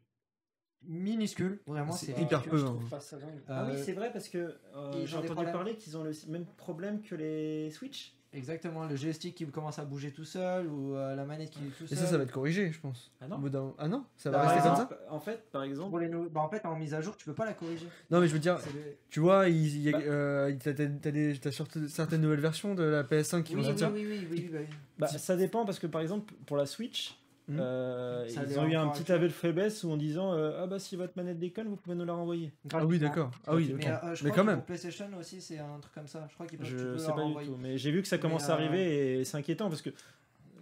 minuscule. 0.83 1.61
Vraiment, 1.67 1.93
C'est 1.93 2.13
hyper 2.13 2.39
ridicule, 2.41 2.51
peu, 2.51 2.57
je 2.59 2.63
hein. 2.65 2.67
trouve. 2.77 2.89
Pas 2.89 3.01
ça 3.01 3.19
dingue. 3.19 3.35
Euh, 3.37 3.41
ah 3.49 3.67
oui, 3.71 3.79
c'est 3.85 3.93
vrai 3.93 4.11
parce 4.11 4.31
que 4.31 4.57
euh, 4.75 5.07
j'ai 5.07 5.15
entendu 5.17 5.33
problèmes. 5.35 5.53
parler 5.53 5.77
qu'ils 5.77 5.97
ont 5.99 6.03
le 6.05 6.13
même 6.29 6.47
problème 6.57 7.03
que 7.03 7.15
les 7.15 7.71
Switch. 7.71 8.15
Exactement, 8.33 8.85
le 8.87 8.95
joystick 8.95 9.35
qui 9.35 9.45
commence 9.47 9.81
à 9.81 9.85
bouger 9.85 10.13
tout 10.13 10.25
seul 10.25 10.69
ou 10.69 10.95
euh, 10.95 11.17
la 11.17 11.25
manette 11.25 11.51
qui 11.51 11.59
est 11.59 11.71
tout 11.77 11.85
Et 11.85 11.89
seul. 11.89 11.99
ça, 11.99 12.07
ça 12.07 12.17
va 12.17 12.23
être 12.23 12.31
corrigé, 12.31 12.71
je 12.71 12.79
pense. 12.79 13.11
Ah 13.21 13.27
non 13.27 13.37
Au 13.37 13.39
bout 13.41 13.49
d'un- 13.49 13.75
Ah 13.77 13.89
non 13.89 14.05
Ça 14.17 14.31
va 14.31 14.39
Bah, 14.39 14.45
Par 14.45 14.53
rester 14.55 14.69
comme 14.69 14.77
ça 14.77 14.89
En 15.11 15.19
fait, 15.19 15.51
par 15.51 15.65
exemple, 15.65 15.91
Pour 15.91 15.99
les 15.99 16.09
nou- 16.09 16.29
bah, 16.31 16.41
en 16.41 16.49
fait, 16.49 16.65
en 16.65 16.77
mise 16.77 16.95
à 16.95 17.01
jour, 17.01 17.17
tu 17.17 17.25
peux 17.25 17.35
pas 17.35 17.45
la 17.45 17.55
corriger. 17.55 17.87
Non, 18.09 18.21
mais 18.21 18.29
je 18.29 18.33
veux 18.33 18.39
dire, 18.39 18.59
C'est 18.61 18.73
le- 18.73 18.97
tu 19.09 19.19
vois, 19.19 19.49
il, 19.49 19.67
il 19.67 19.83
y 19.83 19.89
a- 19.89 19.99
Bah. 19.99 20.05
euh, 20.05 20.55
t'as, 20.63 20.73
t'as- 20.75 20.87
t'as 20.87 21.11
des- 21.11 21.39
t'as 21.41 21.51
surtout 21.51 21.89
certaines 21.89 22.21
nouvelles 22.21 22.39
versions 22.41 22.77
de 22.77 22.85
la 22.85 23.03
PS5 23.03 23.43
qui 23.43 23.57
Oui, 23.57 23.63
vont 23.63 23.69
oui, 23.73 23.79
sortir. 23.79 23.91
oui, 23.93 24.07
oui, 24.09 24.29
oui, 24.31 24.49
oui, 24.53 24.59
oui. 24.61 24.67
bah, 24.97 25.09
ça 25.09 25.35
dépend 25.37 25.65
parce 25.65 25.81
que 25.81 25.89
par 25.89 26.01
exemple 26.01 26.33
pour 26.47 26.57
la 26.57 26.67
Switch, 26.67 27.19
Mhm. 27.53 27.59
euh, 27.61 28.27
ils 28.29 28.59
ont 28.59 28.67
eu 28.67 28.75
un 28.77 28.89
petit 28.89 29.11
aveu 29.13 29.27
de 29.29 29.33
faiblesse 29.33 29.85
où 29.85 29.91
en 29.91 29.97
disant 29.97 30.33
euh, 30.35 30.61
ah 30.63 30.67
bah 30.67 30.79
si 30.79 30.97
votre 30.97 31.13
manette 31.17 31.39
déconne, 31.39 31.69
vous 31.69 31.77
pouvez 31.77 31.95
nous 31.97 32.05
la 32.05 32.13
renvoyer. 32.15 32.53
Ah 32.73 32.85
oui, 32.87 32.99
d'accord. 32.99 33.31
Ah 33.47 33.55
oui, 33.55 33.73
Mais, 33.77 33.85
ok. 33.87 33.91
euh, 34.05 34.15
je 34.15 34.25
Mais 34.25 34.31
crois 34.31 34.43
quand 34.43 34.47
que 34.47 34.51
même. 34.51 34.57
Pour 34.59 34.67
PlayStation 34.67 35.07
aussi, 35.19 35.41
c'est 35.41 35.59
un 35.59 35.79
truc 35.81 35.95
comme 35.95 36.07
ça. 36.09 36.27
Je 36.29 36.35
crois 36.35 36.47
qu'ils 36.47 36.59
peuvent 36.59 36.67
tu 36.69 36.79
Je 36.79 36.85
peux 36.85 36.99
sais 36.99 37.07
leur 37.09 37.17
pas 37.17 37.41
du 37.41 37.47
tout, 37.47 37.57
mais 37.61 37.77
j'ai 37.79 37.91
vu 37.91 38.03
que 38.03 38.09
ça 38.09 38.17
Mais, 38.17 38.23
commence 38.23 38.49
à 38.49 38.53
euh, 38.53 38.55
arriver 38.57 39.21
et 39.21 39.25
c'est 39.25 39.37
inquiétant 39.37 39.69
parce 39.69 39.83
que 39.83 39.91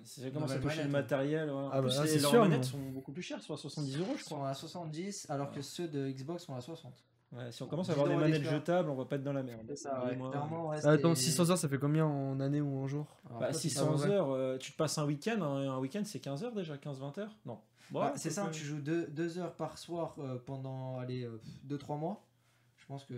ça 0.05 0.31
commence 0.31 0.52
à 0.52 0.59
toucher 0.59 0.82
le 0.85 0.89
matériel. 0.89 1.52
Ah 1.73 1.81
bah, 1.82 1.89
les- 1.89 2.09
c'est 2.09 2.19
leurs 2.20 2.31
sûr, 2.31 2.40
manettes 2.43 2.59
mais- 2.60 2.65
sont 2.65 2.78
beaucoup 2.93 3.12
plus 3.12 3.23
chères, 3.23 3.43
soit 3.43 3.56
70 3.59 3.98
euros 3.98 4.12
je 4.16 4.23
Ils 4.23 4.24
sont 4.24 4.36
crois. 4.36 4.48
à 4.48 4.55
70, 4.55 5.27
alors 5.28 5.51
que 5.51 5.60
ceux 5.60 5.89
de 5.89 6.09
Xbox 6.10 6.44
sont 6.44 6.55
à 6.55 6.60
60. 6.60 6.94
Ouais, 7.33 7.53
si 7.53 7.63
on 7.63 7.67
commence 7.69 7.91
à 7.91 7.93
10 7.95 8.01
avoir 8.01 8.09
des 8.17 8.21
manettes 8.23 8.43
jetables, 8.45 8.89
on 8.89 8.95
va 8.95 9.05
pas 9.05 9.17
être 9.17 9.23
dans 9.23 9.35
la 9.35 9.43
merde. 9.43 9.67
ouais. 9.69 9.75
Dis-moi. 10.13 10.31
Clairement, 10.31 10.69
ouais, 10.71 10.79
Ah, 10.83 10.91
Attends, 10.93 11.15
c'est- 11.15 11.25
600 11.25 11.51
heures, 11.51 11.59
ça 11.59 11.69
fait 11.69 11.79
combien 11.79 12.07
en 12.07 12.41
année 12.41 12.61
ou 12.63 12.79
en 12.79 12.87
jour? 12.87 13.07
Alors, 13.27 13.41
Bah, 13.41 13.47
toi, 13.51 13.55
c'est 13.61 13.69
600 13.69 13.87
pas 13.87 13.93
vrai. 13.97 14.09
heures, 14.11 14.31
euh, 14.31 14.57
tu 14.57 14.73
te 14.73 14.77
passes 14.79 14.97
un 14.97 15.05
week-end, 15.05 15.43
un, 15.43 15.71
un 15.73 15.79
week-end 15.79 16.03
c'est 16.05 16.21
15 16.21 16.43
heures 16.45 16.55
déjà, 16.55 16.79
15-20 16.79 17.19
heures? 17.19 17.37
Non. 17.45 17.61
Bon, 17.91 18.01
Bah, 18.01 18.13
c'est 18.17 18.31
ça, 18.31 18.49
tu 18.51 18.65
euh, 18.65 18.67
joues 18.67 18.81
2 18.81 19.39
heures 19.39 19.55
par 19.57 19.77
soir 19.79 20.15
euh, 20.19 20.39
pendant 20.45 21.03
2-3 21.65 21.97
mois. 21.99 22.25
Je 22.79 22.87
pense 22.87 23.05
que 23.05 23.15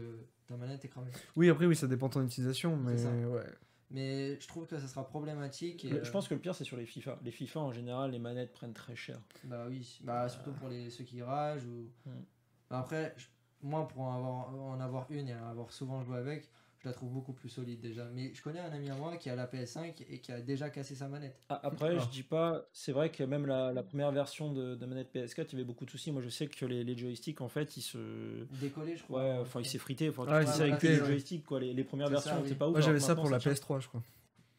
ta 0.49 0.57
manette 0.57 0.85
est 0.85 0.89
cramée. 0.89 1.11
Oui, 1.37 1.49
après, 1.49 1.67
oui, 1.67 1.77
ça 1.77 1.87
dépend 1.87 2.09
de 2.09 2.15
ton 2.15 2.25
utilisation, 2.25 2.77
mais 2.77 2.97
ça. 2.97 3.11
ouais. 3.11 3.47
Mais 3.93 4.39
je 4.41 4.47
trouve 4.49 4.67
que 4.67 4.79
ça 4.79 4.87
sera 4.89 5.05
problématique. 5.07 5.85
Et, 5.85 5.91
le- 5.91 5.97
euh, 5.99 6.05
Je 6.05 6.11
pense 6.13 6.29
que 6.29 6.35
le 6.35 6.41
pire 6.41 6.55
c'est 6.55 6.63
sur 6.65 6.77
les 6.77 6.87
FIFA. 6.87 7.19
Les 7.25 7.33
FIFA 7.33 7.61
en 7.61 7.73
général, 7.73 8.13
les 8.13 8.19
manettes 8.21 8.53
prennent 8.53 8.73
très 8.73 8.95
cher. 8.95 9.21
Bah 9.45 9.67
oui, 9.69 10.01
bah, 10.05 10.29
surtout 10.29 10.53
pour 10.53 10.69
les, 10.69 10.91
ceux 10.91 11.03
qui 11.05 11.23
ragent. 11.23 11.67
Ou... 11.67 11.89
Hmm. 12.09 12.23
Bah, 12.71 12.79
après, 12.81 13.15
je- 13.17 13.27
moi 13.63 13.87
pour 13.89 14.03
en 14.03 14.15
avoir, 14.17 14.55
en 14.55 14.81
avoir 14.81 15.07
une 15.11 15.29
et 15.29 15.33
avoir 15.33 15.71
souvent 15.73 16.03
joué 16.03 16.17
avec, 16.19 16.49
je 16.83 16.89
la 16.89 16.95
trouve 16.95 17.11
beaucoup 17.11 17.35
plus 17.35 17.51
solide 17.51 17.81
déjà. 17.81 18.07
Mais 18.15 18.33
je 18.33 18.43
connais 18.43 18.61
un 18.61 18.73
ami 18.73 18.89
à 18.89 18.95
moi 18.95 19.17
qui 19.19 19.29
a 19.29 19.37
la 19.37 19.47
PS5 19.47 20.03
et 20.09 20.19
qui 20.19 20.33
a 20.33 20.41
déjà 20.41 20.71
cassé 20.71 20.95
sa 20.95 21.09
manette. 21.09 21.39
Ah, 21.51 21.61
Après, 21.63 21.95
Ah. 21.95 21.99
je 21.99 22.09
dis 22.09 22.23
pas, 22.23 22.65
c'est 22.73 22.93
vrai 22.93 23.11
que 23.11 23.23
même 23.23 23.45
la, 23.45 23.71
la 23.73 23.83
première 23.83 24.11
version 24.13 24.51
de, 24.53 24.77
de 24.77 24.87
manette 24.87 25.15
PS4, 25.15 25.49
il 25.49 25.53
y 25.53 25.55
avait 25.57 25.65
beaucoup 25.65 25.85
de 25.85 25.91
soucis. 25.91 26.11
Moi, 26.11 26.23
je 26.23 26.31
sais 26.31 26.47
que 26.47 26.65
les, 26.65 26.83
les 26.83 26.97
joysticks, 26.97 27.43
en 27.43 27.49
fait, 27.49 27.77
ils 27.77 27.83
se. 27.83 28.45
Décollé, 28.61 28.97
je 28.97 29.03
crois. 29.03 29.23
Ouais, 29.23 29.39
enfin, 29.43 29.61
il 29.61 29.67
s'est 29.67 29.77
frité. 29.79 30.09
Enfin, 30.09 30.25
il 30.41 30.49
c'est 30.49 30.63
avec 30.63 30.83
les 30.83 30.97
joysticks, 30.97 31.45
quoi. 31.45 31.61
Les, 31.61 31.75
les 31.75 31.85
premières 31.85 32.09
versions, 32.09 32.41
c'est 32.45 32.51
oui. 32.53 32.55
pas 32.57 32.67
ouf. 32.67 32.73
Moi, 32.73 32.81
j'avais 32.81 33.01
ça 33.01 33.15
pour 33.15 33.25
la 33.25 33.33
maintenant, 33.33 33.53
PS3, 33.53 33.81
je 33.83 33.89
crois. 33.89 34.03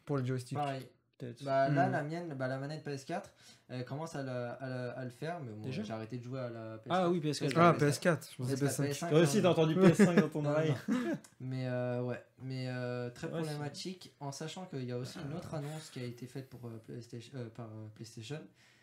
Pour 0.06 0.18
les 0.20 0.26
joysticks. 0.26 0.58
Pareil. 0.58 0.86
Peut-être. 1.22 1.44
Bah 1.44 1.70
là, 1.70 1.88
Hmm. 1.88 1.92
la 1.92 2.04
mienne, 2.04 2.34
bah, 2.36 2.48
la 2.48 2.58
manette 2.58 2.84
PS4, 2.86 3.24
elle 3.70 3.86
commence 3.86 4.16
à, 4.16 4.24
la- 4.24 4.52
à 4.54 4.70
la- 4.70 4.92
à 4.92 5.04
le 5.04 5.10
faire, 5.10 5.40
mais 5.40 5.52
bon, 5.52 5.62
Déjà 5.62 5.84
j'ai 5.84 5.94
arrêté 5.94 6.18
de 6.18 6.24
jouer 6.24 6.40
à 6.40 6.50
la 6.50 6.78
PS4. 6.78 6.88
Ah 6.90 7.10
oui, 7.10 7.20
PS4. 7.20 7.54
Ah, 7.56 7.74
PS4. 7.74 7.80
PS4, 7.80 8.32
je 8.32 8.36
pensais 8.38 8.56
PS4, 8.56 8.60
PS5. 8.68 8.88
PS5, 8.90 9.10
Toi 9.10 9.20
aussi, 9.20 9.38
hein. 9.38 9.42
t'as 9.44 9.50
entendu 9.50 9.76
PS5 9.76 10.20
dans 10.22 10.30
ton 10.30 10.42
Non, 10.42 10.50
oreille. 10.50 10.74
non. 10.90 10.98
Mais 11.40 11.68
euh, 11.68 12.02
ouais, 12.04 12.24
mais 12.42 12.68
euh, 12.68 13.10
très 13.12 13.28
Ouais, 13.28 13.34
problématique, 13.42 14.14
en 14.20 14.32
sachant 14.32 14.66
qu'il 14.66 14.84
y 14.84 14.92
a 14.92 14.98
aussi 14.98 15.20
une 15.26 15.34
autre 15.36 15.54
annonce 15.54 15.90
qui 15.92 16.00
a 16.00 16.04
été 16.04 16.26
faite 16.28 16.50
pour, 16.50 16.66
euh, 16.66 16.78
PlayStation, 16.86 17.32
euh, 17.36 17.50
par 17.50 17.68
euh, 17.68 17.88
PlayStation, 17.96 18.42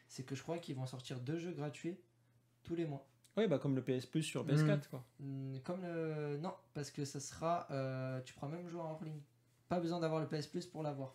c'est 0.09 0.23
que 0.25 0.35
je 0.35 0.43
crois 0.43 0.59
qu'ils 0.59 0.77
vont 0.77 0.87
sortir 0.87 1.21
deux 1.21 1.39
jeux 1.39 1.53
gratuits 1.53 1.99
tous 2.65 2.75
les 2.75 2.87
mois. 2.87 3.07
Oui, 3.37 3.47
bah 3.47 3.59
comme 3.59 3.77
le 3.77 3.83
PS 3.83 4.05
Plus 4.07 4.23
sur 4.25 4.45
PS4, 4.45 4.89
quoi. 4.91 5.05
Hmm, 5.21 5.59
Comme 5.65 5.81
le... 5.83 6.39
Non, 6.39 6.53
parce 6.75 6.91
que 6.91 7.05
ça 7.05 7.21
sera... 7.21 7.69
euh, 7.71 8.21
tu 8.25 8.35
pourras 8.35 8.49
même 8.49 8.67
jouer 8.69 8.81
en 8.81 8.99
ligne. 9.01 9.21
Pas 9.69 9.79
besoin 9.79 10.01
d'avoir 10.01 10.21
le 10.21 10.27
PS 10.27 10.49
Plus 10.49 10.67
pour 10.67 10.83
l'avoir. 10.83 11.15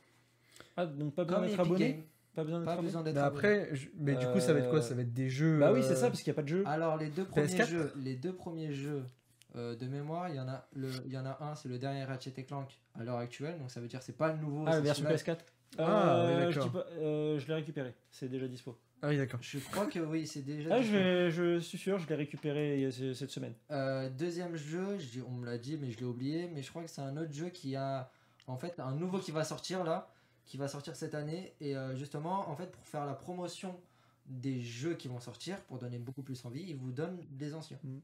Ah, 0.77 0.85
donc 0.85 1.13
pas 1.15 1.23
besoin 1.23 1.41
d'être 1.45 1.59
abonné 1.59 2.07
Pas 2.35 2.43
besoin 2.43 2.59
d'être 3.03 3.17
abonné. 3.17 3.19
après, 3.19 3.69
je- 3.73 3.89
mais 3.97 4.15
du 4.15 4.25
coup, 4.27 4.39
ça 4.39 4.53
va 4.53 4.59
être 4.59 4.69
quoi? 4.69 4.81
Ça 4.81 4.95
va 4.95 5.01
être 5.01 5.13
des 5.13 5.29
jeux. 5.29 5.59
Bah 5.59 5.71
oui, 5.73 5.79
euh, 5.79 5.83
c'est 5.83 5.95
ça, 5.95 6.07
parce 6.07 6.21
qu'il 6.21 6.31
n'y 6.31 6.35
a 6.35 6.37
pas 6.37 6.43
de 6.43 6.47
jeu. 6.47 6.63
Alors 6.65 6.97
les 6.97 7.09
deux 7.09 7.25
premiers 7.25 7.45
PS4? 7.47 7.67
jeux, 7.69 7.93
les 7.97 8.15
deux 8.15 8.33
premiers 8.33 8.73
jeux 8.73 9.03
euh, 9.55 9.75
de 9.75 9.85
mémoire, 9.87 10.29
il 10.29 10.35
y 10.35 10.39
en 10.39 10.47
a 10.47 10.65
le, 10.73 10.89
il 11.05 11.11
y 11.11 11.17
en 11.17 11.25
a 11.25 11.37
un, 11.41 11.53
c'est 11.55 11.69
le 11.69 11.77
dernier 11.77 12.03
Ratchet 12.05 12.33
et 12.37 12.43
Clank 12.43 12.67
à 12.99 13.03
l'heure 13.03 13.17
actuelle, 13.17 13.59
donc 13.59 13.69
ça 13.69 13.79
veut 13.79 13.87
dire 13.87 14.01
c'est 14.01 14.17
pas 14.17 14.33
le 14.33 14.39
nouveau. 14.39 14.63
Ah, 14.67 14.71
la 14.71 14.79
version 14.81 15.05
celui-là. 15.05 15.17
PS4 15.35 15.39
Ah, 15.77 16.25
Euh, 16.25 16.47
oui, 16.47 16.53
je, 16.53 16.59
euh, 17.01 17.39
je 17.39 17.47
l'ai 17.47 17.53
récupéré, 17.55 17.93
c'est 18.11 18.29
déjà 18.29 18.47
dispo. 18.47 18.77
Ah 19.03 19.09
oui, 19.09 19.17
d'accord. 19.17 19.39
Je 19.43 19.59
crois 19.59 19.85
que 19.87 19.99
oui, 19.99 20.25
c'est 20.25 20.41
déjà. 20.43 20.69
Ah, 20.73 20.79
dispo. 20.79 20.93
je, 20.95 21.29
je 21.29 21.59
suis 21.59 21.77
sûr, 21.77 21.99
je 21.99 22.07
l'ai 22.07 22.15
récupéré 22.15 22.89
cette 23.13 23.29
semaine. 23.31 23.53
Euh, 23.69 24.09
deuxième 24.09 24.55
jeu, 24.55 24.97
on 25.27 25.31
me 25.33 25.45
l'a 25.45 25.57
dit, 25.57 25.77
mais 25.79 25.91
je 25.91 25.97
l'ai 25.99 26.05
oublié, 26.05 26.49
mais 26.53 26.61
je 26.63 26.69
crois 26.69 26.83
que 26.83 26.89
c'est 26.89 27.01
un 27.01 27.17
autre 27.17 27.33
jeu 27.33 27.49
qui 27.49 27.75
a, 27.75 28.09
en 28.47 28.55
fait, 28.57 28.79
un 28.79 28.93
nouveau 28.95 29.19
qui 29.19 29.31
va 29.31 29.43
sortir 29.43 29.83
là, 29.83 30.09
qui 30.45 30.57
va 30.57 30.67
sortir 30.67 30.95
cette 30.95 31.15
année, 31.15 31.53
et 31.61 31.75
euh, 31.75 31.95
justement, 31.95 32.49
en 32.49 32.55
fait, 32.55 32.71
pour 32.71 32.85
faire 32.85 33.05
la 33.05 33.13
promotion 33.13 33.79
des 34.25 34.61
jeux 34.61 34.95
qui 34.95 35.07
vont 35.07 35.19
sortir, 35.19 35.61
pour 35.63 35.77
donner 35.77 35.99
beaucoup 35.99 36.23
plus 36.23 36.45
envie, 36.45 36.63
ils 36.63 36.75
vous 36.75 36.91
donnent 36.91 37.19
des 37.31 37.53
anciens. 37.55 37.79
Mm. 37.83 37.99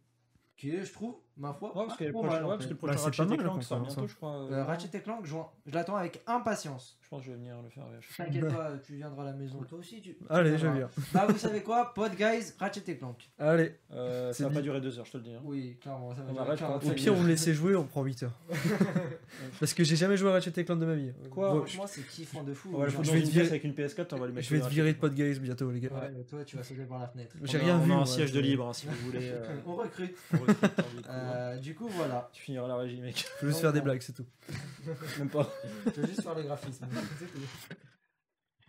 Qui 0.59 0.71
est, 0.75 0.83
je 0.83 0.91
trouve, 0.91 1.15
ma 1.37 1.53
foi, 1.53 1.69
Ouais, 1.69 1.85
parce 1.87 1.97
que 1.97 2.09
trop 2.11 2.21
mal, 2.21 2.43
ouais, 2.43 2.49
parce 2.49 2.65
que 2.65 2.69
le 2.71 2.75
Bah, 2.75 2.79
prochain 2.79 2.97
c'est 2.97 3.05
Ratchet 3.05 3.37
Clank 3.37 3.55
la 3.55 3.61
sort 3.61 3.79
bientôt, 3.79 4.07
je 4.07 4.15
crois. 4.15 4.41
Euh, 4.43 4.51
euh, 4.51 4.63
Ratchet 4.65 4.89
et 4.93 4.99
Clank, 4.99 5.25
juin. 5.25 5.47
je 5.65 5.73
l'attends 5.73 5.95
avec 5.95 6.21
impatience. 6.27 6.97
Je 7.01 7.07
pense 7.07 7.21
que 7.21 7.27
je 7.27 7.31
vais 7.31 7.37
venir 7.37 7.55
le 7.63 7.69
faire. 7.69 7.85
je- 8.01 8.17
T'inquiète 8.17 8.49
pas, 8.53 8.71
tu 8.85 8.95
viendras 8.95 9.23
à 9.23 9.25
la 9.27 9.31
maison. 9.31 9.59
Toi 9.69 9.79
aussi, 9.79 10.01
tu. 10.01 10.15
tu 10.15 10.23
Allez, 10.29 10.57
je 10.57 10.67
viens. 10.67 10.89
Bah, 11.13 11.27
vous 11.29 11.37
savez 11.37 11.63
quoi? 11.63 11.93
Pod 11.93 12.11
Guys, 12.13 12.51
Ratchet 12.59 12.83
et 12.91 12.97
Clank. 12.97 13.29
Allez. 13.39 13.73
Euh, 13.93 14.33
ça 14.33 14.49
va 14.49 14.55
pas 14.55 14.61
durer 14.61 14.81
deux 14.81 14.99
heures, 14.99 15.05
je 15.05 15.11
te 15.13 15.17
le 15.17 15.23
dis. 15.23 15.33
hein. 15.33 15.39
Oui, 15.45 15.77
clairement, 15.81 16.13
ça 16.13 16.23
va 16.23 16.31
durer 16.33 16.43
arrête 16.45 16.59
40 16.59 16.83
quand- 16.83 16.89
Au 16.89 16.93
pire, 16.93 17.13
on 17.15 17.21
me 17.21 17.27
laissait 17.29 17.53
jouer, 17.53 17.75
on 17.77 17.85
prend 17.85 18.03
8 18.03 18.23
heures. 18.23 18.37
Parce 19.61 19.73
que 19.73 19.85
j'ai 19.85 19.95
jamais 19.95 20.17
joué 20.17 20.29
à 20.29 20.33
Ratchet 20.33 20.51
et 20.57 20.65
Clank 20.65 20.79
de 20.81 20.85
ma 20.85 20.95
vie. 20.95 21.11
Quoi? 21.31 21.51
Bon, 21.51 21.57
Franchement, 21.59 21.87
c'est 21.87 22.05
kiffant 22.05 22.43
de 22.43 22.53
fou. 22.53 22.75
Je 22.85 23.11
vais 23.11 23.21
te 23.23 23.29
virer- 23.29 23.47
avec 23.47 23.63
une 23.63 23.73
PS4, 23.73 24.13
on 24.13 24.17
va 24.19 24.27
lui 24.27 24.33
mettre 24.33 24.45
Je 24.47 24.55
vais 24.55 24.61
te 24.61 24.67
virer 24.67 24.93
de 24.93 24.99
Ratchet. 24.99 25.15
Podguys 25.15 25.39
bientôt, 25.39 25.71
les 25.71 25.79
gars. 25.79 25.89
Toi, 26.29 26.43
tu 26.43 26.57
vas 26.57 26.63
sauter 26.63 26.83
par 26.83 26.99
la 26.99 27.07
fenêtre. 27.07 27.33
J'ai 27.43 27.57
rien 27.59 27.77
on 27.77 27.83
vu. 27.85 27.91
a 27.91 27.95
un 27.95 27.97
moi, 27.99 28.05
siège 28.05 28.33
de 28.33 28.41
libre, 28.41 28.67
hein, 28.67 28.73
si 28.73 28.87
vous 28.87 28.95
voulez. 29.05 29.29
euh, 29.31 29.45
On 29.65 29.75
recrute. 29.75 30.15
Euh, 31.09 31.57
du 31.57 31.75
coup, 31.75 31.87
voilà. 31.87 32.29
Tu 32.33 32.43
finiras 32.43 32.67
la 32.67 32.75
régie, 32.77 33.01
mec. 33.01 33.25
Je 33.39 33.45
veux 33.45 33.51
juste 33.51 33.61
faire 33.61 33.73
des 33.73 33.81
blagues, 33.81 34.01
c'est 34.01 34.13
tout. 34.13 34.25
Même 35.17 35.29
pas. 35.29 35.49
Je 35.85 36.01
vais 36.01 36.07
juste 36.07 36.21
faire 36.21 36.35
les 36.35 36.43
graphismes. 36.43 36.87
c'est 37.17 37.25
tout. 37.25 37.75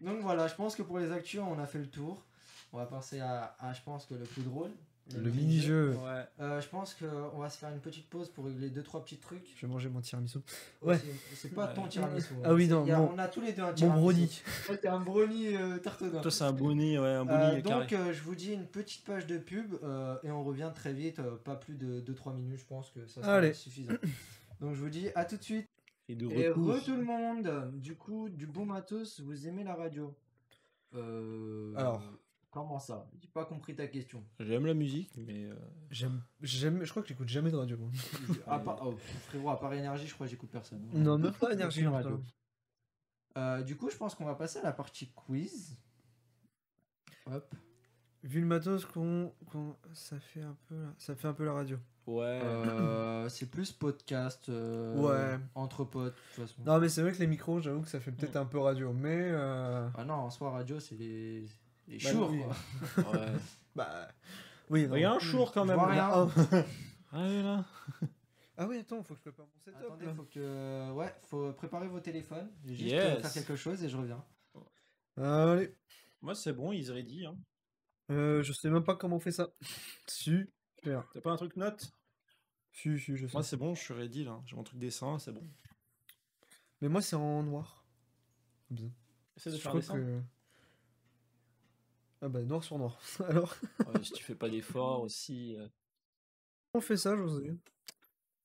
Donc 0.01 0.21
voilà, 0.23 0.49
je 0.49 0.55
pense 0.55 0.75
que 0.75 0.83
pour 0.83 0.99
les 0.99 1.13
actus, 1.13 1.41
on 1.41 1.59
a 1.59 1.67
fait 1.67 1.79
le 1.79 1.89
tour. 1.89 2.25
On 2.73 2.79
va 2.79 2.87
passer 2.87 3.21
à, 3.21 3.55
à, 3.59 3.73
je 3.73 3.83
pense 3.83 4.07
que 4.07 4.15
le 4.15 4.25
plus 4.25 4.43
drôle. 4.43 4.71
Le 5.19 5.31
mini-jeu. 5.31 5.91
Ouais. 5.97 6.25
Euh, 6.41 6.61
je 6.61 6.69
pense 6.69 6.95
qu'on 6.95 7.39
va 7.39 7.49
se 7.51 7.59
faire 7.59 7.71
une 7.71 7.81
petite 7.81 8.09
pause 8.09 8.29
pour 8.29 8.45
régler 8.45 8.71
deux 8.71 8.83
trois 8.83 9.03
petits 9.03 9.17
trucs. 9.19 9.53
Je 9.57 9.67
vais 9.67 9.73
manger 9.73 9.89
mon 9.89 10.01
tiramisu. 10.01 10.39
Ouais. 10.83 10.99
C'est- 11.35 11.49
pas 11.55 11.67
Ouais. 11.69 11.75
ton 11.75 11.87
tiramisu. 11.89 12.35
hein. 12.35 12.43
Ah 12.45 12.55
oui, 12.55 12.69
non, 12.69 12.85
a- 12.91 12.97
mon- 12.99 13.13
on 13.15 13.19
a 13.19 13.29
tous 13.29 13.41
les 13.41 13.53
deux 13.53 13.63
un 13.63 13.67
Mon 13.69 13.75
tiramisu. 13.75 14.01
brownie. 14.01 14.43
Toi, 14.67 14.77
t'es 14.77 14.89
un 14.89 15.01
brownie 15.01 15.57
euh. 15.57 15.79
Toi, 16.23 16.31
c'est 16.31 16.45
un 16.45 16.53
brownie, 16.53 16.99
ouais, 16.99 17.07
un 17.09 17.21
Euh, 17.21 17.25
brownie 17.25 17.63
carré. 17.63 17.81
donc 17.81 17.93
euh, 17.93 18.13
je 18.13 18.23
vous 18.23 18.35
dis 18.35 18.53
une 18.53 18.67
petite 18.67 19.05
page 19.05 19.27
de 19.27 19.39
pub 19.39 19.75
euh, 19.83 20.17
et 20.23 20.31
on 20.31 20.45
revient 20.45 20.71
très 20.75 20.93
vite, 20.93 21.19
euh, 21.19 21.37
pas 21.37 21.57
plus 21.57 21.75
de 21.75 22.01
2-3 22.01 22.33
minutes, 22.35 22.59
je 22.61 22.67
pense 22.67 22.91
que 22.91 23.07
ça 23.07 23.21
sera 23.23 23.35
Allez. 23.37 23.53
suffisant. 23.53 23.93
Donc 24.61 24.75
je 24.75 24.81
vous 24.81 24.91
dis 24.91 25.09
à 25.15 25.25
tout 25.25 25.37
de 25.39 25.43
suite. 25.43 25.67
Et 26.09 26.15
de 26.17 26.29
Et 26.31 26.49
re 26.51 26.55
tout 26.85 26.97
le 26.97 27.05
monde, 27.05 27.71
du 27.75 27.95
coup, 27.95 28.29
du 28.29 28.47
bon 28.47 28.67
matos, 28.67 29.21
vous 29.21 29.47
aimez 29.47 29.63
la 29.65 29.75
radio? 29.77 30.13
Euh, 30.95 31.73
Alors. 31.77 32.03
Comment 32.51 32.81
ça? 32.81 33.07
J'ai 33.21 33.29
pas 33.29 33.45
compris 33.45 33.77
ta 33.77 33.87
question. 33.87 34.25
J'aime 34.41 34.67
la 34.67 34.75
musique, 34.75 35.13
mais. 35.17 35.45
euh, 35.45 35.55
J'aime, 35.91 36.21
j'aime, 36.43 36.83
je 36.85 36.91
crois 36.91 37.03
que 37.03 37.09
j'écoute 37.09 37.29
jamais 37.29 37.51
de 37.53 37.57
radio. 37.57 37.77
moi. 37.77 37.91
à 38.49 38.59
part, 38.59 38.81
oh, 38.85 38.97
frérot, 39.29 39.51
à 39.51 39.61
part 39.61 39.73
énergie, 39.75 40.07
je 40.09 40.15
crois 40.15 40.27
que 40.27 40.31
j'écoute 40.33 40.51
personne. 40.51 40.85
Non, 40.93 41.17
même 41.19 41.33
pas 41.33 41.53
énergie 41.53 41.81
Aucune 41.81 41.89
en 41.89 41.93
radio. 41.95 42.11
radio. 42.11 42.25
Euh, 43.39 43.63
du 43.63 43.77
coup, 43.77 43.89
je 43.91 43.97
pense 43.97 44.17
qu'on 44.17 44.25
va 44.25 44.35
passer 44.35 44.59
à 44.59 44.63
la 44.63 44.73
partie 44.73 45.13
quiz. 45.13 45.79
Hop. 47.27 47.55
Vu 48.25 48.41
le 48.41 48.47
matos 48.47 48.85
qu'on, 48.85 49.33
qu'on- 49.51 49.77
ça 49.93 50.19
fait 50.19 50.43
un 50.43 50.57
peu, 50.69 50.85
ça 50.99 51.15
fait 51.15 51.29
un 51.29 51.33
peu 51.33 51.45
la 51.45 51.53
radio. 51.53 51.79
Ouais. 52.07 52.41
Euh, 52.43 53.29
c'est 53.29 53.47
plus 53.49 53.71
podcast. 53.73 54.49
euh, 54.49 54.97
Ouais. 54.97 55.39
Entre 55.55 55.85
potes, 55.85 56.15
de 56.15 56.19
toute 56.35 56.47
façon. 56.49 56.63
Non, 56.67 56.81
mais 56.81 56.89
c'est 56.89 57.01
vrai 57.03 57.13
que 57.13 57.19
les 57.19 57.27
micros, 57.29 57.61
j'avoue 57.61 57.83
que 57.83 57.89
ça 57.89 58.01
fait 58.01 58.11
peut-être 58.13 58.37
un 58.37 58.45
peu 58.45 58.59
radio, 58.59 58.93
mais 58.93 59.29
euh, 59.31 59.89
Ah 59.97 60.05
non, 60.05 60.15
en 60.15 60.31
soi, 60.31 60.51
radio, 60.51 60.81
c'est 60.81 60.97
les, 60.97 61.47
les 61.91 61.99
Bah 61.99 62.11
chours, 62.13 62.31
oui. 62.31 62.43
quoi. 62.43 63.13
ouais. 63.13 63.33
bah, 63.75 64.09
oui. 64.71 64.87
non. 64.89 64.97
Il 64.97 65.01
y 65.01 65.05
a 65.05 65.13
un 65.13 65.19
jour 65.19 65.53
quand 65.53 65.63
Je 65.65 65.69
même. 65.69 65.77
vois 65.79 65.89
rien. 65.89 66.29
Ah, 67.13 67.25
Allez 67.25 67.43
là. 67.43 67.65
Ah 68.57 68.67
oui, 68.69 68.79
attends, 68.79 69.03
faut 69.03 69.15
que 69.15 69.19
je 69.21 69.31
prépare 69.31 69.47
mon 69.47 69.59
setup. 69.59 69.81
Attendez, 69.85 70.07
là. 70.07 70.15
faut 70.15 70.23
que. 70.25 70.93
Ouais, 70.93 71.13
faut 71.25 71.53
préparer 71.55 71.89
vos 71.89 71.99
téléphones. 72.01 72.51
J'ai 72.65 72.75
juste 72.77 72.91
Yes. 72.91 73.05
euh, 73.19 73.21
faire 73.21 73.33
quelque 73.33 73.57
chose 73.57 73.83
et 73.83 73.89
je 73.89 73.97
reviens. 73.97 74.25
Allez. 75.17 75.75
Moi, 76.23 76.35
c'est 76.37 76.53
bon, 76.53 76.71
ils 76.73 76.91
ready. 76.93 77.27
Hein. 77.27 77.37
Euh, 78.11 78.43
je 78.43 78.53
sais 78.53 78.71
même 78.71 78.85
pas 78.85 78.95
comment 78.97 79.17
on 79.17 79.21
fait 79.21 79.33
ça. 79.33 79.49
Super. 80.07 81.09
T'as 81.13 81.21
pas 81.21 81.31
un 81.33 81.37
truc 81.37 81.57
note? 81.57 81.91
Si, 82.73 82.97
si, 83.01 83.17
je 83.17 83.27
sais. 83.27 83.33
Moi, 83.33 83.43
c'est 83.43 83.57
bon, 83.57 83.75
je 83.75 83.81
suis 83.83 83.95
ready 83.95 84.23
là. 84.25 84.41
J'ai 84.47 84.55
mon 84.57 84.63
truc 84.63 84.79
dessin, 84.79 85.19
c'est 85.19 85.33
bon. 85.33 85.43
Mais 86.81 86.89
moi, 86.89 87.03
c'est 87.03 87.17
en 87.17 87.43
noir. 87.43 87.85
Bien. 88.71 88.87
De 88.87 89.51
Je 89.51 89.57
faire 89.57 89.71
crois 89.71 89.81
dessin. 89.81 89.95
que. 89.95 90.21
Ah 92.23 92.29
bah, 92.29 92.41
noir 92.43 92.63
sur 92.63 92.79
noir. 92.79 92.99
Alors, 93.29 93.55
Ouais, 93.87 94.03
si 94.05 94.13
tu 94.13 94.23
fais 94.25 94.35
pas 94.35 94.49
d'effort 94.49 95.03
aussi. 95.03 95.57
euh. 95.57 95.67
on 96.75 96.81
fait 96.81 96.97
ça, 96.97 97.17
José. 97.17 97.53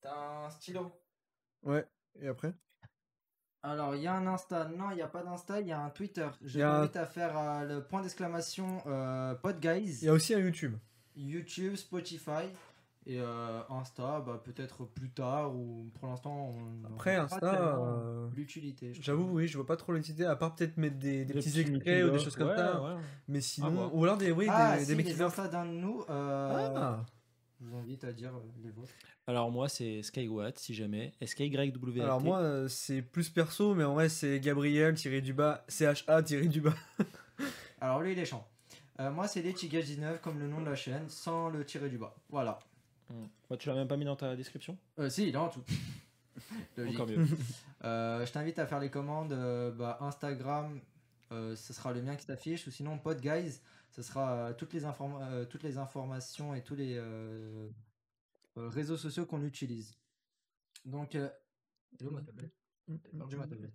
T'as 0.01 0.45
un 0.45 0.49
stylo 0.49 0.91
Ouais. 1.63 1.85
Et 2.19 2.27
après? 2.27 2.53
Alors, 3.63 3.95
il 3.95 4.03
y 4.03 4.07
a 4.07 4.13
un 4.13 4.27
Insta. 4.27 4.65
Non, 4.65 4.91
il 4.91 4.95
n'y 4.95 5.01
a 5.01 5.07
pas 5.07 5.23
d'Insta, 5.23 5.59
il 5.59 5.67
y 5.67 5.71
a 5.71 5.79
un 5.81 5.89
Twitter. 5.89 6.29
Je 6.41 6.59
y 6.59 6.61
a 6.61 6.69
un- 6.71 6.79
t'invite 6.81 6.95
à 6.97 7.05
faire 7.07 7.37
euh, 7.37 7.63
le 7.65 7.83
point 7.83 8.01
d'exclamation 8.01 8.81
euh, 8.85 9.33
PodGuys. 9.35 9.97
Il 10.01 10.05
y 10.05 10.09
a 10.09 10.13
aussi 10.13 10.33
un 10.35 10.39
YouTube. 10.39 10.77
YouTube, 11.15 11.75
Spotify. 11.75 12.47
Et 13.07 13.19
euh, 13.19 13.61
Insta, 13.69 14.19
bah, 14.25 14.41
peut-être 14.43 14.83
plus 14.85 15.11
tard 15.11 15.55
ou 15.55 15.91
pour 15.99 16.07
l'instant. 16.07 16.55
on 16.55 16.85
Après, 16.93 17.15
Insta, 17.15 17.77
euh, 17.77 18.27
L'utilité. 18.35 18.93
J'avoue, 18.99 19.29
oui, 19.31 19.47
je 19.47 19.57
vois 19.57 19.65
pas 19.67 19.77
trop 19.77 19.91
l'utilité, 19.93 20.25
à 20.25 20.35
part 20.35 20.55
peut-être 20.55 20.77
mettre 20.77 20.97
des, 20.97 21.19
des 21.23 21.25
Des 21.25 21.33
petits 21.35 21.49
petits 21.51 21.59
extraits 21.59 22.03
ou 22.05 22.09
des 22.09 22.19
choses 22.19 22.35
comme 22.35 22.47
ouais, 22.47 22.55
ça. 22.57 22.81
ouais. 22.81 22.95
Mais 23.27 23.41
sinon, 23.41 23.69
voir. 23.71 23.95
ou 23.95 24.03
alors 24.03 24.17
des, 24.17 24.31
oui, 24.31 24.47
ah, 24.49 24.77
des, 24.77 24.85
si, 24.85 24.95
des 24.95 25.03
les. 25.03 25.21
Insta 25.21 25.47
d'un 25.47 25.65
de 25.65 25.71
nous. 25.71 26.03
euh, 26.09 26.71
Ah. 26.75 27.05
Je 27.61 27.65
vous 27.67 27.77
invite 27.77 28.03
à 28.03 28.11
dire 28.11 28.31
euh, 28.35 28.41
les 28.63 28.71
vôtres. 28.71 28.91
Alors, 29.27 29.49
moi, 29.51 29.69
c'est 29.69 30.01
Skywatt, 30.03 30.57
si 30.57 30.73
jamais. 30.73 31.13
SKYWAT. 31.23 32.01
Alors 32.01 32.21
moi, 32.21 32.39
euh, 32.39 32.67
c'est 32.67 33.01
plus 33.01 33.29
perso, 33.29 33.73
mais 33.75 33.83
en 33.83 33.93
vrai, 33.93 34.09
c'est 34.09 34.39
Gabriel 34.39 34.93
tiré 34.95 35.21
du 35.21 35.33
bas, 35.33 35.63
CHA 35.69 36.21
tiré 36.23 36.47
du 36.47 36.61
bas. 36.61 36.75
Alors 37.81 38.01
lui, 38.01 38.13
il 38.13 38.19
est 38.19 38.25
chiant. 38.25 38.45
Euh, 38.99 39.11
moi, 39.11 39.27
c'est 39.27 39.41
Lechigage 39.41 39.85
19 39.85 40.21
comme 40.21 40.39
le 40.39 40.47
nom 40.47 40.61
de 40.61 40.65
la 40.69 40.75
chaîne, 40.75 41.07
sans 41.09 41.49
le 41.49 41.65
tirer 41.65 41.89
du 41.89 41.97
bas. 41.97 42.15
Voilà. 42.29 42.59
Hmm. 43.09 43.25
Bah, 43.49 43.57
tu 43.57 43.69
l'as 43.69 43.75
même 43.75 43.87
pas 43.87 43.97
mis 43.97 44.05
dans 44.05 44.15
ta 44.15 44.35
description? 44.35 44.77
Euh, 44.99 45.09
si, 45.09 45.27
il 45.27 45.33
est 45.35 45.37
en 45.37 45.49
tout. 45.49 45.63
Encore 46.77 47.07
mieux. 47.07 47.25
Euh, 47.83 48.25
je 48.25 48.31
t'invite 48.31 48.57
à 48.57 48.65
faire 48.65 48.79
les 48.79 48.89
commandes 48.89 49.31
euh, 49.33 49.69
bah, 49.69 49.99
Instagram, 50.01 50.81
euh, 51.31 51.55
ce 51.55 51.71
sera 51.71 51.93
le 51.93 52.01
mien 52.01 52.15
qui 52.15 52.25
s'affiche, 52.25 52.65
ou 52.65 52.71
sinon 52.71 52.97
PodGuys, 52.97 53.59
ce 53.91 54.01
sera 54.01 54.31
euh, 54.33 54.53
toutes, 54.53 54.73
les 54.73 54.85
inform- 54.85 55.21
euh, 55.21 55.45
toutes 55.45 55.61
les 55.61 55.77
informations 55.77 56.55
et 56.55 56.63
tous 56.63 56.73
les 56.73 56.99
réseaux 58.55 58.97
sociaux 58.97 59.27
qu'on 59.27 59.43
utilise. 59.43 59.93
Donc, 60.83 61.13
euh... 61.13 61.29
où 62.01 62.09
ma 62.09 62.21
tablette 62.21 62.53
J'ai 62.87 62.97
perdu 63.17 63.35
ma 63.35 63.45
tablette. 63.47 63.73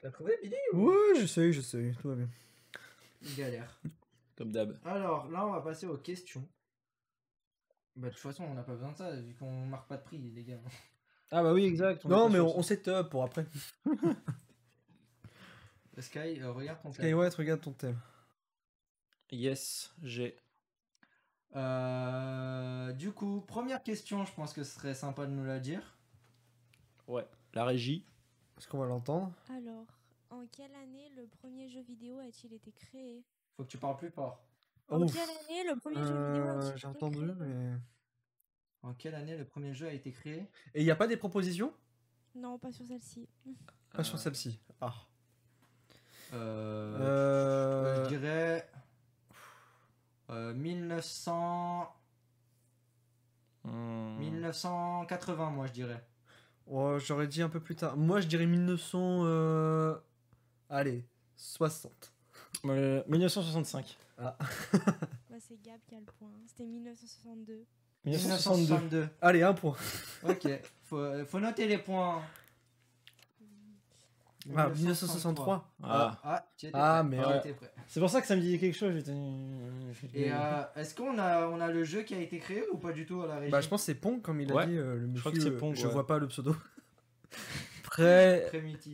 T'as 0.00 0.10
trouvé, 0.10 0.38
Billy 0.42 0.56
ou 0.72 0.88
Ouais, 0.88 1.14
j'essaye, 1.20 1.52
j'essaye, 1.52 1.94
tout 2.00 2.08
va 2.08 2.14
bien. 2.14 2.28
Galère. 3.36 3.80
Comme 4.36 4.50
d'hab. 4.50 4.78
Alors, 4.84 5.28
là, 5.30 5.46
on 5.46 5.52
va 5.52 5.60
passer 5.60 5.86
aux 5.86 5.98
questions. 5.98 6.48
Bah, 7.96 8.08
de 8.08 8.12
toute 8.12 8.22
façon, 8.22 8.44
on 8.44 8.54
n'a 8.54 8.62
pas 8.62 8.72
besoin 8.72 8.92
de 8.92 8.96
ça, 8.96 9.14
vu 9.16 9.34
qu'on 9.34 9.66
marque 9.66 9.88
pas 9.88 9.96
de 9.96 10.02
prix, 10.02 10.18
les 10.18 10.44
gars. 10.44 10.58
Ah, 11.30 11.42
bah 11.42 11.52
oui, 11.52 11.64
exact. 11.64 12.04
Non, 12.04 12.28
mais 12.28 12.40
on, 12.40 12.58
on 12.58 12.62
set 12.62 12.86
up 12.88 13.10
pour 13.10 13.22
après. 13.24 13.46
Sky, 15.98 16.40
euh, 16.40 16.52
regarde 16.52 16.80
ton 16.82 16.90
thème. 16.90 17.04
Skywat, 17.04 17.30
regarde 17.30 17.60
ton 17.60 17.72
thème. 17.72 17.98
Yes, 19.30 19.92
j'ai. 20.02 20.36
Euh, 21.56 22.92
du 22.92 23.12
coup, 23.12 23.40
première 23.42 23.82
question, 23.82 24.24
je 24.24 24.32
pense 24.34 24.52
que 24.52 24.64
ce 24.64 24.74
serait 24.74 24.94
sympa 24.94 25.26
de 25.26 25.30
nous 25.30 25.44
la 25.44 25.60
dire. 25.60 25.96
Ouais. 27.06 27.26
La 27.52 27.64
régie. 27.64 28.04
Est-ce 28.58 28.66
qu'on 28.68 28.78
va 28.78 28.86
l'entendre? 28.86 29.32
Alors, 29.48 29.86
En 30.30 30.46
quelle 30.48 30.74
année 30.74 31.10
le 31.16 31.26
premier 31.28 31.68
jeu 31.68 31.80
vidéo 31.82 32.18
a-t-il 32.18 32.52
été 32.54 32.72
créé? 32.72 33.24
Faut 33.56 33.62
que 33.62 33.68
tu 33.68 33.78
parles 33.78 33.96
plus 33.96 34.10
fort. 34.10 34.44
En 34.88 35.00
Ouf. 35.02 35.12
quelle 35.12 35.22
année 35.22 35.64
le 35.68 35.76
premier 35.78 35.96
jeu 35.96 36.02
vidéo 36.26 36.44
Euh, 36.44 36.58
a-t-il 36.58 36.70
J'ai 36.72 36.76
été 36.76 36.86
entendu, 36.86 37.16
créé 37.18 37.34
mais. 37.38 37.72
En 38.82 38.92
quelle 38.94 39.14
année 39.14 39.36
le 39.36 39.44
premier 39.46 39.72
jeu 39.74 39.88
a 39.88 39.92
été 39.92 40.12
créé? 40.12 40.46
Et 40.74 40.80
il 40.82 40.84
n'y 40.84 40.90
a 40.90 40.96
pas 40.96 41.06
des 41.06 41.16
propositions? 41.16 41.72
Non, 42.34 42.58
pas 42.58 42.70
sur 42.72 42.84
celle-ci. 42.84 43.26
Pas 43.94 44.04
sur 44.04 44.16
Euh, 44.16 44.18
celle-ci. 44.18 44.60
Ah. 44.80 44.92
euh, 46.34 46.98
Euh, 47.00 48.04
Je 48.04 48.08
dirais. 48.08 48.70
euh, 50.30 50.52
1900... 50.52 51.88
Hmm. 53.64 54.18
1980, 54.18 55.50
moi 55.50 55.66
je 55.66 55.72
dirais. 55.72 56.04
oh, 56.66 56.98
J'aurais 56.98 57.26
dit 57.28 57.40
un 57.40 57.48
peu 57.48 57.60
plus 57.60 57.76
tard. 57.76 57.96
Moi, 57.96 58.20
je 58.20 58.26
dirais 58.26 58.44
1900. 58.44 59.22
euh, 59.24 59.96
Allez, 60.68 61.06
60. 61.36 62.12
Euh, 62.66 63.02
1965. 63.08 63.96
Bah, 64.18 65.36
c'est 65.40 65.60
Gab 65.62 65.78
qui 65.88 65.94
a 65.96 65.98
le 65.98 66.04
point. 66.04 66.30
C'était 66.46 66.64
1962. 66.66 67.64
1962. 68.04 68.74
1962. 69.04 69.08
Allez, 69.20 69.42
un 69.42 69.54
point. 69.54 69.76
Ok, 70.28 70.48
faut, 70.84 70.98
euh, 70.98 71.24
faut 71.24 71.40
noter 71.40 71.66
les 71.66 71.78
points. 71.78 72.22
Ah, 74.54 74.68
1963. 74.68 75.74
Ah. 75.82 76.20
Ah, 76.22 76.46
tu 76.58 76.66
étais 76.66 76.76
Ah, 76.78 77.02
prêt. 77.10 77.54
C'est 77.86 77.98
pour 77.98 78.10
ça 78.10 78.20
que 78.20 78.26
ça 78.26 78.36
me 78.36 78.42
disait 78.42 78.58
quelque 78.58 78.76
chose. 78.76 78.92
j'étais- 78.94 80.18
Et 80.20 80.30
euh, 80.30 80.62
est-ce 80.76 80.94
qu'on 80.94 81.16
a, 81.18 81.46
on 81.48 81.60
a 81.60 81.70
le 81.70 81.82
jeu 81.82 82.02
qui 82.02 82.14
a 82.14 82.20
été 82.20 82.38
créé 82.38 82.62
ou 82.70 82.76
pas 82.76 82.92
du 82.92 83.06
tout 83.06 83.22
à 83.22 83.26
la 83.26 83.36
régie 83.38 83.50
Bah, 83.50 83.62
je 83.62 83.68
pense 83.68 83.80
que 83.80 83.86
c'est 83.86 83.94
Pong, 83.94 84.20
comme 84.20 84.42
il 84.42 84.52
a 84.52 84.54
Ouais, 84.54 84.66
dit 84.66 84.76
euh, 84.76 84.96
le 84.96 85.06
monsieur. 85.06 85.20
crois 85.20 85.32
que 85.32 85.40
c'est 85.40 85.48
euh, 85.48 85.58
Pong, 85.58 85.74
Je 85.74 85.86
ouais. 85.86 85.92
vois 85.92 86.06
pas 86.06 86.18
le 86.18 86.28
pseudo. 86.28 86.54
Pré. 87.84 88.44
Prémito. 88.50 88.90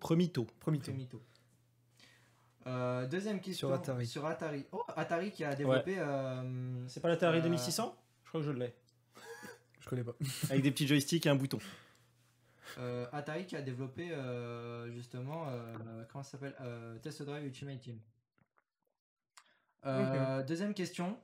Premito. 0.00 0.44
Premito. 0.58 0.90
Prémito. 0.90 1.22
Euh, 2.66 3.06
deuxième 3.06 3.40
question. 3.40 3.68
Sur 3.68 3.74
Atari. 3.74 4.06
Sur 4.06 4.26
Atari. 4.26 4.66
Oh, 4.72 4.82
Atari 4.96 5.30
qui 5.30 5.44
a 5.44 5.54
développé. 5.54 5.96
euh, 5.98 6.86
C'est 6.88 7.00
pas 7.00 7.08
l'Atari 7.08 7.38
Euh, 7.38 7.42
2600 7.42 7.96
Je 8.24 8.28
crois 8.28 8.40
que 8.40 8.46
je 8.46 8.52
l'ai. 8.52 8.74
Je 9.80 9.88
connais 9.88 10.04
pas. 10.04 10.12
Avec 10.50 10.62
des 10.62 10.70
petits 10.70 10.86
joysticks 10.86 11.24
et 11.26 11.30
un 11.30 11.36
bouton. 11.36 11.58
euh, 12.78 13.06
Atari 13.12 13.46
qui 13.46 13.56
a 13.56 13.62
développé 13.62 14.10
euh, 14.12 14.90
justement. 14.92 15.46
euh, 15.48 16.04
comment 16.12 16.22
ça 16.22 16.32
s'appelle 16.32 16.54
euh, 16.60 16.98
Test 16.98 17.22
Drive 17.22 17.44
Ultimate 17.44 17.80
Team. 17.80 17.98
Euh, 19.86 20.42
Deuxième 20.42 20.74
question. 20.74 21.16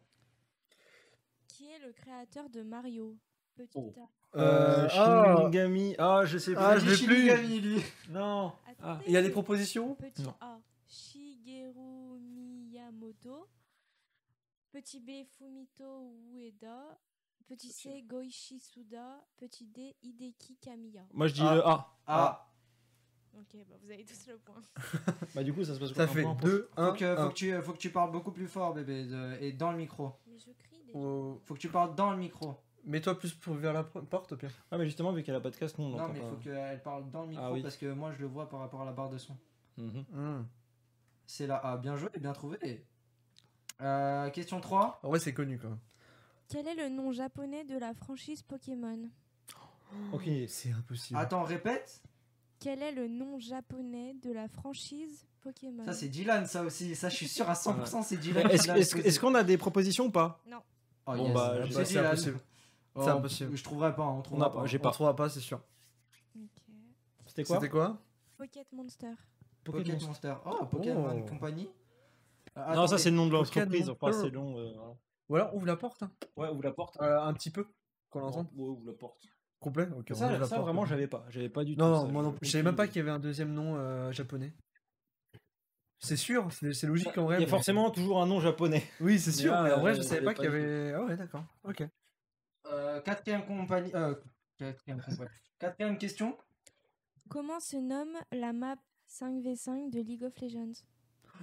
Qui 1.49 1.71
est 1.71 1.79
le 1.87 1.93
créateur 1.93 2.49
de 2.51 2.63
Mario? 2.63 3.17
Petit 3.57 3.71
Oh. 3.75 3.95
Euh, 4.35 4.89
ah, 4.93 5.37
Shinigami. 5.39 5.95
Ah, 5.99 6.23
je 6.25 6.37
sais 6.39 6.53
Ah, 6.57 6.61
pas. 6.61 6.79
je 6.79 6.87
l'ai 6.91 6.97
plus. 6.97 7.17
Shinigami, 7.29 7.61
lui. 7.61 7.83
Non. 8.11 8.53
Attendez, 8.69 9.05
Il 9.07 9.13
y 9.13 9.17
a 9.17 9.23
des 9.23 9.31
propositions? 9.31 9.95
Petit 9.95 10.23
Non. 10.23 10.35
A, 10.41 10.59
Shigeru 11.51 12.19
Miyamoto. 12.19 13.49
Petit 14.73 15.01
B, 15.01 15.25
Fumito 15.39 16.13
Ueda. 16.33 16.99
Petit 17.49 17.71
C, 17.71 18.03
Goichi 18.03 18.59
Suda. 18.59 19.25
Petit 19.37 19.67
D, 19.69 19.95
Hideki 20.03 20.57
Kamiya. 20.57 21.03
Moi, 21.13 21.29
je 21.29 21.35
dis 21.35 21.41
Ah. 21.45 21.55
le 21.55 21.65
A. 21.67 21.97
Ah, 22.07 22.43
Ok, 23.39 23.55
bah 23.69 23.77
vous 23.83 23.91
avez 23.91 24.03
tous 24.05 24.27
le 24.29 24.39
point. 24.39 24.63
Bah, 25.35 25.45
du 25.45 25.53
coup, 25.53 25.63
ça 25.63 25.75
se 25.75 25.79
passe 25.79 25.93
Ça 25.93 26.09
fait 26.09 26.23
point, 26.23 26.33
un 26.33 26.35
2, 26.37 26.71
1. 26.79 26.87
faut 26.87 26.93
que, 26.97 27.17
faut, 27.17 27.29
que 27.29 27.35
tu, 27.35 27.53
faut 27.63 27.73
que 27.75 27.79
tu 27.79 27.91
parles 27.91 28.11
beaucoup 28.11 28.33
plus 28.33 28.49
fort, 28.49 28.73
bébé, 28.73 29.05
de- 29.05 29.37
et 29.43 29.53
dans 29.53 29.71
le 29.73 29.77
micro. 29.77 30.13
Mais 30.27 30.39
je 30.39 30.51
crie 30.53 30.83
déjà. 30.87 30.99
Faut 30.99 31.53
que 31.55 31.59
tu 31.59 31.69
parles 31.69 31.95
dans 31.95 32.11
le 32.13 32.17
micro. 32.17 32.55
Mets-toi 32.85 33.19
plus 33.19 33.35
pour 33.35 33.55
vers 33.57 33.75
la 33.75 33.85
pro- 33.85 34.01
porte, 34.03 34.33
au 34.33 34.37
pire. 34.39 34.51
Ah, 34.71 34.79
mais 34.79 34.87
justement, 34.87 35.13
vu 35.13 35.23
qu'elle 35.23 35.35
a 35.35 35.41
pas 35.43 35.51
de 35.51 35.57
casque, 35.57 35.77
nous, 35.77 35.85
on 35.85 35.89
Non, 35.91 35.97
l'entend 35.99 36.13
mais 36.15 36.19
il 36.21 36.23
pas. 36.23 36.31
faut 36.31 36.37
qu'elle 36.37 36.83
parle 36.83 37.11
dans 37.11 37.23
le 37.23 37.29
micro 37.29 37.45
Ah 37.45 37.53
oui. 37.53 37.61
parce 37.63 37.77
que 37.77 37.93
moi 37.93 38.11
je 38.13 38.21
le 38.21 38.27
vois 38.27 38.49
par 38.49 38.61
rapport 38.61 38.81
à 38.81 38.87
la 38.87 38.93
barre 38.93 39.11
de 39.11 39.19
son. 39.19 39.37
Mhm. 39.77 40.47
C'est 41.27 41.47
là. 41.47 41.61
Ah, 41.65 41.77
bien 41.77 41.97
joué, 41.97 42.09
bien 42.19 42.33
trouvé. 42.33 42.85
Euh, 43.81 44.31
question 44.31 44.61
3. 44.61 45.01
En 45.03 45.09
vrai, 45.09 45.19
c'est 45.19 45.35
connu 45.35 45.59
quand 45.59 45.69
même. 45.69 45.79
Quel 46.49 46.67
est 46.69 46.75
le 46.77 46.89
nom 46.89 47.11
japonais 47.13 47.65
de 47.65 47.77
la 47.79 47.93
franchise 47.95 48.43
Pokémon 48.43 49.09
idée. 50.15 50.47
C'est 50.49 50.71
impossible. 50.73 51.19
Attends, 51.19 51.43
répète. 51.45 52.03
Quel 52.59 52.83
est 52.83 52.93
le 52.93 53.09
nom 53.09 53.39
japonais 53.39 54.15
de 54.23 54.33
la 54.33 54.49
franchise 54.49 55.27
Pokémon 55.41 55.85
Ça, 55.85 55.93
c'est 55.93 56.09
Dylan, 56.09 56.47
ça 56.47 56.63
aussi. 56.63 56.95
Ça, 56.97 57.09
je 57.09 57.17
suis 57.17 57.29
sûr 57.29 57.49
à 57.49 57.53
100%, 57.55 58.03
c'est 58.03 58.17
Dylan. 58.17 58.51
Est-ce 58.51 58.67
l'a 58.69 59.19
qu'on 59.21 59.35
a 59.35 59.45
des 59.45 59.59
propositions 59.59 60.07
ou 60.07 60.11
pas 60.11 60.41
Non. 60.47 60.59
Oh, 61.07 61.13
Bon, 61.17 61.25
yes. 61.27 61.35
bah, 61.35 61.53
Ah 61.55 61.67
bah, 61.75 61.85
c'est 61.85 61.99
impossible. 61.99 62.41
Oh, 62.95 63.03
C'est 63.05 63.11
impossible. 63.11 63.57
Je 63.57 63.63
trouverai 63.65 63.95
pas, 63.95 64.07
on 64.07 64.19
On 64.19 64.23
trouvera 64.23 64.47
a 64.47 64.51
pas. 64.51 64.61
pas, 64.61 64.67
j'ai 64.67 64.79
On 64.79 64.83
pas. 64.83 64.91
trouvera 64.91 65.15
pas, 65.15 65.29
c'est 65.29 65.41
sûr. 65.41 65.61
Ok. 66.37 66.43
C'était 67.27 67.45
quoi 67.45 67.57
C'était 67.57 67.69
quoi 67.69 67.99
Pocket 68.39 68.73
Monster. 68.73 69.13
Pokémon. 69.67 69.85
Pocket 69.85 70.03
Monster. 70.09 70.35
Oh, 70.47 70.65
Pokémon 70.67 71.23
Oh. 71.23 71.29
Company. 71.29 71.69
Euh, 72.57 72.75
Non, 72.75 72.87
ça 72.87 72.97
c'est 72.99 73.11
le 73.11 73.17
nom 73.17 73.27
de 73.27 73.33
l'entreprise. 73.33 73.91
Enfin, 73.91 74.13
c'est 74.13 74.31
long. 74.31 74.59
euh, 74.59 74.73
voilà. 74.73 74.95
Ou 75.29 75.37
alors, 75.37 75.55
ouvre 75.55 75.67
la 75.67 75.77
porte. 75.77 76.03
hein. 76.03 76.11
Ouais, 76.37 76.49
ouvre 76.49 76.63
la 76.63 76.73
porte. 76.73 76.97
Euh, 77.01 77.21
un 77.21 77.33
petit 77.35 77.51
peu. 77.51 77.67
Qu'on 78.11 78.21
l'entende. 78.21 78.49
Ouais, 78.55 78.69
ouvre 78.69 78.87
la 78.87 78.93
porte. 78.95 79.23
Complet 79.59 79.89
Ok, 79.97 80.07
on 80.11 80.15
Ça, 80.15 80.29
porte. 80.39 80.53
vraiment, 80.63 80.85
j'avais 80.87 81.09
pas. 81.09 81.25
J'avais 81.31 81.49
pas 81.49 81.65
du 81.65 81.75
tout. 81.77 81.81
Non, 81.83 82.07
ça, 82.07 82.13
moi 82.13 82.23
non 82.23 82.31
je- 82.33 82.37
plus. 82.37 82.47
Je 82.47 82.53
savais 82.53 82.63
même 82.65 82.77
pas 82.77 82.87
qu'il 82.87 82.97
y 82.97 83.01
avait 83.01 83.11
un 83.11 83.19
deuxième 83.19 83.53
nom 83.53 83.77
euh, 83.77 84.13
japonais. 84.13 84.53
C'est 85.99 86.17
sûr, 86.17 86.47
c'est 86.53 86.87
logique 86.87 87.17
en 87.19 87.25
vrai. 87.25 87.37
Il 87.37 87.41
y 87.41 87.43
a 87.43 87.47
mais- 87.47 87.51
forcément 87.51 87.91
toujours 87.91 88.23
un 88.23 88.27
nom 88.27 88.39
japonais. 88.39 88.85
Oui, 89.01 89.19
c'est 89.19 89.31
Mais 89.31 89.37
sûr, 89.37 89.53
là, 89.53 89.63
mais 89.63 89.73
en 89.73 89.81
vrai, 89.81 89.93
euh, 89.93 89.95
je 89.95 90.03
je 90.03 90.07
savais 90.07 90.23
pas 90.23 90.35
qu'il 90.35 90.45
y 90.45 90.49
avait. 90.49 90.93
Ah 90.93 91.03
ouais, 91.05 91.17
d'accord. 91.17 91.43
Ok. 91.65 91.83
Euh, 92.67 93.01
quatrième 93.01 93.45
compagnie. 93.47 93.91
Euh, 93.95 94.15
quatrième 94.59 95.01
compagnie. 95.01 95.31
Quatrième 95.59 95.99
question. 95.99 96.37
Comment 97.29 97.59
se 97.61 97.77
nomme 97.77 98.15
la 98.31 98.53
map 98.53 98.77
5v5 99.11 99.91
de 99.91 100.01
League 100.01 100.23
of 100.25 100.33
Legends 100.41 100.73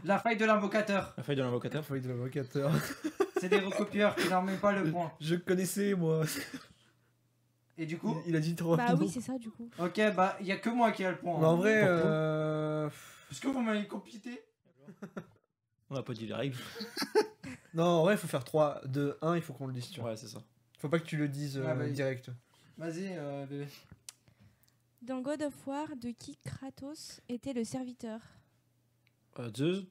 La 0.03 0.19
faille 0.19 0.38
de 0.38 0.45
l'invocateur. 0.45 1.14
La 1.18 1.23
feuille 1.23 1.35
de 1.35 1.41
l'invocateur. 1.41 1.84
Feuille 1.85 2.02
de 2.02 2.10
l'avocateur. 2.10 2.72
C'est 3.40 3.49
des 3.49 3.60
recopieurs 3.60 4.15
qui 4.15 4.30
n'en 4.30 4.41
mettent 4.41 4.61
pas 4.61 4.72
le 4.72 4.90
point. 4.91 5.11
Je 5.19 5.35
connaissais, 5.35 5.94
moi. 5.95 6.23
Et 7.77 7.85
du 7.85 7.98
coup, 7.98 8.15
Il, 8.26 8.30
il 8.31 8.35
a 8.35 8.40
dit 8.40 8.56
trop 8.56 8.77
Bah 8.77 8.84
rapidement. 8.85 9.06
oui, 9.07 9.11
c'est 9.11 9.19
ça 9.22 9.38
du 9.38 9.49
coup. 9.49 9.68
ok, 9.80 9.99
bah, 10.15 10.38
il 10.40 10.45
y 10.48 10.52
a 10.52 10.57
que 10.57 10.69
moi 10.69 10.91
qui 10.91 11.03
a 11.03 11.11
le 11.11 11.18
point. 11.18 11.40
Mais 11.40 11.45
en 11.45 11.57
vrai, 11.57 11.80
Pourquoi 11.81 12.10
euh... 12.11 12.90
Est-ce 13.31 13.41
que 13.41 13.48
vous 13.48 13.61
m'avez 13.61 13.88
complété 13.88 14.44
On 15.90 15.95
n'a 15.95 16.03
pas 16.03 16.14
dit 16.14 16.26
les 16.27 16.34
règles. 16.34 16.57
Non, 17.73 17.85
en 17.85 18.02
vrai, 18.03 18.14
il 18.14 18.18
faut 18.19 18.27
faire 18.27 18.44
3, 18.44 18.81
2, 18.85 19.18
1, 19.23 19.35
il 19.35 19.41
faut 19.41 19.53
qu'on 19.53 19.65
le 19.65 19.73
dise. 19.73 19.90
Tu 19.90 19.99
vois. 19.99 20.11
Ouais, 20.11 20.15
c'est 20.15 20.27
ça. 20.27 20.44
Faut 20.77 20.90
pas 20.90 20.99
que 20.99 21.06
tu 21.06 21.18
le 21.18 21.27
dises 21.27 21.57
euh, 21.57 21.65
Ah, 21.68 21.90
direct. 21.90 22.30
Vas-y, 22.77 23.07
euh, 23.18 23.48
bébé. 23.48 23.65
Dans 25.03 25.21
God 25.21 25.41
of 25.43 25.67
War, 25.67 25.88
de 25.97 26.11
qui 26.11 26.38
Kratos 26.38 27.19
était 27.27 27.53
le 27.53 27.63
serviteur 27.63 28.21
Euh, 29.39 29.49
Zeus 29.55 29.85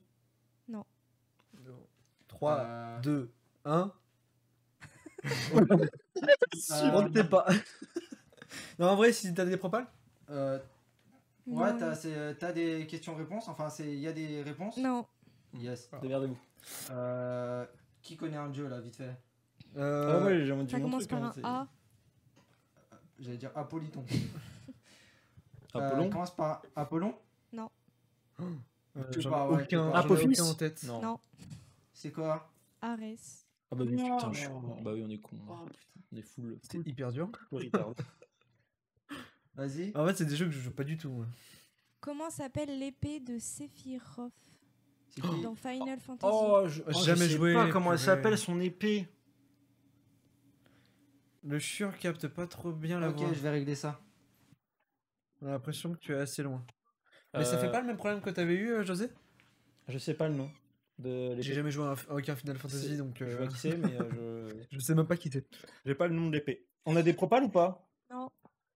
3, 2.28 2.58
Euh, 2.60 3.00
2, 3.00 3.30
1. 3.66 3.92
euh, 5.24 5.28
On 5.54 7.02
ne 7.02 7.12
sait 7.14 7.24
pas. 7.28 7.46
non, 8.78 8.88
en 8.88 8.96
vrai, 8.96 9.12
si 9.12 9.32
t'as 9.34 9.44
des 9.44 9.56
propales 9.58 9.86
euh, 10.30 10.58
ouais, 11.46 11.72
Non. 11.74 11.78
t'as 12.38 12.52
des 12.52 12.86
questions-réponses. 12.86 13.48
Enfin, 13.48 13.68
c'est- 13.68 13.92
il 13.92 13.98
y 14.00 14.08
a 14.08 14.12
des 14.12 14.42
réponses. 14.42 14.76
Non, 14.78 15.06
Yes. 15.54 15.90
Démerdez-vous. 16.00 16.38
Euh, 16.90 17.66
qui 18.00 18.16
connaît 18.16 18.38
un 18.38 18.48
dieu 18.48 18.66
là, 18.68 18.80
vite 18.80 18.96
fait 18.96 19.14
euh... 19.76 20.20
Ah 20.20 20.24
ouais, 20.24 20.46
j'ai 20.46 20.56
dit 20.64 20.70
ça 20.70 20.80
commence 20.80 21.06
truc, 21.06 21.10
par 21.10 21.22
hein, 21.24 21.32
un 21.42 21.48
A. 21.48 21.68
J'allais 23.20 23.36
dire 23.36 23.50
Apolliton. 23.54 24.04
Apollon 25.74 26.06
Euh, 26.06 26.10
commence 26.10 26.34
par 26.36 26.62
Apollon. 26.76 27.14
Je 29.10 29.28
pas, 29.28 29.48
ouais, 29.48 29.62
aucun, 29.62 29.86
je 29.86 29.90
pas. 29.92 30.00
ai 30.00 30.04
Apophis 30.04 30.26
aucun 30.26 30.44
en 30.44 30.54
tête. 30.54 30.82
Non. 30.84 31.00
Non, 31.02 31.20
C'est 31.94 32.12
quoi 32.12 32.52
Arès. 32.82 33.46
Ah 33.70 33.74
bah 33.76 33.84
oui, 33.86 33.96
Non. 33.96 34.16
putain, 34.16 34.32
je 34.32 34.38
suis 34.40 34.48
con. 34.48 34.82
Bah 34.82 34.90
oui, 34.92 35.02
on 35.06 35.10
est 35.10 35.18
con. 35.18 35.36
Oh 35.48 35.64
putain. 35.64 35.78
On 36.12 36.16
est 36.16 36.22
full. 36.22 36.58
C'était 36.62 36.90
hyper 36.90 37.10
dur. 37.12 37.30
Vas-y. 39.54 39.92
En 39.96 40.06
fait, 40.06 40.16
c'est 40.16 40.24
des 40.26 40.36
jeux 40.36 40.46
que 40.46 40.50
je 40.52 40.60
joue 40.60 40.70
pas 40.72 40.84
du 40.84 40.96
tout. 40.98 41.10
moi. 41.10 41.26
Comment 42.00 42.30
s'appelle 42.30 42.78
l'épée 42.78 43.20
de 43.20 43.38
Sephiroth 43.38 44.32
C'est 45.10 45.22
dans 45.42 45.54
Final 45.54 46.00
Fantasy? 46.00 46.32
Oh, 46.34 46.62
je, 46.66 46.74
J'ai 46.74 46.82
oh, 46.88 47.02
jamais 47.04 47.24
je 47.26 47.30
sais 47.30 47.36
joué, 47.36 47.54
pas 47.54 47.70
comment 47.70 47.92
elle 47.92 47.98
s'appelle 47.98 48.36
son 48.36 48.60
épée. 48.60 49.08
Le 51.44 51.58
chieur 51.58 51.96
capte 51.98 52.28
pas 52.28 52.46
trop 52.46 52.72
bien 52.72 52.98
la 53.00 53.10
Ok, 53.10 53.18
voix. 53.18 53.32
je 53.32 53.40
vais 53.40 53.50
régler 53.50 53.74
ça. 53.74 54.00
On 55.42 55.46
a 55.46 55.50
l'impression 55.50 55.92
que 55.92 55.98
tu 55.98 56.12
es 56.12 56.16
assez 56.16 56.42
loin. 56.42 56.64
Mais 57.34 57.44
ça 57.44 57.56
Euh, 57.56 57.58
fait 57.58 57.70
pas 57.70 57.80
le 57.80 57.86
même 57.86 57.96
problème 57.96 58.20
que 58.20 58.30
t'avais 58.30 58.54
eu, 58.54 58.70
euh, 58.72 58.82
José? 58.84 59.08
Je 59.88 59.98
sais 59.98 60.14
pas 60.14 60.28
le 60.28 60.34
nom 60.34 60.50
de 60.98 61.30
l'épée. 61.30 61.42
J'ai 61.42 61.54
jamais 61.54 61.70
joué 61.70 61.84
à 61.84 61.88
un- 61.90 61.94
à 62.10 62.14
aucun 62.14 62.36
Final 62.36 62.56
Fantasy, 62.58 62.88
C'est- 62.90 62.96
donc 62.96 63.16
Je 63.18 63.24
euh, 63.24 63.36
vois 63.36 63.46
qui 63.48 63.58
c'est, 63.58 63.76
mais 63.76 64.00
euh, 64.00 64.48
je 64.70 64.78
sais 64.78 64.94
même 64.94 65.06
pas 65.06 65.16
qui 65.16 65.30
t'es. 65.30 65.44
je 65.50 65.58
j'ai 65.86 65.94
pas 65.94 66.06
le 66.06 66.14
nom 66.14 66.28
de 66.28 66.32
l'épée. 66.32 66.66
On 66.86 66.94
a 66.96 67.02
des 67.02 67.12
propales 67.12 67.44
ou 67.44 67.48
pas? 67.48 67.88
Non, 68.10 68.30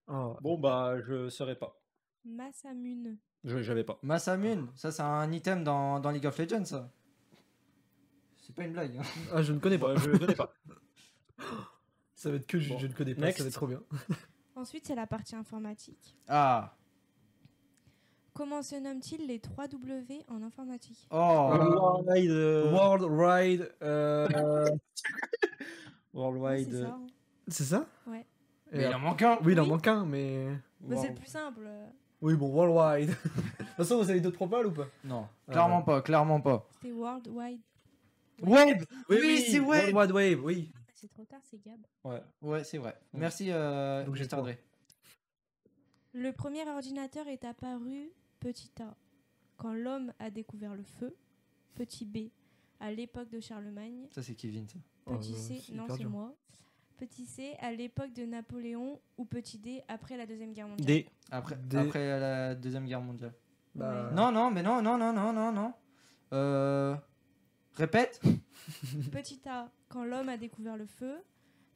Oh. 0.09 0.36
Bon 0.40 0.56
bah 0.59 0.97
je 1.06 1.28
saurais 1.28 1.56
pas. 1.56 1.80
Masamune. 2.24 3.18
Je 3.44 3.60
j'avais 3.62 3.82
pas. 3.84 3.98
Masamune, 4.02 4.68
ça 4.76 4.93
c'est 4.93 5.02
un 5.02 5.30
item 5.32 5.64
dans, 5.64 5.98
dans 6.01 6.10
League 6.10 6.26
of 6.26 6.38
Legends 6.38 6.64
ça? 6.64 6.93
C'est 8.40 8.55
pas 8.55 8.64
une 8.64 8.72
blague. 8.72 8.97
hein. 8.97 9.02
Ah, 9.32 9.43
je 9.43 9.52
ne 9.52 9.59
connais 9.59 9.78
pas. 9.78 9.94
Bah, 9.94 10.01
je 10.05 10.10
connais 10.16 10.34
pas. 10.34 10.52
Ça 12.14 12.30
va 12.30 12.36
être 12.36 12.47
que 12.47 12.59
je, 12.59 12.70
Bon. 12.70 12.78
je 12.78 12.86
ne 12.86 12.93
connais 12.94 13.14
pas, 13.14 13.20
Next. 13.22 13.38
ça 13.38 13.43
va 13.44 13.48
être 13.48 13.55
trop 13.55 13.66
bien. 13.66 13.82
Ensuite, 14.56 14.86
c'est 14.86 14.94
la 14.94 15.06
partie 15.06 15.36
informatique. 15.36 16.16
Ah, 16.28 16.72
Comment 18.32 18.62
se 18.62 18.74
nomment-ils 18.76 19.26
les 19.26 19.38
3 19.38 19.66
W 19.68 20.22
en 20.28 20.42
informatique? 20.42 21.06
Oh, 21.10 21.16
Worldwide. 21.16 22.30
euh, 22.30 22.70
World 22.70 23.04
Ride. 23.08 23.72
euh, 23.82 24.28
Ouais, 24.70 24.70
Worldwide. 26.12 26.68
C'est 26.70 26.74
euh, 26.76 26.86
ça. 26.86 26.92
hein. 26.94 27.06
c'est 27.48 27.64
ça? 27.64 27.86
Ouais. 28.06 28.26
Mais 28.72 28.84
il 28.90 28.94
en 28.94 28.98
manque 28.98 29.22
un. 29.22 29.38
Oui, 29.42 29.52
il 29.52 29.60
en 29.60 29.62
Oui. 29.64 29.68
manque 29.70 29.86
un, 29.88 30.04
mais. 30.04 30.48
Bah, 30.80 30.96
c'est 31.00 31.08
le 31.08 31.14
plus 31.14 31.28
simple. 31.28 31.62
euh, 31.66 31.86
Oui, 32.20 32.34
bon, 32.34 32.48
Worldwide. 32.50 33.08
de 33.24 33.64
toute 33.64 33.66
façon, 33.76 34.02
vous 34.02 34.10
avez 34.10 34.20
d'autres 34.20 34.36
propales 34.36 34.66
ou 34.66 34.72
pas? 34.72 34.86
Non, 35.04 35.26
Ah, 35.48 35.52
clairement 35.52 35.82
pas, 35.82 36.02
clairement 36.02 36.40
pas. 36.42 36.66
C'était 36.74 36.92
Worldwide. 36.92 37.60
Web 38.42 38.84
Oui, 39.08 39.46
c'est 39.50 39.60
Web 39.60 39.94
World 39.94 39.96
Wide 39.96 40.10
Wave, 40.36 40.44
oui. 40.44 40.72
C'est 40.97 41.09
trop 41.09 41.24
tard, 41.27 41.40
c'est 41.44 41.62
Gab. 41.62 41.78
Ouais. 42.05 42.23
Ouais, 42.40 42.64
c'est 42.64 42.78
vrai. 42.78 42.97
Ouais. 43.12 43.20
Merci, 43.20 43.48
euh, 43.52 44.02
Donc. 44.05 44.16
Dre. 44.18 44.48
Le 46.14 46.32
premier 46.32 46.66
ordinateur 46.66 47.28
est 47.28 47.44
apparu 47.44 48.10
petit 48.40 48.70
a 48.81 48.97
quand 49.59 49.74
l'homme 49.74 50.12
a 50.18 50.31
découvert 50.31 50.74
le 50.74 50.82
feu. 50.82 51.14
Petit 51.74 52.06
b 52.06 52.31
à 52.81 52.90
l'époque 52.90 53.28
de 53.28 53.40
Charlemagne. 53.40 54.06
Ça, 54.10 54.23
c'est 54.23 54.35
Kevin, 54.35 54.66
ça. 54.66 54.78
Petit 55.05 55.35
Oh, 55.35 55.39
c, 55.39 55.62
non 55.74 55.85
c'est 55.90 55.98
dur. 55.98 56.09
moi. 56.09 56.35
Petit 56.97 57.27
c 57.27 57.55
à 57.60 57.73
l'époque 57.73 58.14
de 58.14 58.24
Napoléon 58.24 58.98
ou 59.18 59.27
petit 59.27 59.59
d 59.59 59.82
après 59.89 60.16
la 60.16 60.24
deuxième 60.24 60.55
guerre 60.55 60.68
mondiale. 60.68 60.86
D. 60.86 61.06
Après 61.31 61.56
la 62.18 62.55
Deuxième 62.55 62.86
Guerre 62.86 63.02
mondiale. 63.02 63.35
Bah, 63.74 64.10
Non, 64.14 64.32
non, 64.32 64.51
mais 64.51 64.62
non, 64.62 64.81
non, 64.81 64.97
non, 64.97 65.12
non, 65.12 65.31
non, 65.35 65.52
non. 65.52 65.74
Euh... 66.32 66.97
Répète 67.74 68.23
Petit 69.12 69.40
a 69.47 69.70
quand 69.88 70.05
l'homme 70.05 70.28
a 70.28 70.36
découvert 70.36 70.76
le 70.76 70.86
feu. 70.86 71.16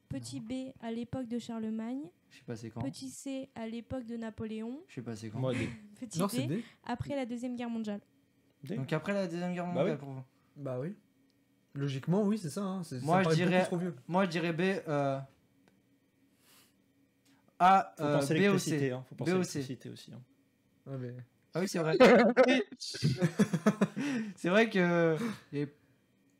Petit 0.08 0.40
b 0.40 0.72
à 0.82 0.90
l'époque 0.90 1.28
de 1.28 1.38
Charlemagne. 1.38 2.02
Je 2.30 2.38
sais 2.38 2.42
pas 2.44 2.56
c'est 2.56 2.70
quand. 2.70 2.80
Petit 2.82 3.08
c 3.10 3.48
à 3.54 3.66
l'époque 3.66 4.04
de 4.06 4.16
Napoléon. 4.16 4.80
Je 4.88 4.96
sais 4.96 5.02
pas 5.02 5.14
c'est 5.14 5.30
quand. 5.30 5.38
Moi, 5.38 5.54
D. 5.54 5.68
Petit 6.00 6.18
Non, 6.18 6.26
d 6.26 6.46
D. 6.46 6.64
après 6.84 7.14
la 7.14 7.26
deuxième 7.26 7.54
guerre 7.56 7.70
mondiale. 7.70 8.00
D. 8.64 8.76
Donc 8.76 8.92
après 8.92 9.14
la 9.14 9.26
Deuxième 9.26 9.54
Guerre 9.54 9.66
Bah 9.66 9.72
mondiale 9.72 9.92
oui. 9.92 9.98
pour 9.98 10.08
vous. 10.10 10.22
Bah 10.56 10.78
oui. 10.80 10.94
Logiquement, 11.74 12.22
oui, 12.24 12.36
c'est 12.36 12.50
ça. 12.50 12.62
hein. 12.62 12.82
ça 12.82 12.96
Moi, 13.02 13.22
je 13.22 13.28
dirais- 13.30 13.58
beaucoup 13.58 13.66
trop 13.66 13.76
vieux. 13.78 13.94
Moi, 14.08 14.24
je 14.24 14.30
dirais 14.30 14.52
B. 14.52 14.60
Euh... 14.88 15.18
A, 17.58 17.94
euh, 18.00 18.18
B 18.20 18.54
ou. 18.54 18.58
C. 18.58 18.90
Hein. 18.90 19.04
Faut 19.08 19.14
penser 19.14 19.32
B 19.32 19.36
ou 19.38 19.44
C. 19.44 19.60
aussi. 19.92 20.12
hein. 20.12 20.20
Ouais, 20.86 20.98
mais- 20.98 21.14
Ah 21.54 21.60
oui, 21.60 21.68
c'est 21.68 21.78
vrai. 21.78 21.96
c'est 24.36 24.48
vrai 24.48 24.68
que. 24.68 25.16
et- 25.52 25.68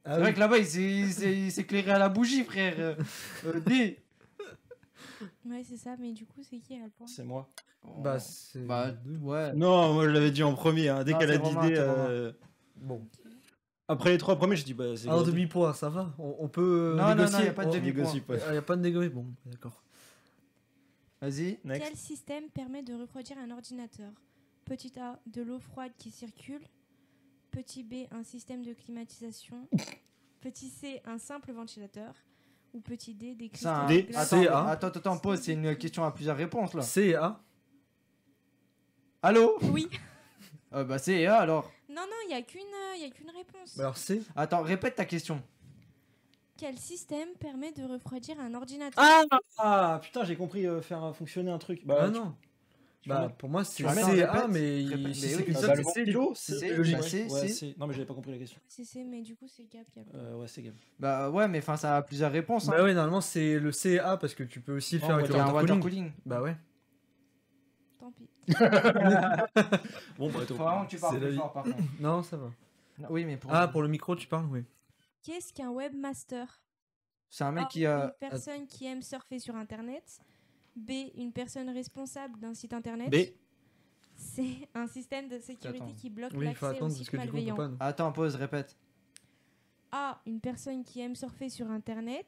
Ah 0.05 0.13
C'est 0.13 0.17
oui. 0.17 0.23
vrai 0.23 0.35
que 0.35 0.39
là-bas, 0.41 0.59
il 0.59 0.67
s'est- 0.67 0.83
il 0.83 1.13
s'est 1.13 1.37
il 1.39 1.53
s'est 1.53 1.61
éclairé 1.63 1.91
à 1.93 1.99
la 1.99 2.09
bougie, 2.09 2.45
frère. 2.45 2.75
Euh, 2.79 2.95
euh, 3.47 3.61
D. 3.61 3.99
Ouais, 5.45 5.63
c'est 5.63 5.77
ça, 5.77 5.97
mais 5.99 6.13
du 6.13 6.25
coup, 6.27 6.41
c'est 6.43 6.59
qui 6.59 6.75
à 6.75 6.85
le 6.85 6.91
point 6.91 7.07
C'est 7.07 7.25
moi. 7.25 7.49
Bah, 7.99 8.19
c'est. 8.19 8.61
Bah, 8.67 8.93
ouais. 9.21 9.53
Non, 9.55 9.95
moi 9.95 10.05
je 10.07 10.11
l'avais 10.11 10.31
dit 10.31 10.43
en 10.43 10.55
premier. 10.55 10.89
hein. 10.89 11.05
Dès 11.05 11.15
Ah, 11.15 11.19
qu'elle 11.19 11.31
a 11.33 11.39
dit 11.39 11.55
D. 11.55 11.75
euh, 11.77 12.33
Bon. 12.77 13.07
Après 13.89 14.11
les 14.11 14.19
trois 14.19 14.37
premiers, 14.37 14.57
je 14.57 14.65
dis 14.65 14.73
bah 14.75 14.97
c'est. 14.97 15.09
D. 15.09 15.25
demi-point, 15.27 15.73
ça 15.75 15.89
va? 15.91 16.15
On, 16.19 16.37
on 16.41 16.49
peut. 16.49 16.95
Non, 16.97 17.03
non, 17.03 17.09
non, 17.09 17.15
négocier. 17.17 17.45
y 17.45 17.49
a 17.49 17.53
pas 17.53 17.65
de 17.67 17.73
demi-point. 17.73 18.13
Il 18.47 18.53
n'y 18.53 18.57
a 18.59 18.63
pas 18.63 18.77
de 18.77 18.81
négocier. 18.83 19.09
Bon, 19.11 19.27
d'accord. 19.47 19.83
Vas-y. 21.21 21.59
Next. 21.65 21.83
Quel 21.89 21.97
système 21.97 22.45
permet 22.55 22.83
de 22.83 22.95
refroidir 22.95 23.37
un 23.39 23.51
ordinateur? 23.51 24.11
Petit 24.65 24.93
A, 24.99 25.19
de 25.27 25.43
l'eau 25.43 25.59
froide 25.59 25.93
qui 25.99 26.11
circule. 26.11 26.63
Petit 27.51 27.83
B, 27.83 28.07
un 28.13 28.23
système 28.23 28.63
de 28.65 28.73
climatisation. 28.73 29.69
Petit 30.41 30.69
C, 30.69 31.01
un 31.05 31.19
simple 31.19 31.53
ventilateur. 31.53 32.15
Ou 32.73 32.81
petit 32.81 33.15
D, 33.15 33.35
des 33.35 33.49
cristaux 33.49 33.69
Ça, 33.69 33.83
de 33.83 33.89
D. 33.89 34.03
glace. 34.05 34.33
Attends, 34.33 34.43
C, 34.43 34.49
A. 34.49 34.67
attends, 34.69 34.87
attends, 34.87 35.19
pause. 35.19 35.41
C'est 35.43 35.53
une 35.55 35.77
question 35.77 36.05
à 36.05 36.13
plusieurs 36.13 36.37
réponses 36.37 36.73
là. 36.75 36.83
C 36.83 37.09
et 37.09 37.15
A. 37.17 37.41
Allô? 39.23 39.59
Oui. 39.63 39.89
euh, 40.75 40.85
Bah, 40.85 40.99
c'est 40.99 41.27
A 41.27 41.39
alors. 41.39 41.71
Non, 41.89 42.03
non, 42.03 42.17
il 42.25 42.29
n'y 42.29 42.35
a 42.35 42.43
qu'une 42.43 42.61
euh, 42.63 42.97
y 42.97 43.05
a 43.05 43.11
qu'une 43.11 43.31
réponse. 43.31 43.77
Bah 43.77 43.83
alors 43.85 43.97
C. 43.97 44.23
Attends, 44.37 44.63
répète 44.63 44.95
ta 44.95 45.05
question. 45.05 45.43
Quel 46.57 46.79
système 46.79 47.31
permet 47.41 47.73
de 47.73 47.83
refroidir 47.83 48.39
un 48.39 48.55
ordinateur? 48.55 49.03
Ah, 49.05 49.23
ah 49.59 49.99
putain, 50.03 50.23
j'ai 50.25 50.37
compris 50.37 50.67
euh, 50.67 50.81
faire 50.81 51.15
fonctionner 51.17 51.51
un 51.51 51.59
truc. 51.59 51.85
Bah 51.85 51.97
Ah 52.03 52.09
non. 52.09 52.37
tu 52.41 52.49
Bah 53.07 53.33
pour 53.39 53.49
moi 53.49 53.65
c'est 53.65 53.77
tu 53.77 53.83
vas 53.85 53.95
C 53.95 53.97
mettre- 54.05 54.15
et 54.15 54.23
A, 54.25 54.33
répète, 54.33 54.51
mais 54.51 55.15
c'est 55.15 55.37
oui, 55.37 55.45
qu'une 55.45 55.55
seule, 55.55 55.67
bah, 55.69 55.75
c'est 55.75 55.77
le 55.77 55.85
C. 55.85 55.91
stylo, 56.03 56.33
c'est 56.35 56.77
logique. 56.77 57.77
Non, 57.79 57.87
mais 57.87 57.95
j'avais 57.95 58.05
pas 58.07 58.13
compris 58.15 58.31
la 58.33 58.39
question. 58.39 58.61
C'est 58.69 58.85
C, 58.85 59.05
mais 59.05 59.23
du 59.23 59.37
coup, 59.37 59.47
c'est 59.49 59.65
Gab 59.65 59.85
qui 59.91 60.01
a 60.01 60.03
le 60.03 60.11
point. 60.11 60.21
Euh, 60.21 60.37
ouais, 60.37 60.47
c'est 60.49 60.63
Gab. 60.63 60.75
Bah, 60.99 61.31
ouais, 61.31 61.49
mais 61.49 61.59
enfin, 61.59 61.77
ça 61.79 61.97
a 61.97 62.03
plusieurs 62.03 62.31
réponses. 62.31 62.69
Hein. 62.69 62.73
Bah 62.77 62.83
ouais, 62.85 62.93
normalement 62.93 63.23
c'est 63.23 63.59
le 63.59 63.73
C 63.73 63.93
et 63.93 63.99
A 64.01 64.19
parce 64.19 64.35
que 64.35 64.43
tu 64.43 64.61
peux 64.61 64.77
aussi 64.77 64.97
le 64.97 65.01
Oh, 65.03 65.07
faire 65.07 65.17
avec 65.17 65.29
le 65.29 65.35
y 65.35 65.39
a 65.39 65.45
un 65.45 65.47
water 65.47 65.55
water 65.63 65.81
cooling. 65.81 66.11
cooling. 66.11 66.13
Bah 66.27 66.43
ouais. 66.43 66.57
Tant 67.99 68.13
pis. 68.13 68.29
Bon, 70.19 70.31
bah, 70.31 70.41
Faut 70.47 70.55
vraiment 70.55 70.85
que 70.85 70.91
tu 70.91 70.99
parles 70.99 71.21
plus 71.21 71.37
fort 71.37 71.53
par 71.53 71.65
contre. 71.65 71.77
Non, 72.01 72.23
ça 72.23 72.37
va. 72.37 72.51
Oui, 73.09 73.25
mais 73.25 73.37
pour. 73.39 73.51
Ah, 73.55 73.67
pour 73.69 73.81
le 73.83 73.89
micro, 73.89 74.15
tu 74.15 74.27
parles, 74.27 74.47
oui. 74.51 74.63
Qu'est-ce 75.23 75.53
qu'un 75.55 75.71
webmaster? 75.71 76.63
C'est 77.31 77.45
un 77.45 77.53
mec 77.53 77.65
A, 77.65 77.69
qui 77.69 77.87
a. 77.87 78.05
Une 78.05 78.29
personne 78.29 78.67
qui 78.67 78.87
aime 78.87 79.01
surfer 79.03 79.39
sur 79.39 79.55
Internet. 79.57 80.21
B. 80.77 80.91
Une 81.17 81.33
personne 81.33 81.69
responsable 81.71 82.39
d'un 82.41 82.55
site 82.55 82.73
Internet. 82.73 83.11
B. 83.11 83.33
C. 84.17 84.69
Un 84.75 84.87
système 84.87 85.29
de 85.29 85.39
sécurité 85.39 85.83
Attends. 85.85 85.95
qui 85.95 86.11
bloque 86.11 86.33
Oui, 86.35 86.45
l'accès 86.45 86.81
aux 86.81 86.91
sites 86.91 87.11
coup 87.11 87.17
malveillants. 87.17 87.77
Attends, 87.81 88.13
pause, 88.13 88.35
répète. 88.35 88.77
A. 89.93 90.21
Une 90.27 90.41
personne 90.41 90.85
qui 90.85 91.01
aime 91.01 91.15
surfer 91.17 91.49
sur 91.49 91.71
Internet. 91.71 92.27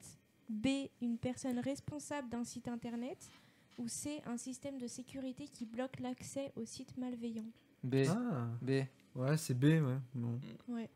B. 0.49 0.67
Une 1.01 1.19
personne 1.19 1.59
responsable 1.59 2.29
d'un 2.29 2.45
site 2.45 2.69
Internet. 2.69 3.31
Ou 3.79 3.89
C. 3.89 4.21
Un 4.27 4.37
système 4.37 4.79
de 4.79 4.87
sécurité 4.87 5.49
qui 5.49 5.67
bloque 5.67 6.01
l'accès 6.01 6.53
aux 6.57 6.65
sites 6.65 6.97
malveillants. 6.97 7.51
B. 7.83 7.97
Ah, 8.09 8.49
B. 8.61 8.71
ouais, 9.17 9.37
c'est 9.37 9.55
B, 9.55 9.65
ouais. 9.65 9.99
Bon. 10.15 10.39
Ouais. 10.69 10.89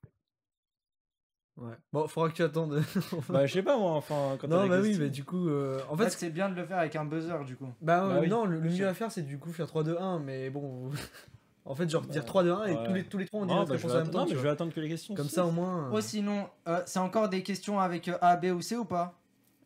Ouais. 1.58 1.72
Bon, 1.92 2.06
faudra 2.06 2.28
que 2.28 2.34
tu 2.34 2.42
attendes. 2.42 2.82
Bah, 3.30 3.46
je 3.46 3.52
sais 3.54 3.62
pas 3.62 3.78
moi, 3.78 3.92
enfin. 3.92 4.36
Quand 4.38 4.46
t'as 4.48 4.56
non, 4.62 4.68
bah 4.68 4.80
oui, 4.82 4.96
mais 4.98 5.08
du 5.08 5.24
coup, 5.24 5.48
euh, 5.48 5.80
en 5.88 5.94
En 5.94 5.96
fait, 5.96 6.04
fait, 6.10 6.10
c'est 6.18 6.30
bien 6.30 6.50
de 6.50 6.54
le 6.54 6.66
faire 6.66 6.78
avec 6.78 6.94
un 6.96 7.04
buzzer 7.06 7.44
du 7.46 7.56
coup. 7.56 7.66
bah, 7.80 8.06
Bah 8.06 8.14
euh, 8.16 8.20
oui. 8.20 8.28
non, 8.28 8.44
le, 8.44 8.60
le 8.60 8.68
mieux 8.70 8.86
à 8.86 8.92
faire, 8.92 9.10
c'est 9.10 9.22
du 9.22 9.38
coup 9.38 9.50
faire 9.52 9.66
3, 9.66 9.82
2, 9.82 9.96
1, 9.98 10.18
mais 10.18 10.50
bon, 10.50 10.90
en 11.64 11.74
fait, 11.74 11.88
genre 11.88 12.02
Bah, 12.02 12.08
dire 12.12 12.24
3, 12.26 12.42
2, 12.44 12.52
1 12.52 12.64
et 12.66 12.74
ouais. 12.74 12.84
tous 12.86 12.92
les, 12.92 13.04
tous 13.04 13.18
les 13.18 13.24
trois 13.26 13.40
on 13.40 13.46
dit 13.46 13.54
Non, 13.54 13.64
bah, 13.64 13.72
réponse 13.72 13.90
vais 13.90 13.96
en 13.96 14.02
même 14.02 14.10
temps. 14.10 14.18
non, 14.20 14.26
mais 14.26 14.34
je 14.34 14.38
vais 14.40 14.48
attendre 14.50 14.74
que 14.74 14.80
les 14.80 14.88
questions. 14.90 15.14
Comme 15.14 15.28
ça, 15.30 15.46
au 15.46 15.50
moins. 15.50 15.88
Oh, 15.92 16.00
sinon, 16.02 16.46
euh, 16.68 16.82
c'est 16.84 16.98
encore 16.98 17.30
des 17.30 17.42
questions 17.42 17.80
avec 17.80 18.08
euh, 18.08 18.18
A, 18.20 18.36
B 18.36 18.46
ou 18.54 18.60
C 18.60 18.76
ou 18.76 18.84
pas? 18.84 19.14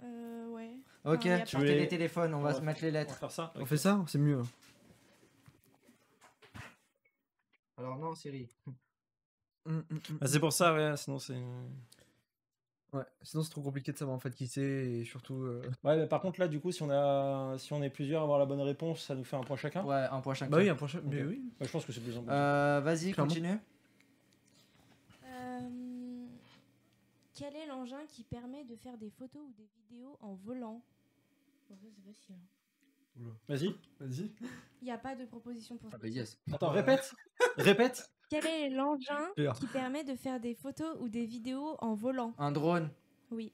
Euh, 0.04 0.46
ouais. 0.50 0.70
Ok, 1.04 1.26
a 1.26 1.40
tu 1.40 1.56
les- 1.58 1.88
téléphones, 1.88 2.34
on 2.34 2.38
on 2.38 2.42
va 2.42 2.52
va 2.52 2.58
se 2.58 2.62
mettre 2.62 2.82
les 2.82 2.90
On 2.90 2.92
va 2.92 2.98
lettres. 3.00 3.16
faire 3.16 3.30
ça. 3.32 3.52
On 3.56 3.66
fait 3.66 3.76
ça 3.78 4.00
C'est 4.06 4.18
mieux. 4.18 4.42
Alors, 7.78 7.96
non, 7.98 8.14
Siri. 8.14 8.48
Hum, 9.66 9.84
hum, 9.90 10.00
hum. 10.10 10.18
Ah, 10.20 10.26
c'est 10.26 10.40
pour 10.40 10.52
ça, 10.52 10.74
ouais, 10.74 10.96
sinon 10.96 11.18
c'est. 11.18 11.36
Ouais, 12.92 13.04
sinon 13.22 13.44
c'est 13.44 13.50
trop 13.50 13.62
compliqué 13.62 13.92
de 13.92 13.96
savoir 13.98 14.16
en 14.16 14.18
fait 14.20 14.34
qui 14.34 14.48
c'est 14.48 14.62
et 14.62 15.04
surtout. 15.04 15.42
euh, 15.44 15.62
Ouais, 15.84 15.96
mais 15.96 16.08
par 16.08 16.20
contre, 16.20 16.40
là, 16.40 16.48
du 16.48 16.58
coup, 16.60 16.72
si 16.72 16.82
on, 16.82 16.90
a... 16.90 17.56
si 17.56 17.72
on 17.72 17.82
est 17.82 17.90
plusieurs 17.90 18.20
à 18.22 18.24
avoir 18.24 18.38
la 18.40 18.46
bonne 18.46 18.60
réponse, 18.60 19.04
ça 19.04 19.14
nous 19.14 19.22
fait 19.22 19.36
un 19.36 19.42
point 19.44 19.56
chacun? 19.56 19.84
Ouais, 19.84 20.06
un 20.10 20.20
point 20.20 20.34
chacun. 20.34 20.50
Bah 20.50 20.58
oui, 20.58 20.68
un 20.68 20.74
prochain. 20.74 21.00
Mais 21.04 21.22
Ok. 21.22 21.28
oui. 21.28 21.42
Ouais, 21.60 21.66
je 21.66 21.70
pense 21.72 21.84
que 21.84 21.92
c'est 21.92 22.00
plus 22.00 22.16
important. 22.16 22.32
Euh, 22.32 22.80
Vas-y, 22.80 23.12
continue. 23.12 23.58
Euh, 25.24 26.26
quel 27.34 27.54
est 27.54 27.66
l'engin 27.66 28.04
qui 28.08 28.24
permet 28.24 28.64
de 28.64 28.74
faire 28.74 28.98
des 28.98 29.10
photos 29.10 29.42
ou 29.48 29.52
des 29.52 29.68
vidéos 29.76 30.16
en 30.20 30.34
volant? 30.34 30.82
Bon, 31.68 31.76
ça, 31.76 31.86
c'est 31.94 32.02
facile. 32.12 32.34
hein. 32.34 33.30
Vas-y. 33.48 33.74
Vas-y. 34.00 34.32
Il 34.82 34.84
n'y 34.86 34.90
a 34.90 34.98
pas 34.98 35.14
de 35.14 35.26
proposition 35.26 35.76
pour 35.76 35.90
ça. 35.92 35.98
bah 35.98 36.08
yes. 36.08 36.38
Attends, 36.52 36.70
répète. 36.70 37.12
répète. 37.56 38.10
Quel 38.30 38.46
est 38.46 38.70
l'engin 38.70 39.26
qui 39.58 39.66
permet 39.66 40.04
de 40.04 40.14
faire 40.14 40.38
des 40.40 40.54
photos 40.54 40.96
ou 41.00 41.08
des 41.08 41.26
vidéos 41.26 41.76
en 41.80 41.94
volant? 41.94 42.32
Un 42.38 42.52
drone. 42.52 42.88
Oui. 43.32 43.52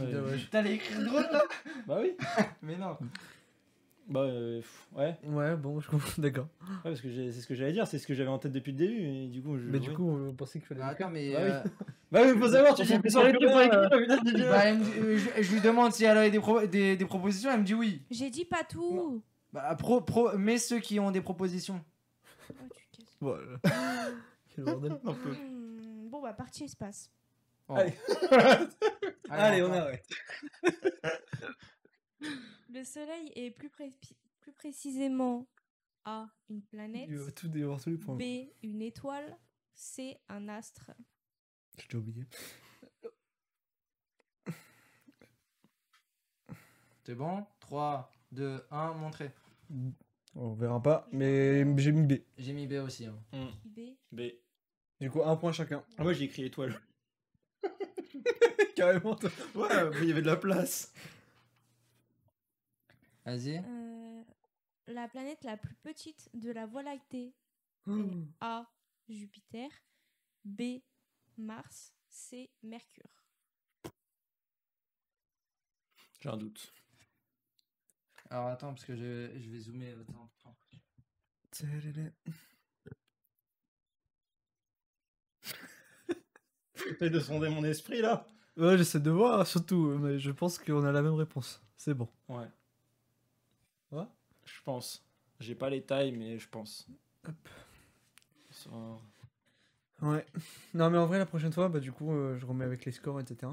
Euh, 0.00 0.10
Dommage. 0.12 0.48
T'allais 0.50 0.74
écrire 0.76 1.04
drone 1.04 1.26
là? 1.30 1.42
Bah 1.86 1.98
oui. 2.00 2.12
Mais 2.62 2.76
non. 2.76 2.96
Bah 4.08 4.20
euh, 4.20 4.58
pff, 4.60 4.88
ouais. 4.96 5.16
Ouais, 5.24 5.56
bon, 5.56 5.80
je 5.80 5.88
comprends. 5.90 6.10
D'accord. 6.22 6.46
Ouais, 6.60 6.76
parce 6.84 7.00
que 7.00 7.08
j'ai- 7.10 7.30
c'est 7.32 7.40
ce 7.40 7.46
que 7.46 7.54
j'allais 7.54 7.72
dire, 7.72 7.86
c'est 7.86 7.98
ce 7.98 8.06
que 8.06 8.14
j'avais 8.14 8.30
en 8.30 8.38
tête 8.38 8.52
depuis 8.52 8.72
le 8.72 8.78
début, 8.78 9.00
et 9.02 9.26
du 9.28 9.42
coup, 9.42 9.58
je. 9.58 9.64
Mais 9.68 9.78
du 9.78 9.92
coup, 9.92 10.08
on 10.08 10.32
pensait 10.34 10.58
qu'il 10.58 10.66
fallait. 10.68 10.80
Ah, 10.82 10.88
Attends, 10.88 11.10
mais. 11.10 11.32
Bah 11.32 11.38
oui. 11.42 11.50
euh, 11.50 11.62
Bah 12.12 12.20
oui, 12.24 12.38
faut 12.38 12.48
savoir, 12.48 12.74
tu 12.74 12.84
s'en 12.84 13.00
plus 13.00 13.10
sur 13.10 13.24
les 13.24 13.32
pour 13.32 13.42
euh, 13.56 13.64
écrire, 13.64 13.90
putain, 13.90 14.22
dit, 14.22 14.32
bah, 14.42 14.64
elle 14.66 14.78
me 14.78 14.84
dit- 14.84 14.90
euh, 14.98 15.18
je, 15.18 15.42
je 15.42 15.52
lui 15.54 15.60
demande 15.60 15.92
si 15.92 16.04
elle 16.04 16.18
avait 16.18 16.30
des, 16.30 16.40
pro- 16.40 16.66
des, 16.66 16.96
des 16.96 17.04
propositions, 17.06 17.50
elle 17.50 17.60
me 17.60 17.64
dit 17.64 17.74
oui. 17.74 18.02
J'ai 18.10 18.28
dit 18.30 18.44
pas 18.44 18.64
tout. 18.64 19.22
Bah, 19.52 19.74
pro, 19.76 20.00
pro, 20.02 20.30
mais 20.36 20.58
ceux 20.58 20.78
qui 20.78 20.98
ont 21.00 21.10
des 21.10 21.20
propositions. 21.22 21.82
Oh, 23.22 23.36
tu 23.38 23.60
casses. 23.60 23.60
Voilà. 23.70 24.10
Quel 24.54 24.64
bordel. 24.64 24.92
Un 24.92 25.14
peu. 25.14 25.32
Hmm, 25.34 26.08
bon, 26.10 26.20
bah, 26.22 26.32
partie 26.32 26.64
espace. 26.64 27.10
Oh. 27.68 27.74
Allez. 27.76 27.94
Allez, 29.30 29.62
on 29.62 29.72
arrête. 29.72 30.06
Le 32.68 32.84
Soleil 32.84 33.32
est 33.34 33.50
plus, 33.50 33.70
pré- 33.70 33.94
plus 34.40 34.52
précisément 34.52 35.46
A. 36.04 36.26
Une 36.50 36.62
planète. 36.62 37.06
Il 37.08 37.18
va 37.18 37.30
tout 37.32 37.48
dévoir 37.48 37.80
tous 37.80 37.90
les 37.90 37.98
points. 37.98 38.16
B. 38.16 38.48
Une 38.62 38.82
étoile. 38.82 39.38
C. 39.74 40.18
Un 40.28 40.48
astre. 40.48 40.90
Je 41.78 41.86
t'ai 41.86 41.96
oublié. 41.96 42.26
C'est 47.04 47.14
bon? 47.14 47.46
3, 47.60 48.10
2, 48.32 48.64
1, 48.70 48.92
montrez. 48.94 49.32
On 50.34 50.54
verra 50.54 50.82
pas, 50.82 51.06
mais 51.12 51.64
j'ai 51.78 51.92
mis 51.92 52.02
B. 52.06 52.12
J'ai 52.38 52.52
mis 52.54 52.66
B 52.66 52.72
aussi. 52.74 53.06
hein. 53.06 53.18
B. 53.64 53.80
B. 54.10 54.20
Du 55.00 55.10
coup, 55.10 55.22
un 55.22 55.36
point 55.36 55.52
chacun. 55.52 55.84
Ah, 55.98 56.02
moi 56.04 56.12
j'ai 56.12 56.24
écrit 56.24 56.44
étoile. 56.44 56.80
Carrément. 58.76 59.14
toi. 59.14 59.30
Ouais, 59.54 59.90
mais 59.90 60.02
il 60.02 60.08
y 60.08 60.12
avait 60.12 60.22
de 60.22 60.26
la 60.26 60.36
place. 60.36 60.92
Vas-y. 63.24 63.58
Euh, 63.64 64.22
la 64.86 65.08
planète 65.08 65.44
la 65.44 65.56
plus 65.56 65.74
petite 65.76 66.30
de 66.34 66.50
la 66.50 66.66
Voie 66.66 66.82
lactée. 66.82 67.34
Oh. 67.86 68.04
A. 68.40 68.66
Jupiter. 69.08 69.68
B. 70.44 70.80
Mars. 71.36 71.92
C. 72.08 72.50
Mercure. 72.62 73.22
J'ai 76.20 76.28
un 76.28 76.36
doute. 76.36 76.72
Alors 78.32 78.46
attends, 78.46 78.72
parce 78.72 78.86
que 78.86 78.96
je, 78.96 79.28
je 79.38 79.50
vais 79.50 79.58
zoomer. 79.58 79.94
Attends, 80.00 80.30
attends. 80.40 80.56
J'essaie 86.74 87.10
de 87.10 87.20
sonder 87.20 87.50
mon 87.50 87.62
esprit 87.62 88.00
là. 88.00 88.26
Ouais, 88.56 88.78
j'essaie 88.78 89.00
de 89.00 89.10
voir 89.10 89.46
surtout, 89.46 89.98
mais 89.98 90.18
je 90.18 90.30
pense 90.30 90.58
qu'on 90.58 90.82
a 90.82 90.92
la 90.92 91.02
même 91.02 91.12
réponse. 91.12 91.62
C'est 91.76 91.92
bon. 91.92 92.08
Ouais. 92.30 92.48
Ouais 93.90 94.06
Je 94.46 94.62
pense. 94.64 95.04
J'ai 95.38 95.54
pas 95.54 95.68
les 95.68 95.82
tailles, 95.82 96.12
mais 96.12 96.38
je 96.38 96.48
pense. 96.48 96.88
Hop. 97.28 97.34
Ouais. 100.00 100.24
Non, 100.72 100.88
mais 100.88 100.96
en 100.96 101.06
vrai, 101.06 101.18
la 101.18 101.26
prochaine 101.26 101.52
fois, 101.52 101.68
bah, 101.68 101.80
du 101.80 101.92
coup, 101.92 102.10
euh, 102.12 102.38
je 102.38 102.46
remets 102.46 102.64
avec 102.64 102.86
les 102.86 102.92
scores, 102.92 103.20
etc. 103.20 103.52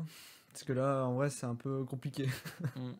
Parce 0.53 0.63
que 0.63 0.71
là, 0.71 1.03
en 1.03 1.15
vrai, 1.15 1.29
c'est 1.29 1.45
un 1.45 1.55
peu 1.55 1.83
compliqué. 1.83 2.29
Mm. 2.77 2.93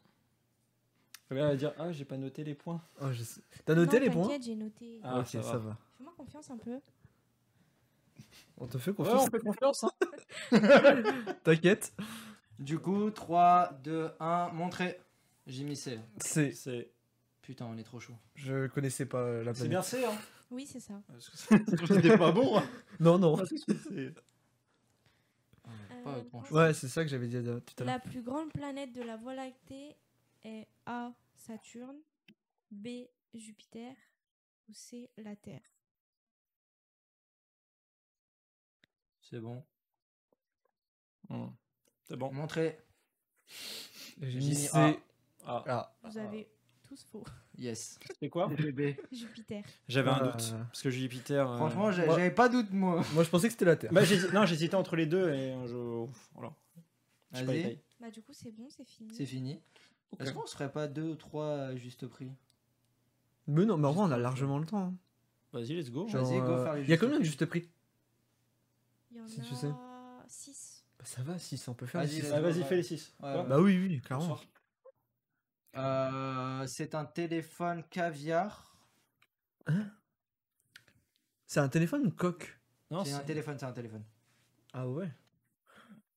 Le 1.29 1.35
gars 1.35 1.47
va 1.47 1.55
dire 1.55 1.73
Ah, 1.77 1.91
j'ai 1.91 2.05
pas 2.05 2.17
noté 2.17 2.43
les 2.43 2.55
points. 2.55 2.81
Oh, 3.01 3.11
je 3.11 3.23
sais. 3.23 3.41
T'as 3.65 3.75
noté 3.75 3.99
Non, 3.99 4.05
les 4.05 4.09
points 4.11 4.23
t'inquiète, 4.23 4.43
j'ai 4.43 4.55
noté. 4.55 4.99
Ah, 5.03 5.19
Ok, 5.19 5.27
ça 5.27 5.41
va. 5.41 5.57
va. 5.57 5.77
Fais-moi 5.97 6.13
confiance 6.17 6.49
un 6.49 6.57
peu. 6.57 6.79
On 8.57 8.67
te 8.67 8.77
fait 8.77 8.91
Ouais, 8.91 8.97
confiance. 8.97 9.27
on 9.27 9.31
fait 9.31 9.39
confiance. 9.39 9.83
Hein. 9.83 9.91
T'inquiète. 11.43 11.93
Du 12.59 12.77
coup, 12.79 13.09
3, 13.11 13.79
2, 13.83 14.09
1, 14.19 14.49
montrez. 14.53 14.99
J'ai 15.47 15.63
mis 15.63 15.75
C. 15.75 15.99
C'est. 16.17 16.51
C'est 16.51 16.89
Putain, 17.41 17.65
on 17.65 17.77
est 17.77 17.83
trop 17.83 17.99
chaud. 17.99 18.13
Je 18.35 18.67
connaissais 18.67 19.05
pas 19.07 19.25
la 19.37 19.53
planète. 19.53 19.55
c'est 19.57 19.69
bien 19.69 19.81
C, 19.81 20.03
hein. 20.05 20.11
Oui, 20.51 20.67
c'est 20.67 20.79
ça. 20.79 20.93
Parce 21.07 21.29
que 21.29 21.37
c'est- 21.37 21.87
C'était 21.87 22.17
pas 22.17 22.31
bon. 22.31 22.57
hein. 22.57 22.63
Non, 22.99 23.17
non. 23.17 23.37
Parce 23.37 23.49
que 23.49 23.55
c'est- 23.57 24.13
Pas 26.03 26.15
Euh. 26.15 26.23
Ouais, 26.51 26.73
c'est 26.73 26.87
ça 26.87 27.03
que 27.03 27.09
j'avais 27.09 27.27
dit 27.27 27.35
tout 27.41 27.49
à 27.49 27.83
l'heure. 27.83 27.85
La 27.85 27.99
plus 27.99 28.21
grande 28.21 28.51
planète 28.51 28.93
de 28.93 29.01
la 29.03 29.17
Voie 29.17 29.35
lactée 29.35 29.95
est 30.43 30.67
A. 30.85 31.13
Saturne. 31.35 31.97
B. 32.71 32.87
Jupiter. 33.33 33.95
Ou 34.69 34.73
C. 34.73 35.09
La 35.17 35.35
Terre? 35.35 35.61
C'est 39.21 39.39
bon. 39.39 39.63
Mm. 41.29 41.47
C'est 42.03 42.15
bon. 42.17 42.31
Montrez. 42.33 42.79
J'ai 44.21 44.39
mis 44.39 44.55
C. 44.55 44.69
A. 44.73 44.93
Ah, 45.45 45.63
Ah. 45.67 45.95
Vous 46.03 46.17
avez 46.17 46.49
tous 46.87 47.03
faux. 47.05 47.23
Yes. 47.57 47.99
c'est 48.19 48.29
quoi? 48.29 48.49
C'était 48.57 48.71
B. 48.71 48.95
Jupiter. 49.11 49.63
J'avais 49.87 50.09
un 50.09 50.19
Ah. 50.21 50.23
doute. 50.31 50.53
Parce 50.67 50.81
que 50.81 50.89
Jupiter. 50.89 51.49
euh, 51.51 51.57
Franchement, 51.57 51.91
j'ai- 51.91 52.05
moi- 52.05 52.15
j'avais 52.15 52.31
pas 52.33 52.49
doute, 52.49 52.71
moi. 52.71 53.03
Moi, 53.13 53.23
je 53.23 53.29
pensais 53.29 53.47
que 53.47 53.51
c'était 53.53 53.65
la 53.65 53.75
Terre. 53.75 53.91
Bah, 53.93 54.03
j'hési- 54.03 54.31
non, 54.33 54.45
j'hésitais 54.45 54.75
entre 54.75 54.95
les 54.95 55.05
deux 55.05 55.29
et 55.33 55.53
euh, 55.53 55.67
je. 55.67 56.11
Voilà. 56.33 56.53
Je 57.31 57.37
sais 57.39 57.45
pas 57.45 57.53
les 57.53 57.61
Vas-y, 57.61 57.63
tailles. 57.75 57.83
Bah 57.99 58.09
du 58.09 58.21
coup 58.23 58.33
c'est 58.33 58.51
bon, 58.51 58.67
c'est 58.69 58.85
fini. 58.85 59.13
c'est 59.13 59.25
fini. 59.25 59.61
Est-ce 60.17 60.33
qu'on 60.33 60.45
se 60.45 60.53
ferait 60.53 60.71
pas 60.71 60.87
deux 60.87 61.03
ou 61.11 61.15
trois 61.15 61.55
à 61.59 61.75
juste 61.75 62.07
prix? 62.07 62.31
Mais 63.47 63.65
non, 63.65 63.77
mais 63.77 63.87
en 63.87 63.91
vrai, 63.91 64.03
on 64.05 64.11
a 64.11 64.17
largement 64.17 64.57
le 64.59 64.65
temps. 64.65 64.85
hein. 64.87 64.93
Vas-y, 65.53 65.73
let's 65.75 65.89
go. 65.91 66.07
Genre- 66.07 66.23
Vas-y, 66.23 66.39
go 66.41 66.51
euh, 66.53 66.63
faire 66.63 66.73
les 66.75 66.81
Il 66.83 66.89
y 66.89 66.93
a 66.93 66.95
justes 66.95 67.01
combien 67.01 67.15
de 67.17 67.21
prix. 67.21 67.25
juste 67.29 67.45
prix? 67.45 67.69
Il 69.11 69.17
y 69.17 69.21
en 69.21 69.27
Si 69.27 69.41
tu 69.41 69.55
sais. 69.55 69.67
a 69.67 70.25
6. 70.27 70.85
Bah, 70.99 71.05
ça 71.05 71.23
va, 71.23 71.39
6, 71.39 71.67
on 71.67 71.73
peut 71.73 71.85
faire 71.85 72.01
Vas-y, 72.01 72.15
les 72.15 72.21
six. 72.21 72.31
Ah, 72.33 72.41
vas-y, 72.41 72.63
fais 72.63 72.75
les 72.75 72.83
6. 72.83 73.13
Ouais, 73.21 73.33
ouais. 73.33 73.47
Bah 73.47 73.59
oui, 73.59 73.77
oui, 73.77 74.01
clairement. 74.01 74.37
Euh, 75.75 76.67
C'est 76.67 76.93
un 76.95 77.05
téléphone 77.05 77.83
caviar. 77.89 78.75
C'est 81.47 81.59
un 81.59 81.69
téléphone 81.69 82.05
ou 82.07 82.11
coque 82.11 82.59
Non, 82.91 83.03
C'est 83.05 83.13
un 83.13 83.19
téléphone, 83.21 83.57
c'est 83.57 83.65
un 83.65 83.71
téléphone. 83.71 84.03
Ah 84.73 84.87
ouais 84.87 85.11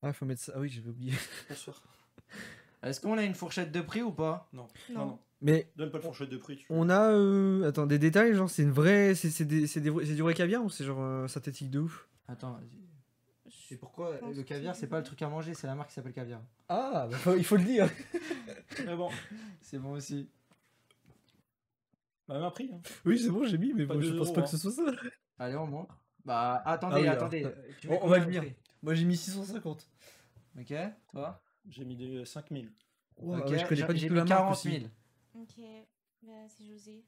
Ah, 0.02 0.12
faut 0.12 0.26
mettre 0.26 0.42
ça. 0.42 0.52
Ah 0.56 0.60
oui, 0.60 0.68
j'avais 0.68 0.88
oublié. 0.90 1.14
Bonsoir. 1.48 1.80
Est-ce 2.82 3.00
qu'on 3.00 3.16
a 3.18 3.22
une 3.24 3.34
fourchette 3.34 3.70
de 3.72 3.80
prix 3.80 4.02
ou 4.02 4.12
pas? 4.12 4.48
Non. 4.52 4.66
Non. 4.90 4.98
non, 5.00 5.06
non. 5.06 5.18
Mais 5.40 5.70
Donne 5.76 5.90
pas 5.90 5.98
le 5.98 6.04
fourchette 6.04 6.28
de 6.30 6.36
prix. 6.36 6.56
Tu... 6.56 6.66
on 6.70 6.88
a. 6.88 7.10
euh, 7.12 7.68
Attends, 7.68 7.86
des 7.86 7.98
détails, 7.98 8.34
genre, 8.34 8.48
c'est 8.50 8.62
une 8.62 8.70
vraie. 8.70 9.14
C'est 9.14 9.30
c'est 9.30 9.44
des... 9.44 9.66
c'est 9.66 9.80
des 9.80 9.92
c'est 10.04 10.14
du 10.14 10.22
vrai 10.22 10.34
caviar 10.34 10.64
ou 10.64 10.70
c'est 10.70 10.84
genre 10.84 11.00
euh, 11.02 11.26
synthétique 11.28 11.70
de 11.70 11.80
ouf? 11.80 12.08
Attends, 12.28 12.58
Je 13.48 13.74
et 13.74 13.76
pourquoi 13.76 14.18
le 14.34 14.42
caviar 14.42 14.74
c'est 14.76 14.86
pas 14.86 14.98
le 14.98 15.04
truc 15.04 15.20
à 15.22 15.28
manger, 15.28 15.54
c'est 15.54 15.66
la 15.66 15.74
marque 15.74 15.88
qui 15.88 15.94
s'appelle 15.94 16.12
caviar. 16.12 16.40
Ah, 16.68 17.08
bah, 17.10 17.16
faut- 17.16 17.34
il 17.36 17.44
faut 17.44 17.56
le 17.56 17.64
dire. 17.64 17.88
Mais 18.86 18.94
bon, 18.96 19.10
C'est 19.60 19.78
bon 19.78 19.92
aussi. 19.92 20.28
bah, 22.28 22.34
même 22.34 22.44
un 22.44 22.50
prix. 22.50 22.70
Hein. 22.72 22.80
Oui, 23.04 23.18
c'est 23.18 23.30
bon, 23.30 23.44
j'ai 23.44 23.58
mis, 23.58 23.72
mais 23.74 23.84
bon, 23.84 24.00
je 24.00 24.12
pense 24.12 24.26
euros, 24.28 24.34
pas 24.34 24.40
hein. 24.40 24.44
que 24.44 24.50
ce 24.50 24.58
soit 24.58 24.70
ça. 24.70 24.82
Allez, 25.38 25.56
on 25.56 25.66
montre. 25.66 25.98
Bah 26.24 26.62
attendez, 26.64 26.96
Ah 26.96 27.00
oui, 27.00 27.08
attendez. 27.08 27.46
on- 27.88 27.98
on 28.02 28.08
va 28.08 28.20
venir. 28.20 28.44
Moi, 28.82 28.94
j'ai 28.94 29.04
mis 29.04 29.16
650. 29.16 29.88
Ok, 30.58 30.72
toi? 31.12 31.41
J'ai 31.68 31.84
mis 31.84 31.96
des 31.96 32.24
5000. 32.24 32.70
Ouais, 33.20 33.38
Ok, 33.38 33.50
ouais, 33.50 33.58
je 33.58 33.66
connais 33.66 33.86
pas 33.86 33.92
du 33.92 34.06
tout 34.08 34.14
la 34.14 34.24
marque 34.24 34.28
40 34.28 34.52
aussi. 34.52 34.70
000. 34.70 34.84
Ok, 35.34 35.64
bah 36.22 36.32
c'est 36.48 36.64
José. 36.64 37.04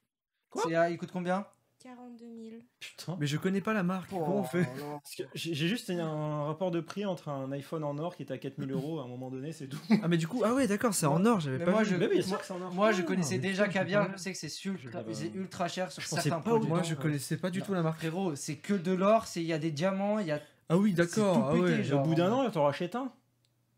Quoi 0.50 0.62
ah, 0.76 0.90
il 0.90 0.96
coûte 0.98 1.10
combien? 1.12 1.46
42 1.82 2.24
000. 2.24 2.62
Putain. 2.80 3.16
Mais 3.20 3.26
je 3.26 3.36
connais 3.36 3.60
pas 3.60 3.74
la 3.74 3.82
marque. 3.82 4.08
Comment 4.08 4.38
on 4.40 4.44
fait? 4.44 4.66
Oh 4.80 4.98
J'ai 5.34 5.54
juste 5.68 5.90
un 5.90 6.44
rapport 6.44 6.70
de 6.70 6.80
prix 6.80 7.04
entre 7.04 7.28
un 7.28 7.50
iPhone 7.52 7.84
en 7.84 7.98
or 7.98 8.16
qui 8.16 8.22
était 8.22 8.32
à 8.32 8.38
4000 8.38 8.70
euros 8.72 9.00
à 9.00 9.04
un 9.04 9.08
moment 9.08 9.30
donné, 9.30 9.52
c'est 9.52 9.66
tout. 9.68 9.78
Ah, 10.02 10.08
mais 10.08 10.16
du 10.16 10.26
coup, 10.26 10.42
ah 10.46 10.54
ouais, 10.54 10.66
d'accord, 10.66 10.94
c'est 10.94 11.04
en 11.04 11.26
or, 11.26 11.40
j'avais 11.40 11.62
pas 11.62 11.72
moi, 11.72 11.82
vu. 11.82 11.90
je- 11.90 11.96
Mais 11.96 12.06
oui, 12.06 12.14
moi- 12.16 12.22
sûr 12.22 12.38
que 12.38 12.46
c'est 12.46 12.52
en 12.54 12.62
or. 12.62 12.72
Moi, 12.72 12.92
je 12.92 13.02
Ah, 13.02 13.04
connaissais 13.04 13.38
déjà 13.38 13.68
caviar, 13.68 14.10
je 14.12 14.16
sais 14.16 14.32
que 14.32 14.38
c'est 14.38 14.64
ultra, 14.64 15.02
c'est 15.12 15.34
ultra 15.34 15.68
cher 15.68 15.92
sur 15.92 16.02
Je 16.02 16.08
certains 16.08 16.40
produits. 16.40 16.68
Moi, 16.70 16.82
je 16.82 16.94
ouais. 16.94 17.02
connaissais 17.02 17.36
pas 17.36 17.50
du 17.50 17.58
Non. 17.58 17.66
tout 17.66 17.74
la 17.74 17.82
marque. 17.82 17.98
Frérot, 17.98 18.34
c'est 18.34 18.56
que 18.56 18.72
de 18.74 18.92
l'or, 18.92 19.26
c'est 19.26 19.42
il 19.42 19.46
y 19.46 19.52
a 19.52 19.58
des 19.58 19.70
diamants, 19.72 20.20
il 20.20 20.28
y 20.28 20.32
a 20.32 20.40
Ah 20.70 20.78
oui, 20.78 20.94
d'accord. 20.94 21.48
Ah 21.50 21.54
ouais. 21.56 21.92
Au 21.92 22.00
bout 22.00 22.14
d'un 22.14 22.32
an, 22.32 22.50
t'en 22.50 22.64
rachètes 22.64 22.94
un? 22.94 23.12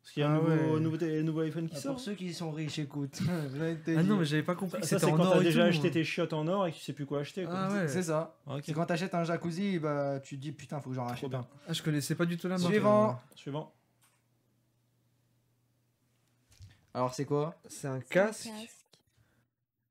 Parce 0.06 0.14
qu'il 0.14 0.20
y 0.20 0.24
a 0.24 0.28
Ah 0.30 0.34
un 0.34 0.38
nouveau, 0.38 0.74
ouais. 0.74 0.80
nouveau, 0.80 0.96
té- 0.98 1.22
nouveau 1.24 1.40
iPhone 1.40 1.68
qui 1.68 1.74
Ah, 1.76 1.80
sort. 1.80 1.92
Pour 1.94 2.00
ceux 2.00 2.14
qui 2.14 2.32
sont 2.32 2.52
riches, 2.52 2.78
écoute. 2.78 3.18
Ah 3.88 4.02
non, 4.04 4.16
mais 4.18 4.24
j'avais 4.24 4.44
pas 4.44 4.54
compris 4.54 4.80
Ça, 4.84 5.00
c'est 5.00 5.10
quand 5.10 5.18
t'as 5.18 5.40
déjà 5.40 5.62
tout, 5.62 5.68
acheté 5.68 5.82
moi. 5.88 5.90
tes 5.90 6.04
chiottes 6.04 6.32
en 6.32 6.46
or 6.46 6.68
et 6.68 6.70
que 6.70 6.76
tu 6.76 6.82
sais 6.84 6.92
plus 6.92 7.06
quoi 7.06 7.18
acheter. 7.20 7.44
Quoi. 7.44 7.54
Ah 7.56 7.72
ouais. 7.72 7.88
C'est 7.88 8.04
ça. 8.04 8.36
Ok. 8.46 8.62
C'est 8.64 8.72
quand 8.72 8.86
t'achètes 8.86 9.14
un 9.14 9.24
jacuzzi, 9.24 9.80
bah 9.80 10.20
tu 10.20 10.36
te 10.36 10.40
dis 10.42 10.52
putain, 10.52 10.80
faut 10.80 10.90
que 10.90 10.94
j'en 10.94 11.06
rachète 11.06 11.34
un. 11.34 11.44
Ah, 11.66 11.72
je 11.72 11.82
connaissais 11.82 12.14
pas 12.14 12.24
du 12.24 12.36
tout 12.36 12.46
la 12.46 12.56
marque. 12.56 12.70
Suivant. 12.72 13.20
Suivant. 13.34 13.72
Alors 16.94 17.12
c'est 17.12 17.24
quoi? 17.24 17.54
C'est 17.68 17.88
un 17.88 18.00
C'est 18.08 18.20
un 18.20 18.24
casque. 18.24 18.48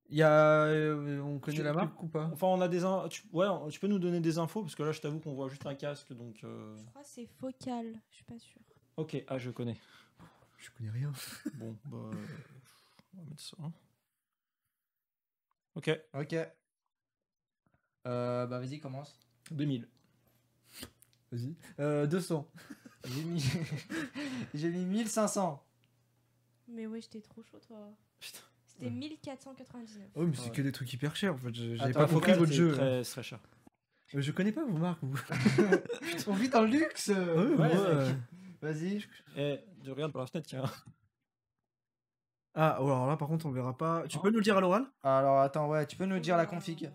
Il 0.09 0.17
y 0.17 0.23
a. 0.23 0.31
euh, 0.65 1.19
on 1.21 1.39
connaît 1.39 1.57
Tu- 1.57 1.63
la 1.63 1.71
tu- 1.71 1.75
marque 1.77 2.01
ou 2.03 2.07
pas? 2.07 2.29
Enfin, 2.31 2.47
on 2.47 2.61
a 2.61 2.67
des. 2.67 2.83
in- 2.83 3.07
Tu... 3.09 3.23
Ouais, 3.33 3.47
tu 3.69 3.79
peux 3.79 3.87
nous 3.87 3.99
donner 3.99 4.19
des 4.19 4.37
infos 4.37 4.61
parce 4.61 4.75
que 4.75 4.83
là, 4.83 4.91
je 4.91 5.01
t'avoue 5.01 5.19
qu'on 5.19 5.33
voit 5.33 5.49
juste 5.49 5.65
un 5.65 5.75
casque 5.75 6.13
donc. 6.13 6.37
euh, 6.43 6.77
Je 6.77 6.83
crois 6.91 7.01
que 7.01 7.07
c'est 7.09 7.27
Focal, 7.39 7.85
je 8.11 8.15
suis 8.15 8.23
pas 8.23 8.37
sûre. 8.39 8.61
Ok, 8.97 9.23
ah, 9.27 9.37
je 9.37 9.49
connais. 9.49 9.77
Je 10.65 10.71
connais 10.71 10.89
rien. 10.89 11.11
Bon, 11.55 11.75
bah. 11.85 11.97
On 13.13 13.21
va 13.21 13.29
mettre 13.29 13.41
ça. 13.43 13.55
hein. 13.63 13.71
Ok, 15.75 15.91
Ok. 16.13 16.35
Euh, 18.07 18.45
bah 18.47 18.59
vas-y, 18.59 18.79
commence. 18.79 19.17
2000. 19.51 19.87
Vas-y. 21.31 21.55
Euh, 21.79 22.05
200. 22.07 22.47
J'ai 23.05 23.23
mis... 23.23 23.43
J'ai 24.53 24.69
mis 24.69 24.85
1500. 24.85 25.63
Mais 26.67 26.87
ouais, 26.87 27.01
j'étais 27.01 27.21
trop 27.21 27.41
chaud 27.43 27.59
toi. 27.67 27.91
Putain. 28.19 28.39
C'était 28.67 28.89
1499. 28.89 30.09
Oh, 30.15 30.25
mais 30.25 30.35
c'est 30.35 30.43
Ouais. 30.45 30.51
que 30.51 30.61
des 30.61 30.71
trucs 30.71 30.91
hyper 30.93 31.15
chers 31.15 31.33
en 31.33 31.37
fait. 31.37 31.53
je- 31.53 31.75
J'avais 31.75 31.93
pas 31.93 32.07
compris 32.07 32.33
votre 32.33 32.51
jeu. 32.51 32.73
Très, 32.73 33.03
c'est 33.03 33.11
très 33.11 33.23
cher. 33.23 33.39
Euh, 34.15 34.21
Je 34.21 34.31
connais 34.31 34.51
pas 34.51 34.65
vos 34.65 34.77
marques. 34.77 34.99
Vous. 35.03 35.17
On 36.27 36.33
vit 36.33 36.49
dans 36.49 36.61
le 36.61 36.67
luxe. 36.67 37.07
Ouais, 37.09 37.15
euh, 37.17 38.13
Vas-y. 38.61 39.05
Eh, 39.37 39.59
je 39.85 39.91
regarde 39.91 40.11
par 40.11 40.21
la 40.21 40.27
fenêtre, 40.27 40.47
tiens. 40.47 40.63
Ah, 42.57 42.71
alors 42.77 43.05
là 43.05 43.17
par 43.17 43.27
contre 43.27 43.45
on 43.45 43.51
verra 43.51 43.75
pas. 43.77 44.07
Tu 44.07 44.17
peux 44.17 44.29
nous 44.29 44.37
le 44.37 44.43
dire 44.43 44.57
à 44.57 44.61
l'oral? 44.61 44.89
Alors 45.03 45.39
attends, 45.41 45.67
ouais, 45.69 45.85
tu 45.85 45.97
peux 45.97 46.05
nous 46.05 46.19
dire 46.19 46.37
la 46.37 46.45
config 46.45 46.89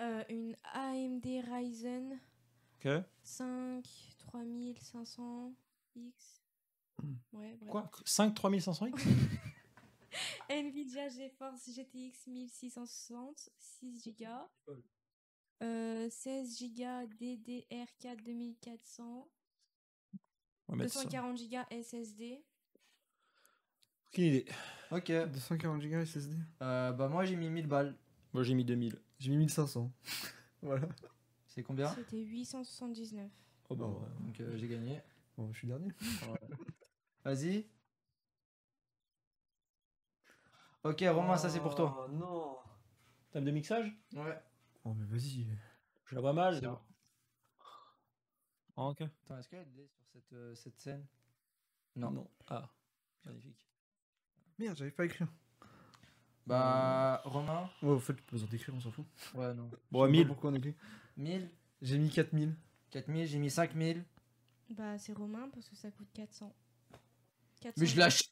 Euh, 0.00 0.24
une 0.28 0.56
AMD 0.72 1.24
Ryzen 1.24 2.18
Ok. 2.76 2.88
5 3.22 3.84
3500 4.18 5.54
X. 5.96 6.42
Ouais, 7.32 7.54
bref. 7.56 7.70
Quoi? 7.70 7.90
5 8.04 8.34
3500X 8.34 9.04
Nvidia 10.50 11.08
GeForce 11.08 11.68
GTX 11.70 12.26
1660, 12.26 13.50
6 13.58 14.14
Go. 14.18 14.74
Euh, 15.62 16.08
16 16.10 16.58
Go 16.74 17.06
DDR4 17.20 18.22
2400, 18.24 19.04
On 19.04 19.08
va 19.12 19.22
mettre 19.22 19.28
ça. 19.28 19.32
240 20.68 21.38
Go 21.50 21.58
SSD. 21.70 22.42
Aucune 24.08 24.24
idée. 24.24 24.46
Ok. 24.90 25.10
240 25.10 25.82
Go 25.82 26.04
SSD. 26.04 26.36
Euh, 26.62 26.92
bah 26.92 27.08
moi 27.08 27.24
j'ai 27.24 27.36
mis 27.36 27.48
1000 27.48 27.66
balles. 27.66 27.96
Moi 28.32 28.42
j'ai 28.42 28.54
mis 28.54 28.64
2000. 28.64 28.98
J'ai 29.18 29.30
mis 29.30 29.36
1500. 29.38 29.90
voilà. 30.62 30.88
C'est 31.46 31.62
combien? 31.62 31.88
C'était 31.94 32.18
879. 32.18 33.30
Oh 33.68 33.74
bah 33.76 33.86
ouais. 33.86 34.26
Donc 34.26 34.40
euh, 34.40 34.56
j'ai 34.56 34.68
gagné. 34.68 35.00
Bon, 35.36 35.52
je 35.52 35.58
suis 35.58 35.68
dernier. 35.68 35.90
Vas-y. 37.24 37.66
Ok, 40.84 41.04
Romain, 41.08 41.36
ça 41.36 41.50
c'est 41.50 41.60
pour 41.60 41.74
toi. 41.74 42.06
Oh, 42.08 42.12
non. 42.12 42.56
Table 43.32 43.46
de 43.46 43.50
mixage? 43.50 43.92
Ouais. 44.14 44.38
Oh, 44.84 44.94
mais 44.94 45.04
vas-y. 45.06 45.46
Je 46.06 46.14
la 46.14 46.20
vois 46.20 46.32
mal. 46.32 46.60
Ah, 48.76 48.88
ok. 48.88 49.00
Attends, 49.02 49.38
est-ce 49.38 49.48
qu'il 49.48 49.58
y 49.58 49.60
a 49.60 49.64
de 49.64 49.76
lait 49.76 49.88
sur 49.88 50.04
cette, 50.12 50.32
euh, 50.32 50.54
cette 50.54 50.78
scène? 50.78 51.04
Non. 51.96 52.10
Non. 52.10 52.30
Ah, 52.48 52.68
magnifique. 53.24 53.66
Merde, 54.58 54.76
j'arrive 54.76 54.94
pas 54.94 55.02
à 55.02 55.06
écrire. 55.06 55.28
Bah, 56.46 57.22
Romain? 57.24 57.70
Ouais, 57.82 57.90
au 57.90 57.98
fait, 57.98 58.14
pas 58.14 58.32
besoin 58.32 58.48
d'écrire, 58.48 58.74
on 58.74 58.80
s'en 58.80 58.90
fout. 58.90 59.04
Ouais, 59.34 59.52
non. 59.54 59.70
Bon, 59.90 60.00
pas 60.00 60.08
1000. 60.08 60.26
Pourquoi 60.26 60.50
on 60.50 60.54
écrit 60.54 60.74
1000 61.16 61.50
J'ai 61.82 61.98
mis 61.98 62.10
4000. 62.10 62.54
4000, 62.90 63.26
j'ai 63.26 63.38
mis 63.38 63.50
5000. 63.50 64.04
Bah, 64.70 64.98
c'est 64.98 65.12
Romain 65.12 65.48
parce 65.52 65.68
que 65.68 65.76
ça 65.76 65.90
coûte 65.90 66.08
400. 66.14 66.54
400. 67.60 67.74
Mais 67.80 67.86
je 67.86 67.98
lâche. 67.98 68.22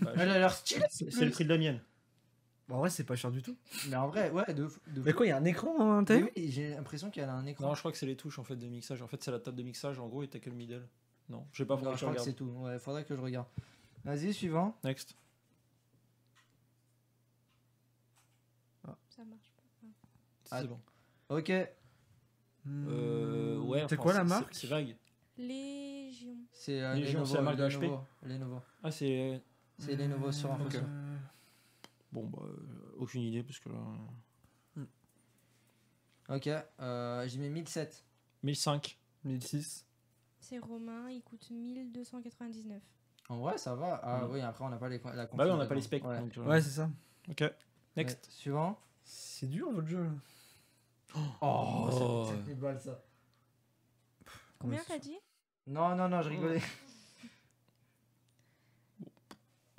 Bah, 0.00 0.12
Elle 0.14 0.30
a 0.30 0.38
l'air 0.38 0.52
stylée. 0.52 0.84
C'est 0.90 1.24
le 1.24 1.30
prix 1.30 1.44
de 1.44 1.50
la 1.50 1.58
mienne. 1.58 1.80
Bah, 2.70 2.76
en 2.76 2.78
vrai, 2.78 2.90
c'est 2.90 3.02
pas 3.02 3.16
cher 3.16 3.32
du 3.32 3.42
tout. 3.42 3.56
Mais 3.88 3.96
en 3.96 4.06
vrai, 4.06 4.30
ouais, 4.30 4.54
de, 4.54 4.68
Mais 5.04 5.12
quoi, 5.12 5.26
il 5.26 5.30
y 5.30 5.32
a 5.32 5.36
un 5.36 5.44
écran 5.44 5.98
en 5.98 6.04
oui, 6.04 6.30
j'ai 6.36 6.70
l'impression 6.70 7.10
qu'elle 7.10 7.28
a 7.28 7.34
un 7.34 7.44
écran. 7.44 7.66
Non, 7.66 7.74
je 7.74 7.80
crois 7.80 7.90
que 7.90 7.98
c'est 7.98 8.06
les 8.06 8.16
touches 8.16 8.38
en 8.38 8.44
fait 8.44 8.54
de 8.54 8.66
mixage. 8.68 9.02
En 9.02 9.08
fait, 9.08 9.20
c'est 9.24 9.32
la 9.32 9.40
table 9.40 9.56
de 9.56 9.64
mixage 9.64 9.98
en 9.98 10.06
gros 10.06 10.22
et 10.22 10.28
t'as 10.28 10.38
que 10.38 10.48
le 10.48 10.54
middle. 10.54 10.86
Non, 11.28 11.46
je 11.52 11.58
sais 11.58 11.66
pas, 11.66 11.74
Non, 11.74 11.78
faudrait 11.80 11.94
je 11.96 11.96
que 11.96 12.00
je 12.00 12.04
crois 12.06 12.14
que 12.14 12.20
regarde. 12.20 12.28
c'est 12.28 12.34
tout. 12.36 12.44
Ouais, 12.64 12.78
faudrait 12.78 13.04
que 13.04 13.16
je 13.16 13.20
regarde. 13.20 13.48
Vas-y, 14.04 14.32
suivant. 14.32 14.78
Next. 14.84 15.16
Ça 19.08 19.24
marche 19.24 19.52
pas. 19.56 19.86
Ah. 20.52 20.60
C'est 20.60 20.68
bon. 20.68 20.80
Ok. 21.28 21.50
Euh, 22.68 23.58
ouais. 23.58 23.78
C'est 23.80 23.84
enfin, 23.86 23.96
quoi 23.96 24.12
la 24.12 24.24
marque 24.24 24.54
C'est 24.54 24.68
vague. 24.68 24.96
Légion. 25.36 26.36
C'est 26.52 26.80
euh, 26.80 26.94
Légion, 26.94 27.20
Lenovo. 27.20 27.30
c'est 27.30 27.36
la 27.36 27.42
marque 27.42 27.56
de 27.56 27.68
HP. 27.68 27.80
Lenovo. 27.82 28.06
Lenovo. 28.22 28.60
Ah, 28.84 28.90
c'est. 28.92 29.42
C'est 29.78 29.96
Lenovo 29.96 30.30
sur 30.30 30.50
Ok. 30.52 30.74
info. 30.76 30.86
Bon, 32.12 32.26
bah, 32.26 32.38
euh, 32.42 32.94
aucune 32.98 33.22
idée 33.22 33.42
parce 33.42 33.58
que 33.60 33.68
là. 33.68 33.78
Ok, 36.28 36.48
euh, 36.80 37.26
j'ai 37.28 37.38
mis 37.38 37.48
1007. 37.50 38.04
1005. 38.44 38.98
1006. 39.24 39.84
C'est 40.38 40.58
Romain, 40.58 41.10
il 41.10 41.22
coûte 41.22 41.50
1299. 41.50 42.80
En 43.28 43.38
vrai, 43.38 43.58
ça 43.58 43.74
va. 43.74 44.00
Ah 44.02 44.24
Mm. 44.26 44.30
oui, 44.30 44.40
après, 44.40 44.64
on 44.64 44.68
n'a 44.70 44.76
pas 44.78 44.88
les, 44.88 44.98
la 44.98 45.26
Bah 45.26 45.44
oui, 45.44 45.50
on 45.50 45.56
n'a 45.56 45.66
pas 45.66 45.74
les 45.74 45.82
specs. 45.82 46.04
Ouais. 46.04 46.18
donc, 46.20 46.36
euh, 46.38 46.44
Ouais, 46.46 46.60
c'est 46.62 46.70
ça. 46.70 46.90
Ok. 47.28 47.42
Next. 47.96 48.24
Ouais, 48.26 48.32
Suivant. 48.32 48.78
C'est 49.04 49.46
dur 49.48 49.70
votre 49.72 49.88
jeu 49.88 50.04
là. 50.04 50.10
Oh, 51.40 51.88
Oh. 51.90 52.26
ça 52.30 52.36
fait 52.44 52.54
balles 52.54 52.80
ça. 52.80 53.02
Combien 54.58 54.82
t'as 54.86 54.98
dit 54.98 55.16
Non, 55.66 55.96
non, 55.96 56.08
non, 56.08 56.22
je 56.22 56.28
rigolais. 56.28 56.62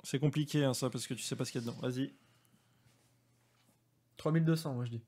C'est 0.02 0.18
compliqué 0.18 0.64
hein, 0.64 0.74
ça 0.74 0.90
parce 0.90 1.06
que 1.06 1.14
tu 1.14 1.22
sais 1.22 1.36
pas 1.36 1.44
ce 1.44 1.52
qu'il 1.52 1.60
y 1.62 1.64
a 1.64 1.70
dedans. 1.70 1.80
Vas-y. 1.80 2.12
3200, 4.26 4.74
moi 4.74 4.84
je 4.84 4.90
dis. 4.92 5.02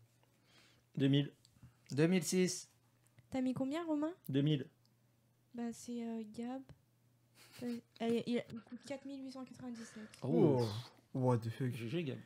2000. 0.96 1.30
2006. 1.92 2.68
T'as 3.30 3.40
mis 3.40 3.54
combien, 3.54 3.84
Romain? 3.84 4.10
2000. 4.28 4.66
Bah, 5.54 5.62
c'est 5.72 6.02
euh, 6.04 6.22
Gab. 6.36 6.62
Euh, 7.62 7.76
elle- 8.00 8.24
il, 8.26 8.42
il 8.52 8.60
coûte 8.62 8.80
4897. 8.86 10.02
Oh. 10.22 10.66
What 11.14 11.38
the 11.38 11.50
fuck. 11.50 11.70
GG, 11.72 12.02
Gab. 12.04 12.18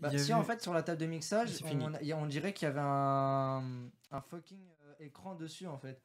Bah, 0.00 0.10
si, 0.10 0.16
avait- 0.16 0.32
en 0.34 0.42
fait, 0.42 0.60
sur 0.60 0.74
la 0.74 0.82
table 0.82 1.00
de 1.00 1.06
mixage, 1.06 1.50
on, 1.64 1.92
on 2.22 2.26
dirait 2.26 2.52
qu'il 2.52 2.66
y 2.66 2.68
avait 2.70 2.80
un, 2.80 3.62
un 4.10 4.20
fucking 4.20 4.58
euh, 4.88 4.94
écran 5.04 5.36
dessus, 5.36 5.68
en 5.68 5.78
fait. 5.78 6.00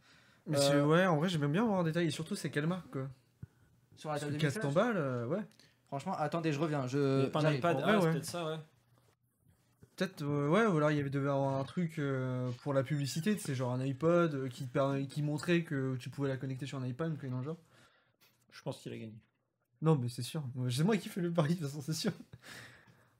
Mais 0.45 0.59
Euh, 0.59 0.85
ouais, 0.85 1.05
en 1.07 1.17
vrai, 1.17 1.29
j'aime 1.29 1.51
bien 1.51 1.63
voir 1.65 1.79
en 1.79 1.83
détail. 1.83 2.05
Et 2.07 2.11
surtout, 2.11 2.35
c'est 2.35 2.51
quelle 2.51 2.67
marque 2.67 2.91
quoi. 2.91 3.09
Sur 3.95 4.11
la 4.11 4.19
table 4.19 4.33
de 4.33 4.37
mixage. 4.37 4.53
400 4.61 4.71
balles, 4.71 4.97
euh, 4.97 5.25
ouais. 5.25 5.41
Franchement, 5.87 6.13
attendez, 6.13 6.53
je 6.53 6.59
reviens. 6.59 6.81
Il 6.83 6.85
y 6.85 6.89
Je, 6.89 7.25
a 7.25 7.29
pas 7.31 7.39
Ah, 7.83 7.99
ouais. 7.99 8.11
peut-être 8.11 8.25
ça, 8.25 8.45
ouais. 8.45 8.57
Peut-être, 9.99 10.21
euh, 10.21 10.47
ouais, 10.47 10.65
ou 10.65 10.77
alors 10.77 10.91
il 10.91 10.97
y 10.97 10.99
avait 11.01 11.09
devait 11.09 11.27
avoir 11.27 11.59
un 11.59 11.63
truc 11.65 11.99
euh, 11.99 12.49
pour 12.63 12.73
la 12.73 12.83
publicité, 12.83 13.37
c'est 13.37 13.53
genre 13.53 13.73
un 13.73 13.81
iPod 13.81 14.33
euh, 14.33 14.47
qui, 14.47 14.65
qui 15.09 15.21
montrait 15.21 15.63
que 15.63 15.97
tu 15.97 16.09
pouvais 16.09 16.29
la 16.29 16.37
connecter 16.37 16.65
sur 16.65 16.77
un 16.77 16.87
iPad 16.87 17.11
ou 17.11 17.15
quelque 17.17 17.23
chose 17.23 17.31
dans 17.31 17.37
le 17.39 17.43
genre. 17.43 17.57
Je 18.51 18.61
pense 18.61 18.79
qu'il 18.79 18.93
a 18.93 18.97
gagné. 18.97 19.13
Non, 19.81 19.97
mais 19.97 20.07
c'est 20.07 20.21
sûr. 20.21 20.41
C'est 20.71 20.85
moi 20.85 20.95
qui 20.95 21.09
fais 21.09 21.19
le 21.19 21.33
pari, 21.33 21.55
de 21.55 21.59
toute 21.59 21.67
façon, 21.67 21.81
c'est 21.81 21.93
sûr. 21.93 22.13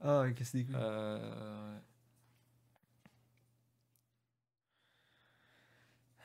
Ah, 0.02 0.22
ouais, 0.22 0.34
casse 0.34 0.54
des 0.54 0.64
couilles. 0.64 0.76
Euh... 0.78 1.74
ouais. 1.74 1.82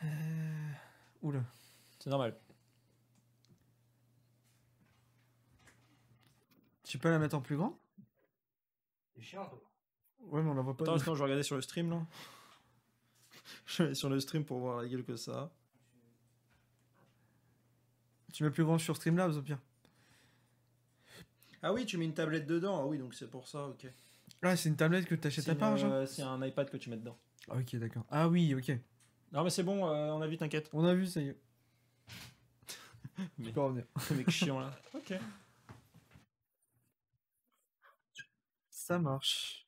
Euh, 0.05 0.72
Oula. 1.22 1.40
C'est 1.98 2.10
normal. 2.10 2.36
Tu 6.85 6.98
peux 6.98 7.10
la 7.10 7.18
mettre 7.18 7.35
en 7.35 7.40
plus 7.40 7.56
grand? 7.56 7.76
C'est 9.16 9.22
chiant, 9.22 9.47
toi. 9.47 9.73
Ouais, 10.28 10.42
mais 10.42 10.51
on 10.51 10.55
la 10.55 10.62
voit 10.62 10.76
pas. 10.76 10.84
Attends, 10.84 10.98
sinon 10.98 11.14
je 11.14 11.18
vais 11.20 11.24
regarder 11.24 11.42
sur 11.42 11.56
le 11.56 11.62
stream 11.62 11.90
là. 11.90 12.06
Je 13.66 13.78
vais 13.78 13.84
aller 13.86 13.94
sur 13.94 14.09
le 14.09 14.20
stream 14.20 14.44
pour 14.44 14.59
voir 14.59 14.80
la 14.82 14.88
gueule 14.88 15.05
que 15.05 15.16
ça 15.16 15.32
a. 15.32 15.51
Tu 18.32 18.42
mets 18.42 18.51
plus 18.51 18.64
grand 18.64 18.78
sur 18.78 18.96
Streamlabs 18.96 19.36
au 19.36 19.42
pire. 19.42 19.59
Ah 21.62 21.72
oui, 21.72 21.86
tu 21.86 21.96
mets 21.98 22.05
une 22.05 22.14
tablette 22.14 22.46
dedans. 22.46 22.80
Ah 22.82 22.86
oui, 22.86 22.98
donc 22.98 23.14
c'est 23.14 23.30
pour 23.30 23.46
ça, 23.48 23.66
ok. 23.68 23.86
Ah, 24.42 24.56
c'est 24.56 24.68
une 24.68 24.76
tablette 24.76 25.06
que 25.06 25.14
t'achètes 25.14 25.44
C'est 25.44 25.51
à 25.52 25.55
part, 25.55 25.76
genre 25.76 25.92
euh, 25.92 26.06
c'est 26.06 26.22
un 26.22 26.42
iPad 26.44 26.68
que 26.68 26.76
tu 26.76 26.90
mets 26.90 26.96
dedans. 26.96 27.16
Ah, 27.48 27.56
Ok, 27.59 27.76
d'accord. 27.76 28.05
Ah 28.10 28.28
oui, 28.28 28.55
ok. 28.55 28.72
Non 29.32 29.44
mais 29.44 29.51
c'est 29.51 29.62
bon, 29.62 29.86
euh, 29.88 30.10
on 30.12 30.20
a 30.20 30.26
vu, 30.26 30.36
t'inquiète. 30.36 30.68
On 30.72 30.84
a 30.84 30.94
vu, 30.94 31.06
ça 31.06 31.20
y 31.20 31.28
est. 31.28 31.38
Mais- 33.38 33.46
Tu 33.46 33.52
peux 33.52 33.60
revenir. 33.60 33.84
Le 34.10 34.16
mec 34.16 34.30
chiant 34.30 34.59
là. 34.60 34.70
Ok. 34.94 35.14
Ça 38.68 38.98
marche. 38.98 39.63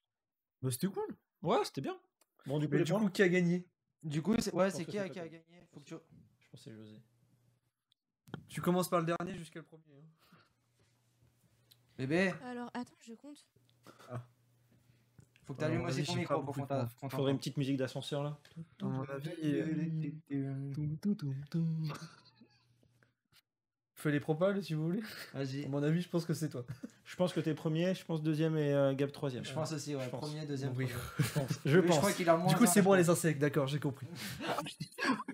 Bah, 0.67 0.73
c'était 0.73 0.89
cool. 0.89 1.17
Ouais, 1.43 1.65
c'était 1.65 1.81
bien. 1.81 1.97
Bon, 2.45 2.59
du 2.59 2.69
coup, 2.69 2.77
du 2.77 2.93
coup, 2.93 3.09
qui 3.09 3.23
a 3.23 3.29
gagné? 3.29 3.65
Du 4.03 4.21
coup, 4.21 4.35
c'est, 4.41 4.53
ouais, 4.53 4.69
c'est 4.73 4.85
qui, 4.85 4.99
a, 4.99 5.09
qui 5.09 5.21
a 5.21 5.29
gagné? 5.29 5.65
Faut 5.73 5.79
que 5.79 5.85
tu... 5.85 5.95
Je 5.95 6.49
pense 6.51 6.61
que 6.65 6.71
c'est 6.71 6.75
José. 6.75 7.01
Tu 8.49 8.61
commences 8.61 8.89
par 8.91 8.99
le 9.01 9.07
dernier 9.07 9.37
jusqu'à 9.39 9.61
le 9.61 9.65
premier. 9.65 9.85
hein. 9.95 10.37
Bébé, 11.99 12.35
Alors, 12.43 12.69
attends, 12.75 12.97
je 13.01 13.15
compte. 13.15 13.47
faut 15.45 15.55
que 15.55 15.61
t'allumes 15.61 15.77
Alors, 15.77 15.89
aussi 15.89 15.99
vas-y, 15.99 16.07
ton 16.07 16.13
j'ai 16.15 16.19
micro 16.19 16.35
pour 16.35 16.45
beaucoup 16.45 16.61
qu'on 16.61 16.65
de 16.65 16.69
t'a- 16.69 16.77
points. 16.87 16.91
qu'on 17.01 17.09
Faudrait 17.11 17.31
une 17.31 17.37
t'entende. 17.37 17.41
petite 17.41 17.57
musique 17.59 17.77
d'ascenseur 17.77 18.23
là. 18.25 18.39
À 18.83 18.85
mon 18.87 19.05
avis, 19.05 19.31
euh, 20.33 20.73
fais 23.97 24.11
les 24.13 24.21
propales 24.21 24.63
si 24.63 24.75
vous 24.75 24.85
voulez. 24.85 25.01
À 25.35 25.39
Vas-y. 25.39 25.67
mon 25.67 25.83
avis, 25.83 26.01
je 26.03 26.09
pense 26.09 26.25
que 26.25 26.35
c'est 26.35 26.49
toi. 26.51 26.65
Je 27.05 27.17
pense 27.17 27.33
que 27.33 27.41
t'es 27.41 27.55
premier, 27.55 27.95
je 27.95 28.05
pense 28.05 28.23
deuxième 28.23 28.57
et 28.57 28.73
euh, 28.73 28.95
Gab 28.95 29.11
troisième. 29.11 29.45
Je 29.45 29.53
pense 29.53 29.73
aussi, 29.73 29.95
ouais. 29.97 30.05
Je 30.05 30.11
pense. 30.11 30.21
Premier, 30.31 30.45
deuxième, 30.47 30.73
Oui. 30.77 30.87
Je 31.19 31.29
pense. 31.33 31.51
Je 31.65 31.79
pense. 31.81 31.97
crois 31.99 32.13
qu'il 32.13 32.29
a 32.29 32.37
moins. 32.37 32.49
Du 32.49 32.57
coup, 32.57 32.67
c'est 32.67 32.83
moi 32.83 32.97
les 32.97 33.09
insectes, 33.11 33.41
d'accord, 33.41 33.67
j'ai 33.67 33.81
compris. 33.81 34.07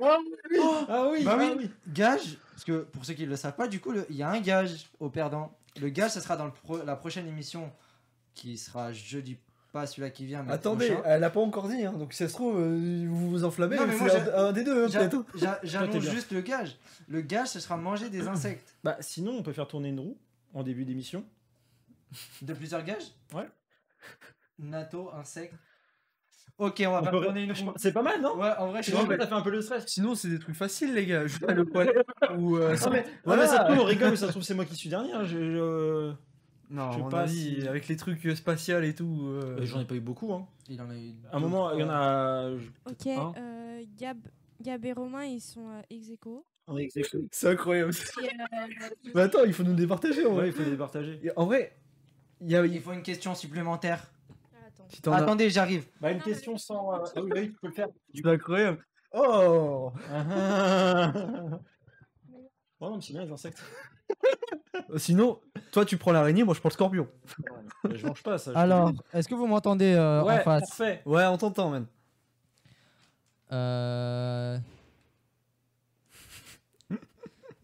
Ah 0.00 1.08
oui, 1.10 1.24
Bah 1.24 1.38
ah 1.40 1.54
oui, 1.56 1.70
gage, 1.88 2.36
parce 2.50 2.64
que 2.64 2.82
pour 2.82 3.04
ceux 3.04 3.14
qui 3.14 3.22
ne 3.24 3.28
le 3.30 3.36
savent 3.36 3.54
pas, 3.56 3.68
du 3.68 3.80
coup, 3.80 3.92
il 4.10 4.16
y 4.16 4.22
a 4.22 4.30
un 4.30 4.40
gage 4.40 4.86
au 5.00 5.08
perdant. 5.08 5.56
Le 5.80 5.88
gage, 5.88 6.10
ça 6.12 6.20
sera 6.20 6.36
dans 6.36 6.44
le 6.46 6.52
pro- 6.52 6.82
la 6.82 6.96
prochaine 6.96 7.26
émission 7.26 7.72
qui 8.34 8.58
sera 8.58 8.92
jeudi, 8.92 9.38
pas 9.72 9.86
celui-là 9.86 10.10
qui 10.10 10.26
vient, 10.26 10.42
mais 10.42 10.52
Attendez, 10.52 10.88
prochain. 10.90 11.02
elle 11.06 11.24
a 11.24 11.30
pas 11.30 11.40
encore 11.40 11.66
dit, 11.68 11.84
hein, 11.84 11.92
donc 11.94 12.12
si 12.12 12.18
ça 12.18 12.28
se 12.28 12.34
trouve, 12.34 12.60
euh, 12.60 13.06
vous 13.08 13.30
vous 13.30 13.44
enflammez, 13.44 13.76
Non, 13.76 13.86
mais 13.86 13.94
c'est 13.94 13.98
moi, 14.04 14.14
un, 14.14 14.24
j'ai- 14.24 14.30
un 14.32 14.52
des 14.52 14.64
deux, 14.64 14.84
hein, 14.84 14.88
J'a- 14.90 15.08
peut-être. 15.08 15.24
j'a- 15.34 15.60
J'annonce 15.62 15.96
bien. 16.02 16.10
juste 16.12 16.30
le 16.32 16.40
gage. 16.42 16.76
Le 17.08 17.20
gage, 17.22 17.48
ce 17.48 17.60
sera 17.60 17.76
manger 17.76 18.10
des 18.10 18.28
insectes. 18.28 18.74
Bah 18.84 18.96
sinon, 19.00 19.32
on 19.32 19.42
peut 19.42 19.52
faire 19.52 19.66
tourner 19.66 19.88
une 19.88 20.00
roue 20.00 20.18
en 20.54 20.62
début 20.62 20.84
d'émission. 20.84 21.24
De 22.42 22.52
plusieurs 22.52 22.84
gages? 22.84 23.12
Ouais. 23.34 23.48
Nato, 24.58 25.10
insectes. 25.14 25.54
Ok, 26.58 26.82
on 26.86 26.90
va 26.92 27.00
On 27.00 27.02
faire 27.02 27.12
peut- 27.12 27.22
tourner 27.24 27.42
une 27.44 27.52
roue. 27.52 27.72
C'est 27.76 27.92
pas 27.92 28.02
mal, 28.02 28.20
non? 28.20 28.36
Ouais, 28.36 28.52
en 28.58 28.68
vrai, 28.68 28.82
je 28.82 28.90
suis 28.94 29.08
mais- 29.08 29.16
ça 29.16 29.26
fait 29.26 29.32
un 29.32 29.40
peu 29.40 29.50
le 29.50 29.62
stress. 29.62 29.84
Sinon, 29.86 30.14
c'est 30.14 30.28
des 30.28 30.38
trucs 30.38 30.54
faciles, 30.54 30.92
les 30.92 31.06
gars. 31.06 31.26
Juste 31.26 31.50
le 31.50 31.64
poil. 31.64 31.90
ou, 32.38 32.56
euh, 32.58 32.76
Non 32.86 32.90
mais, 32.90 33.04
Voilà. 33.24 33.46
non, 33.46 33.50
mais 33.50 33.56
ça 33.56 33.62
se 33.66 33.72
trouve, 33.72 33.82
on 33.82 33.84
rigole, 33.86 34.10
mais 34.10 34.16
ça 34.16 34.26
se 34.26 34.32
trouve, 34.32 34.42
c'est 34.42 34.54
moi 34.54 34.66
qui 34.66 34.76
suis 34.76 34.90
dernier. 34.90 35.12
hein, 35.12 35.24
je- 35.24 35.38
je- 35.38 36.12
Non, 36.72 36.90
Je 36.92 36.98
sais 37.02 37.08
pas 37.10 37.20
avis, 37.22 37.60
si- 37.60 37.68
avec 37.68 37.86
les 37.88 37.96
trucs 37.96 38.26
spatials 38.34 38.84
et 38.84 38.94
tout. 38.94 39.26
euh, 39.26 39.58
Euh, 39.60 39.66
J'en 39.66 39.80
ai 39.80 39.84
pas 39.84 39.94
eu 39.94 40.00
beaucoup. 40.00 40.32
Hein. 40.32 40.46
Il 40.68 40.80
en 40.80 40.88
a 40.88 40.96
eu. 40.96 41.12
À 41.30 41.36
un 41.36 41.40
moment, 41.40 41.70
il 41.72 41.80
y 41.80 41.82
en 41.84 41.90
a. 41.90 42.50
Ok, 42.86 43.06
Hein 43.08 43.32
euh, 43.36 43.84
Gab, 43.98 44.16
Gab 44.60 44.82
et 44.86 44.92
Romain, 44.94 45.24
ils 45.24 45.40
sont 45.42 45.68
euh, 45.68 45.82
ex 45.90 46.08
aequo. 46.10 46.46
C'est 47.30 47.48
incroyable. 47.48 47.92
Mais 49.14 49.20
attends, 49.20 49.44
il 49.44 49.52
faut 49.52 49.64
nous 49.64 49.74
départager 49.74 50.24
en 50.24 50.30
Ouais, 50.30 50.34
vrai. 50.36 50.46
il 50.48 50.52
faut 50.54 50.62
les 50.62 50.76
partager. 50.76 51.20
Et 51.22 51.30
En 51.36 51.44
vrai, 51.44 51.76
il 52.40 52.50
y 52.50 52.56
a. 52.56 52.64
Il 52.64 52.80
faut 52.80 52.92
une 52.92 53.02
question 53.02 53.34
supplémentaire. 53.34 54.10
Si 54.88 55.00
as- 55.06 55.14
Attendez, 55.14 55.50
j'arrive. 55.50 55.84
Bah, 56.00 56.10
une 56.10 56.22
question 56.22 56.56
sans. 56.56 56.94
euh, 56.94 56.98
Ah 57.14 57.20
oui, 57.22 57.30
bah 57.30 57.40
oui, 57.40 57.50
tu 57.50 57.58
peux 57.60 57.66
le 57.68 57.72
faire. 57.74 57.88
C'est 58.14 58.26
incroyable. 58.26 58.82
Oh 59.12 59.92
Oh 62.80 62.88
non, 62.88 62.96
mais 62.96 63.02
c'est 63.02 63.12
bien 63.12 63.24
les 63.24 63.30
insectes. 63.30 63.62
Euh, 64.90 64.98
Sinon, 64.98 65.40
toi 65.70 65.84
tu 65.84 65.96
prends 65.96 66.12
l'araignée, 66.12 66.44
moi 66.44 66.54
je 66.54 66.60
prends 66.60 66.68
le 66.68 66.74
scorpion. 66.74 67.08
Mais 67.88 67.96
je 67.96 68.06
mange 68.06 68.22
pas 68.22 68.38
ça. 68.38 68.52
Alors, 68.54 68.92
est-ce 69.12 69.28
que 69.28 69.34
vous 69.34 69.46
m'entendez 69.46 69.92
euh, 69.94 70.22
ouais, 70.22 70.40
en 70.40 70.42
face 70.42 70.68
parfait. 70.68 71.02
Ouais, 71.06 71.24
on 71.26 71.38
t'entend, 71.38 71.70
man. 71.70 71.86
Euh, 73.52 74.58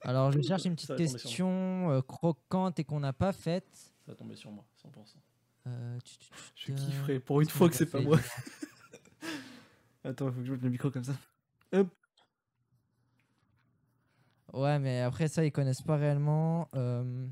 Alors, 0.02 0.32
je 0.32 0.40
cherche 0.40 0.64
une 0.64 0.74
petite 0.74 0.96
question 0.96 1.90
euh, 1.90 2.00
croquante 2.02 2.78
et 2.78 2.84
qu'on 2.84 3.00
n'a 3.00 3.12
pas 3.12 3.32
faite. 3.32 3.66
Ça 4.06 4.12
va 4.12 4.14
tomber 4.14 4.36
sur 4.36 4.50
moi, 4.50 4.64
100%. 4.82 4.88
Euh, 5.66 5.98
tu- 6.04 6.16
tu- 6.18 6.28
tu- 6.54 6.72
Je 6.72 6.72
kifferais 6.86 7.20
pour 7.20 7.40
une 7.42 7.48
fois 7.48 7.68
que 7.68 7.74
c'est 7.74 7.84
a 7.88 7.90
pas 7.92 7.98
fait, 7.98 8.04
moi. 8.04 8.18
Attends, 10.04 10.32
faut 10.32 10.40
que 10.40 10.46
je 10.46 10.52
mette 10.52 10.62
le 10.62 10.70
micro 10.70 10.90
comme 10.90 11.04
ça. 11.04 11.12
Ouais, 14.52 14.78
mais 14.78 15.00
après 15.02 15.28
ça, 15.28 15.44
ils 15.44 15.52
connaissent 15.52 15.82
pas 15.82 15.96
réellement. 15.96 16.68
euh, 16.74 17.26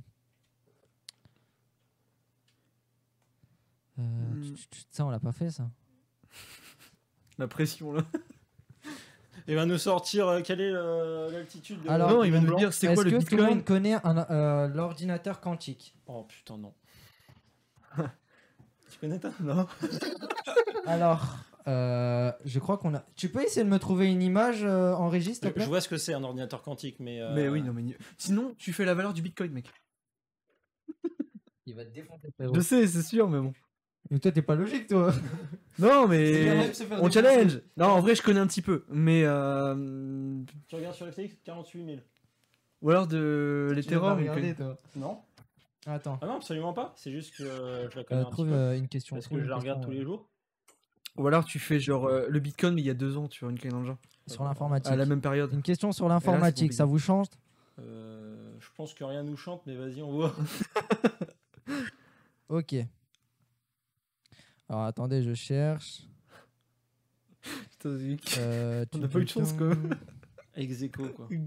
euh, 3.99 4.03
Hmm. 4.03 4.41
tu- 4.43 4.53
tu- 4.55 4.69
tu- 4.69 4.81
Ça, 4.91 5.05
on 5.07 5.11
l'a 5.11 5.21
pas 5.21 5.33
fait, 5.33 5.51
ça. 5.51 5.71
La 7.39 7.49
pression 7.49 7.93
là. 7.93 8.03
Il 9.49 9.55
va 9.55 9.65
nous 9.65 9.79
sortir 9.79 10.27
euh, 10.27 10.41
quelle 10.43 10.61
est 10.61 10.73
l'altitude 10.73 11.81
de 11.83 11.89
Alors, 11.89 12.11
non, 12.11 12.25
il 12.25 12.33
va 12.33 12.41
nous 12.41 12.57
dire 12.57 12.73
c'est 12.73 12.89
Est-ce 12.89 12.95
quoi 12.97 13.05
le 13.05 13.11
que 13.19 13.25
tout 13.25 13.37
le 13.37 13.45
monde 13.45 13.65
connaît 13.65 13.95
euh, 14.05 14.67
l'ordinateur 14.69 15.41
quantique 15.41 15.95
Oh 16.09 16.25
putain, 16.25 16.59
non. 16.59 16.75
tu 18.91 18.99
connais 19.01 19.21
ça 19.21 19.31
Non. 19.41 19.69
Alors, 20.87 21.37
euh, 21.69 22.33
je 22.45 22.59
crois 22.59 22.79
qu'on 22.79 22.95
a. 22.95 23.05
Tu 23.17 23.29
peux 23.29 23.43
essayer 23.43 23.65
de 23.65 23.71
me 23.71 23.79
trouver 23.79 24.07
une 24.07 24.23
image 24.23 24.65
euh, 24.65 24.93
en 24.95 25.09
régie, 25.09 25.35
s'il 25.35 25.53
te 25.53 25.61
Je 25.61 25.65
vois 25.67 25.81
ce 25.81 25.89
que 25.89 25.97
c'est 25.97 26.15
un 26.15 26.23
ordinateur 26.25 26.63
quantique, 26.63 27.01
mais. 27.01 27.21
euh, 27.21 27.35
Mais 27.35 27.49
oui, 27.49 27.63
non, 27.63 27.73
mais. 27.73 27.97
Sinon, 28.19 28.55
tu 28.59 28.73
fais 28.73 28.85
la 28.85 28.95
valeur 28.95 29.13
du 29.15 29.23
bitcoin, 29.23 29.53
mec. 29.53 29.67
Il 31.67 31.75
va 31.75 31.85
te 31.85 31.91
défoncer. 31.91 32.29
Je 32.55 32.61
sais, 32.61 32.87
c'est 32.87 33.03
sûr, 33.03 33.29
mais 33.29 33.41
bon. 33.41 33.53
Mais 34.11 34.21
toi, 34.21 34.31
t'es 34.31 34.43
pas 34.43 34.55
logique, 34.55 34.87
toi. 34.87 35.13
Non, 35.79 36.07
mais. 36.09 36.71
On 37.03 37.11
challenge 37.11 37.61
Non, 37.77 37.87
en 37.89 38.01
vrai, 38.01 38.15
je 38.15 38.23
connais 38.23 38.41
un 38.41 38.47
petit 38.47 38.63
peu. 38.63 38.85
Mais. 38.89 39.25
euh, 39.25 39.75
Tu 40.69 40.77
regardes 40.77 40.95
sur 40.95 41.07
FTX 41.13 41.37
48 41.45 41.85
000. 41.85 41.97
Ou 42.83 42.91
alors 42.91 43.07
de 43.07 43.71
l'Ethereum. 43.75 44.19
Regardez, 44.19 44.55
toi. 44.55 44.79
Non 44.95 45.21
Attends. 45.87 46.19
Ah 46.23 46.27
non, 46.27 46.37
absolument 46.37 46.73
pas. 46.73 46.93
C'est 46.97 47.11
juste 47.13 47.37
que 47.37 47.45
je 47.45 47.97
la 47.97 48.05
connais 48.05 48.23
Euh, 48.23 48.27
un 48.27 48.31
trouve 48.31 48.47
petit 48.47 48.55
peu. 48.57 48.77
une 48.77 48.89
question. 48.89 49.19
Trouve 49.21 49.39
que 49.39 49.45
je 49.45 49.51
la 49.51 49.57
regarde 49.57 49.79
question, 49.81 49.93
tous 49.93 49.99
les 49.99 50.03
jours. 50.05 50.29
Ou 51.17 51.27
alors 51.27 51.45
tu 51.45 51.59
fais 51.59 51.79
genre 51.81 52.07
euh, 52.07 52.27
le 52.29 52.41
bitcoin, 52.41 52.75
mais 52.75 52.83
il 52.83 52.87
y 52.87 52.91
a 52.91 52.95
deux 52.95 53.17
ans, 53.17 53.29
tu 53.29 53.45
vois, 53.45 53.51
une 53.51 53.59
clé 53.59 53.71
dans 53.71 53.81
le 53.81 53.87
genre. 53.87 53.99
Sur 54.27 54.45
l'informatique. 54.45 54.93
À 54.93 54.97
la 54.97 55.07
même 55.07 55.21
période. 55.21 55.53
Une 55.53 55.63
question 55.63 55.93
sur 55.93 56.09
l'informatique, 56.09 56.73
ça 56.73 56.85
vous 56.85 56.99
change 56.99 57.27
Euh, 57.79 58.53
je 58.61 58.69
pense 58.77 58.95
que 58.95 59.05
rien 59.05 59.23
nous 59.23 59.37
chante, 59.37 59.63
mais 59.67 59.77
vas-y, 59.77 60.03
on 60.03 60.13
voit. 60.13 60.35
Ok. 62.49 62.77
Alors 64.69 64.85
attendez, 64.85 65.23
je 65.23 65.35
cherche. 65.35 66.03
Putain. 67.43 68.17
Euh, 68.39 68.85
On 68.95 68.99
n'a 68.99 69.09
pas 69.09 69.19
eu 69.19 69.25
de 69.25 69.29
chance, 69.29 69.53
quoi. 69.53 69.71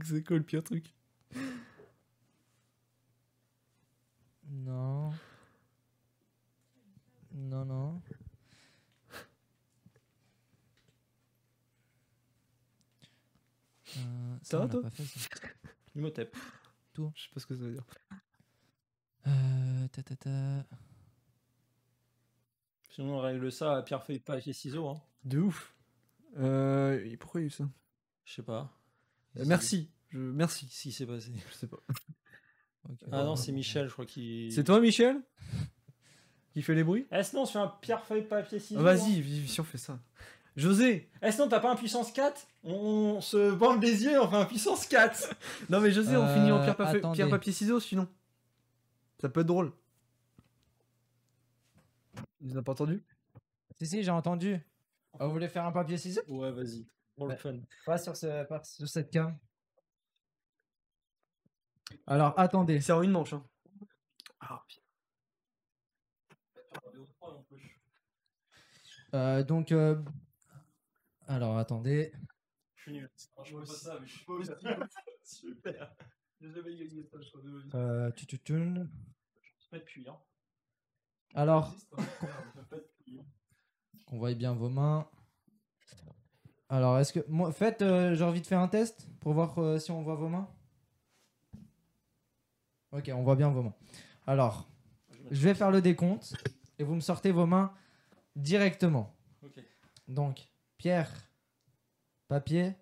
C'est 0.04 0.24
quoi 0.24 0.38
le 0.38 0.44
pire 0.44 0.64
truc 0.64 0.94
Non. 4.50 5.12
Non, 7.34 7.66
non. 7.66 8.02
Euh, 13.98 14.38
Ça 14.44 14.60
va, 14.60 14.68
toi 14.68 14.82
pas 14.82 14.90
fait, 14.90 15.04
ça. 15.04 15.30
Imhotep. 15.96 16.36
Je 16.98 17.02
sais 17.22 17.30
pas 17.34 17.40
ce 17.40 17.46
que 17.46 17.56
ça 17.56 17.62
veut 17.62 17.72
dire. 17.72 17.86
Euh, 19.28 19.88
ta, 19.90 20.04
ta, 20.04 20.16
ta. 20.16 20.66
Sinon, 22.90 23.18
on 23.18 23.22
règle 23.22 23.52
ça 23.52 23.78
à 23.78 23.82
pierre, 23.84 24.04
feuille, 24.04 24.20
papier, 24.20 24.54
ciseaux. 24.54 24.88
Hein. 24.90 25.02
De 25.24 25.40
ouf. 25.40 25.74
Euh, 26.38 27.04
et 27.06 27.18
pourquoi 27.18 27.42
il 27.42 27.44
y 27.44 27.46
a 27.46 27.48
eu 27.48 27.52
ça? 27.52 27.70
Je 28.26 28.34
sais 28.34 28.44
pas. 28.44 28.72
Euh, 29.38 29.44
Merci. 29.46 29.90
Je... 30.10 30.18
Merci. 30.20 30.68
Si, 30.70 30.92
c'est 30.92 31.06
passé. 31.06 31.32
Je 31.50 31.54
sais 31.56 31.68
pas. 31.68 31.80
Ah 33.12 33.24
non, 33.24 33.36
c'est 33.36 33.52
Michel, 33.52 33.88
je 33.88 33.94
crois 33.94 34.06
qui. 34.06 34.52
C'est 34.56 34.64
toi, 34.64 34.80
Michel? 34.80 35.22
Qui 36.54 36.64
fait 36.64 36.74
les 36.74 36.84
bruits? 36.84 37.06
Eh, 37.12 37.22
sinon, 37.22 37.44
on 37.44 37.46
se 37.46 37.52
fait 37.52 37.60
un 37.60 37.68
pierre, 37.68 38.04
feuille, 38.04 38.24
papier, 38.24 38.58
ciseaux. 38.58 38.80
Ah, 38.80 38.84
Vas-y, 38.84 39.48
si 39.48 39.60
on 39.62 39.64
fait 39.64 39.78
ça. 39.78 40.00
José 40.56 41.10
Eh, 41.22 41.32
sinon, 41.32 41.48
t'as 41.48 41.60
pas 41.60 41.72
un 41.72 41.76
puissance 41.76 42.12
4 42.12 42.48
on, 42.64 43.22
se 43.22 43.52
bande 43.52 43.82
les 43.82 44.04
yeux, 44.04 44.20
on 44.22 44.30
fait 44.30 44.36
un 44.36 44.46
puissance 44.46 44.86
4 44.88 45.34
Non, 45.70 45.80
mais 45.80 45.92
José, 45.92 46.18
on 46.18 46.28
finit 46.34 46.52
en 46.52 46.58
Euh, 46.60 46.64
pierre, 46.64 46.76
pa- 46.76 46.88
attendez. 46.90 47.16
pierre, 47.16 47.30
papier, 47.30 47.54
ciseaux, 47.54 47.80
sinon. 47.80 48.08
Ça 49.22 49.30
peut 49.30 49.42
être 49.42 49.48
drôle. 49.48 49.72
Ils 52.42 52.54
n'ont 52.54 52.64
pas 52.64 52.72
entendu? 52.74 53.04
Si, 53.80 53.88
si, 53.88 54.04
j'ai 54.04 54.12
entendu. 54.12 54.60
Ah, 55.20 55.26
vous 55.26 55.32
voulez 55.32 55.48
faire 55.48 55.66
un 55.66 55.72
papier 55.72 55.98
ciseaux? 55.98 56.22
Ouais, 56.28 56.52
vas-y. 56.52 56.86
Pour 57.16 57.28
le 57.28 57.34
Ouais. 57.34 57.38
fun. 57.40 57.58
Pas 57.86 57.98
sur, 57.98 58.16
ce, 58.16 58.44
pas 58.46 58.64
sur 58.64 58.88
cette 58.88 59.12
cam. 59.12 59.38
Alors, 62.08 62.38
attendez. 62.40 62.82
C'est 62.82 62.92
en 62.92 63.02
une 63.02 63.12
manche. 63.12 63.34
Hein. 63.34 63.44
Ah, 64.42 64.64
putain. 64.68 64.82
Euh, 69.16 69.44
donc, 69.44 69.72
euh, 69.72 69.96
alors, 71.30 71.58
attendez. 71.58 72.12
Je 72.76 72.82
suis 72.82 72.92
nul. 72.94 73.10
Je 73.46 73.52
vois 73.52 73.62
pas 73.62 73.68
ça, 73.68 74.00
mais 74.00 74.08
je 74.08 74.16
suis 74.18 74.26
pas 74.26 74.34
Super. 75.24 75.96
J'ai 76.42 76.52
jamais 76.52 76.76
gagné 76.76 77.04
ça, 77.04 77.18
je 77.22 77.30
crois. 77.30 77.80
Euh, 77.80 78.12
tu, 78.12 78.26
tu, 78.26 78.40
tu. 78.40 78.54
Pas 79.70 79.78
depuis, 79.78 80.08
hein. 80.10 80.18
Alors, 81.36 81.76
Pas 81.92 82.78
depuis. 82.78 83.22
qu'on 84.08 84.18
voie 84.18 84.34
bien 84.34 84.54
vos 84.56 84.70
mains. 84.70 85.08
Alors, 86.70 86.98
est-ce 86.98 87.14
que. 87.14 87.20
Moi, 87.28 87.52
faites, 87.52 87.84
euh, 87.84 88.16
j'ai 88.16 88.24
envie 88.24 88.42
de 88.42 88.48
faire 88.48 88.60
un 88.62 88.68
test 88.68 89.08
pour 89.20 89.34
voir 89.34 89.58
euh, 89.60 89.78
si 89.78 89.92
on 89.92 90.02
voit 90.02 90.16
vos 90.16 90.30
mains. 90.30 90.50
Ok, 92.92 93.12
on 93.14 93.22
voit 93.22 93.36
bien 93.36 93.50
vos 93.52 93.62
mains. 93.62 93.76
Alors, 94.26 94.68
je 95.30 95.42
vais 95.44 95.54
faire 95.54 95.70
le 95.70 95.82
décompte 95.82 96.34
et 96.80 96.84
vous 96.84 96.96
me 96.96 97.02
sortez 97.02 97.32
vos 97.32 97.46
mains 97.46 97.72
directement. 98.36 99.16
Ok. 99.44 99.60
Donc, 100.08 100.49
pierre, 100.80 101.12
papier, 102.30 102.74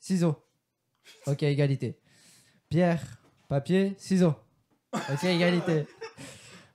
ciseaux. 0.00 0.44
Ok, 1.26 1.44
égalité. 1.44 2.00
Pierre, 2.68 3.00
papier, 3.48 3.94
ciseaux. 3.96 4.34
Ok, 4.92 5.24
égalité. 5.24 5.86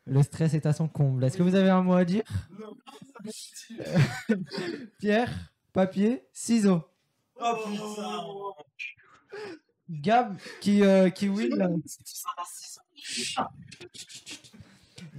Le 0.06 0.24
stress 0.24 0.54
est 0.54 0.66
à 0.66 0.74
son 0.74 0.88
comble. 0.88 1.26
Est-ce 1.26 1.38
que 1.38 1.44
vous 1.44 1.56
avez 1.56 1.70
un 1.70 1.84
mot 1.84 1.94
à 1.94 2.06
dire? 2.06 2.24
Pierre, 5.00 5.54
papier, 5.74 6.24
ciseaux. 6.32 6.84
Oh 7.42 7.56
putain 7.66 8.24
Gab 9.90 10.38
qui, 10.62 10.84
euh, 10.84 11.10
qui 11.10 11.28
win? 11.28 11.82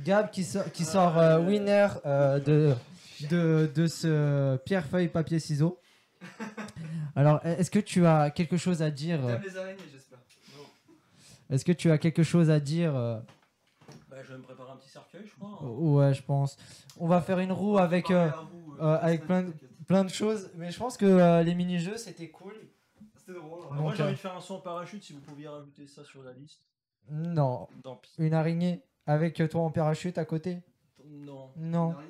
Gab 0.05 0.31
qui 0.31 0.45
sort, 0.45 0.73
qui 0.73 0.85
sort 0.85 1.19
euh, 1.19 1.41
winner 1.41 1.89
euh, 2.07 2.39
de, 2.39 2.75
de, 3.29 3.71
de 3.75 3.87
ce 3.87 4.57
pierre, 4.59 4.87
feuille, 4.87 5.09
papier, 5.09 5.39
ciseaux. 5.39 5.79
Alors, 7.17 7.45
est-ce 7.45 7.71
que 7.71 7.79
tu 7.79 8.07
as 8.07 8.31
quelque 8.31 8.57
chose 8.57 8.83
à 8.83 8.91
dire 8.91 9.25
euh, 9.27 9.39
les 9.39 9.57
araignées, 9.57 9.79
j'espère. 9.91 10.19
Est-ce 11.51 11.65
que 11.65 11.73
tu 11.73 11.91
as 11.91 11.99
quelque 11.99 12.23
chose 12.23 12.51
à 12.51 12.61
dire 12.61 12.95
euh, 12.95 13.19
Bah, 14.09 14.17
je 14.23 14.33
vais 14.33 14.39
me 14.39 14.43
préparer 14.43 14.71
un 14.71 14.77
petit 14.77 14.91
cercueil, 14.91 15.23
je 15.27 15.33
crois. 15.39 15.59
hein. 15.63 15.67
Ouais, 15.67 16.15
je 16.15 16.23
pense. 16.23 16.57
On 16.99 17.09
va 17.09 17.21
faire 17.21 17.39
une 17.41 17.53
roue 17.53 17.79
avec, 17.79 18.11
euh, 18.11 18.31
euh, 18.81 18.99
avec 19.01 19.27
plein 19.27 19.43
de- 19.43 19.53
plein 19.89 20.05
de 20.05 20.11
choses. 20.11 20.51
Mais 20.57 20.71
je 20.71 20.79
pense 20.79 20.97
que 20.97 21.05
euh, 21.07 21.43
les 21.43 21.55
mini-jeux, 21.55 21.97
c'était 21.97 22.29
cool. 22.29 22.55
C'était 23.17 23.39
drôle. 23.39 23.65
Moi, 23.73 23.95
j'ai 23.97 24.03
euh, 24.03 24.07
envie 24.07 24.15
de 24.15 24.19
faire 24.21 24.37
un 24.37 24.41
saut 24.41 24.55
en 24.55 24.61
parachute 24.61 25.03
si 25.03 25.13
vous 25.13 25.21
pouviez 25.21 25.49
rajouter 25.49 25.87
ça 25.89 26.05
sur 26.05 26.23
la 26.23 26.33
liste. 26.33 26.61
Non. 27.11 27.67
Tant 27.83 27.97
pis. 27.97 28.13
Une 28.19 28.35
araignée 28.35 28.83
avec 29.07 29.43
toi 29.51 29.63
en 29.63 29.71
parachute 29.71 30.19
à 30.19 30.25
côté 30.25 30.59
Non. 31.11 31.51
Non. 31.57 31.95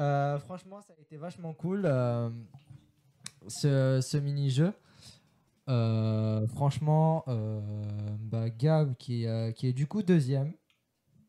Euh, 0.00 0.40
franchement, 0.40 0.80
ça 0.82 0.92
a 0.98 1.00
été 1.00 1.16
vachement 1.16 1.52
cool 1.52 1.82
euh, 1.84 2.28
ce, 3.46 4.00
ce 4.02 4.16
mini-jeu. 4.16 4.72
Euh, 5.68 6.46
franchement, 6.48 7.22
euh, 7.28 7.60
bah, 8.18 8.50
Gab 8.50 8.96
qui, 8.96 9.24
euh, 9.26 9.52
qui 9.52 9.68
est 9.68 9.72
du 9.72 9.86
coup 9.86 10.02
deuxième, 10.02 10.52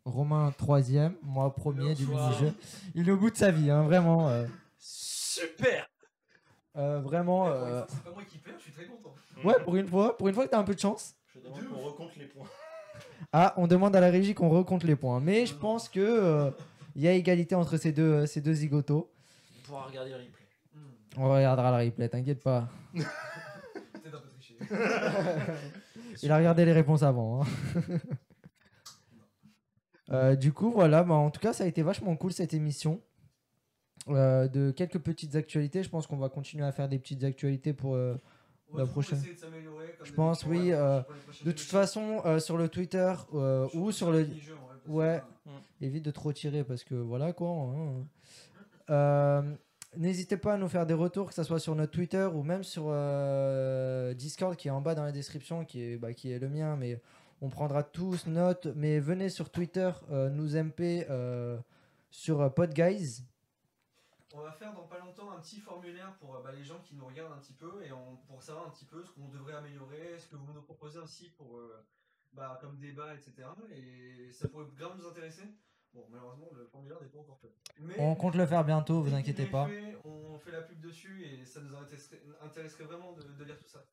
Romain 0.03 0.51
troisième, 0.57 1.15
moi 1.21 1.53
premier 1.53 1.93
du 1.93 2.07
mini-jeu. 2.07 2.53
Il 2.95 3.07
est 3.07 3.11
au 3.11 3.17
bout 3.17 3.29
de 3.29 3.37
sa 3.37 3.51
vie, 3.51 3.69
hein, 3.69 3.83
vraiment. 3.83 4.29
euh, 4.29 4.47
Super 4.79 5.87
euh, 6.75 6.99
vraiment. 7.01 7.47
euh, 7.47 7.83
C'est 7.87 8.03
pas 8.03 8.11
moi 8.11 8.23
qui 8.23 8.39
perds, 8.39 8.55
je 8.57 8.63
suis 8.63 8.71
très 8.71 8.85
content. 8.87 9.13
ouais, 9.43 9.63
pour 9.63 9.75
une 9.75 9.87
fois, 9.87 10.17
pour 10.17 10.27
une 10.27 10.33
fois 10.33 10.45
que 10.45 10.49
t'as 10.51 10.59
un 10.59 10.63
peu 10.63 10.73
de 10.73 10.79
chance. 10.79 11.13
Je 11.33 11.39
demande 11.39 11.63
qu'on 11.67 11.81
recompte 11.81 12.15
les 12.17 12.25
points. 12.25 12.47
Ah, 13.33 13.53
on 13.57 13.67
demande 13.67 13.95
à 13.95 13.99
la 13.99 14.09
régie 14.09 14.33
qu'on 14.33 14.49
recompte 14.49 14.83
les 14.83 14.95
points. 14.95 15.19
Mais 15.19 15.45
je 15.45 15.53
pense 15.55 15.89
que 15.89 15.99
euh, 15.99 16.51
il 16.95 17.01
y 17.01 17.07
a 17.07 17.13
égalité 17.13 17.55
entre 17.55 17.77
ces 17.77 17.91
deux, 17.91 18.25
ces 18.25 18.41
deux 18.41 18.53
zigotos. 18.53 19.11
On 19.59 19.67
pourra 19.67 19.83
regarder 19.87 20.11
le 20.11 20.15
replay. 20.17 20.29
On 21.17 21.29
regardera 21.29 21.77
le 21.77 21.85
replay, 21.85 22.09
t'inquiète 22.09 22.41
pas. 22.43 22.69
Peut-être 22.93 24.15
un 24.15 24.19
peu 24.21 24.29
triché. 24.29 24.55
Il 26.23 26.31
a 26.31 26.37
regardé 26.37 26.63
les 26.65 26.71
réponses 26.73 27.03
avant. 27.03 27.41
hein. 27.43 27.45
Euh, 30.11 30.35
du 30.35 30.53
coup, 30.53 30.69
voilà, 30.71 31.03
bah, 31.03 31.15
en 31.15 31.31
tout 31.31 31.39
cas, 31.39 31.51
ça 31.51 31.63
a 31.63 31.67
été 31.67 31.81
vachement 31.81 32.15
cool 32.15 32.31
cette 32.31 32.53
émission. 32.53 33.01
Euh, 34.07 34.47
de 34.47 34.69
quelques 34.69 34.99
petites 34.99 35.35
actualités, 35.35 35.81
je 35.81 35.89
pense 35.89 36.05
qu'on 36.05 36.17
va 36.17 36.29
continuer 36.29 36.63
à 36.63 36.71
faire 36.71 36.87
des 36.87 36.99
petites 36.99 37.23
actualités 37.23 37.73
pour. 37.73 37.95
euh, 37.95 38.15
La 38.77 38.85
prochaine. 38.85 39.19
Je 40.03 40.11
pense, 40.13 40.45
oui, 40.45 40.71
euh, 40.71 41.01
De 41.45 41.51
toute 41.51 41.59
façon, 41.61 42.21
euh, 42.25 42.39
sur 42.39 42.57
le 42.57 42.69
Twitter 42.69 43.13
euh, 43.33 43.67
ou 43.73 43.91
sur 43.91 44.11
le. 44.11 44.27
Ouais. 44.87 45.21
euh, 45.47 45.51
Évite 45.81 46.05
de 46.05 46.11
trop 46.11 46.31
tirer 46.33 46.63
parce 46.63 46.83
que 46.83 46.95
voilà 46.95 47.33
quoi. 47.33 47.49
hein. 47.49 48.05
Euh, 48.89 49.41
N'hésitez 49.97 50.35
pas 50.35 50.55
à 50.55 50.57
nous 50.57 50.67
faire 50.67 50.85
des 50.85 50.93
retours, 50.93 51.29
que 51.29 51.33
ce 51.33 51.43
soit 51.43 51.59
sur 51.59 51.73
notre 51.73 51.91
Twitter 51.93 52.27
ou 52.33 52.43
même 52.43 52.63
sur 52.65 52.83
euh, 52.87 54.13
Discord 54.13 54.55
qui 54.57 54.67
est 54.67 54.71
en 54.71 54.81
bas 54.81 54.93
dans 54.93 55.03
la 55.05 55.13
description, 55.13 55.63
qui 55.63 55.81
est, 55.81 55.97
bah, 55.97 56.13
qui 56.13 56.31
est 56.33 56.39
le 56.39 56.49
mien, 56.49 56.75
mais 56.75 56.99
on 57.41 57.47
prendra 57.49 57.81
tous 57.81 58.27
note. 58.27 58.67
Mais 58.75 58.99
venez 58.99 59.29
sur 59.29 59.49
Twitter 59.49 59.89
euh, 60.11 60.29
nous 60.29 60.57
MP 60.61 61.05
euh, 61.09 61.57
sur 62.11 62.53
PodGuys. 62.53 63.23
On 64.37 64.41
va 64.41 64.51
faire 64.51 64.73
dans 64.73 64.85
pas 64.87 64.99
longtemps 64.99 65.31
un 65.31 65.39
petit 65.39 65.59
formulaire 65.61 66.13
pour 66.19 66.35
euh, 66.35 66.41
bah, 66.43 66.51
les 66.51 66.63
gens 66.63 66.79
qui 66.83 66.93
nous 66.95 67.05
regardent 67.05 67.31
un 67.33 67.37
petit 67.37 67.53
peu 67.53 67.81
et 67.85 67.91
on- 67.93 68.17
pour 68.27 68.43
savoir 68.43 68.67
un 68.67 68.69
petit 68.69 68.83
peu 68.85 69.01
ce 69.03 69.11
qu'on 69.11 69.29
devrait 69.29 69.53
améliorer, 69.55 70.19
ce 70.19 70.27
que 70.27 70.35
vous 70.35 70.51
nous 70.51 70.61
proposez 70.61 70.99
aussi 70.99 71.29
pour 71.37 71.57
euh, 71.57 71.85
bah, 72.33 72.57
comme 72.61 72.77
débat, 72.77 73.13
etc. 73.13 73.33
Et 73.73 74.29
ça 74.33 74.49
pourrait 74.49 74.65
grave 74.75 74.97
nous 74.99 75.07
intéresser. 75.07 75.43
Bon, 75.93 76.05
malheureusement, 76.11 76.49
le 76.53 76.65
formulaire 76.65 77.01
n'est 77.01 77.07
pas 77.07 77.19
encore 77.19 77.39
fait. 77.39 77.53
Mais 77.79 77.95
On 77.97 78.13
compte 78.15 78.35
le 78.35 78.45
faire 78.45 78.65
bientôt, 78.65 79.01
vous 79.01 79.13
inquiétez 79.13 79.45
pas. 79.45 79.67
fait, 79.67 79.97
on 80.03 80.37
fait 80.39 80.51
la 80.51 80.61
pub 80.63 80.81
dessus 80.81 81.23
et 81.23 81.45
ça 81.45 81.61
nous 81.61 81.73
intéresserait, 81.73 82.21
intéresserait 82.41 82.83
vraiment 82.83 83.13
de, 83.13 83.21
de 83.21 83.43
lire 83.45 83.57
tout 83.57 83.67
ça. 83.69 83.85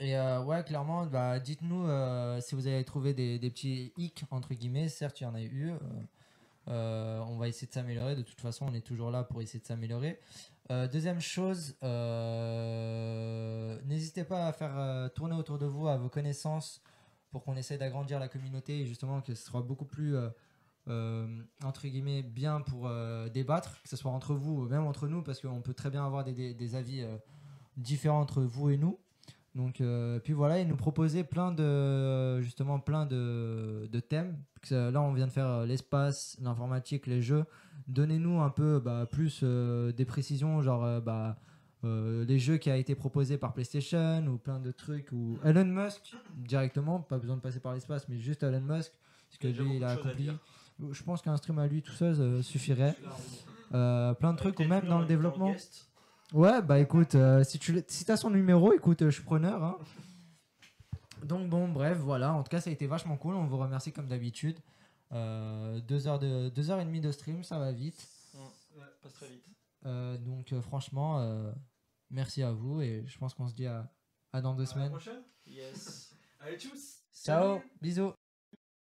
Et 0.00 0.16
euh, 0.16 0.42
ouais, 0.42 0.64
clairement, 0.64 1.04
bah, 1.06 1.38
dites-nous 1.38 1.86
euh, 1.86 2.40
si 2.40 2.54
vous 2.54 2.66
avez 2.66 2.82
trouvé 2.84 3.12
des, 3.12 3.38
des 3.38 3.50
petits 3.50 3.92
hicks, 3.98 4.24
entre 4.30 4.54
guillemets. 4.54 4.88
Certes, 4.88 5.20
il 5.20 5.24
y 5.24 5.26
en 5.26 5.34
a 5.34 5.42
eu. 5.42 5.70
euh, 5.72 5.78
euh, 6.68 7.20
on 7.28 7.36
va 7.36 7.48
essayer 7.48 7.66
de 7.66 7.72
s'améliorer. 7.72 8.16
De 8.16 8.22
toute 8.22 8.40
façon, 8.40 8.66
on 8.68 8.74
est 8.74 8.80
toujours 8.80 9.10
là 9.10 9.24
pour 9.24 9.40
essayer 9.42 9.60
de 9.60 9.66
s'améliorer. 9.66 10.18
Euh, 10.70 10.88
deuxième 10.88 11.20
chose, 11.20 11.76
euh, 11.84 13.78
n'hésitez 13.84 14.24
pas 14.24 14.48
à 14.48 14.52
faire 14.52 15.10
tourner 15.14 15.36
autour 15.36 15.58
de 15.58 15.66
vous 15.66 15.86
à 15.86 15.96
vos 15.96 16.08
connaissances 16.08 16.82
pour 17.30 17.44
qu'on 17.44 17.56
essaie 17.56 17.78
d'agrandir 17.78 18.18
la 18.18 18.28
communauté 18.28 18.80
et 18.80 18.86
justement 18.86 19.20
que 19.20 19.34
ce 19.34 19.44
soit 19.44 19.62
beaucoup 19.62 19.84
plus, 19.84 20.16
entre 20.86 21.86
guillemets, 21.86 22.22
bien 22.22 22.62
pour 22.62 22.90
débattre, 23.32 23.80
que 23.82 23.88
ce 23.88 23.96
soit 23.96 24.10
entre 24.10 24.34
vous 24.34 24.62
ou 24.62 24.68
même 24.68 24.86
entre 24.86 25.06
nous, 25.06 25.22
parce 25.22 25.40
qu'on 25.40 25.60
peut 25.60 25.74
très 25.74 25.90
bien 25.90 26.04
avoir 26.04 26.24
des, 26.24 26.74
avis 26.74 27.06
différents 27.76 28.20
entre 28.20 28.42
vous 28.42 28.70
et 28.70 28.76
nous. 28.76 28.98
Donc, 29.54 29.82
puis 30.24 30.32
voilà, 30.32 30.58
il 30.58 30.66
nous 30.66 30.76
proposait 30.76 31.24
plein 31.24 31.52
de, 31.52 32.40
justement, 32.40 32.80
plein 32.80 33.06
de 33.06 34.00
thèmes. 34.00 34.36
Ça- 34.66 34.90
Là, 34.90 35.00
on 35.00 35.12
vient 35.12 35.26
de 35.26 35.32
faire 35.32 35.46
euh, 35.48 35.66
l'espace, 35.66 36.36
l'informatique, 36.42 37.06
les 37.06 37.22
jeux. 37.22 37.44
Donnez-nous 37.88 38.40
un 38.40 38.50
peu 38.50 38.80
bah, 38.80 39.06
plus 39.10 39.40
euh, 39.42 39.92
des 39.92 40.04
précisions, 40.04 40.60
genre 40.62 40.84
euh, 40.84 41.00
bah, 41.00 41.36
euh, 41.84 42.24
les 42.24 42.38
jeux 42.38 42.56
qui 42.56 42.70
a 42.70 42.76
été 42.76 42.94
proposés 42.94 43.38
par 43.38 43.52
PlayStation 43.52 44.26
ou 44.26 44.38
plein 44.38 44.58
de 44.58 44.72
trucs. 44.72 45.12
Ou 45.12 45.38
Elon 45.44 45.64
Musk, 45.66 46.16
directement, 46.36 47.00
pas 47.00 47.18
besoin 47.18 47.36
de 47.36 47.40
passer 47.42 47.60
par 47.60 47.74
l'espace, 47.74 48.08
mais 48.08 48.18
juste 48.18 48.42
Elon 48.42 48.60
Musk, 48.60 48.92
ce 49.30 49.38
que 49.38 49.46
lui, 49.48 49.76
il 49.76 49.84
a 49.84 49.90
accompli. 49.90 50.30
Je 50.92 51.02
pense 51.04 51.22
qu'un 51.22 51.36
stream 51.36 51.58
à 51.58 51.66
lui 51.66 51.82
tout 51.82 51.92
seul 51.92 52.14
euh, 52.20 52.42
suffirait. 52.42 52.96
Euh, 53.74 54.14
plein 54.14 54.32
de 54.32 54.38
trucs, 54.38 54.58
ou 54.60 54.64
même 54.64 54.86
dans 54.88 54.98
le 54.98 55.06
développement. 55.08 55.52
Ouais, 56.32 56.60
bah 56.62 56.78
écoute, 56.80 57.14
euh, 57.14 57.44
si 57.44 57.58
tu 57.58 57.80
si 57.86 58.10
as 58.10 58.16
son 58.16 58.30
numéro, 58.30 58.72
écoute, 58.72 59.02
euh, 59.02 59.10
je 59.10 59.14
suis 59.16 59.22
preneur. 59.24 59.62
hein. 59.62 59.76
Donc 61.26 61.48
bon, 61.50 61.68
bref, 61.68 61.98
voilà. 61.98 62.32
En 62.32 62.42
tout 62.42 62.48
cas, 62.50 62.60
ça 62.60 62.70
a 62.70 62.72
été 62.72 62.86
vachement 62.86 63.16
cool. 63.16 63.34
On 63.34 63.46
vous 63.46 63.58
remercie 63.58 63.92
comme 63.92 64.08
d'habitude. 64.08 64.58
Euh, 65.12 65.80
deux 65.80 66.06
heures 66.08 66.18
de 66.18 66.48
deux 66.48 66.70
heures 66.70 66.80
et 66.80 66.84
demie 66.84 67.00
de 67.00 67.12
stream, 67.12 67.44
ça 67.44 67.58
va 67.58 67.72
vite. 67.72 68.06
Passe 69.02 69.12
très 69.14 69.28
vite. 69.28 69.44
Euh, 69.84 70.16
donc 70.18 70.52
euh, 70.52 70.60
franchement, 70.60 71.52
merci 72.10 72.42
à 72.42 72.52
vous 72.52 72.80
et 72.80 73.04
je 73.06 73.18
pense 73.18 73.34
qu'on 73.34 73.48
se 73.48 73.54
dit 73.54 73.66
à, 73.66 73.88
à 74.32 74.40
dans 74.40 74.54
deux 74.54 74.62
À 74.62 74.66
la 74.66 74.72
semaines. 74.72 74.90
prochaine 74.90 75.22
Yes. 75.46 76.14
Allez, 76.40 76.58
tchuss 76.58 77.02
Ciao, 77.12 77.60
bisous. 77.80 78.12